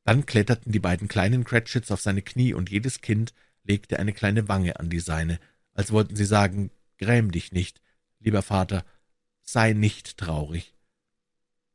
Dann 0.02 0.26
kletterten 0.26 0.72
die 0.72 0.80
beiden 0.80 1.06
kleinen 1.06 1.44
Cratchits 1.44 1.92
auf 1.92 2.00
seine 2.00 2.22
Knie, 2.22 2.54
und 2.54 2.70
jedes 2.70 3.02
Kind 3.02 3.32
legte 3.64 3.98
eine 3.98 4.12
kleine 4.12 4.48
Wange 4.48 4.78
an 4.78 4.90
die 4.90 5.00
seine, 5.00 5.38
als 5.74 5.92
wollten 5.92 6.16
sie 6.16 6.24
sagen, 6.24 6.70
gräm 6.98 7.30
dich 7.30 7.52
nicht, 7.52 7.80
lieber 8.20 8.42
Vater, 8.42 8.84
sei 9.42 9.72
nicht 9.72 10.18
traurig. 10.18 10.74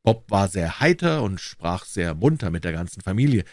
Bob 0.03 0.29
war 0.31 0.47
sehr 0.47 0.79
heiter 0.79 1.21
und 1.23 1.41
sprach 1.41 1.85
sehr 1.85 2.15
munter 2.15 2.49
mit 2.49 2.63
der 2.63 2.71
ganzen 2.71 3.01
Familie. 3.01 3.43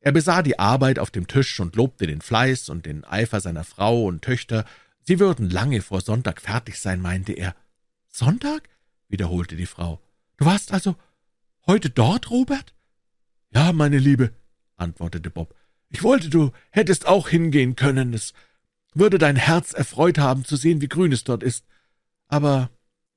Er 0.00 0.12
besah 0.12 0.42
die 0.42 0.58
Arbeit 0.58 0.98
auf 0.98 1.10
dem 1.10 1.26
Tisch 1.26 1.60
und 1.60 1.76
lobte 1.76 2.06
den 2.06 2.20
Fleiß 2.20 2.68
und 2.68 2.86
den 2.86 3.04
Eifer 3.04 3.40
seiner 3.40 3.64
Frau 3.64 4.06
und 4.06 4.22
Töchter. 4.22 4.64
Sie 5.02 5.20
würden 5.20 5.50
lange 5.50 5.82
vor 5.82 6.00
Sonntag 6.00 6.40
fertig 6.40 6.80
sein, 6.80 7.00
meinte 7.00 7.32
er. 7.32 7.54
Sonntag? 8.08 8.68
wiederholte 9.08 9.56
die 9.56 9.66
Frau. 9.66 10.00
Du 10.36 10.46
warst 10.46 10.72
also 10.72 10.96
heute 11.66 11.90
dort, 11.90 12.30
Robert? 12.30 12.74
Ja, 13.52 13.72
meine 13.72 13.98
Liebe, 13.98 14.32
antwortete 14.76 15.30
Bob. 15.30 15.54
Ich 15.90 16.02
wollte, 16.02 16.30
du 16.30 16.52
hättest 16.70 17.06
auch 17.06 17.28
hingehen 17.28 17.76
können. 17.76 18.14
Es 18.14 18.32
würde 18.94 19.18
dein 19.18 19.36
Herz 19.36 19.72
erfreut 19.72 20.18
haben, 20.18 20.44
zu 20.44 20.56
sehen, 20.56 20.80
wie 20.80 20.88
grün 20.88 21.12
es 21.12 21.24
dort 21.24 21.42
ist. 21.42 21.64
Aber 22.28 22.70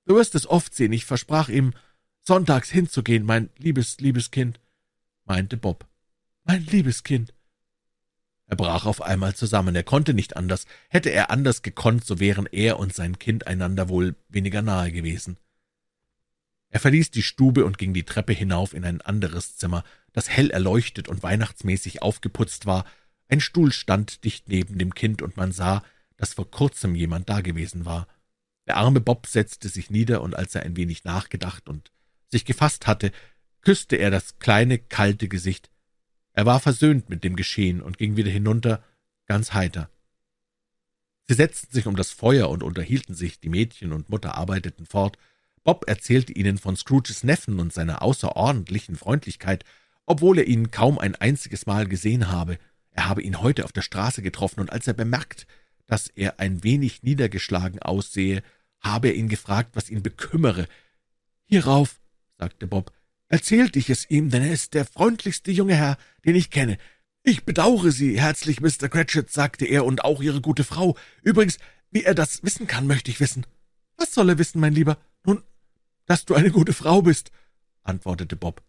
du 0.06 0.16
wirst 0.16 0.36
es 0.36 0.48
oft 0.48 0.74
sehen. 0.76 0.92
Ich 0.92 1.06
versprach 1.06 1.50
ihm, 1.50 1.74
sonntags 2.22 2.70
hinzugehen, 2.70 3.26
mein 3.26 3.50
liebes, 3.58 4.00
liebes 4.00 4.32
Kind, 4.32 4.60
meinte 5.26 5.58
Bob 5.58 5.88
mein 6.44 6.66
liebes 6.66 7.04
Kind. 7.04 7.34
Er 8.46 8.56
brach 8.56 8.86
auf 8.86 9.02
einmal 9.02 9.36
zusammen, 9.36 9.76
er 9.76 9.84
konnte 9.84 10.14
nicht 10.14 10.36
anders. 10.36 10.66
Hätte 10.90 11.10
er 11.10 11.32
anders 11.32 11.62
gekonnt, 11.62 12.06
so 12.06 12.20
wären 12.20 12.46
er 12.52 12.78
und 12.78 12.94
sein 12.94 13.18
Kind 13.18 13.48
einander 13.48 13.90
wohl 13.90 14.16
weniger 14.30 14.62
nahe 14.62 14.92
gewesen. 14.92 15.38
Er 16.70 16.80
verließ 16.80 17.12
die 17.12 17.24
Stube 17.24 17.66
und 17.66 17.78
ging 17.78 17.94
die 17.94 18.04
Treppe 18.04 18.34
hinauf 18.34 18.74
in 18.74 18.84
ein 18.84 19.02
anderes 19.02 19.56
Zimmer, 19.58 19.84
das 20.14 20.30
hell 20.30 20.50
erleuchtet 20.50 21.10
und 21.10 21.24
weihnachtsmäßig 21.24 22.02
aufgeputzt 22.02 22.66
war. 22.66 22.86
Ein 23.28 23.42
Stuhl 23.42 23.72
stand 23.72 24.24
dicht 24.24 24.48
neben 24.48 24.78
dem 24.78 24.94
Kind, 24.96 25.22
und 25.22 25.38
man 25.38 25.52
sah, 25.52 25.84
dass 26.18 26.36
vor 26.36 26.50
kurzem 26.50 26.96
jemand 26.96 27.30
dagewesen 27.30 27.86
war. 27.86 28.08
Der 28.68 28.78
arme 28.78 29.02
Bob 29.02 29.28
setzte 29.28 29.68
sich 29.70 29.90
nieder, 29.90 30.22
und 30.22 30.36
als 30.36 30.56
er 30.56 30.64
ein 30.64 30.78
wenig 30.78 31.04
nachgedacht 31.04 31.68
und 31.68 31.92
sich 32.30 32.46
gefasst 32.46 32.88
hatte, 32.88 33.12
küsste 33.62 33.96
er 33.98 34.12
das 34.12 34.40
kleine, 34.40 34.78
kalte 34.78 35.28
Gesicht, 35.28 35.70
er 36.34 36.46
war 36.46 36.60
versöhnt 36.60 37.10
mit 37.10 37.24
dem 37.24 37.36
Geschehen 37.36 37.82
und 37.82 37.98
ging 37.98 38.18
wieder 38.18 38.32
hinunter, 38.32 38.84
ganz 39.28 39.54
heiter. 39.54 39.90
Sie 41.28 41.36
setzten 41.36 41.72
sich 41.72 41.88
um 41.88 41.96
das 41.96 42.12
Feuer 42.12 42.50
und 42.50 42.64
unterhielten 42.64 43.16
sich, 43.16 43.40
die 43.40 43.50
Mädchen 43.50 43.94
und 43.94 44.10
Mutter 44.10 44.36
arbeiteten 44.36 44.86
fort. 44.86 45.18
Bob 45.64 45.86
erzählte 45.88 46.34
ihnen 46.34 46.58
von 46.58 46.76
Scrooges 46.76 47.24
Neffen 47.24 47.60
und 47.60 47.72
seiner 47.72 48.02
außerordentlichen 48.02 48.96
Freundlichkeit, 48.96 49.64
obwohl 50.06 50.40
er 50.40 50.48
ihn 50.48 50.72
kaum 50.72 51.00
ein 51.00 51.16
einziges 51.16 51.66
Mal 51.66 51.88
gesehen 51.88 52.30
habe. 52.30 52.58
Er 52.92 53.08
habe 53.08 53.22
ihn 53.22 53.42
heute 53.42 53.66
auf 53.66 53.72
der 53.72 53.82
Straße 53.82 54.22
getroffen, 54.22 54.60
und 54.60 54.72
als 54.72 54.88
er 54.88 54.94
bemerkt, 54.94 55.48
dass 55.88 56.08
er 56.08 56.40
ein 56.40 56.64
wenig 56.64 57.04
niedergeschlagen 57.04 57.82
aussehe, 57.82 58.44
habe 58.80 59.10
er 59.10 59.16
ihn 59.16 59.30
gefragt, 59.30 59.72
was 59.74 59.90
ihn 59.90 60.04
bekümmere. 60.04 60.68
Hierauf, 61.46 62.02
sagte 62.38 62.68
Bob, 62.68 62.92
Erzählt 63.30 63.76
ich 63.76 63.90
es 63.90 64.08
ihm, 64.10 64.30
denn 64.30 64.44
er 64.44 64.54
ist 64.54 64.76
der 64.76 64.86
freundlichste 64.86 65.52
junge 65.52 65.76
Herr, 65.76 65.98
den 66.24 66.36
ich 66.36 66.52
kenne. 66.52 66.78
Ich 67.24 67.46
bedauere 67.46 67.92
Sie 67.92 68.20
herzlich, 68.20 68.62
Mr. 68.62 68.90
Cratchit, 68.90 69.32
sagte 69.32 69.66
er, 69.66 69.86
und 69.86 70.04
auch 70.04 70.22
Ihre 70.22 70.42
gute 70.42 70.64
Frau. 70.64 70.96
Übrigens, 71.24 71.58
wie 71.90 72.04
er 72.04 72.14
das 72.14 72.44
wissen 72.44 72.68
kann, 72.68 72.86
möchte 72.86 73.10
ich 73.10 73.20
wissen. 73.20 73.46
Was 73.98 74.14
soll 74.14 74.30
er 74.30 74.38
wissen, 74.38 74.60
mein 74.60 74.74
Lieber? 74.74 74.98
Nun, 75.26 75.42
dass 76.06 76.26
du 76.26 76.36
eine 76.36 76.52
gute 76.52 76.74
Frau 76.74 77.02
bist, 77.02 77.32
antwortete 77.82 78.36
Bob. 78.36 78.62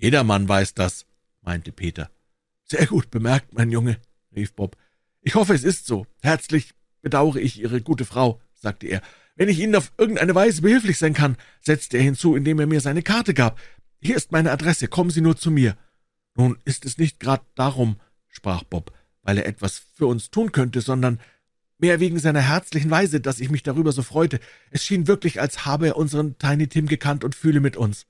Jedermann 0.00 0.48
weiß 0.48 0.72
das, 0.72 1.04
meinte 1.42 1.72
Peter. 1.72 2.10
Sehr 2.64 2.86
gut 2.86 3.10
bemerkt, 3.10 3.52
mein 3.52 3.70
Junge, 3.70 3.98
rief 4.34 4.54
Bob. 4.54 4.76
Ich 5.20 5.34
hoffe, 5.34 5.52
es 5.52 5.62
ist 5.62 5.86
so. 5.86 6.06
Herzlich 6.22 6.72
bedauere 7.02 7.36
ich 7.36 7.60
Ihre 7.60 7.82
gute 7.82 8.06
Frau, 8.06 8.40
sagte 8.54 8.86
er. 8.86 9.02
Wenn 9.36 9.50
ich 9.50 9.58
Ihnen 9.58 9.76
auf 9.76 9.92
irgendeine 9.98 10.34
Weise 10.34 10.62
behilflich 10.62 10.96
sein 10.96 11.12
kann, 11.12 11.36
setzte 11.60 11.98
er 11.98 12.02
hinzu, 12.02 12.34
indem 12.34 12.58
er 12.60 12.66
mir 12.66 12.80
seine 12.80 13.02
Karte 13.02 13.34
gab. 13.34 13.60
Hier 14.00 14.16
ist 14.16 14.32
meine 14.32 14.50
Adresse, 14.52 14.88
kommen 14.88 15.10
Sie 15.10 15.20
nur 15.20 15.36
zu 15.36 15.50
mir. 15.50 15.76
Nun 16.34 16.56
ist 16.64 16.86
es 16.86 16.96
nicht 16.96 17.20
grad 17.20 17.42
darum, 17.54 18.00
sprach 18.28 18.62
Bob, 18.62 18.92
weil 19.20 19.36
er 19.36 19.46
etwas 19.46 19.82
für 19.94 20.06
uns 20.06 20.30
tun 20.30 20.50
könnte, 20.50 20.80
sondern 20.80 21.20
mehr 21.76 22.00
wegen 22.00 22.18
seiner 22.18 22.40
herzlichen 22.40 22.90
Weise, 22.90 23.20
dass 23.20 23.38
ich 23.38 23.50
mich 23.50 23.62
darüber 23.62 23.92
so 23.92 24.02
freute. 24.02 24.40
Es 24.70 24.82
schien 24.82 25.06
wirklich, 25.06 25.42
als 25.42 25.66
habe 25.66 25.88
er 25.88 25.96
unseren 25.98 26.38
Tiny 26.38 26.68
Tim 26.68 26.86
gekannt 26.86 27.22
und 27.22 27.34
fühle 27.34 27.60
mit 27.60 27.76
uns. 27.76 28.06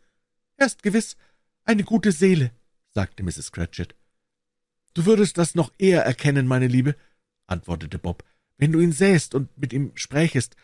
Er 0.57 0.67
ist 0.67 0.85
gewiss 0.85 1.17
eine 1.65 1.85
gute 1.85 2.13
Seele, 2.13 2.53
sagte 2.91 3.23
Mrs. 3.23 3.53
Cratchit. 3.53 3.95
Du 4.95 5.07
würdest 5.07 5.39
das 5.39 5.55
noch 5.55 5.73
eher 5.79 6.05
erkennen, 6.05 6.47
meine 6.47 6.67
Liebe, 6.67 6.97
antwortete 7.47 7.99
Bob, 7.99 8.25
wenn 8.57 8.73
du 8.73 8.81
ihn 8.81 8.93
sähst 8.93 9.35
und 9.35 9.57
mit 9.57 9.73
ihm 9.73 9.93
sprächest. 9.95 10.57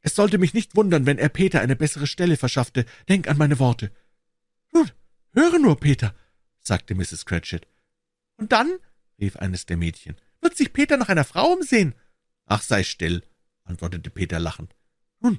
Es 0.00 0.14
sollte 0.14 0.38
mich 0.38 0.54
nicht 0.54 0.76
wundern, 0.76 1.06
wenn 1.06 1.18
er 1.18 1.28
Peter 1.28 1.60
eine 1.60 1.76
bessere 1.76 2.06
Stelle 2.06 2.36
verschaffte. 2.36 2.84
Denk 3.08 3.28
an 3.28 3.38
meine 3.38 3.58
Worte. 3.58 3.92
Nun, 4.72 4.90
höre 5.32 5.58
nur, 5.58 5.78
Peter, 5.78 6.14
sagte 6.60 6.94
Mrs. 6.94 7.24
Cratchit. 7.24 7.66
Und 8.36 8.52
dann, 8.52 8.78
rief 9.18 9.36
eines 9.36 9.66
der 9.66 9.76
Mädchen, 9.76 10.16
wird 10.40 10.56
sich 10.56 10.72
Peter 10.72 10.96
nach 10.96 11.08
einer 11.08 11.24
Frau 11.24 11.52
umsehen. 11.52 11.94
Ach, 12.46 12.62
sei 12.62 12.82
still, 12.82 13.22
antwortete 13.64 14.10
Peter 14.10 14.40
lachend. 14.40 14.74
Nun, 15.20 15.38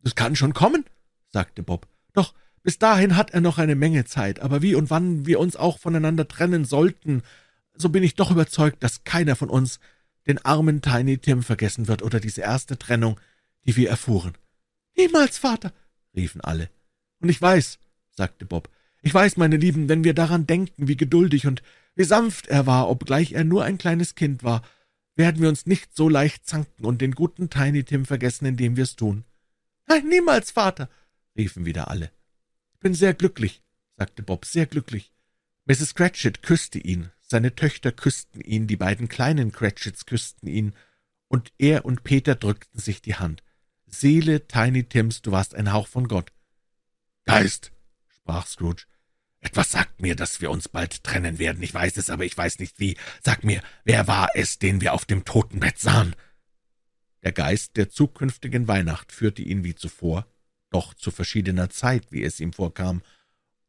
das 0.00 0.14
kann 0.14 0.36
schon 0.36 0.54
kommen, 0.54 0.84
sagte 1.28 1.62
Bob. 1.62 1.88
Doch 2.12 2.34
bis 2.64 2.78
dahin 2.78 3.14
hat 3.16 3.30
er 3.30 3.42
noch 3.42 3.58
eine 3.58 3.76
Menge 3.76 4.06
Zeit, 4.06 4.40
aber 4.40 4.62
wie 4.62 4.74
und 4.74 4.90
wann 4.90 5.26
wir 5.26 5.38
uns 5.38 5.54
auch 5.54 5.78
voneinander 5.78 6.26
trennen 6.26 6.64
sollten, 6.64 7.22
so 7.74 7.90
bin 7.90 8.02
ich 8.02 8.14
doch 8.14 8.30
überzeugt, 8.30 8.82
dass 8.82 9.04
keiner 9.04 9.36
von 9.36 9.50
uns 9.50 9.78
den 10.26 10.42
armen 10.44 10.80
Tiny 10.80 11.18
Tim 11.18 11.42
vergessen 11.42 11.88
wird 11.88 12.02
oder 12.02 12.20
diese 12.20 12.40
erste 12.40 12.78
Trennung, 12.78 13.20
die 13.66 13.76
wir 13.76 13.90
erfuhren. 13.90 14.32
Niemals, 14.96 15.36
Vater, 15.36 15.72
riefen 16.16 16.40
alle. 16.40 16.70
Und 17.20 17.28
ich 17.28 17.40
weiß, 17.40 17.78
sagte 18.10 18.46
Bob, 18.46 18.70
ich 19.02 19.12
weiß, 19.12 19.36
meine 19.36 19.58
Lieben, 19.58 19.90
wenn 19.90 20.02
wir 20.02 20.14
daran 20.14 20.46
denken, 20.46 20.88
wie 20.88 20.96
geduldig 20.96 21.46
und 21.46 21.62
wie 21.94 22.04
sanft 22.04 22.46
er 22.46 22.66
war, 22.66 22.88
obgleich 22.88 23.32
er 23.32 23.44
nur 23.44 23.64
ein 23.64 23.76
kleines 23.76 24.14
Kind 24.14 24.42
war, 24.42 24.62
werden 25.16 25.42
wir 25.42 25.50
uns 25.50 25.66
nicht 25.66 25.94
so 25.94 26.08
leicht 26.08 26.46
zanken 26.46 26.86
und 26.86 27.02
den 27.02 27.12
guten 27.12 27.50
Tiny 27.50 27.84
Tim 27.84 28.06
vergessen, 28.06 28.46
indem 28.46 28.76
wir 28.76 28.84
es 28.84 28.96
tun. 28.96 29.24
Nein, 29.86 30.08
niemals, 30.08 30.50
Vater, 30.50 30.88
riefen 31.36 31.66
wieder 31.66 31.88
alle. 31.88 32.10
Bin 32.84 32.92
sehr 32.92 33.14
glücklich, 33.14 33.62
sagte 33.96 34.22
Bob, 34.22 34.44
sehr 34.44 34.66
glücklich. 34.66 35.14
Mrs. 35.64 35.94
Cratchit 35.94 36.42
küsste 36.42 36.78
ihn, 36.78 37.10
seine 37.22 37.54
Töchter 37.54 37.92
küssten 37.92 38.42
ihn, 38.42 38.66
die 38.66 38.76
beiden 38.76 39.08
kleinen 39.08 39.52
Cratchits 39.52 40.04
küssten 40.04 40.48
ihn, 40.48 40.74
und 41.28 41.50
er 41.56 41.86
und 41.86 42.04
Peter 42.04 42.34
drückten 42.34 42.78
sich 42.78 43.00
die 43.00 43.14
Hand. 43.14 43.42
Seele 43.86 44.46
Tiny 44.48 44.84
Tims, 44.84 45.22
du 45.22 45.32
warst 45.32 45.54
ein 45.54 45.72
Hauch 45.72 45.88
von 45.88 46.08
Gott. 46.08 46.30
Geist, 47.24 47.72
sprach 48.06 48.46
Scrooge, 48.46 48.84
etwas 49.40 49.70
sagt 49.70 50.02
mir, 50.02 50.14
dass 50.14 50.42
wir 50.42 50.50
uns 50.50 50.68
bald 50.68 51.04
trennen 51.04 51.38
werden. 51.38 51.62
Ich 51.62 51.72
weiß 51.72 51.96
es, 51.96 52.10
aber 52.10 52.26
ich 52.26 52.36
weiß 52.36 52.58
nicht 52.58 52.80
wie. 52.80 52.98
Sag 53.22 53.44
mir, 53.44 53.62
wer 53.84 54.08
war 54.08 54.28
es, 54.34 54.58
den 54.58 54.82
wir 54.82 54.92
auf 54.92 55.06
dem 55.06 55.24
Totenbett 55.24 55.78
sahen? 55.78 56.14
Der 57.22 57.32
Geist 57.32 57.78
der 57.78 57.88
zukünftigen 57.88 58.68
Weihnacht 58.68 59.10
führte 59.10 59.40
ihn 59.40 59.64
wie 59.64 59.74
zuvor, 59.74 60.26
doch 60.74 60.94
zu 60.94 61.10
verschiedener 61.10 61.70
Zeit, 61.70 62.10
wie 62.10 62.24
es 62.24 62.40
ihm 62.40 62.52
vorkam, 62.52 63.02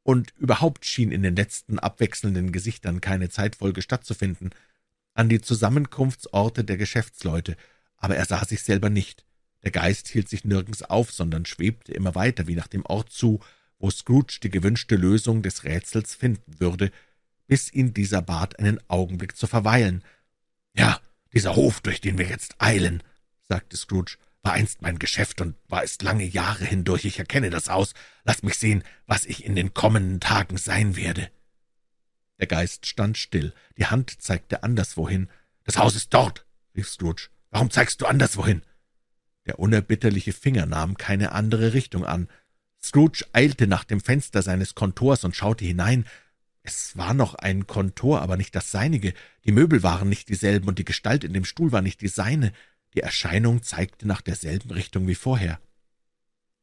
und 0.03 0.33
überhaupt 0.37 0.85
schien 0.85 1.11
in 1.11 1.23
den 1.23 1.35
letzten 1.35 1.79
abwechselnden 1.79 2.51
Gesichtern 2.51 3.01
keine 3.01 3.29
Zeitfolge 3.29 3.81
stattzufinden, 3.81 4.51
an 5.13 5.29
die 5.29 5.41
Zusammenkunftsorte 5.41 6.63
der 6.63 6.77
Geschäftsleute, 6.77 7.57
aber 7.97 8.15
er 8.15 8.25
sah 8.25 8.43
sich 8.43 8.63
selber 8.63 8.89
nicht. 8.89 9.25
Der 9.63 9.71
Geist 9.71 10.07
hielt 10.07 10.29
sich 10.29 10.45
nirgends 10.45 10.83
auf, 10.83 11.11
sondern 11.11 11.45
schwebte 11.45 11.93
immer 11.93 12.13
weiter 12.13 12.47
wie 12.47 12.55
nach 12.55 12.67
dem 12.67 12.85
Ort 12.85 13.11
zu, 13.11 13.39
wo 13.79 13.89
Scrooge 13.89 14.39
die 14.43 14.49
gewünschte 14.49 14.95
Lösung 14.95 15.41
des 15.41 15.63
Rätsels 15.63 16.13
finden 16.13 16.59
würde, 16.59 16.91
bis 17.47 17.71
ihn 17.71 17.93
dieser 17.93 18.21
bat, 18.21 18.59
einen 18.59 18.79
Augenblick 18.87 19.35
zu 19.35 19.47
verweilen. 19.47 20.03
»Ja, 20.75 20.99
dieser 21.33 21.55
Hof, 21.55 21.81
durch 21.81 22.01
den 22.01 22.17
wir 22.17 22.27
jetzt 22.27 22.55
eilen«, 22.59 23.01
sagte 23.47 23.77
Scrooge, 23.77 24.17
»war 24.45 24.53
einst 24.53 24.83
mein 24.83 24.99
Geschäft 24.99 25.41
und 25.41 25.55
war 25.67 25.83
es 25.83 25.99
lange 26.03 26.23
Jahre 26.23 26.65
hindurch. 26.65 27.03
Ich 27.05 27.17
erkenne 27.17 27.49
das 27.49 27.67
Haus. 27.67 27.95
Lass 28.25 28.43
mich 28.43 28.59
sehen, 28.59 28.83
was 29.07 29.25
ich 29.25 29.43
in 29.43 29.55
den 29.55 29.73
kommenden 29.73 30.19
Tagen 30.19 30.57
sein 30.57 30.95
werde.« 30.95 31.31
Der 32.39 32.45
Geist 32.45 32.85
stand 32.85 33.17
still. 33.17 33.53
Die 33.79 33.87
Hand 33.87 34.21
zeigte 34.21 34.61
anderswohin. 34.61 35.29
»Das 35.63 35.79
Haus 35.79 35.95
ist 35.95 36.13
dort«, 36.13 36.45
rief 36.75 36.87
Scrooge. 36.87 37.29
»Warum 37.49 37.71
zeigst 37.71 38.01
du 38.01 38.05
anderswohin?« 38.05 38.61
Der 39.47 39.57
unerbitterliche 39.57 40.31
Finger 40.31 40.67
nahm 40.67 40.95
keine 40.95 41.31
andere 41.31 41.73
Richtung 41.73 42.05
an. 42.05 42.29
Scrooge 42.79 43.25
eilte 43.33 43.65
nach 43.65 43.83
dem 43.83 43.99
Fenster 43.99 44.43
seines 44.43 44.75
Kontors 44.75 45.23
und 45.23 45.35
schaute 45.35 45.65
hinein. 45.65 46.05
Es 46.61 46.95
war 46.95 47.15
noch 47.15 47.33
ein 47.33 47.65
Kontor, 47.65 48.21
aber 48.21 48.37
nicht 48.37 48.53
das 48.53 48.69
seinige. 48.69 49.15
Die 49.43 49.51
Möbel 49.51 49.81
waren 49.81 50.07
nicht 50.07 50.29
dieselben, 50.29 50.67
und 50.67 50.77
die 50.77 50.85
Gestalt 50.85 51.23
in 51.23 51.33
dem 51.33 51.45
Stuhl 51.45 51.71
war 51.71 51.81
nicht 51.81 52.01
die 52.01 52.09
seine. 52.09 52.53
Die 52.95 53.01
Erscheinung 53.01 53.61
zeigte 53.61 54.07
nach 54.07 54.21
derselben 54.21 54.71
Richtung 54.71 55.07
wie 55.07 55.15
vorher. 55.15 55.59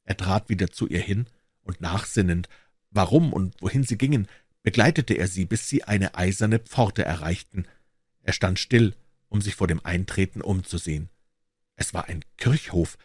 Er 0.04 0.16
trat 0.16 0.48
wieder 0.48 0.70
zu 0.70 0.88
ihr 0.88 1.00
hin, 1.00 1.26
und 1.62 1.80
nachsinnend, 1.80 2.48
warum 2.90 3.32
und 3.32 3.54
wohin 3.60 3.84
sie 3.84 3.96
gingen, 3.96 4.26
begleitete 4.62 5.14
er 5.14 5.28
sie, 5.28 5.44
bis 5.44 5.68
sie 5.68 5.84
eine 5.84 6.16
eiserne 6.16 6.58
Pforte 6.58 7.04
erreichten. 7.04 7.66
Er 8.22 8.32
stand 8.32 8.58
still, 8.58 8.94
um 9.28 9.40
sich 9.40 9.54
vor 9.54 9.68
dem 9.68 9.84
Eintreten 9.84 10.40
umzusehen. 10.40 11.08
Es 11.76 11.94
war 11.94 12.08
ein 12.08 12.24
Kirchhof, 12.36 12.98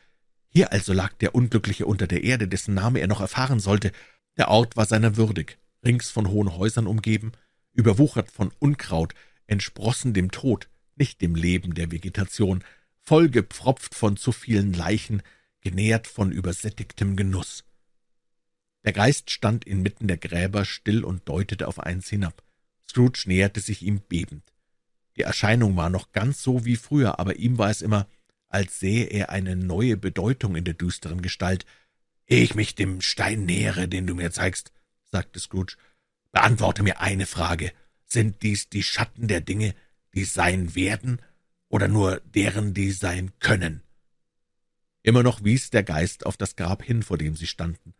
hier 0.50 0.72
also 0.72 0.94
lag 0.94 1.14
der 1.14 1.36
Unglückliche 1.36 1.86
unter 1.86 2.08
der 2.08 2.24
Erde, 2.24 2.48
dessen 2.48 2.74
Name 2.74 3.00
er 3.00 3.08
noch 3.08 3.22
erfahren 3.22 3.60
sollte. 3.60 3.92
Der 4.38 4.48
Ort 4.50 4.76
war 4.76 4.86
seiner 4.86 5.18
würdig, 5.18 5.58
rings 5.84 6.10
von 6.10 6.30
hohen 6.30 6.56
Häusern 6.58 6.88
umgeben, 6.88 7.32
überwuchert 7.74 8.32
von 8.32 8.52
Unkraut, 8.60 9.14
entsprossen 9.46 10.14
dem 10.14 10.32
Tod, 10.32 10.70
nicht 10.96 11.22
dem 11.22 11.36
Leben 11.36 11.76
der 11.76 11.92
Vegetation, 11.92 12.64
vollgepfropft 13.08 13.96
von 13.96 14.18
zu 14.18 14.34
vielen 14.34 14.74
Leichen, 14.74 15.24
genährt 15.62 16.08
von 16.08 16.30
übersättigtem 16.30 17.16
Genuss. 17.16 17.64
Der 18.84 18.92
Geist 18.92 19.32
stand 19.32 19.64
inmitten 19.64 20.10
der 20.10 20.18
Gräber 20.18 20.66
still 20.66 21.06
und 21.06 21.28
deutete 21.30 21.70
auf 21.70 21.80
eins 21.80 22.10
hinab. 22.10 22.44
Scrooge 22.86 23.24
näherte 23.26 23.62
sich 23.62 23.82
ihm 23.82 24.02
bebend. 24.02 24.44
Die 25.16 25.22
Erscheinung 25.22 25.78
war 25.78 25.90
noch 25.90 26.12
ganz 26.12 26.44
so 26.44 26.66
wie 26.66 26.76
früher, 26.76 27.18
aber 27.18 27.38
ihm 27.38 27.58
war 27.58 27.70
es 27.70 27.82
immer, 27.82 28.10
als 28.50 28.82
sähe 28.82 29.06
er 29.06 29.30
eine 29.30 29.56
neue 29.56 29.96
Bedeutung 29.96 30.58
in 30.58 30.66
der 30.66 30.74
düsteren 30.74 31.22
Gestalt. 31.22 31.66
Ehe 32.28 32.44
ich 32.44 32.56
mich 32.56 32.76
dem 32.76 33.00
Stein 33.00 33.46
nähere, 33.46 33.88
den 33.88 34.06
du 34.06 34.16
mir 34.16 34.32
zeigst, 34.32 34.74
sagte 35.06 35.40
Scrooge, 35.40 35.78
beantworte 36.34 36.84
mir 36.84 37.00
eine 37.00 37.26
Frage. 37.26 37.72
Sind 38.04 38.42
dies 38.42 38.68
die 38.68 38.84
Schatten 38.84 39.30
der 39.30 39.40
Dinge, 39.40 39.76
die 40.14 40.26
sein 40.26 40.76
werden, 40.76 41.22
oder 41.70 41.88
nur 41.88 42.22
deren, 42.22 42.74
die 42.74 42.92
sein 42.92 43.32
können? 43.40 43.84
Immer 45.04 45.24
noch 45.24 45.44
wies 45.44 45.70
der 45.70 45.84
Geist 45.84 46.26
auf 46.26 46.38
das 46.38 46.56
Grab 46.56 46.84
hin, 46.84 47.04
vor 47.04 47.18
dem 47.18 47.36
sie 47.36 47.48
standen. 47.48 47.94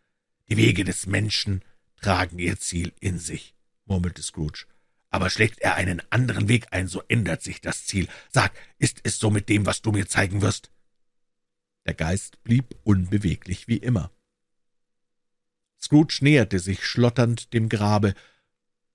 Die 0.48 0.56
Wege 0.56 0.84
des 0.84 1.06
Menschen 1.06 1.62
tragen 1.96 2.38
ihr 2.38 2.58
Ziel 2.58 2.92
in 3.00 3.18
sich, 3.18 3.54
murmelte 3.84 4.22
Scrooge 4.22 4.66
aber 5.10 5.30
schlägt 5.30 5.60
er 5.60 5.74
einen 5.74 6.02
anderen 6.10 6.48
Weg 6.48 6.66
ein, 6.70 6.86
so 6.86 7.02
ändert 7.08 7.42
sich 7.42 7.60
das 7.60 7.86
Ziel. 7.86 8.08
Sag, 8.30 8.52
ist 8.78 9.00
es 9.04 9.18
so 9.18 9.30
mit 9.30 9.48
dem, 9.48 9.66
was 9.66 9.82
du 9.82 9.92
mir 9.92 10.06
zeigen 10.06 10.42
wirst? 10.42 10.70
Der 11.86 11.94
Geist 11.94 12.42
blieb 12.44 12.74
unbeweglich 12.84 13.68
wie 13.68 13.78
immer. 13.78 14.10
Scrooge 15.80 16.18
näherte 16.20 16.58
sich 16.58 16.84
schlotternd 16.84 17.52
dem 17.52 17.68
Grabe, 17.68 18.14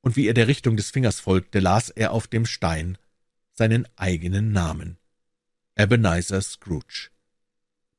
und 0.02 0.18
wie 0.18 0.27
er 0.27 0.34
der 0.34 0.50
Richtung 0.50 0.76
des 0.76 0.92
Fingers 0.92 1.22
folgte, 1.22 1.60
las 1.60 1.90
er 1.90 2.11
auf 2.11 2.27
dem 2.27 2.45
Stein 2.45 2.98
seinen 3.53 3.88
eigenen 3.95 4.51
Namen. 4.51 4.98
Ebenezer 5.75 6.41
Scrooge. 6.41 7.09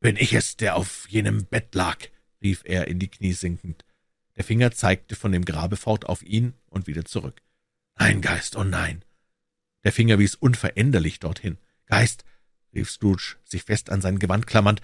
Bin 0.01 0.17
ich 0.17 0.35
es, 0.35 0.57
der 0.57 0.77
auf 0.77 1.09
jenem 1.09 1.47
Bett 1.47 1.75
lag? 1.75 1.99
rief 2.43 2.63
er 2.65 2.89
in 2.89 2.99
die 2.99 3.09
Knie 3.09 3.33
sinkend. 3.33 3.85
Der 4.37 4.45
Finger 4.45 4.71
zeigte 4.73 5.17
von 5.17 5.33
dem 5.33 5.45
Grabe 5.45 5.77
fort 5.77 6.07
auf 6.07 6.23
ihn 6.23 6.55
und 6.67 6.87
wieder 6.87 7.05
zurück. 7.05 7.41
Nein, 7.97 8.21
Geist, 8.21 8.57
oh 8.57 8.65
nein. 8.65 9.05
Der 9.85 9.93
Finger 9.93 10.19
wies 10.19 10.35
unveränderlich 10.35 11.21
dorthin. 11.21 11.59
Geist, 11.87 12.25
rief 12.75 12.91
Scrooge, 12.91 13.37
sich 13.45 13.63
fest 13.63 13.91
an 13.91 14.01
sein 14.01 14.19
Gewand 14.19 14.47
klammernd, 14.47 14.83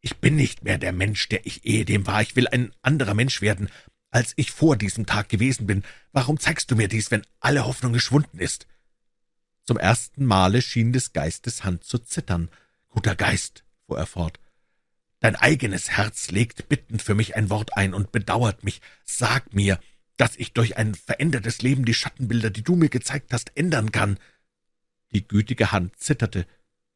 ich 0.00 0.16
bin 0.18 0.36
nicht 0.36 0.64
mehr 0.64 0.78
der 0.78 0.92
Mensch, 0.92 1.28
der 1.28 1.44
ich 1.44 1.64
ehedem 1.64 2.06
war. 2.06 2.22
Ich 2.22 2.36
will 2.36 2.46
ein 2.48 2.72
anderer 2.82 3.14
Mensch 3.14 3.42
werden, 3.42 3.68
als 4.10 4.32
ich 4.36 4.52
vor 4.52 4.76
diesem 4.76 5.06
Tag 5.06 5.28
gewesen 5.28 5.66
bin. 5.66 5.82
Warum 6.12 6.38
zeigst 6.38 6.70
du 6.70 6.76
mir 6.76 6.88
dies, 6.88 7.10
wenn 7.10 7.26
alle 7.40 7.66
Hoffnung 7.66 7.92
geschwunden 7.92 8.38
ist? 8.38 8.66
Zum 9.68 9.76
ersten 9.76 10.24
Male 10.24 10.62
schien 10.62 10.94
des 10.94 11.12
Geistes 11.12 11.62
Hand 11.62 11.84
zu 11.84 11.98
zittern. 11.98 12.48
Guter 12.88 13.14
Geist, 13.14 13.64
fuhr 13.86 13.98
er 13.98 14.06
fort, 14.06 14.40
dein 15.20 15.36
eigenes 15.36 15.90
Herz 15.90 16.30
legt 16.30 16.70
bittend 16.70 17.02
für 17.02 17.14
mich 17.14 17.36
ein 17.36 17.50
Wort 17.50 17.76
ein 17.76 17.92
und 17.92 18.10
bedauert 18.10 18.64
mich. 18.64 18.80
Sag 19.04 19.52
mir, 19.52 19.78
dass 20.16 20.36
ich 20.36 20.54
durch 20.54 20.78
ein 20.78 20.94
verändertes 20.94 21.60
Leben 21.60 21.84
die 21.84 21.92
Schattenbilder, 21.92 22.48
die 22.48 22.62
du 22.62 22.76
mir 22.76 22.88
gezeigt 22.88 23.34
hast, 23.34 23.54
ändern 23.58 23.92
kann. 23.92 24.18
Die 25.12 25.28
gütige 25.28 25.70
Hand 25.70 25.98
zitterte. 25.98 26.46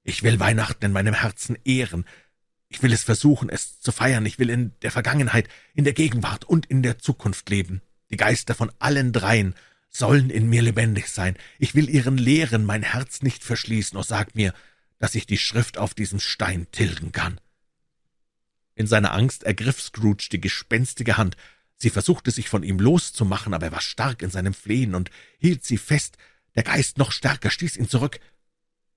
Ich 0.02 0.23
will 0.23 0.41
Weihnachten 0.41 0.86
in 0.86 0.92
meinem 0.92 1.12
Herzen 1.12 1.59
ehren. 1.67 2.07
Ich 2.70 2.83
will 2.83 2.94
es 2.94 3.05
versuchen, 3.05 3.51
es 3.51 3.81
zu 3.81 3.92
feiern. 3.92 4.25
Ich 4.25 4.39
will 4.39 4.49
in 4.49 4.73
der 4.81 4.92
Vergangenheit, 4.92 5.47
in 5.75 5.84
der 5.84 5.92
Gegenwart 5.92 6.47
und 6.47 6.65
in 6.65 6.83
der 6.83 6.99
Zukunft 6.99 7.51
leben. 7.51 7.83
Die 8.10 8.17
Geister 8.17 8.55
von 8.55 8.73
allen 8.78 9.12
dreien 9.12 9.57
sollen 9.93 10.31
in 10.31 10.49
mir 10.49 10.62
lebendig 10.62 11.09
sein. 11.09 11.37
Ich 11.61 11.77
will 11.77 11.89
ihren 11.89 12.19
Lehren 12.19 12.65
mein 12.65 12.83
Herz 12.83 13.23
nicht 13.23 13.45
verschließen. 13.45 13.97
Oh, 13.97 14.03
sag 14.03 14.35
mir, 14.35 14.53
dass 14.99 15.15
ich 15.15 15.27
die 15.27 15.39
Schrift 15.39 15.79
auf 15.79 15.95
diesem 15.95 16.19
Stein 16.19 16.67
tilgen 16.73 17.12
kann. 17.12 17.41
In 18.75 18.89
seiner 18.89 19.12
Angst 19.12 19.45
ergriff 19.45 19.81
Scrooge 19.81 20.29
die 20.33 20.41
gespenstige 20.41 21.17
Hand, 21.19 21.37
Sie 21.83 21.91
versuchte 21.91 22.31
sich 22.31 22.49
von 22.49 22.62
ihm 22.62 22.79
loszumachen, 22.79 23.55
aber 23.55 23.67
er 23.67 23.73
war 23.73 23.81
stark 23.81 24.23
in 24.23 24.31
seinem 24.31 24.55
Flehen 24.55 24.95
und 24.95 25.11
hielt 25.39 25.65
sie 25.65 25.79
fest. 25.79 26.17
Der 26.55 26.62
Geist 26.62 26.97
noch 26.97 27.11
stärker 27.11 27.51
stieß 27.51 27.77
ihn 27.77 27.89
zurück. 27.89 28.21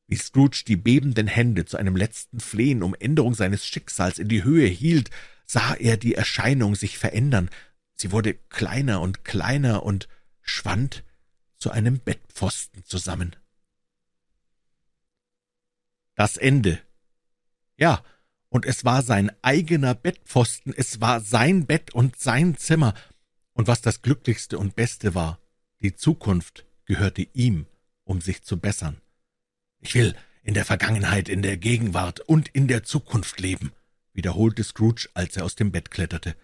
Wie 0.05 0.17
Scrooge 0.17 0.61
die 0.67 0.75
bebenden 0.75 1.25
Hände 1.25 1.65
zu 1.65 1.77
einem 1.77 1.95
letzten 1.95 2.39
Flehen 2.39 2.83
um 2.83 2.93
Änderung 2.93 3.33
seines 3.33 3.65
Schicksals 3.65 4.19
in 4.19 4.27
die 4.27 4.43
Höhe 4.43 4.67
hielt, 4.67 5.09
sah 5.47 5.73
er 5.73 5.97
die 5.97 6.13
Erscheinung 6.13 6.75
sich 6.75 6.99
verändern. 6.99 7.49
Sie 7.95 8.11
wurde 8.11 8.35
kleiner 8.35 9.01
und 9.01 9.23
kleiner 9.23 9.81
und 9.81 10.07
schwand 10.45 11.03
zu 11.57 11.71
einem 11.71 11.99
Bettpfosten 11.99 12.85
zusammen. 12.85 13.35
Das 16.15 16.37
Ende. 16.37 16.79
Ja, 17.75 18.03
und 18.49 18.65
es 18.65 18.85
war 18.85 19.01
sein 19.01 19.31
eigener 19.41 19.95
Bettpfosten, 19.95 20.73
es 20.75 21.01
war 21.01 21.19
sein 21.19 21.65
Bett 21.65 21.93
und 21.93 22.17
sein 22.17 22.55
Zimmer, 22.57 22.93
und 23.51 23.67
was 23.67 23.81
das 23.81 24.01
Glücklichste 24.01 24.57
und 24.57 24.75
Beste 24.75 25.15
war, 25.15 25.39
die 25.81 25.95
Zukunft 25.95 26.65
gehörte 26.85 27.27
ihm, 27.33 27.67
um 28.03 28.21
sich 28.21 28.43
zu 28.43 28.57
bessern. 28.57 29.01
Ich 29.79 29.95
will 29.95 30.15
in 30.43 30.53
der 30.53 30.65
Vergangenheit, 30.65 31.27
in 31.27 31.41
der 31.41 31.57
Gegenwart 31.57 32.19
und 32.21 32.49
in 32.49 32.67
der 32.67 32.83
Zukunft 32.83 33.39
leben, 33.39 33.71
wiederholte 34.13 34.63
Scrooge, 34.63 35.09
als 35.13 35.35
er 35.35 35.45
aus 35.45 35.55
dem 35.55 35.71
Bett 35.71 35.89
kletterte. 35.89 36.35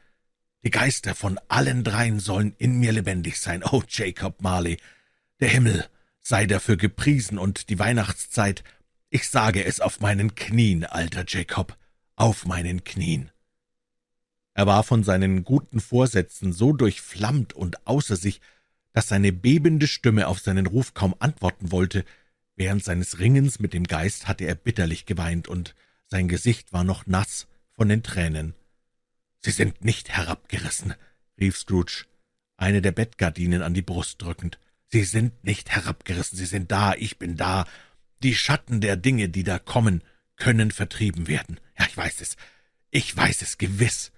Die 0.64 0.70
Geister 0.70 1.16
von 1.16 1.40
allen 1.48 1.84
dreien 1.84 2.20
sollen 2.20 2.54
in 2.58 2.80
mir 2.80 2.92
lebendig 2.92 3.40
sein. 3.40 3.64
Oh, 3.64 3.84
Jacob 3.88 4.42
Marley, 4.42 4.78
der 5.40 5.50
Himmel 5.50 5.88
sei 6.20 6.46
dafür 6.46 6.78
gepriesen 6.78 7.38
und 7.38 7.70
die 7.70 7.80
Weihnachtszeit, 7.80 8.64
ich 9.10 9.28
sage 9.28 9.66
es 9.66 9.80
auf 9.80 10.00
meinen 10.00 10.36
Knien, 10.36 10.86
alter 10.86 11.26
Jacob, 11.28 11.78
auf 12.16 12.46
meinen 12.46 12.84
Knien. 12.84 13.32
Er 14.54 14.68
war 14.68 14.84
von 14.84 15.04
seinen 15.04 15.44
guten 15.44 15.80
Vorsätzen 15.80 16.54
so 16.54 16.74
durchflammt 16.74 17.54
und 17.54 17.88
außer 17.88 18.16
sich, 18.16 18.42
dass 18.94 19.08
seine 19.08 19.32
bebende 19.32 19.88
Stimme 19.88 20.28
auf 20.28 20.40
seinen 20.40 20.68
Ruf 20.68 20.94
kaum 20.94 21.16
antworten 21.20 21.72
wollte, 21.72 22.06
Während 22.56 22.84
seines 22.84 23.18
Ringens 23.18 23.60
mit 23.60 23.74
dem 23.74 23.86
Geist 23.86 24.28
hatte 24.28 24.46
er 24.46 24.54
bitterlich 24.54 25.08
geweint, 25.08 25.48
und 25.48 25.74
sein 26.06 26.28
Gesicht 26.28 26.74
war 26.74 26.84
noch 26.84 27.08
nass 27.08 27.48
von 27.72 27.90
den 27.90 28.04
Tränen. 28.04 28.54
»Sie 29.44 29.52
sind 29.52 29.84
nicht 29.84 30.10
herabgerissen«, 30.10 30.94
rief 31.40 31.58
Scrooge, 31.58 32.06
eine 32.58 32.82
der 32.82 32.92
Bettgardinen 32.92 33.64
an 33.64 33.74
die 33.74 33.82
Brust 33.82 34.22
drückend. 34.22 34.60
»Sie 34.88 35.04
sind 35.04 35.44
nicht 35.44 35.72
herabgerissen, 35.72 36.38
sie 36.38 36.46
sind 36.46 36.72
da, 36.72 36.94
ich 36.94 37.18
bin 37.18 37.38
da. 37.38 37.66
Die 38.22 38.36
Schatten 38.36 38.82
der 38.82 38.98
Dinge, 38.98 39.30
die 39.30 39.44
da 39.44 39.58
kommen, 39.58 40.04
können 40.36 40.70
vertrieben 40.72 41.28
werden. 41.28 41.60
Ja, 41.80 41.88
ich 41.88 41.98
weiß 41.98 42.22
es, 42.22 42.36
ich 42.92 43.16
weiß 43.16 43.42
es 43.42 43.58
gewiss.« 43.58 44.12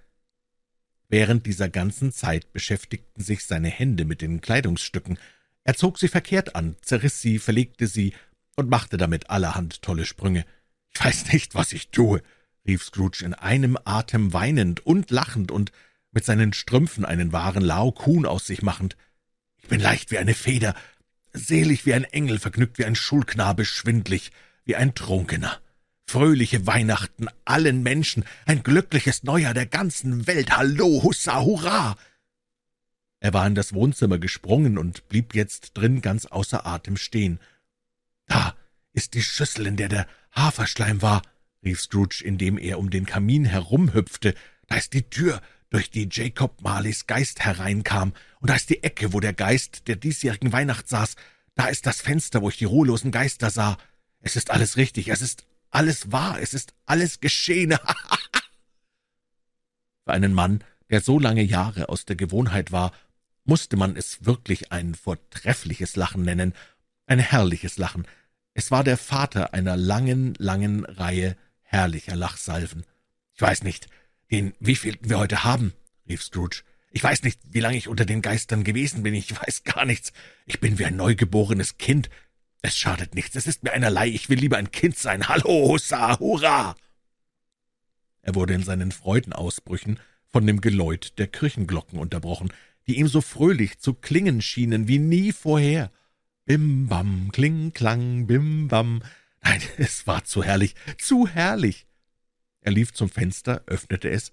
Während 1.08 1.46
dieser 1.46 1.68
ganzen 1.68 2.12
Zeit 2.12 2.52
beschäftigten 2.52 3.22
sich 3.22 3.44
seine 3.44 3.68
Hände 3.68 4.04
mit 4.04 4.20
den 4.20 4.40
Kleidungsstücken. 4.40 5.18
Er 5.62 5.74
zog 5.74 5.98
sie 5.98 6.08
verkehrt 6.08 6.54
an, 6.54 6.76
zerriss 6.82 7.20
sie, 7.22 7.38
verlegte 7.38 7.86
sie 7.86 8.14
und 8.56 8.68
machte 8.68 8.96
damit 8.96 9.30
allerhand 9.30 9.80
tolle 9.80 10.04
Sprünge. 10.04 10.44
»Ich 10.92 11.02
weiß 11.02 11.32
nicht, 11.32 11.54
was 11.54 11.72
ich 11.72 11.88
tue«, 11.88 12.20
rief 12.66 12.84
Scrooge 12.84 13.24
in 13.24 13.34
einem 13.34 13.78
Atem 13.84 14.32
weinend 14.32 14.84
und 14.84 15.10
lachend 15.10 15.50
und 15.50 15.72
mit 16.12 16.24
seinen 16.24 16.52
Strümpfen 16.52 17.04
einen 17.04 17.32
wahren 17.32 17.62
Laokuhn 17.62 18.26
aus 18.26 18.46
sich 18.46 18.62
machend. 18.62 18.96
»Ich 19.58 19.68
bin 19.68 19.80
leicht 19.80 20.10
wie 20.10 20.18
eine 20.18 20.34
Feder, 20.34 20.74
selig 21.32 21.86
wie 21.86 21.94
ein 21.94 22.04
Engel, 22.04 22.38
vergnügt 22.38 22.78
wie 22.78 22.84
ein 22.84 22.94
Schulknabe, 22.94 23.64
schwindlig 23.64 24.30
wie 24.64 24.76
ein 24.76 24.94
Trunkener. 24.94 25.60
Fröhliche 26.06 26.66
Weihnachten 26.66 27.28
allen 27.44 27.82
Menschen, 27.82 28.24
ein 28.46 28.62
glückliches 28.62 29.22
Neujahr 29.24 29.54
der 29.54 29.66
ganzen 29.66 30.26
Welt, 30.26 30.56
Hallo, 30.56 31.02
Hussa, 31.02 31.40
Hurra!« 31.40 31.96
Er 33.20 33.32
war 33.32 33.46
in 33.46 33.54
das 33.54 33.72
Wohnzimmer 33.72 34.18
gesprungen 34.18 34.78
und 34.78 35.08
blieb 35.08 35.34
jetzt 35.34 35.72
drin 35.74 36.02
ganz 36.02 36.26
außer 36.26 36.66
Atem 36.66 36.96
stehen. 36.96 37.40
»Da 38.26 38.54
ist 38.92 39.14
die 39.14 39.22
Schüssel, 39.22 39.66
in 39.66 39.76
der 39.76 39.88
der 39.88 40.06
Haferschleim 40.32 41.02
war«, 41.02 41.22
rief 41.64 41.80
Scrooge, 41.80 42.22
indem 42.24 42.58
er 42.58 42.78
um 42.78 42.90
den 42.90 43.06
Kamin 43.06 43.44
herumhüpfte. 43.44 44.34
»Da 44.66 44.76
ist 44.76 44.92
die 44.92 45.08
Tür, 45.08 45.40
durch 45.70 45.90
die 45.90 46.08
Jacob 46.10 46.62
Marleys 46.62 47.08
Geist 47.08 47.40
hereinkam, 47.40 48.12
und 48.40 48.48
da 48.48 48.54
ist 48.54 48.70
die 48.70 48.84
Ecke, 48.84 49.12
wo 49.12 49.18
der 49.18 49.32
Geist 49.32 49.88
der 49.88 49.96
diesjährigen 49.96 50.52
Weihnacht 50.52 50.88
saß. 50.88 51.16
Da 51.56 51.66
ist 51.66 51.86
das 51.86 52.00
Fenster, 52.00 52.42
wo 52.42 52.48
ich 52.48 52.58
die 52.58 52.64
ruhelosen 52.64 53.10
Geister 53.10 53.50
sah. 53.50 53.76
Es 54.20 54.36
ist 54.36 54.52
alles 54.52 54.76
richtig, 54.76 55.08
es 55.08 55.20
ist 55.20 55.44
alles 55.70 56.12
wahr, 56.12 56.38
es 56.40 56.54
ist 56.54 56.74
alles 56.86 57.18
geschehen. 57.18 57.72
Für 60.04 60.12
einen 60.12 60.32
Mann, 60.32 60.62
der 60.90 61.00
so 61.00 61.18
lange 61.18 61.42
Jahre 61.42 61.88
aus 61.88 62.04
der 62.04 62.14
Gewohnheit 62.14 62.70
war, 62.70 62.92
musste 63.44 63.76
man 63.76 63.96
es 63.96 64.24
wirklich 64.24 64.70
ein 64.70 64.94
vortreffliches 64.94 65.96
Lachen 65.96 66.22
nennen, 66.22 66.54
ein 67.06 67.18
herrliches 67.18 67.78
Lachen. 67.78 68.06
Es 68.52 68.70
war 68.70 68.84
der 68.84 68.96
Vater 68.96 69.54
einer 69.54 69.76
langen, 69.76 70.34
langen 70.38 70.84
Reihe 70.84 71.36
herrlicher 71.74 72.16
Lachsalven. 72.16 72.84
»Ich 73.34 73.42
weiß 73.42 73.62
nicht, 73.64 73.88
den 74.30 74.54
wievielten 74.60 75.10
wir 75.10 75.18
heute 75.18 75.44
haben«, 75.44 75.72
rief 76.08 76.22
Scrooge. 76.22 76.62
»Ich 76.92 77.02
weiß 77.02 77.24
nicht, 77.24 77.40
wie 77.50 77.60
lange 77.60 77.76
ich 77.76 77.88
unter 77.88 78.04
den 78.04 78.22
Geistern 78.22 78.62
gewesen 78.62 79.02
bin. 79.02 79.14
Ich 79.14 79.36
weiß 79.38 79.64
gar 79.64 79.84
nichts. 79.84 80.12
Ich 80.46 80.60
bin 80.60 80.78
wie 80.78 80.84
ein 80.84 80.96
neugeborenes 80.96 81.76
Kind. 81.76 82.08
Es 82.62 82.78
schadet 82.78 83.14
nichts. 83.14 83.34
Es 83.34 83.48
ist 83.48 83.64
mir 83.64 83.72
einerlei. 83.72 84.06
Ich 84.06 84.28
will 84.30 84.38
lieber 84.38 84.56
ein 84.56 84.70
Kind 84.70 84.96
sein. 84.96 85.28
Hallo, 85.28 85.68
Hussa, 85.68 86.18
hurra!« 86.20 86.76
Er 88.22 88.34
wurde 88.36 88.54
in 88.54 88.62
seinen 88.62 88.92
Freudenausbrüchen 88.92 89.98
von 90.28 90.46
dem 90.46 90.60
Geläut 90.60 91.18
der 91.18 91.26
Kirchenglocken 91.26 91.98
unterbrochen, 91.98 92.52
die 92.86 92.98
ihm 92.98 93.08
so 93.08 93.20
fröhlich 93.20 93.78
zu 93.78 93.94
klingen 93.94 94.40
schienen 94.40 94.88
wie 94.88 94.98
nie 94.98 95.32
vorher. 95.32 95.90
Bim 96.44 96.86
bam, 96.86 97.30
kling 97.32 97.72
klang, 97.72 98.26
bim 98.26 98.68
bam. 98.68 99.02
Nein, 99.44 99.62
es 99.78 100.06
war 100.06 100.24
zu 100.24 100.42
herrlich, 100.42 100.74
zu 100.98 101.28
herrlich. 101.28 101.86
Er 102.60 102.72
lief 102.72 102.92
zum 102.92 103.08
Fenster, 103.08 103.62
öffnete 103.66 104.10
es 104.10 104.32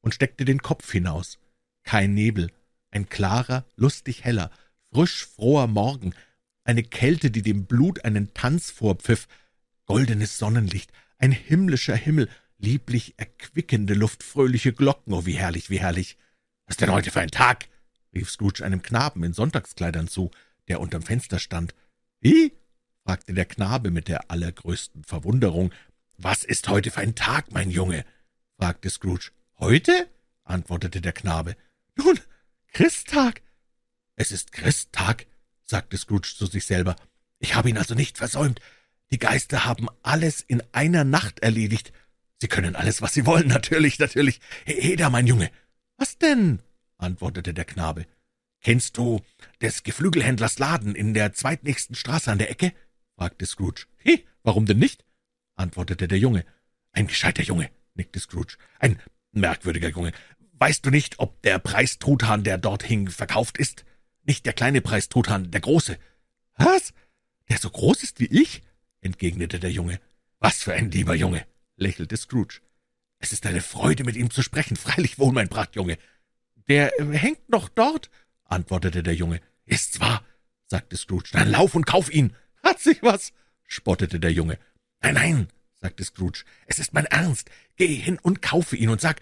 und 0.00 0.14
steckte 0.14 0.44
den 0.44 0.62
Kopf 0.62 0.90
hinaus. 0.90 1.38
Kein 1.84 2.14
Nebel, 2.14 2.50
ein 2.90 3.08
klarer, 3.08 3.66
lustig 3.76 4.24
heller, 4.24 4.50
frisch 4.92 5.26
froher 5.26 5.66
Morgen, 5.66 6.14
eine 6.64 6.84
Kälte, 6.84 7.30
die 7.30 7.42
dem 7.42 7.66
Blut 7.66 8.04
einen 8.04 8.34
Tanz 8.34 8.70
vorpfiff, 8.70 9.26
goldenes 9.86 10.38
Sonnenlicht, 10.38 10.92
ein 11.18 11.32
himmlischer 11.32 11.96
Himmel, 11.96 12.28
lieblich 12.58 13.14
erquickende 13.16 13.94
Luft, 13.94 14.22
fröhliche 14.22 14.72
Glocken, 14.72 15.12
oh 15.12 15.26
wie 15.26 15.32
herrlich, 15.32 15.70
wie 15.70 15.80
herrlich. 15.80 16.16
Was 16.66 16.76
denn 16.76 16.92
heute 16.92 17.10
für 17.10 17.20
ein 17.20 17.30
Tag? 17.30 17.68
rief 18.14 18.30
Scrooge 18.30 18.64
einem 18.64 18.82
Knaben 18.82 19.24
in 19.24 19.32
Sonntagskleidern 19.32 20.06
zu 20.06 20.30
der 20.68 20.80
unterm 20.80 21.02
Fenster 21.02 21.40
stand. 21.40 21.74
»Wie?« 22.20 22.52
Fragte 23.04 23.34
der 23.34 23.44
Knabe 23.44 23.90
mit 23.90 24.08
der 24.08 24.30
allergrößten 24.30 25.04
Verwunderung. 25.04 25.72
»Was 26.18 26.44
ist 26.44 26.68
heute 26.68 26.90
für 26.90 27.00
ein 27.00 27.14
Tag, 27.14 27.50
mein 27.52 27.70
Junge?« 27.70 28.04
fragte 28.58 28.90
Scrooge. 28.90 29.30
»Heute?« 29.58 30.08
antwortete 30.44 31.00
der 31.00 31.12
Knabe. 31.12 31.56
»Nun, 31.96 32.18
Christtag.« 32.72 33.42
»Es 34.16 34.30
ist 34.30 34.52
Christtag«, 34.52 35.26
sagte 35.64 35.98
Scrooge 35.98 36.34
zu 36.36 36.46
sich 36.46 36.64
selber. 36.64 36.96
»Ich 37.38 37.54
habe 37.54 37.68
ihn 37.70 37.78
also 37.78 37.94
nicht 37.94 38.18
versäumt. 38.18 38.60
Die 39.10 39.18
Geister 39.18 39.64
haben 39.64 39.88
alles 40.02 40.40
in 40.40 40.62
einer 40.72 41.04
Nacht 41.04 41.40
erledigt. 41.40 41.92
Sie 42.40 42.48
können 42.48 42.76
alles, 42.76 43.02
was 43.02 43.14
sie 43.14 43.26
wollen, 43.26 43.48
natürlich, 43.48 43.98
natürlich. 43.98 44.40
Heda, 44.64 45.10
mein 45.10 45.26
Junge.« 45.26 45.50
»Was 45.96 46.18
denn?« 46.18 46.60
antwortete 46.98 47.52
der 47.52 47.64
Knabe. 47.64 48.06
»Kennst 48.60 48.96
du 48.96 49.20
des 49.60 49.82
Geflügelhändlers 49.82 50.58
Laden 50.58 50.94
in 50.94 51.14
der 51.14 51.32
zweitnächsten 51.32 51.96
Straße 51.96 52.30
an 52.30 52.38
der 52.38 52.50
Ecke?« 52.50 52.72
Fragte 53.22 53.46
Scrooge. 53.46 53.86
»He, 53.98 54.24
warum 54.42 54.66
denn 54.66 54.80
nicht?« 54.80 55.04
antwortete 55.54 56.08
der 56.08 56.18
Junge. 56.18 56.44
»Ein 56.90 57.06
gescheiter 57.06 57.44
Junge«, 57.44 57.70
nickte 57.94 58.18
Scrooge. 58.18 58.56
»Ein 58.80 59.00
merkwürdiger 59.30 59.90
Junge. 59.90 60.10
Weißt 60.58 60.84
du 60.84 60.90
nicht, 60.90 61.20
ob 61.20 61.40
der 61.42 61.60
Preistruthahn, 61.60 62.42
der 62.42 62.58
dort 62.58 62.82
hing, 62.82 63.08
verkauft 63.08 63.58
ist? 63.58 63.84
Nicht 64.24 64.44
der 64.44 64.54
kleine 64.54 64.80
Preistruthahn, 64.80 65.52
der 65.52 65.60
große.« 65.60 66.00
»Was? 66.56 66.94
Der 67.48 67.58
so 67.58 67.70
groß 67.70 68.02
ist 68.02 68.18
wie 68.18 68.26
ich?« 68.26 68.62
entgegnete 69.00 69.60
der 69.60 69.70
Junge. 69.70 70.00
»Was 70.40 70.56
für 70.64 70.72
ein 70.72 70.90
lieber 70.90 71.14
Junge«, 71.14 71.46
lächelte 71.76 72.16
Scrooge. 72.16 72.60
»Es 73.20 73.32
ist 73.32 73.46
eine 73.46 73.60
Freude, 73.60 74.02
mit 74.02 74.16
ihm 74.16 74.32
zu 74.32 74.42
sprechen, 74.42 74.74
freilich 74.76 75.20
wohl, 75.20 75.32
mein 75.32 75.48
Prachtjunge.« 75.48 75.96
»Der 76.66 76.98
äh, 76.98 77.04
hängt 77.16 77.48
noch 77.48 77.68
dort«, 77.68 78.10
antwortete 78.46 79.04
der 79.04 79.14
Junge. 79.14 79.40
»Ist's 79.64 80.00
wahr?« 80.00 80.24
sagte 80.66 80.96
Scrooge. 80.96 81.30
»Dann 81.30 81.52
lauf 81.52 81.76
und 81.76 81.86
kauf 81.86 82.12
ihn!« 82.12 82.34
»Hat 82.72 82.80
sich 82.80 83.02
was?« 83.02 83.34
spottete 83.66 84.18
der 84.18 84.32
Junge. 84.32 84.58
»Nein, 85.02 85.12
nein«, 85.12 85.48
sagte 85.74 86.02
Scrooge, 86.04 86.44
»es 86.66 86.78
ist 86.78 86.94
mein 86.94 87.04
Ernst. 87.04 87.50
Geh 87.76 87.86
hin 87.86 88.18
und 88.22 88.40
kaufe 88.40 88.76
ihn 88.76 88.88
und 88.88 88.98
sag, 88.98 89.20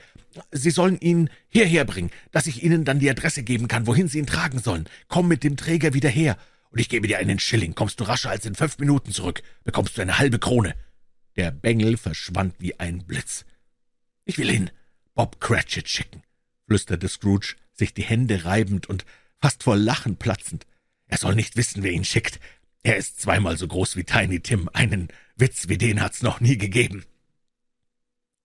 Sie 0.53 0.71
sollen 0.71 1.01
ihn 1.01 1.31
hierher 1.49 1.85
bringen, 1.85 2.13
dass 2.31 2.47
ich 2.47 2.63
Ihnen 2.63 2.85
dann 2.85 3.01
die 3.01 3.11
Adresse 3.11 3.43
geben 3.43 3.67
kann, 3.67 3.89
wohin 3.89 4.07
Sie 4.07 4.21
ihn 4.21 4.27
tragen 4.27 4.61
sollen. 4.61 4.89
Komm 5.09 5.27
mit 5.27 5.43
dem 5.43 5.57
Träger 5.57 5.95
wieder 5.95 6.09
her, 6.09 6.39
und 6.71 6.79
ich 6.79 6.89
gebe 6.89 7.09
dir 7.09 7.19
einen 7.19 7.41
Schilling. 7.41 7.75
Kommst 7.75 7.99
du 7.99 8.05
rascher 8.05 8.31
als 8.31 8.47
in 8.47 8.55
fünf 8.55 8.79
Minuten 8.79 9.11
zurück, 9.11 9.43
bekommst 9.65 9.99
du 9.99 10.03
eine 10.03 10.19
halbe 10.19 10.39
Krone.« 10.39 10.77
Der 11.35 11.51
Bengel 11.51 11.97
verschwand 11.97 12.55
wie 12.61 12.79
ein 12.79 13.05
Blitz. 13.05 13.45
»Ich 14.27 14.39
will 14.39 14.49
ihn 14.49 14.71
Bob 15.15 15.41
Cratchit 15.41 15.89
schicken«, 15.89 16.23
flüsterte 16.69 17.09
Scrooge, 17.09 17.57
sich 17.73 17.95
die 17.95 18.05
Hände 18.05 18.45
reibend 18.45 18.89
und 18.89 19.05
fast 19.41 19.65
vor 19.65 19.77
Lachen 19.77 20.19
platzend. 20.19 20.69
Er 21.09 21.19
soll 21.19 21.35
nicht 21.35 21.57
wissen, 21.57 21.83
wer 21.83 21.91
ihn 21.91 22.05
schickt. 22.05 22.39
Er 22.83 22.97
ist 22.97 23.21
zweimal 23.21 23.57
so 23.57 23.69
groß 23.69 23.97
wie 23.97 24.05
Tiny 24.05 24.41
Tim. 24.41 24.71
Einen 24.73 25.09
Witz 25.37 25.69
wie 25.69 25.79
den 25.79 26.01
hat's 26.01 26.23
noch 26.23 26.41
nie 26.41 26.57
gegeben. 26.57 27.05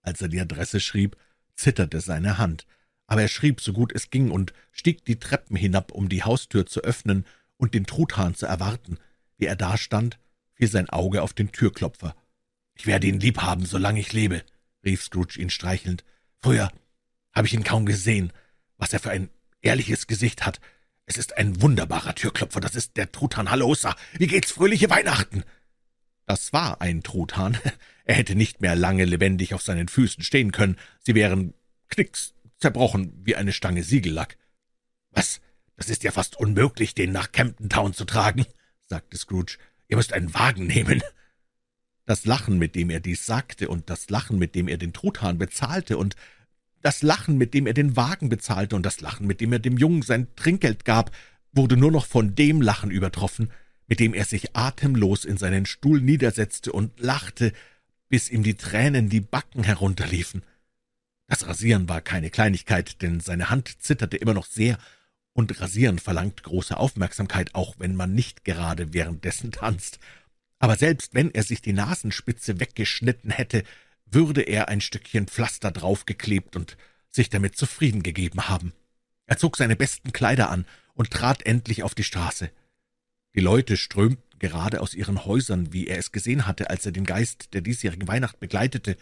Als 0.01 0.21
er 0.21 0.27
die 0.27 0.41
Adresse 0.41 0.79
schrieb, 0.79 1.17
zitterte 1.55 2.01
seine 2.01 2.37
Hand, 2.37 2.67
aber 3.07 3.21
er 3.21 3.27
schrieb 3.27 3.61
so 3.61 3.71
gut 3.71 3.93
es 3.93 4.09
ging 4.09 4.31
und 4.31 4.53
stieg 4.71 5.05
die 5.05 5.19
Treppen 5.19 5.55
hinab, 5.55 5.91
um 5.91 6.09
die 6.09 6.23
Haustür 6.23 6.65
zu 6.65 6.81
öffnen 6.81 7.25
und 7.57 7.73
den 7.73 7.85
Truthahn 7.85 8.35
zu 8.35 8.45
erwarten. 8.45 8.97
Wie 9.37 9.45
er 9.45 9.55
dastand, 9.55 10.19
fiel 10.53 10.67
sein 10.67 10.89
Auge 10.89 11.21
auf 11.21 11.33
den 11.33 11.51
Türklopfer. 11.51 12.15
»Ich 12.77 12.87
werde 12.87 13.07
ihn 13.07 13.21
lieb 13.21 13.41
haben, 13.41 13.65
solange 13.65 14.01
ich 14.01 14.11
lebe«, 14.11 14.43
rief 14.83 15.01
Scrooge 15.01 15.39
ihn 15.39 15.49
streichelnd. 15.49 16.03
»Früher 16.41 16.71
habe 17.33 17.47
ich 17.47 17.53
ihn 17.53 17.63
kaum 17.63 17.85
gesehen. 17.85 18.33
Was 18.77 18.91
er 18.91 18.99
für 18.99 19.11
ein 19.11 19.29
ehrliches 19.61 20.07
Gesicht 20.07 20.45
hat. 20.45 20.59
Es 21.05 21.17
ist 21.17 21.37
ein 21.37 21.61
wunderbarer 21.61 22.15
Türklopfer, 22.15 22.59
das 22.59 22.75
ist 22.75 22.97
der 22.97 23.11
Truthahn 23.11 23.51
Hallosa. 23.51 23.95
Wie 24.17 24.27
geht's, 24.27 24.51
fröhliche 24.51 24.89
Weihnachten?« 24.89 25.43
Das 26.25 26.53
war 26.53 26.81
ein 26.81 27.03
Truthahn. 27.03 27.57
Er 28.07 28.13
hätte 28.13 28.35
nicht 28.35 28.61
mehr 28.61 28.75
lange 28.75 29.03
lebendig 29.03 29.55
auf 29.55 29.63
seinen 29.63 29.87
Füßen 29.87 30.23
stehen 30.23 30.51
können. 30.51 30.77
Sie 30.99 31.15
wären 31.15 31.55
knicks 31.87 32.35
zerbrochen 32.59 33.19
wie 33.23 33.35
eine 33.35 33.51
Stange 33.51 33.81
Siegellack. 33.81 34.37
»Was? 35.09 35.41
Das 35.75 35.89
ist 35.89 36.03
ja 36.03 36.11
fast 36.11 36.37
unmöglich, 36.37 36.93
den 36.93 37.11
nach 37.11 37.31
Camden 37.31 37.67
Town 37.67 37.93
zu 37.93 38.05
tragen«, 38.05 38.45
sagte 38.85 39.17
Scrooge. 39.17 39.57
»Ihr 39.87 39.97
müsst 39.97 40.13
einen 40.13 40.33
Wagen 40.35 40.67
nehmen.« 40.67 41.01
Das 42.05 42.25
Lachen, 42.25 42.59
mit 42.59 42.75
dem 42.75 42.91
er 42.91 42.99
dies 42.99 43.25
sagte, 43.25 43.69
und 43.69 43.89
das 43.89 44.11
Lachen, 44.11 44.37
mit 44.37 44.53
dem 44.53 44.67
er 44.67 44.77
den 44.77 44.93
Truthahn 44.93 45.39
bezahlte, 45.39 45.97
und 45.97 46.15
das 46.85 47.01
Lachen, 47.01 47.39
mit 47.39 47.55
dem 47.55 47.65
er 47.65 47.73
den 47.73 47.95
Wagen 47.95 48.29
bezahlte, 48.29 48.75
und 48.75 48.85
das 48.85 49.01
Lachen, 49.01 49.25
mit 49.25 49.41
dem 49.41 49.51
er 49.51 49.57
dem 49.57 49.77
Jungen 49.77 50.03
sein 50.03 50.27
Trinkgeld 50.35 50.85
gab, 50.85 51.11
wurde 51.51 51.77
nur 51.77 51.91
noch 51.91 52.05
von 52.05 52.35
dem 52.35 52.61
Lachen 52.61 52.91
übertroffen, 52.91 53.49
mit 53.87 53.99
dem 53.99 54.13
er 54.13 54.23
sich 54.23 54.55
atemlos 54.55 55.25
in 55.25 55.37
seinen 55.37 55.65
Stuhl 55.65 55.99
niedersetzte 55.99 56.71
und 56.71 56.99
lachte, 56.99 57.53
bis 58.07 58.29
ihm 58.29 58.43
die 58.43 58.53
Tränen 58.53 59.09
die 59.09 59.19
Backen 59.19 59.63
herunterliefen. 59.63 60.43
Das 61.25 61.47
Rasieren 61.47 61.89
war 61.89 62.01
keine 62.01 62.29
Kleinigkeit, 62.29 63.01
denn 63.01 63.19
seine 63.19 63.49
Hand 63.49 63.81
zitterte 63.81 64.17
immer 64.17 64.35
noch 64.35 64.45
sehr, 64.45 64.77
und 65.33 65.59
Rasieren 65.59 65.97
verlangt 65.97 66.43
große 66.43 66.77
Aufmerksamkeit, 66.77 67.55
auch 67.55 67.75
wenn 67.79 67.95
man 67.95 68.13
nicht 68.13 68.45
gerade 68.45 68.93
währenddessen 68.93 69.51
tanzt. 69.51 69.97
Aber 70.59 70.75
selbst 70.75 71.15
wenn 71.15 71.33
er 71.33 71.41
sich 71.41 71.63
die 71.63 71.73
Nasenspitze 71.73 72.59
weggeschnitten 72.59 73.31
hätte, 73.31 73.63
würde 74.15 74.41
er 74.41 74.69
ein 74.69 74.81
Stückchen 74.81 75.27
Pflaster 75.27 75.69
draufgeklebt 75.69 76.55
und 76.55 76.77
sich 77.11 77.29
damit 77.29 77.55
zufrieden 77.55 78.01
gegeben 78.01 78.49
haben. 78.49 78.73
Er 79.27 79.37
zog 79.37 79.57
seine 79.57 79.75
besten 79.75 80.11
Kleider 80.11 80.49
an 80.49 80.65
und 80.95 81.11
trat 81.11 81.45
endlich 81.45 81.83
auf 81.83 81.93
die 81.93 82.03
Straße. 82.03 82.49
Die 83.35 83.41
Leute 83.41 83.77
strömten 83.77 84.39
gerade 84.39 84.81
aus 84.81 84.93
ihren 84.93 85.25
Häusern, 85.25 85.73
wie 85.73 85.87
er 85.87 85.97
es 85.97 86.11
gesehen 86.11 86.47
hatte, 86.47 86.69
als 86.69 86.85
er 86.85 86.91
den 86.91 87.05
Geist 87.05 87.53
der 87.53 87.61
diesjährigen 87.61 88.07
Weihnacht 88.07 88.39
begleitete, 88.39 88.97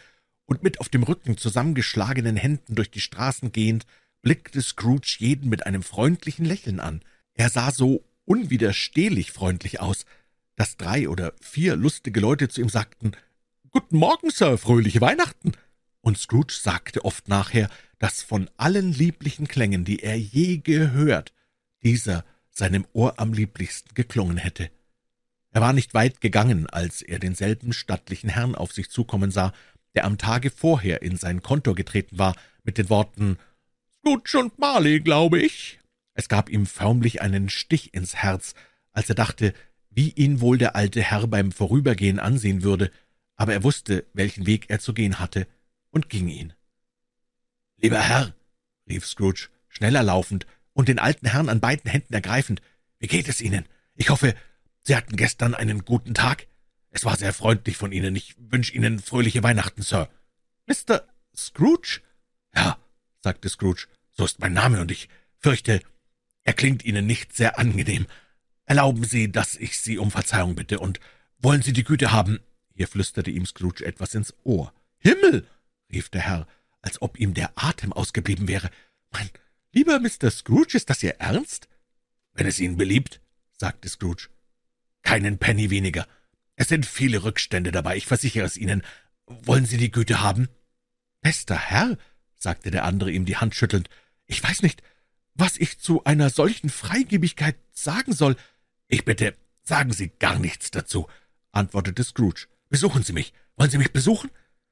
und 0.46 0.62
mit 0.62 0.82
auf 0.82 0.90
dem 0.90 1.04
Rücken 1.04 1.38
zusammengeschlagenen 1.38 2.36
Händen 2.36 2.76
durch 2.76 2.92
die 2.92 3.00
Straßen 3.00 3.54
gehend, 3.54 3.86
blickte 4.22 4.62
Scrooge 4.62 5.16
jeden 5.20 5.50
mit 5.50 5.66
einem 5.66 5.84
freundlichen 5.84 6.46
Lächeln 6.46 6.82
an. 6.82 7.02
Er 7.34 7.50
sah 7.50 7.72
so 7.72 8.04
unwiderstehlich 8.26 9.32
freundlich 9.32 9.80
aus, 9.80 10.06
dass 10.56 10.76
drei 10.76 11.08
oder 11.08 11.34
vier 11.42 11.76
lustige 11.76 12.20
Leute 12.20 12.50
zu 12.50 12.62
ihm 12.62 12.70
sagten, 12.70 13.14
»Guten 13.76 13.98
Morgen, 13.98 14.30
Sir, 14.30 14.60
fröhliche 14.60 15.02
Weihnachten!« 15.02 15.54
Und 16.02 16.20
Scrooge 16.20 16.54
sagte 16.54 17.04
oft 17.06 17.28
nachher, 17.28 17.72
dass 17.98 18.22
von 18.22 18.48
allen 18.56 18.94
lieblichen 18.94 19.48
Klängen, 19.48 19.84
die 19.84 20.04
er 20.04 20.16
je 20.16 20.58
gehört, 20.58 21.34
dieser 21.82 22.24
seinem 22.52 22.86
Ohr 22.94 23.20
am 23.20 23.34
lieblichsten 23.34 23.96
geklungen 23.96 24.38
hätte. 24.38 24.70
Er 25.50 25.62
war 25.62 25.74
nicht 25.74 25.96
weit 25.96 26.22
gegangen, 26.22 26.70
als 26.70 27.02
er 27.02 27.18
denselben 27.18 27.74
stattlichen 27.74 28.30
Herrn 28.30 28.54
auf 28.54 28.72
sich 28.74 28.92
zukommen 28.92 29.32
sah, 29.32 29.54
der 29.96 30.06
am 30.06 30.20
Tage 30.20 30.52
vorher 30.52 31.02
in 31.02 31.18
sein 31.18 31.42
Kontor 31.42 31.74
getreten 31.74 32.20
war, 32.20 32.36
mit 32.64 32.78
den 32.78 32.92
Worten 32.92 33.40
»Scrooge 33.98 34.38
und 34.38 34.60
Marley, 34.60 35.00
glaube 35.00 35.42
ich.« 35.42 35.80
Es 36.14 36.30
gab 36.30 36.48
ihm 36.48 36.68
förmlich 36.68 37.24
einen 37.24 37.50
Stich 37.50 37.92
ins 37.96 38.18
Herz, 38.18 38.54
als 38.92 39.10
er 39.10 39.16
dachte, 39.16 39.52
wie 39.90 40.12
ihn 40.12 40.42
wohl 40.42 40.60
der 40.60 40.76
alte 40.76 41.02
Herr 41.02 41.26
beim 41.26 41.52
Vorübergehen 41.52 42.20
ansehen 42.20 42.62
würde, 42.62 42.92
aber 43.44 43.52
er 43.52 43.64
wusste, 43.64 44.06
welchen 44.14 44.46
Weg 44.46 44.70
er 44.70 44.80
zu 44.80 44.94
gehen 44.94 45.20
hatte, 45.20 45.48
und 45.90 46.08
ging 46.08 46.30
ihn. 46.30 46.54
»Lieber 47.76 48.00
Herr«, 48.00 48.34
rief 48.88 49.06
Scrooge, 49.06 49.50
schneller 49.68 50.02
laufend 50.02 50.48
und 50.72 50.88
den 50.88 50.98
alten 50.98 51.28
Herrn 51.28 51.50
an 51.50 51.60
beiden 51.60 51.92
Händen 51.92 52.14
ergreifend, 52.14 52.62
»wie 53.00 53.08
geht 53.08 53.28
es 53.28 53.42
Ihnen? 53.42 53.66
Ich 53.96 54.10
hoffe, 54.10 54.34
Sie 54.84 54.96
hatten 54.96 55.18
gestern 55.18 55.56
einen 55.56 55.84
guten 55.84 56.14
Tag? 56.14 56.48
Es 56.90 57.04
war 57.04 57.18
sehr 57.18 57.34
freundlich 57.34 57.76
von 57.76 57.92
Ihnen. 57.92 58.16
Ich 58.16 58.34
wünsche 58.38 58.74
Ihnen 58.74 59.00
fröhliche 59.00 59.44
Weihnachten, 59.44 59.82
Sir.« 59.82 60.10
»Mr. 60.66 61.06
Scrooge?« 61.36 62.00
»Ja«, 62.56 62.78
sagte 63.20 63.50
Scrooge, 63.50 63.88
»so 64.12 64.24
ist 64.24 64.40
mein 64.40 64.54
Name, 64.54 64.80
und 64.80 64.90
ich 64.90 65.10
fürchte, 65.38 65.82
er 66.44 66.54
klingt 66.54 66.86
Ihnen 66.86 67.06
nicht 67.06 67.36
sehr 67.36 67.60
angenehm. 67.60 68.08
Erlauben 68.64 69.04
Sie, 69.04 69.30
dass 69.30 69.58
ich 69.58 69.80
Sie 69.80 69.98
um 69.98 70.12
Verzeihung 70.12 70.56
bitte, 70.56 70.80
und 70.80 71.02
wollen 71.40 71.62
Sie 71.62 71.74
die 71.74 71.84
Güte 71.84 72.14
haben...« 72.14 72.40
Hier 72.74 72.88
flüsterte 72.88 73.32
ihm 73.32 73.46
Scrooge 73.46 73.86
etwas 73.86 74.16
ins 74.16 74.34
Ohr. 74.44 74.74
»Himmel!« 75.00 75.48
rief 75.92 76.10
der 76.10 76.22
Herr, 76.22 76.48
als 76.82 77.02
ob 77.02 77.20
ihm 77.20 77.34
der 77.34 77.52
Atem 77.56 77.94
ausgeblieben 77.94 78.48
wäre. 78.48 78.70
»Mein 79.12 79.30
lieber 79.72 80.00
Mr. 80.00 80.32
Scrooge, 80.32 80.76
ist 80.76 80.90
das 80.90 81.04
Ihr 81.04 81.20
Ernst?« 81.20 81.68
»Wenn 82.34 82.48
es 82.48 82.60
Ihnen 82.60 82.78
beliebt«, 82.78 83.22
sagte 83.52 83.90
Scrooge. 83.90 84.30
»Keinen 85.04 85.38
Penny 85.38 85.70
weniger. 85.70 86.08
Es 86.56 86.68
sind 86.68 86.86
viele 86.86 87.24
Rückstände 87.24 87.72
dabei, 87.72 87.96
ich 87.98 88.08
versichere 88.08 88.46
es 88.46 88.58
Ihnen. 88.58 88.84
Wollen 89.26 89.66
Sie 89.66 89.78
die 89.78 89.92
Güte 89.92 90.22
haben?« 90.22 90.50
»Bester 91.22 91.58
Herr«, 91.58 91.98
sagte 92.38 92.72
der 92.72 92.86
andere 92.86 93.12
ihm 93.12 93.26
die 93.26 93.38
Hand 93.38 93.56
schüttelnd, 93.56 93.90
»ich 94.26 94.44
weiß 94.44 94.64
nicht, 94.64 94.82
was 95.36 95.58
ich 95.58 95.80
zu 95.80 96.04
einer 96.04 96.30
solchen 96.30 96.70
Freigebigkeit 96.70 97.56
sagen 97.72 98.14
soll.« 98.14 98.36
»Ich 98.88 99.06
bitte, 99.06 99.36
sagen 99.64 99.94
Sie 99.94 100.10
gar 100.10 100.40
nichts 100.40 100.72
dazu«, 100.72 101.08
antwortete 101.52 102.04
Scrooge. 102.04 102.48
»Besuchen 102.70 103.04
Sie 103.04 103.14
mich. 103.14 103.34
Wollen 103.56 103.70
Sie 103.70 103.78
mich 103.78 103.94
besuchen?« 103.94 104.32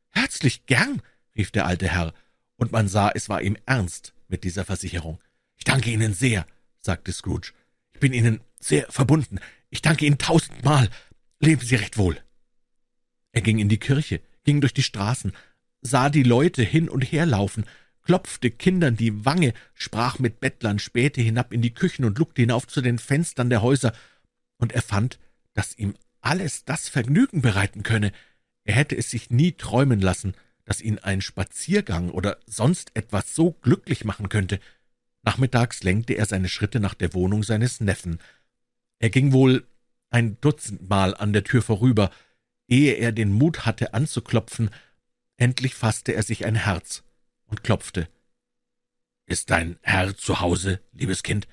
»Herzlich 0.09 0.65
gern«, 0.65 1.01
rief 1.35 1.51
der 1.51 1.65
alte 1.65 1.87
Herr, 1.87 2.13
und 2.57 2.71
man 2.71 2.87
sah, 2.87 3.11
es 3.13 3.29
war 3.29 3.41
ihm 3.41 3.57
ernst 3.65 4.13
mit 4.27 4.43
dieser 4.43 4.65
Versicherung. 4.65 5.19
»Ich 5.57 5.63
danke 5.63 5.91
Ihnen 5.91 6.13
sehr«, 6.13 6.45
sagte 6.79 7.11
Scrooge. 7.13 7.53
»Ich 7.93 7.99
bin 7.99 8.13
Ihnen 8.13 8.41
sehr 8.59 8.91
verbunden. 8.91 9.39
Ich 9.69 9.81
danke 9.81 10.05
Ihnen 10.05 10.17
tausendmal. 10.17 10.89
Leben 11.39 11.65
Sie 11.65 11.75
recht 11.75 11.97
wohl.« 11.97 12.21
Er 13.31 13.41
ging 13.41 13.59
in 13.59 13.69
die 13.69 13.79
Kirche, 13.79 14.21
ging 14.43 14.61
durch 14.61 14.73
die 14.73 14.83
Straßen, 14.83 15.33
sah 15.81 16.09
die 16.09 16.23
Leute 16.23 16.63
hin 16.63 16.89
und 16.89 17.01
her 17.01 17.25
laufen, 17.25 17.65
klopfte 18.03 18.51
Kindern 18.51 18.95
die 18.95 19.25
Wange, 19.25 19.53
sprach 19.73 20.19
mit 20.19 20.39
Bettlern, 20.39 20.79
spähte 20.79 21.21
hinab 21.21 21.53
in 21.53 21.61
die 21.61 21.73
Küchen 21.73 22.05
und 22.05 22.17
lugte 22.17 22.41
hinauf 22.41 22.67
zu 22.67 22.81
den 22.81 22.99
Fenstern 22.99 23.49
der 23.49 23.61
Häuser, 23.61 23.93
und 24.57 24.73
er 24.73 24.81
fand, 24.81 25.19
dass 25.53 25.77
ihm 25.77 25.95
alles 26.21 26.65
das 26.65 26.89
Vergnügen 26.89 27.41
bereiten 27.41 27.83
könne. 27.83 28.11
Er 28.63 28.75
hätte 28.75 28.95
es 28.95 29.09
sich 29.09 29.29
nie 29.29 29.53
träumen 29.53 29.99
lassen, 29.99 30.35
dass 30.65 30.81
ihn 30.81 30.99
ein 30.99 31.21
Spaziergang 31.21 32.09
oder 32.09 32.37
sonst 32.45 32.91
etwas 32.95 33.35
so 33.35 33.51
glücklich 33.51 34.05
machen 34.05 34.29
könnte. 34.29 34.59
Nachmittags 35.23 35.83
lenkte 35.83 36.13
er 36.13 36.25
seine 36.25 36.49
Schritte 36.49 36.79
nach 36.79 36.93
der 36.93 37.13
Wohnung 37.13 37.43
seines 37.43 37.79
Neffen. 37.79 38.19
Er 38.99 39.09
ging 39.09 39.33
wohl 39.33 39.67
ein 40.09 40.39
Dutzendmal 40.41 41.15
an 41.15 41.33
der 41.33 41.43
Tür 41.43 41.61
vorüber, 41.61 42.11
ehe 42.67 42.93
er 42.93 43.11
den 43.11 43.31
Mut 43.31 43.65
hatte 43.65 43.93
anzuklopfen. 43.93 44.69
Endlich 45.37 45.75
fasste 45.75 46.13
er 46.13 46.23
sich 46.23 46.45
ein 46.45 46.55
Herz 46.55 47.03
und 47.45 47.63
klopfte. 47.63 48.07
»Ist 49.25 49.49
dein 49.49 49.77
Herr 49.81 50.15
zu 50.15 50.39
Hause, 50.39 50.81
liebes 50.91 51.23
Kind?« 51.23 51.47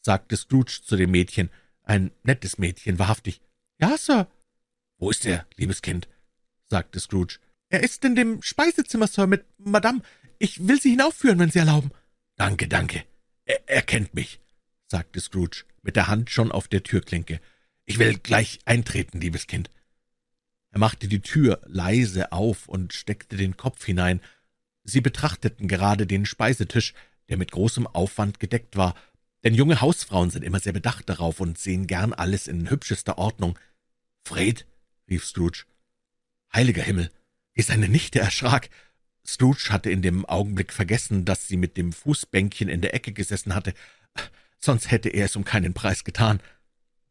sagte 0.00 0.36
Scrooge 0.36 0.80
zu 0.84 0.96
dem 0.96 1.12
Mädchen, 1.12 1.48
ein 1.84 2.10
nettes 2.24 2.58
Mädchen, 2.58 2.98
wahrhaftig. 2.98 3.40
»Ja, 3.82 3.98
Sir.« 3.98 4.28
»Wo 4.98 5.10
ist 5.10 5.26
er, 5.26 5.44
liebes 5.56 5.82
Kind?« 5.82 6.06
sagte 6.70 7.00
Scrooge. 7.00 7.40
»Er 7.68 7.82
ist 7.82 8.04
in 8.04 8.14
dem 8.14 8.40
Speisezimmer, 8.40 9.08
Sir, 9.08 9.26
mit 9.26 9.44
Madame. 9.58 10.02
Ich 10.38 10.68
will 10.68 10.80
Sie 10.80 10.90
hinaufführen, 10.90 11.40
wenn 11.40 11.50
Sie 11.50 11.58
erlauben.« 11.58 11.90
»Danke, 12.36 12.68
danke. 12.68 13.02
Er, 13.44 13.68
er 13.68 13.82
kennt 13.82 14.14
mich«, 14.14 14.38
sagte 14.86 15.18
Scrooge, 15.18 15.64
mit 15.82 15.96
der 15.96 16.06
Hand 16.06 16.30
schon 16.30 16.52
auf 16.52 16.68
der 16.68 16.84
Türklinke. 16.84 17.40
»Ich 17.84 17.98
will 17.98 18.16
gleich 18.18 18.60
eintreten, 18.66 19.20
liebes 19.20 19.48
Kind.« 19.48 19.68
Er 20.70 20.78
machte 20.78 21.08
die 21.08 21.20
Tür 21.20 21.60
leise 21.66 22.30
auf 22.30 22.68
und 22.68 22.92
steckte 22.92 23.36
den 23.36 23.56
Kopf 23.56 23.84
hinein. 23.84 24.20
Sie 24.84 25.00
betrachteten 25.00 25.66
gerade 25.66 26.06
den 26.06 26.24
Speisetisch, 26.24 26.94
der 27.28 27.36
mit 27.36 27.50
großem 27.50 27.88
Aufwand 27.88 28.38
gedeckt 28.38 28.76
war, 28.76 28.94
denn 29.42 29.54
junge 29.54 29.80
Hausfrauen 29.80 30.30
sind 30.30 30.44
immer 30.44 30.60
sehr 30.60 30.72
bedacht 30.72 31.08
darauf 31.08 31.40
und 31.40 31.58
sehen 31.58 31.88
gern 31.88 32.12
alles 32.12 32.46
in 32.46 32.70
hübschester 32.70 33.18
Ordnung. 33.18 33.58
»Fred«, 34.24 34.66
rief 35.08 35.24
Scrooge. 35.24 35.64
»Heiliger 36.52 36.82
Himmel!« 36.82 37.10
wie 37.54 37.62
seine 37.62 37.88
Nichte 37.88 38.18
erschrak. 38.18 38.70
Scrooge 39.26 39.68
hatte 39.70 39.90
in 39.90 40.02
dem 40.02 40.24
Augenblick 40.24 40.72
vergessen, 40.72 41.24
dass 41.24 41.48
sie 41.48 41.56
mit 41.56 41.76
dem 41.76 41.92
Fußbänkchen 41.92 42.68
in 42.68 42.80
der 42.80 42.94
Ecke 42.94 43.12
gesessen 43.12 43.54
hatte, 43.54 43.74
sonst 44.58 44.90
hätte 44.90 45.08
er 45.08 45.26
es 45.26 45.36
um 45.36 45.44
keinen 45.44 45.74
Preis 45.74 46.04
getan. 46.04 46.40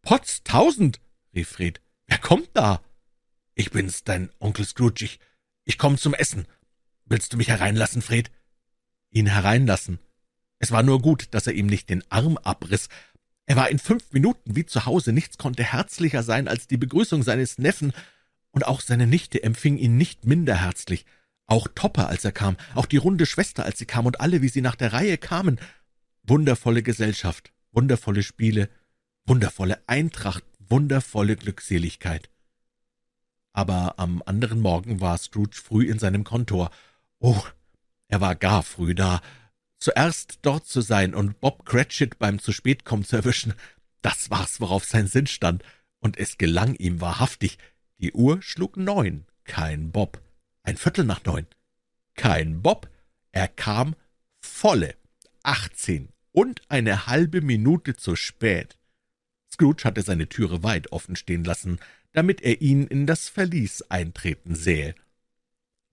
»Potztausend«, 0.02 1.00
rief 1.34 1.50
Fred. 1.50 1.82
»Wer 2.08 2.18
kommt 2.18 2.50
da?« 2.54 2.82
»Ich 3.56 3.72
bin's, 3.72 4.04
dein 4.04 4.32
Onkel 4.40 4.66
Scrooge. 4.66 5.06
Ich, 5.06 5.20
ich 5.64 5.78
komme 5.78 5.98
zum 5.98 6.14
Essen. 6.14 6.48
Willst 7.06 7.34
du 7.34 7.38
mich 7.38 7.50
hereinlassen, 7.50 8.02
Fred?« 8.02 8.32
Ihn 9.10 9.28
hereinlassen. 9.28 10.00
Es 10.60 10.72
war 10.72 10.84
nur 10.84 11.02
gut, 11.02 11.28
dass 11.32 11.48
er 11.48 11.54
ihm 11.54 11.68
nicht 11.68 11.90
den 11.90 12.04
Arm 12.10 12.38
abriss. 12.38 12.88
Er 13.46 13.56
war 13.56 13.70
in 13.70 13.80
fünf 13.80 14.12
Minuten 14.12 14.56
wie 14.56 14.66
zu 14.66 14.86
Hause. 14.86 15.14
Nichts 15.14 15.38
konnte 15.38 15.64
herzlicher 15.64 16.24
sein 16.24 16.48
als 16.48 16.68
die 16.68 16.78
Begrüßung 16.78 17.24
seines 17.24 17.58
Neffen, 17.58 17.94
und 18.52 18.68
auch 18.68 18.82
seine 18.82 19.08
Nichte 19.08 19.42
empfing 19.44 19.78
ihn 19.78 19.98
nicht 19.98 20.26
minder 20.26 20.56
herzlich. 20.56 21.06
Auch 21.48 21.68
Topper, 21.74 22.08
als 22.08 22.24
er 22.26 22.32
kam, 22.32 22.58
auch 22.76 22.86
die 22.86 22.98
runde 22.98 23.26
Schwester, 23.26 23.66
als 23.66 23.80
sie 23.80 23.86
kam, 23.86 24.06
und 24.06 24.22
alle, 24.22 24.42
wie 24.42 24.50
sie 24.50 24.62
nach 24.62 24.76
der 24.76 24.94
Reihe 24.94 25.18
kamen. 25.18 25.60
Wundervolle 26.24 26.84
Gesellschaft, 26.84 27.52
wundervolle 27.72 28.24
Spiele, 28.24 28.70
wundervolle 29.26 29.82
Eintracht, 29.88 30.44
wundervolle 30.60 31.36
Glückseligkeit. 31.36 32.30
Aber 33.54 33.96
am 33.98 34.22
anderen 34.26 34.62
Morgen 34.62 35.02
war 35.02 35.18
Scrooge 35.18 35.62
früh 35.62 35.90
in 35.90 36.00
seinem 36.00 36.24
Kontor. 36.24 36.72
Oh, 37.20 37.42
er 38.08 38.22
war 38.22 38.36
gar 38.36 38.64
früh 38.64 38.96
da. 38.96 39.22
Zuerst 39.82 40.38
dort 40.44 40.68
zu 40.68 40.82
sein 40.82 41.16
und 41.16 41.42
Bob 41.42 41.66
Cratchit 41.66 42.20
beim 42.20 42.38
zu 42.38 42.52
spät 42.52 42.86
kommen 42.86 43.04
zu 43.04 43.16
erwischen, 43.16 43.56
das 44.04 44.30
war's, 44.30 44.62
worauf 44.62 44.86
sein 44.86 45.08
Sinn 45.08 45.26
stand, 45.26 45.64
und 46.00 46.18
es 46.18 46.38
gelang 46.38 46.76
ihm 46.76 47.02
wahrhaftig. 47.02 47.58
Die 47.98 48.14
Uhr 48.14 48.44
schlug 48.44 48.78
neun, 48.78 49.26
kein 49.44 49.92
Bob. 49.92 50.22
Ein 50.62 50.78
Viertel 50.78 51.04
nach 51.04 51.24
neun. 51.26 51.48
Kein 52.14 52.62
Bob. 52.62 52.90
Er 53.32 53.48
kam 53.48 53.96
volle 54.40 54.96
achtzehn 55.42 56.10
und 56.32 56.62
eine 56.70 57.08
halbe 57.08 57.42
Minute 57.42 57.96
zu 57.96 58.16
spät. 58.16 58.78
Scrooge 59.52 59.84
hatte 59.84 60.04
seine 60.04 60.30
Türe 60.30 60.62
weit 60.62 60.92
offen 60.92 61.16
stehen 61.16 61.44
lassen, 61.44 61.80
damit 62.12 62.42
er 62.42 62.62
ihn 62.62 62.86
in 62.86 63.08
das 63.08 63.30
Verlies 63.30 63.82
eintreten 63.90 64.54
sähe. 64.54 64.94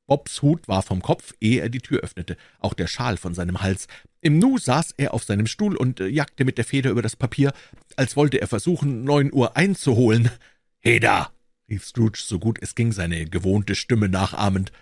Bobs 0.09 0.41
Hut 0.41 0.67
war 0.67 0.83
vom 0.83 1.03
Kopf, 1.03 1.35
ehe 1.39 1.61
er 1.61 1.69
die 1.69 1.81
Tür 1.81 2.01
öffnete, 2.01 2.37
auch 2.59 2.73
der 2.73 2.87
Schal 2.87 3.19
von 3.19 3.35
seinem 3.35 3.61
Hals. 3.61 3.87
Im 4.23 4.39
Nu 4.39 4.59
saß 4.59 4.95
er 4.97 5.12
auf 5.12 5.23
seinem 5.23 5.47
Stuhl 5.47 5.77
und 5.77 6.01
äh, 6.01 6.07
jagte 6.07 6.47
mit 6.47 6.57
der 6.57 6.65
Feder 6.65 6.91
über 6.91 7.03
das 7.03 7.15
Papier, 7.15 7.53
als 7.95 8.17
wollte 8.17 8.41
er 8.41 8.49
versuchen, 8.49 9.05
neun 9.05 9.33
Uhr 9.33 9.57
einzuholen. 9.57 10.31
»Heda!« 10.81 11.31
rief 11.69 11.85
Scrooge, 11.85 12.23
so 12.25 12.39
gut 12.39 12.59
es 12.62 12.75
ging, 12.75 12.91
seine 12.93 13.27
gewohnte 13.27 13.75
Stimme 13.75 14.09
nachahmend. 14.09 14.73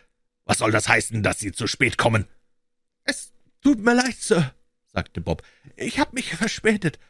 »Was 0.45 0.59
soll 0.59 0.71
das 0.71 0.89
heißen, 0.89 1.25
dass 1.25 1.41
Sie 1.41 1.51
zu 1.51 1.67
spät 1.67 1.99
kommen?« 1.99 2.27
»Es 3.03 3.33
tut 3.63 3.81
mir 3.81 3.95
leid, 3.95 4.17
Sir«, 4.17 4.55
sagte 4.93 5.21
Bob. 5.21 5.43
»Ich 5.75 5.99
hab 5.99 6.13
mich 6.13 6.37
verspätet.« 6.37 7.01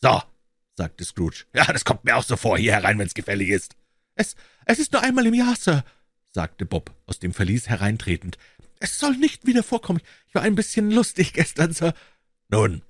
»So«, 0.00 0.22
sagte 0.74 1.04
Scrooge. 1.04 1.44
»Ja, 1.54 1.66
das 1.66 1.84
kommt 1.84 2.04
mir 2.04 2.16
auch 2.16 2.24
so 2.24 2.36
vor. 2.36 2.56
Hier 2.56 2.72
herein, 2.72 2.98
wenn's 2.98 3.14
gefällig 3.14 3.50
ist.« 3.50 3.76
»Es, 4.14 4.36
es 4.64 4.78
ist 4.78 4.92
nur 4.94 5.02
einmal 5.02 5.26
im 5.26 5.34
Jahr, 5.34 5.54
Sir«, 5.54 5.84
sagte 6.38 6.66
Bob, 6.66 6.94
aus 7.06 7.18
dem 7.18 7.34
Verlies 7.34 7.68
hereintretend. 7.68 8.38
»Es 8.78 9.00
soll 9.00 9.16
nicht 9.16 9.44
wieder 9.44 9.64
vorkommen. 9.64 10.00
Ich 10.28 10.36
war 10.36 10.42
ein 10.42 10.54
bisschen 10.54 10.88
lustig 10.92 11.32
gestern, 11.32 11.72
Sir.« 11.72 11.94
»Nun, 12.48 12.82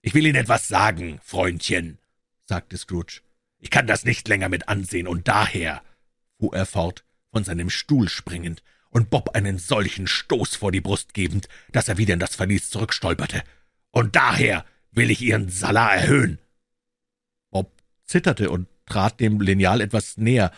ich 0.00 0.14
will 0.14 0.24
Ihnen 0.24 0.36
etwas 0.36 0.66
sagen, 0.66 1.20
Freundchen«, 1.22 1.98
sagte 2.46 2.78
Scrooge. 2.78 3.20
»Ich 3.58 3.68
kann 3.68 3.86
das 3.86 4.06
nicht 4.06 4.26
länger 4.28 4.48
mit 4.48 4.70
ansehen, 4.70 5.08
und 5.08 5.28
daher«, 5.28 5.82
fuhr 6.38 6.56
er 6.56 6.64
fort, 6.64 7.04
von 7.32 7.44
seinem 7.44 7.68
Stuhl 7.68 8.08
springend 8.08 8.62
und 8.88 9.10
Bob 9.10 9.34
einen 9.34 9.58
solchen 9.58 10.06
Stoß 10.06 10.56
vor 10.56 10.72
die 10.72 10.80
Brust 10.80 11.12
gebend, 11.12 11.50
dass 11.72 11.88
er 11.88 11.98
wieder 11.98 12.14
in 12.14 12.20
das 12.20 12.34
Verlies 12.34 12.70
zurückstolperte. 12.70 13.42
»Und 13.90 14.16
daher 14.16 14.64
will 14.90 15.10
ich 15.10 15.20
Ihren 15.20 15.50
Salar 15.50 15.96
erhöhen.« 15.96 16.38
Bob 17.50 17.70
zitterte 18.06 18.48
und 18.48 18.68
trat 18.86 19.20
dem 19.20 19.42
Lineal 19.42 19.82
etwas 19.82 20.16
näher. 20.16 20.50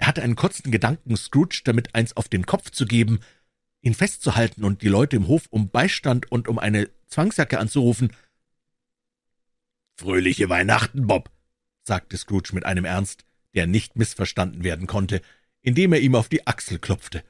Er 0.00 0.06
hatte 0.06 0.22
einen 0.22 0.34
kurzen 0.34 0.70
Gedanken, 0.70 1.14
Scrooge 1.14 1.60
damit 1.62 1.94
eins 1.94 2.16
auf 2.16 2.28
den 2.28 2.46
Kopf 2.46 2.70
zu 2.70 2.86
geben, 2.86 3.20
ihn 3.82 3.94
festzuhalten 3.94 4.64
und 4.64 4.80
die 4.80 4.88
Leute 4.88 5.16
im 5.16 5.28
Hof 5.28 5.44
um 5.50 5.68
Beistand 5.68 6.32
und 6.32 6.48
um 6.48 6.58
eine 6.58 6.88
Zwangsjacke 7.08 7.58
anzurufen. 7.58 8.10
»Fröhliche 9.96 10.48
Weihnachten, 10.48 11.06
Bob«, 11.06 11.30
sagte 11.82 12.16
Scrooge 12.16 12.54
mit 12.54 12.64
einem 12.64 12.86
Ernst, 12.86 13.26
der 13.54 13.66
nicht 13.66 13.96
missverstanden 13.96 14.64
werden 14.64 14.86
konnte, 14.86 15.20
indem 15.60 15.92
er 15.92 16.00
ihm 16.00 16.14
auf 16.14 16.30
die 16.30 16.46
Achsel 16.46 16.78
klopfte. 16.78 17.22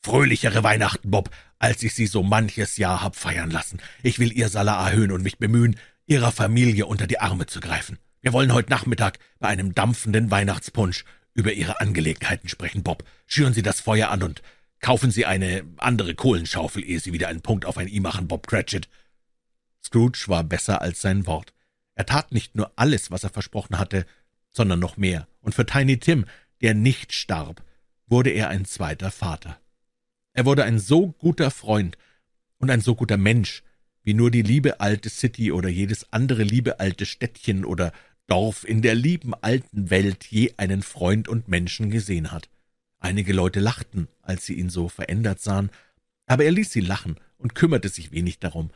»Fröhlichere 0.00 0.62
Weihnachten, 0.62 1.10
Bob, 1.10 1.28
als 1.58 1.82
ich 1.82 1.92
Sie 1.92 2.06
so 2.06 2.22
manches 2.22 2.76
Jahr 2.76 3.02
hab 3.02 3.16
feiern 3.16 3.50
lassen. 3.50 3.80
Ich 4.04 4.20
will 4.20 4.32
Ihr 4.32 4.48
Salar 4.48 4.88
erhöhen 4.88 5.10
und 5.10 5.24
mich 5.24 5.38
bemühen, 5.38 5.76
Ihrer 6.06 6.30
Familie 6.30 6.86
unter 6.86 7.08
die 7.08 7.18
Arme 7.18 7.46
zu 7.46 7.58
greifen. 7.58 7.98
Wir 8.20 8.32
wollen 8.32 8.54
heute 8.54 8.70
Nachmittag 8.70 9.18
bei 9.40 9.48
einem 9.48 9.74
dampfenden 9.74 10.30
Weihnachtspunsch 10.30 11.04
über 11.34 11.52
Ihre 11.52 11.80
Angelegenheiten 11.80 12.48
sprechen, 12.48 12.82
Bob. 12.82 13.04
Schüren 13.26 13.54
Sie 13.54 13.62
das 13.62 13.80
Feuer 13.80 14.10
an 14.10 14.22
und 14.22 14.42
kaufen 14.80 15.10
Sie 15.10 15.26
eine 15.26 15.64
andere 15.78 16.14
Kohlenschaufel, 16.14 16.84
ehe 16.84 17.00
Sie 17.00 17.12
wieder 17.12 17.28
einen 17.28 17.42
Punkt 17.42 17.64
auf 17.64 17.78
ein 17.78 17.88
I 17.88 18.00
machen, 18.00 18.28
Bob 18.28 18.46
Cratchit.« 18.46 18.88
Scrooge 19.82 20.24
war 20.26 20.44
besser 20.44 20.80
als 20.80 21.00
sein 21.00 21.26
Wort. 21.26 21.52
Er 21.94 22.06
tat 22.06 22.32
nicht 22.32 22.54
nur 22.54 22.72
alles, 22.76 23.10
was 23.10 23.24
er 23.24 23.30
versprochen 23.30 23.78
hatte, 23.78 24.06
sondern 24.50 24.78
noch 24.78 24.96
mehr, 24.96 25.26
und 25.40 25.54
für 25.54 25.66
Tiny 25.66 25.98
Tim, 25.98 26.26
der 26.60 26.74
nicht 26.74 27.12
starb, 27.12 27.62
wurde 28.06 28.30
er 28.30 28.48
ein 28.48 28.64
zweiter 28.64 29.10
Vater. 29.10 29.58
Er 30.34 30.44
wurde 30.44 30.64
ein 30.64 30.78
so 30.78 31.08
guter 31.12 31.50
Freund 31.50 31.98
und 32.58 32.70
ein 32.70 32.80
so 32.80 32.94
guter 32.94 33.16
Mensch, 33.16 33.62
wie 34.04 34.14
nur 34.14 34.30
die 34.30 34.42
liebe 34.42 34.80
alte 34.80 35.10
City 35.10 35.52
oder 35.52 35.68
jedes 35.68 36.12
andere 36.12 36.42
liebe 36.42 36.80
alte 36.80 37.06
Städtchen 37.06 37.64
oder 37.64 37.92
Dorf 38.26 38.64
in 38.64 38.82
der 38.82 38.94
lieben 38.94 39.34
alten 39.34 39.90
Welt 39.90 40.24
je 40.24 40.54
einen 40.56 40.82
Freund 40.82 41.28
und 41.28 41.48
Menschen 41.48 41.90
gesehen 41.90 42.32
hat. 42.32 42.48
Einige 42.98 43.32
Leute 43.32 43.60
lachten, 43.60 44.08
als 44.22 44.46
sie 44.46 44.54
ihn 44.54 44.70
so 44.70 44.88
verändert 44.88 45.40
sahen, 45.40 45.70
aber 46.26 46.44
er 46.44 46.52
ließ 46.52 46.70
sie 46.70 46.80
lachen 46.80 47.16
und 47.36 47.54
kümmerte 47.54 47.88
sich 47.88 48.12
wenig 48.12 48.38
darum, 48.38 48.70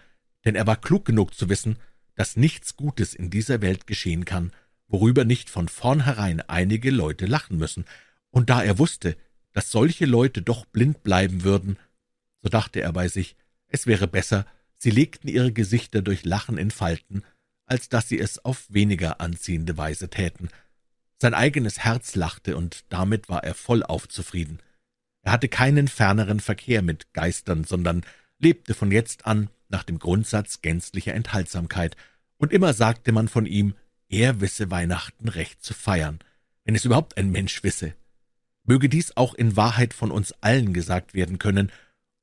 denn 0.45 0.57
er 0.57 0.67
war 0.67 0.77
klug 0.77 1.05
genug 1.05 1.35
zu 1.35 1.49
wissen, 1.49 1.79
dass 2.15 2.37
nichts 2.37 2.77
Gutes 2.77 3.15
in 3.15 3.31
dieser 3.31 3.61
Welt 3.61 3.87
geschehen 3.87 4.25
kann, 4.25 4.53
worüber 4.89 5.25
nicht 5.25 5.51
von 5.51 5.69
vornherein 5.69 6.41
einige 6.41 6.91
Leute 6.91 7.27
lachen 7.27 7.59
müssen, 7.59 7.85
und 8.31 8.51
da 8.51 8.63
er 8.63 8.79
wusste, 8.79 9.17
dass 9.53 9.71
solche 9.71 10.07
Leute 10.07 10.43
doch 10.43 10.67
blind 10.67 11.03
bleiben 11.03 11.45
würden, 11.45 11.79
so 12.43 12.49
dachte 12.49 12.81
er 12.81 12.93
bei 12.93 13.09
sich, 13.09 13.37
es 13.69 13.87
wäre 13.87 14.07
besser, 14.07 14.47
sie 14.77 14.91
legten 14.91 15.29
ihre 15.29 15.53
Gesichter 15.53 16.03
durch 16.03 16.25
Lachen 16.25 16.59
in 16.59 16.71
Falten, 16.71 17.23
als 17.67 17.89
dass 17.89 18.09
sie 18.09 18.19
es 18.19 18.45
auf 18.45 18.65
weniger 18.69 19.21
anziehende 19.21 19.77
Weise 19.77 20.09
täten. 20.09 20.49
Sein 21.19 21.35
eigenes 21.35 21.81
Herz 21.81 22.15
lachte, 22.15 22.57
und 22.57 22.85
damit 22.89 23.29
war 23.29 23.45
er 23.45 23.55
vollauf 23.55 24.09
zufrieden. 24.09 24.61
Er 25.23 25.33
hatte 25.33 25.49
keinen 25.49 25.89
ferneren 25.89 26.41
Verkehr 26.41 26.83
mit 26.83 27.13
Geistern, 27.13 27.65
sondern 27.65 28.05
lebte 28.39 28.75
von 28.75 28.93
jetzt 28.93 29.27
an 29.27 29.51
nach 29.69 29.83
dem 29.83 29.99
Grundsatz 29.99 30.63
gänzlicher 30.63 31.15
Enthaltsamkeit, 31.15 31.97
und 32.39 32.53
immer 32.53 32.75
sagte 32.75 33.13
man 33.13 33.29
von 33.29 33.47
ihm, 33.47 33.75
er 34.09 34.41
wisse 34.41 34.71
Weihnachten 34.71 35.29
recht 35.29 35.65
zu 35.65 35.75
feiern, 35.75 36.19
wenn 36.65 36.75
es 36.75 36.85
überhaupt 36.85 37.17
ein 37.17 37.31
Mensch 37.31 37.63
wisse. 37.63 37.95
Möge 38.65 38.89
dies 38.89 39.17
auch 39.17 39.35
in 39.35 39.57
Wahrheit 39.57 39.95
von 39.95 40.11
uns 40.11 40.33
allen 40.43 40.73
gesagt 40.75 41.15
werden 41.15 41.39
können, 41.39 41.73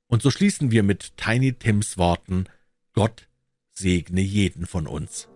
und 0.07 0.21
so 0.21 0.29
schließen 0.29 0.71
wir 0.71 0.83
mit 0.83 1.17
Tiny 1.17 1.53
Tims 1.53 1.97
Worten 1.97 2.45
Gott 2.93 3.27
segne 3.71 4.21
jeden 4.21 4.67
von 4.67 4.85
uns. 4.85 5.27